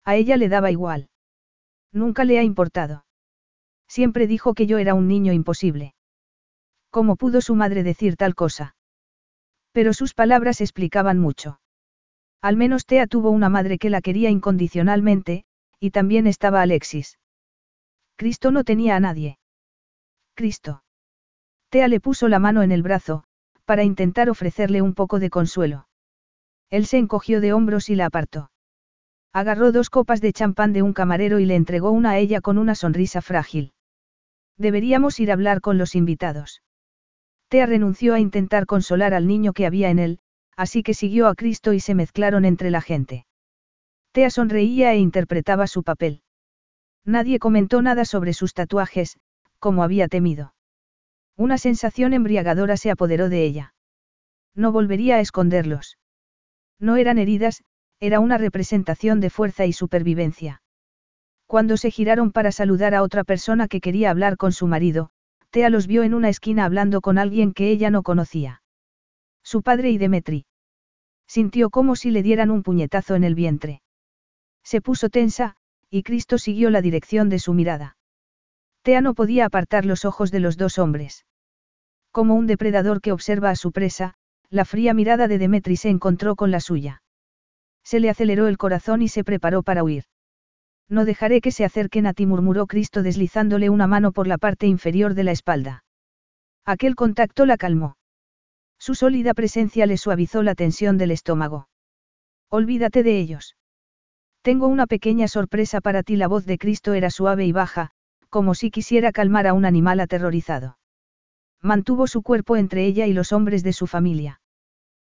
A 0.05 0.17
ella 0.17 0.37
le 0.37 0.49
daba 0.49 0.71
igual. 0.71 1.09
Nunca 1.91 2.25
le 2.25 2.39
ha 2.39 2.43
importado. 2.43 3.07
Siempre 3.89 4.27
dijo 4.27 4.53
que 4.55 4.67
yo 4.67 4.79
era 4.79 4.95
un 4.95 5.09
niño 5.09 5.33
imposible. 5.33 5.95
¿Cómo 6.91 7.17
pudo 7.17 7.41
su 7.41 7.55
madre 7.55 7.83
decir 7.83 8.17
tal 8.17 8.35
cosa? 8.35 8.77
Pero 9.73 9.95
sus 9.95 10.13
palabras 10.13 10.61
explicaban 10.61 11.19
mucho. 11.19 11.62
Al 12.43 12.57
menos 12.57 12.87
Tea 12.87 13.07
tuvo 13.07 13.31
una 13.31 13.49
madre 13.49 13.79
que 13.79 13.89
la 13.89 14.01
quería 14.01 14.29
incondicionalmente, 14.29 15.45
y 15.79 15.91
también 15.93 16.27
estaba 16.27 16.61
Alexis. 16.61 17.19
Cristo 18.17 18.51
no 18.51 18.65
tenía 18.65 18.97
a 18.97 19.01
nadie. 19.01 19.39
Cristo. 20.35 20.83
Tea 21.71 21.87
le 21.87 22.01
puso 22.01 22.29
la 22.29 22.41
mano 22.41 22.63
en 22.63 22.73
el 22.73 22.83
brazo, 22.83 23.25
para 23.65 23.85
intentar 23.85 24.29
ofrecerle 24.29 24.83
un 24.83 24.95
poco 24.95 25.21
de 25.21 25.31
consuelo. 25.31 25.87
Él 26.69 26.87
se 26.87 26.99
encogió 26.99 27.41
de 27.41 27.53
hombros 27.53 27.89
y 27.91 27.95
la 27.95 28.07
apartó. 28.07 28.51
Agarró 29.33 29.73
dos 29.73 29.89
copas 29.89 30.21
de 30.21 30.33
champán 30.33 30.73
de 30.73 30.83
un 30.83 30.93
camarero 30.93 31.39
y 31.39 31.47
le 31.47 31.55
entregó 31.55 31.91
una 31.91 32.11
a 32.11 32.19
ella 32.19 32.41
con 32.41 32.59
una 32.59 32.75
sonrisa 32.75 33.23
frágil. 33.23 33.73
Deberíamos 34.59 35.21
ir 35.21 35.31
a 35.31 35.35
hablar 35.35 35.61
con 35.61 35.79
los 35.79 35.95
invitados. 35.95 36.63
Tea 37.49 37.67
renunció 37.67 38.15
a 38.15 38.21
intentar 38.21 38.67
consolar 38.67 39.15
al 39.15 39.27
niño 39.27 39.53
que 39.53 39.67
había 39.67 39.91
en 39.91 39.99
él, 39.99 40.19
así 40.57 40.83
que 40.83 40.95
siguió 40.95 41.29
a 41.29 41.35
Cristo 41.35 41.73
y 41.73 41.81
se 41.81 41.95
mezclaron 41.95 42.45
entre 42.45 42.71
la 42.71 42.81
gente. 42.81 43.27
Tea 44.13 44.31
sonreía 44.31 44.93
e 44.93 44.99
interpretaba 44.99 45.67
su 45.67 45.83
papel. 45.83 46.23
Nadie 47.05 47.39
comentó 47.39 47.83
nada 47.83 48.05
sobre 48.05 48.33
sus 48.33 48.55
tatuajes, 48.55 49.19
como 49.59 49.83
había 49.83 50.09
temido. 50.09 50.55
Una 51.37 51.59
sensación 51.59 52.13
embriagadora 52.13 52.77
se 52.77 52.91
apoderó 52.91 53.29
de 53.29 53.45
ella. 53.45 53.75
No 54.55 54.71
volvería 54.71 55.17
a 55.17 55.21
esconderlos. 55.21 55.99
No 56.79 56.97
eran 56.97 57.19
heridas, 57.19 57.63
era 58.01 58.21
una 58.21 58.39
representación 58.39 59.21
de 59.21 59.31
fuerza 59.31 59.65
y 59.65 59.73
supervivencia. 59.73 60.63
Cuando 61.47 61.77
se 61.77 61.91
giraron 61.91 62.33
para 62.33 62.53
saludar 62.53 62.95
a 62.95 63.03
otra 63.03 63.25
persona 63.25 63.69
que 63.69 63.81
quería 63.81 64.11
hablar 64.11 64.37
con 64.37 64.53
su 64.53 64.67
marido, 64.67 65.11
Tea 65.51 65.71
los 65.71 65.87
vio 65.87 66.03
en 66.03 66.15
una 66.15 66.29
esquina 66.29 66.65
hablando 66.65 67.01
con 67.01 67.19
alguien 67.19 67.53
que 67.53 67.71
ella 67.71 67.91
no 67.91 68.03
conocía. 68.03 68.62
Su 69.43 69.63
padre 69.63 69.91
y 69.91 69.99
Demetri. 69.99 70.47
Sintió 71.27 71.71
como 71.71 71.97
si 71.97 72.11
le 72.11 72.23
dieran 72.23 72.51
un 72.51 72.63
puñetazo 72.63 73.15
en 73.15 73.25
el 73.25 73.35
vientre. 73.35 73.83
Se 74.63 74.81
puso 74.81 75.09
tensa, 75.09 75.57
y 75.91 76.03
Cristo 76.03 76.39
siguió 76.39 76.71
la 76.71 76.83
dirección 76.83 77.29
de 77.29 77.39
su 77.39 77.55
mirada. 77.55 77.97
Tea 78.83 79.01
no 79.01 79.15
podía 79.15 79.47
apartar 79.47 79.85
los 79.85 80.05
ojos 80.05 80.31
de 80.31 80.41
los 80.41 80.57
dos 80.57 80.79
hombres. 80.79 81.25
Como 82.11 82.35
un 82.35 82.47
depredador 82.47 83.01
que 83.01 83.13
observa 83.13 83.51
a 83.51 83.57
su 83.57 83.73
presa, 83.73 84.15
la 84.51 84.65
fría 84.65 84.93
mirada 84.93 85.29
de 85.29 85.39
Demetri 85.39 85.77
se 85.77 85.89
encontró 85.89 86.37
con 86.37 86.51
la 86.51 86.61
suya. 86.61 87.03
Se 87.85 88.01
le 88.01 88.11
aceleró 88.11 88.49
el 88.49 88.59
corazón 88.59 89.03
y 89.03 89.09
se 89.09 89.25
preparó 89.25 89.63
para 89.63 89.83
huir. 89.83 90.05
No 90.89 91.05
dejaré 91.05 91.41
que 91.41 91.53
se 91.53 91.65
acerquen 91.65 92.07
a 92.07 92.13
ti, 92.13 92.27
murmuró 92.27 92.67
Cristo 92.67 93.03
deslizándole 93.03 93.71
una 93.71 93.87
mano 93.87 94.13
por 94.13 94.27
la 94.27 94.37
parte 94.37 94.67
inferior 94.67 95.15
de 95.15 95.25
la 95.25 95.33
espalda. 95.33 95.85
Aquel 96.67 96.95
contacto 96.95 97.47
la 97.47 97.57
calmó. 97.57 97.97
Su 98.83 98.97
sólida 98.97 99.33
presencia 99.33 99.87
le 99.87 99.97
suavizó 99.97 100.43
la 100.43 100.57
tensión 100.57 100.99
del 100.99 101.13
estómago. 101.13 101.69
Olvídate 102.51 103.05
de 103.05 103.21
ellos. 103.21 103.55
Tengo 104.43 104.67
una 104.67 104.89
pequeña 104.89 105.29
sorpresa 105.29 105.81
para 105.81 106.03
ti. 106.03 106.17
La 106.17 106.27
voz 106.27 106.47
de 106.47 106.59
Cristo 106.59 106.93
era 106.93 107.09
suave 107.09 107.47
y 107.47 107.53
baja, 107.53 107.93
como 108.29 108.57
si 108.57 108.73
quisiera 108.73 109.13
calmar 109.13 109.47
a 109.47 109.53
un 109.53 109.67
animal 109.67 110.01
aterrorizado. 110.01 110.79
Mantuvo 111.61 112.09
su 112.09 112.23
cuerpo 112.23 112.57
entre 112.57 112.85
ella 112.85 113.07
y 113.07 113.13
los 113.13 113.31
hombres 113.31 113.63
de 113.63 113.73
su 113.73 113.87
familia. 113.87 114.41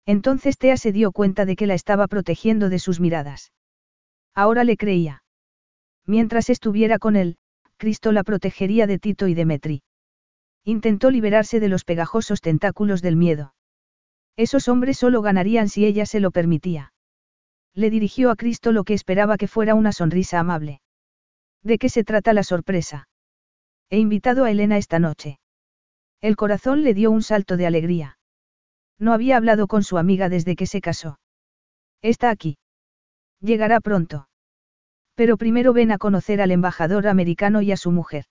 Entonces 0.04 0.58
Tea 0.58 0.76
se 0.76 0.92
dio 0.92 1.10
cuenta 1.10 1.44
de 1.44 1.56
que 1.56 1.66
la 1.66 1.74
estaba 1.74 2.06
protegiendo 2.06 2.68
de 2.68 2.78
sus 2.78 3.00
miradas. 3.00 3.52
Ahora 4.32 4.62
le 4.62 4.76
creía. 4.76 5.24
Mientras 6.06 6.50
estuviera 6.50 7.00
con 7.00 7.16
él, 7.16 7.36
Cristo 7.78 8.12
la 8.12 8.22
protegería 8.22 8.86
de 8.86 9.00
Tito 9.00 9.26
y 9.26 9.34
Demetri. 9.34 9.82
Intentó 10.62 11.10
liberarse 11.10 11.58
de 11.58 11.68
los 11.68 11.82
pegajosos 11.82 12.40
tentáculos 12.40 13.02
del 13.02 13.16
miedo. 13.16 13.54
Esos 14.36 14.68
hombres 14.68 14.98
solo 14.98 15.22
ganarían 15.22 15.68
si 15.68 15.86
ella 15.86 16.04
se 16.06 16.20
lo 16.20 16.30
permitía. 16.30 16.92
Le 17.74 17.90
dirigió 17.90 18.30
a 18.30 18.36
Cristo 18.36 18.72
lo 18.72 18.84
que 18.84 18.94
esperaba 18.94 19.36
que 19.36 19.48
fuera 19.48 19.74
una 19.74 19.92
sonrisa 19.92 20.38
amable. 20.40 20.80
¿De 21.62 21.78
qué 21.78 21.88
se 21.88 22.04
trata 22.04 22.32
la 22.32 22.42
sorpresa? 22.42 23.08
He 23.90 23.98
invitado 23.98 24.44
a 24.44 24.50
Elena 24.50 24.76
esta 24.78 24.98
noche. 24.98 25.38
El 26.20 26.36
corazón 26.36 26.82
le 26.82 26.94
dio 26.94 27.10
un 27.10 27.22
salto 27.22 27.56
de 27.56 27.66
alegría. 27.66 28.18
No 28.98 29.12
había 29.12 29.36
hablado 29.36 29.66
con 29.66 29.82
su 29.82 29.98
amiga 29.98 30.28
desde 30.28 30.56
que 30.56 30.66
se 30.66 30.80
casó. 30.80 31.18
Está 32.02 32.30
aquí. 32.30 32.58
Llegará 33.40 33.80
pronto. 33.80 34.28
Pero 35.14 35.36
primero 35.36 35.72
ven 35.72 35.92
a 35.92 35.98
conocer 35.98 36.40
al 36.40 36.50
embajador 36.50 37.06
americano 37.06 37.62
y 37.62 37.72
a 37.72 37.76
su 37.76 37.90
mujer. 37.90 38.24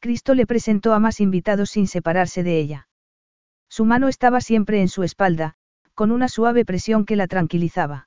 Cristo 0.00 0.34
le 0.34 0.46
presentó 0.46 0.94
a 0.94 0.98
más 0.98 1.20
invitados 1.20 1.70
sin 1.70 1.86
separarse 1.86 2.42
de 2.42 2.58
ella. 2.58 2.88
Su 3.72 3.86
mano 3.86 4.08
estaba 4.08 4.42
siempre 4.42 4.82
en 4.82 4.88
su 4.88 5.02
espalda, 5.02 5.54
con 5.94 6.10
una 6.10 6.28
suave 6.28 6.66
presión 6.66 7.06
que 7.06 7.16
la 7.16 7.26
tranquilizaba. 7.26 8.06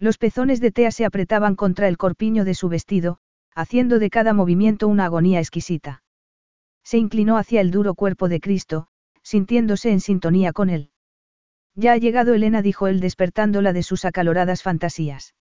Los 0.00 0.18
pezones 0.18 0.60
de 0.60 0.72
Tea 0.72 0.90
se 0.90 1.04
apretaban 1.04 1.54
contra 1.54 1.86
el 1.86 1.96
corpiño 1.96 2.44
de 2.44 2.54
su 2.54 2.68
vestido, 2.68 3.18
haciendo 3.54 4.00
de 4.00 4.10
cada 4.10 4.32
movimiento 4.32 4.88
una 4.88 5.04
agonía 5.04 5.38
exquisita. 5.38 6.02
Se 6.82 6.98
inclinó 6.98 7.36
hacia 7.36 7.60
el 7.60 7.70
duro 7.70 7.94
cuerpo 7.94 8.28
de 8.28 8.40
Cristo, 8.40 8.88
sintiéndose 9.22 9.92
en 9.92 10.00
sintonía 10.00 10.52
con 10.52 10.68
él. 10.68 10.90
Ya 11.76 11.92
ha 11.92 11.96
llegado 11.98 12.34
Elena, 12.34 12.60
dijo 12.60 12.88
él 12.88 12.98
despertándola 12.98 13.72
de 13.72 13.84
sus 13.84 14.04
acaloradas 14.04 14.64
fantasías. 14.64 15.36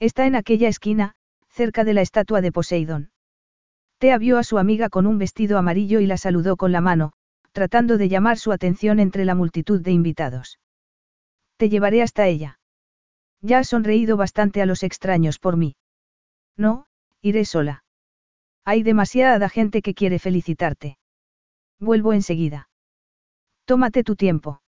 Está 0.00 0.24
en 0.24 0.36
aquella 0.36 0.68
esquina, 0.68 1.16
cerca 1.50 1.84
de 1.84 1.92
la 1.92 2.00
estatua 2.00 2.40
de 2.40 2.50
Poseidón. 2.50 3.10
Tea 3.98 4.16
vio 4.16 4.38
a 4.38 4.42
su 4.42 4.56
amiga 4.56 4.88
con 4.88 5.06
un 5.06 5.18
vestido 5.18 5.58
amarillo 5.58 6.00
y 6.00 6.06
la 6.06 6.16
saludó 6.16 6.56
con 6.56 6.72
la 6.72 6.80
mano, 6.80 7.12
tratando 7.54 7.98
de 7.98 8.08
llamar 8.08 8.36
su 8.36 8.50
atención 8.50 8.98
entre 8.98 9.24
la 9.24 9.36
multitud 9.36 9.80
de 9.80 9.92
invitados. 9.92 10.58
Te 11.56 11.68
llevaré 11.68 12.02
hasta 12.02 12.26
ella. 12.26 12.58
Ya 13.40 13.60
has 13.60 13.68
sonreído 13.68 14.16
bastante 14.16 14.60
a 14.60 14.66
los 14.66 14.82
extraños 14.82 15.38
por 15.38 15.56
mí. 15.56 15.76
No, 16.56 16.86
iré 17.22 17.44
sola. 17.44 17.84
Hay 18.64 18.82
demasiada 18.82 19.48
gente 19.48 19.82
que 19.82 19.94
quiere 19.94 20.18
felicitarte. 20.18 20.98
Vuelvo 21.78 22.12
enseguida. 22.12 22.68
Tómate 23.66 24.02
tu 24.02 24.16
tiempo. 24.16 24.60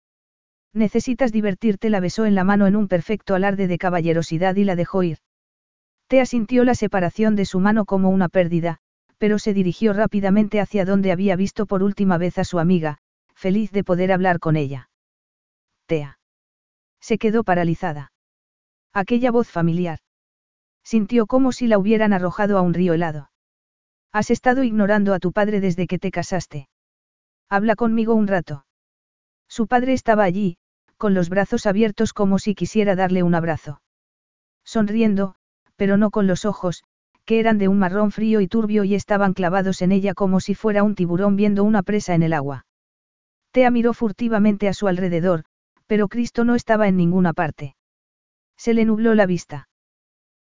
Necesitas 0.75 1.33
divertirte, 1.33 1.89
la 1.89 2.01
besó 2.01 2.27
en 2.27 2.35
la 2.35 2.45
mano 2.45 2.67
en 2.67 2.77
un 2.77 2.89
perfecto 2.89 3.35
alarde 3.35 3.67
de 3.67 3.79
caballerosidad 3.79 4.57
y 4.57 4.65
la 4.65 4.77
dejó 4.77 5.03
ir. 5.03 5.19
Tea 6.09 6.27
sintió 6.27 6.65
la 6.65 6.75
separación 6.75 7.35
de 7.35 7.47
su 7.47 7.61
mano 7.61 7.87
como 7.87 8.11
una 8.11 8.29
pérdida, 8.29 8.81
pero 9.19 9.39
se 9.39 9.55
dirigió 9.55 9.93
rápidamente 9.93 10.61
hacia 10.61 10.85
donde 10.85 11.13
había 11.13 11.37
visto 11.37 11.67
por 11.67 11.83
última 11.83 12.19
vez 12.19 12.39
a 12.39 12.45
su 12.45 12.59
amiga, 12.59 12.99
feliz 13.35 13.71
de 13.73 13.85
poder 13.85 14.13
hablar 14.13 14.39
con 14.39 14.57
ella. 14.57 14.91
Tea. 15.87 16.19
Se 17.01 17.19
quedó 17.19 17.45
paralizada. 17.45 18.13
Aquella 18.93 19.31
voz 19.31 19.49
familiar. 19.49 19.99
Sintió 20.83 21.27
como 21.27 21.53
si 21.53 21.67
la 21.67 21.79
hubieran 21.79 22.13
arrojado 22.13 22.59
a 22.59 22.63
un 22.63 22.75
río 22.75 22.95
helado. 22.95 23.31
Has 24.13 24.31
estado 24.31 24.63
ignorando 24.63 25.13
a 25.13 25.19
tu 25.19 25.33
padre 25.33 25.61
desde 25.61 25.87
que 25.87 25.99
te 25.99 26.11
casaste. 26.11 26.69
Habla 27.49 27.75
conmigo 27.75 28.15
un 28.15 28.29
rato. 28.29 28.65
Su 29.49 29.67
padre 29.67 29.93
estaba 29.93 30.25
allí, 30.25 30.57
con 30.97 31.15
los 31.15 31.29
brazos 31.29 31.67
abiertos 31.67 32.13
como 32.13 32.39
si 32.39 32.55
quisiera 32.55 32.95
darle 32.95 33.23
un 33.23 33.35
abrazo. 33.35 33.83
Sonriendo, 34.65 35.35
pero 35.77 35.97
no 35.97 36.11
con 36.11 36.27
los 36.27 36.45
ojos, 36.45 36.85
que 37.25 37.41
eran 37.41 37.59
de 37.59 37.69
un 37.69 37.79
marrón 37.79 38.11
frío 38.11 38.41
y 38.41 38.49
turbio 38.49 38.85
y 38.85 38.95
estaban 38.95 39.35
clavados 39.35 39.83
en 39.83 39.93
ella 39.93 40.15
como 40.15 40.41
si 40.41 40.55
fuera 40.55 40.83
un 40.83 40.95
tiburón 40.95 41.37
viendo 41.37 41.65
una 41.65 41.83
presa 41.83 42.15
en 42.15 42.23
el 42.23 42.33
agua. 42.33 42.67
Tea 43.53 43.71
miró 43.71 43.95
furtivamente 43.95 44.69
a 44.69 44.75
su 44.75 44.89
alrededor, 44.89 45.45
pero 45.87 46.09
Cristo 46.09 46.45
no 46.45 46.55
estaba 46.55 46.89
en 46.89 46.97
ninguna 46.97 47.33
parte. 47.33 47.77
Se 48.57 48.75
le 48.75 48.85
nubló 48.85 49.15
la 49.15 49.27
vista. 49.27 49.69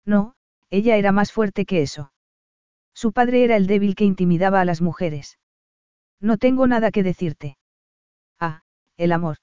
No, 0.05 0.35
ella 0.69 0.97
era 0.97 1.11
más 1.11 1.31
fuerte 1.31 1.65
que 1.65 1.81
eso. 1.81 2.11
Su 2.93 3.13
padre 3.13 3.43
era 3.43 3.55
el 3.55 3.67
débil 3.67 3.95
que 3.95 4.05
intimidaba 4.05 4.61
a 4.61 4.65
las 4.65 4.81
mujeres. 4.81 5.39
No 6.19 6.37
tengo 6.37 6.67
nada 6.67 6.91
que 6.91 7.03
decirte. 7.03 7.57
Ah, 8.39 8.63
el 8.97 9.11
amor. 9.11 9.37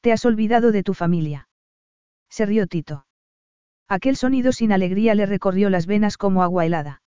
Te 0.00 0.12
has 0.12 0.24
olvidado 0.24 0.72
de 0.72 0.82
tu 0.82 0.94
familia. 0.94 1.48
Se 2.28 2.46
rió 2.46 2.66
Tito. 2.66 3.06
Aquel 3.88 4.16
sonido 4.16 4.52
sin 4.52 4.72
alegría 4.72 5.14
le 5.14 5.26
recorrió 5.26 5.70
las 5.70 5.86
venas 5.86 6.16
como 6.16 6.42
agua 6.42 6.64
helada. 6.64 7.02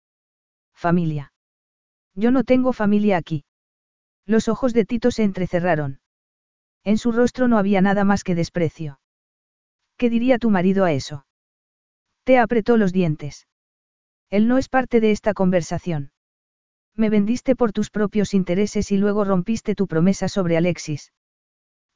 Familia. 0.74 1.34
Yo 2.16 2.32
no 2.32 2.44
tengo 2.44 2.74
familia 2.74 3.18
aquí. 3.18 3.46
Los 4.26 4.48
ojos 4.48 4.74
de 4.74 4.86
Tito 4.86 5.12
se 5.12 5.24
entrecerraron. 5.24 6.00
En 6.84 6.98
su 6.98 7.12
rostro 7.12 7.48
no 7.48 7.58
había 7.58 7.82
nada 7.82 8.04
más 8.04 8.24
que 8.24 8.36
desprecio. 8.36 9.00
¿Qué 9.98 10.10
diría 10.10 10.38
tu 10.38 10.50
marido 10.50 10.86
a 10.86 10.92
eso? 10.92 11.26
Te 12.24 12.38
apretó 12.38 12.78
los 12.78 12.92
dientes. 12.92 13.48
Él 14.30 14.48
no 14.48 14.58
es 14.58 14.68
parte 14.68 15.00
de 15.00 15.12
esta 15.12 15.34
conversación. 15.34 16.12
Me 16.96 17.10
vendiste 17.10 17.56
por 17.56 17.72
tus 17.72 17.90
propios 17.90 18.34
intereses 18.34 18.92
y 18.92 18.98
luego 18.98 19.24
rompiste 19.24 19.76
tu 19.76 19.88
promesa 19.88 20.28
sobre 20.28 20.58
Alexis. 20.58 21.12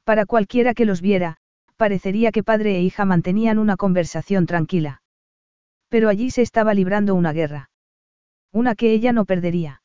Para 0.04 0.26
cualquiera 0.26 0.74
que 0.74 0.84
los 0.84 1.00
viera, 1.00 1.38
parecería 1.80 2.30
que 2.30 2.42
padre 2.42 2.76
e 2.76 2.82
hija 2.82 3.06
mantenían 3.06 3.58
una 3.58 3.78
conversación 3.78 4.44
tranquila. 4.44 5.00
Pero 5.88 6.10
allí 6.10 6.30
se 6.30 6.42
estaba 6.42 6.74
librando 6.74 7.14
una 7.14 7.32
guerra. 7.32 7.70
Una 8.52 8.74
que 8.74 8.92
ella 8.92 9.14
no 9.14 9.24
perdería. 9.24 9.80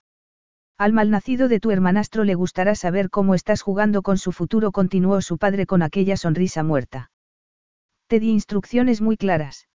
Al 0.78 0.92
malnacido 0.92 1.48
de 1.48 1.62
tu 1.62 1.72
hermanastro 1.72 2.26
le 2.26 2.36
gustará 2.36 2.76
saber 2.76 3.10
cómo 3.10 3.34
estás 3.34 3.62
jugando 3.62 4.02
con 4.02 4.18
su 4.18 4.34
futuro, 4.34 4.74
continuó 4.74 5.22
su 5.22 5.38
padre 5.38 5.66
con 5.66 5.82
aquella 5.84 6.18
sonrisa 6.18 6.64
muerta. 6.64 7.12
Te 8.08 8.20
di 8.20 8.30
instrucciones 8.30 9.00
muy 9.00 9.16
claras. 9.16 9.70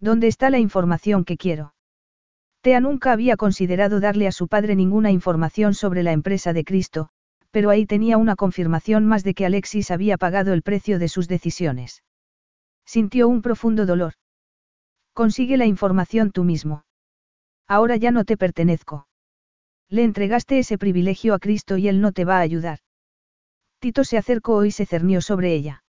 ¿Dónde 0.00 0.28
está 0.28 0.48
la 0.48 0.60
información 0.60 1.26
que 1.26 1.36
quiero? 1.36 1.74
Tea 2.62 2.80
nunca 2.80 3.12
había 3.12 3.36
considerado 3.36 4.00
darle 4.00 4.28
a 4.28 4.32
su 4.32 4.48
padre 4.48 4.76
ninguna 4.76 5.10
información 5.10 5.74
sobre 5.74 6.02
la 6.02 6.12
empresa 6.12 6.54
de 6.54 6.64
Cristo, 6.64 7.10
pero 7.54 7.70
ahí 7.70 7.86
tenía 7.86 8.18
una 8.18 8.34
confirmación 8.34 9.06
más 9.06 9.22
de 9.22 9.32
que 9.32 9.46
Alexis 9.46 9.92
había 9.92 10.18
pagado 10.18 10.54
el 10.54 10.62
precio 10.62 10.98
de 10.98 11.06
sus 11.06 11.28
decisiones. 11.28 12.02
Sintió 12.84 13.28
un 13.28 13.42
profundo 13.42 13.86
dolor. 13.86 14.14
Consigue 15.12 15.56
la 15.56 15.64
información 15.64 16.32
tú 16.32 16.42
mismo. 16.42 16.84
Ahora 17.68 17.94
ya 17.94 18.10
no 18.10 18.24
te 18.24 18.36
pertenezco. 18.36 19.06
Le 19.88 20.02
entregaste 20.02 20.58
ese 20.58 20.78
privilegio 20.78 21.32
a 21.32 21.38
Cristo 21.38 21.76
y 21.76 21.86
él 21.86 22.00
no 22.00 22.10
te 22.10 22.24
va 22.24 22.38
a 22.38 22.40
ayudar. 22.40 22.80
Tito 23.78 24.02
se 24.02 24.18
acercó 24.18 24.64
y 24.64 24.72
se 24.72 24.84
cernió 24.84 25.20
sobre 25.20 25.54
ella. 25.54 25.84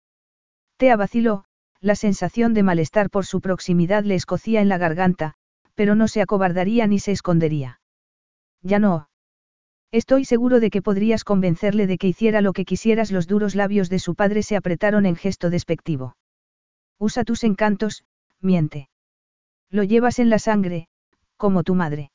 Tea 0.78 0.96
vaciló, 0.96 1.44
la 1.78 1.94
sensación 1.94 2.54
de 2.54 2.64
malestar 2.64 3.08
por 3.08 3.24
su 3.24 3.40
proximidad 3.40 4.02
le 4.02 4.16
escocía 4.16 4.62
en 4.62 4.68
la 4.68 4.78
garganta, 4.78 5.34
pero 5.76 5.94
no 5.94 6.08
se 6.08 6.22
acobardaría 6.22 6.88
ni 6.88 6.98
se 6.98 7.12
escondería. 7.12 7.80
Ya 8.62 8.80
no. 8.80 9.11
Estoy 9.92 10.24
seguro 10.24 10.58
de 10.58 10.70
que 10.70 10.80
podrías 10.80 11.22
convencerle 11.22 11.86
de 11.86 11.98
que 11.98 12.08
hiciera 12.08 12.40
lo 12.40 12.54
que 12.54 12.64
quisieras. 12.64 13.12
Los 13.12 13.26
duros 13.26 13.54
labios 13.54 13.90
de 13.90 13.98
su 13.98 14.14
padre 14.14 14.42
se 14.42 14.56
apretaron 14.56 15.04
en 15.04 15.16
gesto 15.16 15.50
despectivo. 15.50 16.16
Usa 16.98 17.24
tus 17.24 17.44
encantos, 17.44 18.04
miente. 18.40 18.88
Lo 19.68 19.82
llevas 19.82 20.18
en 20.18 20.30
la 20.30 20.38
sangre, 20.38 20.88
como 21.36 21.62
tu 21.62 21.74
madre. 21.74 22.10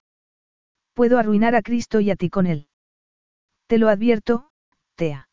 Puedo 0.96 1.20
arruinar 1.20 1.54
a 1.54 1.62
Cristo 1.62 2.00
y 2.00 2.10
a 2.10 2.16
ti 2.16 2.32
con 2.32 2.48
él. 2.48 2.68
Te 3.68 3.78
lo 3.78 3.90
advierto, 3.90 4.50
Tea. 4.96 5.30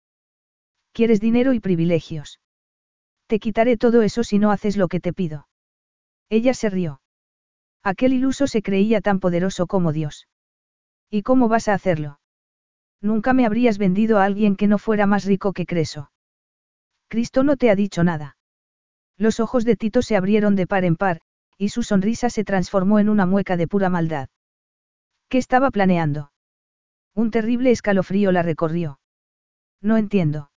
Quieres 0.93 1.21
dinero 1.21 1.55
y 1.55 1.61
privilegios. 1.61 2.41
Te 3.27 3.39
quitaré 3.39 3.79
todo 3.79 4.03
eso 4.03 4.23
si 4.23 4.39
no 4.39 4.51
haces 4.51 4.77
lo 4.77 4.89
que 4.89 5.01
te 5.01 5.15
pido. 5.15 5.49
Ella 6.29 6.53
se 6.53 6.69
rió. 6.69 7.01
Aquel 7.83 8.13
iluso 8.13 8.47
se 8.47 8.61
creía 8.61 9.01
tan 9.01 9.19
poderoso 9.19 9.67
como 9.67 9.93
Dios. 9.93 10.29
¿Y 11.11 11.23
cómo 11.23 11.49
vas 11.49 11.69
a 11.69 11.75
hacerlo? 11.75 12.19
Nunca 13.05 13.35
me 13.35 13.45
habrías 13.45 13.77
vendido 13.77 14.19
a 14.19 14.25
alguien 14.25 14.57
que 14.57 14.67
no 14.67 14.79
fuera 14.79 15.07
más 15.07 15.27
rico 15.27 15.53
que 15.53 15.67
Creso. 15.67 16.11
Cristo 17.09 17.45
no 17.45 17.59
te 17.59 17.69
ha 17.69 17.75
dicho 17.75 18.03
nada. 18.03 18.39
Los 19.19 19.41
ojos 19.41 19.67
de 19.67 19.77
Tito 19.77 20.01
se 20.01 20.17
abrieron 20.17 20.57
de 20.57 20.67
par 20.67 20.87
en 20.87 20.97
par, 20.97 21.21
y 21.59 21.69
su 21.69 21.83
sonrisa 21.83 22.31
se 22.31 22.45
transformó 22.45 22.99
en 22.99 23.11
una 23.11 23.27
mueca 23.27 23.59
de 23.59 23.69
pura 23.69 23.91
maldad. 23.91 24.31
¿Qué 25.29 25.37
estaba 25.37 25.71
planeando? 25.71 26.33
Un 27.15 27.31
terrible 27.31 27.73
escalofrío 27.73 28.33
la 28.33 28.43
recorrió. 28.43 28.99
No 29.83 29.99
entiendo. 29.99 30.51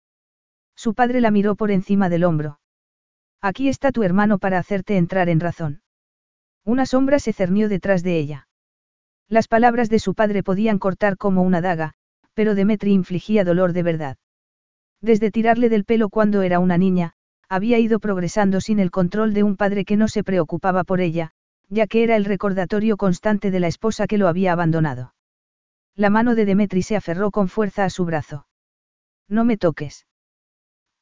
Su 0.73 0.93
padre 0.93 1.19
la 1.19 1.31
miró 1.31 1.57
por 1.57 1.69
encima 1.69 2.07
del 2.07 2.23
hombro. 2.23 2.61
Aquí 3.41 3.67
está 3.67 3.91
tu 3.91 4.03
hermano 4.03 4.39
para 4.39 4.57
hacerte 4.57 4.95
entrar 4.95 5.27
en 5.27 5.41
razón. 5.41 5.81
Una 6.63 6.85
sombra 6.85 7.19
se 7.19 7.33
cernió 7.33 7.67
detrás 7.67 8.03
de 8.03 8.17
ella. 8.17 8.47
Las 9.27 9.49
palabras 9.49 9.89
de 9.89 9.99
su 9.99 10.15
padre 10.15 10.43
podían 10.43 10.79
cortar 10.79 11.17
como 11.17 11.41
una 11.41 11.59
daga, 11.59 11.95
pero 12.37 12.53
Demetri 12.53 12.93
infligía 12.93 13.43
dolor 13.43 13.73
de 13.73 13.81
verdad. 13.81 14.17
Desde 15.01 15.31
tirarle 15.31 15.69
del 15.69 15.85
pelo 15.85 16.09
cuando 16.09 16.43
era 16.43 16.59
una 16.59 16.77
niña, 16.77 17.13
había 17.49 17.79
ido 17.79 17.99
progresando 17.99 18.61
sin 18.61 18.77
el 18.79 18.91
control 18.91 19.33
de 19.33 19.41
un 19.41 19.57
padre 19.57 19.85
que 19.85 19.97
no 19.97 20.07
se 20.07 20.23
preocupaba 20.23 20.83
por 20.83 21.01
ella, 21.01 21.31
ya 21.67 21.87
que 21.87 22.03
era 22.03 22.15
el 22.15 22.25
recordatorio 22.25 22.95
constante 22.95 23.49
de 23.49 23.59
la 23.59 23.65
esposa 23.65 24.05
que 24.05 24.19
lo 24.19 24.27
había 24.27 24.51
abandonado. 24.51 25.15
La 25.95 26.11
mano 26.11 26.35
de 26.35 26.45
Demetri 26.45 26.83
se 26.83 26.95
aferró 26.95 27.31
con 27.31 27.47
fuerza 27.47 27.85
a 27.85 27.89
su 27.89 28.05
brazo. 28.05 28.45
No 29.27 29.43
me 29.43 29.57
toques. 29.57 30.05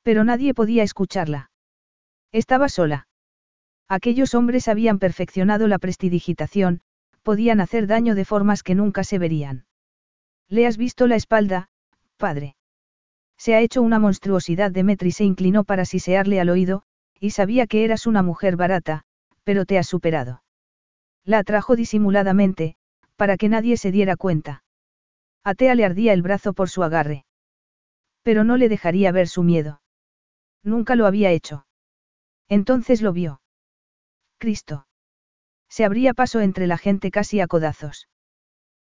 Pero 0.03 0.23
nadie 0.23 0.53
podía 0.53 0.83
escucharla. 0.83 1.51
Estaba 2.31 2.69
sola. 2.69 3.09
Aquellos 3.89 4.35
hombres 4.35 4.69
habían 4.69 4.99
perfeccionado 4.99 5.67
la 5.67 5.80
prestidigitación, 5.80 6.80
podían 7.23 7.59
hacer 7.59 7.88
daño 7.88 8.15
de 8.15 8.23
formas 8.23 8.64
que 8.64 8.73
nunca 8.73 9.03
se 9.03 9.19
verían. 9.19 9.65
¿Le 10.49 10.67
has 10.67 10.77
visto 10.77 11.07
la 11.07 11.15
espalda, 11.15 11.69
padre? 12.17 12.56
Se 13.38 13.56
ha 13.56 13.61
hecho 13.61 13.82
una 13.82 13.99
monstruosidad. 13.99 14.72
Demetri 14.72 15.11
se 15.11 15.24
inclinó 15.24 15.64
para 15.64 15.85
sisearle 15.85 16.40
al 16.40 16.49
oído, 16.49 16.83
y 17.19 17.32
sabía 17.32 17.67
que 17.67 17.83
eras 17.83 18.07
una 18.07 18.22
mujer 18.22 18.56
barata, 18.56 19.03
pero 19.43 19.65
te 19.65 19.77
has 19.77 19.88
superado. 19.88 20.43
La 21.24 21.40
atrajo 21.40 21.75
disimuladamente, 21.75 22.75
para 23.15 23.38
que 23.38 23.49
nadie 23.49 23.77
se 23.77 23.91
diera 23.91 24.15
cuenta. 24.15 24.64
A 25.43 25.56
Tea 25.56 25.75
le 25.75 25.85
ardía 25.85 26.14
el 26.14 26.22
brazo 26.22 26.53
por 26.53 26.69
su 26.69 26.83
agarre. 26.83 27.25
Pero 28.24 28.43
no 28.43 28.57
le 28.57 28.69
dejaría 28.69 29.11
ver 29.11 29.27
su 29.27 29.43
miedo. 29.43 29.82
Nunca 30.64 30.95
lo 30.95 31.06
había 31.06 31.32
hecho. 31.32 31.65
Entonces 32.48 33.01
lo 33.01 33.14
vio. 33.14 33.41
Cristo. 34.38 34.88
Se 35.69 35.85
abría 35.85 36.14
paso 36.14 36.41
entre 36.41 36.67
la 36.67 36.77
gente 36.77 37.11
casi 37.11 37.40
a 37.40 37.48
codazos. 37.48 38.07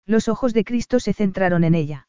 Los 0.05 0.27
ojos 0.27 0.53
de 0.53 0.63
Cristo 0.63 0.99
se 0.99 1.13
centraron 1.13 1.63
en 1.63 1.75
ella. 1.75 2.07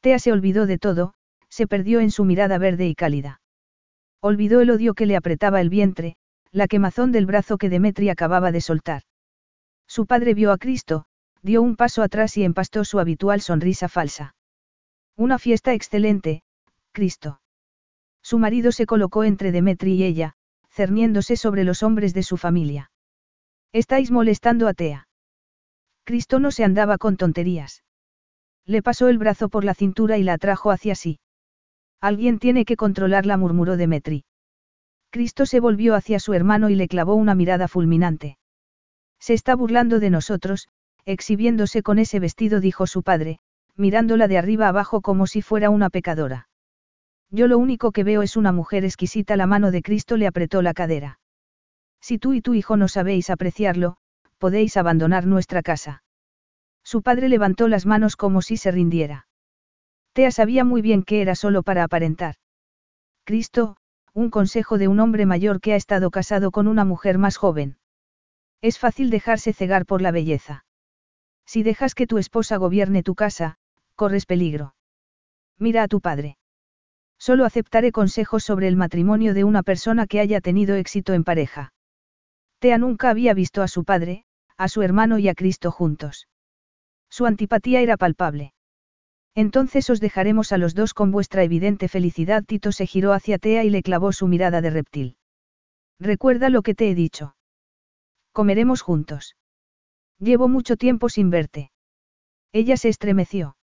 Tea 0.00 0.18
se 0.18 0.32
olvidó 0.32 0.66
de 0.66 0.78
todo, 0.78 1.14
se 1.48 1.66
perdió 1.66 2.00
en 2.00 2.10
su 2.10 2.24
mirada 2.24 2.58
verde 2.58 2.86
y 2.86 2.94
cálida. 2.94 3.40
Olvidó 4.20 4.60
el 4.60 4.70
odio 4.70 4.94
que 4.94 5.06
le 5.06 5.16
apretaba 5.16 5.60
el 5.60 5.70
vientre, 5.70 6.16
la 6.52 6.68
quemazón 6.68 7.12
del 7.12 7.26
brazo 7.26 7.58
que 7.58 7.68
Demetri 7.68 8.08
acababa 8.08 8.52
de 8.52 8.60
soltar. 8.60 9.02
Su 9.86 10.06
padre 10.06 10.34
vio 10.34 10.52
a 10.52 10.58
Cristo, 10.58 11.06
dio 11.42 11.62
un 11.62 11.76
paso 11.76 12.02
atrás 12.02 12.36
y 12.36 12.44
empastó 12.44 12.84
su 12.84 12.98
habitual 12.98 13.40
sonrisa 13.40 13.88
falsa. 13.88 14.34
Una 15.16 15.38
fiesta 15.38 15.72
excelente, 15.72 16.42
Cristo. 16.92 17.40
Su 18.22 18.38
marido 18.38 18.72
se 18.72 18.86
colocó 18.86 19.24
entre 19.24 19.52
Demetri 19.52 19.94
y 19.94 20.04
ella, 20.04 20.34
cerniéndose 20.68 21.36
sobre 21.36 21.64
los 21.64 21.82
hombres 21.82 22.14
de 22.14 22.22
su 22.22 22.36
familia. 22.36 22.90
Estáis 23.72 24.10
molestando 24.10 24.68
a 24.68 24.74
Tea. 24.74 25.07
Cristo 26.08 26.40
no 26.40 26.50
se 26.52 26.64
andaba 26.64 26.96
con 26.96 27.18
tonterías. 27.18 27.84
Le 28.64 28.80
pasó 28.80 29.08
el 29.08 29.18
brazo 29.18 29.50
por 29.50 29.62
la 29.66 29.74
cintura 29.74 30.16
y 30.16 30.22
la 30.22 30.32
atrajo 30.32 30.70
hacia 30.70 30.94
sí. 30.94 31.20
Alguien 32.00 32.38
tiene 32.38 32.64
que 32.64 32.76
controlarla, 32.76 33.36
murmuró 33.36 33.76
Demetri. 33.76 34.24
Cristo 35.10 35.44
se 35.44 35.60
volvió 35.60 35.94
hacia 35.94 36.18
su 36.18 36.32
hermano 36.32 36.70
y 36.70 36.76
le 36.76 36.88
clavó 36.88 37.14
una 37.14 37.34
mirada 37.34 37.68
fulminante. 37.68 38.38
Se 39.20 39.34
está 39.34 39.54
burlando 39.54 40.00
de 40.00 40.08
nosotros, 40.08 40.68
exhibiéndose 41.04 41.82
con 41.82 41.98
ese 41.98 42.20
vestido, 42.20 42.60
dijo 42.60 42.86
su 42.86 43.02
padre, 43.02 43.40
mirándola 43.76 44.28
de 44.28 44.38
arriba 44.38 44.68
abajo 44.68 45.02
como 45.02 45.26
si 45.26 45.42
fuera 45.42 45.68
una 45.68 45.90
pecadora. 45.90 46.48
Yo 47.30 47.48
lo 47.48 47.58
único 47.58 47.92
que 47.92 48.02
veo 48.02 48.22
es 48.22 48.38
una 48.38 48.52
mujer 48.52 48.86
exquisita, 48.86 49.36
la 49.36 49.46
mano 49.46 49.70
de 49.70 49.82
Cristo 49.82 50.16
le 50.16 50.26
apretó 50.26 50.62
la 50.62 50.72
cadera. 50.72 51.20
Si 52.00 52.16
tú 52.18 52.32
y 52.32 52.40
tu 52.40 52.54
hijo 52.54 52.78
no 52.78 52.88
sabéis 52.88 53.28
apreciarlo, 53.28 53.98
podéis 54.38 54.76
abandonar 54.76 55.26
nuestra 55.26 55.62
casa. 55.62 56.02
Su 56.82 57.02
padre 57.02 57.28
levantó 57.28 57.68
las 57.68 57.86
manos 57.86 58.16
como 58.16 58.40
si 58.40 58.56
se 58.56 58.70
rindiera. 58.70 59.28
Tea 60.14 60.30
sabía 60.30 60.64
muy 60.64 60.80
bien 60.80 61.02
que 61.02 61.20
era 61.20 61.34
solo 61.34 61.62
para 61.62 61.84
aparentar. 61.84 62.36
Cristo, 63.24 63.76
un 64.14 64.30
consejo 64.30 64.78
de 64.78 64.88
un 64.88 65.00
hombre 65.00 65.26
mayor 65.26 65.60
que 65.60 65.74
ha 65.74 65.76
estado 65.76 66.10
casado 66.10 66.50
con 66.50 66.66
una 66.66 66.84
mujer 66.84 67.18
más 67.18 67.36
joven. 67.36 67.76
Es 68.62 68.78
fácil 68.78 69.10
dejarse 69.10 69.52
cegar 69.52 69.86
por 69.86 70.02
la 70.02 70.10
belleza. 70.10 70.64
Si 71.46 71.62
dejas 71.62 71.94
que 71.94 72.06
tu 72.06 72.18
esposa 72.18 72.56
gobierne 72.56 73.02
tu 73.02 73.14
casa, 73.14 73.56
corres 73.94 74.26
peligro. 74.26 74.74
Mira 75.58 75.82
a 75.82 75.88
tu 75.88 76.00
padre. 76.00 76.38
Solo 77.18 77.44
aceptaré 77.44 77.92
consejos 77.92 78.44
sobre 78.44 78.68
el 78.68 78.76
matrimonio 78.76 79.34
de 79.34 79.44
una 79.44 79.62
persona 79.62 80.06
que 80.06 80.20
haya 80.20 80.40
tenido 80.40 80.76
éxito 80.76 81.14
en 81.14 81.24
pareja. 81.24 81.72
Tea 82.60 82.78
nunca 82.78 83.10
había 83.10 83.34
visto 83.34 83.62
a 83.62 83.68
su 83.68 83.84
padre, 83.84 84.24
a 84.58 84.68
su 84.68 84.82
hermano 84.82 85.18
y 85.18 85.28
a 85.28 85.34
Cristo 85.34 85.70
juntos. 85.70 86.28
Su 87.08 87.24
antipatía 87.24 87.80
era 87.80 87.96
palpable. 87.96 88.52
Entonces 89.34 89.88
os 89.88 90.00
dejaremos 90.00 90.52
a 90.52 90.58
los 90.58 90.74
dos 90.74 90.94
con 90.94 91.12
vuestra 91.12 91.44
evidente 91.44 91.88
felicidad. 91.88 92.44
Tito 92.44 92.72
se 92.72 92.86
giró 92.86 93.12
hacia 93.12 93.38
Tea 93.38 93.62
y 93.64 93.70
le 93.70 93.82
clavó 93.82 94.12
su 94.12 94.26
mirada 94.26 94.60
de 94.60 94.70
reptil. 94.70 95.16
Recuerda 96.00 96.50
lo 96.50 96.62
que 96.62 96.74
te 96.74 96.90
he 96.90 96.94
dicho. 96.94 97.36
Comeremos 98.32 98.82
juntos. 98.82 99.36
Llevo 100.18 100.48
mucho 100.48 100.76
tiempo 100.76 101.08
sin 101.08 101.30
verte. 101.30 101.70
Ella 102.52 102.76
se 102.76 102.88
estremeció. 102.88 103.56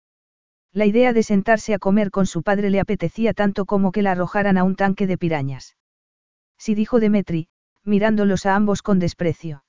La 0.73 0.87
idea 0.87 1.13
de 1.13 1.23
sentarse 1.23 1.75
a 1.75 1.79
comer 1.79 2.11
con 2.11 2.27
su 2.27 2.43
padre 2.43 2.71
le 2.71 2.81
apetecía 2.81 3.33
tanto 3.33 3.65
como 3.65 3.93
que 3.93 4.03
la 4.03 4.13
arrojaran 4.13 4.59
a 4.59 4.65
un 4.65 4.77
tanque 4.77 5.07
de 5.07 5.19
pirañas. 5.19 5.77
Sí 6.59 6.75
dijo 6.75 7.01
Demetri, 7.01 7.49
mirándolos 7.83 8.47
a 8.47 8.55
ambos 8.55 8.83
con 8.83 8.99
desprecio. 8.99 9.65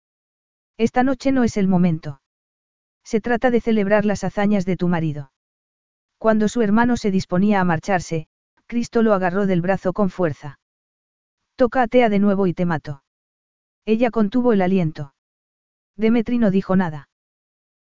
Esta 0.77 1.03
noche 1.03 1.31
no 1.31 1.43
es 1.43 1.57
el 1.57 1.67
momento. 1.67 2.21
Se 3.03 3.21
trata 3.21 3.51
de 3.51 3.61
celebrar 3.61 4.05
las 4.05 4.23
hazañas 4.23 4.65
de 4.65 4.77
tu 4.77 4.87
marido. 4.87 5.31
Cuando 6.17 6.47
su 6.47 6.61
hermano 6.61 6.97
se 6.97 7.11
disponía 7.11 7.59
a 7.59 7.65
marcharse, 7.65 8.27
Cristo 8.65 9.03
lo 9.03 9.13
agarró 9.13 9.45
del 9.45 9.61
brazo 9.61 9.93
con 9.93 10.09
fuerza. 10.09 10.59
Toca 11.55 11.83
a 11.83 11.87
Tea 11.87 12.09
de 12.09 12.19
nuevo 12.19 12.47
y 12.47 12.53
te 12.53 12.65
mato. 12.65 13.03
Ella 13.85 14.09
contuvo 14.09 14.53
el 14.53 14.61
aliento. 14.61 15.13
Demetri 15.95 16.37
no 16.37 16.49
dijo 16.49 16.75
nada. 16.75 17.09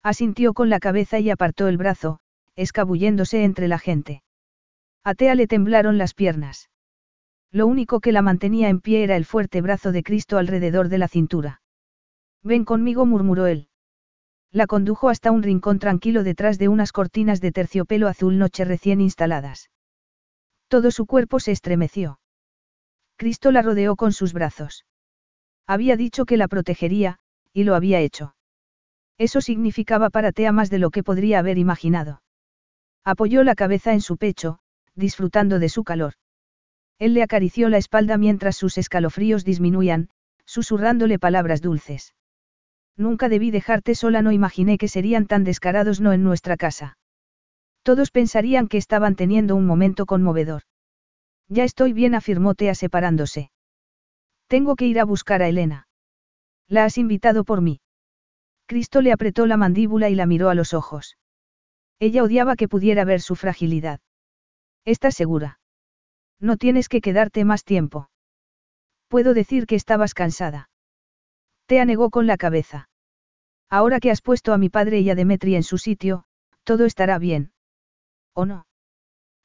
Asintió 0.03 0.55
con 0.55 0.69
la 0.69 0.79
cabeza 0.79 1.19
y 1.19 1.31
apartó 1.31 1.67
el 1.67 1.79
brazo, 1.79 2.21
escabulléndose 2.55 3.43
entre 3.43 3.67
la 3.67 3.79
gente. 3.79 4.23
A 5.03 5.15
Tea 5.15 5.35
le 5.35 5.47
temblaron 5.47 5.99
las 5.99 6.15
piernas. 6.15 6.71
Lo 7.51 7.67
único 7.67 8.01
que 8.01 8.13
la 8.13 8.23
mantenía 8.23 8.69
en 8.69 8.81
pie 8.81 9.03
era 9.03 9.17
el 9.17 9.25
fuerte 9.25 9.61
brazo 9.61 9.91
de 9.91 10.03
Cristo 10.03 10.39
alrededor 10.39 10.89
de 10.89 10.99
la 10.99 11.09
cintura. 11.09 11.63
Ven 12.47 12.65
conmigo, 12.65 13.07
murmuró 13.07 13.49
él. 13.49 13.67
La 14.53 14.69
condujo 14.69 15.09
hasta 15.09 15.33
un 15.33 15.43
rincón 15.43 15.81
tranquilo 15.81 16.23
detrás 16.23 16.59
de 16.59 16.69
unas 16.69 16.93
cortinas 16.93 17.41
de 17.41 17.51
terciopelo 17.51 18.07
azul 18.07 18.39
noche 18.39 18.65
recién 18.65 19.01
instaladas. 19.01 19.69
Todo 20.69 20.93
su 20.93 21.07
cuerpo 21.07 21.41
se 21.41 21.51
estremeció. 21.51 22.21
Cristo 23.17 23.51
la 23.51 23.63
rodeó 23.63 23.97
con 23.97 24.13
sus 24.13 24.33
brazos. 24.33 24.87
Había 25.67 25.97
dicho 25.97 26.25
que 26.25 26.37
la 26.37 26.47
protegería, 26.47 27.19
y 27.53 27.65
lo 27.65 27.75
había 27.75 27.99
hecho. 27.99 28.37
Eso 29.19 29.41
significaba 29.41 30.09
para 30.09 30.31
Tea 30.31 30.53
más 30.53 30.71
de 30.71 30.79
lo 30.79 30.91
que 30.91 31.03
podría 31.03 31.41
haber 31.41 31.59
imaginado. 31.59 32.23
Apoyó 33.03 33.43
la 33.43 33.57
cabeza 33.57 33.93
en 33.93 34.01
su 34.01 34.19
pecho, 34.19 34.61
disfrutando 34.95 35.59
de 35.59 35.69
su 35.69 35.83
calor. 35.83 36.15
Él 37.01 37.13
le 37.15 37.25
acarició 37.25 37.69
la 37.71 37.79
espalda 37.79 38.19
mientras 38.19 38.57
sus 38.57 38.79
escalofríos 38.79 39.45
disminuían, 39.45 40.11
susurrándole 40.45 41.19
palabras 41.19 41.61
dulces. 41.61 42.15
Nunca 42.97 43.29
debí 43.29 43.51
dejarte 43.51 43.95
sola, 43.95 44.23
no 44.23 44.33
imaginé 44.33 44.79
que 44.79 44.89
serían 44.89 45.27
tan 45.27 45.45
descarados 45.45 46.01
no 46.01 46.13
en 46.13 46.23
nuestra 46.23 46.57
casa. 46.57 46.97
Todos 47.83 48.11
pensarían 48.11 48.69
que 48.69 48.79
estaban 48.79 49.17
teniendo 49.17 49.55
un 49.55 49.67
momento 49.67 50.07
conmovedor. 50.07 50.63
Ya 51.49 51.65
estoy 51.65 51.93
bien, 51.93 52.15
afirmó 52.15 52.55
Tea 52.55 52.75
separándose. 52.75 53.51
Tengo 54.49 54.77
que 54.77 54.87
ir 54.87 54.99
a 54.99 55.05
buscar 55.05 55.43
a 55.43 55.49
Elena. 55.49 55.87
La 56.69 56.85
has 56.85 56.99
invitado 56.99 57.45
por 57.45 57.61
mí. 57.61 57.81
Cristo 58.67 59.01
le 59.01 59.13
apretó 59.13 59.47
la 59.47 59.57
mandíbula 59.57 60.09
y 60.09 60.15
la 60.15 60.27
miró 60.27 60.49
a 60.49 60.55
los 60.55 60.75
ojos. 60.75 61.17
Ella 62.01 62.25
odiaba 62.25 62.57
que 62.57 62.69
pudiera 62.69 63.05
ver 63.05 63.21
su 63.21 63.37
fragilidad. 63.37 64.01
¿Estás 64.85 65.15
segura? 65.15 65.61
No 66.41 66.57
tienes 66.57 66.89
que 66.89 67.01
quedarte 67.01 67.45
más 67.45 67.65
tiempo. 67.65 68.11
Puedo 69.09 69.35
decir 69.35 69.67
que 69.67 69.77
estabas 69.77 70.15
cansada. 70.15 70.69
Te 71.67 71.81
anegó 71.81 72.11
con 72.11 72.27
la 72.27 72.37
cabeza. 72.37 72.89
Ahora 73.69 73.99
que 73.99 74.11
has 74.11 74.23
puesto 74.23 74.53
a 74.53 74.59
mi 74.59 74.69
padre 74.69 75.01
y 75.01 75.11
a 75.11 75.15
Demetri 75.15 75.57
en 75.57 75.65
su 75.65 75.79
sitio, 75.79 76.25
todo 76.65 76.85
estará 76.85 77.19
bien. 77.19 77.53
¿O 78.33 78.47
no? 78.47 78.67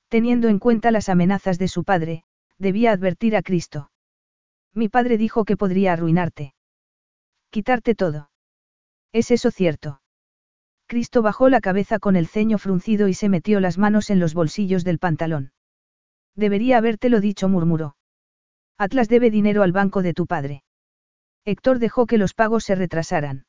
Teniendo 0.08 0.48
en 0.48 0.60
cuenta 0.60 0.92
las 0.92 1.10
amenazas 1.10 1.58
de 1.58 1.68
su 1.68 1.84
padre, 1.84 2.24
debía 2.60 2.92
advertir 2.92 3.36
a 3.36 3.42
Cristo. 3.42 3.92
Mi 4.74 4.90
padre 4.90 5.18
dijo 5.18 5.46
que 5.46 5.58
podría 5.58 5.94
arruinarte. 5.94 6.54
Quitarte 7.50 7.96
todo. 7.96 8.30
¿Es 9.12 9.32
eso 9.32 9.52
cierto? 9.52 10.02
Cristo 10.86 11.22
bajó 11.22 11.50
la 11.50 11.62
cabeza 11.62 12.00
con 12.00 12.16
el 12.16 12.28
ceño 12.28 12.58
fruncido 12.58 13.08
y 13.08 13.14
se 13.14 13.30
metió 13.30 13.60
las 13.60 13.78
manos 13.78 14.10
en 14.10 14.20
los 14.20 14.34
bolsillos 14.34 14.84
del 14.84 15.00
pantalón. 15.00 15.54
Debería 16.36 16.78
habértelo 16.78 17.20
dicho, 17.20 17.50
murmuró. 17.50 17.96
Atlas 18.78 19.10
debe 19.10 19.32
dinero 19.32 19.64
al 19.64 19.72
banco 19.72 20.02
de 20.02 20.14
tu 20.14 20.28
padre. 20.28 20.64
Héctor 21.46 21.80
dejó 21.80 22.06
que 22.06 22.18
los 22.18 22.34
pagos 22.34 22.64
se 22.64 22.76
retrasaran. 22.76 23.46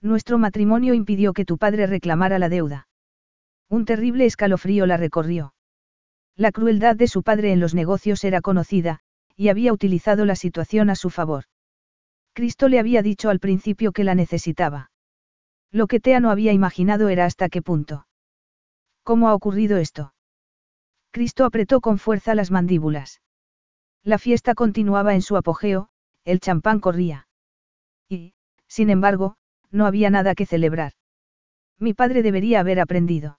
Nuestro 0.00 0.38
matrimonio 0.38 0.94
impidió 0.94 1.32
que 1.32 1.44
tu 1.44 1.58
padre 1.58 1.86
reclamara 1.86 2.38
la 2.38 2.48
deuda. 2.48 2.88
Un 3.68 3.84
terrible 3.84 4.26
escalofrío 4.26 4.86
la 4.86 4.96
recorrió. 4.96 5.54
La 6.36 6.50
crueldad 6.50 6.96
de 6.96 7.06
su 7.06 7.22
padre 7.22 7.52
en 7.52 7.60
los 7.60 7.74
negocios 7.74 8.24
era 8.24 8.40
conocida, 8.40 9.00
y 9.36 9.48
había 9.48 9.72
utilizado 9.72 10.24
la 10.24 10.36
situación 10.36 10.90
a 10.90 10.96
su 10.96 11.10
favor. 11.10 11.44
Cristo 12.32 12.68
le 12.68 12.80
había 12.80 13.02
dicho 13.02 13.30
al 13.30 13.38
principio 13.38 13.92
que 13.92 14.04
la 14.04 14.14
necesitaba. 14.14 14.90
Lo 15.70 15.86
que 15.86 16.00
Tea 16.00 16.20
no 16.20 16.30
había 16.30 16.52
imaginado 16.52 17.08
era 17.08 17.24
hasta 17.24 17.48
qué 17.48 17.62
punto. 17.62 18.06
¿Cómo 19.04 19.28
ha 19.28 19.34
ocurrido 19.34 19.76
esto? 19.76 20.14
Cristo 21.12 21.44
apretó 21.44 21.80
con 21.80 21.98
fuerza 21.98 22.34
las 22.34 22.50
mandíbulas. 22.50 23.20
La 24.02 24.18
fiesta 24.18 24.54
continuaba 24.54 25.14
en 25.14 25.22
su 25.22 25.36
apogeo, 25.36 25.88
el 26.24 26.40
champán 26.40 26.80
corría. 26.80 27.28
Y, 28.08 28.34
sin 28.66 28.90
embargo, 28.90 29.36
no 29.70 29.86
había 29.86 30.10
nada 30.10 30.34
que 30.34 30.46
celebrar. 30.46 30.92
Mi 31.78 31.94
padre 31.94 32.22
debería 32.22 32.60
haber 32.60 32.80
aprendido. 32.80 33.38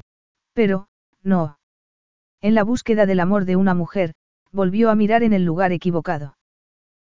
Pero, 0.53 0.87
no. 1.23 1.57
En 2.41 2.55
la 2.55 2.63
búsqueda 2.63 3.05
del 3.05 3.19
amor 3.19 3.45
de 3.45 3.55
una 3.55 3.73
mujer, 3.73 4.13
volvió 4.51 4.89
a 4.89 4.95
mirar 4.95 5.23
en 5.23 5.33
el 5.33 5.45
lugar 5.45 5.71
equivocado. 5.71 6.37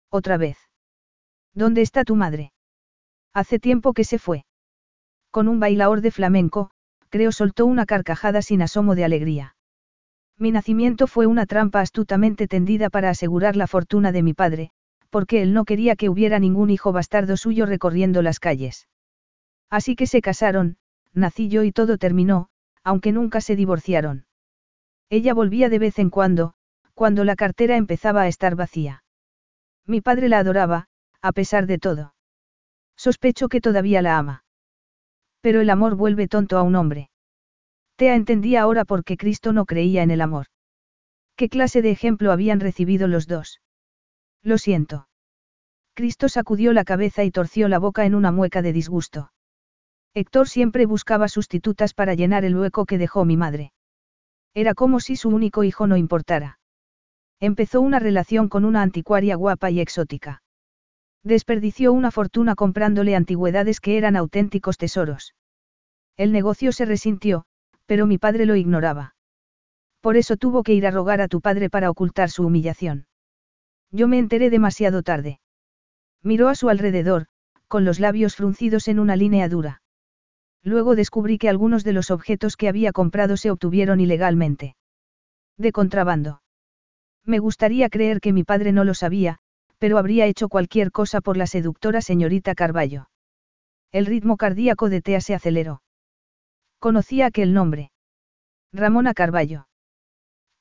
Otra 0.10 0.38
vez. 0.38 0.58
¿Dónde 1.54 1.82
está 1.82 2.04
tu 2.04 2.16
madre? 2.16 2.54
Hace 3.34 3.60
tiempo 3.60 3.94
que 3.94 4.04
se 4.04 4.20
fue. 4.20 4.46
Con 5.32 5.48
un 5.48 5.60
bailaor 5.60 6.02
de 6.02 6.12
flamenco, 6.12 6.70
creo 7.10 7.32
soltó 7.32 7.66
una 7.66 7.86
carcajada 7.86 8.42
sin 8.42 8.62
asomo 8.62 8.96
de 8.96 9.06
alegría. 9.06 9.56
Mi 10.38 10.52
nacimiento 10.52 11.08
fue 11.08 11.26
una 11.26 11.46
trampa 11.46 11.82
astutamente 11.82 12.48
tendida 12.48 12.90
para 12.90 13.10
asegurar 13.10 13.56
la 13.56 13.68
fortuna 13.68 14.12
de 14.12 14.24
mi 14.24 14.34
padre, 14.34 14.72
porque 15.10 15.42
él 15.42 15.54
no 15.54 15.66
quería 15.66 15.96
que 15.96 16.10
hubiera 16.10 16.40
ningún 16.40 16.70
hijo 16.70 16.92
bastardo 16.92 17.38
suyo 17.38 17.66
recorriendo 17.66 18.22
las 18.22 18.40
calles. 18.40 18.88
Así 19.70 19.96
que 19.96 20.08
se 20.08 20.22
casaron, 20.22 20.78
nací 21.14 21.50
yo 21.50 21.64
y 21.64 21.72
todo 21.72 21.98
terminó, 21.98 22.50
aunque 22.84 23.12
nunca 23.12 23.42
se 23.42 23.56
divorciaron. 23.56 24.26
Ella 25.10 25.34
volvía 25.34 25.70
de 25.70 25.80
vez 25.80 26.00
en 26.00 26.10
cuando, 26.10 26.54
cuando 26.94 27.24
la 27.24 27.36
cartera 27.36 27.78
empezaba 27.78 28.22
a 28.22 28.28
estar 28.28 28.56
vacía. 28.56 29.04
Mi 29.86 30.02
padre 30.02 30.30
la 30.30 30.40
adoraba, 30.40 30.88
a 31.22 31.32
pesar 31.32 31.68
de 31.68 31.78
todo. 31.78 32.14
Sospecho 32.96 33.50
que 33.50 33.62
todavía 33.62 34.02
la 34.02 34.18
ama. 34.18 34.46
Pero 35.42 35.62
el 35.62 35.70
amor 35.70 35.96
vuelve 35.96 36.28
tonto 36.28 36.58
a 36.58 36.64
un 36.64 36.76
hombre. 36.76 37.10
Tea 37.98 38.16
entendía 38.16 38.62
ahora 38.62 38.86
por 38.86 39.04
qué 39.04 39.18
Cristo 39.18 39.52
no 39.54 39.66
creía 39.66 40.04
en 40.04 40.12
el 40.12 40.22
amor. 40.22 40.48
¿Qué 41.36 41.50
clase 41.50 41.82
de 41.82 41.92
ejemplo 41.92 42.32
habían 42.32 42.60
recibido 42.60 43.08
los 43.08 43.28
dos? 43.28 43.60
Lo 44.42 44.58
siento. 44.58 45.08
Cristo 45.96 46.30
sacudió 46.30 46.74
la 46.74 46.86
cabeza 46.86 47.24
y 47.24 47.32
torció 47.32 47.68
la 47.68 47.80
boca 47.80 48.06
en 48.06 48.16
una 48.16 48.32
mueca 48.32 48.62
de 48.62 48.74
disgusto. 48.74 49.33
Héctor 50.16 50.48
siempre 50.48 50.86
buscaba 50.86 51.28
sustitutas 51.28 51.96
para 51.96 52.14
llenar 52.14 52.46
el 52.46 52.56
hueco 52.56 52.86
que 52.86 53.00
dejó 53.00 53.26
mi 53.26 53.36
madre. 53.36 53.74
Era 54.54 54.76
como 54.76 55.00
si 55.00 55.16
su 55.16 55.30
único 55.30 55.64
hijo 55.64 55.88
no 55.88 55.98
importara. 55.98 56.60
Empezó 57.40 57.82
una 57.82 57.98
relación 58.00 58.48
con 58.48 58.64
una 58.64 58.84
anticuaria 58.84 59.36
guapa 59.36 59.72
y 59.72 59.80
exótica. 59.80 60.44
Desperdició 61.24 61.94
una 61.94 62.12
fortuna 62.12 62.54
comprándole 62.54 63.16
antigüedades 63.16 63.80
que 63.80 63.98
eran 63.98 64.16
auténticos 64.16 64.78
tesoros. 64.78 65.34
El 66.16 66.32
negocio 66.32 66.72
se 66.72 66.86
resintió, 66.86 67.46
pero 67.88 68.06
mi 68.06 68.18
padre 68.20 68.46
lo 68.46 68.56
ignoraba. 68.56 69.16
Por 70.00 70.18
eso 70.18 70.38
tuvo 70.38 70.64
que 70.64 70.74
ir 70.74 70.86
a 70.86 70.92
rogar 70.92 71.22
a 71.22 71.28
tu 71.28 71.42
padre 71.42 71.70
para 71.70 71.90
ocultar 71.90 72.30
su 72.30 72.46
humillación. 72.46 73.08
Yo 73.90 74.08
me 74.08 74.20
enteré 74.20 74.50
demasiado 74.50 75.02
tarde. 75.02 75.40
Miró 76.22 76.50
a 76.50 76.56
su 76.56 76.70
alrededor, 76.70 77.28
con 77.68 77.84
los 77.84 78.00
labios 78.00 78.36
fruncidos 78.36 78.88
en 78.88 79.00
una 79.00 79.16
línea 79.16 79.50
dura. 79.50 79.83
Luego 80.64 80.96
descubrí 80.96 81.38
que 81.38 81.50
algunos 81.50 81.84
de 81.84 81.94
los 81.94 82.10
objetos 82.10 82.56
que 82.56 82.70
había 82.70 82.92
comprado 82.92 83.36
se 83.38 83.52
obtuvieron 83.52 84.00
ilegalmente. 84.00 84.76
De 85.58 85.72
contrabando. 85.72 86.42
Me 87.26 87.40
gustaría 87.40 87.90
creer 87.90 88.22
que 88.22 88.34
mi 88.34 88.44
padre 88.44 88.72
no 88.72 88.84
lo 88.84 88.94
sabía, 88.94 89.40
pero 89.78 89.98
habría 89.98 90.26
hecho 90.26 90.48
cualquier 90.48 90.92
cosa 90.92 91.20
por 91.20 91.36
la 91.36 91.48
seductora 91.48 92.02
señorita 92.02 92.56
Carballo. 92.56 93.10
El 93.92 94.06
ritmo 94.06 94.38
cardíaco 94.38 94.90
de 94.90 95.02
Tea 95.02 95.22
se 95.22 95.36
aceleró. 95.36 95.82
Conocía 96.80 97.28
aquel 97.28 97.54
nombre. 97.54 97.92
Ramona 98.72 99.14
Carballo. 99.14 99.68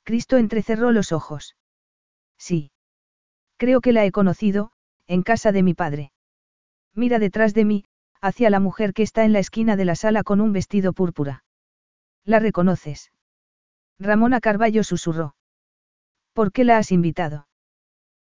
Cristo 0.05 0.37
entrecerró 0.37 0.91
los 0.91 1.13
ojos. 1.13 1.57
Sí. 2.37 2.73
Creo 3.57 3.81
que 3.81 3.93
la 3.93 4.05
he 4.05 4.11
conocido, 4.11 4.73
en 5.07 5.23
casa 5.23 5.53
de 5.53 5.63
mi 5.63 5.75
padre. 5.75 6.13
Mira 6.95 7.19
detrás 7.19 7.55
de 7.55 7.65
mí, 7.65 7.85
hacia 8.23 8.51
la 8.51 8.61
mujer 8.61 8.95
que 8.95 9.03
está 9.03 9.25
en 9.25 9.33
la 9.33 9.41
esquina 9.41 9.77
de 9.77 9.85
la 9.85 9.97
sala 9.97 10.23
con 10.23 10.41
un 10.41 10.53
vestido 10.53 10.93
púrpura. 10.93 11.45
¿La 12.25 12.39
reconoces? 12.39 13.11
Ramona 13.99 14.41
Carballo 14.41 14.85
susurró. 14.85 15.35
¿Por 16.33 16.53
qué 16.53 16.63
la 16.65 16.79
has 16.79 16.93
invitado? 16.93 17.49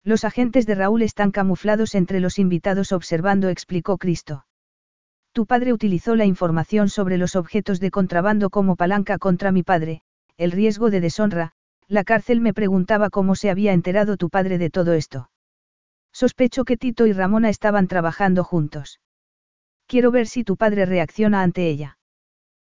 Los 0.05 0.25
agentes 0.25 0.66
de 0.66 0.75
Raúl 0.75 1.02
están 1.02 1.31
camuflados 1.31 1.94
entre 1.94 2.20
los 2.20 2.39
invitados 2.39 2.92
observando, 2.92 3.49
explicó 3.49 3.97
Cristo. 3.97 4.47
Tu 5.33 5.47
padre 5.47 5.73
utilizó 5.73 6.15
la 6.15 6.26
información 6.26 6.89
sobre 6.91 7.16
los 7.16 7.34
objetos 7.34 7.81
de 7.81 7.91
contrabando 7.91 8.50
como 8.50 8.76
palanca 8.76 9.18
contra 9.18 9.50
mi 9.50 9.62
padre, 9.62 10.02
el 10.36 10.52
riesgo 10.52 10.91
de 10.91 11.00
deshonra, 11.00 11.52
la 11.89 12.05
cárcel 12.05 12.41
me 12.41 12.52
preguntaba 12.52 13.10
cómo 13.10 13.34
se 13.34 13.49
había 13.50 13.73
enterado 13.73 14.16
tu 14.16 14.28
padre 14.28 14.58
de 14.58 14.70
todo 14.70 14.92
esto. 14.92 15.31
Sospecho 16.12 16.65
que 16.65 16.76
Tito 16.76 17.07
y 17.07 17.12
Ramona 17.12 17.49
estaban 17.49 17.89
trabajando 17.89 18.44
juntos. 18.44 19.00
Quiero 19.87 20.11
ver 20.11 20.27
si 20.27 20.45
tu 20.45 20.57
padre 20.57 20.85
reacciona 20.85 21.43
ante 21.43 21.69
ella. 21.69 21.99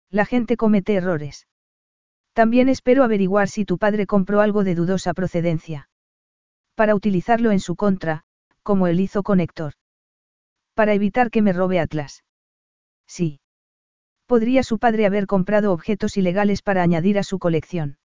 La 0.09 0.25
gente 0.25 0.55
comete 0.55 0.93
errores. 0.93 1.47
También 2.33 2.69
espero 2.69 3.03
averiguar 3.03 3.49
si 3.49 3.65
tu 3.65 3.77
padre 3.77 4.05
compró 4.05 4.41
algo 4.41 4.63
de 4.63 4.75
dudosa 4.75 5.13
procedencia. 5.13 5.89
Para 6.75 6.93
utilizarlo 6.93 7.51
en 7.51 7.59
su 7.59 7.75
contra, 7.75 8.23
como 8.61 8.85
él 8.85 8.99
hizo 8.99 9.23
con 9.23 9.39
Héctor. 9.39 9.73
Para 10.75 10.93
evitar 10.93 11.31
que 11.31 11.41
me 11.41 11.53
robe 11.53 11.79
Atlas. 11.79 12.23
Sí. 13.07 13.39
Podría 14.27 14.61
su 14.61 14.77
padre 14.77 15.07
haber 15.07 15.25
comprado 15.25 15.73
objetos 15.73 16.17
ilegales 16.17 16.61
para 16.61 16.83
añadir 16.83 17.17
a 17.17 17.23
su 17.23 17.39
colección. 17.39 17.97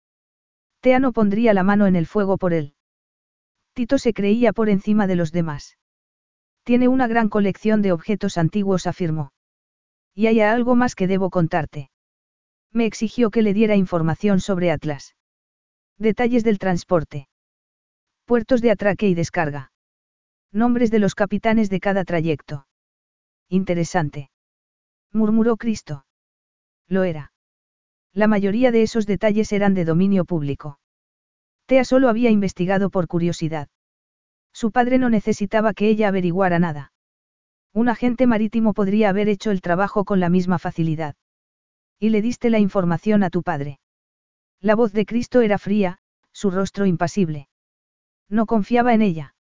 Tea 0.81 0.99
no 0.99 1.13
pondría 1.13 1.53
la 1.53 1.65
mano 1.65 1.87
en 1.87 1.97
el 1.97 2.07
fuego 2.07 2.39
por 2.39 2.55
él. 2.55 2.75
Tito 3.75 3.99
se 3.99 4.15
creía 4.15 4.53
por 4.53 4.71
encima 4.71 5.07
de 5.07 5.17
los 5.17 5.33
demás. 5.33 5.77
Tiene 6.65 6.89
una 6.89 7.07
gran 7.07 7.29
colección 7.29 7.83
de 7.83 7.93
objetos 7.93 8.39
antiguos, 8.39 8.87
afirmó. 8.87 9.33
Y 10.15 10.27
hay 10.27 10.41
algo 10.41 10.75
más 10.75 10.95
que 10.95 11.07
debo 11.07 11.31
contarte. 11.31 11.91
Me 12.73 12.87
exigió 12.87 13.31
que 13.31 13.43
le 13.43 13.55
diera 13.55 13.77
información 13.77 14.41
sobre 14.41 14.71
Atlas. 14.71 15.17
Detalles 15.99 16.45
del 16.45 16.59
transporte. 16.59 17.29
Puertos 18.25 18.63
de 18.63 18.71
atraque 18.71 19.09
y 19.09 19.15
descarga. 19.15 19.73
Nombres 20.53 20.91
de 20.91 20.99
los 20.99 21.15
capitanes 21.15 21.71
de 21.71 21.81
cada 21.81 22.05
trayecto. 22.05 22.67
Interesante. 23.49 24.31
Murmuró 25.13 25.57
Cristo. 25.57 26.07
Lo 26.89 27.05
era. 27.05 27.33
La 28.15 28.27
mayoría 28.27 28.71
de 28.71 28.83
esos 28.83 29.07
detalles 29.07 29.53
eran 29.53 29.75
de 29.75 29.85
dominio 29.85 30.25
público. 30.25 30.79
Tea 31.67 31.85
solo 31.85 32.09
había 32.09 32.31
investigado 32.31 32.91
por 32.91 33.09
curiosidad. 33.09 33.69
Su 34.53 34.71
padre 34.71 34.99
no 34.99 35.11
necesitaba 35.11 35.75
que 35.75 35.89
ella 35.89 36.09
averiguara 36.09 36.59
nada. 36.59 36.93
Un 37.73 37.89
agente 37.89 38.27
marítimo 38.27 38.75
podría 38.75 39.09
haber 39.09 39.29
hecho 39.29 39.51
el 39.51 39.63
trabajo 39.63 40.05
con 40.05 40.21
la 40.21 40.29
misma 40.29 40.59
facilidad. 40.59 41.17
Y 41.99 42.11
le 42.11 42.21
diste 42.21 42.51
la 42.51 42.59
información 42.59 43.23
a 43.23 43.31
tu 43.31 43.43
padre. 43.43 43.81
La 44.61 44.75
voz 44.75 44.93
de 44.93 45.07
Cristo 45.07 45.41
era 45.41 45.59
fría, 45.59 45.99
su 46.33 46.51
rostro 46.51 46.87
impasible. 46.87 47.49
No 48.29 48.47
confiaba 48.47 48.95
en 48.95 49.03
ella. 49.03 49.35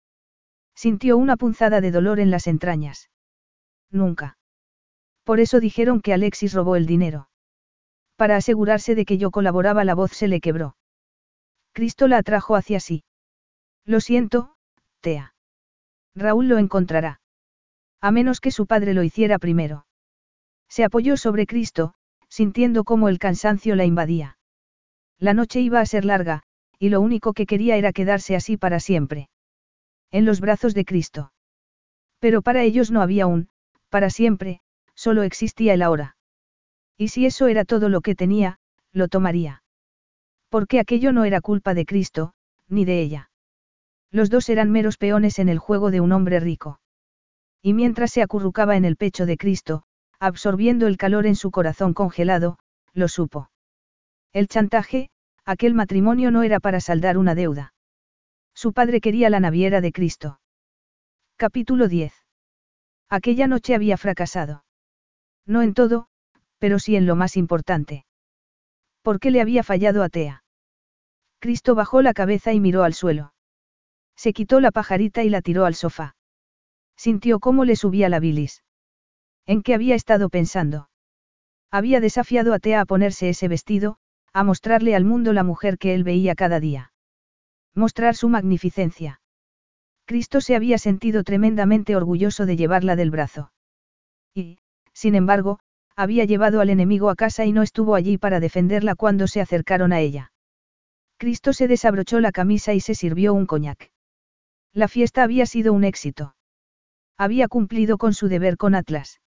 Sintió 0.76 1.18
una 1.18 1.38
punzada 1.38 1.82
de 1.82 1.92
dolor 1.92 2.20
en 2.20 2.32
las 2.32 2.48
entrañas. 2.48 3.10
Nunca. 3.90 4.38
Por 5.24 5.40
eso 5.40 5.60
dijeron 5.60 6.02
que 6.02 6.14
Alexis 6.14 6.54
robó 6.54 6.76
el 6.76 6.86
dinero. 6.86 7.30
Para 8.16 8.38
asegurarse 8.38 8.96
de 8.96 9.06
que 9.06 9.18
yo 9.18 9.32
colaboraba 9.32 9.84
la 9.84 9.96
voz 9.96 10.12
se 10.12 10.28
le 10.28 10.40
quebró. 10.40 10.76
Cristo 11.74 12.08
la 12.08 12.18
atrajo 12.18 12.56
hacia 12.56 12.80
sí. 12.80 13.04
Lo 13.86 14.00
siento, 14.00 14.51
Raúl 16.16 16.48
lo 16.48 16.58
encontrará. 16.58 17.22
A 18.02 18.12
menos 18.12 18.40
que 18.40 18.52
su 18.52 18.66
padre 18.66 18.94
lo 18.94 19.04
hiciera 19.04 19.40
primero. 19.40 19.86
Se 20.70 20.84
apoyó 20.84 21.18
sobre 21.18 21.46
Cristo, 21.46 21.94
sintiendo 22.30 22.84
cómo 22.84 23.10
el 23.10 23.20
cansancio 23.20 23.76
la 23.76 23.86
invadía. 23.86 24.38
La 25.20 25.34
noche 25.34 25.60
iba 25.60 25.80
a 25.80 25.86
ser 25.86 26.06
larga, 26.06 26.44
y 26.80 26.90
lo 26.90 27.02
único 27.02 27.34
que 27.34 27.46
quería 27.46 27.76
era 27.78 27.94
quedarse 27.94 28.36
así 28.36 28.58
para 28.58 28.80
siempre. 28.80 29.30
En 30.12 30.26
los 30.26 30.40
brazos 30.40 30.74
de 30.74 30.86
Cristo. 30.86 31.32
Pero 32.20 32.42
para 32.42 32.64
ellos 32.64 32.92
no 32.92 33.02
había 33.02 33.28
un, 33.28 33.50
para 33.90 34.10
siempre, 34.10 34.62
solo 34.96 35.24
existía 35.24 35.74
el 35.74 35.82
ahora. 35.82 36.16
Y 36.98 37.10
si 37.10 37.26
eso 37.26 37.48
era 37.48 37.66
todo 37.66 37.90
lo 37.90 38.02
que 38.02 38.16
tenía, 38.16 38.60
lo 38.92 39.08
tomaría. 39.08 39.64
Porque 40.50 40.80
aquello 40.80 41.12
no 41.12 41.24
era 41.26 41.42
culpa 41.42 41.74
de 41.74 41.86
Cristo, 41.86 42.34
ni 42.68 42.86
de 42.86 43.02
ella. 43.02 43.31
Los 44.12 44.30
dos 44.30 44.50
eran 44.50 44.70
meros 44.72 44.98
peones 44.98 45.40
en 45.40 45.50
el 45.50 45.58
juego 45.58 45.90
de 45.90 46.02
un 46.02 46.12
hombre 46.12 46.40
rico. 46.40 46.80
Y 47.62 47.74
mientras 47.74 48.12
se 48.12 48.22
acurrucaba 48.22 48.76
en 48.76 48.86
el 48.86 48.98
pecho 48.98 49.26
de 49.26 49.38
Cristo, 49.38 49.84
absorbiendo 50.20 50.88
el 50.88 50.98
calor 50.98 51.26
en 51.26 51.36
su 51.36 51.50
corazón 51.52 51.94
congelado, 51.94 52.58
lo 52.94 53.08
supo. 53.08 53.50
El 54.34 54.48
chantaje, 54.48 55.10
aquel 55.46 55.74
matrimonio 55.74 56.32
no 56.32 56.44
era 56.44 56.60
para 56.60 56.82
saldar 56.82 57.18
una 57.18 57.36
deuda. 57.36 57.74
Su 58.54 58.74
padre 58.74 59.00
quería 59.00 59.30
la 59.30 59.40
naviera 59.40 59.82
de 59.82 59.92
Cristo. 59.92 60.40
Capítulo 61.38 61.88
10. 61.88 62.14
Aquella 63.10 63.48
noche 63.48 63.76
había 63.76 63.98
fracasado. 63.98 64.64
No 65.46 65.62
en 65.62 65.74
todo, 65.74 66.08
pero 66.60 66.80
sí 66.80 66.96
en 66.96 67.06
lo 67.06 67.16
más 67.16 67.38
importante. 67.38 68.06
¿Por 69.02 69.20
qué 69.20 69.32
le 69.32 69.42
había 69.42 69.64
fallado 69.64 70.04
a 70.04 70.10
Tea? 70.10 70.44
Cristo 71.40 71.74
bajó 71.74 72.02
la 72.02 72.14
cabeza 72.14 72.54
y 72.54 72.60
miró 72.60 72.84
al 72.84 72.94
suelo. 72.94 73.34
Se 74.22 74.34
quitó 74.34 74.60
la 74.60 74.70
pajarita 74.70 75.24
y 75.24 75.30
la 75.30 75.42
tiró 75.42 75.66
al 75.66 75.74
sofá. 75.74 76.16
Sintió 76.96 77.40
cómo 77.40 77.66
le 77.66 77.76
subía 77.76 78.08
la 78.08 78.20
bilis. 78.20 78.64
¿En 79.48 79.64
qué 79.64 79.74
había 79.74 79.96
estado 79.96 80.30
pensando? 80.30 80.92
Había 81.72 82.00
desafiado 82.00 82.54
a 82.54 82.60
Tea 82.60 82.82
a 82.82 82.86
ponerse 82.86 83.30
ese 83.30 83.48
vestido, 83.48 83.98
a 84.32 84.44
mostrarle 84.44 84.96
al 84.96 85.06
mundo 85.06 85.34
la 85.34 85.44
mujer 85.44 85.80
que 85.80 85.96
él 85.96 86.04
veía 86.04 86.36
cada 86.36 86.60
día. 86.60 86.94
Mostrar 87.74 88.16
su 88.16 88.30
magnificencia. 88.30 89.22
Cristo 90.06 90.40
se 90.40 90.56
había 90.56 90.78
sentido 90.78 91.24
tremendamente 91.24 91.96
orgulloso 91.96 92.46
de 92.46 92.58
llevarla 92.58 92.96
del 92.96 93.10
brazo. 93.10 93.52
Y, 94.36 94.60
sin 94.94 95.16
embargo, 95.16 95.58
había 95.96 96.26
llevado 96.26 96.62
al 96.62 96.70
enemigo 96.70 97.10
a 97.10 97.16
casa 97.16 97.46
y 97.46 97.54
no 97.54 97.64
estuvo 97.64 97.96
allí 97.96 98.20
para 98.20 98.40
defenderla 98.40 98.94
cuando 98.94 99.26
se 99.26 99.42
acercaron 99.42 99.92
a 99.92 100.00
ella. 100.00 100.32
Cristo 101.18 101.54
se 101.54 101.68
desabrochó 101.68 102.20
la 102.20 102.32
camisa 102.32 102.76
y 102.76 102.82
se 102.82 102.94
sirvió 102.94 103.34
un 103.34 103.48
coñac. 103.48 103.90
La 104.74 104.88
fiesta 104.88 105.24
había 105.24 105.46
sido 105.46 105.74
un 105.74 105.84
éxito. 105.84 106.36
Había 107.18 107.48
cumplido 107.48 107.98
con 107.98 108.14
su 108.14 108.28
deber 108.28 108.58
con 108.58 108.74
Atlas. 108.74 109.22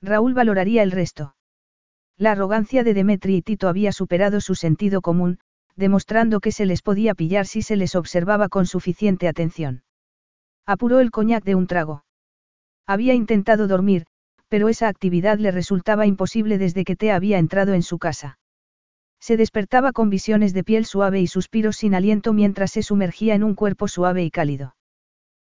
Raúl 0.00 0.34
valoraría 0.34 0.82
el 0.82 0.90
resto. 0.90 1.34
La 2.16 2.32
arrogancia 2.32 2.84
de 2.84 2.94
Demetri 2.94 3.36
y 3.36 3.42
Tito 3.42 3.68
había 3.68 3.92
superado 3.92 4.40
su 4.40 4.54
sentido 4.54 5.02
común, 5.02 5.38
demostrando 5.76 6.40
que 6.40 6.52
se 6.52 6.66
les 6.66 6.82
podía 6.82 7.14
pillar 7.14 7.46
si 7.46 7.62
se 7.62 7.76
les 7.76 7.94
observaba 7.94 8.48
con 8.48 8.66
suficiente 8.66 9.28
atención. 9.28 9.82
Apuró 10.66 11.00
el 11.00 11.10
coñac 11.10 11.44
de 11.44 11.54
un 11.54 11.66
trago. 11.66 12.04
Había 12.86 13.14
intentado 13.14 13.66
dormir, 13.66 14.06
pero 14.48 14.68
esa 14.68 14.88
actividad 14.88 15.38
le 15.38 15.50
resultaba 15.52 16.06
imposible 16.06 16.58
desde 16.58 16.84
que 16.84 16.96
Te 16.96 17.12
había 17.12 17.38
entrado 17.38 17.72
en 17.72 17.82
su 17.82 17.98
casa. 17.98 18.39
Se 19.20 19.36
despertaba 19.36 19.92
con 19.92 20.08
visiones 20.08 20.54
de 20.54 20.64
piel 20.64 20.86
suave 20.86 21.20
y 21.20 21.26
suspiros 21.26 21.76
sin 21.76 21.94
aliento 21.94 22.32
mientras 22.32 22.72
se 22.72 22.82
sumergía 22.82 23.34
en 23.34 23.44
un 23.44 23.54
cuerpo 23.54 23.86
suave 23.86 24.24
y 24.24 24.30
cálido. 24.30 24.76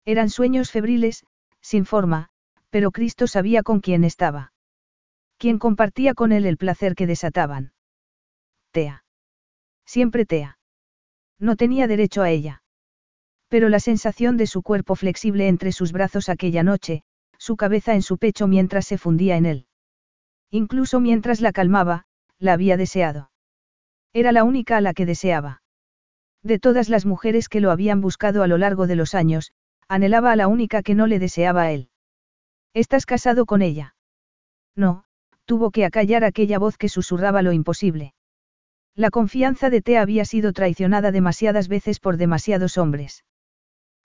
Eran 0.05 0.29
sueños 0.29 0.71
febriles, 0.71 1.25
sin 1.61 1.85
forma, 1.85 2.29
pero 2.69 2.91
Cristo 2.91 3.27
sabía 3.27 3.63
con 3.63 3.81
quién 3.81 4.05
estaba. 4.05 4.53
Quién 5.37 5.59
compartía 5.59 6.13
con 6.13 6.31
él 6.31 6.45
el 6.45 6.57
placer 6.57 6.95
que 6.95 7.07
desataban. 7.07 7.73
Tea. 8.71 9.03
Siempre 9.85 10.25
Tea. 10.25 10.57
No 11.37 11.55
tenía 11.55 11.87
derecho 11.87 12.21
a 12.21 12.29
ella. 12.29 12.63
Pero 13.49 13.69
la 13.69 13.79
sensación 13.79 14.37
de 14.37 14.47
su 14.47 14.61
cuerpo 14.61 14.95
flexible 14.95 15.47
entre 15.47 15.71
sus 15.71 15.91
brazos 15.91 16.29
aquella 16.29 16.63
noche, 16.63 17.03
su 17.37 17.55
cabeza 17.55 17.93
en 17.93 18.01
su 18.01 18.17
pecho 18.17 18.47
mientras 18.47 18.87
se 18.87 18.97
fundía 18.97 19.37
en 19.37 19.45
él. 19.45 19.67
Incluso 20.49 20.99
mientras 20.99 21.41
la 21.41 21.51
calmaba, 21.51 22.05
la 22.39 22.53
había 22.53 22.77
deseado. 22.77 23.29
Era 24.13 24.31
la 24.31 24.43
única 24.43 24.77
a 24.77 24.81
la 24.81 24.93
que 24.93 25.05
deseaba. 25.05 25.61
De 26.43 26.59
todas 26.59 26.89
las 26.89 27.05
mujeres 27.05 27.49
que 27.49 27.61
lo 27.61 27.71
habían 27.71 28.01
buscado 28.01 28.43
a 28.43 28.47
lo 28.47 28.57
largo 28.57 28.87
de 28.87 28.95
los 28.95 29.15
años, 29.15 29.51
anhelaba 29.87 30.31
a 30.31 30.35
la 30.35 30.47
única 30.47 30.81
que 30.81 30.95
no 30.95 31.07
le 31.07 31.19
deseaba 31.19 31.63
a 31.63 31.71
él. 31.71 31.89
¿Estás 32.73 33.05
casado 33.05 33.45
con 33.45 33.61
ella? 33.61 33.95
No, 34.75 35.03
tuvo 35.45 35.71
que 35.71 35.85
acallar 35.85 36.23
aquella 36.23 36.59
voz 36.59 36.77
que 36.77 36.89
susurraba 36.89 37.41
lo 37.41 37.51
imposible. 37.51 38.13
La 38.95 39.11
confianza 39.11 39.69
de 39.69 39.81
T 39.81 39.97
había 39.97 40.25
sido 40.25 40.53
traicionada 40.53 41.11
demasiadas 41.11 41.67
veces 41.67 41.99
por 41.99 42.17
demasiados 42.17 42.77
hombres. 42.77 43.25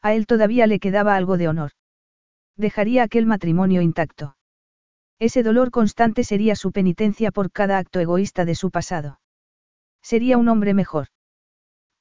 A 0.02 0.12
él 0.12 0.26
todavía 0.26 0.66
le 0.66 0.80
quedaba 0.80 1.16
algo 1.16 1.38
de 1.38 1.48
honor. 1.48 1.70
Dejaría 2.56 3.02
aquel 3.04 3.24
matrimonio 3.24 3.80
intacto. 3.80 4.36
Ese 5.18 5.42
dolor 5.42 5.70
constante 5.70 6.24
sería 6.24 6.56
su 6.56 6.72
penitencia 6.72 7.30
por 7.30 7.50
cada 7.50 7.78
acto 7.78 8.00
egoísta 8.00 8.44
de 8.44 8.54
su 8.54 8.70
pasado. 8.70 9.20
Sería 10.02 10.36
un 10.38 10.48
hombre 10.48 10.74
mejor. 10.74 11.08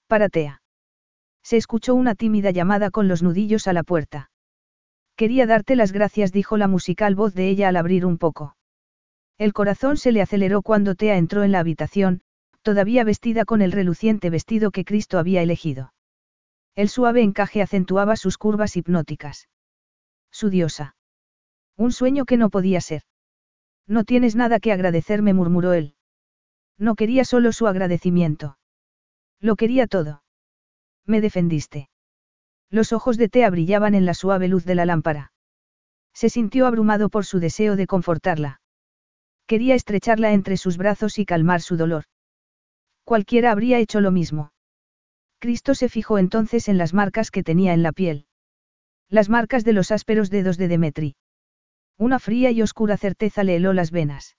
Para 0.08 0.30
Tea. 0.30 0.62
Se 1.44 1.58
escuchó 1.58 1.96
una 1.96 2.16
tímida 2.16 2.52
llamada 2.52 2.92
con 2.92 3.08
los 3.08 3.24
nudillos 3.24 3.68
a 3.68 3.74
la 3.74 3.84
puerta. 3.84 4.32
Quería 5.16 5.46
darte 5.46 5.76
las 5.76 5.92
gracias, 5.92 6.32
dijo 6.32 6.58
la 6.58 6.68
musical 6.68 7.16
voz 7.16 7.34
de 7.34 7.50
ella 7.50 7.70
al 7.70 7.78
abrir 7.78 8.06
un 8.06 8.18
poco. 8.18 8.56
El 9.38 9.54
corazón 9.54 9.98
se 9.98 10.12
le 10.12 10.22
aceleró 10.22 10.62
cuando 10.62 10.96
Tea 10.96 11.18
entró 11.18 11.44
en 11.44 11.52
la 11.52 11.60
habitación, 11.60 12.22
todavía 12.62 13.04
vestida 13.04 13.46
con 13.46 13.62
el 13.62 13.72
reluciente 13.72 14.30
vestido 14.30 14.72
que 14.72 14.86
Cristo 14.86 15.18
había 15.18 15.42
elegido. 15.42 15.94
El 16.76 16.90
suave 16.90 17.22
encaje 17.22 17.62
acentuaba 17.62 18.16
sus 18.16 18.38
curvas 18.38 18.78
hipnóticas. 18.78 19.50
Su 20.32 20.50
diosa. 20.50 20.96
Un 21.76 21.92
sueño 21.92 22.26
que 22.26 22.38
no 22.38 22.50
podía 22.50 22.82
ser. 22.82 23.04
No 23.88 24.04
tienes 24.04 24.36
nada 24.36 24.60
que 24.60 24.72
agradecerme, 24.72 25.34
murmuró 25.34 25.74
él. 25.74 25.96
No 26.82 26.96
quería 26.96 27.26
solo 27.26 27.54
su 27.54 27.68
agradecimiento. 27.68 28.58
Lo 29.40 29.56
quería 29.56 29.86
todo. 29.86 30.24
Me 31.06 31.22
defendiste. 31.22 31.90
Los 32.72 32.92
ojos 32.92 33.18
de 33.18 33.30
Tea 33.30 33.52
brillaban 33.52 33.94
en 33.94 34.08
la 34.08 34.16
suave 34.16 34.48
luz 34.48 34.66
de 34.66 34.74
la 34.74 34.88
lámpara. 34.88 35.32
Se 36.12 36.28
sintió 36.28 36.66
abrumado 36.66 37.10
por 37.10 37.24
su 37.24 37.40
deseo 37.40 37.76
de 37.76 37.86
confortarla. 37.86 38.62
Quería 39.46 39.76
estrecharla 39.76 40.34
entre 40.34 40.58
sus 40.58 40.78
brazos 40.78 41.20
y 41.20 41.26
calmar 41.26 41.62
su 41.62 41.78
dolor. 41.78 42.06
Cualquiera 43.04 43.52
habría 43.52 43.78
hecho 43.78 44.02
lo 44.02 44.10
mismo. 44.10 44.52
Cristo 45.38 45.76
se 45.76 45.88
fijó 45.88 46.18
entonces 46.18 46.68
en 46.68 46.80
las 46.80 46.96
marcas 46.96 47.30
que 47.30 47.44
tenía 47.44 47.74
en 47.74 47.84
la 47.84 47.92
piel. 47.92 48.26
Las 49.08 49.30
marcas 49.30 49.64
de 49.64 49.74
los 49.74 49.92
ásperos 49.92 50.32
dedos 50.32 50.58
de 50.58 50.68
Demetri. 50.68 51.16
Una 52.00 52.18
fría 52.18 52.50
y 52.50 52.64
oscura 52.64 52.98
certeza 52.98 53.44
le 53.44 53.58
heló 53.58 53.72
las 53.72 53.92
venas. 53.92 54.36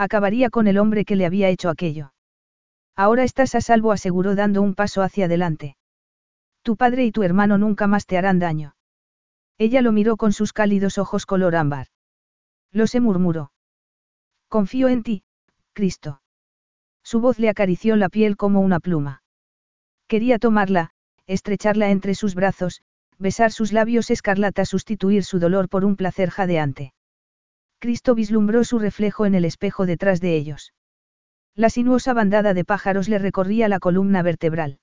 Acabaría 0.00 0.48
con 0.48 0.66
el 0.66 0.78
hombre 0.78 1.04
que 1.04 1.14
le 1.14 1.26
había 1.26 1.50
hecho 1.50 1.68
aquello. 1.68 2.14
Ahora 2.96 3.22
estás 3.22 3.54
a 3.54 3.60
salvo, 3.60 3.92
aseguró 3.92 4.34
dando 4.34 4.62
un 4.62 4.74
paso 4.74 5.02
hacia 5.02 5.26
adelante. 5.26 5.76
Tu 6.62 6.78
padre 6.78 7.04
y 7.04 7.12
tu 7.12 7.22
hermano 7.22 7.58
nunca 7.58 7.86
más 7.86 8.06
te 8.06 8.16
harán 8.16 8.38
daño. 8.38 8.74
Ella 9.58 9.82
lo 9.82 9.92
miró 9.92 10.16
con 10.16 10.32
sus 10.32 10.54
cálidos 10.54 10.96
ojos 10.96 11.26
color 11.26 11.54
ámbar. 11.54 11.88
Lo 12.72 12.86
se 12.86 12.98
murmuró. 13.00 13.52
Confío 14.48 14.88
en 14.88 15.02
ti, 15.02 15.22
Cristo. 15.74 16.22
Su 17.02 17.20
voz 17.20 17.38
le 17.38 17.50
acarició 17.50 17.94
la 17.96 18.08
piel 18.08 18.38
como 18.38 18.62
una 18.62 18.80
pluma. 18.80 19.22
Quería 20.08 20.38
tomarla, 20.38 20.92
estrecharla 21.26 21.90
entre 21.90 22.14
sus 22.14 22.34
brazos, 22.34 22.80
besar 23.18 23.52
sus 23.52 23.70
labios 23.74 24.10
escarlata, 24.10 24.64
sustituir 24.64 25.24
su 25.24 25.38
dolor 25.38 25.68
por 25.68 25.84
un 25.84 25.96
placer 25.96 26.30
jadeante. 26.30 26.94
Cristo 27.80 28.14
vislumbró 28.14 28.62
su 28.62 28.78
reflejo 28.78 29.24
en 29.24 29.34
el 29.34 29.46
espejo 29.46 29.86
detrás 29.86 30.20
de 30.20 30.36
ellos. 30.36 30.74
La 31.56 31.70
sinuosa 31.70 32.12
bandada 32.12 32.52
de 32.52 32.64
pájaros 32.64 33.08
le 33.08 33.18
recorría 33.18 33.68
la 33.68 33.80
columna 33.80 34.22
vertebral. 34.22 34.78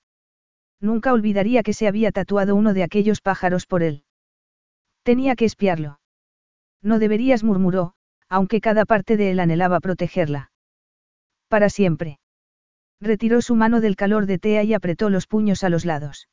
Nunca 0.80 1.12
olvidaría 1.12 1.62
que 1.62 1.72
se 1.72 1.86
había 1.86 2.10
tatuado 2.10 2.56
uno 2.56 2.74
de 2.74 2.82
aquellos 2.82 3.20
pájaros 3.20 3.66
por 3.66 3.84
él. 3.84 4.02
Tenía 5.04 5.36
que 5.36 5.44
espiarlo. 5.44 6.00
No 6.82 6.98
deberías, 6.98 7.44
murmuró, 7.44 7.94
aunque 8.28 8.60
cada 8.60 8.84
parte 8.84 9.16
de 9.16 9.30
él 9.30 9.40
anhelaba 9.40 9.78
protegerla. 9.78 10.50
Para 11.48 11.70
siempre. 11.70 12.18
Retiró 13.00 13.42
su 13.42 13.54
mano 13.54 13.80
del 13.80 13.94
calor 13.94 14.26
de 14.26 14.38
Tea 14.38 14.64
y 14.64 14.74
apretó 14.74 15.08
los 15.08 15.28
puños 15.28 15.62
a 15.62 15.68
los 15.68 15.84
lados. 15.84 16.28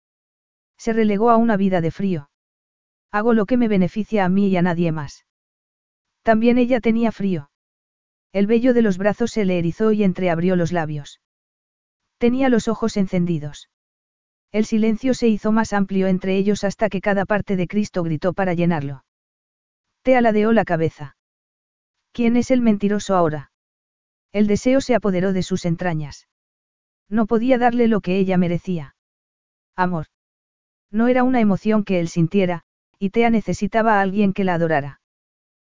Se 0.78 0.94
relegó 0.94 1.30
a 1.30 1.38
una 1.38 1.58
vida 1.58 1.80
de 1.80 1.92
frío. 1.92 2.30
Hago 3.12 3.34
lo 3.34 3.46
que 3.46 3.56
me 3.56 3.68
beneficia 3.68 4.26
a 4.26 4.30
mí 4.30 4.48
y 4.50 4.58
a 4.58 4.64
nadie 4.64 4.92
más. 4.92 5.26
También 6.26 6.58
ella 6.58 6.80
tenía 6.80 7.12
frío. 7.12 7.52
El 8.34 8.48
vello 8.48 8.74
de 8.74 8.82
los 8.82 8.98
brazos 8.98 9.30
se 9.30 9.46
le 9.46 9.60
erizó 9.60 9.92
y 9.92 10.04
entreabrió 10.04 10.56
los 10.56 10.72
labios. 10.72 11.22
Tenía 12.18 12.50
los 12.50 12.68
ojos 12.68 12.98
encendidos. 12.98 13.70
El 14.52 14.66
silencio 14.66 15.14
se 15.14 15.28
hizo 15.28 15.52
más 15.52 15.72
amplio 15.72 16.08
entre 16.08 16.36
ellos 16.36 16.64
hasta 16.64 16.90
que 16.90 17.00
cada 17.00 17.26
parte 17.26 17.56
de 17.56 17.68
Cristo 17.68 18.02
gritó 18.02 18.34
para 18.34 18.56
llenarlo. 18.56 19.06
Te 20.02 20.18
aladeó 20.18 20.52
la 20.52 20.66
cabeza. 20.66 21.16
¿Quién 22.12 22.38
es 22.38 22.50
el 22.50 22.62
mentiroso 22.62 23.16
ahora? 23.16 23.52
El 24.32 24.48
deseo 24.48 24.82
se 24.82 24.96
apoderó 24.96 25.32
de 25.32 25.44
sus 25.44 25.64
entrañas. 25.64 26.28
No 27.08 27.28
podía 27.28 27.60
darle 27.60 27.88
lo 27.88 28.02
que 28.02 28.18
ella 28.18 28.38
merecía. 28.38 28.96
Amor. 29.76 30.08
No 30.90 31.08
era 31.08 31.22
una 31.22 31.40
emoción 31.40 31.84
que 31.84 32.00
él 32.00 32.08
sintiera, 32.08 32.64
y 32.98 33.12
Tea 33.12 33.30
necesitaba 33.30 34.00
a 34.00 34.02
alguien 34.02 34.34
que 34.34 34.44
la 34.44 34.56
adorara. 34.56 35.02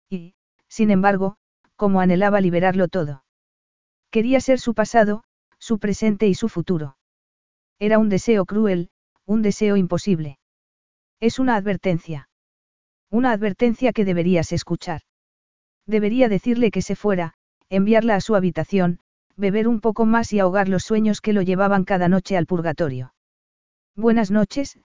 Y, 0.09 0.35
sin 0.73 0.89
embargo, 0.89 1.35
como 1.75 2.01
anhelaba 2.01 2.41
liberarlo 2.41 2.87
todo. 2.87 3.23
Quería 4.09 4.41
ser 4.41 4.59
su 4.59 4.73
pasado, 4.73 5.23
su 5.59 5.77
presente 5.77 6.27
y 6.27 6.33
su 6.33 6.49
futuro. 6.49 6.97
Era 7.77 7.99
un 7.99 8.09
deseo 8.09 8.45
cruel, 8.45 8.89
un 9.23 9.43
deseo 9.43 9.77
imposible. 9.77 10.39
Es 11.19 11.37
una 11.37 11.57
advertencia. 11.57 12.27
Una 13.11 13.33
advertencia 13.33 13.93
que 13.93 14.03
deberías 14.03 14.51
escuchar. 14.51 15.01
Debería 15.85 16.27
decirle 16.27 16.71
que 16.71 16.81
se 16.81 16.95
fuera, 16.95 17.35
enviarla 17.69 18.15
a 18.15 18.21
su 18.21 18.33
habitación, 18.33 18.97
beber 19.35 19.67
un 19.67 19.79
poco 19.79 20.07
más 20.07 20.33
y 20.33 20.39
ahogar 20.39 20.69
los 20.69 20.83
sueños 20.83 21.21
que 21.21 21.33
lo 21.33 21.43
llevaban 21.43 21.83
cada 21.83 22.09
noche 22.09 22.35
al 22.35 22.47
purgatorio. 22.47 23.13
Buenas 23.95 24.31
noches, 24.31 24.79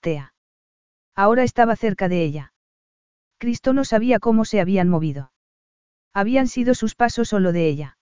Tea. 0.00 0.32
Ahora 1.14 1.42
estaba 1.42 1.76
cerca 1.76 2.08
de 2.08 2.24
ella. 2.24 2.54
Cristo 3.36 3.74
no 3.74 3.84
sabía 3.84 4.20
cómo 4.20 4.46
se 4.46 4.58
habían 4.58 4.88
movido. 4.88 5.33
Habían 6.14 6.46
sido 6.46 6.74
sus 6.74 6.94
pasos 6.94 7.32
o 7.32 7.40
lo 7.40 7.52
de 7.52 7.68
ella. 7.68 7.98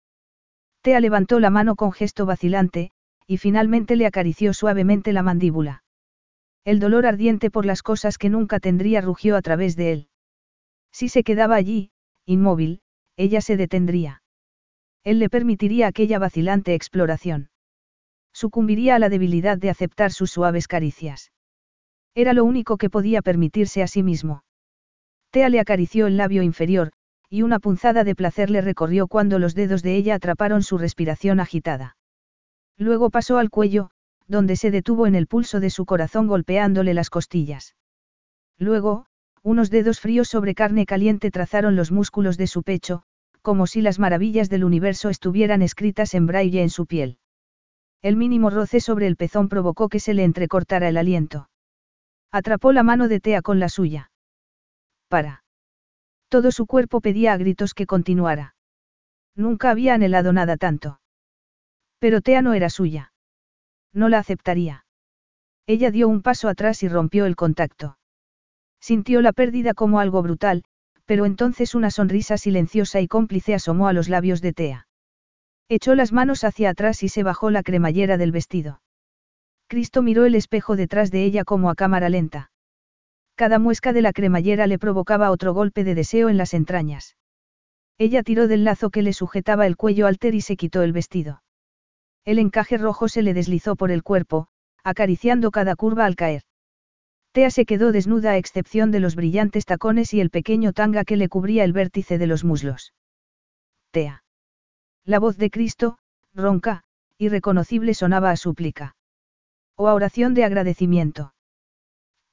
Tea 0.81 0.99
levantó 0.99 1.39
la 1.39 1.49
mano 1.49 1.75
con 1.75 1.91
gesto 1.91 2.25
vacilante, 2.25 2.91
y 3.25 3.37
finalmente 3.37 3.95
le 3.95 4.05
acarició 4.05 4.53
suavemente 4.53 5.13
la 5.13 5.23
mandíbula. 5.23 5.83
El 6.63 6.79
dolor 6.79 7.05
ardiente 7.05 7.49
por 7.49 7.65
las 7.65 7.81
cosas 7.81 8.17
que 8.17 8.29
nunca 8.29 8.59
tendría 8.59 9.01
rugió 9.01 9.35
a 9.35 9.41
través 9.41 9.75
de 9.75 9.91
él. 9.91 10.07
Si 10.91 11.09
se 11.09 11.23
quedaba 11.23 11.55
allí, 11.55 11.91
inmóvil, 12.25 12.81
ella 13.17 13.41
se 13.41 13.57
detendría. 13.57 14.21
Él 15.03 15.19
le 15.19 15.29
permitiría 15.29 15.87
aquella 15.87 16.19
vacilante 16.19 16.75
exploración. 16.75 17.49
Sucumbiría 18.31 18.95
a 18.95 18.99
la 18.99 19.09
debilidad 19.09 19.57
de 19.57 19.69
aceptar 19.69 20.11
sus 20.11 20.31
suaves 20.31 20.67
caricias. 20.67 21.31
Era 22.15 22.33
lo 22.33 22.45
único 22.45 22.77
que 22.77 22.89
podía 22.89 23.21
permitirse 23.21 23.81
a 23.81 23.87
sí 23.87 24.03
mismo. 24.03 24.43
Tea 25.31 25.49
le 25.49 25.59
acarició 25.59 26.07
el 26.07 26.17
labio 26.17 26.43
inferior, 26.43 26.91
y 27.33 27.41
una 27.41 27.57
punzada 27.57 28.03
de 28.03 28.13
placer 28.13 28.51
le 28.51 28.61
recorrió 28.61 29.07
cuando 29.07 29.39
los 29.39 29.55
dedos 29.55 29.81
de 29.81 29.95
ella 29.95 30.13
atraparon 30.13 30.61
su 30.61 30.77
respiración 30.77 31.39
agitada. 31.39 31.97
Luego 32.77 33.09
pasó 33.09 33.39
al 33.39 33.49
cuello, 33.49 33.89
donde 34.27 34.55
se 34.55 34.69
detuvo 34.69 35.07
en 35.07 35.15
el 35.15 35.25
pulso 35.25 35.59
de 35.59 35.71
su 35.71 35.87
corazón 35.87 36.27
golpeándole 36.27 36.93
las 36.93 37.09
costillas. 37.09 37.75
Luego, 38.59 39.07
unos 39.41 39.71
dedos 39.71 39.99
fríos 39.99 40.27
sobre 40.27 40.53
carne 40.53 40.85
caliente 40.85 41.31
trazaron 41.31 41.75
los 41.75 41.91
músculos 41.91 42.37
de 42.37 42.45
su 42.45 42.61
pecho, 42.61 43.01
como 43.41 43.65
si 43.65 43.81
las 43.81 43.97
maravillas 43.97 44.47
del 44.47 44.63
universo 44.63 45.09
estuvieran 45.09 45.63
escritas 45.63 46.13
en 46.13 46.27
braille 46.27 46.61
en 46.61 46.69
su 46.69 46.85
piel. 46.85 47.17
El 48.03 48.15
mínimo 48.15 48.51
roce 48.51 48.79
sobre 48.79 49.07
el 49.07 49.15
pezón 49.15 49.49
provocó 49.49 49.89
que 49.89 49.99
se 49.99 50.13
le 50.13 50.23
entrecortara 50.23 50.87
el 50.87 50.97
aliento. 50.97 51.49
Atrapó 52.31 52.73
la 52.73 52.83
mano 52.83 53.07
de 53.07 53.19
Tea 53.19 53.41
con 53.41 53.59
la 53.59 53.69
suya. 53.69 54.11
Para. 55.07 55.42
Todo 56.33 56.51
su 56.51 56.65
cuerpo 56.65 56.99
pedía 56.99 57.31
a 57.33 57.37
gritos 57.37 57.75
que 57.75 57.85
continuara. 57.85 58.55
Nunca 59.35 59.69
había 59.69 59.93
anhelado 59.93 60.33
nada 60.33 60.57
tanto. 60.57 60.99
Pero 61.99 62.21
Tea 62.21 62.41
no 62.41 62.53
era 62.53 62.71
suya. 62.71 63.13
No 63.93 64.09
la 64.09 64.17
aceptaría. 64.17 64.83
Ella 65.67 65.91
dio 65.91 66.07
un 66.07 66.23
paso 66.23 66.49
atrás 66.49 66.81
y 66.81 66.87
rompió 66.87 67.27
el 67.27 67.35
contacto. 67.35 67.99
Sintió 68.81 69.21
la 69.21 69.31
pérdida 69.31 69.75
como 69.75 69.99
algo 69.99 70.23
brutal, 70.23 70.63
pero 71.05 71.27
entonces 71.27 71.75
una 71.75 71.91
sonrisa 71.91 72.35
silenciosa 72.37 72.99
y 72.99 73.07
cómplice 73.07 73.53
asomó 73.53 73.87
a 73.87 73.93
los 73.93 74.09
labios 74.09 74.41
de 74.41 74.53
Tea. 74.53 74.87
Echó 75.69 75.93
las 75.93 76.13
manos 76.13 76.43
hacia 76.43 76.71
atrás 76.71 77.03
y 77.03 77.09
se 77.09 77.21
bajó 77.21 77.51
la 77.51 77.61
cremallera 77.61 78.17
del 78.17 78.31
vestido. 78.31 78.81
Cristo 79.67 80.01
miró 80.01 80.25
el 80.25 80.33
espejo 80.33 80.75
detrás 80.75 81.11
de 81.11 81.25
ella 81.25 81.43
como 81.43 81.69
a 81.69 81.75
cámara 81.75 82.09
lenta. 82.09 82.49
Cada 83.35 83.59
muesca 83.59 83.93
de 83.93 84.01
la 84.01 84.13
cremallera 84.13 84.67
le 84.67 84.77
provocaba 84.77 85.31
otro 85.31 85.53
golpe 85.53 85.83
de 85.83 85.95
deseo 85.95 86.29
en 86.29 86.37
las 86.37 86.53
entrañas. 86.53 87.17
Ella 87.97 88.23
tiró 88.23 88.47
del 88.47 88.63
lazo 88.63 88.89
que 88.89 89.01
le 89.01 89.13
sujetaba 89.13 89.65
el 89.65 89.77
cuello 89.77 90.07
alter 90.07 90.35
y 90.35 90.41
se 90.41 90.55
quitó 90.55 90.81
el 90.81 90.93
vestido. 90.93 91.43
El 92.25 92.39
encaje 92.39 92.77
rojo 92.77 93.07
se 93.07 93.21
le 93.21 93.33
deslizó 93.33 93.75
por 93.75 93.91
el 93.91 94.03
cuerpo, 94.03 94.47
acariciando 94.83 95.51
cada 95.51 95.75
curva 95.75 96.05
al 96.05 96.15
caer. 96.15 96.43
Tea 97.31 97.49
se 97.49 97.65
quedó 97.65 97.91
desnuda 97.91 98.31
a 98.31 98.37
excepción 98.37 98.91
de 98.91 98.99
los 98.99 99.15
brillantes 99.15 99.65
tacones 99.65 100.13
y 100.13 100.21
el 100.21 100.29
pequeño 100.29 100.71
tanga 100.71 101.03
que 101.03 101.17
le 101.17 101.29
cubría 101.29 101.63
el 101.63 101.73
vértice 101.73 102.17
de 102.19 102.27
los 102.27 102.43
muslos. 102.43 102.93
Tea. 103.91 104.23
La 105.03 105.19
voz 105.19 105.37
de 105.37 105.49
Cristo, 105.49 105.97
ronca, 106.33 106.83
irreconocible 107.17 107.93
sonaba 107.95 108.29
a 108.29 108.37
súplica. 108.37 108.95
O 109.75 109.87
a 109.87 109.95
oración 109.95 110.33
de 110.35 110.43
agradecimiento. 110.45 111.33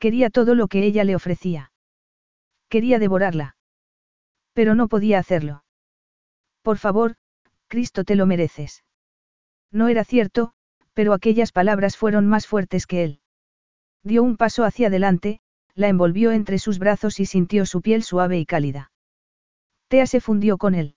Quería 0.00 0.30
todo 0.30 0.54
lo 0.54 0.66
que 0.66 0.84
ella 0.84 1.04
le 1.04 1.14
ofrecía. 1.14 1.72
Quería 2.70 2.98
devorarla. 2.98 3.56
Pero 4.54 4.74
no 4.74 4.88
podía 4.88 5.18
hacerlo. 5.18 5.62
Por 6.62 6.78
favor, 6.78 7.16
Cristo 7.68 8.04
te 8.04 8.16
lo 8.16 8.26
mereces. 8.26 8.82
No 9.70 9.88
era 9.88 10.04
cierto, 10.04 10.52
pero 10.94 11.12
aquellas 11.12 11.52
palabras 11.52 11.96
fueron 11.96 12.26
más 12.26 12.46
fuertes 12.46 12.86
que 12.86 13.04
él. 13.04 13.20
Dio 14.02 14.22
un 14.22 14.36
paso 14.38 14.64
hacia 14.64 14.86
adelante, 14.86 15.40
la 15.74 15.88
envolvió 15.88 16.32
entre 16.32 16.58
sus 16.58 16.78
brazos 16.78 17.20
y 17.20 17.26
sintió 17.26 17.66
su 17.66 17.82
piel 17.82 18.02
suave 18.02 18.38
y 18.38 18.46
cálida. 18.46 18.92
Tea 19.88 20.06
se 20.06 20.20
fundió 20.20 20.56
con 20.56 20.74
él. 20.74 20.96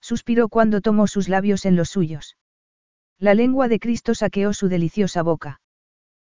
Suspiró 0.00 0.48
cuando 0.48 0.80
tomó 0.80 1.06
sus 1.08 1.28
labios 1.28 1.64
en 1.64 1.74
los 1.74 1.90
suyos. 1.90 2.36
La 3.18 3.34
lengua 3.34 3.68
de 3.68 3.80
Cristo 3.80 4.14
saqueó 4.14 4.52
su 4.52 4.68
deliciosa 4.68 5.22
boca. 5.22 5.61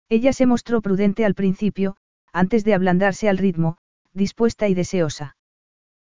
Ella 0.09 0.33
se 0.33 0.47
mostró 0.47 0.81
prudente 0.81 1.23
al 1.23 1.35
principio, 1.35 1.95
antes 2.33 2.63
de 2.63 2.73
ablandarse 2.73 3.29
al 3.29 3.38
ritmo, 3.38 3.77
dispuesta 4.13 4.67
y 4.67 4.73
deseosa. 4.73 5.38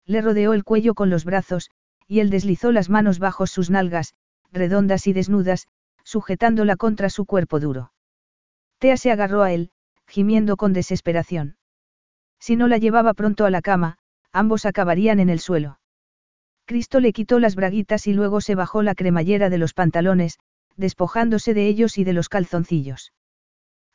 Le 0.06 0.22
rodeó 0.22 0.54
el 0.54 0.64
cuello 0.64 0.94
con 0.94 1.10
los 1.10 1.24
brazos, 1.24 1.70
y 2.06 2.20
él 2.20 2.30
deslizó 2.30 2.72
las 2.72 2.88
manos 2.88 3.18
bajo 3.18 3.46
sus 3.46 3.70
nalgas, 3.70 4.14
redondas 4.52 5.06
y 5.06 5.12
desnudas, 5.12 5.66
sujetándola 6.04 6.76
contra 6.76 7.10
su 7.10 7.26
cuerpo 7.26 7.60
duro. 7.60 7.92
Tea 8.78 8.96
se 8.96 9.10
agarró 9.10 9.42
a 9.42 9.52
él, 9.52 9.72
gimiendo 10.06 10.56
con 10.56 10.72
desesperación. 10.72 11.56
Si 12.38 12.56
no 12.56 12.68
la 12.68 12.78
llevaba 12.78 13.14
pronto 13.14 13.44
a 13.44 13.50
la 13.50 13.60
cama, 13.60 13.98
ambos 14.32 14.64
acabarían 14.64 15.18
en 15.18 15.28
el 15.28 15.40
suelo. 15.40 15.80
Cristo 16.64 17.00
le 17.00 17.12
quitó 17.12 17.40
las 17.40 17.56
braguitas 17.56 18.06
y 18.06 18.12
luego 18.12 18.40
se 18.40 18.54
bajó 18.54 18.82
la 18.82 18.94
cremallera 18.94 19.50
de 19.50 19.58
los 19.58 19.74
pantalones, 19.74 20.38
despojándose 20.76 21.52
de 21.52 21.66
ellos 21.66 21.98
y 21.98 22.04
de 22.04 22.12
los 22.12 22.28
calzoncillos. 22.28 23.12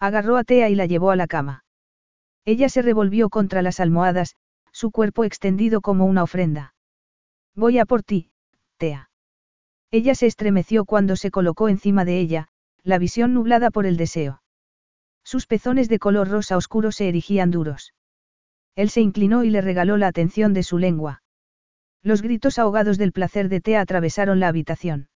Agarró 0.03 0.35
a 0.35 0.43
Tea 0.43 0.67
y 0.67 0.75
la 0.75 0.85
llevó 0.85 1.11
a 1.11 1.15
la 1.15 1.27
cama. 1.27 1.63
Ella 2.43 2.67
se 2.67 2.81
revolvió 2.81 3.29
contra 3.29 3.61
las 3.61 3.79
almohadas, 3.79 4.35
su 4.73 4.91
cuerpo 4.91 5.23
extendido 5.23 5.79
como 5.79 6.05
una 6.05 6.23
ofrenda. 6.23 6.75
Voy 7.55 7.79
a 7.79 7.85
por 7.85 8.03
ti, 8.03 8.29
Tea. 8.75 9.09
Ella 9.91 10.13
se 10.13 10.25
estremeció 10.25 10.83
cuando 10.83 11.15
se 11.15 11.31
colocó 11.31 11.69
encima 11.69 12.03
de 12.03 12.19
ella, 12.19 12.49
la 12.83 12.97
visión 12.97 13.33
nublada 13.33 13.71
por 13.71 13.85
el 13.85 13.95
deseo. 13.95 14.43
Sus 15.23 15.47
pezones 15.47 15.87
de 15.87 15.99
color 15.99 16.27
rosa 16.27 16.57
oscuro 16.57 16.91
se 16.91 17.07
erigían 17.07 17.49
duros. 17.49 17.93
Él 18.75 18.89
se 18.89 18.99
inclinó 18.99 19.45
y 19.45 19.51
le 19.51 19.61
regaló 19.61 19.95
la 19.95 20.07
atención 20.07 20.53
de 20.53 20.63
su 20.63 20.79
lengua. 20.79 21.23
Los 22.01 22.21
gritos 22.21 22.59
ahogados 22.59 22.97
del 22.97 23.13
placer 23.13 23.47
de 23.47 23.61
Tea 23.61 23.79
atravesaron 23.79 24.41
la 24.41 24.49
habitación. 24.49 25.07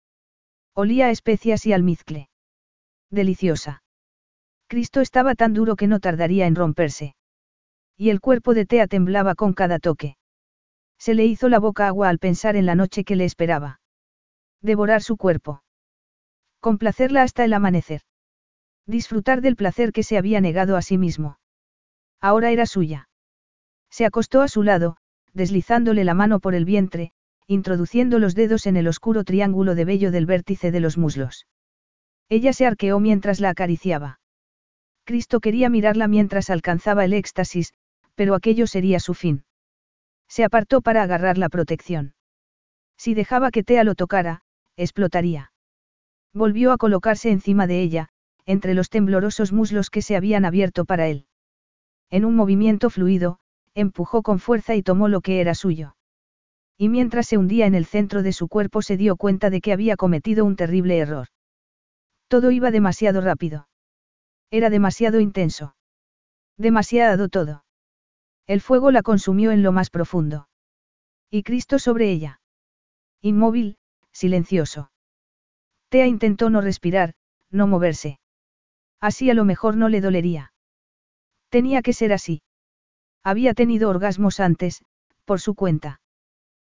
Olía 0.74 1.06
a 1.06 1.10
especias 1.10 1.66
y 1.66 1.72
almizcle. 1.72 2.28
Deliciosa. 3.10 3.82
Cristo 4.68 5.00
estaba 5.00 5.34
tan 5.34 5.54
duro 5.54 5.76
que 5.76 5.86
no 5.86 6.00
tardaría 6.00 6.46
en 6.46 6.54
romperse. 6.54 7.14
Y 7.96 8.10
el 8.10 8.20
cuerpo 8.20 8.54
de 8.54 8.66
Tea 8.66 8.86
temblaba 8.86 9.34
con 9.34 9.52
cada 9.52 9.78
toque. 9.78 10.16
Se 10.98 11.14
le 11.14 11.24
hizo 11.24 11.48
la 11.48 11.58
boca 11.58 11.86
agua 11.86 12.08
al 12.08 12.18
pensar 12.18 12.56
en 12.56 12.66
la 12.66 12.74
noche 12.74 13.04
que 13.04 13.16
le 13.16 13.24
esperaba. 13.24 13.80
Devorar 14.62 15.02
su 15.02 15.16
cuerpo. 15.16 15.62
Complacerla 16.60 17.22
hasta 17.22 17.44
el 17.44 17.52
amanecer. 17.52 18.00
Disfrutar 18.86 19.40
del 19.40 19.56
placer 19.56 19.92
que 19.92 20.02
se 20.02 20.18
había 20.18 20.40
negado 20.40 20.76
a 20.76 20.82
sí 20.82 20.98
mismo. 20.98 21.38
Ahora 22.20 22.50
era 22.50 22.66
suya. 22.66 23.08
Se 23.90 24.04
acostó 24.04 24.42
a 24.42 24.48
su 24.48 24.62
lado, 24.62 24.96
deslizándole 25.32 26.04
la 26.04 26.14
mano 26.14 26.40
por 26.40 26.54
el 26.54 26.64
vientre, 26.64 27.12
introduciendo 27.46 28.18
los 28.18 28.34
dedos 28.34 28.66
en 28.66 28.76
el 28.76 28.88
oscuro 28.88 29.22
triángulo 29.22 29.74
de 29.74 29.84
vello 29.84 30.10
del 30.10 30.26
vértice 30.26 30.70
de 30.70 30.80
los 30.80 30.98
muslos. 30.98 31.46
Ella 32.28 32.52
se 32.52 32.66
arqueó 32.66 32.98
mientras 32.98 33.38
la 33.38 33.50
acariciaba. 33.50 34.18
Cristo 35.06 35.40
quería 35.40 35.70
mirarla 35.70 36.08
mientras 36.08 36.50
alcanzaba 36.50 37.04
el 37.04 37.14
éxtasis, 37.14 37.72
pero 38.16 38.34
aquello 38.34 38.66
sería 38.66 38.98
su 38.98 39.14
fin. 39.14 39.44
Se 40.28 40.42
apartó 40.42 40.82
para 40.82 41.02
agarrar 41.02 41.38
la 41.38 41.48
protección. 41.48 42.14
Si 42.98 43.14
dejaba 43.14 43.52
que 43.52 43.62
Tea 43.62 43.84
lo 43.84 43.94
tocara, 43.94 44.42
explotaría. 44.76 45.52
Volvió 46.34 46.72
a 46.72 46.76
colocarse 46.76 47.30
encima 47.30 47.68
de 47.68 47.80
ella, 47.82 48.08
entre 48.46 48.74
los 48.74 48.90
temblorosos 48.90 49.52
muslos 49.52 49.90
que 49.90 50.02
se 50.02 50.16
habían 50.16 50.44
abierto 50.44 50.84
para 50.84 51.06
él. 51.06 51.26
En 52.10 52.24
un 52.24 52.34
movimiento 52.34 52.90
fluido, 52.90 53.38
empujó 53.74 54.22
con 54.22 54.40
fuerza 54.40 54.74
y 54.74 54.82
tomó 54.82 55.06
lo 55.06 55.20
que 55.20 55.40
era 55.40 55.54
suyo. 55.54 55.96
Y 56.76 56.88
mientras 56.88 57.28
se 57.28 57.38
hundía 57.38 57.66
en 57.66 57.76
el 57.76 57.86
centro 57.86 58.24
de 58.24 58.32
su 58.32 58.48
cuerpo 58.48 58.82
se 58.82 58.96
dio 58.96 59.16
cuenta 59.16 59.50
de 59.50 59.60
que 59.60 59.72
había 59.72 59.96
cometido 59.96 60.44
un 60.44 60.56
terrible 60.56 60.98
error. 60.98 61.28
Todo 62.26 62.50
iba 62.50 62.72
demasiado 62.72 63.20
rápido. 63.20 63.68
Era 64.50 64.70
demasiado 64.70 65.20
intenso. 65.20 65.76
Demasiado 66.56 67.28
todo. 67.28 67.64
El 68.46 68.60
fuego 68.60 68.90
la 68.90 69.02
consumió 69.02 69.50
en 69.50 69.62
lo 69.62 69.72
más 69.72 69.90
profundo. 69.90 70.48
Y 71.30 71.42
Cristo 71.42 71.78
sobre 71.78 72.10
ella. 72.10 72.40
Inmóvil, 73.20 73.78
silencioso. 74.12 74.90
Tea 75.88 76.06
intentó 76.06 76.50
no 76.50 76.60
respirar, 76.60 77.14
no 77.50 77.66
moverse. 77.66 78.20
Así 79.00 79.30
a 79.30 79.34
lo 79.34 79.44
mejor 79.44 79.76
no 79.76 79.88
le 79.88 80.00
dolería. 80.00 80.52
Tenía 81.48 81.82
que 81.82 81.92
ser 81.92 82.12
así. 82.12 82.42
Había 83.22 83.54
tenido 83.54 83.90
orgasmos 83.90 84.40
antes, 84.40 84.84
por 85.24 85.40
su 85.40 85.54
cuenta. 85.54 86.00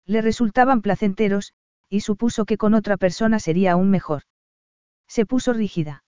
Le 0.05 0.23
resultaban 0.23 0.82
placenteros, 0.82 1.55
y 1.89 2.00
supuso 2.00 2.44
que 2.44 2.57
con 2.57 2.74
otra 2.74 2.97
persona 2.97 3.39
sería 3.39 3.73
aún 3.73 3.90
mejor. 3.90 4.23
Se 5.07 5.26
puso 5.26 5.52
rígida. 5.52 6.05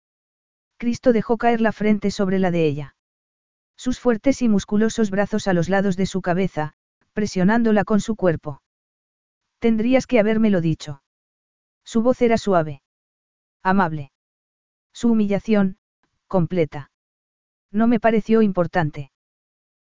Cristo 0.80 1.12
dejó 1.12 1.38
caer 1.38 1.60
la 1.60 1.74
frente 1.74 2.10
sobre 2.10 2.40
la 2.40 2.52
de 2.52 2.66
ella. 2.66 2.96
Sus 3.76 4.00
fuertes 4.00 4.42
y 4.42 4.48
musculosos 4.48 5.12
brazos 5.12 5.48
a 5.50 5.54
los 5.54 5.68
lados 5.68 5.98
de 5.98 6.06
su 6.06 6.22
cabeza, 6.22 6.74
presionándola 7.12 7.84
con 7.84 8.00
su 8.00 8.16
cuerpo. 8.16 8.62
Tendrías 9.60 10.08
que 10.08 10.20
habérmelo 10.20 10.62
dicho. 10.62 11.04
Su 11.84 12.02
voz 12.02 12.22
era 12.22 12.38
suave. 12.38 12.82
Amable. 13.62 14.14
Su 14.94 15.12
humillación, 15.12 15.78
completa. 16.28 16.92
No 17.72 17.88
me 17.88 18.00
pareció 18.00 18.42
importante. 18.42 19.12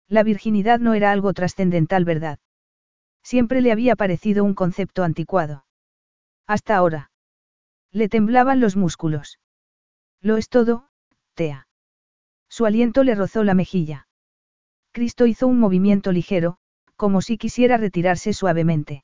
La 0.07 0.23
virginidad 0.23 0.79
no 0.79 0.93
era 0.93 1.11
algo 1.11 1.33
trascendental, 1.33 2.05
¿verdad? 2.05 2.39
Siempre 3.21 3.59
le 3.59 3.73
había 3.73 3.97
parecido 3.97 4.45
un 4.45 4.53
concepto 4.53 5.03
anticuado. 5.03 5.65
Hasta 6.47 6.77
ahora. 6.77 7.11
Le 7.91 8.07
temblaban 8.07 8.61
los 8.61 8.77
músculos. 8.77 9.39
Lo 10.25 10.37
es 10.37 10.49
todo, 10.49 10.87
Tea. 11.35 11.67
Su 12.49 12.65
aliento 12.65 13.03
le 13.03 13.13
rozó 13.13 13.43
la 13.43 13.53
mejilla. 13.53 14.07
Cristo 14.91 15.27
hizo 15.27 15.45
un 15.45 15.59
movimiento 15.59 16.11
ligero, 16.11 16.57
como 16.95 17.21
si 17.21 17.37
quisiera 17.37 17.77
retirarse 17.77 18.33
suavemente. 18.33 19.03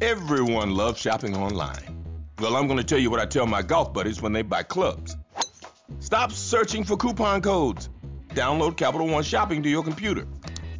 Everyone 0.00 0.74
loves 0.74 1.00
shopping 1.00 1.36
online. 1.36 2.04
Well, 2.40 2.56
I'm 2.56 2.66
going 2.66 2.78
to 2.78 2.84
tell 2.84 2.98
you 2.98 3.10
what 3.10 3.20
I 3.20 3.26
tell 3.26 3.46
my 3.46 3.62
golf 3.62 3.92
buddies 3.92 4.20
when 4.20 4.32
they 4.32 4.42
buy 4.42 4.62
clubs. 4.62 5.16
Stop 6.00 6.32
searching 6.32 6.84
for 6.84 6.96
coupon 6.96 7.42
codes. 7.42 7.88
Download 8.30 8.76
Capital 8.76 9.06
One 9.06 9.22
Shopping 9.22 9.62
to 9.62 9.68
your 9.68 9.84
computer. 9.84 10.26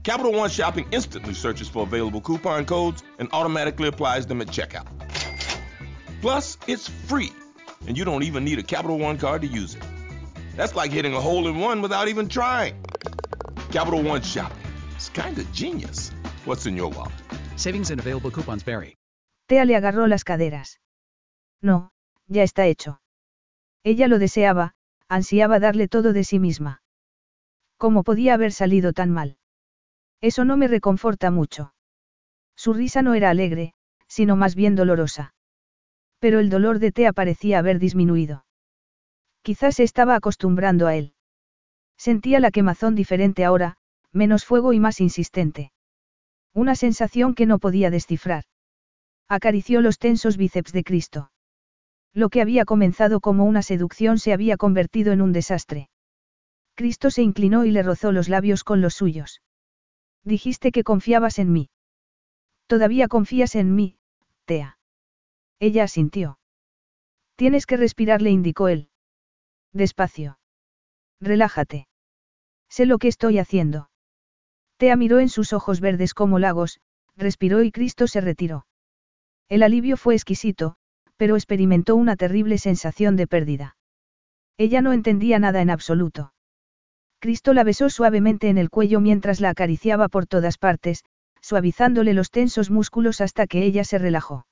Capital 0.03 0.33
One 0.33 0.51
Shopping 0.51 0.87
instantly 0.91 1.35
searches 1.35 1.69
for 1.69 1.85
available 1.85 2.21
coupon 2.21 2.67
codes 2.67 3.03
and 3.19 3.29
automatically 3.33 3.89
applies 3.89 4.27
them 4.27 4.41
at 4.41 4.49
checkout. 4.49 4.87
Plus, 6.21 6.59
it's 6.67 6.89
free, 6.89 7.33
and 7.87 7.97
you 7.97 8.05
don't 8.05 8.25
even 8.25 8.45
need 8.45 8.59
a 8.59 8.63
Capital 8.63 8.99
One 8.99 9.17
card 9.17 9.43
to 9.43 9.47
use 9.47 9.75
it. 9.75 9.83
That's 10.57 10.75
like 10.75 10.91
hitting 10.91 11.15
a 11.15 11.21
hole 11.21 11.49
in 11.49 11.59
one 11.59 11.81
without 11.83 12.09
even 12.09 12.29
trying. 12.29 12.75
Capital 13.71 14.03
One 14.03 14.23
Shopping. 14.23 14.59
It's 14.95 15.09
kind 15.09 15.39
of 15.39 15.51
genius. 15.53 16.11
What's 16.45 16.67
in 16.67 16.77
your 16.77 16.91
wallet? 16.91 17.13
Savings 17.57 17.91
and 17.91 18.01
available 18.01 18.31
coupons. 18.31 18.65
Tea 19.47 19.65
le 19.65 19.77
agarró 19.77 20.07
las 20.07 20.25
caderas. 20.25 20.81
No, 21.63 21.93
ya 22.27 22.43
está 22.43 22.67
hecho. 22.67 23.01
Ella 23.85 24.09
lo 24.09 24.19
deseaba, 24.19 24.75
ansiaba 25.09 25.61
darle 25.61 25.87
todo 25.87 26.13
de 26.13 26.25
sí 26.25 26.39
misma. 26.39 26.83
¿Cómo 27.77 28.03
podía 28.03 28.35
haber 28.35 28.53
salido 28.53 28.93
tan 28.93 29.11
mal? 29.11 29.37
Eso 30.21 30.45
no 30.45 30.57
me 30.57 30.69
reconforta 30.69 31.31
mucho. 31.31 31.75
Su 32.57 32.73
risa 32.73 33.03
no 33.03 33.15
era 33.15 33.31
alegre, 33.31 33.75
sino 34.09 34.37
más 34.37 34.55
bien 34.55 34.75
dolorosa. 34.75 35.35
Pero 36.19 36.41
el 36.41 36.49
dolor 36.49 36.79
de 36.79 36.93
Tea 36.93 37.13
parecía 37.13 37.59
haber 37.59 37.79
disminuido. 37.79 38.47
Quizás 39.43 39.77
se 39.77 39.83
estaba 39.83 40.15
acostumbrando 40.15 40.87
a 40.87 40.97
él. 40.97 41.15
Sentía 41.99 42.41
la 42.41 42.51
quemazón 42.51 42.95
diferente 42.95 43.45
ahora, 43.45 43.77
menos 44.13 44.45
fuego 44.47 44.73
y 44.73 44.81
más 44.81 45.01
insistente. 45.01 45.74
Una 46.55 46.77
sensación 46.77 47.35
que 47.35 47.47
no 47.47 47.59
podía 47.59 47.91
descifrar. 47.91 48.45
Acarició 49.29 49.81
los 49.81 49.99
tensos 49.99 50.37
bíceps 50.37 50.73
de 50.73 50.85
Cristo. 50.85 51.33
Lo 52.13 52.29
que 52.29 52.41
había 52.41 52.65
comenzado 52.65 53.21
como 53.21 53.45
una 53.45 53.63
seducción 53.63 54.19
se 54.19 54.33
había 54.33 54.57
convertido 54.57 55.13
en 55.13 55.21
un 55.21 55.33
desastre. 55.33 55.91
Cristo 56.77 57.11
se 57.11 57.23
inclinó 57.23 57.65
y 57.65 57.73
le 57.73 57.83
rozó 57.83 58.13
los 58.13 58.29
labios 58.29 58.63
con 58.63 58.81
los 58.81 58.95
suyos. 58.95 59.43
Dijiste 60.23 60.71
que 60.71 60.85
confiabas 60.85 61.41
en 61.41 61.53
mí. 61.53 61.71
Todavía 62.69 63.09
confías 63.09 63.57
en 63.57 63.75
mí, 63.75 63.99
Tea. 64.45 64.79
Ella 65.59 65.85
asintió. 65.85 66.39
Tienes 67.37 67.67
que 67.67 67.77
respirar, 67.77 68.23
le 68.23 68.31
indicó 68.31 68.69
él. 68.69 68.91
Despacio. 69.73 70.39
Relájate. 71.21 71.89
Sé 72.69 72.87
lo 72.87 72.99
que 72.99 73.09
estoy 73.09 73.39
haciendo. 73.39 73.91
Tea 74.77 74.97
miró 74.97 75.21
en 75.21 75.29
sus 75.29 75.53
ojos 75.53 75.81
verdes 75.81 76.15
como 76.15 76.39
lagos, 76.39 76.81
respiró 77.17 77.63
y 77.63 77.71
Cristo 77.71 78.07
se 78.07 78.21
retiró. 78.21 78.67
El 79.49 79.63
alivio 79.63 79.97
fue 79.97 80.15
exquisito, 80.15 80.77
pero 81.17 81.37
experimentó 81.37 81.97
una 81.97 82.17
terrible 82.17 82.59
sensación 82.59 83.17
de 83.17 83.27
pérdida. 83.27 83.77
Ella 84.57 84.81
no 84.81 84.93
entendía 84.93 85.39
nada 85.39 85.61
en 85.63 85.71
absoluto. 85.71 86.33
Cristo 87.21 87.55
la 87.55 87.65
besó 87.65 87.89
suavemente 87.89 88.49
en 88.49 88.59
el 88.59 88.71
cuello 88.71 89.01
mientras 89.01 89.41
la 89.41 89.51
acariciaba 89.51 90.09
por 90.09 90.27
todas 90.27 90.59
partes, 90.59 91.05
suavizándole 91.41 92.15
los 92.15 92.31
tensos 92.31 92.71
músculos 92.71 93.21
hasta 93.21 93.47
que 93.47 93.65
ella 93.65 93.85
se 93.85 93.99
relajó. 93.99 94.47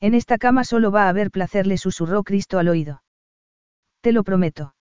En 0.00 0.14
esta 0.14 0.38
cama 0.38 0.64
solo 0.64 0.90
va 0.90 1.04
a 1.04 1.08
haber 1.08 1.30
placer, 1.30 1.66
le 1.66 1.78
susurró 1.78 2.22
Cristo 2.22 2.58
al 2.58 2.68
oído. 2.68 3.02
Te 4.00 4.12
lo 4.12 4.24
prometo. 4.24 4.74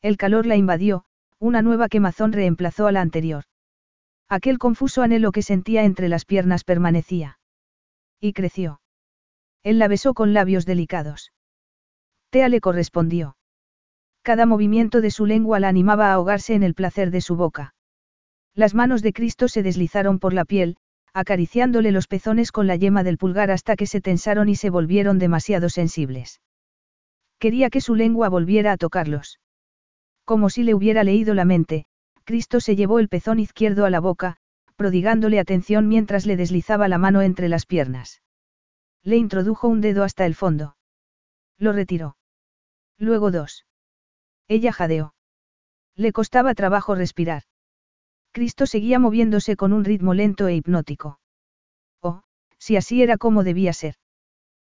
El 0.00 0.16
calor 0.16 0.46
la 0.46 0.56
invadió, 0.56 1.04
una 1.38 1.62
nueva 1.62 1.88
quemazón 1.88 2.32
reemplazó 2.32 2.86
a 2.86 2.92
la 2.92 3.02
anterior. 3.02 3.44
Aquel 4.30 4.58
confuso 4.58 5.02
anhelo 5.02 5.32
que 5.32 5.42
sentía 5.42 5.82
entre 5.82 6.08
las 6.08 6.24
piernas 6.24 6.62
permanecía. 6.62 7.40
Y 8.20 8.32
creció. 8.32 8.80
Él 9.64 9.80
la 9.80 9.88
besó 9.88 10.14
con 10.14 10.32
labios 10.32 10.66
delicados. 10.66 11.32
Tea 12.30 12.48
le 12.48 12.60
correspondió. 12.60 13.36
Cada 14.22 14.46
movimiento 14.46 15.00
de 15.00 15.10
su 15.10 15.26
lengua 15.26 15.58
la 15.58 15.68
animaba 15.68 16.10
a 16.10 16.12
ahogarse 16.12 16.54
en 16.54 16.62
el 16.62 16.74
placer 16.74 17.10
de 17.10 17.20
su 17.20 17.34
boca. 17.34 17.74
Las 18.54 18.72
manos 18.72 19.02
de 19.02 19.12
Cristo 19.12 19.48
se 19.48 19.64
deslizaron 19.64 20.20
por 20.20 20.32
la 20.32 20.44
piel, 20.44 20.76
acariciándole 21.12 21.90
los 21.90 22.06
pezones 22.06 22.52
con 22.52 22.68
la 22.68 22.76
yema 22.76 23.02
del 23.02 23.18
pulgar 23.18 23.50
hasta 23.50 23.74
que 23.74 23.86
se 23.86 24.00
tensaron 24.00 24.48
y 24.48 24.54
se 24.54 24.70
volvieron 24.70 25.18
demasiado 25.18 25.68
sensibles. 25.70 26.40
Quería 27.40 27.68
que 27.68 27.80
su 27.80 27.96
lengua 27.96 28.28
volviera 28.28 28.70
a 28.70 28.76
tocarlos. 28.76 29.40
Como 30.24 30.50
si 30.50 30.62
le 30.62 30.74
hubiera 30.74 31.02
leído 31.02 31.34
la 31.34 31.44
mente, 31.44 31.86
Cristo 32.30 32.60
se 32.60 32.76
llevó 32.76 33.00
el 33.00 33.08
pezón 33.08 33.40
izquierdo 33.40 33.84
a 33.84 33.90
la 33.90 33.98
boca, 33.98 34.36
prodigándole 34.76 35.40
atención 35.40 35.88
mientras 35.88 36.26
le 36.26 36.36
deslizaba 36.36 36.86
la 36.86 36.96
mano 36.96 37.22
entre 37.22 37.48
las 37.48 37.66
piernas. 37.66 38.22
Le 39.02 39.16
introdujo 39.16 39.66
un 39.66 39.80
dedo 39.80 40.04
hasta 40.04 40.26
el 40.26 40.36
fondo. 40.36 40.76
Lo 41.58 41.72
retiró. 41.72 42.16
Luego 42.98 43.32
dos. 43.32 43.66
Ella 44.46 44.72
jadeó. 44.72 45.12
Le 45.96 46.12
costaba 46.12 46.54
trabajo 46.54 46.94
respirar. 46.94 47.42
Cristo 48.30 48.66
seguía 48.66 49.00
moviéndose 49.00 49.56
con 49.56 49.72
un 49.72 49.84
ritmo 49.84 50.14
lento 50.14 50.46
e 50.46 50.54
hipnótico. 50.54 51.18
Oh, 52.00 52.22
si 52.58 52.76
así 52.76 53.02
era 53.02 53.18
como 53.18 53.42
debía 53.42 53.72
ser. 53.72 53.96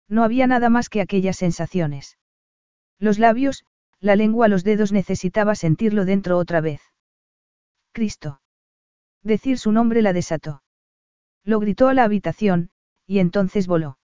No 0.08 0.24
había 0.24 0.48
nada 0.48 0.70
más 0.70 0.88
que 0.88 1.02
aquellas 1.02 1.36
sensaciones. 1.36 2.18
Los 3.00 3.20
labios, 3.20 3.66
la 4.00 4.16
lengua, 4.16 4.48
los 4.48 4.64
dedos 4.64 4.94
necesitaba 4.94 5.56
sentirlo 5.56 6.06
dentro 6.06 6.38
otra 6.38 6.62
vez. 6.62 6.89
Cristo. 7.92 8.42
Decir 9.24 9.58
su 9.58 9.72
nombre 9.72 10.02
la 10.02 10.14
desató. 10.14 10.64
Lo 11.44 11.60
gritó 11.60 11.88
a 11.88 11.94
la 11.94 12.04
habitación, 12.04 12.70
y 13.06 13.20
entonces 13.20 13.68
voló. 13.68 13.98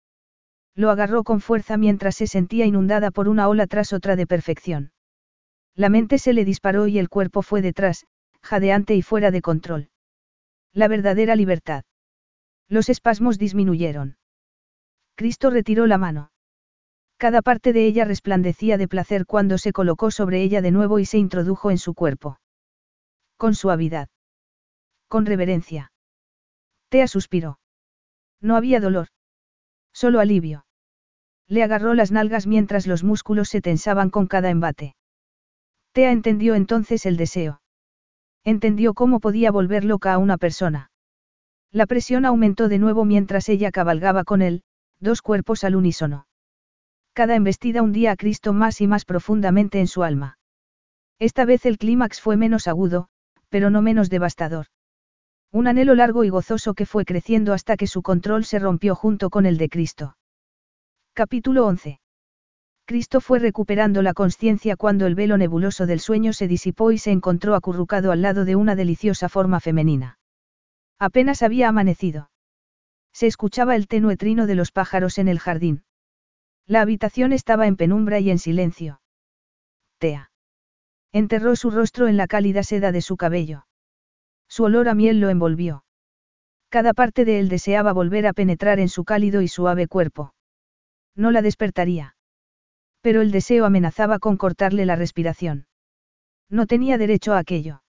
Lo 0.74 0.90
agarró 0.90 1.22
con 1.22 1.40
fuerza 1.40 1.76
mientras 1.76 2.16
se 2.16 2.26
sentía 2.26 2.66
inundada 2.66 3.10
por 3.10 3.28
una 3.28 3.48
ola 3.48 3.66
tras 3.66 3.92
otra 3.92 4.16
de 4.16 4.26
perfección. 4.26 4.92
La 5.76 5.88
mente 5.88 6.18
se 6.18 6.32
le 6.32 6.44
disparó 6.44 6.86
y 6.86 6.98
el 6.98 7.08
cuerpo 7.08 7.42
fue 7.42 7.62
detrás, 7.62 8.06
jadeante 8.42 8.94
y 8.94 9.02
fuera 9.02 9.30
de 9.30 9.42
control. 9.42 9.90
La 10.72 10.88
verdadera 10.88 11.36
libertad. 11.36 11.84
Los 12.68 12.88
espasmos 12.88 13.38
disminuyeron. 13.38 14.16
Cristo 15.14 15.50
retiró 15.50 15.86
la 15.86 15.98
mano. 15.98 16.32
Cada 17.18 17.42
parte 17.42 17.72
de 17.72 17.86
ella 17.86 18.04
resplandecía 18.04 18.76
de 18.76 18.88
placer 18.88 19.26
cuando 19.26 19.58
se 19.58 19.72
colocó 19.72 20.10
sobre 20.10 20.42
ella 20.42 20.60
de 20.60 20.72
nuevo 20.72 20.98
y 20.98 21.04
se 21.04 21.18
introdujo 21.18 21.70
en 21.70 21.78
su 21.78 21.94
cuerpo. 21.94 22.38
Con 23.36 23.54
suavidad. 23.54 24.08
Con 25.08 25.26
reverencia. 25.26 25.92
Tea 26.88 27.08
suspiró. 27.08 27.58
No 28.40 28.56
había 28.56 28.80
dolor. 28.80 29.08
Solo 29.92 30.20
alivio. 30.20 30.66
Le 31.46 31.62
agarró 31.62 31.94
las 31.94 32.10
nalgas 32.10 32.46
mientras 32.46 32.86
los 32.86 33.04
músculos 33.04 33.48
se 33.48 33.60
tensaban 33.60 34.10
con 34.10 34.26
cada 34.26 34.50
embate. 34.50 34.96
Tea 35.92 36.10
entendió 36.10 36.54
entonces 36.54 37.06
el 37.06 37.16
deseo. 37.16 37.60
Entendió 38.44 38.94
cómo 38.94 39.20
podía 39.20 39.50
volver 39.50 39.84
loca 39.84 40.12
a 40.12 40.18
una 40.18 40.36
persona. 40.36 40.90
La 41.70 41.86
presión 41.86 42.24
aumentó 42.24 42.68
de 42.68 42.78
nuevo 42.78 43.04
mientras 43.04 43.48
ella 43.48 43.70
cabalgaba 43.70 44.24
con 44.24 44.42
él, 44.42 44.62
dos 45.00 45.22
cuerpos 45.22 45.64
al 45.64 45.76
unísono. 45.76 46.26
Cada 47.14 47.36
embestida 47.36 47.82
hundía 47.82 48.12
a 48.12 48.16
Cristo 48.16 48.52
más 48.52 48.80
y 48.80 48.86
más 48.86 49.04
profundamente 49.04 49.80
en 49.80 49.86
su 49.86 50.02
alma. 50.02 50.38
Esta 51.18 51.44
vez 51.44 51.64
el 51.64 51.78
clímax 51.78 52.20
fue 52.20 52.36
menos 52.36 52.66
agudo, 52.66 53.08
pero 53.54 53.70
no 53.70 53.82
menos 53.82 54.10
devastador. 54.10 54.66
Un 55.52 55.68
anhelo 55.68 55.94
largo 55.94 56.24
y 56.24 56.28
gozoso 56.28 56.74
que 56.74 56.86
fue 56.86 57.04
creciendo 57.04 57.52
hasta 57.52 57.76
que 57.76 57.86
su 57.86 58.02
control 58.02 58.44
se 58.44 58.58
rompió 58.58 58.96
junto 58.96 59.30
con 59.30 59.46
el 59.46 59.58
de 59.58 59.68
Cristo. 59.68 60.16
Capítulo 61.12 61.64
11. 61.64 62.00
Cristo 62.84 63.20
fue 63.20 63.38
recuperando 63.38 64.02
la 64.02 64.12
conciencia 64.12 64.74
cuando 64.74 65.06
el 65.06 65.14
velo 65.14 65.38
nebuloso 65.38 65.86
del 65.86 66.00
sueño 66.00 66.32
se 66.32 66.48
disipó 66.48 66.90
y 66.90 66.98
se 66.98 67.12
encontró 67.12 67.54
acurrucado 67.54 68.10
al 68.10 68.22
lado 68.22 68.44
de 68.44 68.56
una 68.56 68.74
deliciosa 68.74 69.28
forma 69.28 69.60
femenina. 69.60 70.18
Apenas 70.98 71.44
había 71.44 71.68
amanecido. 71.68 72.32
Se 73.12 73.28
escuchaba 73.28 73.76
el 73.76 73.86
tenue 73.86 74.16
trino 74.16 74.48
de 74.48 74.56
los 74.56 74.72
pájaros 74.72 75.16
en 75.18 75.28
el 75.28 75.38
jardín. 75.38 75.84
La 76.66 76.80
habitación 76.80 77.32
estaba 77.32 77.68
en 77.68 77.76
penumbra 77.76 78.18
y 78.18 78.32
en 78.32 78.40
silencio. 78.40 79.00
Tea. 79.98 80.32
Enterró 81.14 81.54
su 81.54 81.70
rostro 81.70 82.08
en 82.08 82.16
la 82.16 82.26
cálida 82.26 82.64
seda 82.64 82.90
de 82.90 83.00
su 83.00 83.16
cabello. 83.16 83.68
Su 84.48 84.64
olor 84.64 84.88
a 84.88 84.94
miel 84.94 85.20
lo 85.20 85.30
envolvió. 85.30 85.84
Cada 86.70 86.92
parte 86.92 87.24
de 87.24 87.38
él 87.38 87.48
deseaba 87.48 87.92
volver 87.92 88.26
a 88.26 88.32
penetrar 88.32 88.80
en 88.80 88.88
su 88.88 89.04
cálido 89.04 89.40
y 89.40 89.46
suave 89.46 89.86
cuerpo. 89.86 90.34
No 91.14 91.30
la 91.30 91.40
despertaría. 91.40 92.16
Pero 93.00 93.22
el 93.22 93.30
deseo 93.30 93.64
amenazaba 93.64 94.18
con 94.18 94.36
cortarle 94.36 94.86
la 94.86 94.96
respiración. 94.96 95.68
No 96.50 96.66
tenía 96.66 96.98
derecho 96.98 97.32
a 97.32 97.38
aquello. 97.38 97.84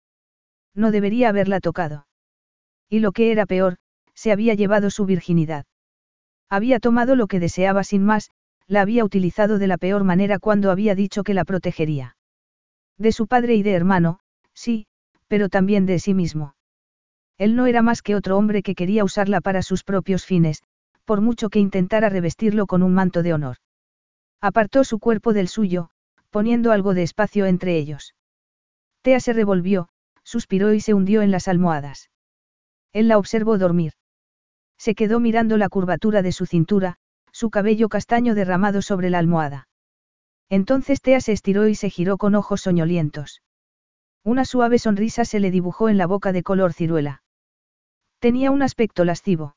No 0.75 0.91
debería 0.91 1.31
haberla 1.31 1.61
tocado. 1.61 2.07
Y 2.91 2.99
lo 2.99 3.13
que 3.13 3.33
era 3.33 3.47
peor, 3.47 3.79
se 4.13 4.33
había 4.33 4.53
llevado 4.53 4.91
su 4.91 5.07
virginidad. 5.07 5.65
Había 6.51 6.79
tomado 6.79 7.17
lo 7.17 7.27
que 7.27 7.41
deseaba 7.41 7.85
sin 7.85 8.05
más, 8.05 8.29
la 8.67 8.83
había 8.83 9.03
utilizado 9.03 9.59
de 9.59 9.67
la 9.67 9.79
peor 9.79 10.05
manera 10.05 10.39
cuando 10.39 10.71
había 10.71 10.95
dicho 10.95 11.25
que 11.25 11.33
la 11.33 11.47
protegería. 11.47 12.17
De 12.99 13.13
su 13.13 13.27
padre 13.27 13.55
y 13.55 13.63
de 13.63 13.73
hermano, 13.73 14.21
sí, 14.53 14.87
pero 15.29 15.49
también 15.49 15.87
de 15.87 15.99
sí 15.99 16.15
mismo. 16.15 16.55
Él 17.39 17.57
no 17.57 17.67
era 17.67 17.83
más 17.83 18.03
que 18.03 18.15
otro 18.15 18.37
hombre 18.39 18.63
que 18.63 18.75
quería 18.75 19.05
usarla 19.05 19.41
para 19.41 19.63
sus 19.63 19.83
propios 19.83 20.25
fines, 20.25 20.63
por 21.05 21.21
mucho 21.21 21.51
que 21.51 21.59
intentara 21.59 22.09
revestirlo 22.09 22.67
con 22.67 22.83
un 22.83 22.95
manto 22.95 23.23
de 23.23 23.35
honor. 23.35 23.57
Apartó 24.41 24.85
su 24.85 24.99
cuerpo 24.99 25.33
del 25.33 25.49
suyo, 25.49 25.91
poniendo 26.31 26.73
algo 26.73 26.95
de 26.95 27.03
espacio 27.03 27.47
entre 27.47 27.77
ellos. 27.77 28.15
Tea 29.03 29.21
se 29.21 29.33
revolvió, 29.33 29.89
suspiró 30.23 30.73
y 30.73 30.81
se 30.81 30.95
hundió 30.95 31.23
en 31.23 31.31
las 31.31 31.49
almohadas. 31.49 32.11
Él 32.93 33.09
la 33.09 33.19
observó 33.19 33.59
dormir. 33.59 33.93
Se 34.79 34.95
quedó 34.95 35.21
mirando 35.21 35.57
la 35.57 35.69
curvatura 35.69 36.23
de 36.23 36.33
su 36.33 36.47
cintura, 36.47 36.97
su 37.33 37.51
cabello 37.51 37.89
castaño 37.89 38.35
derramado 38.35 38.83
sobre 38.83 39.11
la 39.11 39.19
almohada. 39.19 39.69
Entonces 40.55 41.01
Tea 41.01 41.21
se 41.21 41.33
estiró 41.33 41.67
y 41.67 41.75
se 41.75 41.91
giró 41.91 42.17
con 42.17 42.37
ojos 42.37 42.61
soñolientos. 42.61 43.43
Una 44.23 44.45
suave 44.45 44.79
sonrisa 44.79 45.25
se 45.25 45.41
le 45.41 45.51
dibujó 45.51 45.89
en 45.89 45.99
la 45.99 46.07
boca 46.07 46.31
de 46.31 46.45
color 46.45 46.73
ciruela. 46.73 47.25
Tenía 48.21 48.53
un 48.53 48.63
aspecto 48.63 49.05
lascivo. 49.05 49.57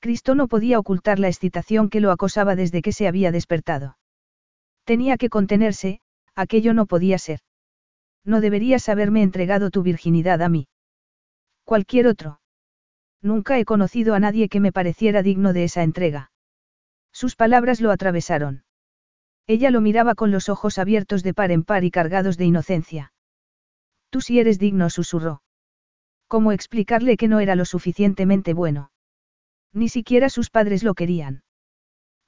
Cristo 0.00 0.34
no 0.34 0.48
podía 0.48 0.78
ocultar 0.78 1.18
la 1.18 1.28
excitación 1.28 1.88
que 1.88 2.02
lo 2.02 2.10
acosaba 2.10 2.56
desde 2.56 2.82
que 2.82 2.92
se 2.92 3.08
había 3.08 3.32
despertado. 3.32 3.96
Tenía 4.84 5.16
que 5.16 5.30
contenerse, 5.30 6.02
aquello 6.34 6.74
no 6.74 6.84
podía 6.84 7.16
ser. 7.16 7.40
No 8.22 8.42
deberías 8.42 8.90
haberme 8.90 9.22
entregado 9.22 9.70
tu 9.70 9.82
virginidad 9.82 10.42
a 10.42 10.50
mí. 10.50 10.68
Cualquier 11.64 12.06
otro. 12.06 12.42
Nunca 13.22 13.58
he 13.58 13.64
conocido 13.64 14.14
a 14.14 14.20
nadie 14.20 14.50
que 14.50 14.60
me 14.60 14.72
pareciera 14.72 15.22
digno 15.22 15.54
de 15.54 15.64
esa 15.64 15.82
entrega. 15.82 16.32
Sus 17.12 17.34
palabras 17.34 17.80
lo 17.80 17.90
atravesaron. 17.90 18.64
Ella 19.46 19.70
lo 19.70 19.80
miraba 19.80 20.14
con 20.14 20.30
los 20.30 20.48
ojos 20.48 20.78
abiertos 20.78 21.22
de 21.22 21.34
par 21.34 21.50
en 21.50 21.64
par 21.64 21.84
y 21.84 21.90
cargados 21.90 22.36
de 22.36 22.44
inocencia. 22.44 23.12
Tú 24.10 24.20
sí 24.20 24.38
eres 24.38 24.58
digno, 24.58 24.90
susurró. 24.90 25.42
¿Cómo 26.28 26.52
explicarle 26.52 27.16
que 27.16 27.28
no 27.28 27.40
era 27.40 27.56
lo 27.56 27.64
suficientemente 27.64 28.54
bueno? 28.54 28.90
Ni 29.72 29.88
siquiera 29.88 30.28
sus 30.28 30.50
padres 30.50 30.82
lo 30.82 30.94
querían. 30.94 31.42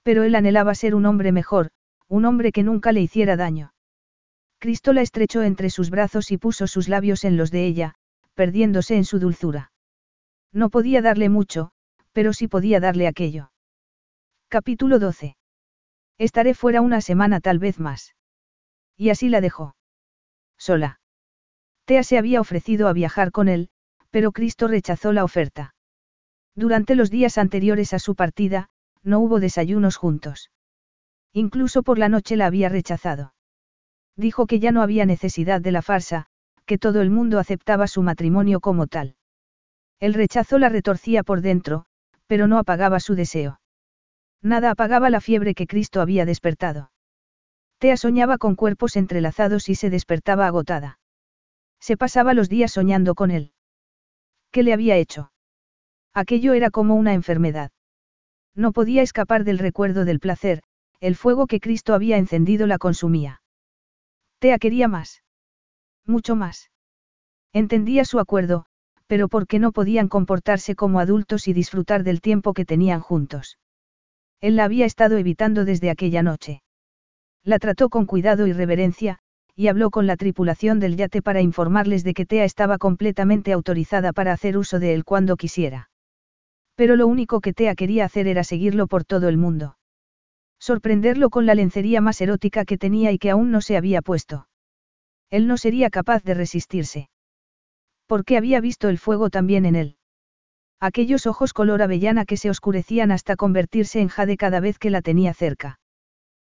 Pero 0.03 0.25
él 0.25 0.35
anhelaba 0.35 0.75
ser 0.75 0.95
un 0.95 1.07
hombre 1.07 1.33
mejor, 1.33 1.71
un 2.09 2.25
hombre 2.25 2.53
que 2.53 2.63
nunca 2.63 2.93
le 2.93 3.01
hiciera 3.01 3.37
daño. 3.37 3.73
Cristo 4.59 4.93
la 4.93 5.03
estrechó 5.03 5.43
entre 5.43 5.71
sus 5.71 5.91
brazos 5.91 6.31
y 6.31 6.39
puso 6.39 6.67
sus 6.67 6.89
labios 6.89 7.25
en 7.25 7.37
los 7.37 7.51
de 7.51 7.67
ella, 7.67 7.95
perdiéndose 8.35 8.97
en 8.97 9.05
su 9.05 9.19
dulzura. 9.19 9.73
No 10.53 10.71
podía 10.71 11.03
darle 11.03 11.29
mucho, 11.29 11.73
pero 12.13 12.33
sí 12.33 12.49
podía 12.49 12.81
darle 12.81 13.07
aquello. 13.07 13.51
Capítulo 14.49 14.99
12. 14.99 15.37
Estaré 16.19 16.55
fuera 16.55 16.81
una 16.81 17.01
semana 17.01 17.41
tal 17.41 17.59
vez 17.59 17.81
más. 17.81 18.15
Y 18.97 19.11
así 19.11 19.29
la 19.29 19.41
dejó. 19.41 19.77
Sola. 20.57 21.01
Tea 21.85 22.03
se 22.03 22.19
había 22.19 22.41
ofrecido 22.41 22.89
a 22.89 22.93
viajar 22.93 23.31
con 23.31 23.49
él, 23.49 23.69
pero 24.11 24.33
Cristo 24.33 24.69
rechazó 24.69 25.13
la 25.13 25.25
oferta. 25.25 25.75
Durante 26.55 26.95
los 26.95 27.11
días 27.11 27.37
anteriores 27.37 27.93
a 27.93 27.99
su 27.99 28.15
partida, 28.15 28.69
no 29.03 29.19
hubo 29.19 29.41
desayunos 29.41 29.97
juntos. 29.97 30.51
Incluso 31.33 31.83
por 31.83 31.99
la 31.99 32.09
noche 32.09 32.37
la 32.37 32.47
había 32.47 32.69
rechazado. 32.69 33.35
Dijo 34.17 34.47
que 34.47 34.61
ya 34.61 34.71
no 34.71 34.83
había 34.83 35.05
necesidad 35.05 35.61
de 35.61 35.73
la 35.73 35.83
farsa, 35.83 36.27
que 36.65 36.79
todo 36.79 37.03
el 37.03 37.11
mundo 37.11 37.41
aceptaba 37.41 37.89
su 37.89 38.03
matrimonio 38.03 38.61
como 38.61 38.87
tal. 38.87 39.17
El 39.99 40.15
rechazo 40.15 40.59
la 40.59 40.69
retorcía 40.69 41.25
por 41.25 41.41
dentro, 41.41 41.87
pero 42.27 42.47
no 42.47 42.59
apagaba 42.59 43.01
su 43.01 43.17
deseo. 43.17 43.61
Nada 44.45 44.71
apagaba 44.71 45.09
la 45.09 45.23
fiebre 45.23 45.55
que 45.55 45.67
Cristo 45.67 46.03
había 46.03 46.27
despertado. 46.27 46.91
Tea 47.79 47.97
soñaba 47.97 48.37
con 48.37 48.57
cuerpos 48.57 48.95
entrelazados 48.97 49.71
y 49.71 49.75
se 49.75 49.89
despertaba 49.89 50.47
agotada. 50.47 50.99
Se 51.81 51.97
pasaba 51.97 52.35
los 52.35 52.51
días 52.51 52.71
soñando 52.71 53.15
con 53.15 53.31
él. 53.31 53.53
¿Qué 54.51 54.63
le 54.63 54.75
había 54.75 54.97
hecho? 54.97 55.33
Aquello 56.13 56.53
era 56.53 56.71
como 56.71 56.95
una 56.95 57.15
enfermedad. 57.15 57.73
No 58.55 58.73
podía 58.73 59.01
escapar 59.01 59.45
del 59.45 59.59
recuerdo 59.59 60.05
del 60.05 60.21
placer, 60.21 60.63
el 61.01 61.17
fuego 61.17 61.47
que 61.47 61.59
Cristo 61.59 61.95
había 61.95 62.19
encendido 62.19 62.67
la 62.67 62.77
consumía. 62.77 63.41
Tea 64.41 64.59
quería 64.59 64.89
más. 64.89 65.23
Mucho 66.05 66.37
más. 66.37 66.71
Entendía 67.55 68.05
su 68.05 68.19
acuerdo, 68.19 68.67
pero 69.07 69.29
¿por 69.29 69.47
qué 69.47 69.59
no 69.59 69.73
podían 69.73 70.09
comportarse 70.09 70.77
como 70.77 71.01
adultos 71.01 71.49
y 71.49 71.55
disfrutar 71.55 72.05
del 72.05 72.21
tiempo 72.21 72.53
que 72.53 72.67
tenían 72.67 73.01
juntos? 73.01 73.59
Él 74.45 74.57
la 74.57 74.65
había 74.65 74.85
estado 74.85 75.17
evitando 75.17 75.65
desde 75.65 75.89
aquella 75.89 76.23
noche. 76.23 76.61
La 77.45 77.59
trató 77.59 77.89
con 77.89 78.05
cuidado 78.05 78.47
y 78.47 78.53
reverencia, 78.53 79.19
y 79.57 79.69
habló 79.69 79.89
con 79.89 80.07
la 80.07 80.19
tripulación 80.19 80.81
del 80.81 80.97
yate 80.97 81.23
para 81.23 81.41
informarles 81.41 82.05
de 82.05 82.13
que 82.13 82.27
Tea 82.27 82.45
estaba 82.45 82.77
completamente 82.77 83.55
autorizada 83.55 84.13
para 84.13 84.35
hacer 84.35 84.59
uso 84.59 84.79
de 84.81 84.93
él 84.93 85.07
cuando 85.07 85.39
quisiera. 85.39 85.89
Pero 86.75 86.95
lo 86.95 87.07
único 87.07 87.41
que 87.41 87.55
Tea 87.55 87.75
quería 87.75 88.05
hacer 88.05 88.29
era 88.29 88.45
seguirlo 88.45 88.87
por 88.87 89.07
todo 89.07 89.31
el 89.31 89.39
mundo. 89.39 89.79
Sorprenderlo 90.59 91.31
con 91.31 91.47
la 91.47 91.55
lencería 91.55 92.03
más 92.03 92.21
erótica 92.21 92.67
que 92.67 92.77
tenía 92.77 93.13
y 93.13 93.19
que 93.19 93.31
aún 93.31 93.51
no 93.51 93.63
se 93.63 93.79
había 93.79 94.03
puesto. 94.03 94.47
Él 95.31 95.47
no 95.47 95.57
sería 95.57 95.89
capaz 95.89 96.23
de 96.23 96.35
resistirse. 96.35 97.09
Porque 98.07 98.37
había 98.37 98.61
visto 98.61 98.91
el 98.91 98.99
fuego 98.99 99.31
también 99.31 99.65
en 99.65 99.75
él. 99.75 99.97
Aquellos 100.85 101.27
ojos 101.27 101.55
color 101.55 101.81
avellana 101.81 102.27
que 102.27 102.37
se 102.37 102.51
oscurecían 102.51 103.11
hasta 103.11 103.37
convertirse 103.37 104.03
en 104.03 104.09
jade 104.09 104.37
cada 104.37 104.61
vez 104.61 104.79
que 104.79 104.91
la 104.91 105.01
tenía 105.01 105.33
cerca. 105.33 105.79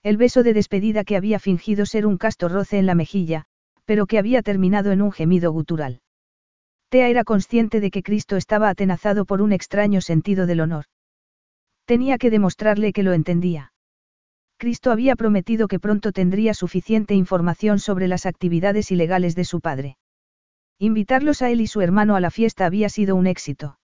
El 0.02 0.16
beso 0.16 0.42
de 0.42 0.52
despedida 0.52 1.04
que 1.04 1.16
había 1.16 1.38
fingido 1.38 1.86
ser 1.86 2.06
un 2.06 2.18
casto 2.18 2.48
roce 2.48 2.78
en 2.78 2.86
la 2.86 2.96
mejilla, 2.96 3.44
pero 3.84 4.06
que 4.06 4.18
había 4.18 4.42
terminado 4.42 4.90
en 4.90 5.00
un 5.00 5.12
gemido 5.12 5.52
gutural. 5.52 6.00
Tea 6.88 7.06
era 7.06 7.22
consciente 7.22 7.78
de 7.78 7.92
que 7.92 8.02
Cristo 8.02 8.34
estaba 8.34 8.68
atenazado 8.68 9.26
por 9.26 9.40
un 9.42 9.52
extraño 9.52 10.00
sentido 10.00 10.46
del 10.46 10.60
honor. 10.60 10.86
Tenía 11.84 12.18
que 12.18 12.30
demostrarle 12.30 12.92
que 12.92 13.04
lo 13.04 13.12
entendía. 13.12 13.72
Cristo 14.56 14.90
había 14.90 15.14
prometido 15.14 15.68
que 15.68 15.78
pronto 15.78 16.10
tendría 16.10 16.52
suficiente 16.52 17.14
información 17.14 17.78
sobre 17.78 18.08
las 18.08 18.26
actividades 18.26 18.90
ilegales 18.90 19.36
de 19.36 19.44
su 19.44 19.60
padre. 19.60 19.98
Invitarlos 20.80 21.42
a 21.42 21.50
él 21.50 21.60
y 21.60 21.68
su 21.68 21.80
hermano 21.80 22.16
a 22.16 22.20
la 22.20 22.32
fiesta 22.32 22.66
había 22.66 22.88
sido 22.88 23.14
un 23.14 23.28
éxito. 23.28 23.78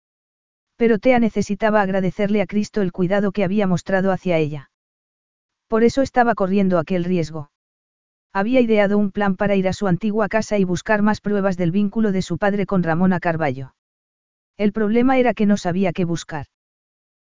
Pero 0.79 1.01
Tea 1.01 1.19
necesitaba 1.19 1.83
agradecerle 1.83 2.41
a 2.41 2.47
Cristo 2.47 2.83
el 2.83 2.93
cuidado 2.93 3.33
que 3.33 3.43
había 3.43 3.67
mostrado 3.67 4.13
hacia 4.13 4.39
ella. 4.39 4.71
Por 5.67 5.83
eso 5.83 6.03
estaba 6.03 6.35
corriendo 6.35 6.79
aquel 6.79 7.03
riesgo. 7.03 7.51
Había 8.33 8.61
ideado 8.61 8.97
un 8.97 9.11
plan 9.11 9.35
para 9.37 9.57
ir 9.57 9.67
a 9.67 9.73
su 9.73 9.89
antigua 9.89 10.29
casa 10.29 10.57
y 10.57 10.63
buscar 10.65 11.03
más 11.03 11.21
pruebas 11.21 11.57
del 11.57 11.73
vínculo 11.73 12.13
de 12.13 12.23
su 12.23 12.39
padre 12.39 12.65
con 12.65 12.85
Ramona 12.85 13.19
Carballo. 13.19 13.75
El 14.57 14.73
problema 14.73 15.19
era 15.19 15.35
que 15.35 15.47
no 15.47 15.57
sabía 15.57 15.93
qué 15.93 16.05
buscar. 16.05 16.47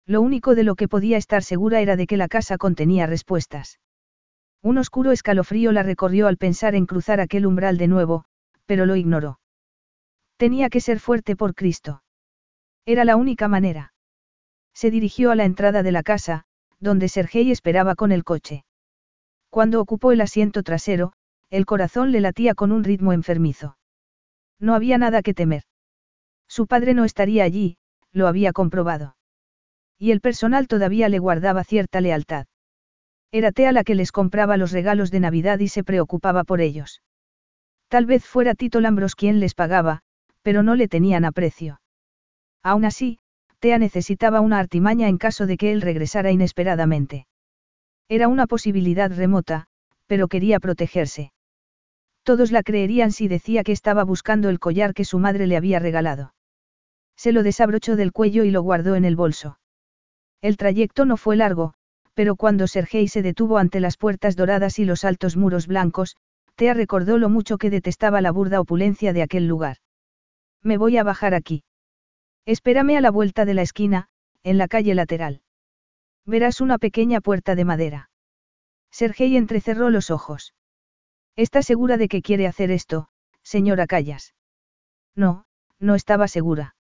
Lo 0.07 0.21
único 0.21 0.55
de 0.55 0.63
lo 0.63 0.75
que 0.75 0.87
podía 0.87 1.17
estar 1.17 1.43
segura 1.43 1.79
era 1.79 1.95
de 1.95 2.07
que 2.07 2.17
la 2.17 2.27
casa 2.27 2.57
contenía 2.57 3.05
respuestas. 3.05 3.79
Un 4.63 4.77
oscuro 4.77 5.11
escalofrío 5.11 5.71
la 5.71 5.83
recorrió 5.83 6.27
al 6.27 6.37
pensar 6.37 6.73
en 6.73 6.85
cruzar 6.85 7.19
aquel 7.19 7.45
umbral 7.45 7.77
de 7.77 7.87
nuevo, 7.87 8.25
pero 8.65 8.85
lo 8.85 8.95
ignoró. 8.95 9.39
Tenía 10.37 10.69
que 10.69 10.81
ser 10.81 10.99
fuerte 10.99 11.35
por 11.35 11.53
Cristo. 11.53 12.02
Era 12.85 13.05
la 13.05 13.15
única 13.15 13.47
manera. 13.47 13.93
Se 14.73 14.91
dirigió 14.91 15.31
a 15.31 15.35
la 15.35 15.45
entrada 15.45 15.83
de 15.83 15.91
la 15.91 16.03
casa, 16.03 16.43
donde 16.79 17.07
Sergei 17.07 17.49
esperaba 17.51 17.95
con 17.95 18.11
el 18.11 18.23
coche. 18.23 18.65
Cuando 19.49 19.79
ocupó 19.79 20.11
el 20.11 20.21
asiento 20.21 20.63
trasero, 20.63 21.13
el 21.49 21.65
corazón 21.65 22.11
le 22.11 22.19
latía 22.19 22.55
con 22.55 22.71
un 22.71 22.83
ritmo 22.83 23.13
enfermizo. 23.13 23.77
No 24.59 24.73
había 24.73 24.97
nada 24.97 25.21
que 25.21 25.33
temer. 25.33 25.63
Su 26.47 26.67
padre 26.67 26.93
no 26.93 27.05
estaría 27.05 27.43
allí, 27.43 27.77
lo 28.11 28.27
había 28.27 28.51
comprobado. 28.51 29.15
Y 29.97 30.11
el 30.11 30.21
personal 30.21 30.67
todavía 30.67 31.07
le 31.07 31.19
guardaba 31.19 31.63
cierta 31.63 32.01
lealtad. 32.01 32.47
Era 33.31 33.51
Tea 33.51 33.71
la 33.71 33.83
que 33.83 33.95
les 33.95 34.11
compraba 34.11 34.57
los 34.57 34.71
regalos 34.71 35.09
de 35.09 35.19
Navidad 35.19 35.59
y 35.59 35.67
se 35.67 35.83
preocupaba 35.83 36.43
por 36.43 36.59
ellos. 36.59 37.01
Tal 37.87 38.05
vez 38.05 38.25
fuera 38.25 38.55
Tito 38.55 38.81
Lambros 38.81 39.15
quien 39.15 39.39
les 39.39 39.53
pagaba, 39.53 40.01
pero 40.41 40.63
no 40.63 40.75
le 40.75 40.87
tenían 40.87 41.25
aprecio. 41.25 41.79
Aún 42.63 42.85
así, 42.85 43.19
Tea 43.59 43.77
necesitaba 43.77 44.41
una 44.41 44.59
artimaña 44.59 45.07
en 45.07 45.17
caso 45.17 45.45
de 45.45 45.57
que 45.57 45.71
él 45.71 45.81
regresara 45.81 46.31
inesperadamente. 46.31 47.27
Era 48.09 48.27
una 48.27 48.47
posibilidad 48.47 49.11
remota, 49.11 49.67
pero 50.07 50.27
quería 50.27 50.59
protegerse. 50.59 51.31
Todos 52.23 52.51
la 52.51 52.63
creerían 52.63 53.11
si 53.11 53.27
decía 53.27 53.63
que 53.63 53.73
estaba 53.73 54.03
buscando 54.03 54.49
el 54.49 54.59
collar 54.59 54.93
que 54.93 55.05
su 55.05 55.19
madre 55.19 55.45
le 55.45 55.57
había 55.57 55.79
regalado. 55.79 56.33
Se 57.17 57.31
lo 57.31 57.43
desabrochó 57.43 57.95
del 57.95 58.11
cuello 58.11 58.43
y 58.43 58.51
lo 58.51 58.61
guardó 58.61 58.95
en 58.95 59.05
el 59.05 59.15
bolso. 59.15 59.59
El 60.41 60.57
trayecto 60.57 61.05
no 61.05 61.17
fue 61.17 61.35
largo, 61.35 61.73
pero 62.13 62.35
cuando 62.35 62.67
Sergei 62.67 63.07
se 63.07 63.21
detuvo 63.21 63.57
ante 63.57 63.79
las 63.79 63.97
puertas 63.97 64.35
doradas 64.35 64.79
y 64.79 64.85
los 64.85 65.03
altos 65.03 65.35
muros 65.35 65.67
blancos, 65.67 66.15
Tea 66.55 66.73
recordó 66.73 67.17
lo 67.17 67.29
mucho 67.29 67.57
que 67.57 67.69
detestaba 67.69 68.21
la 68.21 68.31
burda 68.31 68.61
opulencia 68.61 69.13
de 69.13 69.23
aquel 69.23 69.47
lugar. 69.47 69.77
Me 70.61 70.77
voy 70.77 70.97
a 70.97 71.03
bajar 71.03 71.33
aquí. 71.33 71.63
Espérame 72.45 72.97
a 72.97 73.01
la 73.01 73.11
vuelta 73.11 73.45
de 73.45 73.53
la 73.53 73.61
esquina, 73.61 74.09
en 74.43 74.57
la 74.57 74.67
calle 74.67 74.95
lateral. 74.95 75.41
Verás 76.25 76.61
una 76.61 76.77
pequeña 76.77 77.21
puerta 77.21 77.55
de 77.55 77.65
madera. 77.65 78.09
Sergei 78.91 79.37
entrecerró 79.37 79.89
los 79.89 80.11
ojos. 80.11 80.53
¿Está 81.35 81.63
segura 81.63 81.97
de 81.97 82.07
que 82.07 82.21
quiere 82.21 82.47
hacer 82.47 82.69
esto, 82.69 83.07
señora 83.41 83.87
Callas? 83.87 84.35
No, 85.15 85.45
no 85.79 85.95
estaba 85.95 86.27
segura. 86.27 86.75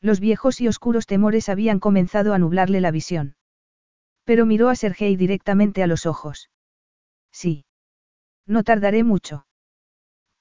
Los 0.00 0.20
viejos 0.20 0.60
y 0.60 0.68
oscuros 0.68 1.06
temores 1.06 1.48
habían 1.48 1.80
comenzado 1.80 2.34
a 2.34 2.38
nublarle 2.38 2.80
la 2.80 2.90
visión. 2.90 3.36
Pero 4.24 4.46
miró 4.46 4.68
a 4.68 4.76
Sergei 4.76 5.16
directamente 5.16 5.82
a 5.82 5.86
los 5.86 6.06
ojos. 6.06 6.50
Sí. 7.30 7.64
No 8.46 8.62
tardaré 8.62 9.04
mucho. 9.04 9.46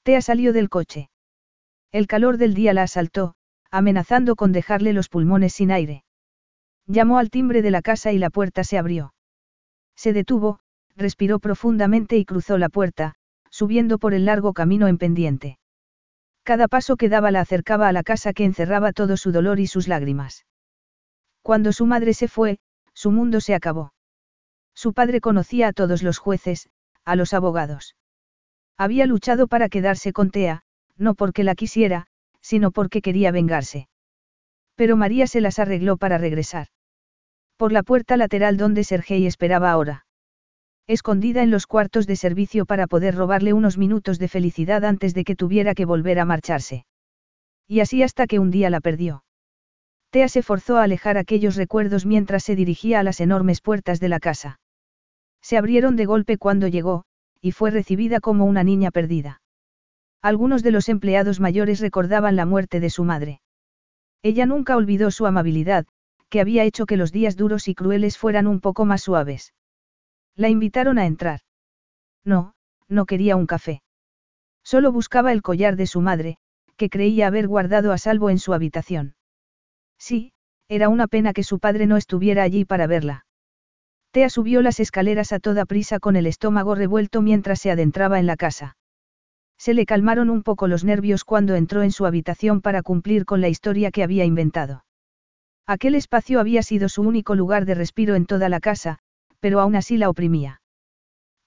Tea 0.04 0.22
salió 0.22 0.54
del 0.54 0.70
coche. 0.70 1.10
El 1.92 2.08
calor 2.08 2.38
del 2.38 2.54
día 2.54 2.74
la 2.74 2.84
asaltó, 2.84 3.36
amenazando 3.72 4.36
con 4.36 4.52
dejarle 4.52 4.94
los 4.94 5.10
pulmones 5.10 5.54
sin 5.54 5.72
aire. 5.72 6.04
Llamó 6.86 7.18
al 7.20 7.30
timbre 7.30 7.62
de 7.62 7.72
la 7.72 7.82
casa 7.82 8.12
y 8.12 8.18
la 8.18 8.30
puerta 8.30 8.64
se 8.64 8.78
abrió. 8.78 9.14
Se 9.96 10.14
detuvo, 10.14 10.60
respiró 10.96 11.40
profundamente 11.40 12.18
y 12.18 12.26
cruzó 12.26 12.58
la 12.58 12.70
puerta, 12.70 13.16
subiendo 13.50 13.98
por 13.98 14.14
el 14.14 14.26
largo 14.26 14.54
camino 14.54 14.88
en 14.88 14.98
pendiente. 14.98 15.60
Cada 16.44 16.68
paso 16.68 16.96
que 16.96 17.10
daba 17.10 17.32
la 17.32 17.42
acercaba 17.42 17.88
a 17.88 17.92
la 17.92 18.04
casa 18.04 18.32
que 18.32 18.46
encerraba 18.46 18.94
todo 18.94 19.18
su 19.18 19.32
dolor 19.32 19.60
y 19.60 19.68
sus 19.68 19.88
lágrimas. 19.88 20.46
Cuando 21.42 21.74
su 21.74 21.86
madre 21.86 22.14
se 22.14 22.28
fue, 22.28 22.60
su 22.94 23.12
mundo 23.12 23.42
se 23.42 23.54
acabó. 23.54 23.94
Su 24.74 24.94
padre 24.94 25.22
conocía 25.22 25.68
a 25.68 25.74
todos 25.74 26.04
los 26.04 26.20
jueces, 26.20 26.70
a 27.04 27.16
los 27.16 27.34
abogados. 27.34 27.96
Había 28.78 29.06
luchado 29.08 29.48
para 29.48 29.70
quedarse 29.70 30.14
con 30.14 30.30
Tea, 30.30 30.64
no 30.98 31.16
porque 31.16 31.44
la 31.44 31.56
quisiera, 31.56 32.08
sino 32.48 32.72
porque 32.72 33.02
quería 33.02 33.32
vengarse. 33.32 33.90
Pero 34.76 34.96
María 34.96 35.28
se 35.28 35.42
las 35.42 35.60
arregló 35.60 35.98
para 35.98 36.18
regresar. 36.18 36.68
Por 37.58 37.74
la 37.74 37.84
puerta 37.84 38.16
lateral 38.16 38.56
donde 38.56 38.86
Sergei 38.86 39.26
esperaba 39.28 39.70
ahora. 39.70 40.06
Escondida 40.88 41.44
en 41.44 41.52
los 41.52 41.68
cuartos 41.68 42.08
de 42.08 42.16
servicio 42.16 42.66
para 42.66 42.88
poder 42.88 43.16
robarle 43.16 43.52
unos 43.52 43.78
minutos 43.78 44.18
de 44.18 44.30
felicidad 44.30 44.86
antes 44.86 45.14
de 45.14 45.26
que 45.26 45.36
tuviera 45.36 45.76
que 45.76 45.84
volver 45.84 46.20
a 46.20 46.26
marcharse. 46.26 46.86
Y 47.68 47.82
así 47.82 48.02
hasta 48.02 48.28
que 48.28 48.40
un 48.40 48.50
día 48.50 48.70
la 48.70 48.80
perdió. 48.80 49.26
Tea 50.12 50.30
se 50.30 50.42
forzó 50.42 50.78
a 50.78 50.84
alejar 50.84 51.18
aquellos 51.18 51.58
recuerdos 51.58 52.06
mientras 52.06 52.46
se 52.46 52.56
dirigía 52.56 53.02
a 53.02 53.04
las 53.04 53.20
enormes 53.20 53.60
puertas 53.60 54.00
de 54.00 54.08
la 54.08 54.22
casa. 54.22 54.62
Se 55.42 55.58
abrieron 55.58 55.98
de 55.98 56.06
golpe 56.06 56.38
cuando 56.38 56.70
llegó, 56.70 57.04
y 57.42 57.52
fue 57.52 57.72
recibida 57.72 58.22
como 58.22 58.46
una 58.46 58.64
niña 58.64 58.90
perdida. 58.92 59.42
Algunos 60.22 60.64
de 60.64 60.72
los 60.72 60.90
empleados 60.90 61.40
mayores 61.40 61.80
recordaban 61.80 62.36
la 62.36 62.46
muerte 62.46 62.80
de 62.80 62.90
su 62.90 63.04
madre. 63.04 63.42
Ella 64.24 64.46
nunca 64.46 64.76
olvidó 64.76 65.12
su 65.12 65.26
amabilidad, 65.26 65.86
que 66.30 66.42
había 66.42 66.64
hecho 66.64 66.86
que 66.86 66.98
los 66.98 67.12
días 67.12 67.38
duros 67.38 67.68
y 67.68 67.76
crueles 67.76 68.18
fueran 68.18 68.48
un 68.48 68.60
poco 68.60 68.86
más 68.86 69.02
suaves. 69.02 69.54
La 70.36 70.50
invitaron 70.50 70.98
a 70.98 71.06
entrar. 71.06 71.42
No, 72.26 72.54
no 72.88 73.06
quería 73.06 73.36
un 73.36 73.48
café. 73.48 73.82
Solo 74.64 74.92
buscaba 74.92 75.32
el 75.32 75.42
collar 75.42 75.76
de 75.78 75.88
su 75.88 76.02
madre, 76.02 76.38
que 76.76 76.90
creía 76.90 77.28
haber 77.28 77.48
guardado 77.48 77.92
a 77.92 77.98
salvo 77.98 78.30
en 78.30 78.40
su 78.40 78.54
habitación. 78.54 79.16
Sí, 79.98 80.34
era 80.68 80.90
una 80.90 81.08
pena 81.08 81.34
que 81.34 81.44
su 81.44 81.60
padre 81.60 81.88
no 81.88 81.96
estuviera 81.96 82.44
allí 82.44 82.66
para 82.66 82.88
verla. 82.88 83.26
Tea 84.12 84.30
subió 84.30 84.62
las 84.62 84.80
escaleras 84.80 85.32
a 85.32 85.40
toda 85.40 85.66
prisa 85.66 86.00
con 86.00 86.16
el 86.16 86.28
estómago 86.28 86.76
revuelto 86.76 87.22
mientras 87.22 87.60
se 87.60 87.72
adentraba 87.72 88.20
en 88.20 88.26
la 88.26 88.36
casa. 88.36 88.76
Se 89.58 89.74
le 89.74 89.86
calmaron 89.86 90.30
un 90.30 90.44
poco 90.44 90.68
los 90.68 90.84
nervios 90.84 91.24
cuando 91.24 91.56
entró 91.56 91.84
en 91.84 91.92
su 91.92 92.06
habitación 92.06 92.62
para 92.62 92.84
cumplir 92.84 93.26
con 93.26 93.42
la 93.42 93.50
historia 93.50 93.92
que 93.92 94.04
había 94.04 94.24
inventado. 94.26 94.86
Aquel 95.66 95.96
espacio 95.96 96.40
había 96.40 96.64
sido 96.64 96.88
su 96.90 97.02
único 97.02 97.36
lugar 97.36 97.66
de 97.66 97.76
respiro 97.76 98.16
en 98.16 98.26
toda 98.26 98.50
la 98.50 98.60
casa, 98.60 99.00
pero 99.40 99.60
aún 99.60 99.76
así 99.76 99.98
la 99.98 100.10
oprimía. 100.10 100.62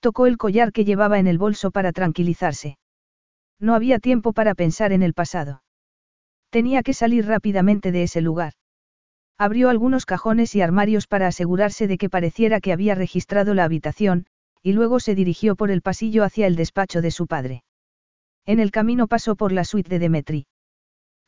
Tocó 0.01 0.27
el 0.27 0.37
collar 0.37 0.73
que 0.73 0.85
llevaba 0.85 1.19
en 1.19 1.27
el 1.27 1.39
bolso 1.39 1.71
para 1.71 1.93
tranquilizarse. 1.93 2.79
No 3.59 3.75
había 3.75 3.99
tiempo 3.99 4.33
para 4.33 4.55
pensar 4.55 4.93
en 4.93 5.03
el 5.03 5.15
pasado. 5.15 5.63
Tenía 6.51 6.83
que 6.83 6.95
salir 6.95 7.27
rápidamente 7.27 7.93
de 7.93 8.03
ese 8.03 8.21
lugar. 8.21 8.55
Abrió 9.39 9.71
algunos 9.71 10.05
cajones 10.05 10.55
y 10.55 10.61
armarios 10.61 11.07
para 11.07 11.27
asegurarse 11.27 11.87
de 11.87 11.97
que 11.97 12.11
pareciera 12.11 12.61
que 12.61 12.73
había 12.73 12.95
registrado 12.95 13.55
la 13.55 13.65
habitación, 13.65 14.27
y 14.63 14.73
luego 14.73 15.01
se 15.01 15.15
dirigió 15.15 15.57
por 15.57 15.71
el 15.71 15.81
pasillo 15.81 16.25
hacia 16.25 16.47
el 16.47 16.57
despacho 16.57 17.01
de 17.01 17.11
su 17.11 17.27
padre. 17.27 17.63
En 18.47 18.61
el 18.61 18.71
camino 18.71 19.07
pasó 19.07 19.37
por 19.37 19.53
la 19.53 19.65
suite 19.65 19.89
de 19.89 19.99
Demetri. 19.99 20.47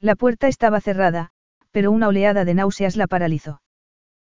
La 0.01 0.17
puerta 0.17 0.49
estaba 0.49 0.81
cerrada, 0.81 1.31
pero 1.71 1.91
una 1.91 2.09
oleada 2.09 2.45
de 2.45 2.55
náuseas 2.55 2.97
la 2.97 3.07
paralizó. 3.07 3.63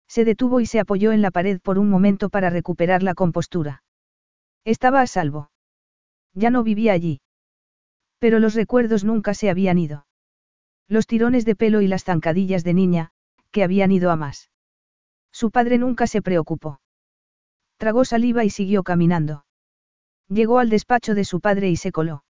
Se 0.08 0.24
detuvo 0.24 0.60
y 0.60 0.66
se 0.66 0.80
apoyó 0.80 1.12
en 1.12 1.22
la 1.22 1.30
pared 1.30 1.60
por 1.60 1.78
un 1.78 1.90
momento 1.90 2.28
para 2.30 2.50
recuperar 2.50 3.02
la 3.02 3.14
compostura. 3.14 3.82
Estaba 4.64 5.00
a 5.00 5.06
salvo. 5.06 5.50
Ya 6.34 6.50
no 6.50 6.62
vivía 6.62 6.92
allí. 6.92 7.20
Pero 8.18 8.38
los 8.38 8.54
recuerdos 8.54 9.04
nunca 9.04 9.34
se 9.34 9.50
habían 9.50 9.78
ido. 9.78 10.06
Los 10.88 11.06
tirones 11.06 11.44
de 11.44 11.56
pelo 11.56 11.80
y 11.80 11.88
las 11.88 12.04
zancadillas 12.04 12.62
de 12.62 12.74
niña, 12.74 13.10
que 13.50 13.64
habían 13.64 13.90
ido 13.90 14.10
a 14.10 14.16
más. 14.16 14.50
Su 15.32 15.50
padre 15.50 15.78
nunca 15.78 16.06
se 16.06 16.22
preocupó. 16.22 16.80
Tragó 17.76 18.04
saliva 18.04 18.44
y 18.44 18.50
siguió 18.50 18.84
caminando. 18.84 19.44
Llegó 20.28 20.58
al 20.58 20.70
despacho 20.70 21.14
de 21.14 21.24
su 21.24 21.40
padre 21.40 21.68
y 21.68 21.76
se 21.76 21.92
coló. 21.92 22.24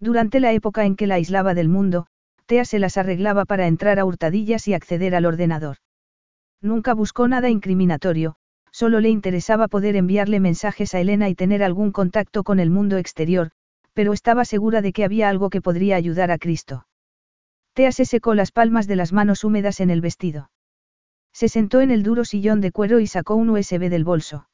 Durante 0.00 0.40
la 0.40 0.52
época 0.52 0.86
en 0.86 0.96
que 0.96 1.06
la 1.06 1.16
aislaba 1.16 1.52
del 1.54 1.68
mundo, 1.68 2.06
Tea 2.46 2.64
se 2.64 2.78
las 2.78 2.96
arreglaba 2.96 3.44
para 3.44 3.66
entrar 3.66 3.98
a 3.98 4.04
hurtadillas 4.04 4.66
y 4.66 4.74
acceder 4.74 5.14
al 5.14 5.26
ordenador. 5.26 5.76
Nunca 6.62 6.94
buscó 6.94 7.28
nada 7.28 7.50
incriminatorio, 7.50 8.36
solo 8.72 9.00
le 9.00 9.10
interesaba 9.10 9.68
poder 9.68 9.96
enviarle 9.96 10.40
mensajes 10.40 10.94
a 10.94 11.00
Elena 11.00 11.28
y 11.28 11.34
tener 11.34 11.62
algún 11.62 11.92
contacto 11.92 12.42
con 12.44 12.60
el 12.60 12.70
mundo 12.70 12.96
exterior, 12.96 13.50
pero 13.92 14.12
estaba 14.12 14.44
segura 14.44 14.80
de 14.82 14.92
que 14.92 15.04
había 15.04 15.28
algo 15.28 15.50
que 15.50 15.60
podría 15.60 15.96
ayudar 15.96 16.30
a 16.30 16.38
Cristo. 16.38 16.86
Tea 17.74 17.92
se 17.92 18.04
secó 18.04 18.34
las 18.34 18.52
palmas 18.52 18.86
de 18.86 18.96
las 18.96 19.12
manos 19.12 19.44
húmedas 19.44 19.80
en 19.80 19.90
el 19.90 20.00
vestido. 20.00 20.50
Se 21.32 21.48
sentó 21.48 21.80
en 21.80 21.90
el 21.90 22.02
duro 22.02 22.24
sillón 22.24 22.60
de 22.60 22.72
cuero 22.72 23.00
y 23.00 23.06
sacó 23.06 23.36
un 23.36 23.50
USB 23.50 23.88
del 23.88 24.04
bolso. 24.04 24.48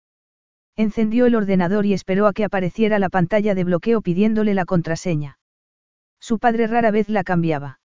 Encendió 0.76 1.24
el 1.24 1.34
ordenador 1.34 1.86
y 1.86 1.94
esperó 1.94 2.26
a 2.26 2.34
que 2.34 2.44
apareciera 2.44 2.98
la 2.98 3.08
pantalla 3.08 3.54
de 3.54 3.64
bloqueo 3.64 4.02
pidiéndole 4.02 4.52
la 4.52 4.66
contraseña. 4.66 5.35
Su 6.26 6.40
padre 6.40 6.66
rara 6.66 6.90
vez 6.90 7.08
la 7.08 7.22
cambiaba. 7.22 7.78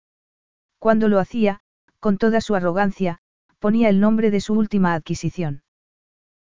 Cuando 0.78 1.09
lo 1.09 1.19
hacía, 1.19 1.60
con 1.99 2.17
toda 2.17 2.41
su 2.41 2.55
arrogancia, 2.55 3.19
ponía 3.59 3.91
el 3.91 4.01
nombre 4.01 4.31
de 4.31 4.41
su 4.41 4.55
última 4.55 4.94
adquisición. 4.94 5.62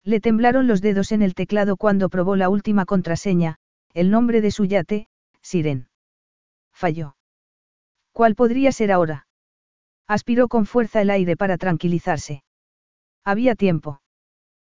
Le 0.04 0.20
temblaron 0.20 0.68
los 0.68 0.80
dedos 0.80 1.10
en 1.10 1.22
el 1.22 1.34
teclado 1.34 1.76
cuando 1.76 2.08
probó 2.08 2.36
la 2.36 2.50
última 2.50 2.84
contraseña, 2.84 3.56
el 3.94 4.12
nombre 4.12 4.40
de 4.40 4.52
su 4.52 4.64
yate, 4.64 5.08
Siren. 5.42 5.88
Falló. 6.72 7.16
¿Cuál 8.12 8.36
podría 8.36 8.70
ser 8.70 8.92
ahora? 8.92 9.26
Aspiró 10.06 10.46
con 10.46 10.66
fuerza 10.66 11.02
el 11.02 11.10
aire 11.10 11.36
para 11.36 11.58
tranquilizarse. 11.58 12.44
Había 13.24 13.56
tiempo. 13.56 14.02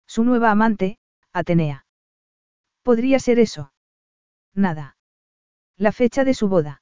Su 0.07 0.23
nueva 0.23 0.49
amante, 0.49 0.97
Atenea. 1.33 1.85
¿Podría 2.81 3.19
ser 3.19 3.37
eso? 3.37 3.73
Nada. 4.55 4.97
La 5.77 5.91
fecha 5.91 6.23
de 6.23 6.33
su 6.33 6.49
boda. 6.49 6.80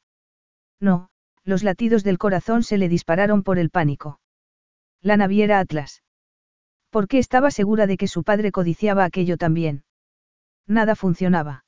No, 0.79 1.09
los 1.43 1.63
latidos 1.63 2.03
del 2.03 2.17
corazón 2.17 2.63
se 2.63 2.77
le 2.77 2.89
dispararon 2.89 3.43
por 3.43 3.59
el 3.59 3.69
pánico. 3.69 4.19
La 5.01 5.17
naviera 5.17 5.59
Atlas. 5.59 6.03
Porque 6.89 7.19
estaba 7.19 7.51
segura 7.51 7.87
de 7.87 7.97
que 7.97 8.07
su 8.07 8.23
padre 8.23 8.51
codiciaba 8.51 9.03
aquello 9.03 9.37
también. 9.37 9.83
Nada 10.65 10.95
funcionaba. 10.95 11.65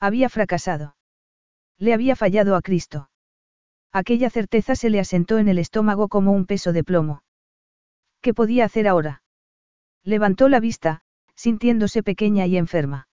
Había 0.00 0.28
fracasado. 0.28 0.96
Le 1.78 1.94
había 1.94 2.16
fallado 2.16 2.56
a 2.56 2.62
Cristo. 2.62 3.10
Aquella 3.92 4.30
certeza 4.30 4.74
se 4.74 4.90
le 4.90 5.00
asentó 5.00 5.38
en 5.38 5.48
el 5.48 5.58
estómago 5.58 6.08
como 6.08 6.32
un 6.32 6.46
peso 6.46 6.72
de 6.72 6.84
plomo. 6.84 7.22
¿Qué 8.20 8.34
podía 8.34 8.64
hacer 8.64 8.88
ahora? 8.88 9.22
Levantó 10.02 10.48
la 10.48 10.60
vista, 10.60 11.02
sintiéndose 11.34 12.02
pequeña 12.02 12.46
y 12.46 12.56
enferma. 12.56 13.08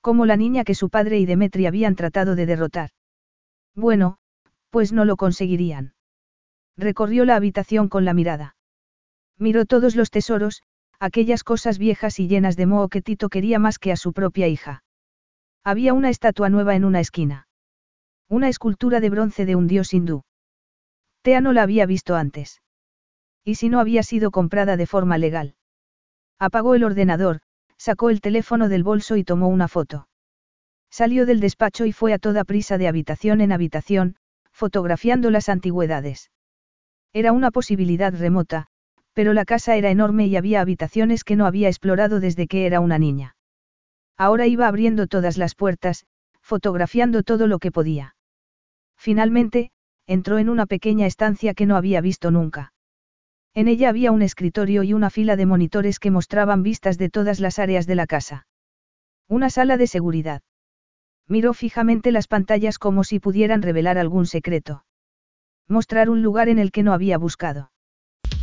Como 0.00 0.26
la 0.26 0.36
niña 0.36 0.64
que 0.64 0.74
su 0.74 0.90
padre 0.90 1.18
y 1.18 1.26
Demetri 1.26 1.66
habían 1.66 1.94
tratado 1.94 2.34
de 2.34 2.46
derrotar. 2.46 2.90
Bueno, 3.74 4.18
pues 4.72 4.90
no 4.90 5.04
lo 5.04 5.16
conseguirían. 5.16 5.92
Recorrió 6.78 7.26
la 7.26 7.36
habitación 7.36 7.90
con 7.90 8.06
la 8.06 8.14
mirada. 8.14 8.56
Miró 9.38 9.66
todos 9.66 9.96
los 9.96 10.10
tesoros, 10.10 10.62
aquellas 10.98 11.44
cosas 11.44 11.76
viejas 11.76 12.18
y 12.18 12.26
llenas 12.26 12.56
de 12.56 12.64
moho 12.64 12.88
que 12.88 13.02
Tito 13.02 13.28
quería 13.28 13.58
más 13.58 13.78
que 13.78 13.92
a 13.92 13.96
su 13.96 14.14
propia 14.14 14.48
hija. 14.48 14.82
Había 15.62 15.92
una 15.92 16.08
estatua 16.08 16.48
nueva 16.48 16.74
en 16.74 16.86
una 16.86 17.00
esquina. 17.00 17.48
Una 18.30 18.48
escultura 18.48 19.00
de 19.00 19.10
bronce 19.10 19.44
de 19.44 19.56
un 19.56 19.66
dios 19.66 19.92
hindú. 19.92 20.24
Tea 21.20 21.42
no 21.42 21.52
la 21.52 21.64
había 21.64 21.84
visto 21.84 22.16
antes. 22.16 22.62
¿Y 23.44 23.56
si 23.56 23.68
no 23.68 23.78
había 23.78 24.02
sido 24.02 24.30
comprada 24.30 24.78
de 24.78 24.86
forma 24.86 25.18
legal? 25.18 25.54
Apagó 26.38 26.74
el 26.74 26.84
ordenador, 26.84 27.40
sacó 27.76 28.08
el 28.08 28.22
teléfono 28.22 28.70
del 28.70 28.84
bolso 28.84 29.16
y 29.18 29.24
tomó 29.24 29.48
una 29.48 29.68
foto. 29.68 30.08
Salió 30.90 31.26
del 31.26 31.40
despacho 31.40 31.84
y 31.84 31.92
fue 31.92 32.14
a 32.14 32.18
toda 32.18 32.44
prisa 32.44 32.78
de 32.78 32.88
habitación 32.88 33.42
en 33.42 33.52
habitación, 33.52 34.16
fotografiando 34.52 35.30
las 35.30 35.48
antigüedades. 35.48 36.30
Era 37.12 37.32
una 37.32 37.50
posibilidad 37.50 38.14
remota, 38.14 38.68
pero 39.12 39.32
la 39.32 39.44
casa 39.44 39.76
era 39.76 39.90
enorme 39.90 40.26
y 40.26 40.36
había 40.36 40.60
habitaciones 40.60 41.24
que 41.24 41.36
no 41.36 41.46
había 41.46 41.68
explorado 41.68 42.20
desde 42.20 42.46
que 42.46 42.66
era 42.66 42.80
una 42.80 42.98
niña. 42.98 43.36
Ahora 44.16 44.46
iba 44.46 44.68
abriendo 44.68 45.06
todas 45.06 45.36
las 45.36 45.54
puertas, 45.54 46.06
fotografiando 46.40 47.22
todo 47.22 47.46
lo 47.46 47.58
que 47.58 47.70
podía. 47.70 48.14
Finalmente, 48.96 49.70
entró 50.06 50.38
en 50.38 50.48
una 50.48 50.66
pequeña 50.66 51.06
estancia 51.06 51.54
que 51.54 51.66
no 51.66 51.76
había 51.76 52.00
visto 52.00 52.30
nunca. 52.30 52.72
En 53.54 53.68
ella 53.68 53.90
había 53.90 54.12
un 54.12 54.22
escritorio 54.22 54.82
y 54.82 54.92
una 54.92 55.10
fila 55.10 55.36
de 55.36 55.46
monitores 55.46 55.98
que 55.98 56.10
mostraban 56.10 56.62
vistas 56.62 56.98
de 56.98 57.10
todas 57.10 57.40
las 57.40 57.58
áreas 57.58 57.86
de 57.86 57.94
la 57.94 58.06
casa. 58.06 58.46
Una 59.28 59.50
sala 59.50 59.76
de 59.76 59.86
seguridad. 59.86 60.42
Miró 61.28 61.54
fijamente 61.54 62.12
las 62.12 62.26
pantallas 62.26 62.78
como 62.78 63.04
si 63.04 63.20
pudieran 63.20 63.62
revelar 63.62 63.96
algún 63.96 64.26
secreto. 64.26 64.84
Mostrar 65.68 66.10
un 66.10 66.22
lugar 66.22 66.48
en 66.48 66.58
el 66.58 66.72
que 66.72 66.82
no 66.82 66.92
había 66.92 67.16
buscado. 67.16 67.70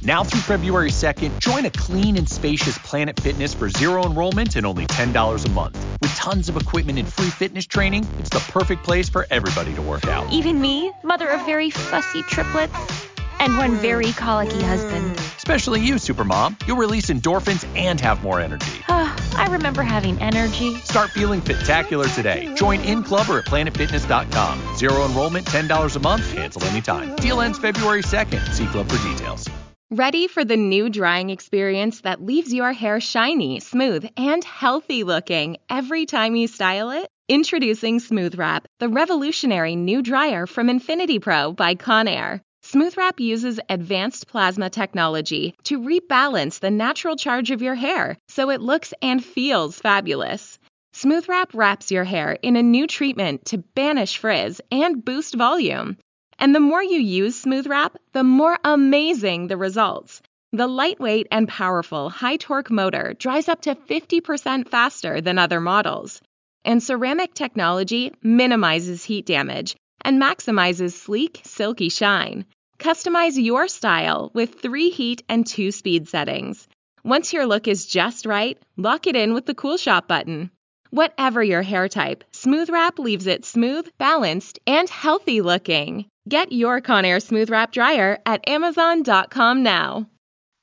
Now 0.01 0.23
through 0.23 0.41
February 0.41 0.89
2nd, 0.89 1.39
join 1.39 1.65
a 1.65 1.71
clean 1.71 2.17
and 2.17 2.27
spacious 2.27 2.77
Planet 2.79 3.19
Fitness 3.19 3.53
for 3.53 3.69
zero 3.69 4.05
enrollment 4.05 4.55
and 4.55 4.65
only 4.65 4.85
$10 4.85 5.45
a 5.45 5.49
month. 5.49 5.77
With 6.01 6.15
tons 6.15 6.47
of 6.47 6.55
equipment 6.55 6.97
and 6.97 7.07
free 7.07 7.29
fitness 7.29 7.67
training, 7.67 8.07
it's 8.17 8.29
the 8.29 8.39
perfect 8.51 8.83
place 8.83 9.09
for 9.09 9.27
everybody 9.29 9.73
to 9.75 9.81
work 9.81 10.07
out. 10.07 10.31
Even 10.31 10.61
me, 10.61 10.91
mother 11.03 11.27
of 11.27 11.45
very 11.45 11.69
fussy 11.69 12.23
triplets 12.23 13.08
and 13.39 13.57
one 13.57 13.75
very 13.77 14.11
colicky 14.13 14.61
husband. 14.61 15.17
Especially 15.37 15.81
you, 15.81 15.95
Supermom. 15.95 16.55
You'll 16.67 16.77
release 16.77 17.09
endorphins 17.09 17.65
and 17.75 17.99
have 18.01 18.21
more 18.23 18.39
energy. 18.39 18.71
I 18.87 19.47
remember 19.49 19.83
having 19.83 20.19
energy. 20.21 20.75
Start 20.75 21.11
feeling 21.11 21.41
spectacular 21.41 22.07
today. 22.09 22.53
Join 22.55 22.81
in 22.81 23.03
club 23.03 23.29
or 23.29 23.39
at 23.39 23.45
planetfitness.com. 23.45 24.77
Zero 24.77 25.05
enrollment, 25.05 25.45
$10 25.47 25.95
a 25.95 25.99
month, 25.99 26.33
cancel 26.33 26.63
anytime. 26.65 27.15
Deal 27.15 27.41
ends 27.41 27.57
February 27.57 28.03
2nd. 28.03 28.53
See 28.53 28.67
club 28.67 28.89
for 28.89 28.97
details. 29.09 29.47
Ready 29.91 30.27
for 30.27 30.45
the 30.45 30.55
new 30.55 30.87
drying 30.87 31.31
experience 31.31 32.01
that 32.01 32.21
leaves 32.21 32.53
your 32.53 32.73
hair 32.73 32.99
shiny, 32.99 33.59
smooth, 33.59 34.07
and 34.17 34.43
healthy 34.43 35.03
looking 35.03 35.57
every 35.67 36.05
time 36.05 36.35
you 36.35 36.47
style 36.47 36.91
it? 36.91 37.07
Introducing 37.27 37.99
Smooth 37.99 38.37
Wrap, 38.37 38.67
the 38.79 38.87
revolutionary 38.87 39.75
new 39.75 40.03
dryer 40.03 40.45
from 40.45 40.69
Infinity 40.69 41.17
Pro 41.17 41.53
by 41.53 41.73
Conair. 41.73 42.41
Smooth 42.71 42.95
Wrap 42.97 43.19
uses 43.19 43.59
advanced 43.67 44.27
plasma 44.27 44.69
technology 44.69 45.55
to 45.63 45.79
rebalance 45.79 46.59
the 46.59 46.69
natural 46.69 47.15
charge 47.15 47.49
of 47.49 47.63
your 47.63 47.73
hair 47.73 48.15
so 48.27 48.51
it 48.51 48.61
looks 48.61 48.93
and 49.01 49.25
feels 49.25 49.79
fabulous. 49.79 50.59
Smooth 50.93 51.27
Wrap 51.27 51.55
wraps 51.55 51.89
your 51.89 52.03
hair 52.03 52.37
in 52.43 52.55
a 52.55 52.61
new 52.61 52.85
treatment 52.85 53.45
to 53.45 53.57
banish 53.57 54.19
frizz 54.19 54.61
and 54.71 55.03
boost 55.03 55.33
volume. 55.33 55.97
And 56.37 56.53
the 56.53 56.59
more 56.59 56.83
you 56.83 56.99
use 56.99 57.35
Smooth 57.35 57.65
Wrap, 57.65 57.97
the 58.11 58.23
more 58.23 58.59
amazing 58.63 59.47
the 59.47 59.57
results. 59.57 60.21
The 60.51 60.67
lightweight 60.67 61.25
and 61.31 61.47
powerful 61.47 62.11
high 62.11 62.37
torque 62.37 62.69
motor 62.69 63.15
dries 63.17 63.49
up 63.49 63.61
to 63.61 63.73
50% 63.73 64.69
faster 64.69 65.21
than 65.21 65.39
other 65.39 65.59
models. 65.59 66.21
And 66.63 66.83
ceramic 66.83 67.33
technology 67.33 68.13
minimizes 68.21 69.03
heat 69.03 69.25
damage 69.25 69.75
and 70.01 70.21
maximizes 70.21 70.93
sleek, 70.93 71.41
silky 71.43 71.89
shine. 71.89 72.45
Customize 72.79 73.35
your 73.35 73.67
style 73.67 74.31
with 74.33 74.61
three 74.61 74.89
heat 74.89 75.21
and 75.27 75.45
two 75.45 75.69
speed 75.69 76.07
settings. 76.07 76.65
Once 77.03 77.33
your 77.33 77.45
look 77.45 77.67
is 77.67 77.85
just 77.85 78.25
right, 78.25 78.57
lock 78.77 79.05
it 79.05 79.17
in 79.17 79.33
with 79.33 79.45
the 79.45 79.53
Cool 79.53 79.75
Shop 79.75 80.07
button. 80.07 80.49
Whatever 80.89 81.43
your 81.43 81.61
hair 81.61 81.89
type, 81.89 82.23
Smooth 82.31 82.69
Wrap 82.69 82.97
leaves 82.97 83.27
it 83.27 83.43
smooth, 83.43 83.89
balanced, 83.97 84.59
and 84.65 84.89
healthy 84.89 85.41
looking. 85.41 86.05
Get 86.29 86.53
your 86.53 86.79
Conair 86.79 87.21
Smooth 87.21 87.49
Wrap 87.49 87.73
Dryer 87.73 88.17
at 88.25 88.47
Amazon.com 88.47 89.61
now. 89.61 90.07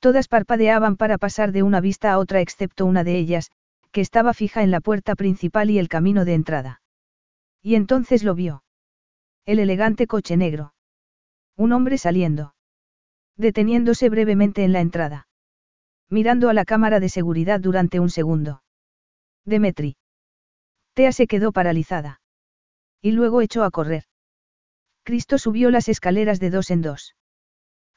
Todas 0.01 0.27
parpadeaban 0.27 0.97
para 0.97 1.19
pasar 1.19 1.51
de 1.51 1.61
una 1.61 1.81
vista 1.81 2.11
a 2.11 2.17
otra 2.17 2.41
excepto 2.41 2.87
una 2.87 3.03
de 3.03 3.15
ellas, 3.19 3.51
que 3.91 4.01
estaba 4.01 4.33
fija 4.33 4.63
en 4.63 4.71
la 4.71 4.81
puerta 4.81 5.15
principal 5.15 5.69
y 5.69 5.77
el 5.77 5.87
camino 5.87 6.25
de 6.25 6.33
entrada. 6.33 6.81
Y 7.61 7.75
entonces 7.75 8.23
lo 8.23 8.33
vio. 8.33 8.63
El 9.45 9.59
elegante 9.59 10.07
coche 10.07 10.35
negro. 10.35 10.73
Un 11.57 11.71
hombre 11.73 11.97
saliendo. 11.97 12.53
Deteniéndose 13.35 14.09
brevemente 14.09 14.63
en 14.63 14.73
la 14.73 14.79
entrada. 14.79 15.27
Mirando 16.09 16.49
a 16.49 16.53
la 16.53 16.65
cámara 16.65 16.99
de 16.99 17.09
seguridad 17.09 17.59
durante 17.59 17.99
un 17.99 18.11
segundo. 18.11 18.61
Demetri. 19.43 19.97
Tea 20.93 21.11
se 21.11 21.25
quedó 21.25 21.51
paralizada. 21.51 22.21
Y 23.01 23.11
luego 23.11 23.41
echó 23.41 23.63
a 23.63 23.71
correr. 23.71 24.03
Cristo 25.03 25.37
subió 25.37 25.71
las 25.71 25.89
escaleras 25.89 26.39
de 26.39 26.51
dos 26.51 26.69
en 26.69 26.81
dos. 26.81 27.15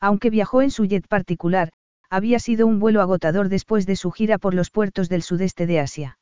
Aunque 0.00 0.30
viajó 0.30 0.62
en 0.62 0.70
su 0.70 0.86
jet 0.86 1.06
particular, 1.06 1.70
había 2.08 2.38
sido 2.38 2.66
un 2.66 2.78
vuelo 2.78 3.02
agotador 3.02 3.50
después 3.50 3.84
de 3.84 3.96
su 3.96 4.10
gira 4.10 4.38
por 4.38 4.54
los 4.54 4.70
puertos 4.70 5.08
del 5.08 5.22
sudeste 5.22 5.66
de 5.66 5.80
Asia. 5.80 6.18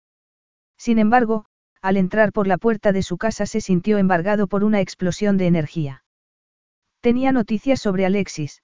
Sin 0.76 0.98
embargo, 0.98 1.46
al 1.80 1.96
entrar 1.96 2.32
por 2.32 2.46
la 2.48 2.58
puerta 2.58 2.92
de 2.92 3.02
su 3.02 3.16
casa 3.16 3.46
se 3.46 3.60
sintió 3.60 3.98
embargado 3.98 4.48
por 4.48 4.64
una 4.64 4.80
explosión 4.80 5.36
de 5.36 5.46
energía. 5.46 6.02
Tenía 7.00 7.32
noticias 7.32 7.80
sobre 7.80 8.06
Alexis. 8.06 8.62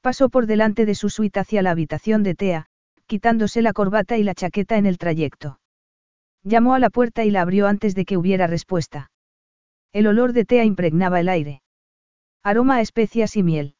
Pasó 0.00 0.28
por 0.28 0.46
delante 0.46 0.86
de 0.86 0.94
su 0.94 1.10
suite 1.10 1.40
hacia 1.40 1.62
la 1.62 1.72
habitación 1.72 2.22
de 2.22 2.34
Tea, 2.34 2.66
quitándose 3.06 3.60
la 3.60 3.72
corbata 3.72 4.16
y 4.16 4.22
la 4.22 4.34
chaqueta 4.34 4.76
en 4.76 4.86
el 4.86 4.98
trayecto. 4.98 5.58
Llamó 6.42 6.74
a 6.74 6.78
la 6.78 6.90
puerta 6.90 7.24
y 7.24 7.30
la 7.30 7.42
abrió 7.42 7.66
antes 7.66 7.94
de 7.94 8.04
que 8.04 8.16
hubiera 8.16 8.46
respuesta. 8.46 9.10
El 9.92 10.06
olor 10.06 10.32
de 10.32 10.44
Tea 10.44 10.64
impregnaba 10.64 11.20
el 11.20 11.28
aire. 11.28 11.62
Aroma 12.42 12.76
a 12.76 12.80
especias 12.80 13.36
y 13.36 13.42
miel. 13.42 13.74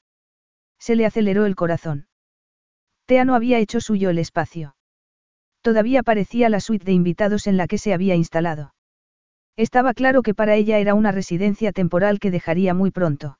Se 0.79 0.97
le 0.97 1.07
aceleró 1.07 1.47
el 1.47 1.55
corazón. 1.55 2.09
Tea 3.07 3.25
no 3.25 3.35
había 3.35 3.59
hecho 3.59 3.81
suyo 3.81 4.11
el 4.11 4.19
espacio. 4.19 4.75
Todavía 5.63 6.03
parecía 6.03 6.49
la 6.49 6.61
suite 6.61 6.85
de 6.85 6.93
invitados 6.93 7.47
en 7.47 7.57
la 7.57 7.67
que 7.67 7.79
se 7.79 7.95
había 7.95 8.15
instalado. 8.15 8.75
Estaba 9.57 9.95
claro 9.95 10.23
que 10.23 10.35
para 10.35 10.55
ella 10.57 10.79
era 10.79 10.95
una 10.95 11.13
residencia 11.13 11.73
temporal 11.73 12.19
que 12.19 12.31
dejaría 12.31 12.75
muy 12.75 12.91
pronto. 12.91 13.39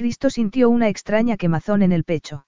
Cristo 0.00 0.30
sintió 0.30 0.70
una 0.70 0.88
extraña 0.88 1.36
quemazón 1.36 1.82
en 1.82 1.92
el 1.92 2.04
pecho. 2.04 2.46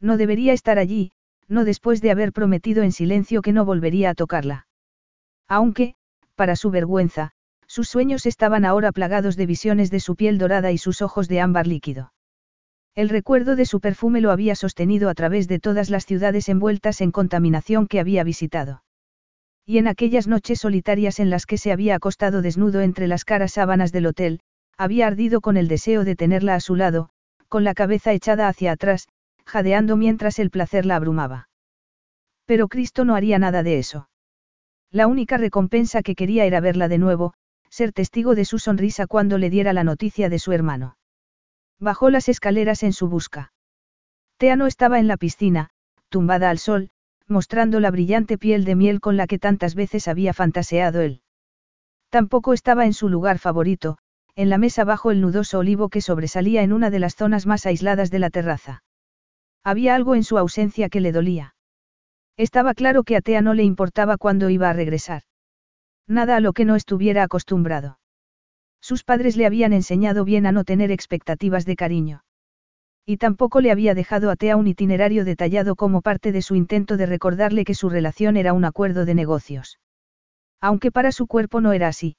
No 0.00 0.16
debería 0.16 0.54
estar 0.54 0.78
allí, 0.78 1.12
no 1.46 1.66
después 1.66 2.00
de 2.00 2.10
haber 2.10 2.32
prometido 2.32 2.82
en 2.82 2.92
silencio 2.92 3.42
que 3.42 3.52
no 3.52 3.66
volvería 3.66 4.08
a 4.08 4.14
tocarla. 4.14 4.66
Aunque, 5.48 5.96
para 6.34 6.56
su 6.56 6.70
vergüenza, 6.70 7.32
sus 7.66 7.90
sueños 7.90 8.24
estaban 8.24 8.64
ahora 8.64 8.90
plagados 8.90 9.36
de 9.36 9.44
visiones 9.44 9.90
de 9.90 10.00
su 10.00 10.16
piel 10.16 10.38
dorada 10.38 10.72
y 10.72 10.78
sus 10.78 11.02
ojos 11.02 11.28
de 11.28 11.42
ámbar 11.42 11.66
líquido. 11.66 12.14
El 12.94 13.10
recuerdo 13.10 13.54
de 13.54 13.66
su 13.66 13.78
perfume 13.78 14.22
lo 14.22 14.30
había 14.30 14.54
sostenido 14.54 15.10
a 15.10 15.14
través 15.14 15.48
de 15.48 15.58
todas 15.58 15.90
las 15.90 16.06
ciudades 16.06 16.48
envueltas 16.48 17.02
en 17.02 17.10
contaminación 17.10 17.86
que 17.86 18.00
había 18.00 18.24
visitado. 18.24 18.82
Y 19.66 19.76
en 19.76 19.88
aquellas 19.88 20.26
noches 20.26 20.60
solitarias 20.60 21.20
en 21.20 21.28
las 21.28 21.44
que 21.44 21.58
se 21.58 21.70
había 21.70 21.96
acostado 21.96 22.40
desnudo 22.40 22.80
entre 22.80 23.08
las 23.08 23.26
caras 23.26 23.52
sábanas 23.52 23.92
del 23.92 24.06
hotel, 24.06 24.40
había 24.76 25.06
ardido 25.06 25.40
con 25.40 25.56
el 25.56 25.68
deseo 25.68 26.04
de 26.04 26.16
tenerla 26.16 26.54
a 26.54 26.60
su 26.60 26.76
lado, 26.76 27.10
con 27.48 27.64
la 27.64 27.74
cabeza 27.74 28.12
echada 28.12 28.48
hacia 28.48 28.72
atrás, 28.72 29.08
jadeando 29.44 29.96
mientras 29.96 30.38
el 30.38 30.50
placer 30.50 30.86
la 30.86 30.96
abrumaba. 30.96 31.48
Pero 32.46 32.68
Cristo 32.68 33.04
no 33.04 33.14
haría 33.14 33.38
nada 33.38 33.62
de 33.62 33.78
eso. 33.78 34.08
La 34.90 35.06
única 35.06 35.36
recompensa 35.36 36.02
que 36.02 36.14
quería 36.14 36.44
era 36.44 36.60
verla 36.60 36.88
de 36.88 36.98
nuevo, 36.98 37.34
ser 37.70 37.92
testigo 37.92 38.34
de 38.34 38.44
su 38.44 38.58
sonrisa 38.58 39.06
cuando 39.06 39.38
le 39.38 39.48
diera 39.48 39.72
la 39.72 39.84
noticia 39.84 40.28
de 40.28 40.38
su 40.38 40.52
hermano. 40.52 40.96
Bajó 41.78 42.10
las 42.10 42.28
escaleras 42.28 42.82
en 42.82 42.92
su 42.92 43.08
busca. 43.08 43.52
Tea 44.36 44.56
no 44.56 44.66
estaba 44.66 44.98
en 44.98 45.08
la 45.08 45.16
piscina, 45.16 45.70
tumbada 46.10 46.50
al 46.50 46.58
sol, 46.58 46.90
mostrando 47.26 47.80
la 47.80 47.90
brillante 47.90 48.36
piel 48.36 48.64
de 48.64 48.74
miel 48.74 49.00
con 49.00 49.16
la 49.16 49.26
que 49.26 49.38
tantas 49.38 49.74
veces 49.74 50.08
había 50.08 50.34
fantaseado 50.34 51.00
él. 51.00 51.22
Tampoco 52.10 52.52
estaba 52.52 52.84
en 52.84 52.92
su 52.92 53.08
lugar 53.08 53.38
favorito, 53.38 53.96
en 54.34 54.48
la 54.48 54.58
mesa 54.58 54.84
bajo 54.84 55.10
el 55.10 55.20
nudoso 55.20 55.58
olivo 55.58 55.88
que 55.88 56.00
sobresalía 56.00 56.62
en 56.62 56.72
una 56.72 56.90
de 56.90 56.98
las 56.98 57.14
zonas 57.16 57.46
más 57.46 57.66
aisladas 57.66 58.10
de 58.10 58.18
la 58.18 58.30
terraza. 58.30 58.82
Había 59.64 59.94
algo 59.94 60.14
en 60.14 60.24
su 60.24 60.38
ausencia 60.38 60.88
que 60.88 61.00
le 61.00 61.12
dolía. 61.12 61.54
Estaba 62.36 62.74
claro 62.74 63.04
que 63.04 63.16
a 63.16 63.20
Tea 63.20 63.42
no 63.42 63.54
le 63.54 63.62
importaba 63.62 64.16
cuándo 64.16 64.48
iba 64.48 64.70
a 64.70 64.72
regresar. 64.72 65.22
Nada 66.08 66.36
a 66.36 66.40
lo 66.40 66.52
que 66.52 66.64
no 66.64 66.76
estuviera 66.76 67.22
acostumbrado. 67.22 67.98
Sus 68.80 69.04
padres 69.04 69.36
le 69.36 69.46
habían 69.46 69.72
enseñado 69.72 70.24
bien 70.24 70.46
a 70.46 70.52
no 70.52 70.64
tener 70.64 70.90
expectativas 70.90 71.64
de 71.64 71.76
cariño. 71.76 72.24
Y 73.04 73.18
tampoco 73.18 73.60
le 73.60 73.70
había 73.70 73.94
dejado 73.94 74.30
a 74.30 74.36
Tea 74.36 74.56
un 74.56 74.66
itinerario 74.66 75.24
detallado 75.24 75.76
como 75.76 76.02
parte 76.02 76.32
de 76.32 76.42
su 76.42 76.54
intento 76.54 76.96
de 76.96 77.06
recordarle 77.06 77.64
que 77.64 77.74
su 77.74 77.88
relación 77.88 78.36
era 78.36 78.52
un 78.52 78.64
acuerdo 78.64 79.04
de 79.04 79.14
negocios. 79.14 79.78
Aunque 80.60 80.90
para 80.90 81.12
su 81.12 81.26
cuerpo 81.26 81.60
no 81.60 81.72
era 81.72 81.88
así. 81.88 82.16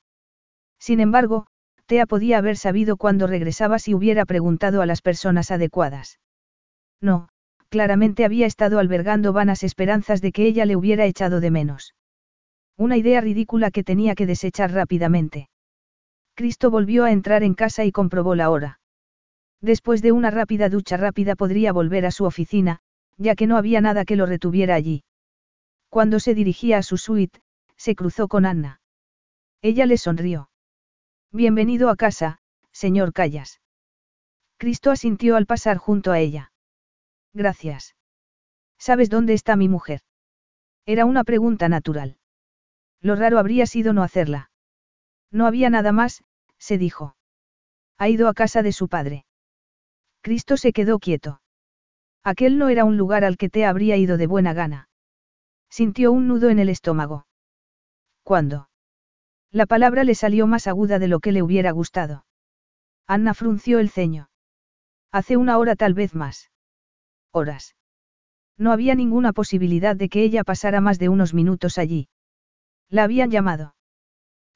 Sin 0.80 1.00
embargo, 1.00 1.48
Tea 1.86 2.06
podía 2.06 2.38
haber 2.38 2.58
sabido 2.58 2.98
cuándo 2.98 3.28
regresaba 3.28 3.80
si 3.80 3.94
hubiera 3.94 4.26
preguntado 4.26 4.82
a 4.82 4.86
las 4.86 5.02
personas 5.02 5.52
adecuadas. 5.52 6.20
No, 7.02 7.30
claramente 7.70 8.24
había 8.24 8.46
estado 8.46 8.80
albergando 8.80 9.34
vanas 9.34 9.64
esperanzas 9.64 10.22
de 10.22 10.32
que 10.32 10.46
ella 10.46 10.66
le 10.66 10.76
hubiera 10.76 11.06
echado 11.06 11.40
de 11.40 11.52
menos. 11.52 11.94
Una 12.78 12.98
idea 12.98 13.22
ridícula 13.22 13.72
que 13.72 13.84
tenía 13.84 14.16
que 14.16 14.26
desechar 14.26 14.72
rápidamente. 14.72 15.50
Cristo 16.36 16.72
volvió 16.72 17.04
a 17.04 17.12
entrar 17.12 17.44
en 17.44 17.54
casa 17.54 17.84
y 17.84 17.92
comprobó 17.92 18.36
la 18.36 18.50
hora. 18.50 18.80
Después 19.62 20.02
de 20.02 20.12
una 20.12 20.32
rápida 20.32 20.70
ducha 20.70 20.98
rápida 20.98 21.36
podría 21.36 21.72
volver 21.72 22.06
a 22.06 22.12
su 22.12 22.26
oficina, 22.26 22.80
ya 23.18 23.36
que 23.36 23.48
no 23.48 23.58
había 23.58 23.82
nada 23.82 24.06
que 24.06 24.16
lo 24.16 24.26
retuviera 24.26 24.76
allí. 24.76 25.04
Cuando 25.90 26.20
se 26.20 26.34
dirigía 26.34 26.80
a 26.80 26.84
su 26.84 26.98
suite, 26.98 27.40
se 27.78 27.96
cruzó 27.96 28.28
con 28.28 28.46
Anna. 28.46 28.82
Ella 29.62 29.86
le 29.86 29.98
sonrió. 29.98 30.50
Bienvenido 31.36 31.90
a 31.90 31.96
casa, 31.96 32.38
señor 32.72 33.12
Callas. 33.12 33.60
Cristo 34.58 34.92
asintió 34.92 35.36
al 35.36 35.48
pasar 35.48 35.78
junto 35.78 36.12
a 36.12 36.20
ella. 36.20 36.52
Gracias. 37.34 37.96
¿Sabes 38.78 39.10
dónde 39.10 39.34
está 39.34 39.56
mi 39.56 39.68
mujer? 39.68 40.02
Era 40.86 41.06
una 41.06 41.24
pregunta 41.24 41.70
natural. 41.70 42.18
Lo 43.02 43.16
raro 43.16 43.40
habría 43.40 43.66
sido 43.66 43.94
no 43.94 44.04
hacerla. 44.04 44.52
No 45.32 45.48
había 45.48 45.72
nada 45.72 45.92
más, 45.92 46.24
se 46.60 46.78
dijo. 46.78 47.16
Ha 47.98 48.10
ido 48.10 48.28
a 48.28 48.36
casa 48.36 48.62
de 48.62 48.72
su 48.72 48.88
padre. 48.88 49.26
Cristo 50.22 50.56
se 50.56 50.72
quedó 50.72 51.00
quieto. 51.00 51.42
Aquel 52.24 52.60
no 52.60 52.70
era 52.70 52.86
un 52.86 52.96
lugar 52.96 53.24
al 53.24 53.38
que 53.38 53.50
te 53.50 53.66
habría 53.66 53.98
ido 53.98 54.18
de 54.18 54.28
buena 54.28 54.54
gana. 54.54 54.88
Sintió 55.68 56.12
un 56.12 56.28
nudo 56.28 56.52
en 56.52 56.60
el 56.60 56.70
estómago. 56.70 57.26
¿Cuándo? 58.22 58.70
La 59.54 59.68
palabra 59.68 60.04
le 60.04 60.16
salió 60.16 60.48
más 60.48 60.66
aguda 60.66 60.98
de 60.98 61.08
lo 61.08 61.20
que 61.20 61.32
le 61.32 61.44
hubiera 61.44 61.70
gustado. 61.70 62.26
Anna 63.06 63.36
frunció 63.36 63.78
el 63.78 63.92
ceño. 63.92 64.32
Hace 65.12 65.38
una 65.38 65.60
hora 65.60 65.76
tal 65.76 65.94
vez 65.94 66.16
más. 66.16 66.50
Horas. 67.32 67.76
No 68.58 68.72
había 68.72 68.96
ninguna 68.96 69.32
posibilidad 69.32 69.96
de 69.96 70.10
que 70.10 70.24
ella 70.24 70.44
pasara 70.44 70.82
más 70.82 70.98
de 70.98 71.10
unos 71.10 71.36
minutos 71.36 71.78
allí. 71.78 72.10
La 72.90 73.04
habían 73.04 73.30
llamado. 73.30 73.76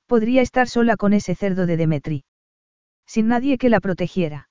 Podría 0.08 0.42
estar 0.42 0.68
sola 0.68 0.98
con 0.98 1.14
ese 1.14 1.36
cerdo 1.36 1.68
de 1.68 1.78
Demetri. 1.78 2.26
Sin 3.06 3.28
nadie 3.28 3.60
que 3.60 3.70
la 3.70 3.80
protegiera. 3.80 4.50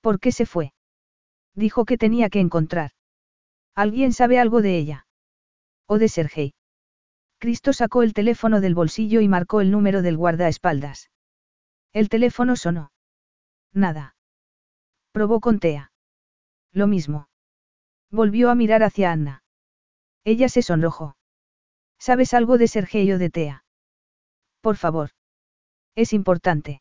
¿Por 0.00 0.18
qué 0.18 0.32
se 0.32 0.46
fue? 0.46 0.72
Dijo 1.54 1.84
que 1.84 1.98
tenía 1.98 2.30
que 2.30 2.40
encontrar. 2.40 2.92
¿Alguien 3.74 4.14
sabe 4.14 4.38
algo 4.38 4.62
de 4.62 4.78
ella? 4.78 5.06
¿O 5.86 5.98
de 5.98 6.08
Sergei? 6.08 6.54
Cristo 7.42 7.72
sacó 7.72 8.04
el 8.04 8.14
teléfono 8.14 8.60
del 8.60 8.76
bolsillo 8.76 9.20
y 9.20 9.26
marcó 9.26 9.60
el 9.60 9.72
número 9.72 10.00
del 10.00 10.16
guardaespaldas. 10.16 11.10
El 11.92 12.08
teléfono 12.08 12.54
sonó. 12.54 12.92
Nada. 13.72 14.14
Probó 15.10 15.40
con 15.40 15.58
Tea. 15.58 15.90
Lo 16.70 16.86
mismo. 16.86 17.28
Volvió 18.12 18.48
a 18.48 18.54
mirar 18.54 18.84
hacia 18.84 19.10
Anna. 19.10 19.42
Ella 20.22 20.48
se 20.48 20.62
sonrojó. 20.62 21.16
¿Sabes 21.98 22.32
algo 22.32 22.58
de 22.58 22.68
Sergei 22.68 23.10
o 23.10 23.18
de 23.18 23.28
Tea? 23.28 23.64
Por 24.60 24.76
favor. 24.76 25.10
Es 25.96 26.12
importante. 26.12 26.80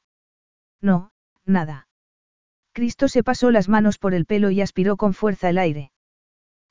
No, 0.79 1.11
nada. 1.43 1.87
Cristo 2.71 3.07
se 3.07 3.23
pasó 3.23 3.49
las 3.49 3.67
manos 3.67 3.97
por 3.97 4.13
el 4.13 4.27
pelo 4.27 4.51
y 4.51 4.61
aspiró 4.61 4.95
con 4.95 5.15
fuerza 5.15 5.49
el 5.49 5.57
aire. 5.57 5.91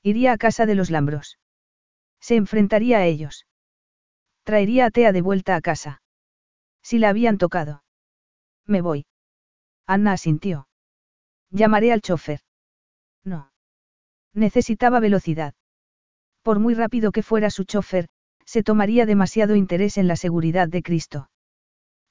Iría 0.01 0.31
a 0.31 0.37
casa 0.37 0.65
de 0.65 0.75
los 0.75 0.91
Lambros. 0.91 1.39
Se 2.21 2.37
enfrentaría 2.37 2.99
a 2.99 3.05
ellos. 3.05 3.45
Traería 4.43 4.85
a 4.87 4.91
Tea 4.91 5.11
de 5.11 5.21
vuelta 5.21 5.55
a 5.55 5.61
casa. 5.61 6.01
Si 6.81 6.99
la 6.99 7.09
habían 7.09 7.37
tocado. 7.37 7.83
Me 8.65 8.81
voy. 8.81 9.05
Anna 9.85 10.13
asintió. 10.13 10.67
Llamaré 11.49 11.91
al 11.91 12.01
chofer. 12.01 12.39
No. 13.23 13.51
Necesitaba 14.33 14.99
velocidad. 14.99 15.53
Por 16.41 16.59
muy 16.59 16.73
rápido 16.73 17.11
que 17.11 17.23
fuera 17.23 17.49
su 17.49 17.65
chofer, 17.65 18.07
se 18.45 18.63
tomaría 18.63 19.05
demasiado 19.05 19.55
interés 19.55 19.97
en 19.97 20.07
la 20.07 20.15
seguridad 20.15 20.67
de 20.67 20.81
Cristo. 20.81 21.29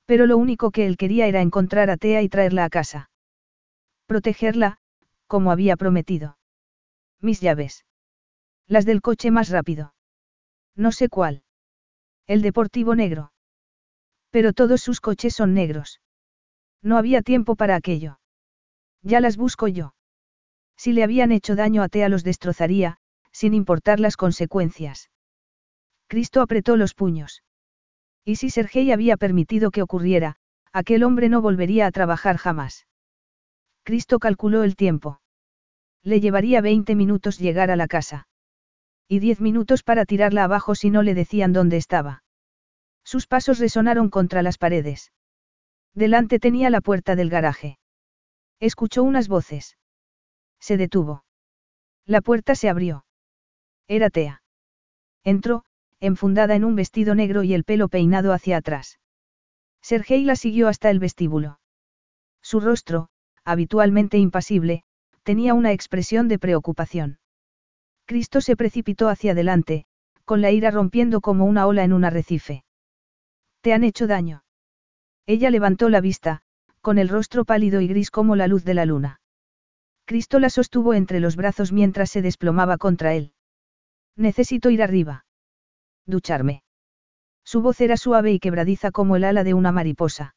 Pero 0.07 0.26
lo 0.26 0.36
único 0.36 0.70
que 0.70 0.86
él 0.86 0.97
quería 0.97 1.26
era 1.26 1.41
encontrar 1.41 1.91
a 1.91 1.97
Tea 1.97 2.23
y 2.23 2.28
traerla 2.28 2.65
a 2.65 2.70
casa. 2.70 3.10
Protegerla, 4.07 4.78
como 5.26 5.50
había 5.50 5.76
prometido. 5.76 6.39
Mis 7.20 7.41
llaves. 7.41 7.84
Las 8.67 8.86
del 8.86 9.02
coche 9.02 9.31
más 9.31 9.49
rápido. 9.49 9.94
No 10.76 10.92
sé 10.92 11.09
cuál. 11.09 11.42
El 12.31 12.42
deportivo 12.42 12.94
negro. 12.94 13.33
Pero 14.31 14.52
todos 14.52 14.81
sus 14.81 15.00
coches 15.00 15.34
son 15.34 15.52
negros. 15.52 16.00
No 16.81 16.97
había 16.97 17.23
tiempo 17.23 17.57
para 17.57 17.75
aquello. 17.75 18.20
Ya 19.02 19.18
las 19.18 19.36
busco 19.36 19.67
yo. 19.67 19.97
Si 20.76 20.92
le 20.92 21.02
habían 21.02 21.33
hecho 21.33 21.57
daño 21.57 21.83
a 21.83 21.89
Tea 21.89 22.09
los 22.09 22.23
destrozaría, 22.23 22.99
sin 23.33 23.52
importar 23.52 23.99
las 23.99 24.17
consecuencias. 24.17 25.10
Cristo 26.07 26.41
apretó 26.41 26.76
los 26.76 26.94
puños. 26.94 27.42
Y 28.25 28.36
si 28.36 28.49
Sergei 28.50 28.92
había 28.92 29.17
permitido 29.17 29.73
que 29.73 29.83
ocurriera, 29.83 30.36
aquel 30.73 31.02
hombre 31.02 31.28
no 31.28 31.42
volvería 31.42 31.89
a 31.89 31.91
trabajar 31.91 32.36
jamás. 32.36 32.86
Cristo 33.83 34.20
calculó 34.20 34.62
el 34.62 34.76
tiempo. 34.76 35.20
Le 36.05 36.20
llevaría 36.20 36.60
20 36.60 36.94
minutos 36.94 37.41
llegar 37.41 37.73
a 37.73 37.76
la 37.76 37.89
casa. 37.89 38.28
Y 39.12 39.18
10 39.18 39.40
minutos 39.40 39.82
para 39.82 40.05
tirarla 40.06 40.44
abajo 40.44 40.76
si 40.76 40.89
no 40.89 41.02
le 41.02 41.14
decían 41.14 41.52
dónde 41.52 41.76
estaba. 41.76 42.22
Sus 43.02 43.26
pasos 43.26 43.58
resonaron 43.58 44.08
contra 44.08 44.40
las 44.40 44.56
paredes. 44.56 45.10
Delante 45.94 46.39
tenía 46.39 46.70
la 46.70 46.80
puerta 46.80 47.16
del 47.16 47.28
garaje. 47.28 47.80
Escuchó 48.60 49.02
unas 49.02 49.26
voces. 49.26 49.76
Se 50.60 50.76
detuvo. 50.76 51.24
La 52.06 52.20
puerta 52.20 52.55
se 52.55 52.68
abrió. 52.68 53.05
Era 53.89 54.10
Tea. 54.10 54.42
Entró, 55.24 55.64
enfundada 55.98 56.55
en 56.55 56.64
un 56.64 56.76
vestido 56.76 57.16
negro 57.16 57.42
y 57.42 57.52
el 57.52 57.64
pelo 57.64 57.89
peinado 57.89 58.32
hacia 58.32 58.58
atrás. 58.58 59.00
Sergei 59.82 60.22
la 60.22 60.36
siguió 60.36 60.68
hasta 60.68 60.89
el 60.89 61.00
vestíbulo. 61.00 61.58
Su 62.42 62.60
rostro, 62.60 63.08
habitualmente 63.44 64.18
impasible, 64.18 64.84
tenía 65.24 65.55
una 65.55 65.72
expresión 65.72 66.28
de 66.28 66.39
preocupación. 66.39 67.19
Cristo 68.10 68.40
se 68.40 68.56
precipitó 68.56 69.08
hacia 69.08 69.30
adelante, 69.30 69.84
con 70.24 70.40
la 70.40 70.50
ira 70.50 70.72
rompiendo 70.72 71.20
como 71.20 71.44
una 71.44 71.68
ola 71.68 71.84
en 71.84 71.92
un 71.92 72.05
arrecife. 72.05 72.64
¿Te 73.60 73.72
han 73.72 73.84
hecho 73.84 74.08
daño? 74.08 74.42
Ella 75.26 75.48
levantó 75.48 75.89
la 75.89 76.00
vista, 76.00 76.40
con 76.80 76.98
el 76.98 77.08
rostro 77.08 77.44
pálido 77.44 77.80
y 77.80 77.86
gris 77.86 78.10
como 78.10 78.34
la 78.34 78.48
luz 78.48 78.64
de 78.64 78.74
la 78.74 78.84
luna. 78.84 79.20
Cristo 80.06 80.40
la 80.40 80.50
sostuvo 80.50 80.92
entre 80.92 81.20
los 81.20 81.36
brazos 81.36 81.70
mientras 81.70 82.10
se 82.10 82.20
desplomaba 82.20 82.78
contra 82.78 83.14
él. 83.14 83.32
Necesito 84.16 84.70
ir 84.70 84.82
arriba 84.82 85.24
ducharme. 86.05 86.64
Su 87.44 87.62
voz 87.62 87.80
era 87.80 87.97
suave 87.97 88.32
y 88.32 88.40
quebradiza 88.40 88.90
como 88.90 89.14
el 89.14 89.22
ala 89.22 89.44
de 89.44 89.55
una 89.55 89.70
mariposa. 89.70 90.34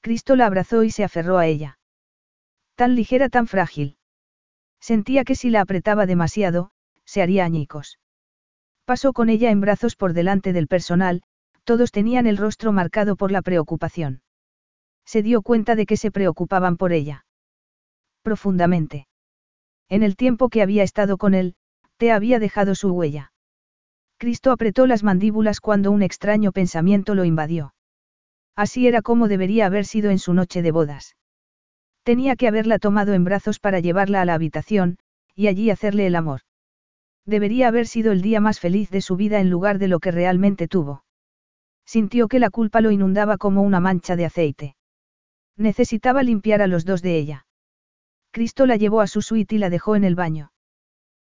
Cristo 0.00 0.34
la 0.34 0.46
abrazó 0.46 0.82
y 0.82 0.90
se 0.90 1.04
aferró 1.04 1.36
a 1.36 1.46
ella. 1.46 1.78
Tan 2.74 2.94
ligera, 2.94 3.28
tan 3.28 3.48
frágil. 3.48 3.98
Sentía 4.80 5.24
que 5.24 5.34
si 5.34 5.50
la 5.50 5.60
apretaba 5.60 6.06
demasiado, 6.06 6.70
se 7.04 7.22
haría 7.22 7.44
añicos. 7.44 7.98
Pasó 8.84 9.12
con 9.12 9.28
ella 9.28 9.50
en 9.50 9.60
brazos 9.60 9.94
por 9.94 10.14
delante 10.14 10.52
del 10.52 10.66
personal, 10.66 11.22
todos 11.64 11.92
tenían 11.92 12.26
el 12.26 12.36
rostro 12.36 12.72
marcado 12.72 13.16
por 13.16 13.30
la 13.30 13.42
preocupación. 13.42 14.22
Se 15.04 15.22
dio 15.22 15.42
cuenta 15.42 15.76
de 15.76 15.86
que 15.86 15.96
se 15.96 16.10
preocupaban 16.10 16.76
por 16.76 16.92
ella. 16.92 17.24
Profundamente. 18.22 19.06
En 19.88 20.02
el 20.02 20.16
tiempo 20.16 20.48
que 20.48 20.62
había 20.62 20.82
estado 20.82 21.18
con 21.18 21.34
él, 21.34 21.54
te 21.96 22.12
había 22.12 22.38
dejado 22.38 22.74
su 22.74 22.90
huella. 22.92 23.32
Cristo 24.18 24.52
apretó 24.52 24.86
las 24.86 25.02
mandíbulas 25.02 25.60
cuando 25.60 25.90
un 25.90 26.02
extraño 26.02 26.52
pensamiento 26.52 27.14
lo 27.14 27.24
invadió. 27.24 27.74
Así 28.56 28.86
era 28.86 29.02
como 29.02 29.28
debería 29.28 29.66
haber 29.66 29.84
sido 29.84 30.10
en 30.10 30.18
su 30.18 30.34
noche 30.34 30.62
de 30.62 30.72
bodas. 30.72 31.16
Tenía 32.02 32.36
que 32.36 32.48
haberla 32.48 32.78
tomado 32.78 33.14
en 33.14 33.24
brazos 33.24 33.58
para 33.58 33.80
llevarla 33.80 34.22
a 34.22 34.24
la 34.24 34.34
habitación, 34.34 34.98
y 35.34 35.48
allí 35.48 35.70
hacerle 35.70 36.06
el 36.06 36.16
amor. 36.16 36.40
Debería 37.26 37.68
haber 37.68 37.86
sido 37.86 38.12
el 38.12 38.22
día 38.22 38.40
más 38.40 38.60
feliz 38.60 38.90
de 38.90 39.02
su 39.02 39.16
vida 39.16 39.40
en 39.40 39.50
lugar 39.50 39.78
de 39.78 39.88
lo 39.88 40.00
que 40.00 40.10
realmente 40.10 40.68
tuvo. 40.68 41.04
Sintió 41.84 42.28
que 42.28 42.38
la 42.38 42.50
culpa 42.50 42.80
lo 42.80 42.90
inundaba 42.90 43.36
como 43.36 43.62
una 43.62 43.80
mancha 43.80 44.16
de 44.16 44.24
aceite. 44.24 44.76
Necesitaba 45.56 46.22
limpiar 46.22 46.62
a 46.62 46.66
los 46.66 46.84
dos 46.84 47.02
de 47.02 47.18
ella. 47.18 47.46
Cristo 48.30 48.66
la 48.66 48.76
llevó 48.76 49.00
a 49.00 49.06
su 49.06 49.22
suite 49.22 49.56
y 49.56 49.58
la 49.58 49.70
dejó 49.70 49.96
en 49.96 50.04
el 50.04 50.14
baño. 50.14 50.52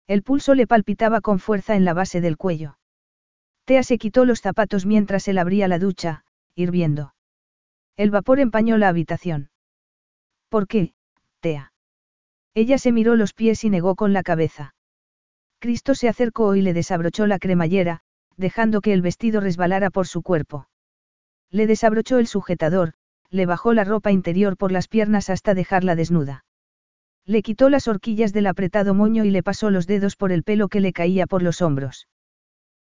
El 0.07 0.23
pulso 0.23 0.55
le 0.55 0.67
palpitaba 0.67 1.21
con 1.21 1.39
fuerza 1.39 1.75
en 1.75 1.85
la 1.85 1.93
base 1.93 2.21
del 2.21 2.37
cuello. 2.37 2.77
Tea 3.65 3.83
se 3.83 3.97
quitó 3.97 4.25
los 4.25 4.41
zapatos 4.41 4.85
mientras 4.85 5.27
él 5.27 5.37
abría 5.37 5.67
la 5.67 5.79
ducha, 5.79 6.25
hirviendo. 6.55 7.13
El 7.95 8.11
vapor 8.11 8.39
empañó 8.39 8.77
la 8.77 8.89
habitación. 8.89 9.49
¿Por 10.53 10.67
qué, 10.67 10.93
Tea? 11.39 11.73
Ella 12.53 12.77
se 12.77 12.91
miró 12.91 13.15
los 13.15 13.33
pies 13.33 13.63
y 13.63 13.71
negó 13.71 13.95
con 13.95 14.13
la 14.13 14.21
cabeza. 14.21 14.75
Cristo 15.57 15.95
se 15.95 16.07
acercó 16.07 16.55
y 16.55 16.61
le 16.61 16.73
desabrochó 16.73 17.25
la 17.25 17.39
cremallera, 17.39 18.01
dejando 18.37 18.79
que 18.79 18.93
el 18.93 19.01
vestido 19.01 19.41
resbalara 19.41 19.89
por 19.89 20.05
su 20.05 20.21
cuerpo. 20.21 20.67
Le 21.49 21.65
desabrochó 21.65 22.19
el 22.19 22.27
sujetador, 22.27 22.93
le 23.31 23.47
bajó 23.47 23.73
la 23.73 23.83
ropa 23.83 24.11
interior 24.11 24.55
por 24.55 24.71
las 24.71 24.87
piernas 24.87 25.31
hasta 25.31 25.55
dejarla 25.55 25.95
desnuda. 25.95 26.45
Le 27.25 27.41
quitó 27.41 27.71
las 27.71 27.87
horquillas 27.87 28.31
del 28.31 28.45
apretado 28.45 28.93
moño 28.93 29.25
y 29.25 29.31
le 29.31 29.41
pasó 29.41 29.71
los 29.71 29.87
dedos 29.87 30.15
por 30.15 30.31
el 30.31 30.43
pelo 30.43 30.67
que 30.67 30.81
le 30.81 30.93
caía 30.93 31.25
por 31.25 31.41
los 31.41 31.63
hombros. 31.63 32.07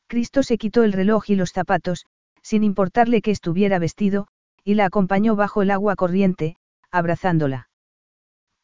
Cristo 0.06 0.42
se 0.42 0.56
quitó 0.56 0.84
el 0.84 0.94
reloj 0.94 1.28
y 1.28 1.34
los 1.34 1.52
zapatos, 1.52 2.06
sin 2.40 2.64
importarle 2.64 3.20
que 3.20 3.30
estuviera 3.30 3.78
vestido, 3.78 4.26
y 4.64 4.72
la 4.72 4.86
acompañó 4.86 5.36
bajo 5.36 5.60
el 5.60 5.70
agua 5.70 5.96
corriente, 5.96 6.56
abrazándola. 6.90 7.68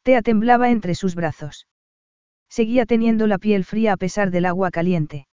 Tea 0.03 0.21
temblaba 0.21 0.69
entre 0.69 0.95
sus 0.95 1.15
brazos. 1.15 1.67
Seguía 2.49 2.85
teniendo 2.85 3.27
la 3.27 3.37
piel 3.37 3.65
fría 3.65 3.93
a 3.93 3.97
pesar 3.97 4.31
del 4.31 4.45
agua 4.45 4.71
caliente. 4.71 5.27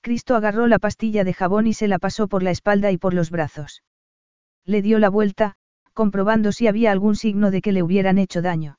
Cristo 0.00 0.36
agarró 0.36 0.66
la 0.66 0.78
pastilla 0.78 1.24
de 1.24 1.32
jabón 1.32 1.66
y 1.66 1.74
se 1.74 1.88
la 1.88 1.98
pasó 1.98 2.28
por 2.28 2.42
la 2.42 2.50
espalda 2.50 2.90
y 2.90 2.98
por 2.98 3.14
los 3.14 3.30
brazos. 3.30 3.82
Le 4.66 4.82
dio 4.82 4.98
la 4.98 5.08
vuelta, 5.08 5.54
comprobando 5.92 6.52
si 6.52 6.66
había 6.66 6.92
algún 6.92 7.16
signo 7.16 7.50
de 7.50 7.62
que 7.62 7.72
le 7.72 7.82
hubieran 7.82 8.18
hecho 8.18 8.42
daño. 8.42 8.78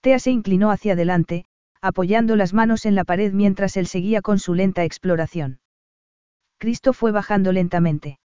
Tea 0.00 0.18
se 0.18 0.30
inclinó 0.30 0.70
hacia 0.70 0.94
adelante, 0.94 1.44
apoyando 1.82 2.36
las 2.36 2.54
manos 2.54 2.86
en 2.86 2.94
la 2.94 3.04
pared 3.04 3.32
mientras 3.32 3.76
él 3.76 3.86
seguía 3.86 4.22
con 4.22 4.38
su 4.38 4.54
lenta 4.54 4.84
exploración. 4.84 5.60
Cristo 6.58 6.92
fue 6.92 7.10
bajando 7.10 7.52
lentamente. 7.52 8.18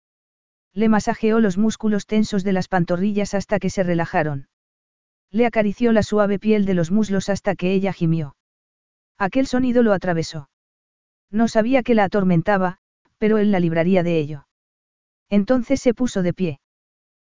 Le 0.73 0.89
masajeó 0.89 1.39
los 1.39 1.57
músculos 1.57 2.07
tensos 2.07 2.43
de 2.43 2.53
las 2.53 2.67
pantorrillas 2.67 3.33
hasta 3.33 3.59
que 3.59 3.69
se 3.69 3.83
relajaron. 3.83 4.47
Le 5.29 5.45
acarició 5.45 5.91
la 5.91 6.03
suave 6.03 6.39
piel 6.39 6.65
de 6.65 6.73
los 6.73 6.91
muslos 6.91 7.29
hasta 7.29 7.55
que 7.55 7.73
ella 7.73 7.93
gimió. 7.93 8.35
Aquel 9.17 9.47
sonido 9.47 9.83
lo 9.83 9.93
atravesó. 9.93 10.49
No 11.29 11.47
sabía 11.47 11.83
que 11.83 11.95
la 11.95 12.03
atormentaba, 12.03 12.77
pero 13.17 13.37
él 13.37 13.51
la 13.51 13.59
libraría 13.59 14.03
de 14.03 14.19
ello. 14.19 14.47
Entonces 15.29 15.81
se 15.81 15.93
puso 15.93 16.21
de 16.21 16.33
pie. 16.33 16.59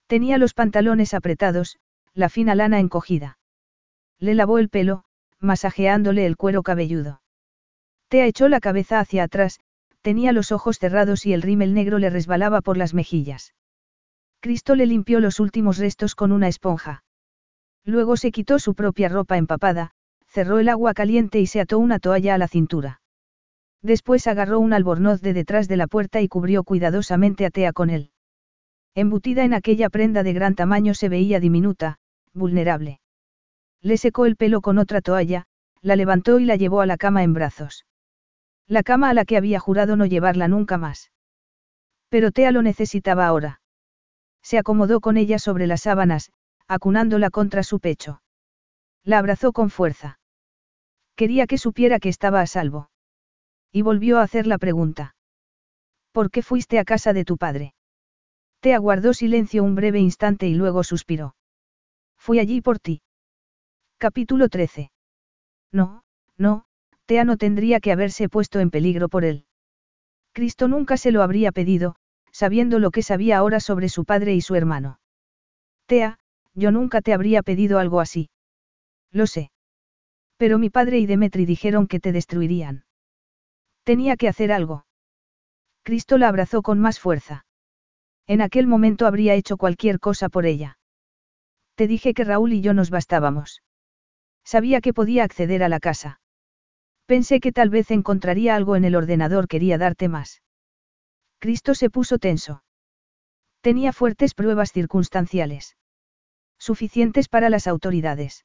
Tenía 0.07 0.39
los 0.39 0.55
pantalones 0.55 1.15
apretados, 1.15 1.79
la 2.13 2.29
fina 2.29 2.55
lana 2.55 2.81
encogida. 2.81 3.39
Le 4.19 4.35
lavó 4.35 4.59
el 4.59 4.69
pelo, 4.69 5.05
masajeándole 5.41 6.27
el 6.27 6.37
cuero 6.37 6.63
cabelludo. 6.63 7.21
Tea 8.09 8.27
echó 8.27 8.49
la 8.49 8.61
cabeza 8.61 9.01
hacia 9.01 9.25
atrás, 9.25 9.61
tenía 10.05 10.33
los 10.33 10.53
ojos 10.53 10.79
cerrados 10.79 11.25
y 11.25 11.33
el 11.33 11.41
rímel 11.41 11.73
negro 11.73 11.99
le 11.99 12.11
resbalaba 12.11 12.61
por 12.61 12.77
las 12.77 12.93
mejillas. 12.93 13.55
Cristo 14.41 14.75
le 14.75 14.85
limpió 14.85 15.19
los 15.19 15.41
últimos 15.41 15.79
restos 15.79 16.15
con 16.15 16.31
una 16.31 16.47
esponja. 16.47 17.05
Luego 17.87 18.19
se 18.19 18.31
quitó 18.31 18.59
su 18.59 18.75
propia 18.75 19.09
ropa 19.09 19.39
empapada, 19.39 19.93
cerró 20.27 20.59
el 20.59 20.69
agua 20.69 20.93
caliente 20.93 21.41
y 21.41 21.47
se 21.47 21.59
ató 21.59 21.79
una 21.79 22.01
toalla 22.01 22.35
a 22.35 22.39
la 22.39 22.49
cintura. 22.49 23.01
Después 23.81 24.27
agarró 24.27 24.61
un 24.61 24.75
albornoz 24.75 25.23
de 25.23 25.33
detrás 25.33 25.69
de 25.69 25.79
la 25.79 25.87
puerta 25.87 26.21
y 26.21 26.29
cubrió 26.29 26.65
cuidadosamente 26.65 27.47
a 27.47 27.51
Tea 27.51 27.73
con 27.73 27.89
él. 27.89 28.11
Embutida 28.95 29.43
en 29.43 29.55
aquella 29.55 29.89
prenda 29.89 30.23
de 30.23 30.35
gran 30.35 30.55
tamaño 30.55 30.93
se 30.93 31.09
veía 31.09 31.41
diminuta, 31.41 31.97
vulnerable. 32.35 33.01
Le 33.81 33.97
secó 33.97 34.27
el 34.27 34.37
pelo 34.37 34.61
con 34.61 34.77
otra 34.77 35.01
toalla, 35.01 35.47
la 35.81 35.97
levantó 35.97 36.41
y 36.41 36.45
la 36.45 36.57
llevó 36.57 36.83
a 36.83 36.87
la 36.87 36.99
cama 36.99 37.23
en 37.23 37.33
brazos. 37.33 37.87
La 38.67 38.83
cama 38.83 39.11
a 39.11 39.15
la 39.15 39.25
que 39.25 39.37
había 39.37 39.61
jurado 39.61 39.97
no 39.97 40.07
llevarla 40.07 40.49
nunca 40.49 40.79
más. 40.79 41.13
Pero 42.09 42.31
Tea 42.31 42.51
lo 42.51 42.63
necesitaba 42.63 43.27
ahora. 43.27 43.61
Se 44.43 44.59
acomodó 44.59 45.01
con 45.01 45.17
ella 45.17 45.39
sobre 45.39 45.67
las 45.67 45.83
sábanas, 45.83 46.33
acunándola 46.67 47.31
contra 47.31 47.63
su 47.63 47.81
pecho. 47.81 48.23
La 49.03 49.19
abrazó 49.19 49.53
con 49.53 49.71
fuerza. 49.71 50.19
Quería 51.17 51.47
que 51.47 51.59
supiera 51.59 51.99
que 51.99 52.09
estaba 52.09 52.41
a 52.41 52.47
salvo. 52.47 52.91
Y 53.71 53.83
volvió 53.83 54.19
a 54.19 54.23
hacer 54.23 54.47
la 54.47 54.59
pregunta. 54.59 55.15
¿Por 56.13 56.31
qué 56.31 56.43
fuiste 56.43 56.79
a 56.79 56.85
casa 56.85 57.13
de 57.13 57.25
tu 57.25 57.37
padre? 57.37 57.75
Te 58.61 58.73
aguardó 58.73 59.13
silencio 59.13 59.63
un 59.63 59.75
breve 59.75 59.99
instante 59.99 60.47
y 60.47 60.55
luego 60.55 60.85
suspiró. 60.85 61.37
Fui 62.17 62.39
allí 62.39 62.61
por 62.61 62.79
ti. 62.79 63.03
Capítulo 63.99 64.49
13. 64.49 64.91
No, 65.73 66.05
no, 66.39 66.67
Tea 67.07 67.25
no 67.25 67.37
tendría 67.37 67.81
que 67.81 67.93
haberse 67.93 68.29
puesto 68.29 68.61
en 68.61 68.71
peligro 68.71 69.09
por 69.09 69.25
él. 69.25 69.47
Cristo 70.33 70.69
nunca 70.69 70.97
se 70.97 71.13
lo 71.13 71.23
habría 71.23 71.53
pedido, 71.53 71.97
sabiendo 72.33 72.79
lo 72.79 72.91
que 72.91 73.03
sabía 73.03 73.39
ahora 73.39 73.61
sobre 73.61 73.89
su 73.89 74.05
padre 74.05 74.35
y 74.35 74.41
su 74.41 74.55
hermano. 74.55 74.99
Tea, 75.87 76.19
yo 76.55 76.71
nunca 76.71 77.03
te 77.03 77.13
habría 77.13 77.43
pedido 77.43 77.79
algo 77.79 78.01
así. 78.01 78.31
Lo 79.11 79.27
sé. 79.27 79.51
Pero 80.37 80.59
mi 80.59 80.71
padre 80.71 80.99
y 80.99 81.07
Demetri 81.07 81.47
dijeron 81.47 81.87
que 81.87 82.01
te 82.01 82.11
destruirían. 82.11 82.85
Tenía 83.85 84.17
que 84.17 84.29
hacer 84.29 84.51
algo. 84.51 84.87
Cristo 85.83 86.19
la 86.19 86.29
abrazó 86.29 86.63
con 86.63 86.81
más 86.81 86.99
fuerza. 86.99 87.45
En 88.27 88.41
aquel 88.41 88.67
momento 88.67 89.07
habría 89.07 89.35
hecho 89.35 89.59
cualquier 89.59 90.01
cosa 90.01 90.31
por 90.31 90.47
ella. 90.47 90.79
Te 91.75 91.87
dije 91.87 92.15
que 92.15 92.25
Raúl 92.25 92.55
y 92.55 92.63
yo 92.63 92.73
nos 92.73 92.91
bastábamos. 92.91 93.63
Sabía 94.45 94.81
que 94.81 94.95
podía 94.95 95.25
acceder 95.25 95.63
a 95.63 95.69
la 95.69 95.81
casa. 95.81 96.21
Pensé 97.07 97.41
que 97.41 97.53
tal 97.53 97.71
vez 97.71 97.91
encontraría 97.91 98.57
algo 98.57 98.77
en 98.77 98.85
el 98.85 98.97
ordenador, 98.97 99.47
quería 99.49 99.79
darte 99.79 100.09
más. 100.09 100.43
Cristo 101.39 101.75
se 101.75 101.91
puso 101.91 102.19
tenso. 102.19 102.65
Tenía 103.61 103.93
fuertes 103.93 104.35
pruebas 104.35 104.73
circunstanciales. 104.73 105.77
Suficientes 106.59 107.29
para 107.29 107.51
las 107.51 107.67
autoridades. 107.67 108.45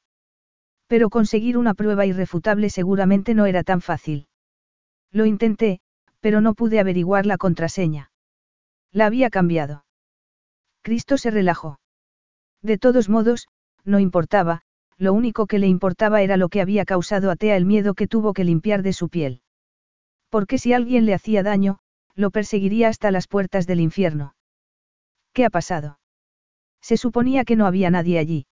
Pero 0.86 1.08
conseguir 1.08 1.56
una 1.56 1.74
prueba 1.74 2.04
irrefutable 2.04 2.68
seguramente 2.68 3.34
no 3.34 3.46
era 3.46 3.62
tan 3.62 3.80
fácil. 3.80 4.28
Lo 5.10 5.24
intenté, 5.24 5.80
pero 6.20 6.40
no 6.40 6.54
pude 6.54 6.80
averiguar 6.80 7.26
la 7.26 7.38
contraseña. 7.38 8.10
La 8.92 9.06
había 9.06 9.30
cambiado. 9.30 9.84
Cristo 10.82 11.16
se 11.16 11.30
relajó. 11.30 11.80
De 12.62 12.76
todos 12.76 13.08
modos, 13.08 13.48
no 13.84 13.98
importaba, 13.98 14.62
lo 15.00 15.14
único 15.14 15.46
que 15.46 15.58
le 15.58 15.66
importaba 15.66 16.20
era 16.20 16.36
lo 16.36 16.50
que 16.50 16.60
había 16.60 16.84
causado 16.84 17.30
a 17.30 17.36
Tea 17.36 17.56
el 17.56 17.64
miedo 17.64 17.94
que 17.94 18.06
tuvo 18.06 18.34
que 18.34 18.44
limpiar 18.44 18.82
de 18.82 18.92
su 18.92 19.08
piel. 19.08 19.40
Porque 20.28 20.58
si 20.58 20.74
alguien 20.74 21.06
le 21.06 21.14
hacía 21.14 21.42
daño, 21.42 21.78
lo 22.14 22.30
perseguiría 22.30 22.88
hasta 22.88 23.10
las 23.10 23.26
puertas 23.26 23.66
del 23.66 23.80
infierno. 23.80 24.34
¿Qué 25.32 25.46
ha 25.46 25.50
pasado? 25.50 25.98
Se 26.82 26.98
suponía 26.98 27.46
que 27.46 27.56
no 27.56 27.64
había 27.66 27.88
nadie 27.88 28.18
allí. 28.18 28.46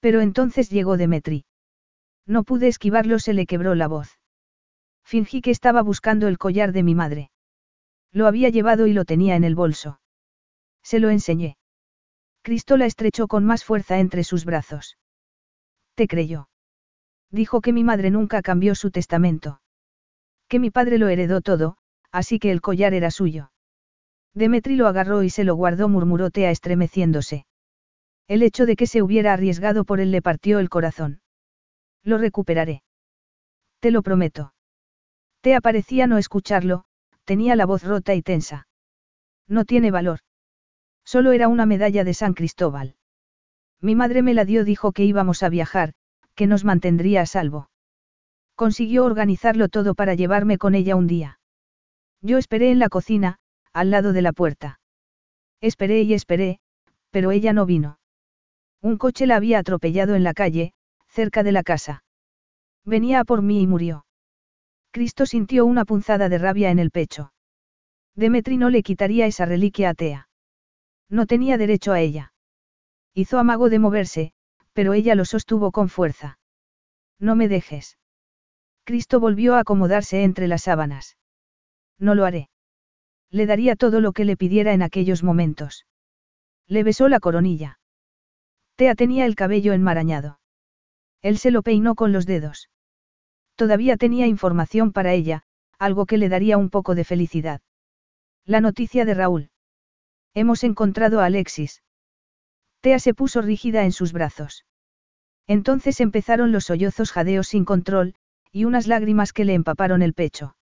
Pero 0.00 0.20
entonces 0.20 0.68
llegó 0.68 0.98
Demetri. 0.98 1.46
No 2.26 2.44
pude 2.44 2.68
esquivarlo, 2.68 3.18
se 3.18 3.32
le 3.32 3.46
quebró 3.46 3.74
la 3.74 3.88
voz. 3.88 4.20
Fingí 5.04 5.40
que 5.40 5.52
estaba 5.52 5.80
buscando 5.80 6.28
el 6.28 6.36
collar 6.36 6.72
de 6.72 6.82
mi 6.82 6.94
madre. 6.94 7.30
Lo 8.12 8.26
había 8.26 8.50
llevado 8.50 8.86
y 8.86 8.92
lo 8.92 9.06
tenía 9.06 9.36
en 9.36 9.44
el 9.44 9.54
bolso. 9.54 10.00
Se 10.82 10.98
lo 10.98 11.08
enseñé. 11.08 11.56
Cristo 12.42 12.76
la 12.76 12.84
estrechó 12.84 13.26
con 13.26 13.46
más 13.46 13.64
fuerza 13.64 13.98
entre 14.00 14.22
sus 14.22 14.44
brazos. 14.44 14.98
¿Te 15.96 16.06
creyó? 16.06 16.50
Dijo 17.30 17.60
que 17.62 17.72
mi 17.72 17.82
madre 17.82 18.10
nunca 18.10 18.42
cambió 18.42 18.74
su 18.74 18.90
testamento. 18.90 19.60
Que 20.46 20.58
mi 20.58 20.70
padre 20.70 20.98
lo 20.98 21.08
heredó 21.08 21.40
todo, 21.40 21.78
así 22.12 22.38
que 22.38 22.50
el 22.52 22.60
collar 22.60 22.92
era 22.92 23.10
suyo. 23.10 23.50
Demetri 24.34 24.76
lo 24.76 24.86
agarró 24.88 25.22
y 25.22 25.30
se 25.30 25.44
lo 25.44 25.54
guardó, 25.54 25.88
murmuró 25.88 26.30
Tea 26.30 26.50
estremeciéndose. 26.50 27.46
El 28.28 28.42
hecho 28.42 28.66
de 28.66 28.76
que 28.76 28.86
se 28.86 29.00
hubiera 29.00 29.32
arriesgado 29.32 29.84
por 29.84 29.98
él 30.00 30.10
le 30.10 30.20
partió 30.20 30.58
el 30.58 30.68
corazón. 30.68 31.22
Lo 32.02 32.18
recuperaré. 32.18 32.82
Te 33.80 33.90
lo 33.90 34.02
prometo. 34.02 34.52
Tea 35.40 35.62
parecía 35.62 36.06
no 36.06 36.18
escucharlo, 36.18 36.84
tenía 37.24 37.56
la 37.56 37.64
voz 37.64 37.82
rota 37.84 38.14
y 38.14 38.20
tensa. 38.20 38.68
No 39.48 39.64
tiene 39.64 39.90
valor. 39.90 40.20
Solo 41.04 41.32
era 41.32 41.48
una 41.48 41.64
medalla 41.64 42.04
de 42.04 42.12
San 42.12 42.34
Cristóbal. 42.34 42.96
Mi 43.80 43.94
madre 43.94 44.22
me 44.22 44.34
la 44.34 44.44
dio, 44.44 44.64
dijo 44.64 44.92
que 44.92 45.04
íbamos 45.04 45.42
a 45.42 45.48
viajar, 45.48 45.92
que 46.34 46.46
nos 46.46 46.64
mantendría 46.64 47.22
a 47.22 47.26
salvo. 47.26 47.70
Consiguió 48.54 49.04
organizarlo 49.04 49.68
todo 49.68 49.94
para 49.94 50.14
llevarme 50.14 50.58
con 50.58 50.74
ella 50.74 50.96
un 50.96 51.06
día. 51.06 51.38
Yo 52.22 52.38
esperé 52.38 52.70
en 52.70 52.78
la 52.78 52.88
cocina, 52.88 53.38
al 53.72 53.90
lado 53.90 54.12
de 54.12 54.22
la 54.22 54.32
puerta. 54.32 54.80
Esperé 55.60 56.02
y 56.02 56.14
esperé, 56.14 56.60
pero 57.10 57.30
ella 57.30 57.52
no 57.52 57.66
vino. 57.66 57.98
Un 58.80 58.96
coche 58.96 59.26
la 59.26 59.36
había 59.36 59.58
atropellado 59.58 60.14
en 60.14 60.24
la 60.24 60.34
calle, 60.34 60.72
cerca 61.08 61.42
de 61.42 61.52
la 61.52 61.62
casa. 61.62 62.04
Venía 62.84 63.20
a 63.20 63.24
por 63.24 63.42
mí 63.42 63.60
y 63.60 63.66
murió. 63.66 64.06
Cristo 64.90 65.26
sintió 65.26 65.66
una 65.66 65.84
punzada 65.84 66.28
de 66.28 66.38
rabia 66.38 66.70
en 66.70 66.78
el 66.78 66.90
pecho. 66.90 67.32
Demetri 68.14 68.56
no 68.56 68.70
le 68.70 68.82
quitaría 68.82 69.26
esa 69.26 69.44
reliquia 69.44 69.90
a 69.90 69.94
Tea. 69.94 70.28
No 71.10 71.26
tenía 71.26 71.58
derecho 71.58 71.92
a 71.92 72.00
ella. 72.00 72.32
Hizo 73.18 73.38
amago 73.38 73.70
de 73.70 73.78
moverse, 73.78 74.32
pero 74.74 74.92
ella 74.92 75.14
lo 75.14 75.24
sostuvo 75.24 75.72
con 75.72 75.88
fuerza. 75.88 76.38
No 77.18 77.34
me 77.34 77.48
dejes. 77.48 77.96
Cristo 78.84 79.20
volvió 79.20 79.54
a 79.54 79.60
acomodarse 79.60 80.22
entre 80.22 80.48
las 80.48 80.64
sábanas. 80.64 81.16
No 81.98 82.14
lo 82.14 82.26
haré. 82.26 82.50
Le 83.30 83.46
daría 83.46 83.74
todo 83.74 84.02
lo 84.02 84.12
que 84.12 84.26
le 84.26 84.36
pidiera 84.36 84.74
en 84.74 84.82
aquellos 84.82 85.22
momentos. 85.22 85.86
Le 86.66 86.82
besó 86.82 87.08
la 87.08 87.18
coronilla. 87.18 87.78
Tea 88.74 88.94
tenía 88.94 89.24
el 89.24 89.34
cabello 89.34 89.72
enmarañado. 89.72 90.38
Él 91.22 91.38
se 91.38 91.50
lo 91.50 91.62
peinó 91.62 91.94
con 91.94 92.12
los 92.12 92.26
dedos. 92.26 92.68
Todavía 93.54 93.96
tenía 93.96 94.26
información 94.26 94.92
para 94.92 95.14
ella, 95.14 95.44
algo 95.78 96.04
que 96.04 96.18
le 96.18 96.28
daría 96.28 96.58
un 96.58 96.68
poco 96.68 96.94
de 96.94 97.04
felicidad. 97.04 97.62
La 98.44 98.60
noticia 98.60 99.06
de 99.06 99.14
Raúl. 99.14 99.50
Hemos 100.34 100.64
encontrado 100.64 101.20
a 101.20 101.24
Alexis. 101.24 101.82
Se 102.98 103.14
puso 103.14 103.42
rígida 103.42 103.84
en 103.84 103.90
sus 103.90 104.12
brazos. 104.12 104.64
Entonces 105.48 106.00
empezaron 106.00 106.52
los 106.52 106.66
sollozos 106.66 107.10
jadeos 107.10 107.48
sin 107.48 107.64
control, 107.64 108.14
y 108.52 108.64
unas 108.64 108.86
lágrimas 108.86 109.32
que 109.32 109.44
le 109.44 109.54
empaparon 109.54 110.02
el 110.02 110.14
pecho. 110.14 110.56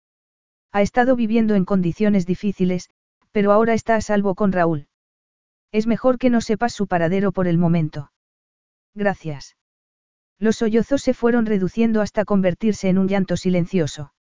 Ha 0.70 0.82
estado 0.82 1.16
viviendo 1.16 1.54
en 1.54 1.64
condiciones 1.64 2.26
difíciles, 2.26 2.90
pero 3.32 3.52
ahora 3.52 3.72
está 3.72 3.96
a 3.96 4.00
salvo 4.02 4.34
con 4.34 4.52
Raúl. 4.52 4.88
Es 5.72 5.86
mejor 5.86 6.18
que 6.18 6.30
no 6.30 6.42
sepas 6.42 6.74
su 6.74 6.86
paradero 6.86 7.32
por 7.32 7.48
el 7.48 7.56
momento. 7.56 8.12
Gracias. 8.94 9.56
Los 10.38 10.56
sollozos 10.56 11.02
se 11.02 11.14
fueron 11.14 11.46
reduciendo 11.46 12.02
hasta 12.02 12.24
convertirse 12.24 12.90
en 12.90 12.98
un 12.98 13.08
llanto 13.08 13.36
silencioso. 13.36 14.12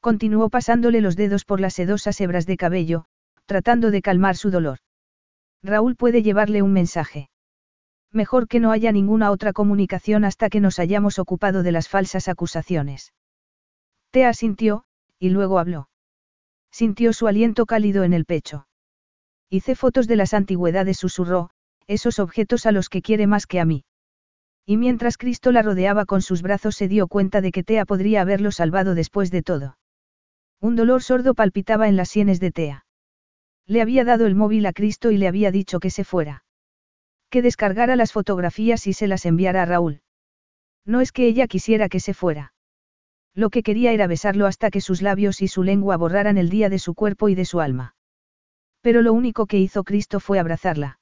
Continuó 0.00 0.50
pasándole 0.50 1.00
los 1.00 1.14
dedos 1.14 1.44
por 1.44 1.60
las 1.60 1.74
sedosas 1.74 2.20
hebras 2.20 2.46
de 2.46 2.56
cabello, 2.56 3.04
tratando 3.46 3.92
de 3.92 4.02
calmar 4.02 4.36
su 4.36 4.50
dolor. 4.50 4.78
Raúl 5.62 5.96
puede 5.96 6.22
llevarle 6.22 6.62
un 6.62 6.72
mensaje. 6.72 7.30
Mejor 8.10 8.48
que 8.48 8.60
no 8.60 8.72
haya 8.72 8.92
ninguna 8.92 9.30
otra 9.30 9.52
comunicación 9.52 10.24
hasta 10.24 10.50
que 10.50 10.60
nos 10.60 10.78
hayamos 10.78 11.18
ocupado 11.18 11.62
de 11.62 11.72
las 11.72 11.88
falsas 11.88 12.28
acusaciones. 12.28 13.12
Te 14.10 14.26
asintió, 14.26 14.84
y 15.18 15.30
luego 15.30 15.58
habló. 15.58 15.88
Sintió 16.70 17.12
su 17.12 17.26
aliento 17.26 17.64
cálido 17.64 18.04
en 18.04 18.12
el 18.12 18.24
pecho. 18.24 18.66
Hice 19.48 19.74
fotos 19.74 20.08
de 20.08 20.16
las 20.16 20.34
antigüedades, 20.34 20.98
susurró, 20.98 21.50
esos 21.86 22.18
objetos 22.18 22.66
a 22.66 22.72
los 22.72 22.88
que 22.88 23.02
quiere 23.02 23.26
más 23.26 23.46
que 23.46 23.60
a 23.60 23.64
mí. 23.64 23.84
Y 24.66 24.76
mientras 24.76 25.16
Cristo 25.16 25.52
la 25.52 25.62
rodeaba 25.62 26.06
con 26.06 26.22
sus 26.22 26.42
brazos 26.42 26.76
se 26.76 26.88
dio 26.88 27.08
cuenta 27.08 27.40
de 27.40 27.52
que 27.52 27.62
Tea 27.62 27.84
podría 27.84 28.22
haberlo 28.22 28.52
salvado 28.52 28.94
después 28.94 29.30
de 29.30 29.42
todo. 29.42 29.76
Un 30.60 30.76
dolor 30.76 31.02
sordo 31.02 31.34
palpitaba 31.34 31.88
en 31.88 31.96
las 31.96 32.08
sienes 32.08 32.40
de 32.40 32.52
Tea. 32.52 32.84
Le 33.66 33.80
había 33.80 34.04
dado 34.04 34.26
el 34.26 34.34
móvil 34.34 34.66
a 34.66 34.72
Cristo 34.72 35.10
y 35.10 35.16
le 35.16 35.28
había 35.28 35.50
dicho 35.50 35.80
que 35.80 35.90
se 35.90 36.04
fuera. 36.04 36.44
Que 37.30 37.42
descargara 37.42 37.96
las 37.96 38.12
fotografías 38.12 38.86
y 38.86 38.92
se 38.92 39.06
las 39.06 39.24
enviara 39.24 39.62
a 39.62 39.66
Raúl. 39.66 40.02
No 40.84 41.00
es 41.00 41.12
que 41.12 41.26
ella 41.26 41.46
quisiera 41.46 41.88
que 41.88 42.00
se 42.00 42.14
fuera. 42.14 42.52
Lo 43.34 43.50
que 43.50 43.62
quería 43.62 43.92
era 43.92 44.06
besarlo 44.06 44.46
hasta 44.46 44.70
que 44.70 44.80
sus 44.80 45.00
labios 45.00 45.40
y 45.40 45.48
su 45.48 45.62
lengua 45.62 45.96
borraran 45.96 46.36
el 46.36 46.50
día 46.50 46.68
de 46.68 46.78
su 46.78 46.94
cuerpo 46.94 47.28
y 47.28 47.34
de 47.34 47.44
su 47.44 47.60
alma. 47.60 47.94
Pero 48.82 49.00
lo 49.00 49.12
único 49.12 49.46
que 49.46 49.58
hizo 49.58 49.84
Cristo 49.84 50.20
fue 50.20 50.38
abrazarla. 50.38 50.98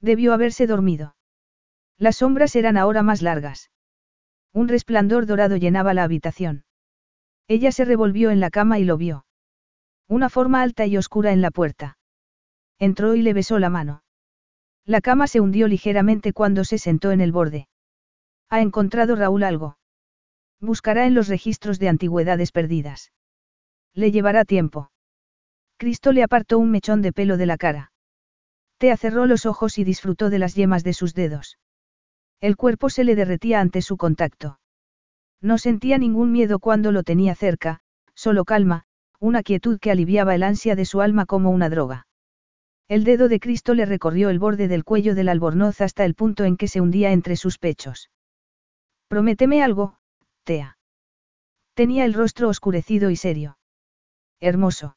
Debió 0.00 0.32
haberse 0.32 0.66
dormido. 0.66 1.16
Las 1.98 2.16
sombras 2.16 2.56
eran 2.56 2.76
ahora 2.76 3.02
más 3.02 3.22
largas. 3.22 3.70
Un 4.52 4.68
resplandor 4.68 5.26
dorado 5.26 5.56
llenaba 5.56 5.94
la 5.94 6.04
habitación. 6.04 6.64
Ella 7.48 7.72
se 7.72 7.84
revolvió 7.84 8.30
en 8.30 8.40
la 8.40 8.50
cama 8.50 8.78
y 8.78 8.84
lo 8.84 8.96
vio. 8.96 9.26
Una 10.12 10.28
forma 10.28 10.60
alta 10.60 10.84
y 10.84 10.98
oscura 10.98 11.32
en 11.32 11.40
la 11.40 11.50
puerta. 11.50 11.96
Entró 12.78 13.14
y 13.14 13.22
le 13.22 13.32
besó 13.32 13.58
la 13.58 13.70
mano. 13.70 14.04
La 14.84 15.00
cama 15.00 15.26
se 15.26 15.40
hundió 15.40 15.68
ligeramente 15.68 16.34
cuando 16.34 16.64
se 16.64 16.76
sentó 16.76 17.12
en 17.12 17.22
el 17.22 17.32
borde. 17.32 17.66
¿Ha 18.50 18.60
encontrado 18.60 19.16
Raúl 19.16 19.42
algo? 19.42 19.78
Buscará 20.60 21.06
en 21.06 21.14
los 21.14 21.28
registros 21.28 21.78
de 21.78 21.88
antigüedades 21.88 22.52
perdidas. 22.52 23.10
Le 23.94 24.10
llevará 24.12 24.44
tiempo. 24.44 24.90
Cristo 25.78 26.12
le 26.12 26.22
apartó 26.22 26.58
un 26.58 26.70
mechón 26.70 27.00
de 27.00 27.14
pelo 27.14 27.38
de 27.38 27.46
la 27.46 27.56
cara. 27.56 27.92
Te 28.76 28.94
cerró 28.98 29.24
los 29.24 29.46
ojos 29.46 29.78
y 29.78 29.84
disfrutó 29.84 30.28
de 30.28 30.38
las 30.38 30.54
yemas 30.54 30.84
de 30.84 30.92
sus 30.92 31.14
dedos. 31.14 31.56
El 32.38 32.58
cuerpo 32.58 32.90
se 32.90 33.04
le 33.04 33.14
derretía 33.14 33.60
ante 33.62 33.80
su 33.80 33.96
contacto. 33.96 34.60
No 35.40 35.56
sentía 35.56 35.96
ningún 35.96 36.32
miedo 36.32 36.58
cuando 36.58 36.92
lo 36.92 37.02
tenía 37.02 37.34
cerca, 37.34 37.80
solo 38.14 38.44
calma, 38.44 38.84
una 39.22 39.44
quietud 39.44 39.78
que 39.78 39.92
aliviaba 39.92 40.34
el 40.34 40.42
ansia 40.42 40.74
de 40.74 40.84
su 40.84 41.00
alma 41.00 41.26
como 41.26 41.50
una 41.50 41.70
droga. 41.70 42.08
El 42.88 43.04
dedo 43.04 43.28
de 43.28 43.38
Cristo 43.38 43.72
le 43.72 43.86
recorrió 43.86 44.30
el 44.30 44.40
borde 44.40 44.66
del 44.66 44.82
cuello 44.82 45.14
del 45.14 45.28
albornoz 45.28 45.80
hasta 45.80 46.04
el 46.04 46.16
punto 46.16 46.44
en 46.44 46.56
que 46.56 46.66
se 46.66 46.80
hundía 46.80 47.12
entre 47.12 47.36
sus 47.36 47.58
pechos. 47.58 48.10
Prométeme 49.06 49.62
algo, 49.62 49.96
Tea. 50.42 50.76
Tenía 51.74 52.04
el 52.04 52.14
rostro 52.14 52.48
oscurecido 52.48 53.10
y 53.10 53.16
serio. 53.16 53.58
Hermoso. 54.40 54.96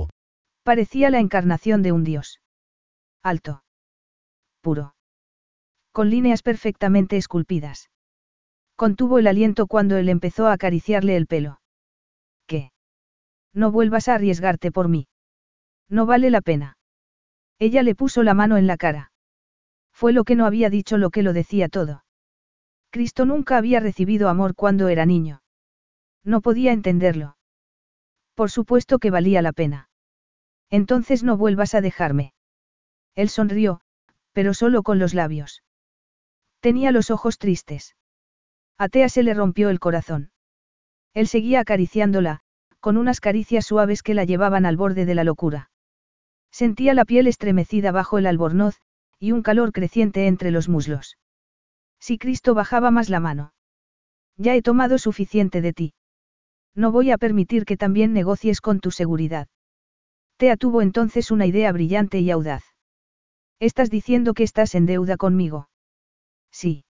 Parecía 0.71 1.09
la 1.09 1.19
encarnación 1.19 1.81
de 1.81 1.91
un 1.91 2.05
dios. 2.05 2.39
Alto. 3.21 3.65
Puro. 4.61 4.95
Con 5.91 6.09
líneas 6.09 6.43
perfectamente 6.43 7.17
esculpidas. 7.17 7.89
Contuvo 8.77 9.19
el 9.19 9.27
aliento 9.27 9.67
cuando 9.67 9.97
él 9.97 10.07
empezó 10.07 10.47
a 10.47 10.53
acariciarle 10.53 11.17
el 11.17 11.27
pelo. 11.27 11.59
¿Qué? 12.47 12.71
No 13.53 13.73
vuelvas 13.73 14.07
a 14.07 14.15
arriesgarte 14.15 14.71
por 14.71 14.87
mí. 14.87 15.09
No 15.89 16.05
vale 16.05 16.29
la 16.29 16.39
pena. 16.39 16.77
Ella 17.59 17.83
le 17.83 17.93
puso 17.93 18.23
la 18.23 18.33
mano 18.33 18.55
en 18.55 18.65
la 18.65 18.77
cara. 18.77 19.11
Fue 19.91 20.13
lo 20.13 20.23
que 20.23 20.37
no 20.37 20.45
había 20.45 20.69
dicho 20.69 20.97
lo 20.97 21.09
que 21.09 21.21
lo 21.21 21.33
decía 21.33 21.67
todo. 21.67 22.05
Cristo 22.91 23.25
nunca 23.25 23.57
había 23.57 23.81
recibido 23.81 24.29
amor 24.29 24.55
cuando 24.55 24.87
era 24.87 25.05
niño. 25.05 25.43
No 26.23 26.39
podía 26.39 26.71
entenderlo. 26.71 27.35
Por 28.35 28.49
supuesto 28.49 28.99
que 28.99 29.11
valía 29.11 29.41
la 29.41 29.51
pena. 29.51 29.89
Entonces 30.71 31.23
no 31.23 31.37
vuelvas 31.37 31.75
a 31.75 31.81
dejarme. 31.81 32.33
Él 33.13 33.29
sonrió, 33.29 33.81
pero 34.31 34.53
solo 34.53 34.81
con 34.81 34.97
los 34.97 35.13
labios. 35.13 35.63
Tenía 36.61 36.91
los 36.91 37.11
ojos 37.11 37.37
tristes. 37.37 37.95
A 38.77 38.87
Tea 38.87 39.09
se 39.09 39.21
le 39.21 39.33
rompió 39.33 39.69
el 39.69 39.79
corazón. 39.79 40.31
Él 41.13 41.27
seguía 41.27 41.59
acariciándola, 41.59 42.39
con 42.79 42.97
unas 42.97 43.19
caricias 43.19 43.65
suaves 43.65 44.01
que 44.01 44.13
la 44.13 44.23
llevaban 44.23 44.65
al 44.65 44.77
borde 44.77 45.05
de 45.05 45.13
la 45.13 45.23
locura. 45.23 45.69
Sentía 46.51 46.93
la 46.93 47.05
piel 47.05 47.27
estremecida 47.27 47.91
bajo 47.91 48.17
el 48.17 48.25
albornoz, 48.25 48.79
y 49.19 49.33
un 49.33 49.43
calor 49.43 49.71
creciente 49.71 50.27
entre 50.27 50.51
los 50.51 50.67
muslos. 50.67 51.17
Si 51.99 52.17
Cristo 52.17 52.55
bajaba 52.55 52.91
más 52.91 53.09
la 53.09 53.19
mano. 53.19 53.53
Ya 54.37 54.55
he 54.55 54.61
tomado 54.61 54.97
suficiente 54.97 55.61
de 55.61 55.73
ti. 55.73 55.93
No 56.73 56.91
voy 56.91 57.11
a 57.11 57.17
permitir 57.17 57.65
que 57.65 57.77
también 57.77 58.13
negocies 58.13 58.61
con 58.61 58.79
tu 58.79 58.89
seguridad. 58.89 59.47
Tea 60.41 60.57
tuvo 60.57 60.81
entonces 60.81 61.29
una 61.29 61.45
idea 61.45 61.71
brillante 61.71 62.19
y 62.19 62.31
audaz. 62.31 62.63
¿Estás 63.59 63.91
diciendo 63.91 64.33
que 64.33 64.41
estás 64.41 64.73
en 64.73 64.87
deuda 64.87 65.15
conmigo? 65.15 65.69
Sí. 66.51 66.83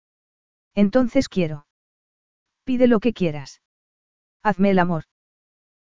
Entonces 0.76 1.28
quiero. 1.28 1.66
Pide 2.64 2.86
lo 2.86 3.00
que 3.00 3.12
quieras. 3.12 3.64
Hazme 4.44 4.70
el 4.70 4.78
amor. 4.78 5.06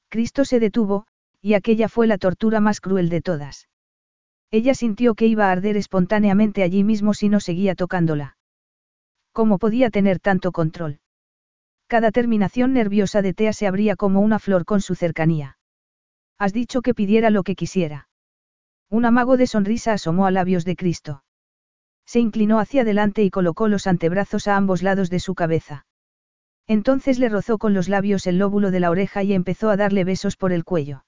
Cristo 0.09 0.45
se 0.45 0.59
detuvo, 0.59 1.07
y 1.41 1.55
aquella 1.55 1.89
fue 1.89 2.05
la 2.05 2.19
tortura 2.19 2.59
más 2.59 2.81
cruel 2.81 3.09
de 3.09 3.21
todas. 3.21 3.67
Ella 4.51 4.75
sintió 4.75 5.15
que 5.15 5.25
iba 5.25 5.47
a 5.47 5.51
arder 5.51 5.75
espontáneamente 5.75 6.61
allí 6.61 6.83
mismo 6.83 7.15
si 7.15 7.29
no 7.29 7.39
seguía 7.39 7.73
tocándola. 7.73 8.37
¿Cómo 9.31 9.57
podía 9.57 9.89
tener 9.89 10.19
tanto 10.19 10.51
control? 10.51 10.99
Cada 11.87 12.11
terminación 12.11 12.73
nerviosa 12.73 13.23
de 13.23 13.33
Tea 13.33 13.53
se 13.53 13.65
abría 13.65 13.95
como 13.95 14.21
una 14.21 14.37
flor 14.37 14.65
con 14.65 14.81
su 14.81 14.93
cercanía. 14.93 15.57
Has 16.37 16.53
dicho 16.53 16.81
que 16.81 16.93
pidiera 16.93 17.29
lo 17.29 17.43
que 17.43 17.55
quisiera. 17.55 18.07
Un 18.89 19.05
amago 19.05 19.37
de 19.37 19.47
sonrisa 19.47 19.93
asomó 19.93 20.25
a 20.25 20.31
labios 20.31 20.65
de 20.65 20.75
Cristo. 20.75 21.23
Se 22.05 22.19
inclinó 22.19 22.59
hacia 22.59 22.81
adelante 22.81 23.23
y 23.23 23.29
colocó 23.29 23.67
los 23.67 23.87
antebrazos 23.87 24.47
a 24.47 24.55
ambos 24.55 24.83
lados 24.83 25.09
de 25.09 25.19
su 25.19 25.33
cabeza. 25.33 25.85
Entonces 26.67 27.19
le 27.19 27.29
rozó 27.29 27.57
con 27.57 27.73
los 27.73 27.89
labios 27.89 28.27
el 28.27 28.37
lóbulo 28.37 28.71
de 28.71 28.79
la 28.79 28.89
oreja 28.89 29.23
y 29.23 29.33
empezó 29.33 29.69
a 29.69 29.77
darle 29.77 30.03
besos 30.03 30.35
por 30.35 30.51
el 30.51 30.63
cuello. 30.63 31.05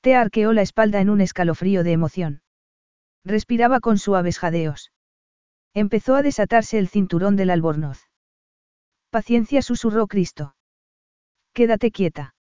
Tea 0.00 0.20
arqueó 0.20 0.52
la 0.52 0.62
espalda 0.62 1.00
en 1.00 1.10
un 1.10 1.20
escalofrío 1.20 1.82
de 1.82 1.92
emoción. 1.92 2.42
Respiraba 3.24 3.80
con 3.80 3.98
suaves 3.98 4.38
jadeos. 4.38 4.92
Empezó 5.72 6.14
a 6.14 6.22
desatarse 6.22 6.78
el 6.78 6.88
cinturón 6.88 7.36
del 7.36 7.50
albornoz. 7.50 8.08
Paciencia 9.10 9.62
susurró 9.62 10.06
Cristo. 10.06 10.54
Quédate 11.52 11.90
quieta. 11.90 12.33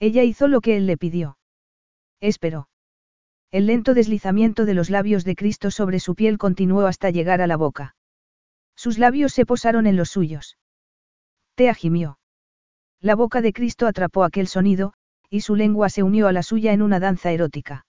Ella 0.00 0.22
hizo 0.22 0.48
lo 0.48 0.60
que 0.60 0.76
él 0.76 0.86
le 0.86 0.96
pidió. 0.96 1.38
Esperó. 2.20 2.68
El 3.50 3.66
lento 3.66 3.94
deslizamiento 3.94 4.64
de 4.64 4.74
los 4.74 4.90
labios 4.90 5.24
de 5.24 5.34
Cristo 5.34 5.70
sobre 5.70 6.00
su 6.00 6.14
piel 6.14 6.38
continuó 6.38 6.86
hasta 6.86 7.10
llegar 7.10 7.40
a 7.40 7.46
la 7.46 7.56
boca. 7.56 7.96
Sus 8.76 8.98
labios 8.98 9.32
se 9.32 9.46
posaron 9.46 9.86
en 9.86 9.96
los 9.96 10.10
suyos. 10.10 10.58
Tea 11.54 11.74
gimió. 11.74 12.18
La 13.00 13.14
boca 13.14 13.40
de 13.40 13.52
Cristo 13.52 13.86
atrapó 13.86 14.22
aquel 14.22 14.46
sonido, 14.46 14.92
y 15.30 15.40
su 15.40 15.56
lengua 15.56 15.88
se 15.88 16.02
unió 16.02 16.28
a 16.28 16.32
la 16.32 16.42
suya 16.42 16.72
en 16.72 16.82
una 16.82 17.00
danza 17.00 17.32
erótica. 17.32 17.86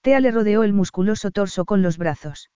Tea 0.00 0.20
le 0.20 0.30
rodeó 0.30 0.62
el 0.62 0.72
musculoso 0.72 1.30
torso 1.30 1.64
con 1.64 1.82
los 1.82 1.98
brazos. 1.98 2.50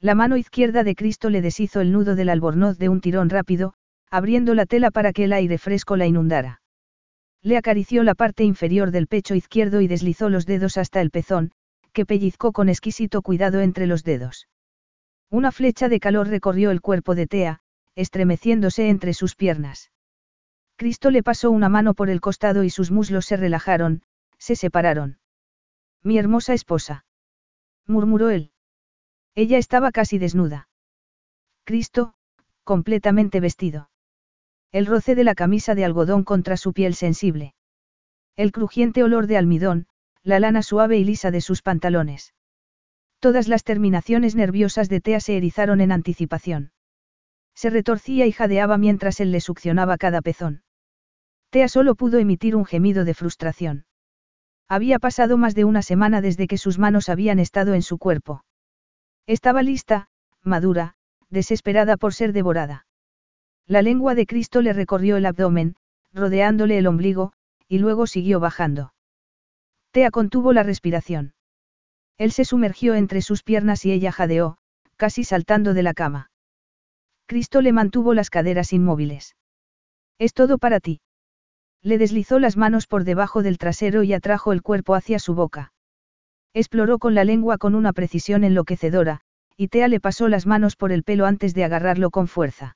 La 0.00 0.14
mano 0.14 0.36
izquierda 0.36 0.84
de 0.84 0.94
Cristo 0.94 1.30
le 1.30 1.40
deshizo 1.40 1.80
el 1.80 1.92
nudo 1.92 2.16
del 2.16 2.28
albornoz 2.28 2.76
de 2.78 2.88
un 2.88 3.00
tirón 3.00 3.30
rápido, 3.30 3.74
abriendo 4.10 4.54
la 4.54 4.66
tela 4.66 4.90
para 4.90 5.12
que 5.12 5.24
el 5.24 5.32
aire 5.32 5.58
fresco 5.58 5.96
la 5.96 6.06
inundara. 6.06 6.60
Le 7.42 7.56
acarició 7.56 8.02
la 8.02 8.14
parte 8.14 8.44
inferior 8.44 8.90
del 8.90 9.06
pecho 9.06 9.34
izquierdo 9.34 9.80
y 9.80 9.88
deslizó 9.88 10.28
los 10.28 10.46
dedos 10.46 10.76
hasta 10.76 11.00
el 11.00 11.10
pezón, 11.10 11.52
que 11.92 12.06
pellizcó 12.06 12.52
con 12.52 12.68
exquisito 12.68 13.22
cuidado 13.22 13.60
entre 13.60 13.86
los 13.86 14.04
dedos. 14.04 14.48
Una 15.30 15.52
flecha 15.52 15.88
de 15.88 16.00
calor 16.00 16.28
recorrió 16.28 16.70
el 16.70 16.80
cuerpo 16.80 17.14
de 17.14 17.26
Tea, 17.26 17.60
estremeciéndose 17.94 18.88
entre 18.88 19.14
sus 19.14 19.34
piernas. 19.34 19.90
Cristo 20.76 21.10
le 21.10 21.22
pasó 21.22 21.50
una 21.50 21.68
mano 21.68 21.94
por 21.94 22.10
el 22.10 22.20
costado 22.20 22.62
y 22.62 22.70
sus 22.70 22.90
muslos 22.90 23.24
se 23.24 23.36
relajaron, 23.36 24.02
se 24.38 24.56
separaron. 24.56 25.18
Mi 26.02 26.18
hermosa 26.18 26.52
esposa. 26.52 27.06
murmuró 27.86 28.30
él. 28.30 28.52
Ella 29.34 29.58
estaba 29.58 29.90
casi 29.90 30.18
desnuda. 30.18 30.68
Cristo, 31.64 32.14
completamente 32.62 33.40
vestido. 33.40 33.90
El 34.72 34.86
roce 34.86 35.14
de 35.14 35.24
la 35.24 35.34
camisa 35.34 35.74
de 35.74 35.84
algodón 35.84 36.24
contra 36.24 36.56
su 36.56 36.72
piel 36.72 36.94
sensible. 36.94 37.54
El 38.36 38.52
crujiente 38.52 39.02
olor 39.02 39.26
de 39.26 39.36
almidón, 39.36 39.86
la 40.22 40.40
lana 40.40 40.62
suave 40.62 40.98
y 40.98 41.04
lisa 41.04 41.30
de 41.30 41.40
sus 41.40 41.62
pantalones. 41.62 42.34
Todas 43.20 43.48
las 43.48 43.64
terminaciones 43.64 44.34
nerviosas 44.34 44.88
de 44.88 45.00
Tea 45.00 45.20
se 45.20 45.36
erizaron 45.36 45.80
en 45.80 45.92
anticipación. 45.92 46.72
Se 47.54 47.70
retorcía 47.70 48.26
y 48.26 48.32
jadeaba 48.32 48.76
mientras 48.76 49.20
él 49.20 49.32
le 49.32 49.40
succionaba 49.40 49.96
cada 49.96 50.20
pezón. 50.20 50.62
Tea 51.50 51.68
solo 51.68 51.94
pudo 51.94 52.18
emitir 52.18 52.54
un 52.54 52.66
gemido 52.66 53.04
de 53.04 53.14
frustración. 53.14 53.86
Había 54.68 54.98
pasado 54.98 55.38
más 55.38 55.54
de 55.54 55.64
una 55.64 55.80
semana 55.80 56.20
desde 56.20 56.48
que 56.48 56.58
sus 56.58 56.78
manos 56.78 57.08
habían 57.08 57.38
estado 57.38 57.74
en 57.74 57.82
su 57.82 57.98
cuerpo. 57.98 58.44
Estaba 59.26 59.62
lista, 59.62 60.08
madura, 60.42 60.96
desesperada 61.30 61.96
por 61.96 62.12
ser 62.12 62.32
devorada. 62.32 62.86
La 63.66 63.82
lengua 63.82 64.14
de 64.14 64.26
Cristo 64.26 64.62
le 64.62 64.72
recorrió 64.72 65.16
el 65.16 65.26
abdomen, 65.26 65.74
rodeándole 66.12 66.78
el 66.78 66.86
ombligo, 66.86 67.32
y 67.68 67.78
luego 67.78 68.06
siguió 68.06 68.38
bajando. 68.38 68.92
Tea 69.90 70.10
contuvo 70.10 70.52
la 70.52 70.62
respiración. 70.62 71.34
Él 72.16 72.30
se 72.30 72.44
sumergió 72.44 72.94
entre 72.94 73.22
sus 73.22 73.42
piernas 73.42 73.84
y 73.84 73.92
ella 73.92 74.12
jadeó, 74.12 74.58
casi 74.96 75.24
saltando 75.24 75.74
de 75.74 75.82
la 75.82 75.94
cama. 75.94 76.30
Cristo 77.26 77.60
le 77.60 77.72
mantuvo 77.72 78.14
las 78.14 78.30
caderas 78.30 78.72
inmóviles. 78.72 79.34
Es 80.18 80.32
todo 80.32 80.58
para 80.58 80.78
ti. 80.78 81.00
Le 81.82 81.98
deslizó 81.98 82.38
las 82.38 82.56
manos 82.56 82.86
por 82.86 83.04
debajo 83.04 83.42
del 83.42 83.58
trasero 83.58 84.02
y 84.02 84.12
atrajo 84.12 84.52
el 84.52 84.62
cuerpo 84.62 84.94
hacia 84.94 85.18
su 85.18 85.34
boca. 85.34 85.72
Exploró 86.54 86.98
con 86.98 87.14
la 87.14 87.24
lengua 87.24 87.58
con 87.58 87.74
una 87.74 87.92
precisión 87.92 88.44
enloquecedora, 88.44 89.20
y 89.56 89.68
Tea 89.68 89.88
le 89.88 90.00
pasó 90.00 90.28
las 90.28 90.46
manos 90.46 90.76
por 90.76 90.92
el 90.92 91.02
pelo 91.02 91.26
antes 91.26 91.52
de 91.52 91.64
agarrarlo 91.64 92.10
con 92.10 92.28
fuerza. 92.28 92.75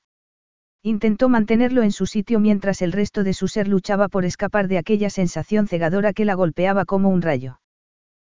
Intentó 0.83 1.29
mantenerlo 1.29 1.83
en 1.83 1.91
su 1.91 2.07
sitio 2.07 2.39
mientras 2.39 2.81
el 2.81 2.91
resto 2.91 3.23
de 3.23 3.33
su 3.33 3.47
ser 3.47 3.67
luchaba 3.67 4.07
por 4.07 4.25
escapar 4.25 4.67
de 4.67 4.79
aquella 4.79 5.11
sensación 5.11 5.67
cegadora 5.67 6.11
que 6.11 6.25
la 6.25 6.33
golpeaba 6.33 6.85
como 6.85 7.09
un 7.09 7.21
rayo. 7.21 7.59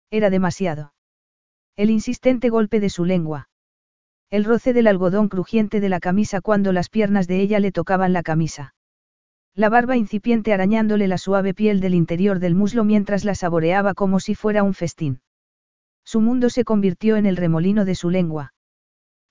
Era 0.10 0.32
demasiado. 0.32 0.94
El 1.76 1.92
insistente 1.92 2.50
golpe 2.50 2.80
de 2.80 2.90
su 2.90 3.06
lengua. 3.06 3.50
El 4.32 4.46
roce 4.46 4.74
del 4.74 4.88
algodón 4.88 5.30
crujiente 5.30 5.80
de 5.80 5.90
la 5.90 6.00
camisa 6.00 6.42
cuando 6.42 6.74
las 6.74 6.90
piernas 6.90 7.28
de 7.28 7.40
ella 7.40 7.60
le 7.60 7.72
tocaban 7.72 8.14
la 8.14 8.24
camisa. 8.24 8.74
La 9.54 9.70
barba 9.70 9.96
incipiente 9.96 10.52
arañándole 10.52 11.08
la 11.08 11.18
suave 11.20 11.54
piel 11.54 11.80
del 11.82 11.94
interior 11.94 12.40
del 12.40 12.56
muslo 12.56 12.84
mientras 12.84 13.26
la 13.26 13.36
saboreaba 13.36 13.94
como 13.94 14.20
si 14.20 14.34
fuera 14.34 14.64
un 14.64 14.74
festín. 14.74 15.22
Su 16.04 16.22
mundo 16.22 16.50
se 16.50 16.64
convirtió 16.64 17.16
en 17.16 17.28
el 17.28 17.38
remolino 17.38 17.86
de 17.86 17.94
su 17.94 18.10
lengua. 18.10 18.54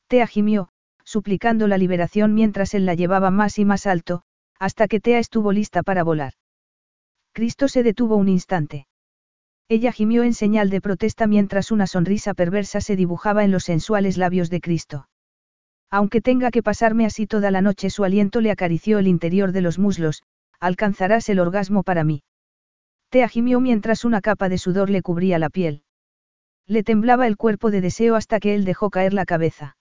Tea 0.06 0.26
gimió, 0.26 0.70
suplicando 1.08 1.68
la 1.68 1.78
liberación 1.78 2.34
mientras 2.34 2.74
él 2.74 2.84
la 2.84 2.94
llevaba 2.94 3.30
más 3.30 3.58
y 3.58 3.64
más 3.64 3.86
alto, 3.86 4.24
hasta 4.58 4.88
que 4.88 5.00
Tea 5.00 5.18
estuvo 5.18 5.52
lista 5.52 5.82
para 5.82 6.04
volar. 6.04 6.34
Cristo 7.32 7.66
se 7.66 7.82
detuvo 7.82 8.16
un 8.16 8.28
instante. 8.28 8.86
Ella 9.70 9.90
gimió 9.90 10.22
en 10.22 10.34
señal 10.34 10.68
de 10.68 10.82
protesta 10.82 11.26
mientras 11.26 11.70
una 11.70 11.86
sonrisa 11.86 12.34
perversa 12.34 12.82
se 12.82 12.94
dibujaba 12.94 13.42
en 13.42 13.52
los 13.52 13.64
sensuales 13.64 14.18
labios 14.18 14.50
de 14.50 14.60
Cristo. 14.60 15.08
Aunque 15.90 16.20
tenga 16.20 16.50
que 16.50 16.62
pasarme 16.62 17.06
así 17.06 17.26
toda 17.26 17.50
la 17.50 17.62
noche, 17.62 17.88
su 17.88 18.04
aliento 18.04 18.42
le 18.42 18.50
acarició 18.50 18.98
el 18.98 19.08
interior 19.08 19.52
de 19.52 19.62
los 19.62 19.78
muslos, 19.78 20.24
alcanzarás 20.60 21.30
el 21.30 21.38
orgasmo 21.38 21.84
para 21.84 22.04
mí. 22.04 22.22
Tea 23.08 23.30
gimió 23.30 23.60
mientras 23.60 24.04
una 24.04 24.20
capa 24.20 24.50
de 24.50 24.58
sudor 24.58 24.90
le 24.90 25.00
cubría 25.00 25.38
la 25.38 25.48
piel. 25.48 25.84
Le 26.66 26.82
temblaba 26.82 27.26
el 27.26 27.38
cuerpo 27.38 27.70
de 27.70 27.80
deseo 27.80 28.14
hasta 28.14 28.40
que 28.40 28.54
él 28.54 28.66
dejó 28.66 28.90
caer 28.90 29.14
la 29.14 29.24
cabeza. 29.24 29.77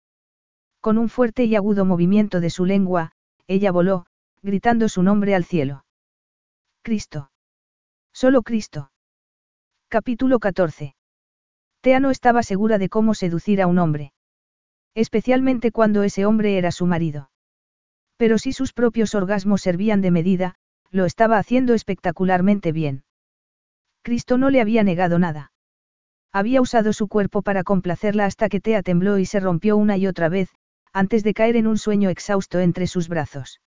Con 0.87 0.97
un 0.97 1.09
fuerte 1.09 1.43
y 1.43 1.53
agudo 1.57 1.83
movimiento 1.83 2.39
de 2.39 2.49
su 2.49 2.63
lengua, 2.63 3.11
ella 3.45 3.73
voló, 3.73 4.05
gritando 4.41 4.87
su 4.87 5.03
nombre 5.03 5.35
al 5.35 5.43
cielo. 5.43 5.83
Cristo. 6.81 7.29
Solo 8.13 8.41
Cristo. 8.41 8.89
Capítulo 9.89 10.39
14. 10.39 10.95
Tea 11.81 11.99
no 11.99 12.09
estaba 12.09 12.41
segura 12.41 12.77
de 12.77 12.87
cómo 12.87 13.15
seducir 13.15 13.61
a 13.61 13.67
un 13.67 13.79
hombre. 13.79 14.13
Especialmente 14.95 15.73
cuando 15.73 16.03
ese 16.03 16.25
hombre 16.25 16.57
era 16.57 16.71
su 16.71 16.85
marido. 16.85 17.31
Pero 18.15 18.37
si 18.37 18.53
sus 18.53 18.71
propios 18.71 19.13
orgasmos 19.13 19.63
servían 19.63 19.99
de 19.99 20.11
medida, 20.11 20.55
lo 20.89 21.03
estaba 21.03 21.37
haciendo 21.37 21.73
espectacularmente 21.73 22.71
bien. 22.71 23.03
Cristo 24.03 24.37
no 24.37 24.49
le 24.49 24.61
había 24.61 24.83
negado 24.83 25.19
nada. 25.19 25.51
Había 26.31 26.61
usado 26.61 26.93
su 26.93 27.09
cuerpo 27.09 27.41
para 27.41 27.65
complacerla 27.65 28.23
hasta 28.23 28.47
que 28.47 28.61
Tea 28.61 28.83
tembló 28.83 29.17
y 29.17 29.25
se 29.25 29.41
rompió 29.41 29.75
una 29.75 29.97
y 29.97 30.07
otra 30.07 30.29
vez, 30.29 30.49
antes 30.93 31.23
de 31.23 31.33
caer 31.33 31.55
en 31.55 31.67
un 31.67 31.77
sueño 31.77 32.09
exhausto 32.09 32.59
entre 32.59 32.87
sus 32.87 33.07
brazos. 33.07 33.61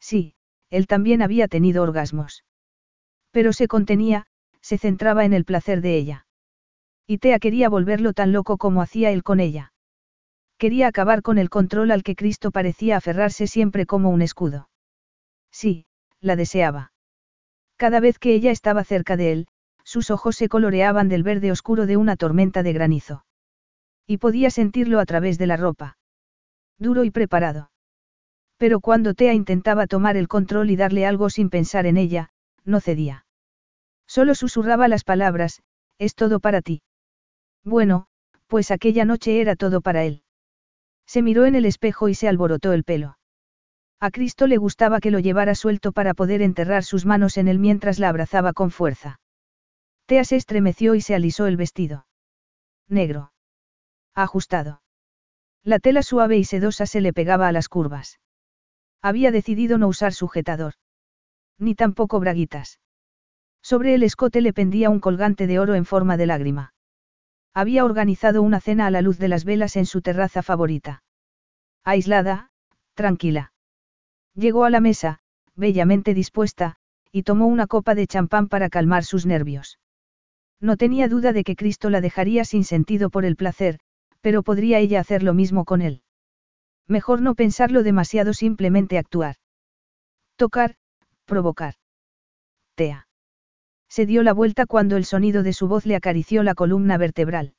Sí, 0.00 0.34
él 0.70 0.86
también 0.86 1.22
había 1.22 1.48
tenido 1.48 1.82
orgasmos. 1.82 2.44
Pero 3.30 3.52
se 3.52 3.68
contenía, 3.68 4.26
se 4.60 4.78
centraba 4.78 5.24
en 5.24 5.32
el 5.32 5.44
placer 5.44 5.80
de 5.80 5.96
ella. 5.96 6.26
Y 7.06 7.18
Tea 7.18 7.38
quería 7.38 7.68
volverlo 7.68 8.12
tan 8.12 8.32
loco 8.32 8.58
como 8.58 8.82
hacía 8.82 9.10
él 9.10 9.22
con 9.22 9.40
ella. 9.40 9.72
Quería 10.58 10.86
acabar 10.86 11.22
con 11.22 11.38
el 11.38 11.50
control 11.50 11.90
al 11.90 12.02
que 12.02 12.16
Cristo 12.16 12.50
parecía 12.50 12.96
aferrarse 12.96 13.46
siempre 13.46 13.86
como 13.86 14.10
un 14.10 14.22
escudo. 14.22 14.68
Sí, 15.50 15.86
la 16.20 16.36
deseaba. 16.36 16.92
Cada 17.76 18.00
vez 18.00 18.18
que 18.18 18.34
ella 18.34 18.50
estaba 18.50 18.84
cerca 18.84 19.16
de 19.16 19.32
él, 19.32 19.46
sus 19.82 20.10
ojos 20.10 20.36
se 20.36 20.48
coloreaban 20.48 21.08
del 21.08 21.22
verde 21.22 21.50
oscuro 21.50 21.86
de 21.86 21.96
una 21.96 22.16
tormenta 22.16 22.62
de 22.62 22.72
granizo. 22.72 23.26
Y 24.06 24.18
podía 24.18 24.50
sentirlo 24.50 25.00
a 25.00 25.06
través 25.06 25.38
de 25.38 25.46
la 25.46 25.56
ropa 25.56 25.96
duro 26.78 27.04
y 27.04 27.10
preparado. 27.10 27.70
Pero 28.56 28.80
cuando 28.80 29.14
Tea 29.14 29.34
intentaba 29.34 29.86
tomar 29.86 30.16
el 30.16 30.28
control 30.28 30.70
y 30.70 30.76
darle 30.76 31.06
algo 31.06 31.30
sin 31.30 31.50
pensar 31.50 31.86
en 31.86 31.96
ella, 31.96 32.30
no 32.64 32.80
cedía. 32.80 33.26
Solo 34.06 34.34
susurraba 34.34 34.88
las 34.88 35.04
palabras, 35.04 35.62
es 35.98 36.14
todo 36.14 36.40
para 36.40 36.62
ti. 36.62 36.82
Bueno, 37.64 38.06
pues 38.46 38.70
aquella 38.70 39.04
noche 39.04 39.40
era 39.40 39.56
todo 39.56 39.80
para 39.80 40.04
él. 40.04 40.22
Se 41.06 41.22
miró 41.22 41.46
en 41.46 41.54
el 41.54 41.64
espejo 41.64 42.08
y 42.08 42.14
se 42.14 42.28
alborotó 42.28 42.72
el 42.72 42.84
pelo. 42.84 43.18
A 44.00 44.10
Cristo 44.10 44.46
le 44.46 44.58
gustaba 44.58 45.00
que 45.00 45.10
lo 45.10 45.18
llevara 45.18 45.54
suelto 45.54 45.92
para 45.92 46.14
poder 46.14 46.42
enterrar 46.42 46.84
sus 46.84 47.06
manos 47.06 47.36
en 47.38 47.48
él 47.48 47.58
mientras 47.58 47.98
la 47.98 48.08
abrazaba 48.08 48.52
con 48.52 48.70
fuerza. 48.70 49.20
Tea 50.06 50.24
se 50.24 50.36
estremeció 50.36 50.94
y 50.94 51.00
se 51.00 51.14
alisó 51.14 51.46
el 51.46 51.56
vestido. 51.56 52.06
Negro. 52.88 53.32
Ajustado. 54.14 54.83
La 55.64 55.78
tela 55.78 56.02
suave 56.02 56.36
y 56.36 56.44
sedosa 56.44 56.84
se 56.84 57.00
le 57.00 57.14
pegaba 57.14 57.48
a 57.48 57.52
las 57.52 57.68
curvas. 57.68 58.20
Había 59.00 59.30
decidido 59.30 59.78
no 59.78 59.88
usar 59.88 60.12
sujetador. 60.12 60.74
Ni 61.58 61.74
tampoco 61.74 62.20
braguitas. 62.20 62.80
Sobre 63.62 63.94
el 63.94 64.02
escote 64.02 64.42
le 64.42 64.52
pendía 64.52 64.90
un 64.90 65.00
colgante 65.00 65.46
de 65.46 65.58
oro 65.58 65.74
en 65.74 65.86
forma 65.86 66.18
de 66.18 66.26
lágrima. 66.26 66.74
Había 67.54 67.84
organizado 67.86 68.42
una 68.42 68.60
cena 68.60 68.86
a 68.86 68.90
la 68.90 69.00
luz 69.00 69.18
de 69.18 69.28
las 69.28 69.44
velas 69.44 69.76
en 69.76 69.86
su 69.86 70.02
terraza 70.02 70.42
favorita. 70.42 71.02
Aislada, 71.82 72.50
tranquila. 72.92 73.52
Llegó 74.34 74.64
a 74.64 74.70
la 74.70 74.80
mesa, 74.80 75.20
bellamente 75.54 76.12
dispuesta, 76.12 76.76
y 77.10 77.22
tomó 77.22 77.46
una 77.46 77.66
copa 77.66 77.94
de 77.94 78.06
champán 78.06 78.48
para 78.48 78.68
calmar 78.68 79.04
sus 79.04 79.24
nervios. 79.24 79.78
No 80.60 80.76
tenía 80.76 81.08
duda 81.08 81.32
de 81.32 81.44
que 81.44 81.56
Cristo 81.56 81.88
la 81.88 82.00
dejaría 82.00 82.44
sin 82.44 82.64
sentido 82.64 83.08
por 83.08 83.24
el 83.24 83.36
placer, 83.36 83.78
pero 84.24 84.42
podría 84.42 84.78
ella 84.78 85.00
hacer 85.00 85.22
lo 85.22 85.34
mismo 85.34 85.66
con 85.66 85.82
él. 85.82 86.00
Mejor 86.88 87.20
no 87.20 87.34
pensarlo 87.34 87.82
demasiado, 87.82 88.32
simplemente 88.32 88.96
actuar. 88.96 89.36
Tocar, 90.36 90.76
provocar. 91.26 91.74
Tea. 92.74 93.06
Se 93.86 94.06
dio 94.06 94.22
la 94.22 94.32
vuelta 94.32 94.64
cuando 94.64 94.96
el 94.96 95.04
sonido 95.04 95.42
de 95.42 95.52
su 95.52 95.68
voz 95.68 95.84
le 95.84 95.94
acarició 95.94 96.42
la 96.42 96.54
columna 96.54 96.96
vertebral. 96.96 97.52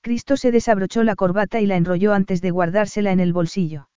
Cristo 0.00 0.38
se 0.38 0.50
desabrochó 0.52 1.04
la 1.04 1.16
corbata 1.16 1.60
y 1.60 1.66
la 1.66 1.76
enrolló 1.76 2.14
antes 2.14 2.40
de 2.40 2.50
guardársela 2.50 3.12
en 3.12 3.20
el 3.20 3.34
bolsillo. 3.34 3.90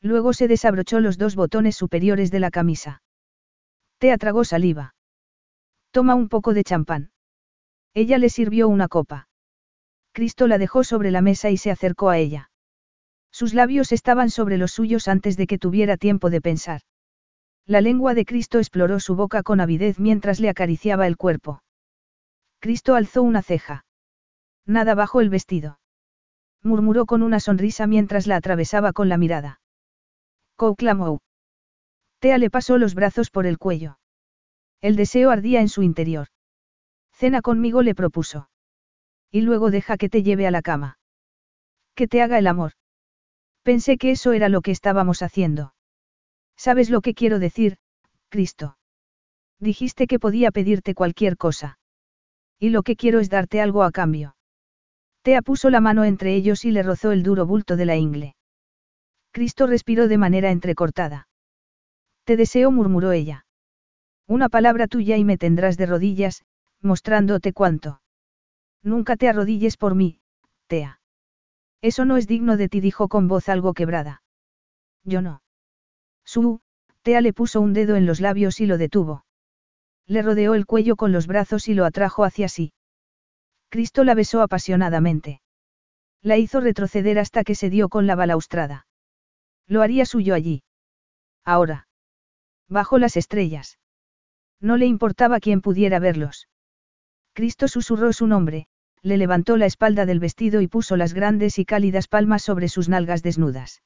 Luego 0.00 0.32
se 0.32 0.48
desabrochó 0.48 0.98
los 0.98 1.16
dos 1.16 1.36
botones 1.36 1.76
superiores 1.76 2.32
de 2.32 2.40
la 2.40 2.50
camisa. 2.50 3.02
Tea 3.98 4.18
tragó 4.18 4.42
saliva. 4.42 4.96
Toma 5.92 6.16
un 6.16 6.28
poco 6.28 6.54
de 6.54 6.64
champán. 6.64 7.12
Ella 7.94 8.18
le 8.18 8.30
sirvió 8.30 8.66
una 8.66 8.88
copa. 8.88 9.28
Cristo 10.14 10.46
la 10.46 10.58
dejó 10.58 10.84
sobre 10.84 11.10
la 11.10 11.22
mesa 11.22 11.50
y 11.50 11.56
se 11.56 11.72
acercó 11.72 12.08
a 12.08 12.18
ella. 12.18 12.48
Sus 13.32 13.52
labios 13.52 13.90
estaban 13.90 14.30
sobre 14.30 14.58
los 14.58 14.70
suyos 14.70 15.08
antes 15.08 15.36
de 15.36 15.48
que 15.48 15.58
tuviera 15.58 15.96
tiempo 15.96 16.30
de 16.30 16.40
pensar. 16.40 16.82
La 17.66 17.80
lengua 17.80 18.14
de 18.14 18.24
Cristo 18.24 18.60
exploró 18.60 19.00
su 19.00 19.16
boca 19.16 19.42
con 19.42 19.60
avidez 19.60 19.98
mientras 19.98 20.38
le 20.38 20.48
acariciaba 20.48 21.08
el 21.08 21.16
cuerpo. 21.16 21.64
Cristo 22.60 22.94
alzó 22.94 23.24
una 23.24 23.42
ceja. 23.42 23.86
Nada 24.64 24.94
bajo 24.94 25.20
el 25.20 25.30
vestido. 25.30 25.80
Murmuró 26.62 27.06
con 27.06 27.24
una 27.24 27.40
sonrisa 27.40 27.88
mientras 27.88 28.28
la 28.28 28.36
atravesaba 28.36 28.92
con 28.92 29.08
la 29.08 29.16
mirada. 29.16 29.60
Kou 30.56 30.76
clamó. 30.76 31.22
Tea 32.20 32.38
le 32.38 32.50
pasó 32.50 32.78
los 32.78 32.94
brazos 32.94 33.30
por 33.30 33.46
el 33.46 33.58
cuello. 33.58 33.98
El 34.80 34.94
deseo 34.94 35.30
ardía 35.30 35.60
en 35.60 35.68
su 35.68 35.82
interior. 35.82 36.28
Cena 37.12 37.42
conmigo 37.42 37.82
le 37.82 37.96
propuso. 37.96 38.48
Y 39.34 39.40
luego 39.40 39.72
deja 39.72 39.96
que 39.96 40.08
te 40.08 40.22
lleve 40.22 40.46
a 40.46 40.52
la 40.52 40.62
cama. 40.62 40.96
Que 41.96 42.06
te 42.06 42.22
haga 42.22 42.38
el 42.38 42.46
amor. 42.46 42.74
Pensé 43.64 43.98
que 43.98 44.12
eso 44.12 44.32
era 44.32 44.48
lo 44.48 44.60
que 44.60 44.70
estábamos 44.70 45.22
haciendo. 45.22 45.74
¿Sabes 46.56 46.88
lo 46.88 47.00
que 47.00 47.14
quiero 47.14 47.40
decir, 47.40 47.78
Cristo? 48.28 48.78
Dijiste 49.58 50.06
que 50.06 50.20
podía 50.20 50.52
pedirte 50.52 50.94
cualquier 50.94 51.36
cosa. 51.36 51.80
Y 52.60 52.68
lo 52.68 52.84
que 52.84 52.94
quiero 52.94 53.18
es 53.18 53.28
darte 53.28 53.60
algo 53.60 53.82
a 53.82 53.90
cambio. 53.90 54.36
Tea 55.22 55.42
puso 55.42 55.68
la 55.68 55.80
mano 55.80 56.04
entre 56.04 56.36
ellos 56.36 56.64
y 56.64 56.70
le 56.70 56.84
rozó 56.84 57.10
el 57.10 57.24
duro 57.24 57.44
bulto 57.44 57.74
de 57.74 57.86
la 57.86 57.96
ingle. 57.96 58.36
Cristo 59.32 59.66
respiró 59.66 60.06
de 60.06 60.16
manera 60.16 60.52
entrecortada. 60.52 61.26
Te 62.22 62.36
deseo, 62.36 62.70
murmuró 62.70 63.10
ella. 63.10 63.46
Una 64.28 64.48
palabra 64.48 64.86
tuya 64.86 65.16
y 65.16 65.24
me 65.24 65.38
tendrás 65.38 65.76
de 65.76 65.86
rodillas, 65.86 66.44
mostrándote 66.80 67.52
cuánto. 67.52 68.00
Nunca 68.84 69.16
te 69.16 69.28
arrodilles 69.28 69.78
por 69.78 69.94
mí, 69.94 70.20
Tea. 70.66 71.00
Eso 71.80 72.04
no 72.04 72.18
es 72.18 72.26
digno 72.26 72.58
de 72.58 72.68
ti, 72.68 72.80
dijo 72.80 73.08
con 73.08 73.28
voz 73.28 73.48
algo 73.48 73.72
quebrada. 73.72 74.22
Yo 75.04 75.22
no. 75.22 75.42
Su, 76.24 76.60
Tea 77.00 77.22
le 77.22 77.32
puso 77.32 77.62
un 77.62 77.72
dedo 77.72 77.96
en 77.96 78.04
los 78.04 78.20
labios 78.20 78.60
y 78.60 78.66
lo 78.66 78.76
detuvo. 78.76 79.24
Le 80.06 80.20
rodeó 80.20 80.54
el 80.54 80.66
cuello 80.66 80.96
con 80.96 81.12
los 81.12 81.26
brazos 81.26 81.66
y 81.68 81.74
lo 81.74 81.86
atrajo 81.86 82.24
hacia 82.24 82.48
sí. 82.48 82.74
Cristo 83.70 84.04
la 84.04 84.14
besó 84.14 84.42
apasionadamente. 84.42 85.40
La 86.20 86.36
hizo 86.36 86.60
retroceder 86.60 87.18
hasta 87.18 87.42
que 87.42 87.54
se 87.54 87.70
dio 87.70 87.88
con 87.88 88.06
la 88.06 88.16
balaustrada. 88.16 88.86
Lo 89.66 89.80
haría 89.80 90.04
suyo 90.04 90.34
allí. 90.34 90.62
Ahora. 91.42 91.88
Bajo 92.68 92.98
las 92.98 93.16
estrellas. 93.16 93.78
No 94.60 94.76
le 94.76 94.86
importaba 94.86 95.40
quién 95.40 95.62
pudiera 95.62 95.98
verlos. 95.98 96.48
Cristo 97.32 97.66
susurró 97.66 98.12
su 98.12 98.26
nombre, 98.26 98.68
le 99.04 99.18
levantó 99.18 99.58
la 99.58 99.66
espalda 99.66 100.06
del 100.06 100.18
vestido 100.18 100.62
y 100.62 100.66
puso 100.66 100.96
las 100.96 101.12
grandes 101.12 101.58
y 101.58 101.66
cálidas 101.66 102.08
palmas 102.08 102.42
sobre 102.42 102.68
sus 102.68 102.88
nalgas 102.88 103.22
desnudas. 103.22 103.82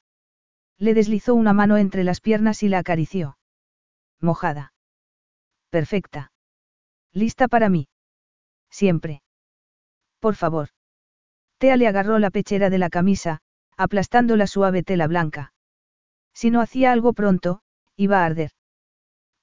Le 0.79 0.95
deslizó 0.95 1.35
una 1.35 1.53
mano 1.53 1.77
entre 1.77 2.05
las 2.05 2.21
piernas 2.21 2.63
y 2.63 2.69
la 2.69 2.79
acarició. 2.79 3.37
Mojada. 4.21 4.73
Perfecta. 5.71 6.33
Lista 7.13 7.49
para 7.49 7.69
mí. 7.69 7.89
Siempre. 8.71 9.23
Por 10.21 10.37
favor. 10.37 10.69
Tea 11.59 11.77
le 11.77 11.89
agarró 11.89 12.21
la 12.21 12.31
pechera 12.31 12.71
de 12.71 12.79
la 12.79 12.89
camisa, 12.89 13.41
aplastando 13.77 14.37
la 14.37 14.47
suave 14.47 14.85
tela 14.85 15.09
blanca. 15.09 15.53
Si 16.33 16.53
no 16.53 16.61
hacía 16.61 16.93
algo 16.93 17.13
pronto, 17.13 17.61
iba 17.97 18.23
a 18.23 18.25
arder. 18.25 18.53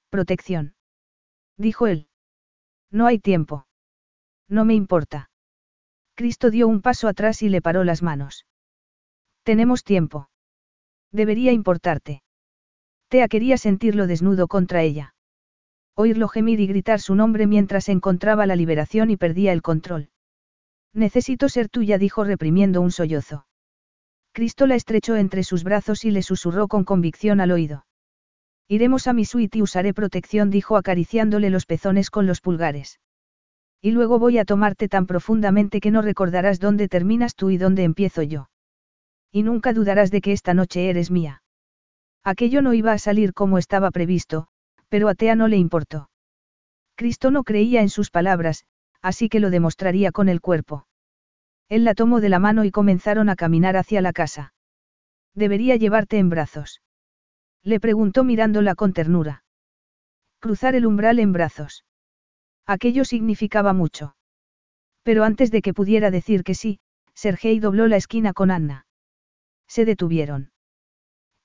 Protección. 0.08 0.74
Dijo 1.58 1.86
él. 1.86 2.08
No 2.90 3.06
hay 3.06 3.18
tiempo. 3.18 3.66
No 4.48 4.64
me 4.64 4.72
importa. 4.72 5.28
Cristo 6.16 6.50
dio 6.50 6.66
un 6.66 6.80
paso 6.80 7.08
atrás 7.08 7.42
y 7.42 7.50
le 7.50 7.60
paró 7.60 7.84
las 7.84 8.02
manos. 8.02 8.46
Tenemos 9.42 9.84
tiempo. 9.84 10.30
Debería 11.12 11.52
importarte. 11.52 12.22
Tea 13.08 13.28
quería 13.28 13.58
sentirlo 13.58 14.06
desnudo 14.06 14.48
contra 14.48 14.82
ella. 14.82 15.14
Oírlo 15.94 16.28
gemir 16.28 16.58
y 16.60 16.66
gritar 16.66 17.00
su 17.00 17.14
nombre 17.14 17.46
mientras 17.46 17.90
encontraba 17.90 18.46
la 18.46 18.56
liberación 18.56 19.10
y 19.10 19.18
perdía 19.18 19.52
el 19.52 19.60
control. 19.60 20.08
Necesito 20.94 21.50
ser 21.50 21.68
tuya, 21.68 21.98
dijo 21.98 22.24
reprimiendo 22.24 22.80
un 22.80 22.92
sollozo. 22.92 23.46
Cristo 24.32 24.66
la 24.66 24.74
estrechó 24.74 25.16
entre 25.16 25.44
sus 25.44 25.64
brazos 25.64 26.06
y 26.06 26.10
le 26.10 26.22
susurró 26.22 26.66
con 26.66 26.84
convicción 26.84 27.40
al 27.42 27.52
oído. 27.52 27.84
Iremos 28.68 29.06
a 29.06 29.12
mi 29.12 29.26
suite 29.26 29.58
y 29.58 29.62
usaré 29.62 29.92
protección, 29.92 30.50
dijo 30.50 30.78
acariciándole 30.78 31.50
los 31.50 31.66
pezones 31.66 32.10
con 32.10 32.26
los 32.26 32.40
pulgares. 32.40 33.00
Y 33.86 33.92
luego 33.92 34.18
voy 34.18 34.36
a 34.38 34.44
tomarte 34.44 34.88
tan 34.88 35.06
profundamente 35.06 35.78
que 35.78 35.92
no 35.92 36.02
recordarás 36.02 36.58
dónde 36.58 36.88
terminas 36.88 37.36
tú 37.36 37.50
y 37.50 37.56
dónde 37.56 37.84
empiezo 37.84 38.20
yo. 38.20 38.50
Y 39.30 39.44
nunca 39.44 39.72
dudarás 39.72 40.10
de 40.10 40.20
que 40.20 40.32
esta 40.32 40.54
noche 40.54 40.90
eres 40.90 41.12
mía. 41.12 41.44
Aquello 42.24 42.62
no 42.62 42.74
iba 42.74 42.90
a 42.90 42.98
salir 42.98 43.32
como 43.32 43.58
estaba 43.58 43.92
previsto, 43.92 44.48
pero 44.88 45.08
a 45.08 45.14
Tea 45.14 45.36
no 45.36 45.46
le 45.46 45.56
importó. 45.56 46.10
Cristo 46.96 47.30
no 47.30 47.44
creía 47.44 47.80
en 47.80 47.88
sus 47.88 48.10
palabras, 48.10 48.64
así 49.02 49.28
que 49.28 49.38
lo 49.38 49.50
demostraría 49.50 50.10
con 50.10 50.28
el 50.28 50.40
cuerpo. 50.40 50.88
Él 51.68 51.84
la 51.84 51.94
tomó 51.94 52.20
de 52.20 52.28
la 52.28 52.40
mano 52.40 52.64
y 52.64 52.72
comenzaron 52.72 53.28
a 53.28 53.36
caminar 53.36 53.76
hacia 53.76 54.00
la 54.00 54.12
casa. 54.12 54.52
Debería 55.32 55.76
llevarte 55.76 56.18
en 56.18 56.28
brazos. 56.28 56.82
Le 57.62 57.78
preguntó 57.78 58.24
mirándola 58.24 58.74
con 58.74 58.92
ternura. 58.92 59.44
Cruzar 60.40 60.74
el 60.74 60.86
umbral 60.86 61.20
en 61.20 61.32
brazos. 61.32 61.85
Aquello 62.66 63.04
significaba 63.04 63.72
mucho. 63.72 64.16
Pero 65.02 65.22
antes 65.22 65.50
de 65.50 65.62
que 65.62 65.72
pudiera 65.72 66.10
decir 66.10 66.42
que 66.42 66.54
sí, 66.54 66.80
Sergei 67.14 67.60
dobló 67.60 67.86
la 67.86 67.96
esquina 67.96 68.32
con 68.32 68.50
Anna. 68.50 68.86
Se 69.68 69.84
detuvieron. 69.84 70.52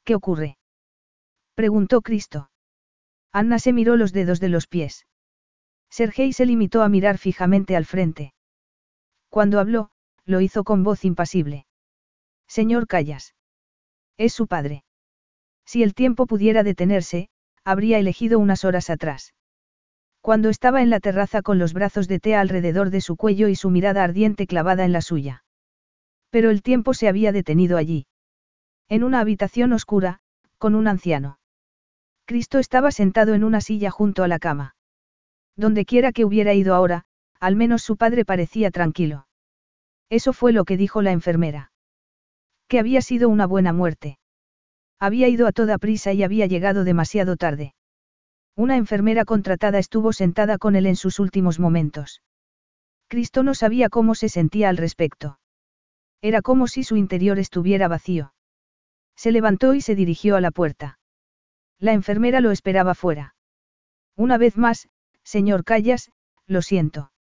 ¿Qué 0.04 0.16
ocurre? 0.16 0.58
preguntó 1.54 2.02
Cristo. 2.02 2.50
Anna 3.32 3.60
se 3.60 3.72
miró 3.72 3.96
los 3.98 4.14
dedos 4.14 4.40
de 4.40 4.50
los 4.50 4.68
pies. 4.68 5.06
Sergei 5.90 6.34
se 6.34 6.46
limitó 6.46 6.82
a 6.82 6.90
mirar 6.90 7.18
fijamente 7.18 7.76
al 7.76 7.86
frente. 7.86 8.34
Cuando 9.30 9.60
habló, 9.60 9.92
lo 10.26 10.42
hizo 10.42 10.64
con 10.64 10.84
voz 10.84 11.06
impasible. 11.06 11.66
Señor 12.48 12.88
Callas. 12.88 13.36
Es 14.18 14.34
su 14.34 14.48
padre. 14.48 14.84
Si 15.66 15.84
el 15.84 15.94
tiempo 15.94 16.26
pudiera 16.26 16.64
detenerse, 16.64 17.30
habría 17.64 18.00
elegido 18.00 18.40
unas 18.40 18.66
horas 18.66 18.90
atrás. 18.90 19.34
Cuando 20.22 20.50
estaba 20.50 20.84
en 20.84 20.92
la 20.92 21.00
terraza 21.00 21.42
con 21.42 21.58
los 21.58 21.74
brazos 21.74 22.08
de 22.08 22.20
Tea 22.20 22.42
alrededor 22.42 22.92
de 22.92 23.02
su 23.02 23.16
cuello 23.16 23.48
y 23.48 23.56
su 23.56 23.72
mirada 23.72 24.04
ardiente 24.04 24.46
clavada 24.46 24.86
en 24.86 24.92
la 24.92 25.02
suya. 25.02 25.44
Pero 26.30 26.52
el 26.52 26.62
tiempo 26.62 26.94
se 26.94 27.08
había 27.08 27.32
detenido 27.32 27.78
allí. 27.78 28.06
En 28.88 29.04
una 29.04 29.20
habitación 29.20 29.74
oscura, 29.74 30.20
con 30.60 30.76
un 30.76 30.88
anciano. 30.88 31.40
Cristo 32.26 32.60
estaba 32.60 32.92
sentado 32.92 33.34
en 33.34 33.44
una 33.44 33.62
silla 33.62 33.90
junto 33.90 34.24
a 34.24 34.28
la 34.28 34.38
cama. 34.38 34.76
Donde 35.58 35.86
quiera 35.86 36.12
que 36.12 36.24
hubiera 36.24 36.54
ido 36.54 36.76
ahora, 36.76 37.04
al 37.40 37.56
menos 37.56 37.82
su 37.82 37.98
padre 37.98 38.24
parecía 38.24 38.70
tranquilo. 38.70 39.28
Eso 40.10 40.34
fue 40.34 40.54
lo 40.54 40.66
que 40.66 40.78
dijo 40.78 41.02
la 41.02 41.12
enfermera. 41.12 41.72
Que 42.68 42.80
había 42.80 43.02
sido 43.02 43.28
una 43.28 43.48
buena 43.48 43.74
muerte. 43.74 44.20
Había 45.00 45.28
ido 45.28 45.48
a 45.48 45.52
toda 45.52 45.80
prisa 45.80 46.14
y 46.14 46.22
había 46.24 46.46
llegado 46.46 46.84
demasiado 46.84 47.38
tarde. 47.38 47.74
Una 48.56 48.78
enfermera 48.78 49.26
contratada 49.26 49.80
estuvo 49.80 50.14
sentada 50.14 50.58
con 50.58 50.76
él 50.76 50.86
en 50.86 50.96
sus 50.96 51.20
últimos 51.20 51.60
momentos. 51.60 52.22
Cristo 53.08 53.44
no 53.44 53.54
sabía 53.54 53.90
cómo 53.90 54.16
se 54.16 54.30
sentía 54.30 54.70
al 54.70 54.78
respecto. 54.78 55.40
Era 56.22 56.42
como 56.42 56.68
si 56.68 56.84
su 56.84 56.98
interior 56.98 57.40
estuviera 57.40 57.88
vacío. 57.88 58.34
Se 59.16 59.32
levantó 59.32 59.74
y 59.74 59.82
se 59.82 59.96
dirigió 59.96 60.36
a 60.36 60.42
la 60.42 60.52
puerta. 60.52 61.00
La 61.80 61.94
enfermera 61.94 62.42
lo 62.42 62.52
esperaba 62.52 62.94
fuera. 62.94 63.36
Una 64.16 64.38
vez 64.38 64.58
más, 64.58 64.88
señor 65.24 65.64
Callas, 65.64 66.12
lo 66.46 66.62
siento. 66.62 67.12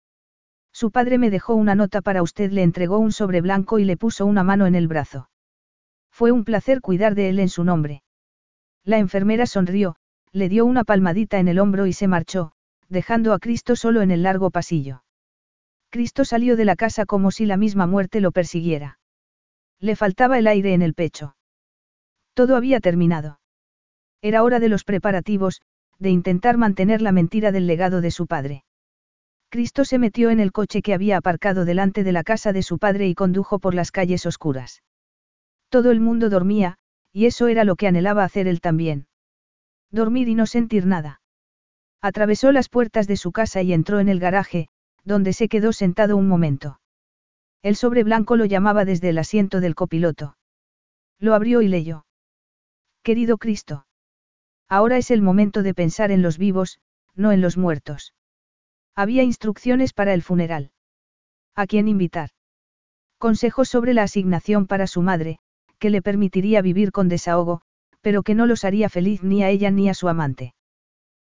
Su 0.72 0.90
padre 0.90 1.18
me 1.18 1.30
dejó 1.30 1.54
una 1.54 1.74
nota 1.74 2.02
para 2.02 2.22
usted, 2.22 2.50
le 2.52 2.62
entregó 2.62 2.98
un 2.98 3.12
sobre 3.12 3.40
blanco 3.40 3.78
y 3.78 3.84
le 3.84 3.96
puso 3.96 4.26
una 4.26 4.44
mano 4.44 4.66
en 4.66 4.74
el 4.74 4.86
brazo. 4.86 5.30
Fue 6.10 6.32
un 6.32 6.44
placer 6.44 6.80
cuidar 6.80 7.14
de 7.14 7.30
él 7.30 7.38
en 7.38 7.48
su 7.48 7.64
nombre. 7.64 8.02
La 8.84 8.98
enfermera 8.98 9.46
sonrió, 9.46 9.96
le 10.32 10.48
dio 10.48 10.64
una 10.64 10.84
palmadita 10.84 11.38
en 11.38 11.48
el 11.48 11.58
hombro 11.58 11.86
y 11.86 11.92
se 11.92 12.08
marchó, 12.08 12.52
dejando 12.88 13.32
a 13.32 13.38
Cristo 13.38 13.76
solo 13.76 14.02
en 14.02 14.10
el 14.10 14.22
largo 14.22 14.50
pasillo. 14.50 15.02
Cristo 15.90 16.24
salió 16.24 16.56
de 16.56 16.64
la 16.64 16.76
casa 16.76 17.04
como 17.04 17.30
si 17.30 17.46
la 17.46 17.56
misma 17.56 17.86
muerte 17.86 18.20
lo 18.20 18.30
persiguiera. 18.30 18.98
Le 19.80 19.96
faltaba 19.96 20.38
el 20.38 20.46
aire 20.46 20.72
en 20.72 20.82
el 20.82 20.94
pecho. 20.94 21.34
Todo 22.34 22.54
había 22.54 22.80
terminado. 22.80 23.40
Era 24.22 24.42
hora 24.44 24.60
de 24.60 24.68
los 24.68 24.84
preparativos, 24.84 25.62
de 25.98 26.10
intentar 26.10 26.56
mantener 26.58 27.02
la 27.02 27.12
mentira 27.12 27.50
del 27.50 27.66
legado 27.66 28.00
de 28.00 28.10
su 28.10 28.26
padre. 28.26 28.64
Cristo 29.48 29.84
se 29.84 29.98
metió 29.98 30.30
en 30.30 30.38
el 30.38 30.52
coche 30.52 30.80
que 30.80 30.94
había 30.94 31.16
aparcado 31.16 31.64
delante 31.64 32.04
de 32.04 32.12
la 32.12 32.22
casa 32.22 32.52
de 32.52 32.62
su 32.62 32.78
padre 32.78 33.08
y 33.08 33.14
condujo 33.14 33.58
por 33.58 33.74
las 33.74 33.90
calles 33.90 34.26
oscuras. 34.26 34.82
Todo 35.70 35.90
el 35.90 36.00
mundo 36.00 36.30
dormía, 36.30 36.76
y 37.12 37.26
eso 37.26 37.48
era 37.48 37.64
lo 37.64 37.74
que 37.74 37.88
anhelaba 37.88 38.22
hacer 38.22 38.46
él 38.46 38.60
también. 38.60 39.06
Dormir 39.90 40.28
y 40.28 40.34
no 40.34 40.46
sentir 40.46 40.86
nada. 40.86 41.20
Atravesó 42.00 42.52
las 42.52 42.68
puertas 42.68 43.06
de 43.06 43.16
su 43.16 43.32
casa 43.32 43.62
y 43.62 43.72
entró 43.72 44.00
en 44.00 44.08
el 44.08 44.20
garaje, 44.20 44.68
donde 45.04 45.32
se 45.32 45.48
quedó 45.48 45.72
sentado 45.72 46.16
un 46.16 46.28
momento. 46.28 46.80
El 47.62 47.76
sobre 47.76 48.04
blanco 48.04 48.36
lo 48.36 48.44
llamaba 48.44 48.84
desde 48.84 49.10
el 49.10 49.18
asiento 49.18 49.60
del 49.60 49.74
copiloto. 49.74 50.36
Lo 51.18 51.34
abrió 51.34 51.60
y 51.60 51.68
leyó. 51.68 52.06
Querido 53.02 53.36
Cristo. 53.36 53.86
Ahora 54.68 54.96
es 54.96 55.10
el 55.10 55.20
momento 55.20 55.62
de 55.62 55.74
pensar 55.74 56.10
en 56.10 56.22
los 56.22 56.38
vivos, 56.38 56.80
no 57.14 57.32
en 57.32 57.40
los 57.40 57.56
muertos. 57.56 58.14
Había 58.94 59.22
instrucciones 59.22 59.92
para 59.92 60.14
el 60.14 60.22
funeral. 60.22 60.70
¿A 61.54 61.66
quién 61.66 61.88
invitar? 61.88 62.30
Consejos 63.18 63.68
sobre 63.68 63.92
la 63.92 64.04
asignación 64.04 64.66
para 64.66 64.86
su 64.86 65.02
madre, 65.02 65.38
que 65.78 65.90
le 65.90 66.00
permitiría 66.02 66.62
vivir 66.62 66.92
con 66.92 67.08
desahogo, 67.08 67.62
pero 68.00 68.22
que 68.22 68.34
no 68.34 68.46
los 68.46 68.64
haría 68.64 68.88
feliz 68.88 69.22
ni 69.22 69.42
a 69.42 69.50
ella 69.50 69.70
ni 69.70 69.88
a 69.88 69.94
su 69.94 70.08
amante. 70.08 70.54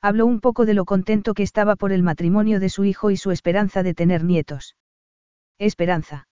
Habló 0.01 0.27
un 0.27 0.41
poco 0.41 0.67
de 0.67 0.75
lo 0.75 0.85
contento 0.85 1.35
que 1.35 1.43
estaba 1.43 1.77
por 1.77 1.93
el 1.93 2.03
matrimonio 2.03 2.61
de 2.61 2.69
su 2.69 2.85
hijo 2.85 3.11
y 3.11 3.17
su 3.17 3.31
esperanza 3.31 3.83
de 3.83 3.95
tener 3.95 4.25
nietos. 4.25 4.77
Esperanza. 5.59 6.28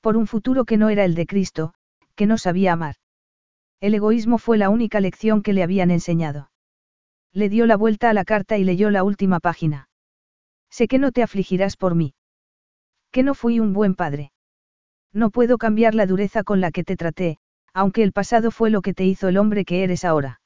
Por 0.00 0.16
un 0.16 0.26
futuro 0.26 0.64
que 0.64 0.76
no 0.76 0.90
era 0.90 1.04
el 1.04 1.14
de 1.14 1.26
Cristo, 1.26 1.74
que 2.14 2.26
no 2.26 2.38
sabía 2.38 2.72
amar. 2.72 2.96
El 3.80 3.94
egoísmo 3.94 4.38
fue 4.38 4.58
la 4.58 4.70
única 4.70 5.00
lección 5.00 5.42
que 5.42 5.52
le 5.52 5.62
habían 5.62 5.90
enseñado. 5.90 6.50
Le 7.32 7.48
dio 7.48 7.66
la 7.66 7.76
vuelta 7.76 8.10
a 8.10 8.14
la 8.14 8.24
carta 8.24 8.58
y 8.58 8.64
leyó 8.64 8.90
la 8.90 9.02
última 9.02 9.40
página. 9.40 9.88
Sé 10.70 10.88
que 10.88 10.98
no 10.98 11.10
te 11.10 11.22
afligirás 11.22 11.76
por 11.76 11.94
mí. 11.94 12.14
Que 13.10 13.22
no 13.22 13.34
fui 13.34 13.60
un 13.60 13.72
buen 13.72 13.94
padre. 13.94 14.32
No 15.12 15.30
puedo 15.30 15.58
cambiar 15.58 15.94
la 15.94 16.06
dureza 16.06 16.44
con 16.44 16.60
la 16.60 16.70
que 16.70 16.84
te 16.84 16.96
traté, 16.96 17.38
aunque 17.74 18.02
el 18.02 18.12
pasado 18.12 18.50
fue 18.50 18.70
lo 18.70 18.80
que 18.80 18.94
te 18.94 19.04
hizo 19.04 19.28
el 19.28 19.36
hombre 19.36 19.64
que 19.64 19.82
eres 19.82 20.04
ahora. 20.04 20.40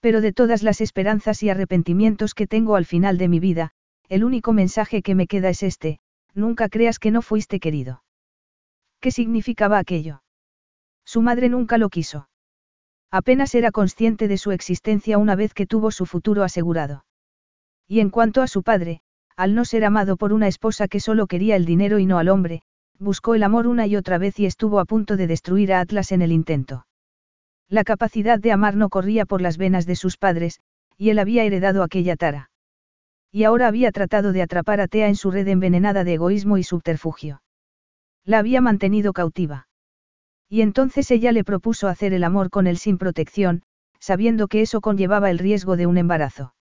Pero 0.00 0.20
de 0.20 0.32
todas 0.32 0.62
las 0.62 0.80
esperanzas 0.80 1.42
y 1.42 1.50
arrepentimientos 1.50 2.34
que 2.34 2.46
tengo 2.46 2.74
al 2.74 2.86
final 2.86 3.18
de 3.18 3.28
mi 3.28 3.38
vida, 3.38 3.72
el 4.08 4.24
único 4.24 4.52
mensaje 4.52 5.02
que 5.02 5.14
me 5.14 5.26
queda 5.26 5.50
es 5.50 5.62
este, 5.62 6.00
nunca 6.34 6.68
creas 6.68 6.98
que 6.98 7.10
no 7.10 7.20
fuiste 7.20 7.60
querido. 7.60 8.02
¿Qué 9.00 9.10
significaba 9.10 9.78
aquello? 9.78 10.22
Su 11.04 11.20
madre 11.22 11.48
nunca 11.48 11.78
lo 11.78 11.90
quiso. 11.90 12.28
Apenas 13.10 13.54
era 13.54 13.70
consciente 13.70 14.28
de 14.28 14.38
su 14.38 14.50
existencia 14.50 15.18
una 15.18 15.34
vez 15.34 15.54
que 15.54 15.66
tuvo 15.66 15.90
su 15.90 16.06
futuro 16.06 16.42
asegurado. 16.44 17.04
Y 17.86 18.00
en 18.00 18.10
cuanto 18.10 18.42
a 18.42 18.48
su 18.48 18.62
padre, 18.62 19.00
al 19.36 19.54
no 19.54 19.64
ser 19.64 19.84
amado 19.84 20.16
por 20.16 20.32
una 20.32 20.48
esposa 20.48 20.88
que 20.88 21.00
solo 21.00 21.26
quería 21.26 21.56
el 21.56 21.64
dinero 21.64 21.98
y 21.98 22.06
no 22.06 22.18
al 22.18 22.28
hombre, 22.28 22.62
buscó 22.98 23.34
el 23.34 23.42
amor 23.42 23.66
una 23.66 23.86
y 23.86 23.96
otra 23.96 24.18
vez 24.18 24.38
y 24.38 24.46
estuvo 24.46 24.80
a 24.80 24.84
punto 24.84 25.16
de 25.16 25.26
destruir 25.26 25.72
a 25.72 25.80
Atlas 25.80 26.12
en 26.12 26.22
el 26.22 26.32
intento. 26.32 26.86
La 27.68 27.84
capacidad 27.84 28.38
de 28.38 28.52
amar 28.52 28.76
no 28.76 28.88
corría 28.88 29.26
por 29.26 29.40
las 29.40 29.58
venas 29.58 29.86
de 29.86 29.96
sus 29.96 30.16
padres, 30.16 30.60
y 30.96 31.10
él 31.10 31.18
había 31.18 31.44
heredado 31.44 31.82
aquella 31.82 32.16
tara. 32.16 32.50
Y 33.30 33.44
ahora 33.44 33.68
había 33.68 33.92
tratado 33.92 34.32
de 34.32 34.42
atrapar 34.42 34.80
a 34.80 34.88
Tea 34.88 35.08
en 35.08 35.16
su 35.16 35.30
red 35.30 35.46
envenenada 35.48 36.02
de 36.02 36.14
egoísmo 36.14 36.56
y 36.58 36.62
subterfugio. 36.62 37.42
La 38.24 38.38
había 38.38 38.60
mantenido 38.60 39.12
cautiva. 39.12 39.68
Y 40.48 40.62
entonces 40.62 41.10
ella 41.10 41.30
le 41.32 41.44
propuso 41.44 41.88
hacer 41.88 42.14
el 42.14 42.24
amor 42.24 42.48
con 42.48 42.66
él 42.66 42.78
sin 42.78 42.96
protección, 42.96 43.62
sabiendo 44.00 44.48
que 44.48 44.62
eso 44.62 44.80
conllevaba 44.80 45.30
el 45.30 45.38
riesgo 45.38 45.76
de 45.76 45.86
un 45.86 45.98
embarazo. 45.98 46.54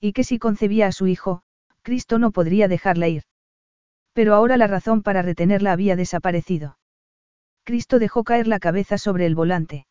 Y 0.00 0.12
que 0.12 0.24
si 0.24 0.38
concebía 0.38 0.86
a 0.86 0.92
su 0.92 1.06
hijo, 1.06 1.42
Cristo 1.82 2.18
no 2.18 2.30
podría 2.30 2.68
dejarla 2.68 3.08
ir. 3.08 3.22
Pero 4.12 4.34
ahora 4.34 4.56
la 4.56 4.66
razón 4.66 5.02
para 5.02 5.22
retenerla 5.22 5.72
había 5.72 5.96
desaparecido. 5.96 6.78
Cristo 7.64 7.98
dejó 7.98 8.24
caer 8.24 8.48
la 8.48 8.58
cabeza 8.58 8.98
sobre 8.98 9.26
el 9.26 9.34
volante. 9.34 9.86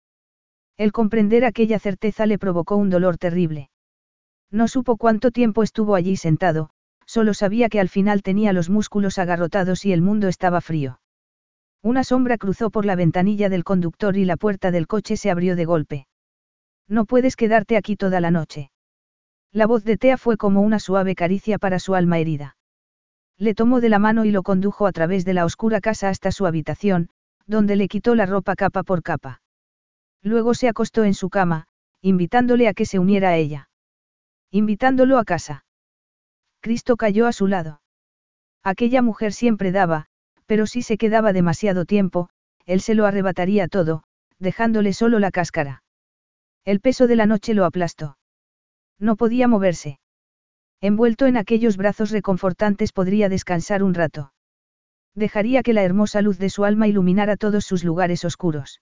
El 0.77 0.91
comprender 0.91 1.45
aquella 1.45 1.79
certeza 1.79 2.25
le 2.25 2.37
provocó 2.37 2.75
un 2.75 2.89
dolor 2.89 3.17
terrible. 3.17 3.69
No 4.51 4.67
supo 4.67 4.97
cuánto 4.97 5.31
tiempo 5.31 5.63
estuvo 5.63 5.95
allí 5.95 6.17
sentado, 6.17 6.71
solo 7.05 7.33
sabía 7.33 7.69
que 7.69 7.79
al 7.79 7.89
final 7.89 8.21
tenía 8.21 8.53
los 8.53 8.69
músculos 8.69 9.17
agarrotados 9.17 9.85
y 9.85 9.93
el 9.93 10.01
mundo 10.01 10.27
estaba 10.27 10.61
frío. 10.61 10.99
Una 11.81 12.03
sombra 12.03 12.37
cruzó 12.37 12.69
por 12.69 12.85
la 12.85 12.95
ventanilla 12.95 13.49
del 13.49 13.63
conductor 13.63 14.17
y 14.17 14.25
la 14.25 14.37
puerta 14.37 14.71
del 14.71 14.87
coche 14.87 15.17
se 15.17 15.31
abrió 15.31 15.55
de 15.55 15.65
golpe. 15.65 16.07
No 16.87 17.05
puedes 17.05 17.35
quedarte 17.35 17.77
aquí 17.77 17.95
toda 17.95 18.19
la 18.19 18.31
noche. 18.31 18.71
La 19.51 19.65
voz 19.65 19.83
de 19.83 19.97
Tea 19.97 20.17
fue 20.17 20.37
como 20.37 20.61
una 20.61 20.79
suave 20.79 21.15
caricia 21.15 21.57
para 21.57 21.79
su 21.79 21.95
alma 21.95 22.19
herida. 22.19 22.55
Le 23.41 23.55
tomó 23.55 23.81
de 23.81 23.89
la 23.89 23.97
mano 23.97 24.23
y 24.23 24.29
lo 24.29 24.43
condujo 24.43 24.85
a 24.85 24.91
través 24.91 25.25
de 25.25 25.33
la 25.33 25.45
oscura 25.45 25.81
casa 25.81 26.09
hasta 26.09 26.31
su 26.31 26.45
habitación, 26.45 27.09
donde 27.47 27.75
le 27.75 27.87
quitó 27.87 28.13
la 28.13 28.27
ropa 28.27 28.55
capa 28.55 28.83
por 28.83 29.01
capa. 29.01 29.41
Luego 30.21 30.53
se 30.53 30.67
acostó 30.67 31.05
en 31.05 31.15
su 31.15 31.31
cama, 31.31 31.65
invitándole 32.01 32.67
a 32.67 32.75
que 32.75 32.85
se 32.85 32.99
uniera 32.99 33.29
a 33.29 33.37
ella. 33.37 33.67
Invitándolo 34.51 35.17
a 35.17 35.25
casa. 35.25 35.65
Cristo 36.59 36.97
cayó 36.97 37.25
a 37.25 37.33
su 37.33 37.47
lado. 37.47 37.81
Aquella 38.61 39.01
mujer 39.01 39.33
siempre 39.33 39.71
daba, 39.71 40.05
pero 40.45 40.67
si 40.67 40.83
se 40.83 40.99
quedaba 40.99 41.33
demasiado 41.33 41.85
tiempo, 41.85 42.29
él 42.67 42.79
se 42.79 42.93
lo 42.93 43.07
arrebataría 43.07 43.67
todo, 43.67 44.03
dejándole 44.37 44.93
solo 44.93 45.17
la 45.17 45.31
cáscara. 45.31 45.81
El 46.63 46.79
peso 46.79 47.07
de 47.07 47.15
la 47.15 47.25
noche 47.25 47.55
lo 47.55 47.65
aplastó. 47.65 48.19
No 48.99 49.15
podía 49.15 49.47
moverse. 49.47 49.97
Envuelto 50.81 51.27
en 51.27 51.37
aquellos 51.37 51.77
brazos 51.77 52.09
reconfortantes 52.09 52.91
podría 52.91 53.29
descansar 53.29 53.83
un 53.83 53.93
rato. 53.93 54.33
Dejaría 55.13 55.61
que 55.61 55.73
la 55.73 55.83
hermosa 55.83 56.21
luz 56.21 56.39
de 56.39 56.49
su 56.49 56.65
alma 56.65 56.87
iluminara 56.87 57.37
todos 57.37 57.65
sus 57.65 57.83
lugares 57.83 58.25
oscuros. 58.25 58.81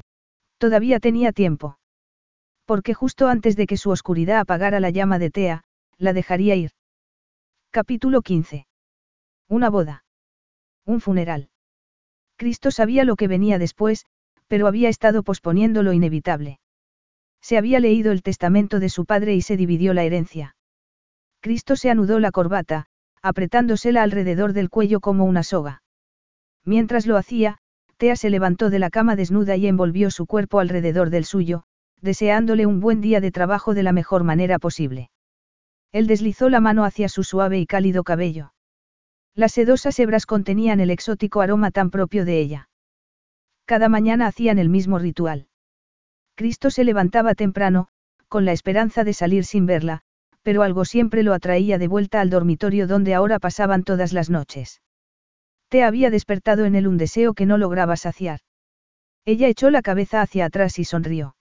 Todavía 0.61 0.99
tenía 0.99 1.31
tiempo. 1.31 1.79
Porque 2.65 2.93
justo 2.93 3.27
antes 3.27 3.55
de 3.55 3.65
que 3.65 3.77
su 3.77 3.89
oscuridad 3.89 4.37
apagara 4.37 4.79
la 4.79 4.91
llama 4.91 5.17
de 5.17 5.31
Tea, 5.31 5.63
la 5.97 6.13
dejaría 6.13 6.53
ir. 6.55 6.69
Capítulo 7.71 8.21
15. 8.21 8.67
Una 9.49 9.71
boda. 9.71 10.05
Un 10.85 11.01
funeral. 11.01 11.49
Cristo 12.35 12.69
sabía 12.69 13.05
lo 13.05 13.15
que 13.15 13.27
venía 13.27 13.57
después, 13.57 14.05
pero 14.47 14.67
había 14.67 14.87
estado 14.87 15.23
posponiendo 15.23 15.81
lo 15.81 15.93
inevitable. 15.93 16.59
Se 17.41 17.57
había 17.57 17.79
leído 17.79 18.11
el 18.11 18.21
testamento 18.21 18.79
de 18.79 18.89
su 18.89 19.05
padre 19.05 19.33
y 19.33 19.41
se 19.41 19.57
dividió 19.57 19.95
la 19.95 20.03
herencia. 20.03 20.55
Cristo 21.39 21.75
se 21.75 21.89
anudó 21.89 22.19
la 22.19 22.29
corbata, 22.29 22.85
apretándosela 23.23 24.03
alrededor 24.03 24.53
del 24.53 24.69
cuello 24.69 24.99
como 24.99 25.25
una 25.25 25.41
soga. 25.41 25.81
Mientras 26.63 27.07
lo 27.07 27.17
hacía, 27.17 27.57
Tea 28.01 28.15
se 28.15 28.31
levantó 28.31 28.71
de 28.71 28.79
la 28.79 28.89
cama 28.89 29.15
desnuda 29.15 29.57
y 29.57 29.67
envolvió 29.67 30.09
su 30.09 30.25
cuerpo 30.25 30.59
alrededor 30.59 31.11
del 31.11 31.23
suyo, 31.23 31.65
deseándole 32.01 32.65
un 32.65 32.79
buen 32.79 32.99
día 32.99 33.21
de 33.21 33.29
trabajo 33.29 33.75
de 33.75 33.83
la 33.83 33.91
mejor 33.91 34.23
manera 34.23 34.57
posible. 34.57 35.11
Él 35.91 36.07
deslizó 36.07 36.49
la 36.49 36.59
mano 36.61 36.83
hacia 36.83 37.09
su 37.09 37.23
suave 37.23 37.59
y 37.59 37.67
cálido 37.67 38.03
cabello. 38.03 38.55
Las 39.35 39.51
sedosas 39.51 39.99
hebras 39.99 40.25
contenían 40.25 40.79
el 40.79 40.89
exótico 40.89 41.41
aroma 41.41 41.69
tan 41.69 41.91
propio 41.91 42.25
de 42.25 42.39
ella. 42.39 42.69
Cada 43.65 43.87
mañana 43.87 44.25
hacían 44.25 44.57
el 44.57 44.69
mismo 44.69 44.97
ritual. 44.97 45.45
Cristo 46.33 46.71
se 46.71 46.83
levantaba 46.83 47.35
temprano, 47.35 47.87
con 48.29 48.45
la 48.45 48.51
esperanza 48.51 49.03
de 49.03 49.13
salir 49.13 49.45
sin 49.45 49.67
verla, 49.67 50.01
pero 50.41 50.63
algo 50.63 50.85
siempre 50.85 51.21
lo 51.21 51.35
atraía 51.35 51.77
de 51.77 51.87
vuelta 51.87 52.19
al 52.19 52.31
dormitorio 52.31 52.87
donde 52.87 53.13
ahora 53.13 53.37
pasaban 53.37 53.83
todas 53.83 54.11
las 54.11 54.31
noches. 54.31 54.81
Te 55.71 55.85
había 55.85 56.09
despertado 56.09 56.65
en 56.65 56.75
él 56.75 56.85
un 56.85 56.97
deseo 56.97 57.33
que 57.33 57.45
no 57.45 57.57
lograba 57.57 57.95
saciar. 57.95 58.41
Ella 59.23 59.47
echó 59.47 59.69
la 59.69 59.81
cabeza 59.81 60.21
hacia 60.21 60.43
atrás 60.43 60.77
y 60.79 60.83
sonrió. 60.83 61.37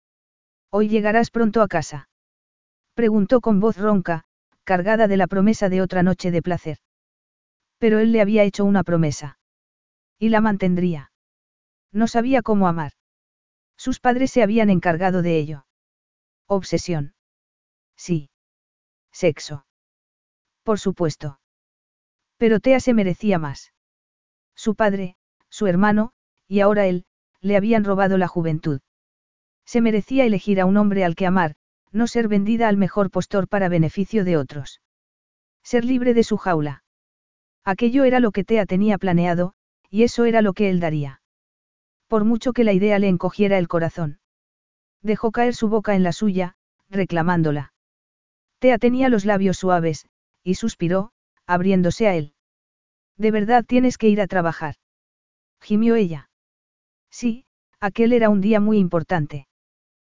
Hoy 0.71 0.89
llegarás 0.89 1.29
pronto 1.29 1.61
a 1.61 1.67
casa. 1.67 2.09
Preguntó 2.95 3.39
con 3.39 3.59
voz 3.59 3.77
ronca, 3.77 4.23
cargada 4.63 5.07
de 5.07 5.17
la 5.17 5.27
promesa 5.27 5.69
de 5.69 5.83
otra 5.83 6.01
noche 6.01 6.31
de 6.31 6.41
placer. 6.41 6.79
Pero 7.77 7.99
él 7.99 8.13
le 8.13 8.19
había 8.19 8.41
hecho 8.41 8.65
una 8.65 8.83
promesa. 8.83 9.37
Y 10.17 10.29
la 10.29 10.41
mantendría. 10.41 11.11
No 11.91 12.07
sabía 12.07 12.41
cómo 12.41 12.67
amar. 12.67 12.93
Sus 13.77 13.99
padres 13.99 14.31
se 14.31 14.41
habían 14.41 14.71
encargado 14.71 15.21
de 15.21 15.37
ello. 15.37 15.67
Obsesión. 16.47 17.13
Sí. 17.95 18.31
Sexo. 19.11 19.67
Por 20.63 20.79
supuesto. 20.79 21.39
Pero 22.37 22.59
Tea 22.59 22.79
se 22.79 22.95
merecía 22.95 23.37
más. 23.37 23.74
Su 24.55 24.75
padre, 24.75 25.17
su 25.49 25.67
hermano, 25.67 26.11
y 26.47 26.61
ahora 26.61 26.87
él, 26.87 27.05
le 27.41 27.57
habían 27.57 27.83
robado 27.83 28.17
la 28.17 28.27
juventud. 28.27 28.81
Se 29.65 29.81
merecía 29.81 30.25
elegir 30.25 30.61
a 30.61 30.65
un 30.65 30.77
hombre 30.77 31.03
al 31.03 31.15
que 31.15 31.25
amar, 31.25 31.55
no 31.91 32.07
ser 32.07 32.27
vendida 32.27 32.67
al 32.67 32.77
mejor 32.77 33.09
postor 33.09 33.47
para 33.47 33.69
beneficio 33.69 34.23
de 34.23 34.37
otros. 34.37 34.81
Ser 35.63 35.85
libre 35.85 36.13
de 36.13 36.23
su 36.23 36.37
jaula. 36.37 36.83
Aquello 37.63 38.03
era 38.03 38.19
lo 38.19 38.31
que 38.31 38.43
Tea 38.43 38.65
tenía 38.65 38.97
planeado, 38.97 39.53
y 39.89 40.03
eso 40.03 40.25
era 40.25 40.41
lo 40.41 40.53
que 40.53 40.69
él 40.69 40.79
daría. 40.79 41.21
Por 42.07 42.23
mucho 42.23 42.53
que 42.53 42.63
la 42.63 42.73
idea 42.73 42.99
le 42.99 43.07
encogiera 43.07 43.57
el 43.57 43.67
corazón. 43.67 44.19
Dejó 45.01 45.31
caer 45.31 45.55
su 45.55 45.67
boca 45.69 45.95
en 45.95 46.03
la 46.03 46.11
suya, 46.11 46.57
reclamándola. 46.89 47.73
Tea 48.59 48.77
tenía 48.77 49.09
los 49.09 49.25
labios 49.25 49.57
suaves, 49.57 50.07
y 50.43 50.55
suspiró, 50.55 51.11
abriéndose 51.47 52.07
a 52.07 52.15
él. 52.15 52.34
¿De 53.17 53.31
verdad 53.31 53.63
tienes 53.65 53.97
que 53.97 54.09
ir 54.09 54.21
a 54.21 54.27
trabajar? 54.27 54.75
Gimió 55.61 55.95
ella. 55.95 56.29
Sí, 57.09 57.45
aquel 57.79 58.13
era 58.13 58.29
un 58.29 58.41
día 58.41 58.59
muy 58.59 58.77
importante. 58.77 59.47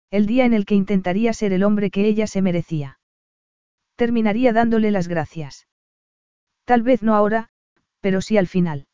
El 0.09 0.26
día 0.26 0.45
en 0.45 0.53
el 0.53 0.66
que 0.66 0.76
intentaría 0.76 1.34
ser 1.34 1.53
el 1.53 1.64
hombre 1.64 1.92
que 1.92 2.08
ella 2.08 2.27
se 2.27 2.42
merecía. 2.42 3.00
Terminaría 3.95 4.53
dándole 4.53 4.92
las 4.92 5.08
gracias. 5.08 5.67
Tal 6.66 6.82
vez 6.82 7.03
no 7.03 7.16
ahora, 7.16 7.50
pero 8.00 8.22
sí 8.22 8.38
al 8.38 8.48
final. 8.48 8.88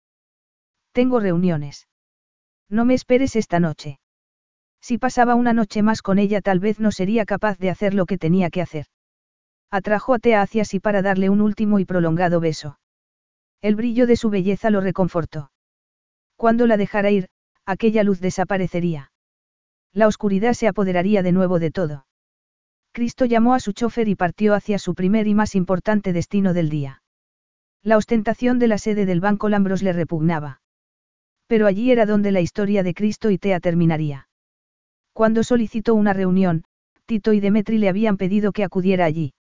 Tengo 0.91 1.19
reuniones. 1.19 1.87
No 2.69 2.85
me 2.85 2.93
esperes 2.93 3.35
esta 3.35 3.59
noche. 3.59 3.99
Si 4.81 4.97
pasaba 4.97 5.35
una 5.35 5.53
noche 5.53 5.81
más 5.81 6.01
con 6.01 6.19
ella 6.19 6.41
tal 6.41 6.59
vez 6.59 6.79
no 6.79 6.91
sería 6.91 7.25
capaz 7.25 7.57
de 7.57 7.69
hacer 7.69 7.93
lo 7.93 8.05
que 8.05 8.17
tenía 8.17 8.49
que 8.49 8.61
hacer. 8.61 8.87
Atrajo 9.71 10.13
a 10.13 10.19
Tea 10.19 10.41
hacia 10.41 10.65
sí 10.65 10.79
para 10.79 11.01
darle 11.01 11.29
un 11.29 11.41
último 11.41 11.79
y 11.79 11.85
prolongado 11.85 12.39
beso. 12.39 12.77
El 13.63 13.77
brillo 13.77 14.07
de 14.07 14.17
su 14.17 14.29
belleza 14.29 14.69
lo 14.69 14.81
reconfortó. 14.81 15.49
Cuando 16.35 16.67
la 16.67 16.75
dejara 16.75 17.11
ir, 17.11 17.29
aquella 17.65 18.03
luz 18.03 18.19
desaparecería. 18.19 19.13
La 19.93 20.07
oscuridad 20.07 20.51
se 20.53 20.67
apoderaría 20.67 21.23
de 21.23 21.31
nuevo 21.31 21.59
de 21.59 21.71
todo. 21.71 22.05
Cristo 22.91 23.23
llamó 23.23 23.53
a 23.53 23.61
su 23.61 23.71
chofer 23.71 24.09
y 24.09 24.15
partió 24.15 24.53
hacia 24.53 24.79
su 24.79 24.95
primer 24.95 25.27
y 25.27 25.33
más 25.33 25.55
importante 25.55 26.11
destino 26.11 26.53
del 26.53 26.69
día. 26.69 27.03
La 27.81 27.95
ostentación 27.95 28.59
de 28.59 28.67
la 28.67 28.77
sede 28.77 29.05
del 29.05 29.21
Banco 29.21 29.47
Lambros 29.47 29.81
le 29.81 29.93
repugnaba. 29.93 30.61
Pero 31.47 31.65
allí 31.65 31.89
era 31.89 32.05
donde 32.05 32.33
la 32.33 32.41
historia 32.41 32.83
de 32.83 32.93
Cristo 32.93 33.29
y 33.31 33.37
Tea 33.37 33.61
terminaría. 33.61 34.27
Cuando 35.13 35.41
solicitó 35.41 35.95
una 35.95 36.11
reunión, 36.11 36.65
Tito 37.05 37.31
y 37.31 37.39
Demetri 37.39 37.77
le 37.77 37.87
habían 37.87 38.17
pedido 38.17 38.51
que 38.51 38.65
acudiera 38.65 39.05
allí. 39.05 39.33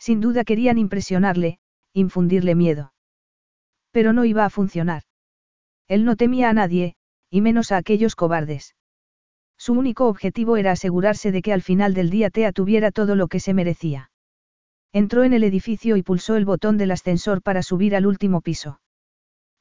Sin 0.00 0.20
duda 0.20 0.42
querían 0.42 0.78
impresionarle, 0.78 1.60
infundirle 1.92 2.56
miedo. 2.56 2.92
Pero 3.96 4.12
no 4.12 4.26
iba 4.26 4.44
a 4.44 4.50
funcionar. 4.50 5.04
Él 5.88 6.04
no 6.04 6.16
temía 6.16 6.50
a 6.50 6.52
nadie, 6.52 6.96
y 7.30 7.40
menos 7.40 7.72
a 7.72 7.78
aquellos 7.78 8.14
cobardes. 8.14 8.76
Su 9.56 9.72
único 9.72 10.06
objetivo 10.06 10.58
era 10.58 10.72
asegurarse 10.72 11.32
de 11.32 11.40
que 11.40 11.54
al 11.54 11.62
final 11.62 11.94
del 11.94 12.10
día 12.10 12.28
Tea 12.28 12.52
tuviera 12.52 12.90
todo 12.90 13.14
lo 13.14 13.28
que 13.28 13.40
se 13.40 13.54
merecía. 13.54 14.10
Entró 14.92 15.24
en 15.24 15.32
el 15.32 15.44
edificio 15.44 15.96
y 15.96 16.02
pulsó 16.02 16.36
el 16.36 16.44
botón 16.44 16.76
del 16.76 16.90
ascensor 16.90 17.40
para 17.40 17.62
subir 17.62 17.96
al 17.96 18.04
último 18.04 18.42
piso. 18.42 18.82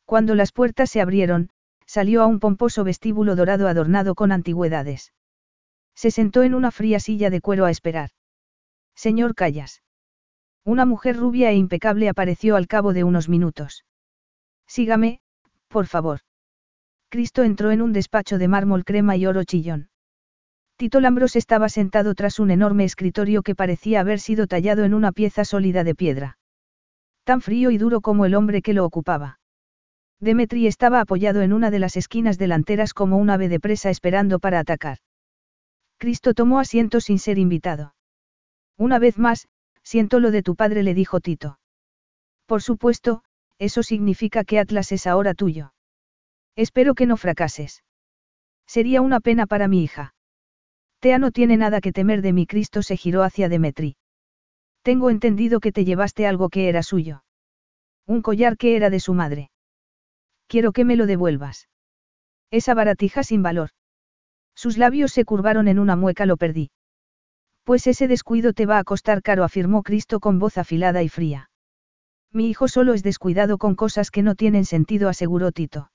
Cuando 0.03 0.35
las 0.35 0.51
puertas 0.51 0.89
se 0.89 0.99
abrieron, 0.99 1.49
salió 1.85 2.21
a 2.21 2.27
un 2.27 2.41
pomposo 2.41 2.83
vestíbulo 2.83 3.37
dorado 3.37 3.69
adornado 3.69 4.15
con 4.15 4.33
antigüedades. 4.33 5.13
Se 5.95 6.11
sentó 6.11 6.43
en 6.43 6.55
una 6.55 6.71
fría 6.71 6.99
silla 6.99 7.29
de 7.29 7.39
cuero 7.39 7.63
a 7.63 7.71
esperar. 7.71 8.09
Señor 8.95 9.33
Callas. 9.33 9.81
Una 10.65 10.83
mujer 10.85 11.15
rubia 11.15 11.51
e 11.51 11.55
impecable 11.55 12.09
apareció 12.09 12.57
al 12.57 12.67
cabo 12.67 12.91
de 12.91 13.05
unos 13.05 13.29
minutos. 13.29 13.85
Sígame, 14.67 15.19
por 15.67 15.87
favor. 15.87 16.19
Cristo 17.09 17.43
entró 17.43 17.71
en 17.71 17.81
un 17.81 17.93
despacho 17.93 18.37
de 18.37 18.47
mármol 18.47 18.83
crema 18.83 19.15
y 19.15 19.25
oro 19.25 19.43
chillón. 19.43 19.89
Tito 20.77 20.99
Lambros 20.99 21.35
estaba 21.35 21.69
sentado 21.69 22.15
tras 22.15 22.39
un 22.39 22.51
enorme 22.51 22.83
escritorio 22.83 23.43
que 23.43 23.55
parecía 23.55 24.01
haber 24.01 24.19
sido 24.19 24.47
tallado 24.47 24.83
en 24.83 24.93
una 24.93 25.13
pieza 25.13 25.45
sólida 25.45 25.83
de 25.85 25.95
piedra. 25.95 26.37
Tan 27.23 27.41
frío 27.41 27.71
y 27.71 27.77
duro 27.77 28.01
como 28.01 28.25
el 28.25 28.35
hombre 28.35 28.61
que 28.61 28.73
lo 28.73 28.83
ocupaba. 28.83 29.39
Demetri 30.19 30.67
estaba 30.67 31.01
apoyado 31.01 31.41
en 31.41 31.53
una 31.53 31.71
de 31.71 31.79
las 31.79 31.95
esquinas 31.95 32.37
delanteras 32.37 32.93
como 32.93 33.17
un 33.17 33.29
ave 33.29 33.47
de 33.47 33.59
presa 33.59 33.89
esperando 33.89 34.39
para 34.39 34.59
atacar. 34.59 34.97
Cristo 35.97 36.33
tomó 36.33 36.59
asiento 36.59 36.99
sin 36.99 37.19
ser 37.19 37.37
invitado. 37.37 37.95
Una 38.77 38.99
vez 38.99 39.17
más, 39.17 39.47
siento 39.83 40.19
lo 40.19 40.31
de 40.31 40.43
tu 40.43 40.55
padre, 40.55 40.83
le 40.83 40.93
dijo 40.93 41.21
Tito. 41.21 41.59
Por 42.45 42.61
supuesto, 42.61 43.23
eso 43.59 43.83
significa 43.83 44.43
que 44.43 44.59
Atlas 44.59 44.91
es 44.91 45.07
ahora 45.07 45.33
tuyo. 45.33 45.73
Espero 46.55 46.95
que 46.95 47.05
no 47.05 47.17
fracases. 47.17 47.83
Sería 48.67 49.01
una 49.01 49.19
pena 49.19 49.45
para 49.45 49.67
mi 49.67 49.83
hija. 49.83 50.13
Tea 50.99 51.19
no 51.19 51.31
tiene 51.31 51.57
nada 51.57 51.81
que 51.81 51.91
temer 51.91 52.21
de 52.21 52.33
mí. 52.33 52.47
Cristo 52.47 52.81
se 52.81 52.97
giró 52.97 53.23
hacia 53.23 53.49
Demetri. 53.49 53.97
Tengo 54.81 55.09
entendido 55.09 55.59
que 55.59 55.71
te 55.71 55.85
llevaste 55.85 56.27
algo 56.27 56.49
que 56.49 56.69
era 56.69 56.83
suyo. 56.83 57.23
Un 58.07 58.21
collar 58.21 58.57
que 58.57 58.75
era 58.75 58.89
de 58.89 58.99
su 58.99 59.13
madre. 59.13 59.51
Quiero 60.47 60.71
que 60.71 60.85
me 60.85 60.95
lo 60.95 61.05
devuelvas. 61.05 61.69
Esa 62.51 62.73
baratija 62.73 63.23
sin 63.23 63.41
valor. 63.43 63.69
Sus 64.55 64.77
labios 64.77 65.11
se 65.11 65.25
curvaron 65.25 65.67
en 65.67 65.79
una 65.79 65.95
mueca, 65.95 66.25
lo 66.25 66.37
perdí. 66.37 66.71
Pues 67.63 67.87
ese 67.87 68.07
descuido 68.07 68.53
te 68.53 68.65
va 68.65 68.77
a 68.77 68.83
costar 68.83 69.21
caro, 69.21 69.43
afirmó 69.43 69.83
Cristo 69.83 70.19
con 70.19 70.39
voz 70.39 70.57
afilada 70.57 71.03
y 71.03 71.09
fría. 71.09 71.49
Mi 72.35 72.49
hijo 72.49 72.67
solo 72.67 72.93
es 72.93 73.01
descuidado 73.01 73.57
con 73.57 73.75
cosas 73.75 74.11
que 74.11 74.21
no 74.21 74.35
tienen 74.35 74.65
sentido, 74.65 75.07
aseguró 75.07 75.53
Tito. 75.53 75.89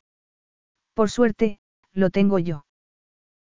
Por 0.94 1.10
suerte, 1.10 1.60
lo 1.92 2.08
tengo 2.08 2.38
yo. 2.38 2.64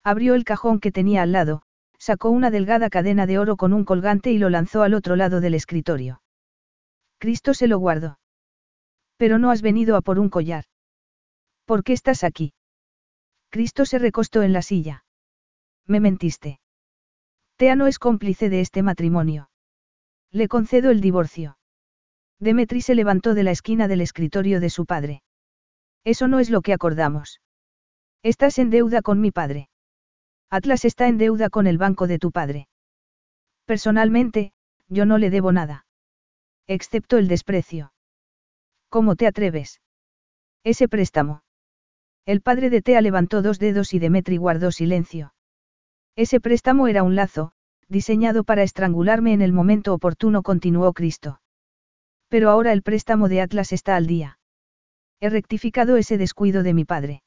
Abrió 0.03 0.33
el 0.33 0.43
cajón 0.43 0.79
que 0.79 0.91
tenía 0.91 1.21
al 1.21 1.31
lado, 1.31 1.61
sacó 1.99 2.31
una 2.31 2.49
delgada 2.49 2.89
cadena 2.89 3.27
de 3.27 3.37
oro 3.37 3.55
con 3.55 3.71
un 3.73 3.85
colgante 3.85 4.31
y 4.31 4.39
lo 4.39 4.49
lanzó 4.49 4.81
al 4.81 4.95
otro 4.95 5.15
lado 5.15 5.41
del 5.41 5.53
escritorio. 5.53 6.23
Cristo 7.19 7.53
se 7.53 7.67
lo 7.67 7.77
guardó. 7.77 8.17
Pero 9.15 9.37
no 9.37 9.51
has 9.51 9.61
venido 9.61 9.95
a 9.95 10.01
por 10.01 10.17
un 10.17 10.31
collar. 10.31 10.65
¿Por 11.65 11.83
qué 11.83 11.93
estás 11.93 12.23
aquí? 12.23 12.55
Cristo 13.51 13.85
se 13.85 13.99
recostó 13.99 14.41
en 14.41 14.53
la 14.53 14.63
silla. 14.63 15.05
Me 15.85 15.99
mentiste. 15.99 16.59
Tea 17.57 17.75
no 17.75 17.85
es 17.85 17.99
cómplice 17.99 18.49
de 18.49 18.61
este 18.61 18.81
matrimonio. 18.81 19.51
Le 20.31 20.47
concedo 20.47 20.89
el 20.89 20.99
divorcio. 20.99 21.59
Demetri 22.39 22.81
se 22.81 22.95
levantó 22.95 23.33
de 23.33 23.43
la 23.43 23.51
esquina 23.51 23.87
del 23.87 24.01
escritorio 24.01 24.59
de 24.59 24.69
su 24.69 24.85
padre. 24.85 25.23
Eso 26.03 26.27
no 26.27 26.39
es 26.39 26.49
lo 26.49 26.61
que 26.61 26.73
acordamos. 26.73 27.41
Estás 28.23 28.59
en 28.59 28.69
deuda 28.69 29.01
con 29.01 29.19
mi 29.19 29.31
padre. 29.31 29.69
Atlas 30.49 30.85
está 30.85 31.07
en 31.07 31.17
deuda 31.17 31.49
con 31.49 31.67
el 31.67 31.77
banco 31.77 32.07
de 32.07 32.19
tu 32.19 32.31
padre. 32.31 32.67
Personalmente, 33.65 34.53
yo 34.87 35.05
no 35.05 35.17
le 35.17 35.29
debo 35.29 35.51
nada. 35.51 35.85
Excepto 36.67 37.17
el 37.17 37.27
desprecio. 37.27 37.91
¿Cómo 38.89 39.15
te 39.15 39.27
atreves? 39.27 39.81
Ese 40.63 40.87
préstamo. 40.87 41.43
El 42.25 42.41
padre 42.41 42.69
de 42.69 42.81
Tea 42.81 43.01
levantó 43.01 43.41
dos 43.41 43.59
dedos 43.59 43.93
y 43.93 43.99
Demetri 43.99 44.37
guardó 44.37 44.71
silencio. 44.71 45.33
Ese 46.15 46.39
préstamo 46.39 46.87
era 46.87 47.03
un 47.03 47.15
lazo, 47.15 47.51
diseñado 47.87 48.43
para 48.43 48.63
estrangularme 48.63 49.33
en 49.33 49.41
el 49.41 49.53
momento 49.53 49.93
oportuno, 49.93 50.43
continuó 50.43 50.93
Cristo. 50.93 51.39
Pero 52.29 52.49
ahora 52.49 52.73
el 52.73 52.83
préstamo 52.83 53.29
de 53.29 53.41
Atlas 53.41 53.71
está 53.71 53.95
al 53.95 54.07
día. 54.07 54.39
He 55.19 55.29
rectificado 55.29 55.97
ese 55.97 56.17
descuido 56.17 56.63
de 56.63 56.73
mi 56.73 56.85
padre. 56.85 57.23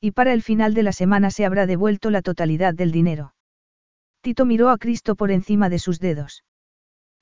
Y 0.00 0.12
para 0.12 0.32
el 0.32 0.42
final 0.42 0.74
de 0.74 0.82
la 0.82 0.92
semana 0.92 1.30
se 1.30 1.44
habrá 1.44 1.66
devuelto 1.66 2.10
la 2.10 2.22
totalidad 2.22 2.74
del 2.74 2.90
dinero. 2.90 3.34
Tito 4.20 4.44
miró 4.46 4.70
a 4.70 4.78
Cristo 4.78 5.16
por 5.16 5.30
encima 5.30 5.68
de 5.68 5.78
sus 5.78 6.00
dedos. 6.00 6.44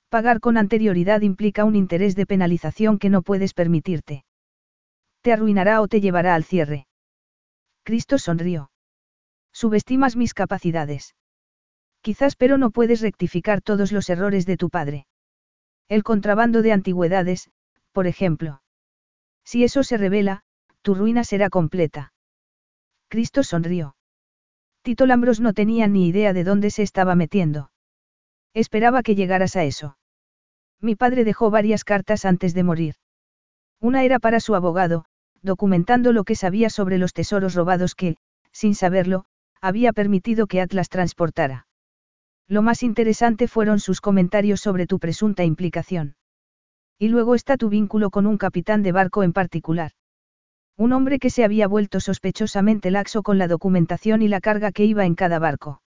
Pagar 0.09 0.39
con 0.39 0.57
anterioridad 0.57 1.21
implica 1.21 1.65
un 1.65 1.75
interés 1.75 2.15
de 2.15 2.25
penalización 2.25 2.99
que 2.99 3.09
no 3.09 3.21
puedes 3.21 3.53
permitirte. 3.53 4.25
Te 5.21 5.33
arruinará 5.33 5.81
o 5.81 5.87
te 5.87 6.01
llevará 6.01 6.35
al 6.35 6.43
cierre. 6.43 6.87
Cristo 7.83 8.17
sonrió. 8.17 8.71
Subestimas 9.51 10.15
mis 10.15 10.33
capacidades. 10.33 11.15
Quizás 12.01 12.35
pero 12.35 12.57
no 12.57 12.71
puedes 12.71 13.01
rectificar 13.01 13.61
todos 13.61 13.91
los 13.91 14.09
errores 14.09 14.45
de 14.45 14.57
tu 14.57 14.69
padre. 14.69 15.05
El 15.87 16.03
contrabando 16.03 16.61
de 16.61 16.71
antigüedades, 16.71 17.49
por 17.91 18.07
ejemplo. 18.07 18.61
Si 19.43 19.63
eso 19.63 19.83
se 19.83 19.97
revela, 19.97 20.43
tu 20.81 20.95
ruina 20.95 21.23
será 21.23 21.49
completa. 21.49 22.13
Cristo 23.09 23.43
sonrió. 23.43 23.95
Tito 24.81 25.05
Lambros 25.05 25.39
no 25.39 25.53
tenía 25.53 25.87
ni 25.87 26.07
idea 26.07 26.33
de 26.33 26.43
dónde 26.43 26.69
se 26.69 26.83
estaba 26.83 27.15
metiendo. 27.15 27.71
Esperaba 28.53 29.03
que 29.03 29.15
llegaras 29.15 29.55
a 29.55 29.63
eso. 29.63 29.97
Mi 30.81 30.95
padre 30.95 31.23
dejó 31.23 31.49
varias 31.49 31.83
cartas 31.85 32.25
antes 32.25 32.53
de 32.53 32.63
morir. 32.63 32.95
Una 33.79 34.03
era 34.03 34.19
para 34.19 34.39
su 34.39 34.55
abogado, 34.55 35.05
documentando 35.41 36.11
lo 36.11 36.23
que 36.23 36.35
sabía 36.35 36.69
sobre 36.69 36.97
los 36.97 37.13
tesoros 37.13 37.53
robados 37.53 37.95
que, 37.95 38.17
sin 38.51 38.75
saberlo, 38.75 39.25
había 39.61 39.93
permitido 39.93 40.47
que 40.47 40.61
Atlas 40.61 40.89
transportara. 40.89 41.67
Lo 42.47 42.61
más 42.61 42.83
interesante 42.83 43.47
fueron 43.47 43.79
sus 43.79 44.01
comentarios 44.01 44.61
sobre 44.61 44.87
tu 44.87 44.99
presunta 44.99 45.43
implicación. 45.43 46.15
Y 46.99 47.07
luego 47.07 47.35
está 47.35 47.57
tu 47.57 47.69
vínculo 47.69 48.09
con 48.09 48.27
un 48.27 48.37
capitán 48.37 48.83
de 48.83 48.91
barco 48.91 49.23
en 49.23 49.33
particular. 49.33 49.91
Un 50.77 50.91
hombre 50.91 51.19
que 51.19 51.29
se 51.29 51.43
había 51.43 51.67
vuelto 51.67 51.99
sospechosamente 51.99 52.91
laxo 52.91 53.23
con 53.23 53.37
la 53.37 53.47
documentación 53.47 54.21
y 54.21 54.27
la 54.27 54.41
carga 54.41 54.71
que 54.71 54.85
iba 54.85 55.05
en 55.05 55.15
cada 55.15 55.39
barco. 55.39 55.81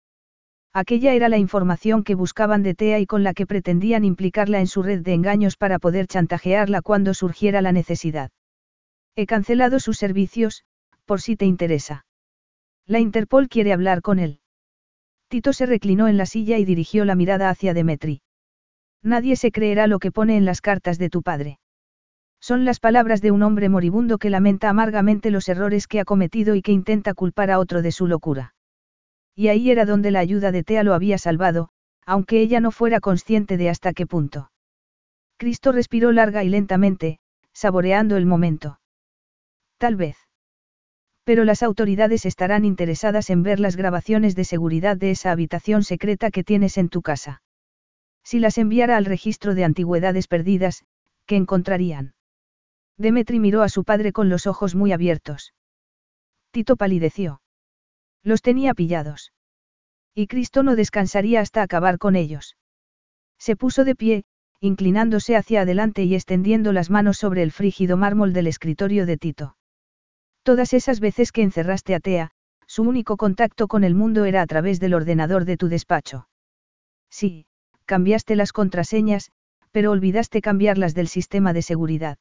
Aquella 0.73 1.13
era 1.13 1.29
la 1.29 1.37
información 1.37 2.03
que 2.03 2.15
buscaban 2.15 2.63
de 2.63 2.73
Tea 2.73 2.99
y 2.99 3.05
con 3.05 3.23
la 3.23 3.33
que 3.33 3.45
pretendían 3.45 4.03
implicarla 4.03 4.59
en 4.59 4.67
su 4.67 4.81
red 4.81 5.01
de 5.01 5.13
engaños 5.13 5.55
para 5.55 5.79
poder 5.79 6.07
chantajearla 6.07 6.81
cuando 6.81 7.13
surgiera 7.13 7.61
la 7.61 7.71
necesidad. 7.71 8.31
He 9.15 9.25
cancelado 9.25 9.79
sus 9.79 9.97
servicios, 9.97 10.63
por 11.05 11.21
si 11.21 11.35
te 11.35 11.45
interesa. 11.45 12.05
La 12.87 12.99
Interpol 12.99 13.47
quiere 13.49 13.71
hablar 13.71 14.01
con 14.01 14.19
él. 14.19 14.39
Tito 15.33 15.51
se 15.51 15.65
reclinó 15.65 16.07
en 16.07 16.15
la 16.15 16.27
silla 16.27 16.59
y 16.59 16.63
dirigió 16.63 17.05
la 17.05 17.15
mirada 17.15 17.49
hacia 17.49 17.73
Demetri. 17.73 18.21
Nadie 19.01 19.35
se 19.35 19.51
creerá 19.51 19.87
lo 19.87 19.97
que 19.97 20.11
pone 20.11 20.37
en 20.37 20.45
las 20.45 20.61
cartas 20.61 20.99
de 20.99 21.09
tu 21.09 21.23
padre. 21.23 21.57
Son 22.39 22.65
las 22.65 22.79
palabras 22.79 23.19
de 23.19 23.31
un 23.31 23.41
hombre 23.41 23.67
moribundo 23.67 24.19
que 24.19 24.29
lamenta 24.29 24.69
amargamente 24.69 25.31
los 25.31 25.49
errores 25.49 25.87
que 25.87 25.99
ha 25.99 26.05
cometido 26.05 26.53
y 26.53 26.61
que 26.61 26.71
intenta 26.71 27.15
culpar 27.15 27.49
a 27.49 27.57
otro 27.57 27.81
de 27.81 27.91
su 27.91 28.05
locura. 28.05 28.53
Y 29.33 29.47
ahí 29.47 29.71
era 29.71 29.85
donde 29.85 30.11
la 30.11 30.19
ayuda 30.19 30.51
de 30.51 30.61
Tea 30.63 30.83
lo 30.83 30.93
había 30.93 31.17
salvado, 31.17 31.69
aunque 32.05 32.39
ella 32.39 32.59
no 32.59 32.69
fuera 32.69 32.99
consciente 32.99 33.57
de 33.57 33.71
hasta 33.71 33.93
qué 33.93 34.05
punto. 34.05 34.51
Cristo 35.37 35.71
respiró 35.71 36.11
larga 36.11 36.43
y 36.43 36.49
lentamente, 36.49 37.17
saboreando 37.53 38.17
el 38.17 38.27
momento. 38.27 38.79
Tal 39.79 39.95
vez. 39.95 40.15
Pero 41.23 41.45
las 41.45 41.63
autoridades 41.63 42.25
estarán 42.25 42.65
interesadas 42.65 43.29
en 43.29 43.43
ver 43.43 43.59
las 43.59 43.75
grabaciones 43.75 44.35
de 44.35 44.43
seguridad 44.43 44.97
de 44.97 45.11
esa 45.11 45.31
habitación 45.31 45.83
secreta 45.83 46.31
que 46.31 46.43
tienes 46.43 46.77
en 46.77 46.89
tu 46.89 47.01
casa. 47.01 47.41
Si 48.23 48.39
las 48.39 48.57
enviara 48.57 48.97
al 48.97 49.05
registro 49.05 49.55
de 49.55 49.63
antigüedades 49.63 50.27
perdidas, 50.27 50.83
¿qué 51.25 51.35
encontrarían? 51.35 52.13
Demetri 52.97 53.39
miró 53.39 53.61
a 53.61 53.69
su 53.69 53.83
padre 53.83 54.11
con 54.11 54.29
los 54.29 54.47
ojos 54.47 54.75
muy 54.75 54.91
abiertos. 54.91 55.53
Tito 56.51 56.75
palideció. 56.75 57.41
Los 58.21 58.41
tenía 58.41 58.73
pillados. 58.73 59.33
Y 60.13 60.27
Cristo 60.27 60.61
no 60.63 60.75
descansaría 60.75 61.41
hasta 61.41 61.61
acabar 61.61 61.97
con 61.97 62.15
ellos. 62.15 62.55
Se 63.39 63.55
puso 63.55 63.83
de 63.83 63.95
pie, 63.95 64.23
inclinándose 64.59 65.35
hacia 65.35 65.61
adelante 65.61 66.03
y 66.03 66.15
extendiendo 66.15 66.71
las 66.71 66.89
manos 66.89 67.17
sobre 67.17 67.43
el 67.43 67.51
frígido 67.51 67.97
mármol 67.97 68.31
del 68.31 68.47
escritorio 68.47 69.05
de 69.05 69.17
Tito. 69.17 69.57
Todas 70.43 70.73
esas 70.73 70.99
veces 70.99 71.31
que 71.31 71.41
encerraste 71.41 71.95
a 71.95 71.99
Tea, 71.99 72.31
su 72.67 72.83
único 72.83 73.15
contacto 73.15 73.67
con 73.67 73.83
el 73.83 73.95
mundo 73.95 74.25
era 74.25 74.41
a 74.41 74.47
través 74.47 74.79
del 74.79 74.93
ordenador 74.93 75.45
de 75.45 75.55
tu 75.55 75.69
despacho. 75.69 76.27
Sí, 77.09 77.45
cambiaste 77.85 78.35
las 78.35 78.51
contraseñas, 78.51 79.31
pero 79.71 79.91
olvidaste 79.91 80.41
cambiarlas 80.41 80.93
del 80.93 81.07
sistema 81.07 81.53
de 81.53 81.61
seguridad. 81.61 82.17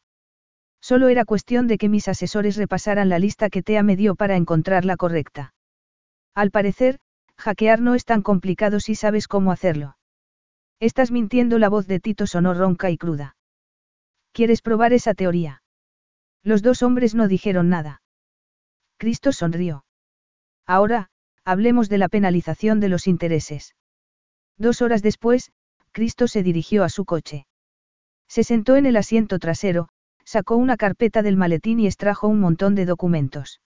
Solo 0.80 1.08
era 1.08 1.24
cuestión 1.24 1.66
de 1.66 1.78
que 1.78 1.88
mis 1.88 2.08
asesores 2.08 2.56
repasaran 2.56 3.08
la 3.08 3.18
lista 3.18 3.50
que 3.50 3.62
Tea 3.62 3.82
me 3.82 3.96
dio 3.96 4.14
para 4.14 4.36
encontrar 4.36 4.84
la 4.84 4.96
correcta. 4.96 5.54
Al 6.34 6.50
parecer, 6.50 6.98
hackear 7.36 7.80
no 7.80 7.94
es 7.94 8.04
tan 8.04 8.22
complicado 8.22 8.78
si 8.78 8.94
sabes 8.94 9.28
cómo 9.28 9.52
hacerlo. 9.52 9.96
Estás 10.80 11.10
mintiendo, 11.10 11.58
la 11.58 11.68
voz 11.68 11.86
de 11.86 12.00
Tito 12.00 12.26
sonó 12.26 12.54
ronca 12.54 12.90
y 12.90 12.98
cruda. 12.98 13.36
¿Quieres 14.32 14.62
probar 14.62 14.92
esa 14.92 15.14
teoría? 15.14 15.62
Los 16.42 16.62
dos 16.62 16.82
hombres 16.82 17.14
no 17.14 17.28
dijeron 17.28 17.68
nada. 17.68 18.01
Cristo 19.02 19.32
sonrió. 19.32 19.84
Ahora, 20.64 21.08
hablemos 21.44 21.88
de 21.88 21.98
la 21.98 22.08
penalización 22.08 22.78
de 22.78 22.88
los 22.88 23.08
intereses. 23.08 23.74
Dos 24.58 24.80
horas 24.80 25.02
después, 25.02 25.50
Cristo 25.90 26.28
se 26.28 26.44
dirigió 26.44 26.84
a 26.84 26.88
su 26.88 27.04
coche. 27.04 27.48
Se 28.28 28.44
sentó 28.44 28.76
en 28.76 28.86
el 28.86 28.96
asiento 28.96 29.40
trasero, 29.40 29.88
sacó 30.24 30.54
una 30.54 30.76
carpeta 30.76 31.22
del 31.22 31.36
maletín 31.36 31.80
y 31.80 31.88
extrajo 31.88 32.28
un 32.28 32.38
montón 32.38 32.76
de 32.76 32.86
documentos. 32.86 33.60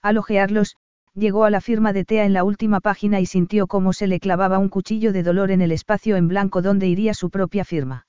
Al 0.00 0.16
ojearlos, 0.16 0.76
llegó 1.12 1.42
a 1.42 1.50
la 1.50 1.60
firma 1.60 1.92
de 1.92 2.04
Tea 2.04 2.24
en 2.24 2.32
la 2.32 2.44
última 2.44 2.78
página 2.78 3.18
y 3.18 3.26
sintió 3.26 3.66
cómo 3.66 3.92
se 3.92 4.06
le 4.06 4.20
clavaba 4.20 4.60
un 4.60 4.68
cuchillo 4.68 5.12
de 5.12 5.24
dolor 5.24 5.50
en 5.50 5.60
el 5.60 5.72
espacio 5.72 6.14
en 6.14 6.28
blanco 6.28 6.62
donde 6.62 6.86
iría 6.86 7.14
su 7.14 7.30
propia 7.30 7.64
firma. 7.64 8.06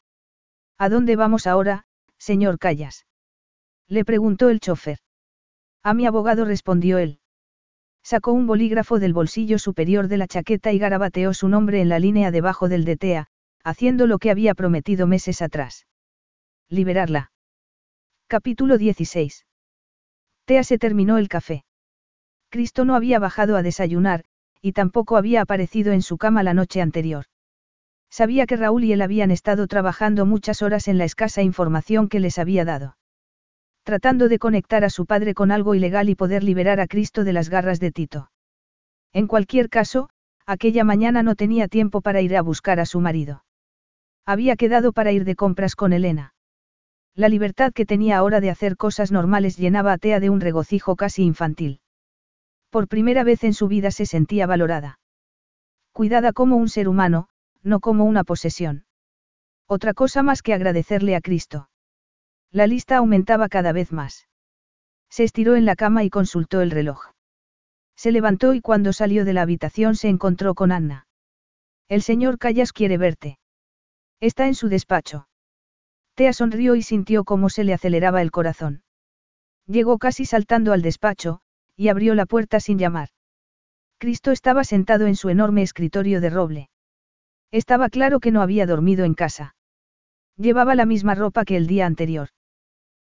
¿A 0.78 0.90
dónde 0.90 1.16
vamos 1.16 1.48
ahora, 1.48 1.86
señor 2.20 2.60
Callas? 2.60 3.08
Le 3.88 4.06
preguntó 4.06 4.50
el 4.50 4.60
chofer. 4.60 5.00
A 5.86 5.94
mi 5.94 6.06
abogado 6.06 6.46
respondió 6.46 6.98
él. 6.98 7.20
Sacó 8.04 8.32
un 8.32 8.48
bolígrafo 8.48 9.00
del 9.00 9.14
bolsillo 9.14 9.60
superior 9.60 10.08
de 10.08 10.18
la 10.18 10.28
chaqueta 10.28 10.72
y 10.72 10.80
garabateó 10.80 11.34
su 11.34 11.50
nombre 11.50 11.82
en 11.82 11.90
la 11.90 12.00
línea 12.00 12.32
debajo 12.32 12.70
del 12.70 12.86
de 12.86 12.96
Tea, 12.96 13.28
haciendo 13.66 14.08
lo 14.08 14.18
que 14.18 14.32
había 14.32 14.56
prometido 14.56 15.08
meses 15.08 15.42
atrás. 15.42 15.86
Liberarla. 16.70 17.32
Capítulo 18.28 18.78
16. 18.78 19.46
Tea 20.46 20.64
se 20.64 20.78
terminó 20.78 21.18
el 21.18 21.28
café. 21.28 21.66
Cristo 22.50 22.86
no 22.86 22.96
había 22.96 23.20
bajado 23.20 23.58
a 23.58 23.62
desayunar, 23.62 24.24
y 24.62 24.72
tampoco 24.72 25.18
había 25.18 25.42
aparecido 25.42 25.92
en 25.92 26.02
su 26.02 26.18
cama 26.18 26.44
la 26.44 26.54
noche 26.54 26.82
anterior. 26.82 27.26
Sabía 28.10 28.46
que 28.46 28.56
Raúl 28.56 28.86
y 28.86 28.94
él 28.94 29.02
habían 29.02 29.32
estado 29.32 29.68
trabajando 29.68 30.26
muchas 30.26 30.62
horas 30.62 30.88
en 30.88 30.98
la 30.98 31.04
escasa 31.04 31.42
información 31.42 32.08
que 32.08 32.22
les 32.22 32.40
había 32.40 32.64
dado 32.64 32.96
tratando 33.84 34.30
de 34.30 34.40
conectar 34.40 34.84
a 34.84 34.90
su 34.90 35.06
padre 35.06 35.34
con 35.34 35.52
algo 35.52 35.76
ilegal 35.76 36.10
y 36.10 36.16
poder 36.16 36.44
liberar 36.44 36.80
a 36.80 36.88
Cristo 36.88 37.24
de 37.24 37.34
las 37.34 37.50
garras 37.50 37.80
de 37.80 37.92
Tito. 37.92 38.32
En 39.12 39.28
cualquier 39.28 39.70
caso, 39.70 40.10
aquella 40.46 40.84
mañana 40.84 41.22
no 41.22 41.36
tenía 41.36 41.68
tiempo 41.68 42.02
para 42.02 42.22
ir 42.22 42.36
a 42.36 42.42
buscar 42.42 42.80
a 42.80 42.86
su 42.86 43.00
marido. 43.00 43.44
Había 44.26 44.56
quedado 44.56 44.94
para 44.94 45.12
ir 45.12 45.26
de 45.26 45.36
compras 45.36 45.76
con 45.76 45.94
Elena. 45.94 46.34
La 47.14 47.30
libertad 47.30 47.74
que 47.74 47.86
tenía 47.86 48.18
ahora 48.18 48.42
de 48.42 48.50
hacer 48.50 48.76
cosas 48.76 49.12
normales 49.12 49.58
llenaba 49.58 49.94
a 49.94 49.98
Tea 49.98 50.20
de 50.20 50.30
un 50.30 50.42
regocijo 50.42 50.96
casi 50.96 51.24
infantil. 51.24 51.82
Por 52.72 52.88
primera 52.88 53.24
vez 53.24 53.44
en 53.44 53.54
su 53.54 53.68
vida 53.68 53.92
se 53.92 54.08
sentía 54.08 54.48
valorada. 54.48 55.00
Cuidada 55.92 56.34
como 56.34 56.56
un 56.56 56.70
ser 56.70 56.88
humano, 56.88 57.28
no 57.62 57.80
como 57.82 58.06
una 58.06 58.24
posesión. 58.24 58.86
Otra 59.68 59.94
cosa 59.94 60.24
más 60.24 60.42
que 60.42 60.54
agradecerle 60.54 61.16
a 61.16 61.22
Cristo. 61.22 61.70
La 62.54 62.68
lista 62.68 62.98
aumentaba 62.98 63.50
cada 63.50 63.72
vez 63.72 63.92
más. 63.92 64.28
Se 65.10 65.24
estiró 65.24 65.56
en 65.56 65.66
la 65.66 65.76
cama 65.76 66.04
y 66.04 66.12
consultó 66.12 66.62
el 66.62 66.70
reloj. 66.70 67.08
Se 67.96 68.12
levantó 68.12 68.54
y 68.54 68.62
cuando 68.62 68.94
salió 68.94 69.26
de 69.26 69.34
la 69.34 69.42
habitación 69.42 69.96
se 69.96 70.08
encontró 70.08 70.54
con 70.54 70.72
Anna. 70.72 71.08
El 71.90 72.04
señor 72.04 72.38
Callas 72.38 72.72
quiere 72.72 73.00
verte. 73.00 73.40
Está 74.20 74.46
en 74.46 74.54
su 74.54 74.70
despacho. 74.70 75.28
Tea 76.14 76.32
sonrió 76.32 76.76
y 76.76 76.84
sintió 76.84 77.24
cómo 77.24 77.50
se 77.50 77.64
le 77.64 77.74
aceleraba 77.74 78.22
el 78.22 78.30
corazón. 78.30 78.84
Llegó 79.66 79.98
casi 79.98 80.26
saltando 80.26 80.74
al 80.74 80.84
despacho, 80.84 81.40
y 81.76 81.88
abrió 81.88 82.14
la 82.14 82.28
puerta 82.28 82.60
sin 82.60 82.78
llamar. 82.78 83.10
Cristo 83.98 84.32
estaba 84.32 84.64
sentado 84.64 85.08
en 85.08 85.16
su 85.16 85.30
enorme 85.30 85.64
escritorio 85.64 86.22
de 86.22 86.30
roble. 86.30 86.70
Estaba 87.50 87.90
claro 87.90 88.20
que 88.20 88.30
no 88.30 88.44
había 88.44 88.68
dormido 88.68 89.06
en 89.06 89.16
casa. 89.16 89.56
Llevaba 90.38 90.76
la 90.76 90.86
misma 90.86 91.16
ropa 91.16 91.46
que 91.46 91.58
el 91.58 91.66
día 91.66 91.88
anterior. 91.88 92.30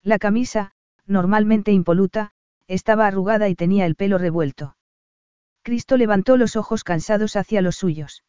La 0.02 0.18
camisa, 0.18 0.72
normalmente 1.06 1.72
impoluta, 1.72 2.32
estaba 2.66 3.06
arrugada 3.06 3.48
y 3.48 3.54
tenía 3.54 3.86
el 3.86 3.94
pelo 3.94 4.18
revuelto. 4.18 4.76
Cristo 5.62 5.96
levantó 5.96 6.36
los 6.36 6.56
ojos 6.56 6.82
cansados 6.82 7.36
hacia 7.36 7.62
los 7.62 7.76
suyos. 7.76 8.24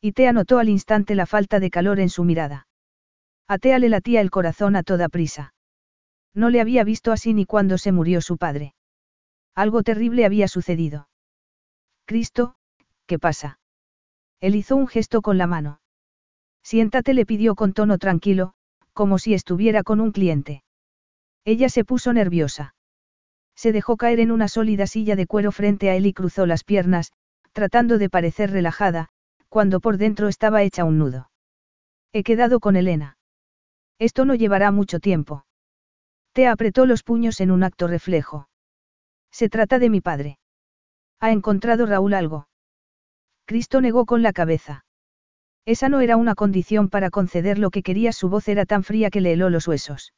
Y 0.00 0.12
Tea 0.12 0.32
notó 0.32 0.58
al 0.58 0.68
instante 0.68 1.14
la 1.14 1.26
falta 1.26 1.60
de 1.60 1.70
calor 1.70 2.00
en 2.00 2.08
su 2.08 2.24
mirada. 2.24 2.66
A 3.46 3.58
Tea 3.58 3.78
le 3.78 3.88
latía 3.88 4.20
el 4.20 4.30
corazón 4.30 4.74
a 4.76 4.82
toda 4.82 5.08
prisa. 5.08 5.54
No 6.34 6.50
le 6.50 6.60
había 6.60 6.84
visto 6.84 7.12
así 7.12 7.32
ni 7.32 7.46
cuando 7.46 7.78
se 7.78 7.92
murió 7.92 8.20
su 8.20 8.36
padre. 8.36 8.74
Algo 9.54 9.82
terrible 9.82 10.24
había 10.24 10.48
sucedido. 10.48 11.08
Cristo, 12.04 12.56
¿qué 13.06 13.18
pasa? 13.18 13.58
Él 14.40 14.54
hizo 14.54 14.76
un 14.76 14.86
gesto 14.86 15.22
con 15.22 15.38
la 15.38 15.46
mano. 15.46 15.80
Siéntate, 16.62 17.14
le 17.14 17.26
pidió 17.26 17.54
con 17.54 17.72
tono 17.72 17.98
tranquilo, 17.98 18.54
como 18.92 19.18
si 19.18 19.34
estuviera 19.34 19.82
con 19.82 20.00
un 20.00 20.12
cliente. 20.12 20.62
Ella 21.48 21.70
se 21.70 21.82
puso 21.82 22.12
nerviosa. 22.12 22.74
Se 23.56 23.72
dejó 23.72 23.96
caer 23.96 24.20
en 24.20 24.32
una 24.32 24.48
sólida 24.48 24.86
silla 24.86 25.16
de 25.16 25.26
cuero 25.26 25.50
frente 25.50 25.88
a 25.88 25.96
él 25.96 26.04
y 26.04 26.12
cruzó 26.12 26.44
las 26.44 26.62
piernas, 26.62 27.14
tratando 27.52 27.96
de 27.96 28.10
parecer 28.10 28.50
relajada, 28.50 29.08
cuando 29.48 29.80
por 29.80 29.96
dentro 29.96 30.28
estaba 30.28 30.62
hecha 30.62 30.84
un 30.84 30.98
nudo. 30.98 31.30
He 32.12 32.22
quedado 32.22 32.60
con 32.60 32.76
Elena. 32.76 33.16
Esto 33.98 34.26
no 34.26 34.34
llevará 34.34 34.70
mucho 34.72 35.00
tiempo. 35.00 35.46
Te 36.34 36.46
apretó 36.46 36.84
los 36.84 37.02
puños 37.02 37.40
en 37.40 37.50
un 37.50 37.62
acto 37.62 37.88
reflejo. 37.88 38.50
Se 39.30 39.48
trata 39.48 39.78
de 39.78 39.88
mi 39.88 40.02
padre. 40.02 40.38
¿Ha 41.18 41.30
encontrado 41.32 41.86
Raúl 41.86 42.12
algo? 42.12 42.46
Cristo 43.46 43.80
negó 43.80 44.04
con 44.04 44.22
la 44.22 44.34
cabeza. 44.34 44.84
Esa 45.64 45.88
no 45.88 46.00
era 46.00 46.18
una 46.18 46.34
condición 46.34 46.90
para 46.90 47.08
conceder 47.08 47.58
lo 47.58 47.70
que 47.70 47.82
quería, 47.82 48.12
su 48.12 48.28
voz 48.28 48.48
era 48.48 48.66
tan 48.66 48.84
fría 48.84 49.08
que 49.08 49.22
le 49.22 49.32
heló 49.32 49.48
los 49.48 49.66
huesos. 49.66 50.12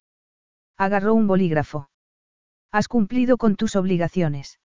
Agarró 0.81 1.13
un 1.13 1.27
bolígrafo. 1.27 1.91
Has 2.73 2.89
cumplido 2.89 3.37
con 3.37 3.57
tus 3.57 3.77
obligaciones. 3.77 4.61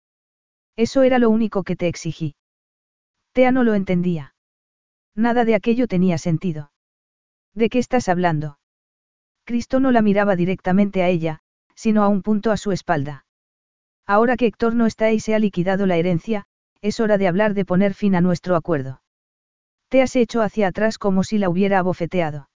Eso 0.77 1.03
era 1.03 1.19
lo 1.19 1.29
único 1.29 1.63
que 1.63 1.75
te 1.75 1.89
exigí. 1.89 2.37
Tea 3.33 3.51
no 3.51 3.65
lo 3.65 3.73
entendía. 3.73 4.33
Nada 5.13 5.43
de 5.43 5.55
aquello 5.55 5.89
tenía 5.89 6.17
sentido. 6.17 6.71
¿De 7.53 7.67
qué 7.67 7.79
estás 7.79 8.07
hablando? 8.07 8.59
Cristo 9.43 9.81
no 9.81 9.91
la 9.91 10.01
miraba 10.01 10.37
directamente 10.37 11.03
a 11.03 11.09
ella, 11.09 11.41
sino 11.75 12.01
a 12.01 12.07
un 12.07 12.21
punto 12.21 12.51
a 12.51 12.55
su 12.55 12.71
espalda. 12.71 13.25
Ahora 14.07 14.37
que 14.37 14.45
Héctor 14.45 14.73
no 14.73 14.85
está 14.85 15.11
y 15.11 15.19
se 15.19 15.35
ha 15.35 15.39
liquidado 15.39 15.85
la 15.85 15.97
herencia, 15.97 16.45
es 16.79 17.01
hora 17.01 17.17
de 17.17 17.27
hablar 17.27 17.53
de 17.55 17.65
poner 17.65 17.93
fin 17.93 18.15
a 18.15 18.21
nuestro 18.21 18.55
acuerdo. 18.55 19.01
Tea 19.89 20.07
se 20.07 20.21
echó 20.21 20.41
hacia 20.41 20.67
atrás 20.67 20.97
como 20.97 21.25
si 21.25 21.39
la 21.39 21.49
hubiera 21.49 21.79
abofeteado. 21.79 22.47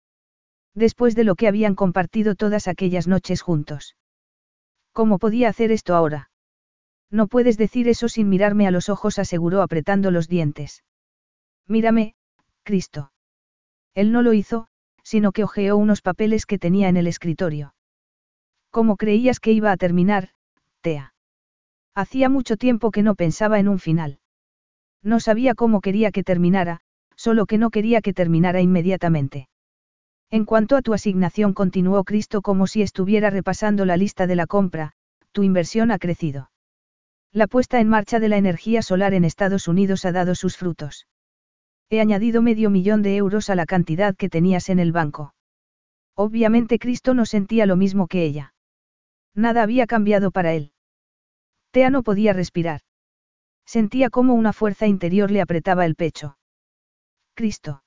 Después 0.74 1.14
de 1.14 1.24
lo 1.24 1.34
que 1.34 1.48
habían 1.48 1.74
compartido 1.74 2.34
todas 2.34 2.68
aquellas 2.68 3.08
noches 3.08 3.42
juntos. 3.42 3.96
¿Cómo 4.92 5.18
podía 5.18 5.48
hacer 5.48 5.72
esto 5.72 5.94
ahora? 5.94 6.30
No 7.10 7.26
puedes 7.26 7.56
decir 7.56 7.88
eso 7.88 8.08
sin 8.08 8.28
mirarme 8.28 8.66
a 8.66 8.70
los 8.70 8.88
ojos, 8.88 9.18
aseguró 9.18 9.62
apretando 9.62 10.10
los 10.10 10.28
dientes. 10.28 10.84
Mírame, 11.66 12.14
Cristo. 12.62 13.12
Él 13.94 14.12
no 14.12 14.22
lo 14.22 14.32
hizo, 14.32 14.68
sino 15.02 15.32
que 15.32 15.44
hojeó 15.44 15.76
unos 15.76 16.02
papeles 16.02 16.46
que 16.46 16.58
tenía 16.58 16.88
en 16.88 16.96
el 16.96 17.06
escritorio. 17.06 17.74
¿Cómo 18.70 18.96
creías 18.96 19.40
que 19.40 19.52
iba 19.52 19.72
a 19.72 19.76
terminar, 19.76 20.30
Tea? 20.82 21.14
Hacía 21.94 22.28
mucho 22.28 22.56
tiempo 22.56 22.90
que 22.90 23.02
no 23.02 23.14
pensaba 23.14 23.58
en 23.58 23.68
un 23.68 23.78
final. 23.78 24.18
No 25.02 25.20
sabía 25.20 25.54
cómo 25.54 25.80
quería 25.80 26.12
que 26.12 26.22
terminara, 26.22 26.80
solo 27.16 27.46
que 27.46 27.58
no 27.58 27.70
quería 27.70 28.02
que 28.02 28.12
terminara 28.12 28.60
inmediatamente. 28.60 29.48
En 30.30 30.44
cuanto 30.44 30.76
a 30.76 30.82
tu 30.82 30.92
asignación, 30.92 31.54
continuó 31.54 32.04
Cristo 32.04 32.42
como 32.42 32.66
si 32.66 32.82
estuviera 32.82 33.30
repasando 33.30 33.86
la 33.86 33.96
lista 33.96 34.26
de 34.26 34.36
la 34.36 34.46
compra, 34.46 34.92
tu 35.32 35.42
inversión 35.42 35.90
ha 35.90 35.98
crecido. 35.98 36.50
La 37.32 37.46
puesta 37.46 37.80
en 37.80 37.88
marcha 37.88 38.20
de 38.20 38.28
la 38.28 38.36
energía 38.36 38.82
solar 38.82 39.14
en 39.14 39.24
Estados 39.24 39.68
Unidos 39.68 40.04
ha 40.04 40.12
dado 40.12 40.34
sus 40.34 40.56
frutos. 40.56 41.06
He 41.90 42.00
añadido 42.00 42.42
medio 42.42 42.68
millón 42.68 43.02
de 43.02 43.16
euros 43.16 43.48
a 43.48 43.54
la 43.54 43.64
cantidad 43.64 44.14
que 44.14 44.28
tenías 44.28 44.68
en 44.68 44.78
el 44.78 44.92
banco. 44.92 45.34
Obviamente 46.14 46.78
Cristo 46.78 47.14
no 47.14 47.24
sentía 47.24 47.64
lo 47.64 47.76
mismo 47.76 48.06
que 48.06 48.24
ella. 48.24 48.54
Nada 49.34 49.62
había 49.62 49.86
cambiado 49.86 50.30
para 50.30 50.52
él. 50.52 50.72
Tea 51.70 51.90
no 51.90 52.02
podía 52.02 52.32
respirar. 52.32 52.80
Sentía 53.64 54.10
como 54.10 54.34
una 54.34 54.52
fuerza 54.52 54.86
interior 54.86 55.30
le 55.30 55.40
apretaba 55.40 55.86
el 55.86 55.94
pecho. 55.94 56.38
Cristo. 57.34 57.82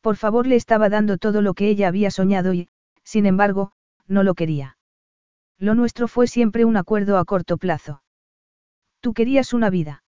Por 0.00 0.16
favor 0.16 0.46
le 0.46 0.56
estaba 0.56 0.88
dando 0.88 1.18
todo 1.18 1.42
lo 1.42 1.54
que 1.54 1.68
ella 1.68 1.88
había 1.88 2.10
soñado 2.10 2.54
y, 2.54 2.68
sin 3.04 3.26
embargo, 3.26 3.72
no 4.06 4.22
lo 4.22 4.34
quería. 4.34 4.78
Lo 5.58 5.74
nuestro 5.74 6.08
fue 6.08 6.26
siempre 6.26 6.64
un 6.64 6.76
acuerdo 6.76 7.18
a 7.18 7.24
corto 7.24 7.58
plazo. 7.58 8.02
Tú 9.00 9.12
querías 9.12 9.52
una 9.52 9.70
vida. 9.70 10.02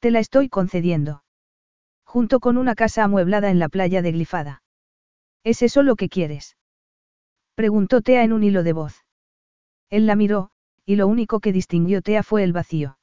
Te 0.00 0.10
la 0.10 0.18
estoy 0.18 0.48
concediendo. 0.48 1.24
Junto 2.04 2.40
con 2.40 2.58
una 2.58 2.74
casa 2.74 3.04
amueblada 3.04 3.50
en 3.50 3.58
la 3.58 3.68
playa 3.68 4.02
de 4.02 4.12
Glifada. 4.12 4.62
¿Es 5.44 5.62
eso 5.62 5.82
lo 5.82 5.96
que 5.96 6.08
quieres? 6.08 6.56
Preguntó 7.54 8.02
Tea 8.02 8.24
en 8.24 8.32
un 8.32 8.42
hilo 8.42 8.62
de 8.62 8.72
voz. 8.72 9.04
Él 9.88 10.06
la 10.06 10.16
miró, 10.16 10.50
y 10.84 10.96
lo 10.96 11.06
único 11.06 11.40
que 11.40 11.52
distinguió 11.52 12.02
Tea 12.02 12.22
fue 12.22 12.42
el 12.42 12.52
vacío. 12.52 12.98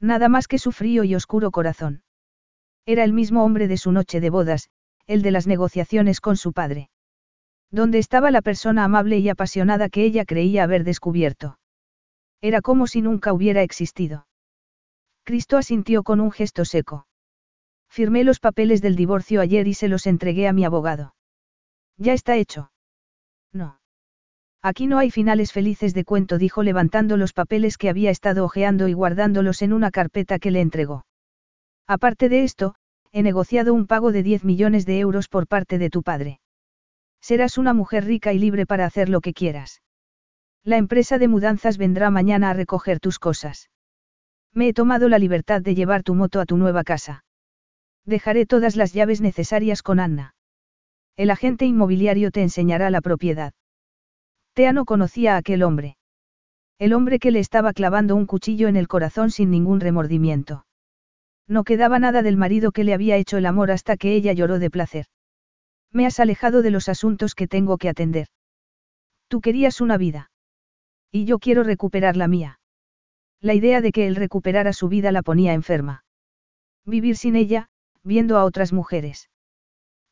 Nada 0.00 0.28
más 0.28 0.48
que 0.48 0.58
su 0.58 0.72
frío 0.72 1.04
y 1.04 1.14
oscuro 1.14 1.50
corazón. 1.50 2.02
Era 2.86 3.04
el 3.04 3.12
mismo 3.12 3.44
hombre 3.44 3.68
de 3.68 3.76
su 3.76 3.92
noche 3.92 4.20
de 4.20 4.30
bodas, 4.30 4.70
el 5.06 5.22
de 5.22 5.30
las 5.30 5.46
negociaciones 5.46 6.20
con 6.20 6.36
su 6.36 6.52
padre. 6.52 6.90
¿Dónde 7.70 7.98
estaba 7.98 8.30
la 8.30 8.42
persona 8.42 8.84
amable 8.84 9.18
y 9.18 9.28
apasionada 9.28 9.88
que 9.88 10.04
ella 10.04 10.24
creía 10.24 10.64
haber 10.64 10.84
descubierto? 10.84 11.58
Era 12.40 12.62
como 12.62 12.86
si 12.86 13.00
nunca 13.00 13.32
hubiera 13.32 13.62
existido. 13.62 14.26
Cristo 15.24 15.56
asintió 15.56 16.02
con 16.02 16.20
un 16.20 16.32
gesto 16.32 16.64
seco. 16.64 17.06
Firmé 17.88 18.24
los 18.24 18.40
papeles 18.40 18.82
del 18.82 18.96
divorcio 18.96 19.40
ayer 19.40 19.68
y 19.68 19.74
se 19.74 19.88
los 19.88 20.06
entregué 20.06 20.48
a 20.48 20.52
mi 20.52 20.64
abogado. 20.64 21.14
Ya 21.96 22.12
está 22.12 22.36
hecho. 22.36 22.72
No. 23.52 23.80
Aquí 24.62 24.86
no 24.86 24.98
hay 24.98 25.10
finales 25.10 25.52
felices 25.52 25.94
de 25.94 26.04
cuento, 26.04 26.38
dijo 26.38 26.62
levantando 26.62 27.16
los 27.16 27.32
papeles 27.32 27.78
que 27.78 27.88
había 27.88 28.10
estado 28.10 28.44
hojeando 28.44 28.88
y 28.88 28.92
guardándolos 28.92 29.62
en 29.62 29.72
una 29.72 29.90
carpeta 29.90 30.38
que 30.38 30.50
le 30.50 30.60
entregó. 30.60 31.04
Aparte 31.86 32.28
de 32.28 32.44
esto, 32.44 32.74
he 33.12 33.22
negociado 33.22 33.74
un 33.74 33.86
pago 33.86 34.12
de 34.12 34.22
10 34.22 34.44
millones 34.44 34.86
de 34.86 35.00
euros 35.00 35.28
por 35.28 35.46
parte 35.46 35.78
de 35.78 35.90
tu 35.90 36.02
padre. 36.02 36.40
Serás 37.20 37.58
una 37.58 37.74
mujer 37.74 38.04
rica 38.04 38.32
y 38.32 38.38
libre 38.38 38.66
para 38.66 38.86
hacer 38.86 39.08
lo 39.08 39.20
que 39.20 39.34
quieras. 39.34 39.82
La 40.64 40.76
empresa 40.76 41.18
de 41.18 41.28
mudanzas 41.28 41.78
vendrá 41.78 42.10
mañana 42.10 42.50
a 42.50 42.54
recoger 42.54 43.00
tus 43.00 43.18
cosas. 43.18 43.70
Me 44.52 44.68
he 44.68 44.72
tomado 44.72 45.08
la 45.08 45.18
libertad 45.18 45.60
de 45.62 45.74
llevar 45.74 46.02
tu 46.02 46.14
moto 46.14 46.40
a 46.40 46.46
tu 46.46 46.56
nueva 46.56 46.84
casa. 46.84 47.24
Dejaré 48.04 48.46
todas 48.46 48.76
las 48.76 48.92
llaves 48.92 49.20
necesarias 49.20 49.82
con 49.82 50.00
Anna. 50.00 50.34
El 51.16 51.30
agente 51.30 51.66
inmobiliario 51.66 52.30
te 52.30 52.42
enseñará 52.42 52.90
la 52.90 53.00
propiedad. 53.00 53.52
Tea 54.54 54.72
no 54.72 54.84
conocía 54.84 55.34
a 55.34 55.38
aquel 55.38 55.62
hombre. 55.62 55.96
El 56.78 56.92
hombre 56.94 57.18
que 57.18 57.30
le 57.30 57.40
estaba 57.40 57.72
clavando 57.72 58.16
un 58.16 58.26
cuchillo 58.26 58.68
en 58.68 58.76
el 58.76 58.88
corazón 58.88 59.30
sin 59.30 59.50
ningún 59.50 59.80
remordimiento. 59.80 60.64
No 61.50 61.64
quedaba 61.64 61.98
nada 61.98 62.22
del 62.22 62.36
marido 62.36 62.70
que 62.70 62.84
le 62.84 62.94
había 62.94 63.16
hecho 63.16 63.36
el 63.36 63.44
amor 63.44 63.72
hasta 63.72 63.96
que 63.96 64.14
ella 64.14 64.32
lloró 64.32 64.60
de 64.60 64.70
placer. 64.70 65.06
Me 65.90 66.06
has 66.06 66.20
alejado 66.20 66.62
de 66.62 66.70
los 66.70 66.88
asuntos 66.88 67.34
que 67.34 67.48
tengo 67.48 67.76
que 67.76 67.88
atender. 67.88 68.28
Tú 69.26 69.40
querías 69.40 69.80
una 69.80 69.98
vida. 69.98 70.30
Y 71.10 71.24
yo 71.24 71.40
quiero 71.40 71.64
recuperar 71.64 72.16
la 72.16 72.28
mía. 72.28 72.60
La 73.40 73.54
idea 73.54 73.80
de 73.80 73.90
que 73.90 74.06
él 74.06 74.14
recuperara 74.14 74.72
su 74.72 74.88
vida 74.88 75.10
la 75.10 75.22
ponía 75.22 75.52
enferma. 75.52 76.04
Vivir 76.86 77.16
sin 77.16 77.34
ella, 77.34 77.66
viendo 78.04 78.38
a 78.38 78.44
otras 78.44 78.72
mujeres. 78.72 79.28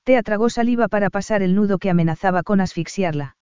Te 0.03 0.17
atragó 0.17 0.51
saliva 0.51 0.89
para 0.89 1.09
pasar 1.09 1.43
el 1.43 1.55
nudo 1.55 1.79
que 1.79 1.91
amenazaba 1.91 2.43
con 2.43 2.61
asfixiarla. 2.61 3.37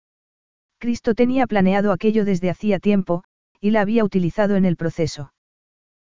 Cristo 0.79 1.13
tenía 1.13 1.47
planeado 1.47 1.93
aquello 1.93 2.25
desde 2.25 2.49
hacía 2.49 2.79
tiempo, 2.79 3.23
y 3.61 3.71
la 3.71 3.79
había 3.79 4.03
utilizado 4.03 4.57
en 4.57 4.65
el 4.65 4.75
proceso. 4.75 5.31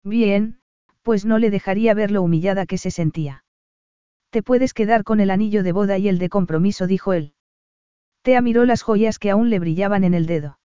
Bien, 0.01 0.61
pues 1.03 1.25
no 1.25 1.37
le 1.37 1.51
dejaría 1.51 1.93
ver 1.93 2.11
lo 2.11 2.21
humillada 2.21 2.65
que 2.65 2.77
se 2.77 2.89
sentía. 2.89 3.43
Te 4.31 4.41
puedes 4.41 4.73
quedar 4.73 5.03
con 5.03 5.19
el 5.19 5.29
anillo 5.29 5.61
de 5.61 5.71
boda 5.71 5.97
y 5.97 6.07
el 6.07 6.17
de 6.17 6.29
compromiso, 6.29 6.87
dijo 6.87 7.13
él. 7.13 7.33
Tea 8.23 8.41
miró 8.41 8.65
las 8.65 8.81
joyas 8.81 9.19
que 9.19 9.29
aún 9.29 9.49
le 9.49 9.59
brillaban 9.59 10.03
en 10.03 10.13
el 10.13 10.25
dedo. 10.25 10.57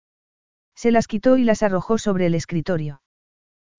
Se 0.75 0.91
las 0.91 1.07
quitó 1.07 1.37
y 1.37 1.43
las 1.43 1.63
arrojó 1.63 1.97
sobre 1.97 2.27
el 2.27 2.35
escritorio. 2.35 3.01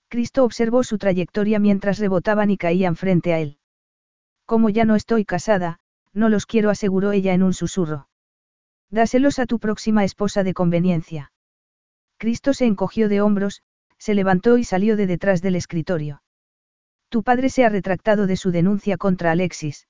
Cristo 0.08 0.44
observó 0.44 0.82
su 0.84 0.98
trayectoria 0.98 1.58
mientras 1.58 1.98
rebotaban 1.98 2.50
y 2.50 2.58
caían 2.58 2.96
frente 2.96 3.32
a 3.32 3.38
él. 3.38 3.58
Como 4.46 4.68
ya 4.68 4.84
no 4.84 4.96
estoy 4.96 5.24
casada, 5.24 5.78
no 6.12 6.28
los 6.28 6.46
quiero, 6.46 6.70
aseguró 6.70 7.12
ella 7.12 7.34
en 7.34 7.42
un 7.42 7.54
susurro. 7.54 8.08
Dáselos 8.90 9.38
a 9.38 9.46
tu 9.46 9.58
próxima 9.58 10.04
esposa 10.04 10.42
de 10.42 10.54
conveniencia. 10.54 11.32
Cristo 12.16 12.52
se 12.52 12.64
encogió 12.64 13.08
de 13.08 13.20
hombros, 13.20 13.62
se 13.98 14.14
levantó 14.14 14.58
y 14.58 14.64
salió 14.64 14.96
de 14.96 15.06
detrás 15.06 15.40
del 15.40 15.54
escritorio. 15.54 16.22
Tu 17.10 17.22
padre 17.22 17.48
se 17.48 17.64
ha 17.64 17.68
retractado 17.68 18.26
de 18.26 18.36
su 18.36 18.50
denuncia 18.50 18.96
contra 18.96 19.30
Alexis. 19.30 19.88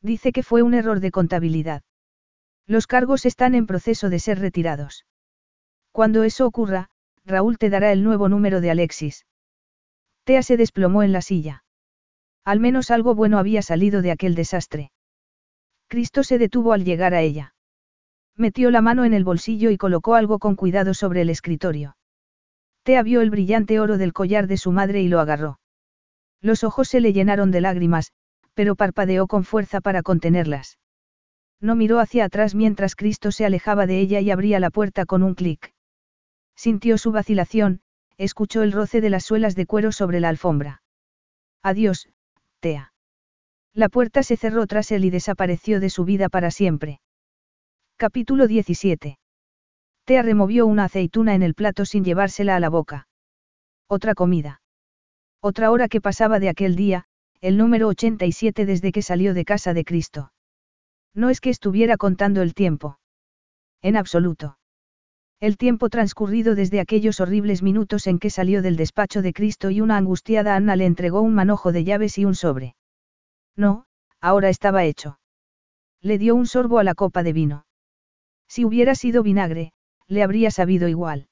Dice 0.00 0.32
que 0.32 0.42
fue 0.42 0.62
un 0.62 0.74
error 0.74 1.00
de 1.00 1.10
contabilidad. 1.10 1.82
Los 2.66 2.86
cargos 2.86 3.26
están 3.26 3.54
en 3.54 3.66
proceso 3.66 4.08
de 4.08 4.18
ser 4.18 4.38
retirados. 4.38 5.04
Cuando 5.92 6.22
eso 6.22 6.46
ocurra, 6.46 6.88
Raúl 7.24 7.58
te 7.58 7.68
dará 7.68 7.92
el 7.92 8.02
nuevo 8.02 8.28
número 8.28 8.60
de 8.60 8.70
Alexis. 8.70 9.26
Tea 10.24 10.42
se 10.42 10.56
desplomó 10.56 11.02
en 11.02 11.12
la 11.12 11.20
silla. 11.20 11.64
Al 12.44 12.60
menos 12.60 12.90
algo 12.90 13.14
bueno 13.14 13.38
había 13.38 13.60
salido 13.60 14.00
de 14.00 14.10
aquel 14.10 14.34
desastre. 14.34 14.90
Cristo 15.88 16.22
se 16.22 16.38
detuvo 16.38 16.72
al 16.72 16.84
llegar 16.84 17.14
a 17.14 17.20
ella. 17.20 17.54
Metió 18.36 18.70
la 18.70 18.80
mano 18.80 19.04
en 19.04 19.12
el 19.12 19.24
bolsillo 19.24 19.70
y 19.70 19.76
colocó 19.76 20.14
algo 20.14 20.38
con 20.38 20.56
cuidado 20.56 20.94
sobre 20.94 21.22
el 21.22 21.30
escritorio. 21.30 21.96
Tea 22.84 23.02
vio 23.02 23.20
el 23.20 23.30
brillante 23.30 23.78
oro 23.80 23.98
del 23.98 24.14
collar 24.14 24.46
de 24.46 24.56
su 24.56 24.72
madre 24.72 25.02
y 25.02 25.08
lo 25.08 25.20
agarró. 25.20 25.59
Los 26.40 26.64
ojos 26.64 26.88
se 26.88 27.00
le 27.00 27.12
llenaron 27.12 27.50
de 27.50 27.60
lágrimas, 27.60 28.12
pero 28.54 28.76
parpadeó 28.76 29.26
con 29.26 29.44
fuerza 29.44 29.80
para 29.80 30.02
contenerlas. 30.02 30.78
No 31.60 31.76
miró 31.76 31.98
hacia 31.98 32.24
atrás 32.24 32.54
mientras 32.54 32.96
Cristo 32.96 33.32
se 33.32 33.44
alejaba 33.44 33.86
de 33.86 34.00
ella 34.00 34.20
y 34.20 34.30
abría 34.30 34.60
la 34.60 34.70
puerta 34.70 35.04
con 35.04 35.22
un 35.22 35.34
clic. 35.34 35.74
Sintió 36.56 36.98
su 36.98 37.12
vacilación, 37.12 37.80
escuchó 38.16 38.62
el 38.62 38.72
roce 38.72 39.00
de 39.00 39.10
las 39.10 39.24
suelas 39.24 39.54
de 39.54 39.66
cuero 39.66 39.92
sobre 39.92 40.20
la 40.20 40.30
alfombra. 40.30 40.82
Adiós, 41.62 42.08
Tea. 42.60 42.92
La 43.72 43.88
puerta 43.88 44.22
se 44.22 44.36
cerró 44.36 44.66
tras 44.66 44.90
él 44.90 45.04
y 45.04 45.10
desapareció 45.10 45.80
de 45.80 45.90
su 45.90 46.04
vida 46.04 46.28
para 46.28 46.50
siempre. 46.50 47.00
Capítulo 47.96 48.46
17. 48.46 49.18
Tea 50.04 50.22
removió 50.22 50.66
una 50.66 50.84
aceituna 50.84 51.34
en 51.34 51.42
el 51.42 51.54
plato 51.54 51.84
sin 51.84 52.04
llevársela 52.04 52.56
a 52.56 52.60
la 52.60 52.70
boca. 52.70 53.08
Otra 53.86 54.14
comida. 54.14 54.59
Otra 55.42 55.70
hora 55.70 55.88
que 55.88 56.02
pasaba 56.02 56.38
de 56.38 56.50
aquel 56.50 56.76
día, 56.76 57.06
el 57.40 57.56
número 57.56 57.88
87 57.88 58.66
desde 58.66 58.92
que 58.92 59.00
salió 59.00 59.32
de 59.32 59.46
casa 59.46 59.72
de 59.72 59.84
Cristo. 59.84 60.32
No 61.14 61.30
es 61.30 61.40
que 61.40 61.48
estuviera 61.48 61.96
contando 61.96 62.42
el 62.42 62.52
tiempo. 62.52 62.98
En 63.80 63.96
absoluto. 63.96 64.58
El 65.40 65.56
tiempo 65.56 65.88
transcurrido 65.88 66.54
desde 66.54 66.80
aquellos 66.80 67.18
horribles 67.20 67.62
minutos 67.62 68.06
en 68.06 68.18
que 68.18 68.28
salió 68.28 68.60
del 68.60 68.76
despacho 68.76 69.22
de 69.22 69.32
Cristo 69.32 69.70
y 69.70 69.80
una 69.80 69.96
angustiada 69.96 70.54
Anna 70.54 70.76
le 70.76 70.84
entregó 70.84 71.22
un 71.22 71.34
manojo 71.34 71.72
de 71.72 71.84
llaves 71.84 72.18
y 72.18 72.26
un 72.26 72.34
sobre. 72.34 72.76
No, 73.56 73.86
ahora 74.20 74.50
estaba 74.50 74.84
hecho. 74.84 75.18
Le 76.02 76.18
dio 76.18 76.34
un 76.34 76.46
sorbo 76.46 76.78
a 76.78 76.84
la 76.84 76.94
copa 76.94 77.22
de 77.22 77.32
vino. 77.32 77.64
Si 78.46 78.66
hubiera 78.66 78.94
sido 78.94 79.22
vinagre, 79.22 79.72
le 80.06 80.22
habría 80.22 80.50
sabido 80.50 80.88
igual. 80.88 81.29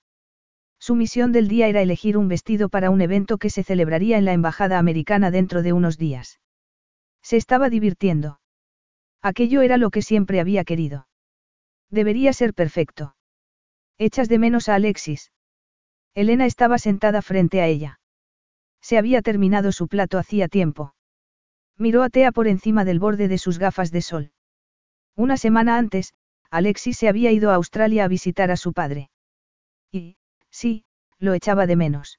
Su 0.79 0.95
misión 0.95 1.33
del 1.33 1.49
día 1.49 1.69
era 1.69 1.83
elegir 1.83 2.17
un 2.17 2.29
vestido 2.29 2.69
para 2.69 2.91
un 2.91 3.01
evento 3.01 3.39
que 3.39 3.51
se 3.51 3.65
celebraría 3.65 4.17
en 4.19 4.25
la 4.25 4.33
Embajada 4.33 4.79
Americana 4.79 5.31
dentro 5.31 5.63
de 5.63 5.73
unos 5.73 5.99
días. 5.99 6.41
Se 7.23 7.37
estaba 7.37 7.69
divirtiendo. 7.69 8.41
Aquello 9.21 9.63
era 9.63 9.77
lo 9.77 9.91
que 9.91 10.03
siempre 10.03 10.41
había 10.41 10.65
querido. 10.65 11.09
Debería 11.91 12.33
ser 12.33 12.55
perfecto. 12.55 13.17
Echas 13.99 14.29
de 14.29 14.39
menos 14.39 14.69
a 14.69 14.77
Alexis. 14.77 15.33
Elena 16.15 16.47
estaba 16.47 16.79
sentada 16.79 17.23
frente 17.23 17.61
a 17.61 17.67
ella. 17.67 18.01
Se 18.81 18.97
había 18.97 19.23
terminado 19.23 19.73
su 19.73 19.89
plato 19.89 20.19
hacía 20.19 20.49
tiempo. 20.49 20.95
Miró 21.77 22.03
a 22.03 22.11
Tea 22.11 22.33
por 22.33 22.47
encima 22.47 22.85
del 22.85 23.01
borde 23.01 23.29
de 23.29 23.39
sus 23.39 23.59
gafas 23.59 23.91
de 23.91 24.03
sol. 24.03 24.33
Una 25.17 25.37
semana 25.37 25.79
antes, 25.79 26.15
Alexis 26.51 26.97
se 26.97 27.09
había 27.09 27.33
ido 27.33 27.51
a 27.51 27.55
Australia 27.55 28.05
a 28.05 28.09
visitar 28.09 28.51
a 28.51 28.57
su 28.57 28.73
padre. 28.73 29.11
Y, 29.91 30.17
sí, 30.51 30.85
lo 31.19 31.35
echaba 31.35 31.67
de 31.67 31.77
menos. 31.77 32.19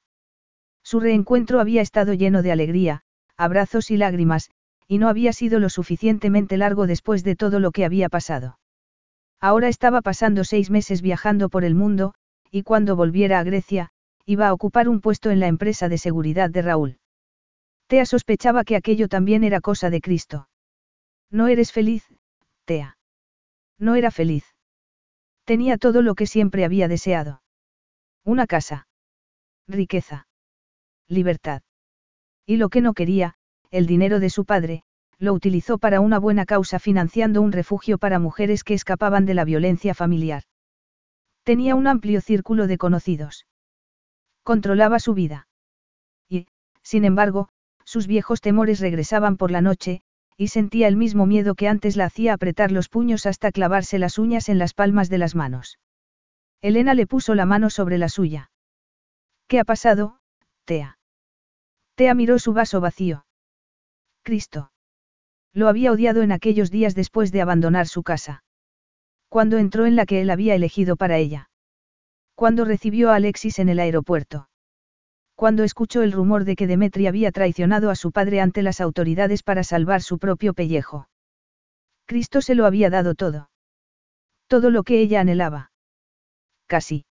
Su 0.82 1.00
reencuentro 1.00 1.60
había 1.60 1.82
estado 1.82 2.14
lleno 2.14 2.42
de 2.42 2.52
alegría, 2.52 3.02
abrazos 3.36 3.90
y 3.90 3.96
lágrimas, 3.96 4.50
y 4.86 4.98
no 4.98 5.08
había 5.08 5.32
sido 5.32 5.60
lo 5.60 5.68
suficientemente 5.68 6.56
largo 6.56 6.86
después 6.86 7.22
de 7.22 7.36
todo 7.36 7.60
lo 7.60 7.70
que 7.70 7.84
había 7.84 8.08
pasado. 8.08 8.58
Ahora 9.40 9.68
estaba 9.68 10.02
pasando 10.02 10.44
seis 10.44 10.70
meses 10.70 11.00
viajando 11.00 11.48
por 11.48 11.64
el 11.64 11.74
mundo, 11.74 12.14
y 12.50 12.62
cuando 12.62 12.96
volviera 12.96 13.38
a 13.38 13.44
Grecia, 13.44 13.90
iba 14.26 14.48
a 14.48 14.52
ocupar 14.52 14.88
un 14.88 15.00
puesto 15.00 15.30
en 15.30 15.40
la 15.40 15.46
empresa 15.46 15.88
de 15.88 15.98
seguridad 15.98 16.50
de 16.50 16.62
Raúl. 16.62 16.98
Tea 17.86 18.04
sospechaba 18.04 18.64
que 18.64 18.76
aquello 18.76 19.08
también 19.08 19.42
era 19.44 19.60
cosa 19.60 19.90
de 19.90 20.00
Cristo. 20.00 20.48
No 21.30 21.48
eres 21.48 21.72
feliz, 21.72 22.04
Tea. 22.64 22.98
No 23.78 23.94
era 23.94 24.10
feliz. 24.10 24.44
Tenía 25.44 25.78
todo 25.78 26.02
lo 26.02 26.14
que 26.14 26.26
siempre 26.26 26.64
había 26.64 26.86
deseado. 26.86 27.39
Una 28.24 28.46
casa. 28.46 28.86
Riqueza. 29.66 30.26
Libertad. 31.08 31.62
Y 32.46 32.56
lo 32.56 32.68
que 32.68 32.80
no 32.80 32.92
quería, 32.92 33.34
el 33.70 33.86
dinero 33.86 34.20
de 34.20 34.30
su 34.30 34.44
padre, 34.44 34.82
lo 35.18 35.32
utilizó 35.32 35.78
para 35.78 36.00
una 36.00 36.18
buena 36.18 36.44
causa 36.46 36.78
financiando 36.78 37.40
un 37.40 37.52
refugio 37.52 37.98
para 37.98 38.18
mujeres 38.18 38.64
que 38.64 38.74
escapaban 38.74 39.26
de 39.26 39.34
la 39.34 39.44
violencia 39.44 39.94
familiar. 39.94 40.42
Tenía 41.44 41.74
un 41.74 41.86
amplio 41.86 42.20
círculo 42.20 42.66
de 42.66 42.78
conocidos. 42.78 43.46
Controlaba 44.42 44.98
su 44.98 45.14
vida. 45.14 45.48
Y, 46.28 46.46
sin 46.82 47.04
embargo, 47.04 47.48
sus 47.84 48.06
viejos 48.06 48.40
temores 48.40 48.80
regresaban 48.80 49.36
por 49.36 49.50
la 49.50 49.60
noche, 49.60 50.02
y 50.36 50.48
sentía 50.48 50.88
el 50.88 50.96
mismo 50.96 51.26
miedo 51.26 51.54
que 51.54 51.68
antes 51.68 51.96
la 51.96 52.06
hacía 52.06 52.34
apretar 52.34 52.70
los 52.72 52.88
puños 52.88 53.26
hasta 53.26 53.52
clavarse 53.52 53.98
las 53.98 54.18
uñas 54.18 54.48
en 54.48 54.58
las 54.58 54.74
palmas 54.74 55.08
de 55.08 55.18
las 55.18 55.34
manos. 55.34 55.78
Elena 56.62 56.94
le 56.94 57.06
puso 57.06 57.34
la 57.34 57.46
mano 57.46 57.70
sobre 57.70 57.98
la 57.98 58.08
suya. 58.08 58.50
¿Qué 59.48 59.58
ha 59.60 59.64
pasado, 59.64 60.20
Tea? 60.64 60.98
Tea 61.94 62.14
miró 62.14 62.38
su 62.38 62.52
vaso 62.52 62.80
vacío. 62.80 63.26
Cristo. 64.22 64.72
Lo 65.52 65.68
había 65.68 65.92
odiado 65.92 66.22
en 66.22 66.32
aquellos 66.32 66.70
días 66.70 66.94
después 66.94 67.32
de 67.32 67.42
abandonar 67.42 67.88
su 67.88 68.02
casa. 68.02 68.44
Cuando 69.28 69.58
entró 69.58 69.86
en 69.86 69.96
la 69.96 70.06
que 70.06 70.20
él 70.20 70.30
había 70.30 70.54
elegido 70.54 70.96
para 70.96 71.18
ella. 71.18 71.50
Cuando 72.34 72.64
recibió 72.64 73.10
a 73.10 73.16
Alexis 73.16 73.58
en 73.58 73.68
el 73.68 73.80
aeropuerto 73.80 74.50
cuando 75.40 75.64
escuchó 75.64 76.02
el 76.02 76.12
rumor 76.12 76.44
de 76.44 76.54
que 76.54 76.66
Demetri 76.66 77.06
había 77.06 77.32
traicionado 77.32 77.88
a 77.88 77.94
su 77.94 78.12
padre 78.12 78.42
ante 78.42 78.60
las 78.60 78.78
autoridades 78.78 79.42
para 79.42 79.64
salvar 79.64 80.02
su 80.02 80.18
propio 80.18 80.52
pellejo. 80.52 81.08
Cristo 82.04 82.42
se 82.42 82.54
lo 82.54 82.66
había 82.66 82.90
dado 82.90 83.14
todo. 83.14 83.48
Todo 84.48 84.68
lo 84.68 84.82
que 84.82 85.00
ella 85.00 85.22
anhelaba. 85.22 85.70
Casi. 86.70 87.04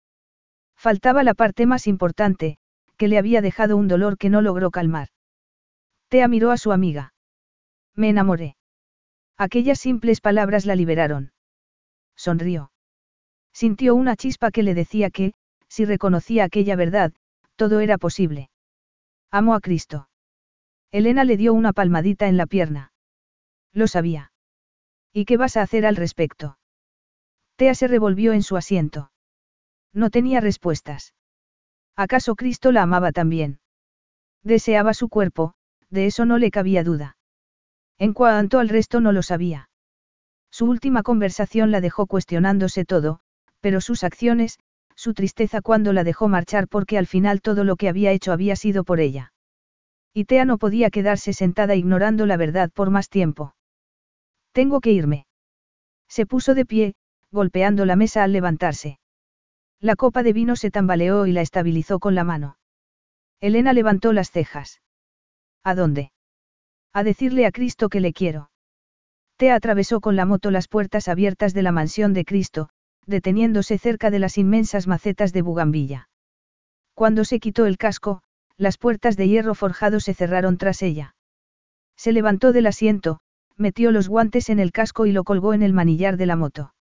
Faltaba 0.77 1.21
la 1.21 1.33
parte 1.33 1.65
más 1.65 1.85
importante, 1.85 2.59
que 2.95 3.09
le 3.09 3.17
había 3.17 3.41
dejado 3.41 3.75
un 3.75 3.89
dolor 3.89 4.17
que 4.17 4.29
no 4.29 4.41
logró 4.41 4.71
calmar. 4.71 5.09
Tea 6.07 6.29
miró 6.29 6.51
a 6.51 6.57
su 6.57 6.71
amiga. 6.71 7.13
Me 7.93 8.07
enamoré. 8.07 8.55
Aquellas 9.37 9.77
simples 9.77 10.21
palabras 10.21 10.65
la 10.65 10.77
liberaron. 10.77 11.33
Sonrió. 12.15 12.71
Sintió 13.51 13.95
una 13.95 14.15
chispa 14.15 14.49
que 14.49 14.63
le 14.63 14.73
decía 14.73 15.09
que, 15.09 15.33
si 15.67 15.83
reconocía 15.83 16.45
aquella 16.45 16.77
verdad, 16.77 17.11
todo 17.57 17.81
era 17.81 17.97
posible. 17.97 18.49
Amo 19.29 19.55
a 19.55 19.59
Cristo. 19.59 20.07
Elena 20.89 21.25
le 21.25 21.35
dio 21.35 21.53
una 21.53 21.73
palmadita 21.73 22.29
en 22.29 22.37
la 22.37 22.45
pierna. 22.45 22.93
Lo 23.73 23.87
sabía. 23.87 24.31
¿Y 25.11 25.25
qué 25.25 25.35
vas 25.35 25.57
a 25.57 25.63
hacer 25.63 25.85
al 25.85 25.97
respecto? 25.97 26.57
Tea 27.57 27.75
se 27.75 27.89
revolvió 27.89 28.31
en 28.31 28.41
su 28.41 28.55
asiento. 28.55 29.11
No 29.93 30.09
tenía 30.09 30.39
respuestas. 30.39 31.13
¿Acaso 31.95 32.35
Cristo 32.35 32.71
la 32.71 32.83
amaba 32.83 33.11
también? 33.11 33.59
Deseaba 34.43 34.93
su 34.93 35.09
cuerpo, 35.09 35.53
de 35.89 36.05
eso 36.05 36.25
no 36.25 36.37
le 36.37 36.51
cabía 36.51 36.83
duda. 36.83 37.17
En 37.97 38.13
cuanto 38.13 38.59
al 38.59 38.69
resto 38.69 39.01
no 39.01 39.11
lo 39.11 39.21
sabía. 39.21 39.69
Su 40.51 40.65
última 40.65 41.03
conversación 41.03 41.71
la 41.71 41.81
dejó 41.81 42.07
cuestionándose 42.07 42.85
todo, 42.85 43.19
pero 43.59 43.81
sus 43.81 44.03
acciones, 44.03 44.59
su 44.95 45.13
tristeza 45.13 45.61
cuando 45.61 45.93
la 45.93 46.03
dejó 46.03 46.27
marchar 46.27 46.67
porque 46.67 46.97
al 46.97 47.07
final 47.07 47.41
todo 47.41 47.63
lo 47.63 47.75
que 47.75 47.89
había 47.89 48.11
hecho 48.11 48.31
había 48.31 48.55
sido 48.55 48.83
por 48.83 48.99
ella. 48.99 49.33
Y 50.13 50.25
no 50.45 50.57
podía 50.57 50.89
quedarse 50.89 51.33
sentada 51.33 51.75
ignorando 51.75 52.25
la 52.25 52.37
verdad 52.37 52.69
por 52.73 52.89
más 52.89 53.09
tiempo. 53.09 53.55
Tengo 54.51 54.81
que 54.81 54.91
irme. 54.91 55.27
Se 56.07 56.25
puso 56.25 56.55
de 56.55 56.65
pie, 56.65 56.95
golpeando 57.31 57.85
la 57.85 57.95
mesa 57.95 58.23
al 58.23 58.33
levantarse. 58.33 58.99
La 59.81 59.95
copa 59.95 60.23
de 60.23 60.33
vino 60.33 60.55
se 60.55 60.71
tambaleó 60.71 61.25
y 61.25 61.31
la 61.31 61.41
estabilizó 61.41 61.99
con 61.99 62.13
la 62.13 62.23
mano. 62.23 62.57
Elena 63.39 63.71
levantó 63.71 64.11
las 64.11 64.31
cejas. 64.31 64.81
¿A 65.63 65.73
dónde? 65.73 66.11
A 66.91 67.03
decirle 67.03 67.45
a 67.45 67.51
Cristo 67.51 67.87
que 67.87 68.01
le 68.01 68.11
quiero. 68.11 68.51
Tea 69.37 69.55
atravesó 69.55 70.01
con 70.01 70.17
la 70.17 70.25
moto 70.25 70.51
las 70.51 70.67
puertas 70.67 71.07
abiertas 71.07 71.53
de 71.53 71.61
la 71.61 71.71
mansión 71.71 72.13
de 72.13 72.25
Cristo, 72.25 72.69
deteniéndose 73.05 73.77
cerca 73.77 74.11
de 74.11 74.19
las 74.19 74.37
inmensas 74.37 74.85
macetas 74.87 75.31
de 75.31 75.41
bugambilla. 75.41 76.09
Cuando 76.93 77.23
se 77.23 77.39
quitó 77.39 77.65
el 77.65 77.77
casco, 77.77 78.21
las 78.57 78.77
puertas 78.77 79.15
de 79.15 79.29
hierro 79.29 79.55
forjado 79.55 80.01
se 80.01 80.13
cerraron 80.13 80.57
tras 80.57 80.81
ella. 80.81 81.15
Se 81.95 82.11
levantó 82.11 82.51
del 82.51 82.67
asiento, 82.67 83.21
metió 83.55 83.91
los 83.91 84.09
guantes 84.09 84.49
en 84.49 84.59
el 84.59 84.73
casco 84.73 85.05
y 85.05 85.13
lo 85.13 85.23
colgó 85.23 85.53
en 85.53 85.63
el 85.63 85.71
manillar 85.71 86.17
de 86.17 86.25
la 86.25 86.35
moto. 86.35 86.73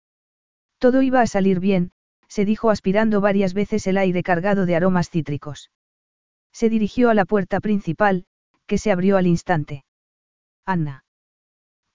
Todo 0.78 1.02
iba 1.02 1.20
a 1.20 1.26
salir 1.28 1.60
bien, 1.60 1.92
se 2.28 2.44
dijo 2.44 2.70
aspirando 2.70 3.20
varias 3.20 3.54
veces 3.54 3.86
el 3.86 3.96
aire 3.96 4.22
cargado 4.22 4.66
de 4.66 4.76
aromas 4.76 5.10
cítricos. 5.10 5.70
Se 6.52 6.68
dirigió 6.68 7.10
a 7.10 7.14
la 7.14 7.24
puerta 7.24 7.60
principal, 7.60 8.26
que 8.66 8.78
se 8.78 8.92
abrió 8.92 9.16
al 9.16 9.26
instante. 9.26 9.84
Anna. 10.66 11.04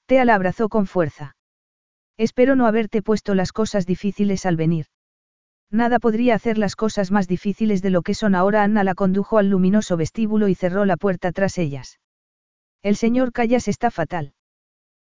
Tea 0.08 0.26
la 0.26 0.36
abrazó 0.36 0.70
con 0.70 0.88
fuerza. 0.88 1.36
Espero 2.18 2.56
no 2.56 2.66
haberte 2.66 3.02
puesto 3.02 3.36
las 3.36 3.52
cosas 3.52 3.86
difíciles 3.86 4.46
al 4.46 4.56
venir. 4.56 4.88
Nada 5.70 6.00
podría 6.00 6.36
hacer 6.36 6.58
las 6.58 6.76
cosas 6.76 7.12
más 7.12 7.28
difíciles 7.28 7.82
de 7.82 7.90
lo 7.90 8.02
que 8.02 8.14
son 8.14 8.36
ahora. 8.36 8.64
Anna 8.64 8.84
la 8.84 8.96
condujo 8.96 9.38
al 9.38 9.50
luminoso 9.50 9.98
vestíbulo 9.98 10.48
y 10.48 10.56
cerró 10.56 10.86
la 10.86 10.98
puerta 10.98 11.32
tras 11.32 11.58
ellas. 11.58 12.00
El 12.82 12.96
señor 12.96 13.32
Callas 13.32 13.68
está 13.68 13.92
fatal. 13.92 14.34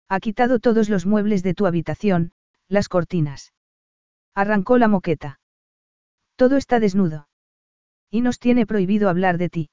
Ha 0.08 0.20
quitado 0.20 0.60
todos 0.60 0.90
los 0.90 1.06
muebles 1.06 1.44
de 1.44 1.54
tu 1.56 1.66
habitación, 1.66 2.32
las 2.68 2.90
cortinas. 2.90 3.55
Arrancó 4.36 4.78
la 4.78 4.90
moqueta. 4.90 5.40
Todo 6.36 6.58
está 6.58 6.82
desnudo. 6.82 7.30
Y 8.12 8.20
nos 8.20 8.38
tiene 8.38 8.66
prohibido 8.66 9.10
hablar 9.10 9.38
de 9.38 9.50
ti. 9.50 9.70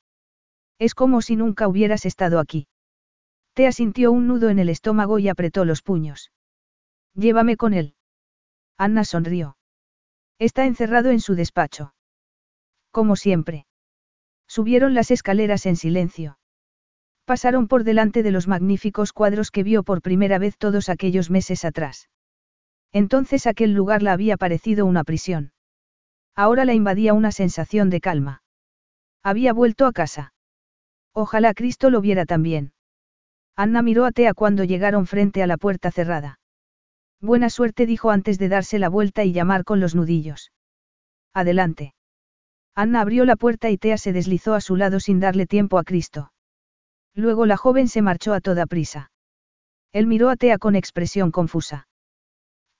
Es 0.79 0.95
como 0.95 1.21
si 1.21 1.35
nunca 1.35 1.67
hubieras 1.67 2.07
estado 2.07 2.39
aquí. 2.39 2.69
Tea 3.55 3.73
sintió 3.73 4.13
un 4.13 4.29
nudo 4.29 4.51
en 4.51 4.61
el 4.61 4.69
estómago 4.69 5.19
y 5.19 5.29
apretó 5.29 5.65
los 5.65 5.83
puños. 5.83 6.31
Llévame 7.15 7.57
con 7.57 7.75
él. 7.75 7.97
Anna 8.79 9.05
sonrió. 9.05 9.57
Está 10.39 10.65
encerrado 10.65 11.11
en 11.11 11.21
su 11.21 11.35
despacho. 11.35 11.95
Como 12.91 13.17
siempre. 13.17 13.67
Subieron 14.47 14.95
las 14.95 15.11
escaleras 15.11 15.67
en 15.67 15.77
silencio. 15.77 16.39
Pasaron 17.25 17.69
por 17.69 17.85
delante 17.85 18.23
de 18.23 18.31
los 18.31 18.49
magníficos 18.49 19.13
cuadros 19.13 19.51
que 19.51 19.63
vio 19.63 19.83
por 19.83 20.03
primera 20.03 20.39
vez 20.39 20.57
todos 20.57 20.89
aquellos 20.89 21.31
meses 21.31 21.65
atrás. 21.65 22.09
Entonces 22.93 23.47
aquel 23.47 23.73
lugar 23.73 24.03
la 24.03 24.13
había 24.13 24.37
parecido 24.37 24.85
una 24.87 25.05
prisión. 25.05 25.53
Ahora 26.35 26.65
la 26.65 26.75
invadía 26.75 27.15
una 27.15 27.33
sensación 27.33 27.91
de 27.91 28.01
calma. 28.01 28.43
Había 29.23 29.53
vuelto 29.53 29.87
a 29.87 29.93
casa. 29.93 30.35
Ojalá 31.15 31.55
Cristo 31.55 31.91
lo 31.91 32.01
viera 32.01 32.27
también. 32.27 32.73
Anna 33.57 33.83
miró 33.83 34.05
a 34.05 34.13
Tea 34.13 34.35
cuando 34.35 34.65
llegaron 34.65 35.07
frente 35.07 35.43
a 35.43 35.47
la 35.47 35.59
puerta 35.59 35.91
cerrada. 35.91 36.41
Buena 37.21 37.51
suerte 37.51 37.87
dijo 37.87 38.11
antes 38.11 38.39
de 38.39 38.49
darse 38.49 38.79
la 38.79 38.89
vuelta 38.89 39.25
y 39.25 39.33
llamar 39.33 39.65
con 39.65 39.79
los 39.79 39.95
nudillos. 39.95 40.53
Adelante. 41.35 41.95
Anna 42.75 43.03
abrió 43.03 43.25
la 43.25 43.37
puerta 43.37 43.71
y 43.71 43.79
Tea 43.79 43.99
se 43.99 44.13
deslizó 44.13 44.55
a 44.55 44.61
su 44.61 44.77
lado 44.77 45.01
sin 45.01 45.21
darle 45.21 45.47
tiempo 45.47 45.79
a 45.79 45.85
Cristo. 45.85 46.33
Luego 47.15 47.45
la 47.47 47.57
joven 47.57 47.89
se 47.89 48.03
marchó 48.03 48.33
a 48.33 48.41
toda 48.41 48.67
prisa. 48.67 49.11
Él 49.93 50.07
miró 50.07 50.31
a 50.31 50.37
Tea 50.37 50.57
con 50.59 50.75
expresión 50.75 51.31
confusa. 51.31 51.87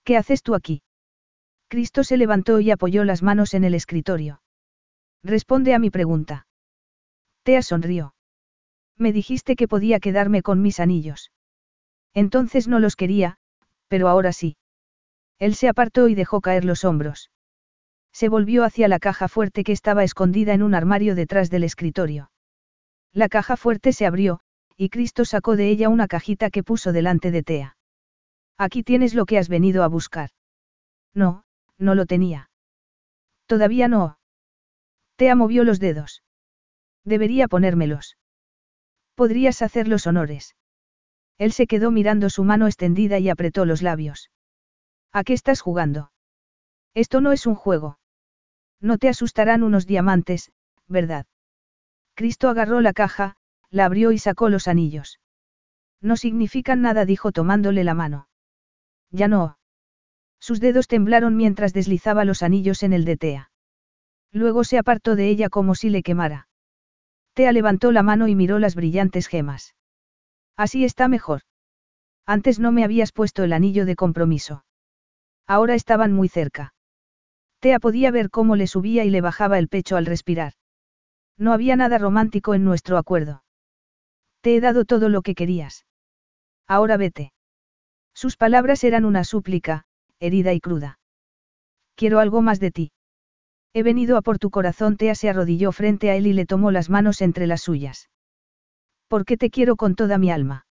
¿Qué 0.05 0.17
haces 0.17 0.43
tú 0.43 0.55
aquí? 0.55 0.83
Cristo 1.69 2.05
se 2.05 2.17
levantó 2.17 2.61
y 2.61 2.71
apoyó 2.71 3.05
las 3.05 3.23
manos 3.23 3.55
en 3.55 3.65
el 3.65 3.75
escritorio. 3.75 4.43
Responde 5.23 5.75
a 5.75 5.79
mi 5.79 5.91
pregunta. 5.91 6.47
Tea 7.45 7.63
sonrió. 7.63 8.15
Me 8.99 9.13
dijiste 9.13 9.57
que 9.57 9.69
podía 9.69 10.01
quedarme 10.01 10.43
con 10.43 10.61
mis 10.61 10.81
anillos. 10.81 11.33
Entonces 12.15 12.69
no 12.69 12.79
los 12.79 12.97
quería, 12.97 13.39
pero 13.89 14.09
ahora 14.09 14.33
sí. 14.33 14.57
Él 15.39 15.55
se 15.55 15.69
apartó 15.69 16.09
y 16.09 16.15
dejó 16.15 16.41
caer 16.41 16.65
los 16.65 16.85
hombros. 16.85 17.31
Se 18.13 18.29
volvió 18.29 18.65
hacia 18.65 18.89
la 18.89 18.99
caja 18.99 19.29
fuerte 19.29 19.65
que 19.65 19.73
estaba 19.73 20.05
escondida 20.05 20.53
en 20.53 20.63
un 20.63 20.75
armario 20.75 21.15
detrás 21.15 21.51
del 21.51 21.65
escritorio. 21.65 22.31
La 23.13 23.29
caja 23.29 23.57
fuerte 23.57 23.93
se 23.93 24.07
abrió, 24.07 24.41
y 24.77 24.91
Cristo 24.91 25.25
sacó 25.25 25.57
de 25.57 25.69
ella 25.69 25.89
una 25.89 26.09
cajita 26.09 26.51
que 26.51 26.63
puso 26.63 26.93
delante 26.93 27.31
de 27.31 27.43
Tea. 27.43 27.77
Aquí 28.65 28.85
tienes 28.85 29.13
lo 29.15 29.27
que 29.27 29.39
has 29.39 29.49
venido 29.49 29.83
a 29.83 29.89
buscar. 29.89 30.31
No, 31.15 31.43
no 31.79 31.97
lo 31.97 32.07
tenía. 32.07 32.49
Todavía 33.47 33.89
no. 33.89 34.21
Tea 35.17 35.35
movió 35.35 35.65
los 35.65 35.81
dedos. 35.81 36.23
Debería 37.05 37.49
ponérmelos. 37.49 38.19
Podrías 39.17 39.63
hacer 39.63 39.89
los 39.89 40.07
honores. 40.07 40.55
Él 41.39 41.51
se 41.51 41.67
quedó 41.67 41.91
mirando 41.91 42.31
su 42.31 42.45
mano 42.45 42.69
extendida 42.69 43.19
y 43.19 43.31
apretó 43.31 43.65
los 43.65 43.83
labios. 43.83 44.31
¿A 45.11 45.25
qué 45.25 45.33
estás 45.33 45.61
jugando? 45.61 46.13
Esto 46.95 47.21
no 47.21 47.33
es 47.33 47.49
un 47.49 47.57
juego. 47.57 47.99
No 48.81 48.97
te 48.97 49.09
asustarán 49.09 49.65
unos 49.65 49.89
diamantes, 49.89 50.53
¿verdad? 50.87 51.27
Cristo 52.15 52.49
agarró 52.49 52.81
la 52.81 52.93
caja, 52.93 53.35
la 53.71 53.87
abrió 53.87 54.13
y 54.13 54.21
sacó 54.21 54.49
los 54.49 54.69
anillos. 54.69 55.19
No 56.01 56.17
significan 56.17 56.81
nada, 56.81 57.05
dijo 57.05 57.33
tomándole 57.33 57.83
la 57.83 57.95
mano. 57.95 58.29
Ya 59.13 59.29
no. 59.29 59.59
Sus 60.41 60.59
dedos 60.59 60.89
temblaron 60.89 61.37
mientras 61.37 61.73
deslizaba 61.73 62.25
los 62.25 62.43
anillos 62.43 62.83
en 62.83 62.93
el 62.93 63.05
de 63.05 63.17
Tea. 63.17 63.51
Luego 64.33 64.65
se 64.65 64.79
apartó 64.79 65.15
de 65.15 65.29
ella 65.29 65.51
como 65.51 65.75
si 65.75 65.91
le 65.91 66.03
quemara. 66.03 66.49
Tea 67.35 67.53
levantó 67.53 67.93
la 67.93 68.03
mano 68.03 68.27
y 68.27 68.35
miró 68.35 68.59
las 68.59 68.75
brillantes 68.75 69.29
gemas. 69.29 69.75
Así 70.57 70.85
está 70.85 71.07
mejor. 71.09 71.43
Antes 72.27 72.59
no 72.59 72.73
me 72.73 72.85
habías 72.85 73.13
puesto 73.13 73.45
el 73.45 73.53
anillo 73.53 73.85
de 73.85 73.97
compromiso. 73.97 74.65
Ahora 75.47 75.75
estaban 75.75 76.13
muy 76.13 76.29
cerca. 76.29 76.75
Tea 77.61 77.79
podía 77.79 78.11
ver 78.11 78.31
cómo 78.31 78.57
le 78.57 78.67
subía 78.67 79.05
y 79.05 79.11
le 79.11 79.21
bajaba 79.21 79.59
el 79.59 79.69
pecho 79.69 79.97
al 79.97 80.07
respirar. 80.07 80.55
No 81.39 81.53
había 81.53 81.77
nada 81.77 81.99
romántico 81.99 82.55
en 82.55 82.65
nuestro 82.65 82.99
acuerdo. 82.99 83.45
Te 84.41 84.57
he 84.57 84.61
dado 84.61 84.85
todo 84.85 85.09
lo 85.09 85.23
que 85.23 85.35
querías. 85.35 85.87
Ahora 86.67 86.97
vete. 86.97 87.33
Sus 88.23 88.37
palabras 88.37 88.85
eran 88.85 89.05
una 89.05 89.25
súplica, 89.25 89.83
herida 90.21 90.53
y 90.53 90.61
cruda. 90.61 91.01
Quiero 91.97 92.21
algo 92.21 92.41
más 92.41 92.61
de 92.61 92.71
ti. 92.71 92.93
He 93.73 93.83
venido 93.83 94.17
a 94.17 94.23
por 94.23 94.39
tu 94.39 94.49
corazón. 94.51 94.97
Tea 94.97 95.17
se 95.17 95.29
arrodilló 95.29 95.73
frente 95.73 96.09
a 96.09 96.15
él 96.15 96.29
y 96.29 96.33
le 96.33 96.47
tomó 96.47 96.71
las 96.71 96.89
manos 96.89 97.21
entre 97.21 97.49
las 97.49 97.63
suyas. 97.63 98.11
Porque 99.09 99.37
te 99.37 99.51
quiero 99.51 99.75
con 99.75 99.97
toda 99.97 100.19
mi 100.19 100.31
alma. 100.31 100.69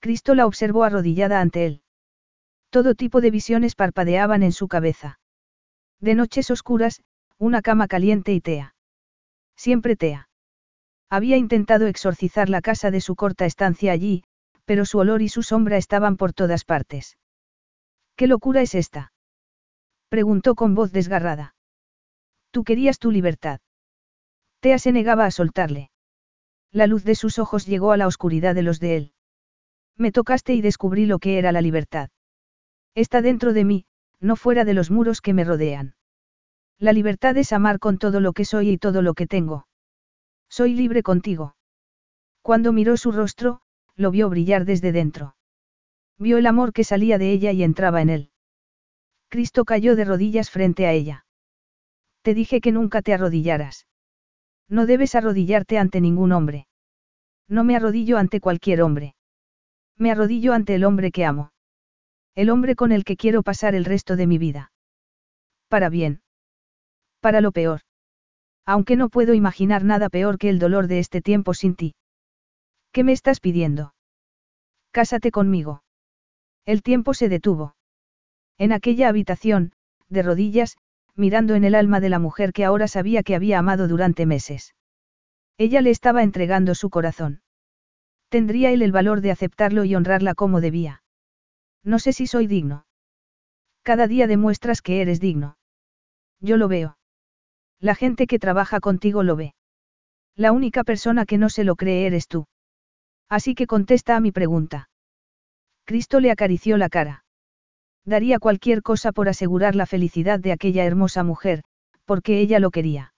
Cristo 0.00 0.34
la 0.34 0.46
observó 0.46 0.84
arrodillada 0.84 1.40
ante 1.40 1.64
él. 1.64 1.82
Todo 2.68 2.94
tipo 2.94 3.22
de 3.22 3.30
visiones 3.30 3.74
parpadeaban 3.74 4.42
en 4.42 4.52
su 4.52 4.68
cabeza. 4.68 5.18
De 5.98 6.14
noches 6.14 6.50
oscuras, 6.50 7.00
una 7.38 7.62
cama 7.62 7.88
caliente 7.88 8.34
y 8.34 8.42
Tea. 8.42 8.74
Siempre 9.56 9.96
Tea. 9.96 10.28
Había 11.08 11.38
intentado 11.38 11.86
exorcizar 11.86 12.50
la 12.50 12.60
casa 12.60 12.90
de 12.90 13.00
su 13.00 13.16
corta 13.16 13.46
estancia 13.46 13.92
allí, 13.92 14.24
pero 14.70 14.84
su 14.84 14.98
olor 14.98 15.20
y 15.20 15.28
su 15.28 15.42
sombra 15.42 15.78
estaban 15.78 16.16
por 16.16 16.32
todas 16.32 16.64
partes. 16.64 17.18
¿Qué 18.14 18.28
locura 18.28 18.62
es 18.62 18.76
esta? 18.76 19.12
preguntó 20.08 20.54
con 20.54 20.76
voz 20.76 20.92
desgarrada. 20.92 21.56
Tú 22.52 22.62
querías 22.62 23.00
tu 23.00 23.10
libertad. 23.10 23.58
Tea 24.60 24.78
se 24.78 24.92
negaba 24.92 25.26
a 25.26 25.32
soltarle. 25.32 25.90
La 26.70 26.86
luz 26.86 27.02
de 27.02 27.16
sus 27.16 27.40
ojos 27.40 27.66
llegó 27.66 27.90
a 27.90 27.96
la 27.96 28.06
oscuridad 28.06 28.54
de 28.54 28.62
los 28.62 28.78
de 28.78 28.96
él. 28.96 29.12
Me 29.96 30.12
tocaste 30.12 30.54
y 30.54 30.60
descubrí 30.60 31.04
lo 31.04 31.18
que 31.18 31.38
era 31.38 31.50
la 31.50 31.62
libertad. 31.62 32.10
Está 32.94 33.22
dentro 33.22 33.52
de 33.52 33.64
mí, 33.64 33.86
no 34.20 34.36
fuera 34.36 34.64
de 34.64 34.74
los 34.74 34.92
muros 34.92 35.20
que 35.20 35.34
me 35.34 35.42
rodean. 35.42 35.96
La 36.78 36.92
libertad 36.92 37.36
es 37.38 37.52
amar 37.52 37.80
con 37.80 37.98
todo 37.98 38.20
lo 38.20 38.34
que 38.34 38.44
soy 38.44 38.70
y 38.70 38.78
todo 38.78 39.02
lo 39.02 39.14
que 39.14 39.26
tengo. 39.26 39.66
Soy 40.48 40.74
libre 40.74 41.02
contigo. 41.02 41.56
Cuando 42.40 42.72
miró 42.72 42.96
su 42.96 43.10
rostro, 43.10 43.62
lo 43.96 44.10
vio 44.10 44.28
brillar 44.28 44.64
desde 44.64 44.92
dentro. 44.92 45.36
Vio 46.18 46.38
el 46.38 46.46
amor 46.46 46.72
que 46.72 46.84
salía 46.84 47.18
de 47.18 47.32
ella 47.32 47.52
y 47.52 47.62
entraba 47.62 48.02
en 48.02 48.10
él. 48.10 48.30
Cristo 49.28 49.64
cayó 49.64 49.96
de 49.96 50.04
rodillas 50.04 50.50
frente 50.50 50.86
a 50.86 50.92
ella. 50.92 51.24
Te 52.22 52.34
dije 52.34 52.60
que 52.60 52.72
nunca 52.72 53.00
te 53.00 53.14
arrodillaras. 53.14 53.86
No 54.68 54.86
debes 54.86 55.14
arrodillarte 55.14 55.78
ante 55.78 56.00
ningún 56.00 56.32
hombre. 56.32 56.66
No 57.48 57.64
me 57.64 57.76
arrodillo 57.76 58.18
ante 58.18 58.40
cualquier 58.40 58.82
hombre. 58.82 59.14
Me 59.96 60.10
arrodillo 60.10 60.52
ante 60.52 60.74
el 60.74 60.84
hombre 60.84 61.10
que 61.10 61.24
amo. 61.24 61.52
El 62.34 62.50
hombre 62.50 62.76
con 62.76 62.92
el 62.92 63.04
que 63.04 63.16
quiero 63.16 63.42
pasar 63.42 63.74
el 63.74 63.84
resto 63.84 64.16
de 64.16 64.26
mi 64.26 64.38
vida. 64.38 64.72
Para 65.68 65.88
bien. 65.88 66.22
Para 67.20 67.40
lo 67.40 67.52
peor. 67.52 67.80
Aunque 68.66 68.96
no 68.96 69.08
puedo 69.08 69.34
imaginar 69.34 69.84
nada 69.84 70.08
peor 70.08 70.38
que 70.38 70.48
el 70.48 70.58
dolor 70.58 70.86
de 70.86 71.00
este 71.00 71.20
tiempo 71.20 71.54
sin 71.54 71.74
ti. 71.74 71.94
¿Qué 72.92 73.04
me 73.04 73.12
estás 73.12 73.40
pidiendo? 73.40 73.94
Cásate 74.90 75.30
conmigo. 75.30 75.82
El 76.66 76.82
tiempo 76.82 77.14
se 77.14 77.28
detuvo. 77.28 77.76
En 78.58 78.72
aquella 78.72 79.08
habitación, 79.08 79.72
de 80.08 80.22
rodillas, 80.22 80.76
mirando 81.14 81.54
en 81.54 81.64
el 81.64 81.74
alma 81.74 82.00
de 82.00 82.08
la 82.08 82.18
mujer 82.18 82.52
que 82.52 82.64
ahora 82.64 82.88
sabía 82.88 83.22
que 83.22 83.34
había 83.34 83.58
amado 83.58 83.86
durante 83.88 84.26
meses. 84.26 84.74
Ella 85.56 85.80
le 85.80 85.90
estaba 85.90 86.22
entregando 86.22 86.74
su 86.74 86.90
corazón. 86.90 87.42
Tendría 88.28 88.70
él 88.70 88.82
el 88.82 88.92
valor 88.92 89.20
de 89.20 89.30
aceptarlo 89.30 89.84
y 89.84 89.94
honrarla 89.94 90.34
como 90.34 90.60
debía. 90.60 91.02
No 91.84 91.98
sé 91.98 92.12
si 92.12 92.26
soy 92.26 92.46
digno. 92.46 92.86
Cada 93.82 94.06
día 94.06 94.26
demuestras 94.26 94.82
que 94.82 95.00
eres 95.00 95.20
digno. 95.20 95.58
Yo 96.40 96.56
lo 96.56 96.68
veo. 96.68 96.98
La 97.78 97.94
gente 97.94 98.26
que 98.26 98.38
trabaja 98.38 98.80
contigo 98.80 99.22
lo 99.22 99.36
ve. 99.36 99.54
La 100.36 100.52
única 100.52 100.84
persona 100.84 101.24
que 101.24 101.38
no 101.38 101.48
se 101.48 101.64
lo 101.64 101.76
cree 101.76 102.06
eres 102.06 102.28
tú. 102.28 102.46
Así 103.30 103.54
que 103.54 103.68
contesta 103.68 104.16
a 104.16 104.20
mi 104.20 104.32
pregunta. 104.32 104.90
Cristo 105.84 106.18
le 106.18 106.32
acarició 106.32 106.76
la 106.76 106.88
cara. 106.88 107.24
Daría 108.04 108.40
cualquier 108.40 108.82
cosa 108.82 109.12
por 109.12 109.28
asegurar 109.28 109.76
la 109.76 109.86
felicidad 109.86 110.40
de 110.40 110.52
aquella 110.52 110.84
hermosa 110.84 111.22
mujer, 111.22 111.62
porque 112.04 112.40
ella 112.40 112.58
lo 112.58 112.72
quería. 112.72 113.14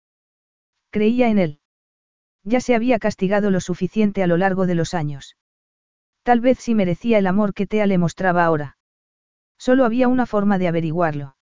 Creía 0.90 1.30
en 1.30 1.40
él. 1.40 1.60
Ya 2.44 2.60
se 2.60 2.76
había 2.76 3.00
castigado 3.00 3.52
lo 3.52 3.62
suficiente 3.62 4.22
a 4.22 4.28
lo 4.28 4.36
largo 4.36 4.68
de 4.68 4.76
los 4.76 4.94
años. 4.94 5.38
Tal 6.24 6.42
vez 6.42 6.60
sí 6.60 6.76
merecía 6.76 7.18
el 7.18 7.28
amor 7.28 7.54
que 7.54 7.66
Tea 7.66 7.88
le 7.88 7.98
mostraba 7.98 8.44
ahora. 8.44 8.78
Solo 9.58 9.86
había 9.86 10.10
una 10.10 10.26
forma 10.26 10.58
de 10.58 10.68
averiguarlo. 10.68 11.38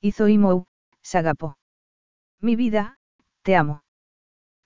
Hizo 0.00 0.28
Imou, 0.28 0.66
sagapó. 1.00 1.58
Mi 2.40 2.56
vida, 2.56 2.98
te 3.42 3.54
amo. 3.54 3.84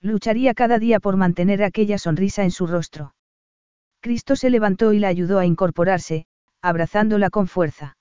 Lucharía 0.01 0.53
cada 0.53 0.79
día 0.79 0.99
por 0.99 1.15
mantener 1.15 1.63
aquella 1.63 1.97
sonrisa 1.97 2.43
en 2.43 2.51
su 2.51 2.65
rostro. 2.65 3.13
Cristo 4.01 4.35
se 4.35 4.49
levantó 4.49 4.93
y 4.93 4.99
la 4.99 5.09
ayudó 5.09 5.39
a 5.39 5.45
incorporarse, 5.45 6.25
abrazándola 6.61 7.29
con 7.29 7.47
fuerza. 7.47 7.97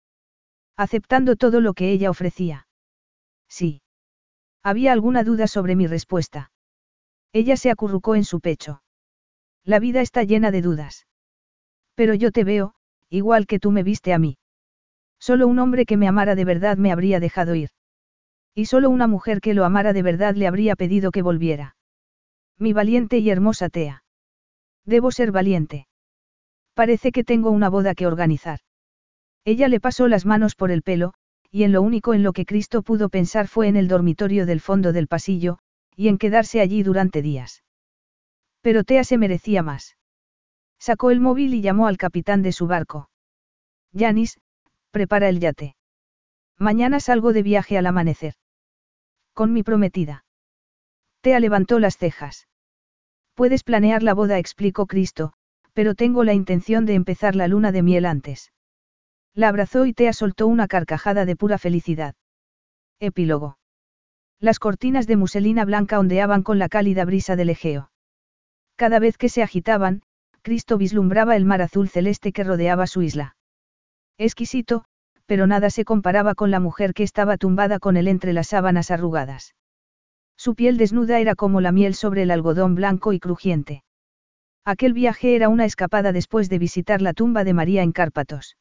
Aceptando 0.76 1.36
todo 1.36 1.60
lo 1.60 1.74
que 1.74 1.90
ella 1.90 2.10
ofrecía. 2.10 2.68
Sí. 3.48 3.82
Había 4.62 4.92
alguna 4.92 5.24
duda 5.24 5.48
sobre 5.48 5.74
mi 5.74 5.86
respuesta. 5.86 6.52
Ella 7.32 7.56
se 7.56 7.70
acurrucó 7.70 8.14
en 8.14 8.24
su 8.24 8.40
pecho. 8.40 8.82
La 9.64 9.80
vida 9.80 10.00
está 10.00 10.22
llena 10.22 10.50
de 10.50 10.62
dudas. 10.62 11.06
Pero 11.94 12.14
yo 12.14 12.30
te 12.30 12.44
veo, 12.44 12.74
igual 13.10 13.46
que 13.46 13.58
tú 13.58 13.70
me 13.72 13.82
viste 13.82 14.12
a 14.12 14.18
mí. 14.18 14.38
Solo 15.18 15.48
un 15.48 15.58
hombre 15.58 15.84
que 15.84 15.96
me 15.96 16.06
amara 16.06 16.36
de 16.36 16.44
verdad 16.44 16.76
me 16.76 16.92
habría 16.92 17.18
dejado 17.18 17.54
ir. 17.54 17.70
Y 18.54 18.66
solo 18.66 18.88
una 18.88 19.08
mujer 19.08 19.40
que 19.40 19.54
lo 19.54 19.64
amara 19.64 19.92
de 19.92 20.02
verdad 20.02 20.36
le 20.36 20.46
habría 20.46 20.76
pedido 20.76 21.10
que 21.10 21.22
volviera. 21.22 21.76
Mi 22.56 22.72
valiente 22.72 23.18
y 23.18 23.30
hermosa 23.30 23.68
Tea. 23.68 24.04
Debo 24.84 25.10
ser 25.10 25.32
valiente. 25.32 25.87
Parece 26.78 27.10
que 27.10 27.24
tengo 27.24 27.50
una 27.50 27.68
boda 27.70 27.96
que 27.96 28.06
organizar. 28.06 28.60
Ella 29.44 29.66
le 29.66 29.80
pasó 29.80 30.06
las 30.06 30.24
manos 30.24 30.54
por 30.54 30.70
el 30.70 30.82
pelo, 30.82 31.12
y 31.50 31.64
en 31.64 31.72
lo 31.72 31.82
único 31.82 32.14
en 32.14 32.22
lo 32.22 32.32
que 32.32 32.46
Cristo 32.46 32.82
pudo 32.82 33.08
pensar 33.08 33.48
fue 33.48 33.66
en 33.66 33.76
el 33.76 33.88
dormitorio 33.88 34.46
del 34.46 34.60
fondo 34.60 34.92
del 34.92 35.08
pasillo, 35.08 35.58
y 35.96 36.06
en 36.06 36.18
quedarse 36.18 36.60
allí 36.60 36.84
durante 36.84 37.20
días. 37.20 37.64
Pero 38.60 38.84
Tea 38.84 39.02
se 39.02 39.18
merecía 39.18 39.64
más. 39.64 39.96
Sacó 40.78 41.10
el 41.10 41.18
móvil 41.18 41.52
y 41.52 41.62
llamó 41.62 41.88
al 41.88 41.96
capitán 41.96 42.42
de 42.42 42.52
su 42.52 42.68
barco. 42.68 43.10
Yanis, 43.90 44.38
prepara 44.92 45.28
el 45.28 45.40
yate. 45.40 45.74
Mañana 46.58 47.00
salgo 47.00 47.32
de 47.32 47.42
viaje 47.42 47.76
al 47.76 47.86
amanecer. 47.86 48.34
Con 49.32 49.52
mi 49.52 49.64
prometida. 49.64 50.24
Tea 51.22 51.40
levantó 51.40 51.80
las 51.80 51.96
cejas. 51.96 52.46
Puedes 53.34 53.64
planear 53.64 54.04
la 54.04 54.14
boda, 54.14 54.38
explicó 54.38 54.86
Cristo, 54.86 55.32
pero 55.78 55.94
tengo 55.94 56.24
la 56.24 56.34
intención 56.34 56.86
de 56.86 56.94
empezar 56.94 57.36
la 57.36 57.46
luna 57.46 57.70
de 57.70 57.84
miel 57.84 58.04
antes. 58.04 58.50
La 59.32 59.46
abrazó 59.46 59.86
y 59.86 59.92
Tea 59.92 60.12
soltó 60.12 60.48
una 60.48 60.66
carcajada 60.66 61.24
de 61.24 61.36
pura 61.36 61.56
felicidad. 61.56 62.16
Epílogo. 62.98 63.58
Las 64.40 64.58
cortinas 64.58 65.06
de 65.06 65.14
muselina 65.14 65.64
blanca 65.64 66.00
ondeaban 66.00 66.42
con 66.42 66.58
la 66.58 66.68
cálida 66.68 67.04
brisa 67.04 67.36
del 67.36 67.50
Egeo. 67.50 67.92
Cada 68.74 68.98
vez 68.98 69.16
que 69.16 69.28
se 69.28 69.40
agitaban, 69.40 70.02
Cristo 70.42 70.78
vislumbraba 70.78 71.36
el 71.36 71.44
mar 71.44 71.62
azul 71.62 71.88
celeste 71.88 72.32
que 72.32 72.42
rodeaba 72.42 72.88
su 72.88 73.02
isla. 73.02 73.36
Exquisito, 74.18 74.84
pero 75.26 75.46
nada 75.46 75.70
se 75.70 75.84
comparaba 75.84 76.34
con 76.34 76.50
la 76.50 76.58
mujer 76.58 76.92
que 76.92 77.04
estaba 77.04 77.36
tumbada 77.36 77.78
con 77.78 77.96
él 77.96 78.08
entre 78.08 78.32
las 78.32 78.48
sábanas 78.48 78.90
arrugadas. 78.90 79.54
Su 80.36 80.56
piel 80.56 80.76
desnuda 80.76 81.20
era 81.20 81.36
como 81.36 81.60
la 81.60 81.70
miel 81.70 81.94
sobre 81.94 82.22
el 82.22 82.32
algodón 82.32 82.74
blanco 82.74 83.12
y 83.12 83.20
crujiente. 83.20 83.84
Aquel 84.68 84.92
viaje 84.92 85.34
era 85.34 85.48
una 85.48 85.64
escapada 85.64 86.12
después 86.12 86.50
de 86.50 86.58
visitar 86.58 87.00
la 87.00 87.14
tumba 87.14 87.42
de 87.42 87.54
María 87.54 87.82
en 87.82 87.90
Cárpatos. 87.90 88.58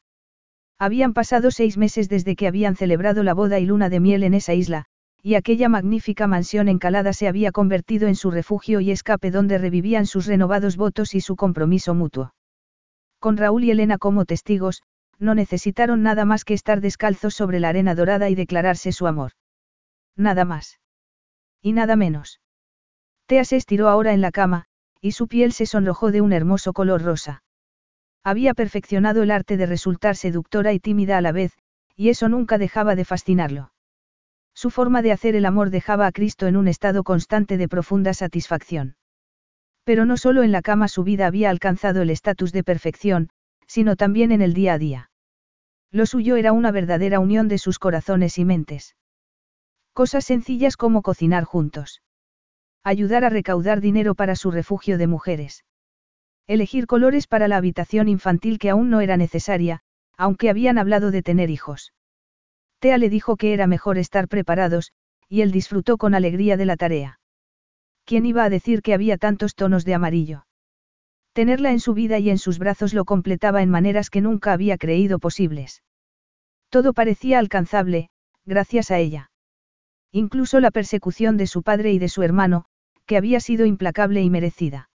Habían 0.78 1.12
pasado 1.12 1.50
seis 1.50 1.76
meses 1.76 2.08
desde 2.08 2.34
que 2.34 2.46
habían 2.46 2.76
celebrado 2.76 3.22
la 3.22 3.34
boda 3.34 3.58
y 3.58 3.66
luna 3.66 3.90
de 3.90 4.00
miel 4.00 4.22
en 4.22 4.32
esa 4.32 4.54
isla, 4.54 4.86
y 5.22 5.34
aquella 5.34 5.68
magnífica 5.68 6.26
mansión 6.26 6.68
encalada 6.68 7.12
se 7.12 7.28
había 7.28 7.52
convertido 7.52 8.08
en 8.08 8.14
su 8.14 8.30
refugio 8.30 8.80
y 8.80 8.90
escape 8.90 9.30
donde 9.30 9.58
revivían 9.58 10.06
sus 10.06 10.24
renovados 10.24 10.78
votos 10.78 11.14
y 11.14 11.20
su 11.20 11.36
compromiso 11.36 11.92
mutuo. 11.92 12.32
Con 13.18 13.36
Raúl 13.36 13.64
y 13.64 13.70
Elena 13.70 13.98
como 13.98 14.24
testigos, 14.24 14.82
no 15.18 15.34
necesitaron 15.34 16.02
nada 16.02 16.24
más 16.24 16.46
que 16.46 16.54
estar 16.54 16.80
descalzos 16.80 17.34
sobre 17.34 17.60
la 17.60 17.68
arena 17.68 17.94
dorada 17.94 18.30
y 18.30 18.34
declararse 18.34 18.92
su 18.92 19.06
amor. 19.06 19.32
Nada 20.16 20.46
más. 20.46 20.80
Y 21.60 21.74
nada 21.74 21.96
menos. 21.96 22.40
Tea 23.26 23.44
se 23.44 23.56
estiró 23.56 23.90
ahora 23.90 24.14
en 24.14 24.22
la 24.22 24.30
cama, 24.30 24.67
y 25.00 25.12
su 25.12 25.28
piel 25.28 25.52
se 25.52 25.66
sonrojó 25.66 26.10
de 26.10 26.20
un 26.20 26.32
hermoso 26.32 26.72
color 26.72 27.02
rosa. 27.02 27.42
Había 28.24 28.54
perfeccionado 28.54 29.22
el 29.22 29.30
arte 29.30 29.56
de 29.56 29.66
resultar 29.66 30.16
seductora 30.16 30.72
y 30.72 30.80
tímida 30.80 31.18
a 31.18 31.20
la 31.20 31.32
vez, 31.32 31.52
y 31.96 32.10
eso 32.10 32.28
nunca 32.28 32.58
dejaba 32.58 32.94
de 32.94 33.04
fascinarlo. 33.04 33.72
Su 34.54 34.70
forma 34.70 35.02
de 35.02 35.12
hacer 35.12 35.36
el 35.36 35.46
amor 35.46 35.70
dejaba 35.70 36.06
a 36.06 36.12
Cristo 36.12 36.46
en 36.46 36.56
un 36.56 36.66
estado 36.66 37.04
constante 37.04 37.56
de 37.56 37.68
profunda 37.68 38.12
satisfacción. 38.12 38.96
Pero 39.84 40.04
no 40.04 40.16
solo 40.16 40.42
en 40.42 40.52
la 40.52 40.62
cama 40.62 40.88
su 40.88 41.04
vida 41.04 41.26
había 41.26 41.48
alcanzado 41.48 42.02
el 42.02 42.10
estatus 42.10 42.52
de 42.52 42.64
perfección, 42.64 43.30
sino 43.66 43.96
también 43.96 44.32
en 44.32 44.42
el 44.42 44.54
día 44.54 44.74
a 44.74 44.78
día. 44.78 45.10
Lo 45.90 46.06
suyo 46.06 46.36
era 46.36 46.52
una 46.52 46.72
verdadera 46.72 47.20
unión 47.20 47.48
de 47.48 47.58
sus 47.58 47.78
corazones 47.78 48.36
y 48.38 48.44
mentes. 48.44 48.96
Cosas 49.92 50.24
sencillas 50.24 50.76
como 50.76 51.02
cocinar 51.02 51.44
juntos. 51.44 52.02
Ayudar 52.84 53.24
a 53.24 53.28
recaudar 53.28 53.80
dinero 53.80 54.14
para 54.14 54.36
su 54.36 54.50
refugio 54.50 54.98
de 54.98 55.06
mujeres. 55.06 55.64
Elegir 56.46 56.86
colores 56.86 57.26
para 57.26 57.48
la 57.48 57.56
habitación 57.56 58.08
infantil 58.08 58.58
que 58.58 58.70
aún 58.70 58.88
no 58.88 59.00
era 59.00 59.16
necesaria, 59.16 59.80
aunque 60.16 60.50
habían 60.50 60.78
hablado 60.78 61.10
de 61.10 61.22
tener 61.22 61.50
hijos. 61.50 61.92
Tea 62.78 62.98
le 62.98 63.10
dijo 63.10 63.36
que 63.36 63.52
era 63.52 63.66
mejor 63.66 63.98
estar 63.98 64.28
preparados, 64.28 64.92
y 65.28 65.42
él 65.42 65.52
disfrutó 65.52 65.98
con 65.98 66.14
alegría 66.14 66.56
de 66.56 66.66
la 66.66 66.76
tarea. 66.76 67.20
¿Quién 68.04 68.24
iba 68.24 68.44
a 68.44 68.50
decir 68.50 68.80
que 68.80 68.94
había 68.94 69.18
tantos 69.18 69.54
tonos 69.54 69.84
de 69.84 69.94
amarillo? 69.94 70.46
Tenerla 71.34 71.72
en 71.72 71.80
su 71.80 71.92
vida 71.92 72.18
y 72.18 72.30
en 72.30 72.38
sus 72.38 72.58
brazos 72.58 72.94
lo 72.94 73.04
completaba 73.04 73.62
en 73.62 73.70
maneras 73.70 74.08
que 74.08 74.20
nunca 74.20 74.52
había 74.52 74.78
creído 74.78 75.18
posibles. 75.18 75.82
Todo 76.70 76.92
parecía 76.94 77.38
alcanzable, 77.38 78.10
gracias 78.46 78.90
a 78.90 78.98
ella. 78.98 79.30
Incluso 80.12 80.60
la 80.60 80.70
persecución 80.70 81.36
de 81.36 81.46
su 81.46 81.62
padre 81.62 81.92
y 81.92 81.98
de 81.98 82.08
su 82.08 82.22
hermano, 82.22 82.64
que 83.06 83.16
había 83.16 83.40
sido 83.40 83.66
implacable 83.66 84.22
y 84.22 84.30
merecida. 84.30 84.90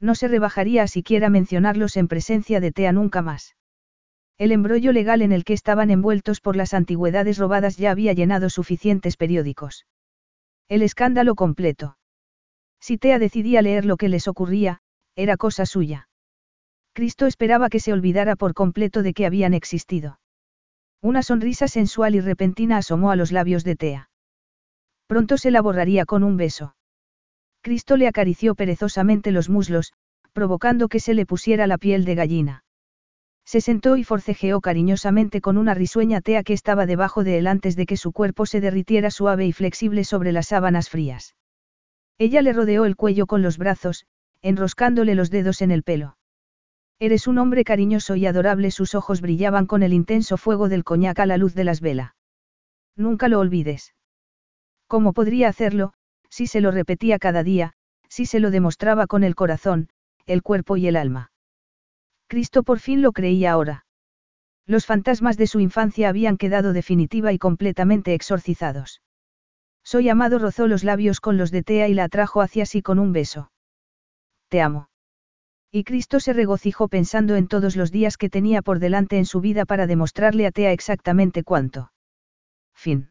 No 0.00 0.14
se 0.14 0.28
rebajaría 0.28 0.84
a 0.84 0.88
siquiera 0.88 1.28
mencionarlos 1.28 1.96
en 1.96 2.08
presencia 2.08 2.60
de 2.60 2.72
Tea 2.72 2.92
nunca 2.92 3.22
más. 3.22 3.56
El 4.38 4.52
embrollo 4.52 4.92
legal 4.92 5.22
en 5.22 5.32
el 5.32 5.44
que 5.44 5.52
estaban 5.54 5.90
envueltos 5.90 6.40
por 6.40 6.54
las 6.54 6.72
antigüedades 6.72 7.38
robadas 7.38 7.76
ya 7.76 7.90
había 7.90 8.12
llenado 8.12 8.50
suficientes 8.50 9.16
periódicos. 9.16 9.86
El 10.68 10.82
escándalo 10.82 11.34
completo. 11.34 11.98
Si 12.80 12.98
Tea 12.98 13.18
decidía 13.18 13.62
leer 13.62 13.84
lo 13.84 13.96
que 13.96 14.08
les 14.08 14.28
ocurría, 14.28 14.80
era 15.16 15.36
cosa 15.36 15.66
suya. 15.66 16.08
Cristo 16.92 17.26
esperaba 17.26 17.68
que 17.68 17.80
se 17.80 17.92
olvidara 17.92 18.36
por 18.36 18.54
completo 18.54 19.02
de 19.02 19.14
que 19.14 19.26
habían 19.26 19.54
existido. 19.54 20.20
Una 21.00 21.24
sonrisa 21.24 21.66
sensual 21.66 22.14
y 22.14 22.20
repentina 22.20 22.76
asomó 22.76 23.10
a 23.10 23.16
los 23.16 23.32
labios 23.32 23.64
de 23.64 23.74
Tea. 23.74 24.10
Pronto 25.08 25.38
se 25.38 25.50
la 25.50 25.62
borraría 25.62 26.04
con 26.04 26.22
un 26.22 26.36
beso. 26.36 26.76
Cristo 27.62 27.96
le 27.96 28.06
acarició 28.06 28.54
perezosamente 28.54 29.32
los 29.32 29.48
muslos, 29.48 29.94
provocando 30.34 30.88
que 30.88 31.00
se 31.00 31.14
le 31.14 31.24
pusiera 31.24 31.66
la 31.66 31.78
piel 31.78 32.04
de 32.04 32.14
gallina. 32.14 32.64
Se 33.46 33.62
sentó 33.62 33.96
y 33.96 34.04
forcejeó 34.04 34.60
cariñosamente 34.60 35.40
con 35.40 35.56
una 35.56 35.72
risueña 35.72 36.20
tea 36.20 36.42
que 36.42 36.52
estaba 36.52 36.84
debajo 36.84 37.24
de 37.24 37.38
él 37.38 37.46
antes 37.46 37.74
de 37.74 37.86
que 37.86 37.96
su 37.96 38.12
cuerpo 38.12 38.44
se 38.44 38.60
derritiera 38.60 39.10
suave 39.10 39.46
y 39.46 39.52
flexible 39.52 40.04
sobre 40.04 40.30
las 40.30 40.48
sábanas 40.48 40.90
frías. 40.90 41.34
Ella 42.18 42.42
le 42.42 42.52
rodeó 42.52 42.84
el 42.84 42.94
cuello 42.94 43.26
con 43.26 43.40
los 43.40 43.56
brazos, 43.56 44.04
enroscándole 44.42 45.14
los 45.14 45.30
dedos 45.30 45.62
en 45.62 45.70
el 45.70 45.84
pelo. 45.84 46.18
Eres 46.98 47.26
un 47.26 47.38
hombre 47.38 47.64
cariñoso 47.64 48.14
y 48.14 48.26
adorable, 48.26 48.70
sus 48.70 48.94
ojos 48.94 49.22
brillaban 49.22 49.64
con 49.64 49.82
el 49.82 49.94
intenso 49.94 50.36
fuego 50.36 50.68
del 50.68 50.84
coñac 50.84 51.18
a 51.20 51.26
la 51.26 51.38
luz 51.38 51.54
de 51.54 51.64
las 51.64 51.80
velas. 51.80 52.12
Nunca 52.94 53.28
lo 53.28 53.38
olvides. 53.40 53.94
¿Cómo 54.88 55.12
podría 55.12 55.48
hacerlo, 55.48 55.92
si 56.30 56.46
se 56.46 56.60
lo 56.60 56.70
repetía 56.70 57.18
cada 57.18 57.42
día, 57.42 57.74
si 58.08 58.24
se 58.24 58.40
lo 58.40 58.50
demostraba 58.50 59.06
con 59.06 59.22
el 59.22 59.34
corazón, 59.34 59.90
el 60.26 60.42
cuerpo 60.42 60.76
y 60.78 60.88
el 60.88 60.96
alma? 60.96 61.30
Cristo 62.26 62.62
por 62.62 62.80
fin 62.80 63.02
lo 63.02 63.12
creía 63.12 63.52
ahora. 63.52 63.86
Los 64.66 64.86
fantasmas 64.86 65.36
de 65.36 65.46
su 65.46 65.60
infancia 65.60 66.08
habían 66.08 66.36
quedado 66.38 66.72
definitiva 66.72 67.32
y 67.32 67.38
completamente 67.38 68.14
exorcizados. 68.14 69.02
Soy 69.82 70.08
amado 70.08 70.38
rozó 70.38 70.66
los 70.66 70.84
labios 70.84 71.20
con 71.20 71.36
los 71.36 71.50
de 71.50 71.62
Tea 71.62 71.88
y 71.88 71.94
la 71.94 72.04
atrajo 72.04 72.40
hacia 72.40 72.66
sí 72.66 72.82
con 72.82 72.98
un 72.98 73.12
beso. 73.12 73.50
Te 74.48 74.60
amo. 74.60 74.88
Y 75.70 75.84
Cristo 75.84 76.18
se 76.18 76.32
regocijó 76.32 76.88
pensando 76.88 77.36
en 77.36 77.46
todos 77.46 77.76
los 77.76 77.90
días 77.90 78.16
que 78.16 78.30
tenía 78.30 78.62
por 78.62 78.78
delante 78.78 79.18
en 79.18 79.26
su 79.26 79.40
vida 79.40 79.66
para 79.66 79.86
demostrarle 79.86 80.46
a 80.46 80.50
Tea 80.50 80.72
exactamente 80.72 81.44
cuánto. 81.44 81.92
Fin. 82.74 83.10